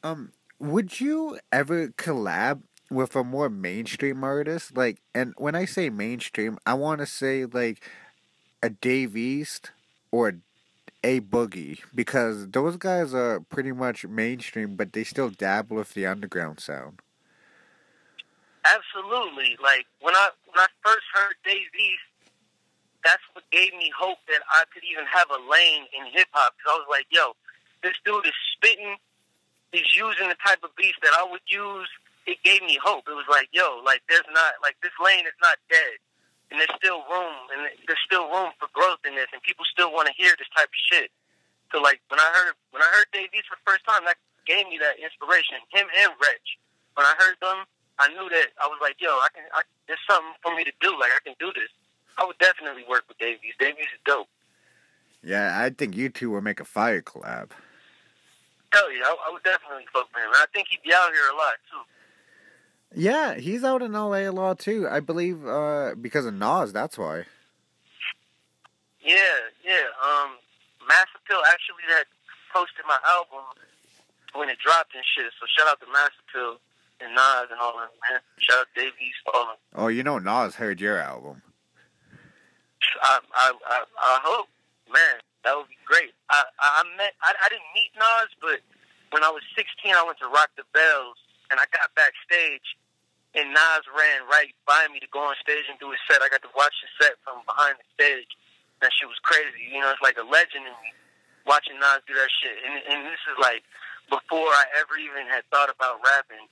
Um, 0.03 0.31
would 0.57 0.99
you 0.99 1.37
ever 1.51 1.89
collab 1.89 2.63
with 2.89 3.15
a 3.15 3.23
more 3.23 3.49
mainstream 3.49 4.23
artist? 4.23 4.75
Like, 4.75 4.99
and 5.13 5.35
when 5.37 5.53
I 5.53 5.65
say 5.65 5.91
mainstream, 5.91 6.57
I 6.65 6.73
want 6.73 7.01
to 7.01 7.05
say 7.05 7.45
like 7.45 7.87
a 8.63 8.71
Dave 8.71 9.15
East 9.15 9.69
or 10.09 10.33
a 11.03 11.19
Boogie 11.19 11.81
because 11.93 12.49
those 12.49 12.77
guys 12.77 13.13
are 13.13 13.41
pretty 13.41 13.73
much 13.73 14.07
mainstream, 14.07 14.75
but 14.75 14.93
they 14.93 15.03
still 15.03 15.29
dabble 15.29 15.77
with 15.77 15.93
the 15.93 16.07
underground 16.07 16.59
sound. 16.59 16.99
Absolutely. 18.65 19.57
Like 19.61 19.85
when 20.01 20.17
I 20.17 20.33
when 20.49 20.57
I 20.57 20.67
first 20.81 21.05
heard 21.13 21.37
Dave 21.45 21.69
East, 21.77 22.09
that's 23.05 23.21
what 23.37 23.45
gave 23.53 23.77
me 23.77 23.93
hope 23.93 24.17
that 24.27 24.41
I 24.49 24.65
could 24.73 24.81
even 24.81 25.05
have 25.05 25.29
a 25.29 25.37
lane 25.45 25.85
in 25.93 26.09
hip 26.09 26.27
hop. 26.33 26.57
Because 26.57 26.73
I 26.73 26.77
was 26.81 26.89
like, 26.89 27.05
yo, 27.13 27.37
this 27.85 27.93
dude 28.01 28.25
is 28.25 28.35
spitting. 28.57 28.97
He's 29.69 29.93
using 29.93 30.33
the 30.33 30.39
type 30.41 30.65
of 30.65 30.73
beats 30.73 30.97
that 31.05 31.13
I 31.13 31.29
would 31.29 31.45
use. 31.45 31.87
It 32.25 32.41
gave 32.41 32.65
me 32.65 32.81
hope. 32.81 33.05
It 33.05 33.13
was 33.13 33.29
like, 33.29 33.53
yo, 33.53 33.85
like 33.85 34.01
there's 34.09 34.25
not 34.33 34.57
like 34.65 34.81
this 34.81 34.95
lane 34.97 35.29
is 35.29 35.37
not 35.45 35.61
dead, 35.69 36.01
and 36.49 36.57
there's 36.57 36.73
still 36.81 37.05
room, 37.05 37.37
and 37.53 37.69
there's 37.85 38.01
still 38.01 38.25
room 38.33 38.49
for 38.57 38.65
growth 38.73 39.05
in 39.05 39.13
this, 39.13 39.29
and 39.29 39.37
people 39.45 39.61
still 39.69 39.93
want 39.93 40.09
to 40.09 40.15
hear 40.17 40.33
this 40.41 40.49
type 40.57 40.73
of 40.73 40.81
shit. 40.89 41.13
So 41.69 41.85
like 41.85 42.01
when 42.09 42.17
I 42.17 42.29
heard 42.33 42.57
when 42.73 42.81
I 42.81 42.89
heard 42.97 43.13
Dave 43.13 43.29
East 43.29 43.45
for 43.45 43.61
the 43.61 43.67
first 43.69 43.85
time, 43.85 44.01
that 44.09 44.17
gave 44.49 44.65
me 44.65 44.81
that 44.81 44.97
inspiration. 44.97 45.61
Him 45.69 45.85
and 45.85 46.17
Reg. 46.17 46.41
When 46.97 47.05
I 47.05 47.13
heard 47.21 47.37
them, 47.43 47.69
I 47.99 48.09
knew 48.09 48.27
that 48.29 48.47
I 48.61 48.67
was 48.67 48.79
like, 48.81 48.97
yo, 48.99 49.09
I 49.09 49.27
can. 49.33 49.43
I, 49.53 49.61
there's 49.87 49.99
something 50.09 50.33
for 50.41 50.55
me 50.55 50.63
to 50.63 50.71
do. 50.81 50.91
Like 50.99 51.11
I 51.15 51.19
can 51.23 51.35
do 51.39 51.51
this. 51.53 51.69
I 52.17 52.25
would 52.25 52.37
definitely 52.39 52.83
work 52.89 53.03
with. 53.07 53.17
Dave 53.17 53.37
East 53.43 53.61
is 53.61 53.99
dope. 54.05 54.27
Yeah, 55.23 55.59
I 55.59 55.69
think 55.69 55.95
you 55.95 56.09
two 56.09 56.29
will 56.29 56.41
make 56.41 56.59
a 56.59 56.65
fire 56.65 57.01
collab. 57.01 57.49
Hell 58.71 58.91
yeah, 58.91 59.03
I, 59.05 59.15
I 59.27 59.33
would 59.33 59.43
definitely 59.43 59.85
fuck 59.91 60.07
with 60.13 60.21
him. 60.23 60.29
And 60.29 60.35
I 60.35 60.45
think 60.53 60.67
he'd 60.69 60.83
be 60.83 60.93
out 60.93 61.11
here 61.11 61.29
a 61.31 61.35
lot 61.35 61.55
too. 61.71 62.99
Yeah, 63.01 63.35
he's 63.35 63.63
out 63.63 63.81
in 63.81 63.93
LA 63.93 64.29
a 64.29 64.31
lot 64.31 64.59
too. 64.59 64.87
I 64.89 64.99
believe 64.99 65.45
uh, 65.45 65.95
because 65.99 66.25
of 66.25 66.33
Nas. 66.33 66.71
That's 66.71 66.97
why. 66.97 67.25
Yeah, 69.01 69.51
yeah. 69.63 69.87
Um, 70.01 70.37
Mass 70.87 71.07
Appeal 71.15 71.41
actually 71.47 71.85
that 71.89 72.05
posted 72.53 72.85
my 72.87 72.97
album 73.09 73.45
when 74.33 74.49
it 74.49 74.57
dropped 74.63 74.95
and 74.95 75.03
shit. 75.03 75.31
So 75.39 75.45
shout 75.57 75.67
out 75.67 75.79
to 75.81 75.87
Mass 75.91 76.11
Appeal 76.27 76.57
and 77.01 77.13
Nas 77.13 77.51
and 77.51 77.59
all 77.59 77.73
that, 77.77 77.91
man. 78.07 78.19
Shout 78.37 78.65
out 78.65 78.67
Dave 78.75 78.93
East, 78.99 79.19
all 79.33 79.45
them. 79.47 79.59
Oh, 79.75 79.87
you 79.87 80.03
know 80.03 80.19
Nas 80.19 80.55
heard 80.55 80.79
your 80.79 80.97
album. 80.97 81.41
I, 83.01 83.19
I, 83.33 83.47
I, 83.67 83.77
I 83.83 84.15
hope, 84.23 84.47
man, 84.87 85.19
that 85.43 85.57
would 85.57 85.67
be 85.67 85.79
great. 85.85 86.13
I, 86.29 86.43
I 86.59 86.83
met, 86.97 87.13
I, 87.21 87.33
I 87.33 87.47
didn't 87.49 87.71
meet 87.75 87.91
Nas, 87.97 88.31
but 88.39 88.59
when 89.11 89.23
I 89.23 89.29
was 89.29 89.43
16, 89.55 89.91
I 89.91 90.03
went 90.05 90.19
to 90.19 90.29
Rock 90.29 90.53
the 90.55 90.67
Bells, 90.71 91.19
and 91.51 91.59
I 91.59 91.65
got 91.75 91.91
backstage, 91.97 92.77
and 93.35 93.51
Nas 93.51 93.85
ran 93.91 94.23
right 94.31 94.55
by 94.63 94.87
me 94.93 95.03
to 95.03 95.09
go 95.11 95.19
on 95.19 95.35
stage 95.43 95.67
and 95.67 95.75
do 95.79 95.91
his 95.91 95.99
set. 96.07 96.23
I 96.23 96.31
got 96.31 96.41
to 96.47 96.53
watch 96.55 96.73
the 96.79 96.89
set 97.03 97.19
from 97.25 97.43
behind 97.43 97.75
the 97.77 97.87
stage. 97.93 98.31
That 98.79 98.95
shit 98.95 99.11
was 99.11 99.19
crazy. 99.23 99.71
You 99.71 99.83
know, 99.83 99.91
it's 99.91 100.03
like 100.03 100.19
a 100.19 100.27
legend 100.27 100.67
in 100.67 100.75
me 100.83 100.91
watching 101.43 101.77
Nas 101.77 102.03
do 102.07 102.15
that 102.15 102.31
shit. 102.31 102.57
And, 102.63 102.79
and 102.87 102.99
this 103.07 103.21
is 103.27 103.37
like 103.39 103.63
before 104.09 104.49
I 104.55 104.65
ever 104.79 104.97
even 104.97 105.27
had 105.27 105.43
thought 105.51 105.69
about 105.69 105.99
rapping. 106.03 106.47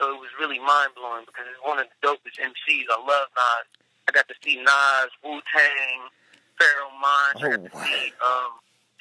So 0.00 0.08
it 0.16 0.18
was 0.18 0.32
really 0.40 0.56
mind 0.56 0.96
blowing 0.96 1.28
because 1.28 1.44
it's 1.44 1.60
one 1.60 1.76
of 1.76 1.84
the 1.92 1.98
dopest 2.00 2.40
MCs. 2.40 2.88
I 2.88 2.96
love 3.04 3.28
Nas. 3.36 3.68
I 4.08 4.16
got 4.16 4.24
to 4.32 4.36
see 4.40 4.56
Nas, 4.56 5.12
Wu 5.20 5.44
Tang, 5.52 6.08
Pharoahe 6.56 6.96
Monch. 6.96 7.36
I 7.44 7.52
got 7.52 7.60
Oh, 7.60 7.68
to 7.68 7.72
wow. 7.76 7.84
see 7.84 8.08
um, 8.24 8.52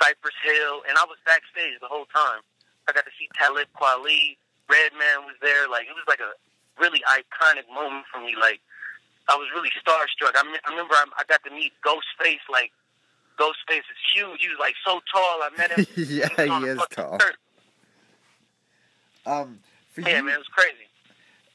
Cypress 0.03 0.35
Hill, 0.43 0.84
and 0.91 0.99
I 0.99 1.07
was 1.07 1.15
backstage 1.23 1.80
the 1.80 1.88
whole 1.88 2.05
time. 2.11 2.43
I 2.85 2.91
got 2.91 3.07
to 3.07 3.15
see 3.15 3.31
Talib 3.39 3.71
Kweli. 3.80 4.35
Redman 4.67 5.23
was 5.26 5.39
there. 5.41 5.71
Like 5.71 5.88
it 5.88 5.95
was 5.95 6.03
like 6.05 6.19
a 6.19 6.35
really 6.77 6.99
iconic 7.07 7.65
moment 7.73 8.03
for 8.11 8.19
me. 8.19 8.35
Like 8.35 8.59
I 9.31 9.39
was 9.39 9.47
really 9.55 9.71
starstruck. 9.80 10.35
I, 10.35 10.43
me- 10.43 10.59
I 10.67 10.69
remember 10.76 10.93
I, 10.99 11.07
I 11.17 11.23
got 11.31 11.41
to 11.47 11.51
meet 11.55 11.71
Ghostface. 11.80 12.43
Like 12.51 12.76
Ghostface 13.39 13.88
is 13.88 13.99
huge. 14.13 14.43
He 14.43 14.49
was 14.51 14.59
like 14.59 14.76
so 14.84 14.99
tall. 15.07 15.47
I 15.47 15.49
met 15.55 15.71
him. 15.71 15.80
yeah, 15.95 16.27
on 16.51 16.61
he 16.61 16.67
is 16.67 16.84
tall. 16.91 17.17
shirt. 17.23 17.39
Um, 19.26 19.59
Yeah, 19.97 20.17
you, 20.19 20.23
man, 20.27 20.35
it 20.35 20.43
was 20.43 20.51
crazy. 20.51 20.89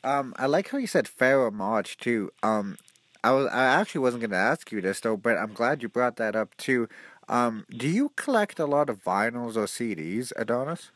Um, 0.05 0.35
I 0.37 0.47
like 0.47 0.69
how 0.69 0.77
you 0.77 0.87
said 0.87 1.07
Pharoahe 1.07 1.53
Monch 1.53 1.97
too. 1.97 2.31
Um, 2.43 2.77
I 3.25 3.33
was 3.33 3.49
I 3.49 3.65
actually 3.65 4.03
wasn't 4.03 4.21
gonna 4.21 4.37
ask 4.37 4.71
you 4.71 4.83
this 4.83 5.01
though, 5.01 5.17
but 5.17 5.39
I'm 5.39 5.55
glad 5.55 5.83
you 5.83 5.89
brought 5.89 6.17
that 6.17 6.37
up 6.37 6.55
too. 6.59 6.89
Um, 7.27 7.65
do 7.71 7.89
you 7.89 8.13
collect 8.17 8.59
a 8.61 8.67
lot 8.67 8.91
of 8.91 9.03
vinyls 9.03 9.57
or 9.57 9.65
CDs, 9.65 10.31
Adonis? 10.37 10.93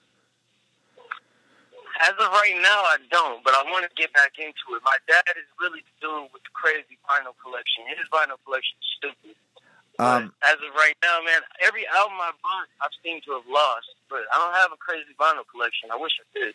As 2.05 2.13
of 2.21 2.31
right 2.31 2.55
now, 2.61 2.85
I 2.85 2.99
don't, 3.11 3.43
but 3.43 3.55
I 3.55 3.65
want 3.73 3.89
to 3.89 3.91
get 3.97 4.13
back 4.13 4.37
into 4.39 4.77
it. 4.77 4.83
My 4.85 5.01
dad 5.09 5.35
is 5.35 5.49
really 5.59 5.83
doing 6.01 6.29
with 6.31 6.45
the 6.45 6.53
crazy 6.53 7.01
vinyl 7.09 7.33
collection. 7.43 7.89
His 7.91 8.07
vinyl 8.13 8.37
collection 8.45 8.77
is 8.79 8.89
stupid. 9.01 9.35
Um, 9.99 10.31
as 10.47 10.55
of 10.63 10.71
right 10.79 10.95
now, 11.03 11.19
man, 11.27 11.43
every 11.59 11.83
album 11.91 12.23
I 12.23 12.31
bought, 12.39 12.71
I've 12.85 12.95
seemed 13.03 13.25
to 13.27 13.35
have 13.35 13.49
lost. 13.51 13.91
But 14.07 14.31
I 14.31 14.39
don't 14.39 14.55
have 14.55 14.71
a 14.71 14.79
crazy 14.79 15.11
vinyl 15.19 15.43
collection. 15.51 15.91
I 15.91 15.97
wish 15.97 16.13
I 16.23 16.27
did. 16.39 16.55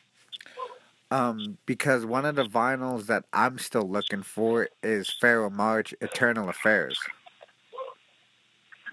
Um, 1.14 1.60
because 1.68 2.08
one 2.08 2.26
of 2.26 2.36
the 2.36 2.46
vinyls 2.46 3.06
that 3.06 3.26
I'm 3.32 3.60
still 3.60 3.88
looking 3.88 4.24
for 4.24 4.68
is 4.82 5.14
Pharoahe 5.22 5.52
Monch 5.52 5.94
Internal 6.02 6.50
Affairs. 6.50 6.98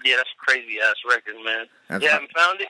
Yeah, 0.05 0.17
that's 0.17 0.29
a 0.29 0.45
crazy 0.45 0.79
ass 0.79 0.93
record, 1.09 1.33
man. 1.43 1.65
That's 1.89 2.03
you 2.03 2.09
not- 2.09 2.13
haven't 2.13 2.31
found 2.37 2.61
it? 2.61 2.69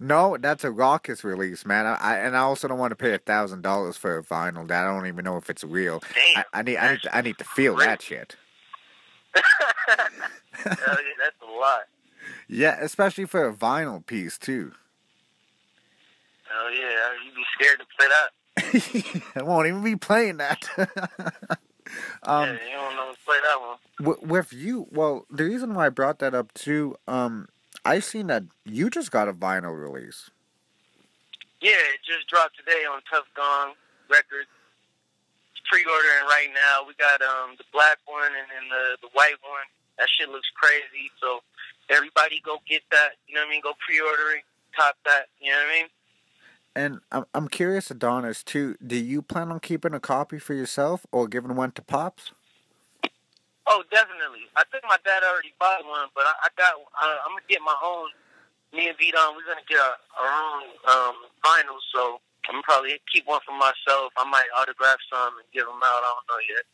no, 0.00 0.38
that's 0.40 0.64
a 0.64 0.68
Rawkus 0.68 1.22
release, 1.22 1.66
man. 1.66 1.84
I, 1.84 1.96
I 1.96 2.16
and 2.20 2.34
I 2.34 2.40
also 2.40 2.66
don't 2.66 2.78
want 2.78 2.92
to 2.92 2.96
pay 2.96 3.12
a 3.12 3.18
thousand 3.18 3.60
dollars 3.60 3.98
for 3.98 4.16
a 4.16 4.22
vinyl 4.24 4.66
that 4.68 4.84
I 4.86 4.90
don't 4.90 5.06
even 5.06 5.24
know 5.24 5.36
if 5.36 5.50
it's 5.50 5.64
real. 5.64 6.02
Damn. 6.14 6.44
I, 6.54 6.60
I 6.60 6.62
need 6.62 6.76
I 6.78 6.92
need 6.92 7.02
to, 7.02 7.16
I 7.16 7.20
need 7.20 7.38
to 7.38 7.44
feel 7.44 7.76
that 7.76 8.00
shit. 8.00 8.36
Hell 9.34 9.44
yeah, 10.64 10.74
that's 11.18 11.36
a 11.46 11.52
lot. 11.60 11.82
Yeah, 12.48 12.78
especially 12.80 13.26
for 13.26 13.46
a 13.46 13.52
vinyl 13.52 14.04
piece 14.04 14.38
too. 14.38 14.72
Hell 16.50 16.72
yeah, 16.72 17.10
you'd 17.24 17.34
be 17.34 17.44
scared 17.58 17.78
to 17.78 17.86
play 17.98 18.08
that. 18.08 18.30
I 19.36 19.42
won't 19.42 19.66
even 19.66 19.82
be 19.82 19.96
playing 19.96 20.38
that. 20.38 20.68
um, 22.24 22.48
yeah, 22.48 22.52
you 22.52 22.76
don't 22.76 22.96
know 22.96 23.12
play 23.24 23.36
that 23.42 23.60
one. 23.60 23.78
w- 24.00 24.28
with 24.28 24.52
you, 24.52 24.86
well, 24.90 25.26
the 25.30 25.44
reason 25.44 25.74
why 25.74 25.86
I 25.86 25.88
brought 25.88 26.18
that 26.18 26.34
up 26.34 26.52
too, 26.54 26.96
um, 27.08 27.48
I 27.84 28.00
seen 28.00 28.26
that 28.28 28.44
you 28.64 28.90
just 28.90 29.10
got 29.10 29.28
a 29.28 29.32
vinyl 29.32 29.74
release. 29.74 30.30
Yeah, 31.60 31.78
it 31.94 32.02
just 32.04 32.26
dropped 32.28 32.56
today 32.58 32.84
on 32.90 33.00
Tuff 33.08 33.24
Kong 33.34 33.74
Records. 34.10 34.50
It's 35.54 35.62
pre-ordering 35.70 36.26
right 36.26 36.50
now. 36.50 36.82
We 36.86 36.94
got 36.98 37.22
um 37.22 37.54
the 37.56 37.64
black 37.72 37.98
one 38.04 38.34
and 38.34 38.46
then 38.50 38.66
the 38.68 38.98
the 39.06 39.10
white 39.14 39.38
one. 39.46 39.66
That 39.98 40.08
shit 40.10 40.28
looks 40.28 40.50
crazy. 40.58 41.10
So 41.22 41.40
everybody 41.88 42.42
go 42.44 42.58
get 42.66 42.82
that. 42.90 43.14
You 43.30 43.38
know 43.38 43.46
what 43.46 43.48
I 43.48 43.50
mean? 43.54 43.62
Go 43.62 43.72
pre-order 43.78 44.42
it. 44.42 44.44
top 44.74 44.98
that. 45.06 45.30
You 45.38 45.52
know 45.54 45.62
what 45.62 45.70
I 45.70 45.74
mean? 45.86 45.88
And 46.74 47.00
I'm 47.10 47.24
I'm 47.34 47.48
curious, 47.48 47.90
Adonis, 47.90 48.42
too. 48.42 48.76
Do 48.84 48.96
you 48.96 49.20
plan 49.20 49.50
on 49.52 49.60
keeping 49.60 49.92
a 49.92 50.00
copy 50.00 50.38
for 50.38 50.54
yourself 50.54 51.06
or 51.12 51.28
giving 51.28 51.54
one 51.54 51.72
to 51.72 51.82
pops? 51.82 52.32
Oh, 53.66 53.84
definitely. 53.90 54.48
I 54.56 54.64
think 54.72 54.84
my 54.88 54.96
dad 55.04 55.22
already 55.22 55.54
bought 55.60 55.84
one, 55.84 56.08
but 56.14 56.24
I, 56.24 56.32
I 56.44 56.48
got. 56.56 56.74
I, 56.96 57.18
I'm 57.24 57.32
gonna 57.32 57.48
get 57.48 57.60
my 57.64 57.76
own. 57.84 58.08
Me 58.72 58.88
and 58.88 58.96
V 58.96 59.12
Don, 59.12 59.36
we're 59.36 59.44
gonna 59.44 59.66
get 59.68 59.78
our, 59.78 59.96
our 60.16 60.30
own 60.32 60.62
um, 60.88 61.16
vinyl, 61.44 61.76
so 61.94 62.20
I'm 62.48 62.62
probably 62.62 62.98
keep 63.12 63.26
one 63.26 63.40
for 63.46 63.52
myself. 63.52 64.12
I 64.16 64.28
might 64.28 64.48
autograph 64.56 64.96
some 65.12 65.34
and 65.36 65.46
give 65.52 65.66
them 65.66 65.76
out. 65.76 66.02
I 66.02 66.14
don't 66.14 66.26
know 66.28 66.40
yet. 66.48 66.64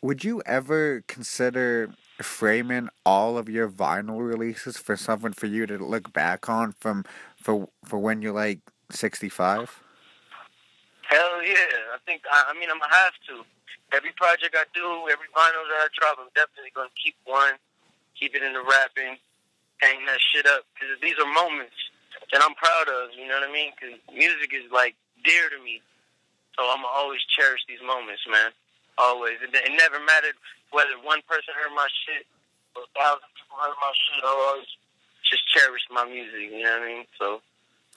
Would 0.00 0.24
you 0.24 0.42
ever 0.46 1.04
consider 1.06 1.90
framing 2.20 2.88
all 3.06 3.38
of 3.38 3.48
your 3.48 3.68
vinyl 3.68 4.26
releases 4.26 4.76
for 4.76 4.96
something 4.96 5.32
for 5.32 5.46
you 5.46 5.66
to 5.66 5.78
look 5.78 6.12
back 6.12 6.48
on 6.48 6.72
from 6.72 7.04
for 7.36 7.68
for 7.84 7.98
when 7.98 8.22
you're 8.22 8.32
like 8.32 8.60
65? 8.94 9.82
Hell 11.08 11.42
yeah! 11.44 11.92
I 11.92 11.98
think. 12.06 12.22
I, 12.30 12.48
I 12.48 12.52
mean, 12.56 12.72
I'm 12.72 12.80
gonna 12.80 12.92
have 12.92 13.16
to. 13.28 13.44
Every 13.92 14.16
project 14.16 14.56
I 14.56 14.64
do, 14.72 15.04
every 15.12 15.28
vinyl 15.36 15.68
that 15.68 15.84
I 15.84 15.88
drop, 15.92 16.16
I'm 16.16 16.32
definitely 16.32 16.72
gonna 16.72 16.94
keep 16.96 17.12
one, 17.28 17.60
keep 18.16 18.32
it 18.32 18.40
in 18.40 18.56
the 18.56 18.64
wrapping, 18.64 19.20
hang 19.84 20.06
that 20.08 20.16
shit 20.32 20.48
up 20.48 20.64
because 20.72 20.96
these 21.04 21.18
are 21.20 21.28
moments 21.28 21.76
that 22.32 22.40
I'm 22.40 22.56
proud 22.56 22.88
of. 22.88 23.12
You 23.12 23.28
know 23.28 23.36
what 23.36 23.48
I 23.48 23.52
mean? 23.52 23.76
Because 23.76 24.00
music 24.08 24.56
is 24.56 24.64
like 24.72 24.96
dear 25.20 25.52
to 25.52 25.58
me, 25.60 25.84
so 26.56 26.64
I'm 26.64 26.80
gonna 26.80 26.96
always 26.96 27.20
cherish 27.36 27.60
these 27.68 27.82
moments, 27.84 28.24
man. 28.24 28.56
Always. 28.96 29.36
It, 29.44 29.52
it 29.52 29.74
never 29.76 30.00
mattered 30.00 30.38
whether 30.72 30.96
one 31.04 31.20
person 31.28 31.52
heard 31.52 31.76
my 31.76 31.88
shit 32.08 32.24
or 32.72 32.88
a 32.88 32.90
thousand 32.96 33.28
people 33.36 33.60
heard 33.60 33.76
my 33.76 33.92
shit. 33.92 34.24
I 34.24 34.32
always 34.32 34.70
just 35.28 35.44
cherished 35.52 35.92
my 35.92 36.08
music. 36.08 36.48
You 36.48 36.64
know 36.64 36.72
what 36.80 36.88
I 36.88 36.88
mean? 36.88 37.04
So 37.20 37.44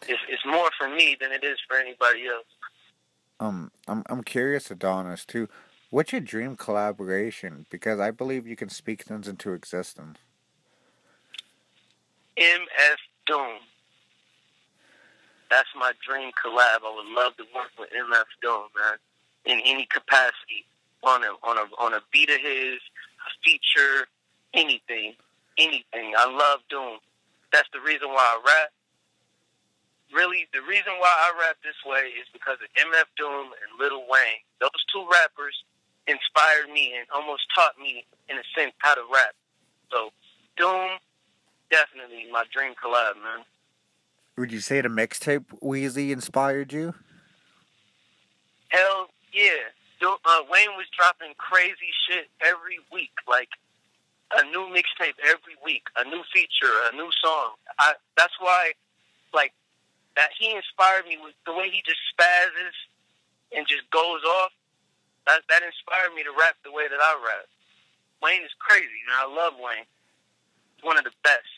it's 0.08 0.22
it's 0.30 0.46
more 0.46 0.70
for 0.78 0.90
me 0.90 1.18
than 1.20 1.32
it 1.32 1.44
is 1.44 1.58
for 1.68 1.78
anybody 1.78 2.28
else. 2.28 2.46
Um, 3.40 3.72
I'm 3.88 4.04
I'm 4.10 4.24
curious, 4.24 4.72
Adonis, 4.72 5.26
too. 5.26 5.50
What's 5.90 6.12
your 6.12 6.22
dream 6.22 6.56
collaboration? 6.56 7.66
Because 7.70 8.00
I 8.00 8.12
believe 8.12 8.48
you 8.48 8.56
can 8.56 8.70
speak 8.70 9.04
things 9.04 9.28
into 9.28 9.54
existence. 9.54 10.20
MF 12.38 13.00
Doom. 13.26 13.60
That's 15.50 15.70
my 15.78 15.94
dream 16.06 16.32
collab. 16.32 16.84
I 16.84 16.94
would 16.96 17.14
love 17.16 17.38
to 17.38 17.44
work 17.56 17.72
with 17.80 17.90
MF 17.92 18.26
Doom, 18.42 18.64
man, 18.76 18.98
in 19.46 19.62
any 19.66 19.88
capacity, 19.92 20.66
on 21.04 21.24
a 21.24 21.32
on 21.44 21.58
a 21.58 21.82
on 21.82 21.94
a 21.94 22.02
beat 22.12 22.30
of 22.30 22.40
his, 22.42 22.76
a 22.76 23.30
feature, 23.44 24.08
anything, 24.54 25.14
anything. 25.58 26.14
I 26.18 26.30
love 26.30 26.60
Doom. 26.70 26.98
That's 27.54 27.70
the 27.74 27.80
reason 27.80 28.10
why 28.10 28.18
I 28.18 28.42
rap. 28.46 28.70
Really, 30.16 30.48
the 30.54 30.62
reason 30.62 30.96
why 31.04 31.12
I 31.12 31.36
rap 31.44 31.58
this 31.60 31.76
way 31.86 32.16
is 32.16 32.24
because 32.32 32.56
of 32.64 32.72
MF 32.80 33.12
Doom 33.20 33.52
and 33.52 33.72
Lil 33.78 34.08
Wayne. 34.08 34.40
Those 34.62 34.82
two 34.88 35.04
rappers 35.12 35.54
inspired 36.08 36.72
me 36.72 36.96
and 36.96 37.06
almost 37.14 37.44
taught 37.54 37.78
me, 37.78 38.06
in 38.30 38.38
a 38.38 38.46
sense, 38.58 38.72
how 38.78 38.96
to 38.96 39.04
rap. 39.12 39.36
So, 39.92 40.12
Doom, 40.56 41.04
definitely 41.70 42.32
my 42.32 42.46
dream 42.54 42.74
collab, 42.82 43.20
man. 43.20 43.44
Would 44.38 44.54
you 44.54 44.62
say 44.62 44.80
the 44.80 44.88
mixtape 44.88 45.52
Weezy 45.62 46.12
inspired 46.12 46.72
you? 46.72 46.94
Hell 48.70 49.08
yeah. 49.34 49.76
Doom, 50.00 50.16
uh, 50.24 50.48
Wayne 50.50 50.76
was 50.78 50.86
dropping 50.96 51.36
crazy 51.38 51.92
shit 52.08 52.30
every 52.40 52.80
week, 52.92 53.12
like 53.28 53.50
a 54.40 54.46
new 54.46 54.72
mixtape 54.72 55.20
every 55.24 55.60
week, 55.64 55.84
a 55.98 56.08
new 56.08 56.24
feature, 56.34 56.72
a 56.92 56.96
new 56.96 57.10
song. 57.22 57.56
I 57.80 57.94
that's 58.16 58.34
why, 58.40 58.72
like, 59.34 59.52
that 60.16 60.32
he 60.40 60.56
inspired 60.56 61.06
me 61.06 61.18
with 61.22 61.36
the 61.46 61.54
way 61.54 61.70
he 61.70 61.84
just 61.86 62.00
spazzes 62.16 62.76
and 63.56 63.68
just 63.68 63.90
goes 63.92 64.24
off. 64.42 64.52
That 65.28 65.42
that 65.50 65.62
inspired 65.64 66.14
me 66.16 66.24
to 66.24 66.32
rap 66.32 66.56
the 66.64 66.72
way 66.72 66.88
that 66.88 67.00
I 67.00 67.12
rap. 67.20 67.46
Wayne 68.22 68.44
is 68.44 68.54
crazy, 68.60 69.02
and 69.06 69.14
I 69.14 69.26
love 69.28 69.54
Wayne. 69.60 69.86
He's 70.76 70.86
one 70.86 70.98
of 70.98 71.04
the 71.04 71.16
best. 71.24 71.50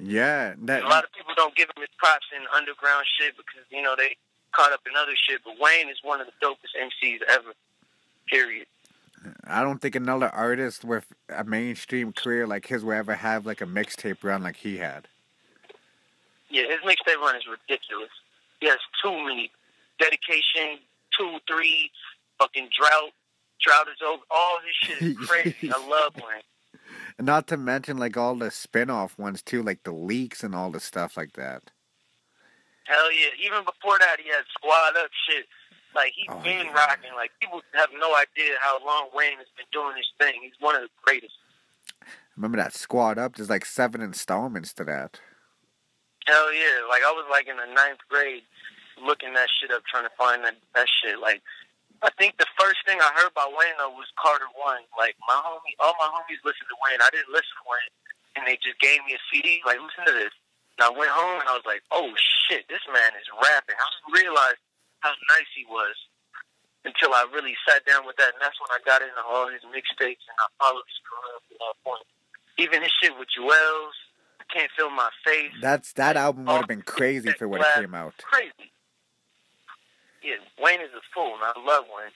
Yeah, 0.00 0.54
that 0.68 0.84
a 0.84 0.88
lot 0.88 1.04
of 1.04 1.10
people 1.12 1.34
don't 1.34 1.56
give 1.56 1.68
him 1.74 1.80
his 1.80 1.90
props 1.98 2.26
in 2.34 2.44
underground 2.54 3.06
shit 3.18 3.36
because 3.36 3.66
you 3.70 3.82
know 3.82 3.96
they 3.96 4.16
caught 4.52 4.72
up 4.72 4.80
in 4.86 4.92
other 4.96 5.16
shit. 5.16 5.40
But 5.44 5.54
Wayne 5.58 5.88
is 5.88 5.98
one 6.02 6.20
of 6.20 6.26
the 6.26 6.36
dopest 6.44 6.76
MCs 6.78 7.20
ever. 7.28 7.52
Period. 8.28 8.66
I 9.44 9.62
don't 9.62 9.80
think 9.80 9.96
another 9.96 10.28
artist 10.28 10.84
with 10.84 11.06
a 11.28 11.42
mainstream 11.42 12.12
career 12.12 12.46
like 12.46 12.66
his 12.66 12.84
will 12.84 12.92
ever 12.92 13.14
have 13.14 13.46
like 13.46 13.60
a 13.60 13.66
mixtape 13.66 14.22
run 14.22 14.42
like 14.42 14.56
he 14.56 14.76
had. 14.76 15.08
Yeah, 16.50 16.62
his 16.68 16.80
mixtape 16.80 17.16
run 17.20 17.36
is 17.36 17.42
ridiculous. 17.46 18.10
He 18.60 18.66
has 18.68 18.78
too 19.02 19.12
many 19.12 19.50
dedication, 19.98 20.78
two, 21.16 21.38
three, 21.46 21.90
fucking 22.38 22.68
drought. 22.78 23.12
Drought 23.60 23.88
is 23.88 24.00
over. 24.06 24.22
All 24.30 24.58
his 24.64 24.88
shit 24.88 25.02
is 25.02 25.16
crazy. 25.28 25.70
I 25.72 25.78
love 25.88 26.14
Wayne. 26.16 26.42
And 27.18 27.26
not 27.26 27.46
to 27.48 27.56
mention 27.56 27.98
like 27.98 28.16
all 28.16 28.34
the 28.36 28.50
spin-off 28.50 29.18
ones 29.18 29.42
too, 29.42 29.62
like 29.62 29.82
the 29.82 29.92
leaks 29.92 30.42
and 30.44 30.54
all 30.54 30.70
the 30.70 30.80
stuff 30.80 31.16
like 31.16 31.32
that. 31.34 31.70
Hell 32.86 33.12
yeah! 33.12 33.28
Even 33.44 33.64
before 33.64 33.98
that, 33.98 34.16
he 34.22 34.30
had 34.30 34.44
squad 34.56 34.96
up 34.96 35.10
shit. 35.28 35.44
Like 35.94 36.12
he's 36.14 36.26
Oh, 36.30 36.40
been 36.42 36.66
yeah. 36.66 36.72
rocking. 36.72 37.10
Like 37.16 37.30
people 37.40 37.60
have 37.74 37.90
no 37.98 38.14
idea 38.16 38.54
how 38.60 38.78
long 38.86 39.08
Wayne 39.14 39.36
has 39.38 39.48
been 39.56 39.66
doing 39.72 39.94
this 39.96 40.06
thing. 40.18 40.40
He's 40.42 40.52
one 40.60 40.74
of 40.76 40.82
the 40.82 40.88
greatest. 41.04 41.34
Remember 42.36 42.56
that 42.58 42.72
squad 42.72 43.18
up? 43.18 43.34
There's 43.36 43.50
like 43.50 43.64
seven 43.66 44.00
installments 44.00 44.72
to 44.74 44.84
that. 44.84 45.20
Hell 46.28 46.52
yeah! 46.52 46.84
Like 46.92 47.00
I 47.00 47.12
was 47.16 47.24
like 47.32 47.48
in 47.48 47.56
the 47.56 47.64
ninth 47.72 48.04
grade, 48.12 48.44
looking 49.00 49.32
that 49.32 49.48
shit 49.48 49.72
up, 49.72 49.80
trying 49.88 50.04
to 50.04 50.12
find 50.20 50.44
that 50.44 50.60
that 50.76 50.84
shit. 51.00 51.16
Like 51.16 51.40
I 52.04 52.12
think 52.20 52.36
the 52.36 52.46
first 52.60 52.84
thing 52.84 53.00
I 53.00 53.10
heard 53.16 53.32
about 53.32 53.56
Wayne 53.56 53.80
though 53.80 53.96
was 53.96 54.12
Carter 54.20 54.52
One. 54.52 54.84
Like 54.92 55.16
my 55.24 55.40
homie, 55.40 55.72
all 55.80 55.96
my 55.96 56.12
homies 56.12 56.44
listened 56.44 56.68
to 56.68 56.76
Wayne. 56.84 57.00
I 57.00 57.08
didn't 57.08 57.32
listen 57.32 57.56
to 57.58 57.66
Wayne, 57.66 57.94
and 58.36 58.42
they 58.44 58.60
just 58.60 58.76
gave 58.76 59.00
me 59.08 59.16
a 59.16 59.22
CD. 59.32 59.64
Like 59.64 59.80
listen 59.80 60.04
to 60.04 60.12
this. 60.12 60.36
And 60.76 60.84
I 60.84 60.92
went 60.92 61.10
home 61.10 61.40
and 61.40 61.48
I 61.48 61.56
was 61.56 61.64
like, 61.64 61.80
oh 61.90 62.12
shit, 62.46 62.68
this 62.68 62.84
man 62.92 63.10
is 63.16 63.26
rapping. 63.40 63.74
I 63.80 63.86
didn't 63.88 64.14
realize 64.14 64.60
how 65.00 65.16
nice 65.32 65.48
he 65.56 65.64
was 65.64 65.96
until 66.84 67.16
I 67.16 67.26
really 67.34 67.56
sat 67.66 67.82
down 67.84 68.06
with 68.06 68.16
that, 68.20 68.36
and 68.36 68.40
that's 68.44 68.56
when 68.62 68.70
I 68.70 68.80
got 68.86 69.02
into 69.02 69.20
all 69.26 69.50
his 69.50 69.64
mixtapes 69.68 70.22
and 70.28 70.38
I 70.38 70.46
followed 70.60 70.86
his 70.86 71.00
career 71.02 71.36
to 71.40 71.54
that 71.56 71.76
point. 71.82 72.06
Even 72.60 72.84
his 72.84 72.94
shit 73.02 73.12
with 73.18 73.28
Juelz, 73.34 73.96
I 73.98 74.07
can't 74.52 74.70
feel 74.76 74.90
my 74.90 75.10
face. 75.24 75.52
That's 75.60 75.92
that 75.94 76.16
album 76.16 76.46
would 76.46 76.56
have 76.56 76.68
been 76.68 76.82
crazy 76.82 77.32
for 77.32 77.48
when 77.48 77.60
it 77.60 77.66
came 77.74 77.94
out. 77.94 78.14
Crazy. 78.18 78.72
Yeah, 80.22 80.34
Wayne 80.62 80.80
is 80.80 80.90
a 80.96 81.00
fool, 81.14 81.34
and 81.34 81.42
I 81.42 81.52
love 81.64 81.84
Wayne. 81.96 82.12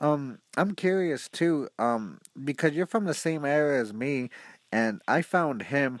Um, 0.00 0.38
I'm 0.56 0.74
curious 0.74 1.28
too, 1.28 1.68
um, 1.78 2.18
because 2.44 2.72
you're 2.72 2.86
from 2.86 3.04
the 3.04 3.14
same 3.14 3.44
era 3.44 3.80
as 3.80 3.92
me, 3.92 4.30
and 4.70 5.00
I 5.08 5.22
found 5.22 5.62
him 5.62 6.00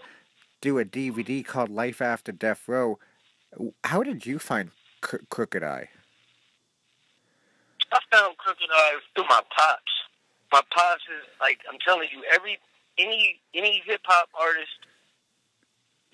do 0.60 0.78
a 0.78 0.84
DVD 0.84 1.44
called 1.44 1.70
Life 1.70 2.02
After 2.02 2.32
Death 2.32 2.64
Row. 2.66 2.98
How 3.84 4.02
did 4.02 4.26
you 4.26 4.38
find 4.38 4.70
Cro- 5.00 5.20
Crooked 5.30 5.62
Eye? 5.62 5.88
I 7.92 7.98
found 8.10 8.36
Crooked 8.38 8.68
I 8.70 8.98
through 9.14 9.24
my 9.28 9.40
pops. 9.56 9.92
My 10.52 10.62
pops 10.74 11.02
is 11.02 11.24
like 11.40 11.60
I'm 11.70 11.78
telling 11.84 12.08
you, 12.12 12.22
every 12.32 12.58
any 12.98 13.40
any 13.54 13.82
hip 13.86 14.00
hop 14.04 14.28
artist 14.38 14.72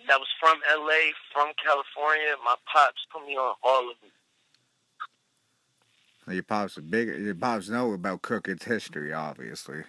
that 0.09 0.19
was 0.19 0.29
from 0.41 0.59
LA, 0.69 1.13
from 1.33 1.53
California, 1.63 2.35
my 2.45 2.57
pops 2.73 3.07
put 3.13 3.27
me 3.27 3.37
on 3.37 3.55
all 3.63 3.91
of 3.91 3.97
them. 4.01 4.11
Your 6.35 6.43
pops 6.45 6.79
are 6.79 6.83
big. 6.83 7.09
Your 7.09 7.35
pops 7.35 7.69
know 7.69 7.93
about 7.93 8.23
Crooked's 8.23 8.65
history, 8.65 9.13
obviously. 9.13 9.83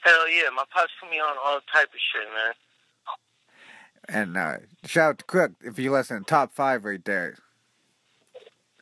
Hell 0.00 0.28
yeah, 0.28 0.50
my 0.54 0.64
pops 0.72 0.92
put 1.00 1.10
me 1.10 1.18
on 1.18 1.36
all 1.44 1.60
type 1.72 1.88
of 1.88 2.00
shit, 2.12 2.28
man. 2.34 2.54
And 4.06 4.36
uh, 4.36 4.58
shout 4.84 5.08
out 5.10 5.18
to 5.18 5.24
Crook 5.24 5.52
if 5.62 5.78
you 5.78 5.90
listen. 5.90 6.24
Top 6.24 6.52
five 6.52 6.84
right 6.84 7.02
there. 7.04 7.36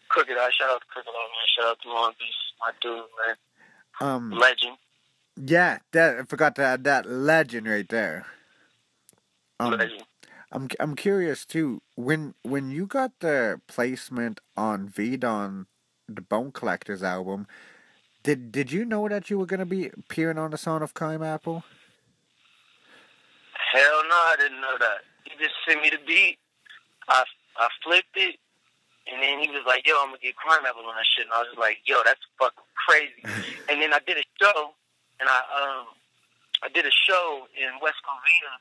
Crooked 0.08 0.36
I 0.36 0.50
shout 0.50 0.70
out 0.70 0.80
to 0.80 0.86
Crooked 0.88 1.12
man. 1.12 1.46
Shout 1.56 1.66
out 1.70 1.78
to 1.82 1.88
Long 1.88 2.12
Beach, 2.18 2.34
my 2.60 2.72
dude, 2.80 3.04
man. 3.26 3.36
Um, 4.00 4.30
Legend, 4.30 4.76
yeah, 5.36 5.78
that 5.92 6.18
I 6.18 6.22
forgot 6.24 6.56
to 6.56 6.62
add 6.62 6.84
that 6.84 7.08
legend 7.08 7.66
right 7.66 7.88
there. 7.88 8.26
Um. 9.62 9.80
I'm 10.52 10.68
I'm 10.78 10.94
curious 10.94 11.46
too. 11.46 11.80
When 11.96 12.34
when 12.42 12.70
you 12.70 12.86
got 12.86 13.12
the 13.20 13.60
placement 13.66 14.40
on 14.56 14.88
Vidon, 14.88 15.66
the 16.08 16.20
Bone 16.20 16.52
Collectors 16.52 17.02
album, 17.02 17.46
did 18.22 18.52
did 18.52 18.70
you 18.70 18.84
know 18.84 19.08
that 19.08 19.30
you 19.30 19.38
were 19.38 19.46
gonna 19.46 19.66
be 19.66 19.86
appearing 19.88 20.38
on 20.38 20.50
the 20.50 20.58
Son 20.58 20.82
of 20.82 20.94
Crimeapple? 20.94 21.62
Hell 23.72 24.02
no, 24.08 24.14
I 24.14 24.34
didn't 24.38 24.60
know 24.60 24.76
that. 24.78 25.00
He 25.24 25.32
just 25.42 25.54
sent 25.66 25.80
me 25.80 25.88
the 25.88 25.98
beat. 26.06 26.38
I 27.08 27.24
I 27.56 27.68
flipped 27.82 28.16
it, 28.16 28.36
and 29.10 29.22
then 29.22 29.40
he 29.40 29.50
was 29.50 29.62
like, 29.66 29.86
"Yo, 29.86 29.94
I'm 30.00 30.08
gonna 30.08 30.18
get 30.18 30.34
Crimeapple 30.36 30.84
on 30.84 30.94
that 30.94 31.06
shit." 31.16 31.24
And 31.24 31.32
I 31.32 31.38
was 31.40 31.48
just 31.48 31.58
like, 31.58 31.78
"Yo, 31.86 32.02
that's 32.04 32.20
fucking 32.38 32.68
crazy." 32.86 33.24
and 33.70 33.80
then 33.80 33.94
I 33.94 34.00
did 34.06 34.18
a 34.18 34.24
show, 34.40 34.74
and 35.18 35.28
I 35.28 35.38
um 35.48 35.86
I 36.62 36.68
did 36.68 36.84
a 36.84 36.90
show 36.92 37.48
in 37.56 37.80
West 37.80 37.98
Covina, 38.04 38.60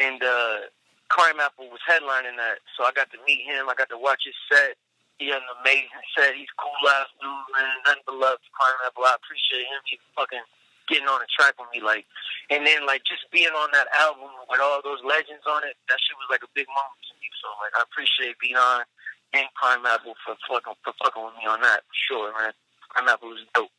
and 0.00 0.22
uh 0.22 0.70
Crimeapple 1.08 1.72
was 1.72 1.80
headlining 1.88 2.36
that, 2.36 2.60
so 2.76 2.84
I 2.84 2.92
got 2.92 3.08
to 3.16 3.20
meet 3.24 3.40
him. 3.40 3.68
I 3.68 3.74
got 3.74 3.88
to 3.88 3.96
watch 3.96 4.28
his 4.28 4.36
set. 4.44 4.76
He 5.16 5.32
had 5.32 5.40
an 5.40 5.50
amazing 5.64 6.04
set. 6.12 6.36
He's 6.36 6.52
cool 6.60 6.84
ass 6.84 7.08
dude, 7.16 7.48
man. 7.56 7.74
Nothing 7.88 8.04
but 8.06 8.20
love 8.20 8.38
to 8.38 8.50
Crimeapple. 8.52 9.08
I 9.08 9.16
appreciate 9.16 9.66
him. 9.66 9.80
He 9.88 9.96
fucking 10.12 10.44
getting 10.86 11.08
on 11.08 11.24
the 11.24 11.28
track 11.32 11.56
with 11.56 11.68
me, 11.72 11.80
like, 11.80 12.04
and 12.52 12.64
then 12.64 12.84
like 12.84 13.04
just 13.08 13.24
being 13.32 13.52
on 13.56 13.72
that 13.72 13.88
album 13.96 14.28
with 14.48 14.60
all 14.60 14.84
those 14.84 15.00
legends 15.00 15.44
on 15.48 15.64
it. 15.64 15.80
That 15.88 15.98
shit 16.00 16.16
was 16.20 16.28
like 16.28 16.44
a 16.44 16.52
big 16.52 16.68
moment 16.68 17.00
to 17.08 17.14
me. 17.18 17.28
So 17.40 17.48
like, 17.60 17.72
I 17.72 17.82
appreciate 17.88 18.36
V 18.40 18.52
Don 18.52 18.84
and 19.32 19.48
Crimeapple 19.56 20.16
for 20.22 20.36
fucking 20.44 20.76
for 20.84 20.92
fucking 21.00 21.24
with 21.24 21.36
me 21.40 21.48
on 21.48 21.64
that. 21.64 21.88
For 21.88 21.96
sure, 21.96 22.28
man. 22.36 22.52
Crimeapple 22.92 23.32
was 23.32 23.44
dope. 23.56 23.72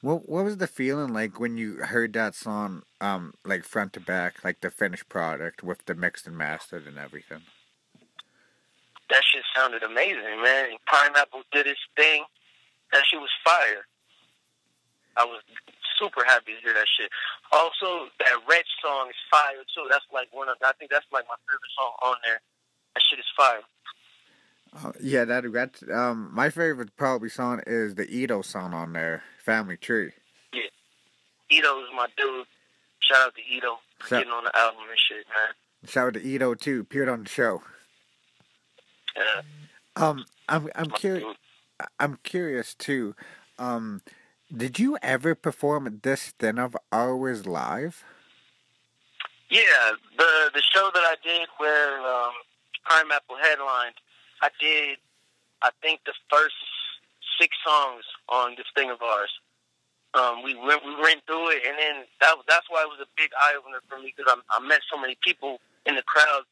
What 0.00 0.28
what 0.28 0.44
was 0.44 0.56
the 0.56 0.66
feeling 0.66 1.12
like 1.12 1.38
when 1.38 1.56
you 1.56 1.76
heard 1.76 2.12
that 2.14 2.34
song, 2.34 2.82
um, 3.00 3.34
like 3.44 3.64
front 3.64 3.92
to 3.94 4.00
back, 4.00 4.44
like 4.44 4.60
the 4.60 4.70
finished 4.70 5.08
product 5.08 5.62
with 5.62 5.84
the 5.86 5.94
mixed 5.94 6.26
and 6.26 6.36
mastered 6.36 6.86
and 6.86 6.98
everything? 6.98 7.42
That 9.10 9.22
shit 9.24 9.44
sounded 9.54 9.82
amazing, 9.82 10.42
man. 10.42 10.70
Pineapple 10.86 11.42
did 11.52 11.66
his 11.66 11.76
thing. 11.96 12.24
That 12.92 13.04
shit 13.06 13.20
was 13.20 13.30
fire. 13.44 13.86
I 15.16 15.24
was 15.24 15.42
super 16.00 16.24
happy 16.24 16.56
to 16.56 16.60
hear 16.64 16.74
that 16.74 16.88
shit. 16.88 17.10
Also, 17.52 18.08
that 18.18 18.36
Red 18.48 18.64
song 18.80 19.08
is 19.08 19.20
fire 19.30 19.60
too. 19.74 19.86
That's 19.90 20.06
like 20.12 20.28
one 20.32 20.48
of 20.48 20.56
I 20.64 20.72
think 20.78 20.90
that's 20.90 21.06
like 21.12 21.28
my 21.28 21.36
favorite 21.46 21.74
song 21.76 21.92
on 22.02 22.16
there. 22.24 22.40
That 22.94 23.02
shit 23.08 23.18
is 23.18 23.28
fire. 23.36 23.62
Uh, 24.74 24.92
yeah, 25.00 25.24
that 25.24 25.44
that's 25.52 25.82
um 25.92 26.30
my 26.32 26.48
favorite 26.48 26.96
probably 26.96 27.28
song 27.28 27.60
is 27.66 27.94
the 27.94 28.06
Eto 28.06 28.44
song 28.44 28.72
on 28.72 28.92
there, 28.94 29.22
Family 29.44 29.76
Tree. 29.76 30.12
Eto 31.50 31.82
is 31.82 31.88
my 31.94 32.06
dude. 32.16 32.46
Shout 33.00 33.26
out 33.26 33.34
to 33.34 33.42
Eto 33.42 33.76
for 33.98 34.08
Shout- 34.08 34.20
getting 34.20 34.32
on 34.32 34.44
the 34.44 34.56
album 34.56 34.80
and 34.88 34.98
shit, 34.98 35.26
man. 35.28 35.54
Shout 35.90 36.06
out 36.08 36.14
to 36.14 36.20
Eto 36.20 36.58
too, 36.58 36.80
appeared 36.80 37.08
on 37.10 37.24
the 37.24 37.28
show. 37.28 37.62
Yeah, 39.14 39.42
Um, 39.96 40.24
I'm 40.48 40.70
I'm 40.74 40.88
curious. 40.90 41.36
I'm 42.00 42.18
curious 42.22 42.74
too. 42.74 43.14
Um, 43.58 44.00
did 44.56 44.78
you 44.78 44.96
ever 45.02 45.34
perform 45.34 46.00
this 46.02 46.30
Thing 46.38 46.58
of 46.58 46.74
Ours 46.90 47.44
live? 47.46 48.02
Yeah, 49.50 49.90
the 50.16 50.50
the 50.54 50.62
show 50.72 50.90
that 50.94 51.02
I 51.02 51.16
did 51.22 51.48
where 51.58 51.98
um, 52.00 52.32
Crimeapple 52.88 53.38
headlined, 53.42 53.96
I 54.42 54.50
did, 54.60 54.98
I 55.62 55.70
think 55.80 56.00
the 56.04 56.14
first 56.28 56.58
six 57.40 57.56
songs 57.64 58.04
on 58.28 58.54
this 58.56 58.66
thing 58.74 58.90
of 58.90 59.00
ours. 59.00 59.30
Um, 60.12 60.44
we 60.44 60.52
went 60.52 60.84
we 60.84 60.92
went 61.00 61.24
through 61.24 61.56
it, 61.56 61.64
and 61.64 61.72
then 61.78 62.04
that 62.20 62.36
that's 62.44 62.68
why 62.68 62.84
it 62.84 62.90
was 62.92 63.00
a 63.00 63.08
big 63.16 63.32
eye 63.32 63.56
opener 63.56 63.80
for 63.88 63.96
me 63.96 64.12
because 64.12 64.28
I, 64.28 64.36
I 64.52 64.60
met 64.60 64.84
so 64.92 65.00
many 65.00 65.16
people 65.24 65.56
in 65.86 65.96
the 65.96 66.04
crowd 66.04 66.44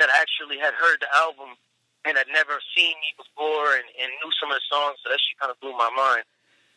that 0.00 0.08
actually 0.16 0.56
had 0.56 0.72
heard 0.72 0.96
the 1.04 1.12
album 1.12 1.60
and 2.08 2.16
had 2.16 2.26
never 2.32 2.58
seen 2.74 2.96
me 3.04 3.12
before 3.20 3.76
and, 3.76 3.86
and 4.00 4.08
knew 4.24 4.32
some 4.40 4.50
of 4.50 4.56
the 4.56 4.66
songs. 4.66 4.96
So 5.04 5.12
that 5.12 5.20
shit 5.20 5.38
kind 5.38 5.52
of 5.52 5.60
blew 5.60 5.76
my 5.76 5.92
mind 5.92 6.24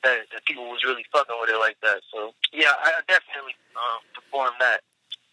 that, 0.04 0.30
that 0.36 0.46
people 0.46 0.70
was 0.70 0.84
really 0.84 1.06
fucking 1.10 1.34
with 1.42 1.50
it 1.50 1.58
like 1.58 1.80
that. 1.82 2.04
So 2.14 2.36
yeah, 2.54 2.76
I 2.78 3.02
definitely 3.08 3.56
um, 3.80 4.04
performed 4.14 4.60
that. 4.60 4.84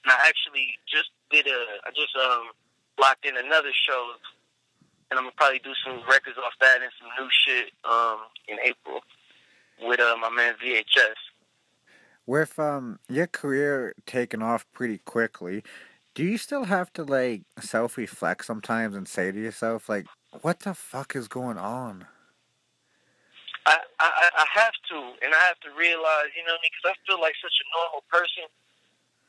And 0.07 0.15
I 0.15 0.19
actually 0.27 0.79
just 0.89 1.11
did 1.35 1.47
a, 1.51 1.83
I 1.85 1.91
just 1.93 2.15
um 2.17 2.55
locked 2.97 3.27
in 3.27 3.37
another 3.37 3.75
show, 3.75 4.17
and 5.13 5.19
I'm 5.19 5.27
gonna 5.27 5.37
probably 5.37 5.59
do 5.59 5.75
some 5.85 6.01
records 6.09 6.39
off 6.39 6.55
that 6.61 6.81
and 6.81 6.91
some 6.99 7.11
new 7.21 7.31
shit 7.31 7.71
um 7.85 8.21
in 8.49 8.57
April 8.65 9.01
with 9.83 10.01
uh, 10.01 10.17
my 10.17 10.31
man 10.31 10.55
VHS. 10.65 11.21
With 12.27 12.59
um 12.59 12.99
your 13.11 13.27
career 13.27 13.95
taking 14.07 14.41
off 14.41 14.65
pretty 14.73 14.99
quickly, 15.05 15.63
do 16.15 16.25
you 16.25 16.39
still 16.39 16.65
have 16.65 16.91
to 16.95 17.05
like 17.05 17.43
self 17.61 17.99
reflect 17.99 18.47
sometimes 18.47 18.97
and 18.97 19.07
say 19.07 19.31
to 19.31 19.39
yourself 19.39 19.89
like, 19.89 20.07
"What 20.41 20.61
the 20.61 20.73
fuck 20.73 21.15
is 21.15 21.29
going 21.29 21.59
on?" 21.59 22.07
I, 23.67 23.77
I 24.01 24.09
I 24.33 24.47
have 24.59 24.75
to, 24.91 24.97
and 25.21 25.35
I 25.35 25.43
have 25.45 25.61
to 25.61 25.71
realize, 25.77 26.33
you 26.33 26.43
know, 26.49 26.57
because 26.65 26.87
I 26.89 26.95
feel 27.07 27.21
like 27.21 27.37
such 27.37 27.53
a 27.53 27.67
normal 27.77 28.03
person 28.09 28.49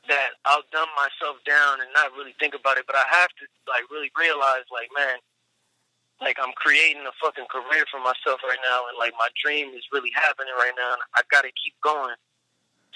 that 0.07 0.39
I'll 0.45 0.63
dumb 0.71 0.89
myself 0.95 1.43
down 1.45 1.81
and 1.81 1.89
not 1.93 2.15
really 2.15 2.35
think 2.39 2.55
about 2.55 2.77
it. 2.77 2.87
But 2.87 2.95
I 2.95 3.05
have 3.09 3.29
to 3.29 3.43
like 3.67 3.83
really 3.91 4.11
realize, 4.17 4.63
like, 4.71 4.89
man, 4.95 5.19
like 6.21 6.37
I'm 6.41 6.53
creating 6.55 7.03
a 7.05 7.13
fucking 7.21 7.45
career 7.49 7.85
for 7.89 7.99
myself 7.99 8.41
right 8.43 8.61
now, 8.65 8.87
and 8.89 8.97
like 8.97 9.13
my 9.17 9.29
dream 9.41 9.73
is 9.73 9.83
really 9.91 10.11
happening 10.13 10.53
right 10.57 10.73
now, 10.77 10.93
and 10.93 11.01
I 11.15 11.21
got 11.31 11.43
to 11.43 11.51
keep 11.57 11.73
going. 11.81 12.15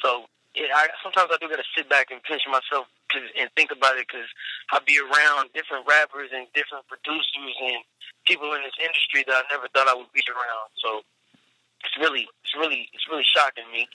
So 0.02 0.26
yeah, 0.56 0.74
I 0.76 0.88
sometimes 1.04 1.30
I 1.34 1.38
do 1.42 1.50
got 1.50 1.58
to 1.62 1.70
sit 1.76 1.90
back 1.90 2.10
and 2.12 2.22
pinch 2.24 2.44
myself 2.48 2.88
'cause- 3.10 3.32
and 3.36 3.50
think 3.56 3.72
about 3.72 3.98
it 3.98 4.08
because 4.08 4.28
I 4.72 4.80
be 4.80 5.00
around 5.00 5.54
different 5.54 5.86
rappers 5.88 6.32
and 6.34 6.52
different 6.54 6.88
producers 6.88 7.56
and 7.62 7.84
people 8.26 8.54
in 8.54 8.64
this 8.64 8.76
industry 8.80 9.24
that 9.24 9.46
I 9.46 9.48
never 9.52 9.68
thought 9.70 9.88
I 9.88 9.94
would 9.94 10.12
be 10.12 10.22
around. 10.28 10.70
So 10.78 11.04
it's 11.84 11.98
really, 11.98 12.28
it's 12.44 12.56
really, 12.56 12.90
it's 12.94 13.08
really 13.08 13.24
shocking 13.24 13.70
me. 13.72 13.88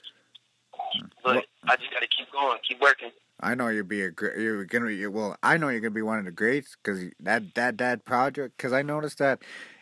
But 1.23 1.45
I 1.67 1.75
just 1.77 1.91
got 1.91 2.01
to 2.01 2.07
keep 2.07 2.31
going, 2.31 2.59
keep 2.67 2.79
working. 2.79 3.11
I 3.43 3.55
know 3.55 3.67
you'll 3.67 3.85
be 3.85 4.01
a 4.01 4.11
you're 4.37 4.65
gonna 4.65 4.87
be 4.87 5.05
well. 5.07 5.35
I 5.43 5.57
know 5.57 5.69
you're 5.69 5.81
gonna 5.81 5.91
be 5.91 6.01
one 6.01 6.19
of 6.19 6.25
the 6.25 6.31
greats 6.31 6.77
because 6.81 7.11
that 7.19 7.53
that 7.55 7.77
that 7.77 8.05
project. 8.05 8.57
Because 8.57 8.73
I 8.73 8.81
noticed 8.81 9.17
that 9.17 9.41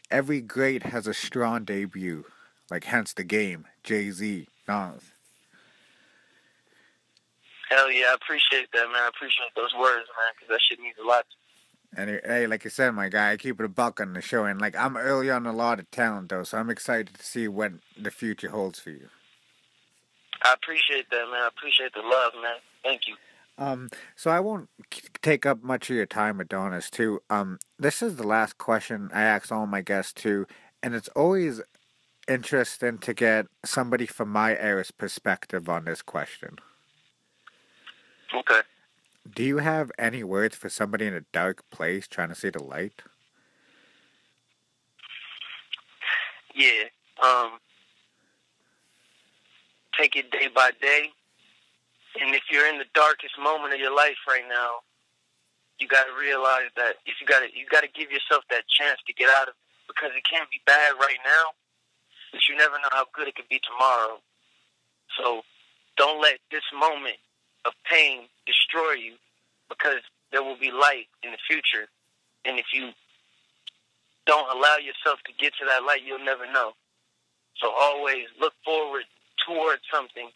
every 0.09 0.41
great 0.41 0.83
has 0.83 1.07
a 1.07 1.13
strong 1.13 1.63
debut, 1.63 2.25
like 2.69 2.85
hence 2.85 3.13
the 3.13 3.23
game. 3.23 3.67
Jay 3.83 4.09
Z, 4.11 4.47
Nas. 4.67 5.03
Hell 7.69 7.91
yeah, 7.91 8.07
I 8.11 8.15
appreciate 8.15 8.69
that, 8.73 8.87
man. 8.87 9.03
I 9.03 9.07
appreciate 9.07 9.49
those 9.55 9.73
words, 9.79 10.07
man, 10.17 10.33
because 10.35 10.49
that 10.49 10.59
shit 10.67 10.79
means 10.79 10.95
a 11.01 11.07
lot. 11.07 11.25
And 11.95 12.21
hey, 12.25 12.47
like 12.47 12.63
you 12.63 12.69
said, 12.69 12.91
my 12.91 13.09
guy, 13.09 13.31
I 13.31 13.37
keep 13.37 13.59
it 13.59 13.65
a 13.65 13.69
buck 13.69 13.99
on 14.01 14.13
the 14.13 14.21
show, 14.21 14.45
and 14.45 14.59
like 14.59 14.75
I'm 14.75 14.97
early 14.97 15.29
on 15.29 15.45
a 15.45 15.53
lot 15.53 15.79
of 15.79 15.89
talent 15.91 16.29
though, 16.29 16.43
so 16.43 16.57
I'm 16.57 16.69
excited 16.69 17.13
to 17.13 17.23
see 17.23 17.47
what 17.47 17.73
the 17.97 18.11
future 18.11 18.49
holds 18.49 18.79
for 18.79 18.89
you. 18.89 19.09
I 20.43 20.53
appreciate 20.53 21.09
that, 21.11 21.25
man. 21.31 21.43
I 21.43 21.47
appreciate 21.47 21.93
the 21.93 22.01
love, 22.01 22.33
man. 22.41 22.55
Thank 22.83 23.07
you. 23.07 23.15
Um, 23.61 23.89
so 24.15 24.31
I 24.31 24.39
won't 24.39 24.69
take 25.21 25.45
up 25.45 25.61
much 25.61 25.91
of 25.91 25.95
your 25.95 26.07
time, 26.07 26.39
Adonis. 26.39 26.89
Too. 26.89 27.21
Um, 27.29 27.59
this 27.77 28.01
is 28.01 28.15
the 28.15 28.25
last 28.25 28.57
question 28.57 29.11
I 29.13 29.21
ask 29.21 29.51
all 29.51 29.67
my 29.67 29.81
guests 29.81 30.13
too, 30.13 30.47
and 30.81 30.95
it's 30.95 31.09
always 31.09 31.61
interesting 32.27 32.97
to 32.97 33.13
get 33.13 33.45
somebody 33.63 34.07
from 34.07 34.29
my 34.29 34.57
era's 34.57 34.89
perspective 34.89 35.69
on 35.69 35.85
this 35.85 36.01
question. 36.01 36.57
Okay. 38.33 38.61
Do 39.35 39.43
you 39.43 39.59
have 39.59 39.91
any 39.99 40.23
words 40.23 40.55
for 40.55 40.67
somebody 40.67 41.05
in 41.05 41.13
a 41.13 41.21
dark 41.31 41.63
place 41.69 42.07
trying 42.07 42.29
to 42.29 42.35
see 42.35 42.49
the 42.49 42.63
light? 42.63 43.03
Yeah. 46.55 46.85
Um, 47.23 47.59
take 49.95 50.15
it 50.15 50.31
day 50.31 50.47
by 50.53 50.71
day. 50.81 51.11
And 52.19 52.35
if 52.35 52.43
you're 52.51 52.67
in 52.67 52.77
the 52.77 52.89
darkest 52.93 53.39
moment 53.39 53.73
of 53.73 53.79
your 53.79 53.95
life 53.95 54.19
right 54.27 54.43
now, 54.49 54.83
you 55.79 55.87
got 55.87 56.05
to 56.05 56.13
realize 56.13 56.69
that 56.75 56.99
if 57.05 57.15
you 57.21 57.25
got 57.25 57.39
to, 57.39 57.49
you 57.55 57.65
got 57.71 57.81
to 57.81 57.91
give 57.95 58.11
yourself 58.11 58.43
that 58.51 58.67
chance 58.67 58.99
to 59.07 59.13
get 59.13 59.29
out 59.39 59.47
of 59.47 59.55
it 59.55 59.61
because 59.87 60.11
it 60.15 60.23
can't 60.27 60.49
be 60.51 60.59
bad 60.67 60.93
right 60.99 61.19
now, 61.23 61.55
but 62.31 62.41
you 62.47 62.55
never 62.55 62.75
know 62.83 62.91
how 62.91 63.05
good 63.15 63.27
it 63.27 63.35
could 63.35 63.49
be 63.49 63.59
tomorrow. 63.63 64.19
So 65.17 65.41
don't 65.97 66.21
let 66.21 66.39
this 66.51 66.65
moment 66.73 67.17
of 67.65 67.73
pain 67.89 68.27
destroy 68.45 68.93
you 68.99 69.15
because 69.69 70.03
there 70.31 70.43
will 70.43 70.57
be 70.57 70.71
light 70.71 71.07
in 71.23 71.31
the 71.31 71.41
future. 71.47 71.87
And 72.45 72.59
if 72.59 72.65
you 72.73 72.91
don't 74.25 74.49
allow 74.55 74.77
yourself 74.77 75.19
to 75.25 75.33
get 75.39 75.53
to 75.59 75.65
that 75.65 75.83
light, 75.83 76.01
you'll 76.05 76.23
never 76.23 76.45
know. 76.51 76.73
So 77.57 77.71
always 77.71 78.25
look 78.39 78.53
forward 78.63 79.03
towards 79.45 79.81
something 79.91 80.29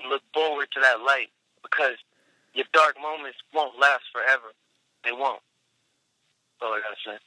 and 0.00 0.10
look 0.10 0.22
forward 0.32 0.68
to 0.72 0.80
that 0.80 1.00
light 1.00 1.28
because 1.62 1.96
your 2.54 2.66
dark 2.72 2.96
moments 3.00 3.38
won't 3.54 3.78
last 3.78 4.04
forever. 4.12 4.52
They 5.04 5.12
won't. 5.12 5.40
That's 6.60 6.68
all 6.68 6.74
I 6.74 6.80
gotta 6.80 7.18
say. 7.18 7.24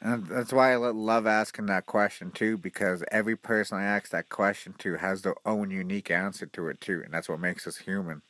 And 0.00 0.26
that's 0.26 0.52
why 0.52 0.72
I 0.72 0.76
love 0.76 1.26
asking 1.26 1.66
that 1.66 1.86
question 1.86 2.30
too, 2.30 2.58
because 2.58 3.02
every 3.10 3.36
person 3.36 3.78
I 3.78 3.84
ask 3.84 4.10
that 4.10 4.28
question 4.28 4.74
to 4.78 4.96
has 4.96 5.22
their 5.22 5.36
own 5.46 5.70
unique 5.70 6.10
answer 6.10 6.46
to 6.46 6.68
it 6.68 6.80
too, 6.80 7.00
and 7.04 7.14
that's 7.14 7.28
what 7.28 7.40
makes 7.40 7.66
us 7.66 7.78
human. 7.78 8.22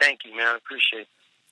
Thank 0.00 0.20
you, 0.24 0.34
man. 0.36 0.46
I 0.46 0.56
appreciate 0.56 1.02
it. 1.02 1.08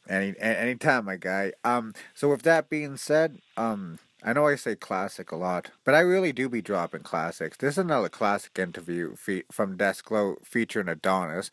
Any 0.08 0.34
anytime, 0.40 1.04
my 1.04 1.16
guy. 1.16 1.52
Um, 1.64 1.92
so 2.14 2.30
with 2.30 2.42
that 2.42 2.70
being 2.70 2.96
said, 2.96 3.38
um, 3.58 3.98
I 4.22 4.32
know 4.32 4.46
I 4.48 4.56
say 4.56 4.74
classic 4.74 5.30
a 5.30 5.36
lot, 5.36 5.70
but 5.84 5.94
I 5.94 6.00
really 6.00 6.32
do 6.32 6.48
be 6.48 6.60
dropping 6.60 7.02
classics. 7.02 7.56
This 7.56 7.74
is 7.74 7.78
another 7.78 8.08
classic 8.08 8.58
interview 8.58 9.14
fe- 9.14 9.44
from 9.50 9.78
Desklow 9.78 10.44
featuring 10.44 10.88
Adonis. 10.88 11.50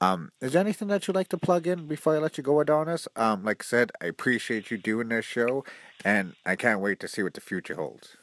Um, 0.00 0.30
is 0.40 0.52
there 0.52 0.60
anything 0.60 0.88
that 0.88 1.06
you'd 1.06 1.16
like 1.16 1.28
to 1.28 1.38
plug 1.38 1.66
in 1.66 1.86
before 1.86 2.14
I 2.14 2.18
let 2.18 2.36
you 2.38 2.44
go, 2.44 2.60
Adonis? 2.60 3.08
Um, 3.16 3.42
like 3.44 3.62
I 3.62 3.64
said, 3.64 3.90
I 4.00 4.06
appreciate 4.06 4.70
you 4.70 4.78
doing 4.78 5.08
this 5.08 5.24
show, 5.24 5.64
and 6.04 6.34
I 6.46 6.54
can't 6.56 6.80
wait 6.80 7.00
to 7.00 7.08
see 7.08 7.22
what 7.22 7.34
the 7.34 7.40
future 7.40 7.74
holds. 7.74 8.16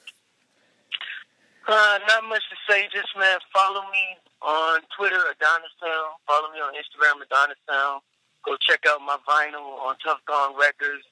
Uh, 1.68 2.00
not 2.08 2.24
much 2.30 2.44
to 2.50 2.56
say. 2.70 2.88
Just 2.94 3.10
man, 3.18 3.40
follow 3.54 3.82
me 3.92 4.18
on 4.42 4.82
Twitter, 4.98 5.20
Adonis 5.20 5.76
Town. 5.80 6.16
Follow 6.28 6.52
me 6.54 6.60
on 6.60 6.74
Instagram, 6.74 7.22
Adonis 7.24 7.60
Town. 7.70 8.00
Go 8.46 8.56
check 8.68 8.82
out 8.88 9.02
my 9.02 9.18
vinyl 9.28 9.80
on 9.80 9.96
Tuff 10.04 10.20
Kong 10.28 10.56
Records. 10.60 11.04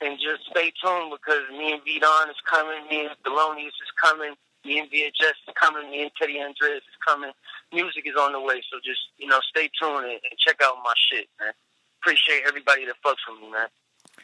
And 0.00 0.18
just 0.18 0.46
stay 0.50 0.72
tuned 0.82 1.10
because 1.10 1.42
me 1.50 1.72
and 1.72 1.82
V 1.84 1.98
Don 1.98 2.30
is 2.30 2.36
coming, 2.46 2.86
me 2.88 3.06
and 3.06 3.16
Thelonious 3.26 3.74
is 3.82 3.92
coming, 4.00 4.34
me 4.64 4.78
and 4.78 4.90
VHS 4.90 5.34
is 5.48 5.54
coming, 5.60 5.90
me 5.90 6.02
and 6.02 6.10
Teddy 6.20 6.38
Andres 6.38 6.86
is 6.86 6.98
coming. 7.06 7.32
Music 7.72 8.04
is 8.06 8.14
on 8.14 8.32
the 8.32 8.40
way, 8.40 8.62
so 8.70 8.78
just, 8.84 9.00
you 9.18 9.26
know, 9.26 9.40
stay 9.50 9.68
tuned 9.80 10.04
and, 10.04 10.20
and 10.22 10.38
check 10.38 10.60
out 10.62 10.76
my 10.84 10.92
shit, 11.10 11.26
man. 11.40 11.52
Appreciate 12.00 12.42
everybody 12.46 12.86
that 12.86 12.94
fucks 13.04 13.22
with 13.28 13.40
me, 13.42 13.50
man. 13.50 13.66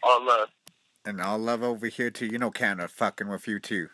All 0.02 0.24
love. 0.24 0.48
And 1.04 1.20
all 1.20 1.38
love 1.38 1.62
over 1.62 1.86
here 1.86 2.10
too. 2.10 2.26
You 2.26 2.38
know 2.38 2.50
Canada 2.50 2.88
fucking 2.88 3.28
with 3.28 3.46
you 3.46 3.58
too. 3.58 3.88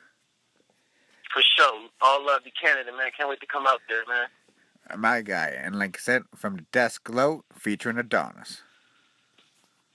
For 1.32 1.42
sure. 1.56 1.88
All 2.00 2.24
love 2.24 2.44
to 2.44 2.50
Canada, 2.50 2.90
man. 2.96 3.10
Can't 3.16 3.28
wait 3.28 3.40
to 3.40 3.46
come 3.46 3.66
out 3.66 3.80
there, 3.88 4.02
man. 4.08 5.00
My 5.00 5.22
guy. 5.22 5.54
And 5.56 5.78
like 5.78 5.96
I 5.96 6.00
said, 6.00 6.22
from 6.34 6.56
the 6.56 6.62
desk 6.72 7.04
glow 7.04 7.44
featuring 7.54 7.98
Adonis. 7.98 8.62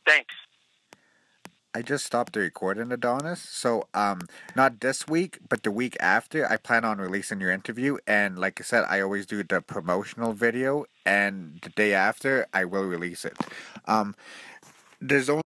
Thanks. 0.06 0.34
I 1.76 1.82
just 1.82 2.06
stopped 2.06 2.32
the 2.32 2.40
recording 2.40 2.90
Adonis. 2.94 3.42
So 3.42 3.90
um 3.94 4.22
not 4.56 4.80
this 4.80 5.10
week, 5.10 5.40
but 5.50 5.64
the 5.64 5.72
week 5.72 5.98
after 6.00 6.50
I 6.50 6.56
plan 6.56 6.86
on 6.86 7.00
releasing 7.00 7.42
your 7.42 7.52
interview 7.52 7.98
and 8.08 8.40
like 8.40 8.62
I 8.62 8.64
said, 8.64 8.86
I 8.88 9.02
always 9.02 9.26
do 9.26 9.44
the 9.44 9.60
promotional 9.60 10.32
video 10.32 10.86
and 11.06 11.60
the 11.62 11.70
day 11.70 11.94
after 11.94 12.48
I 12.54 12.64
will 12.64 12.86
release 12.86 13.26
it. 13.26 13.36
Um 13.88 14.16
there's 15.02 15.30
only 15.30 15.44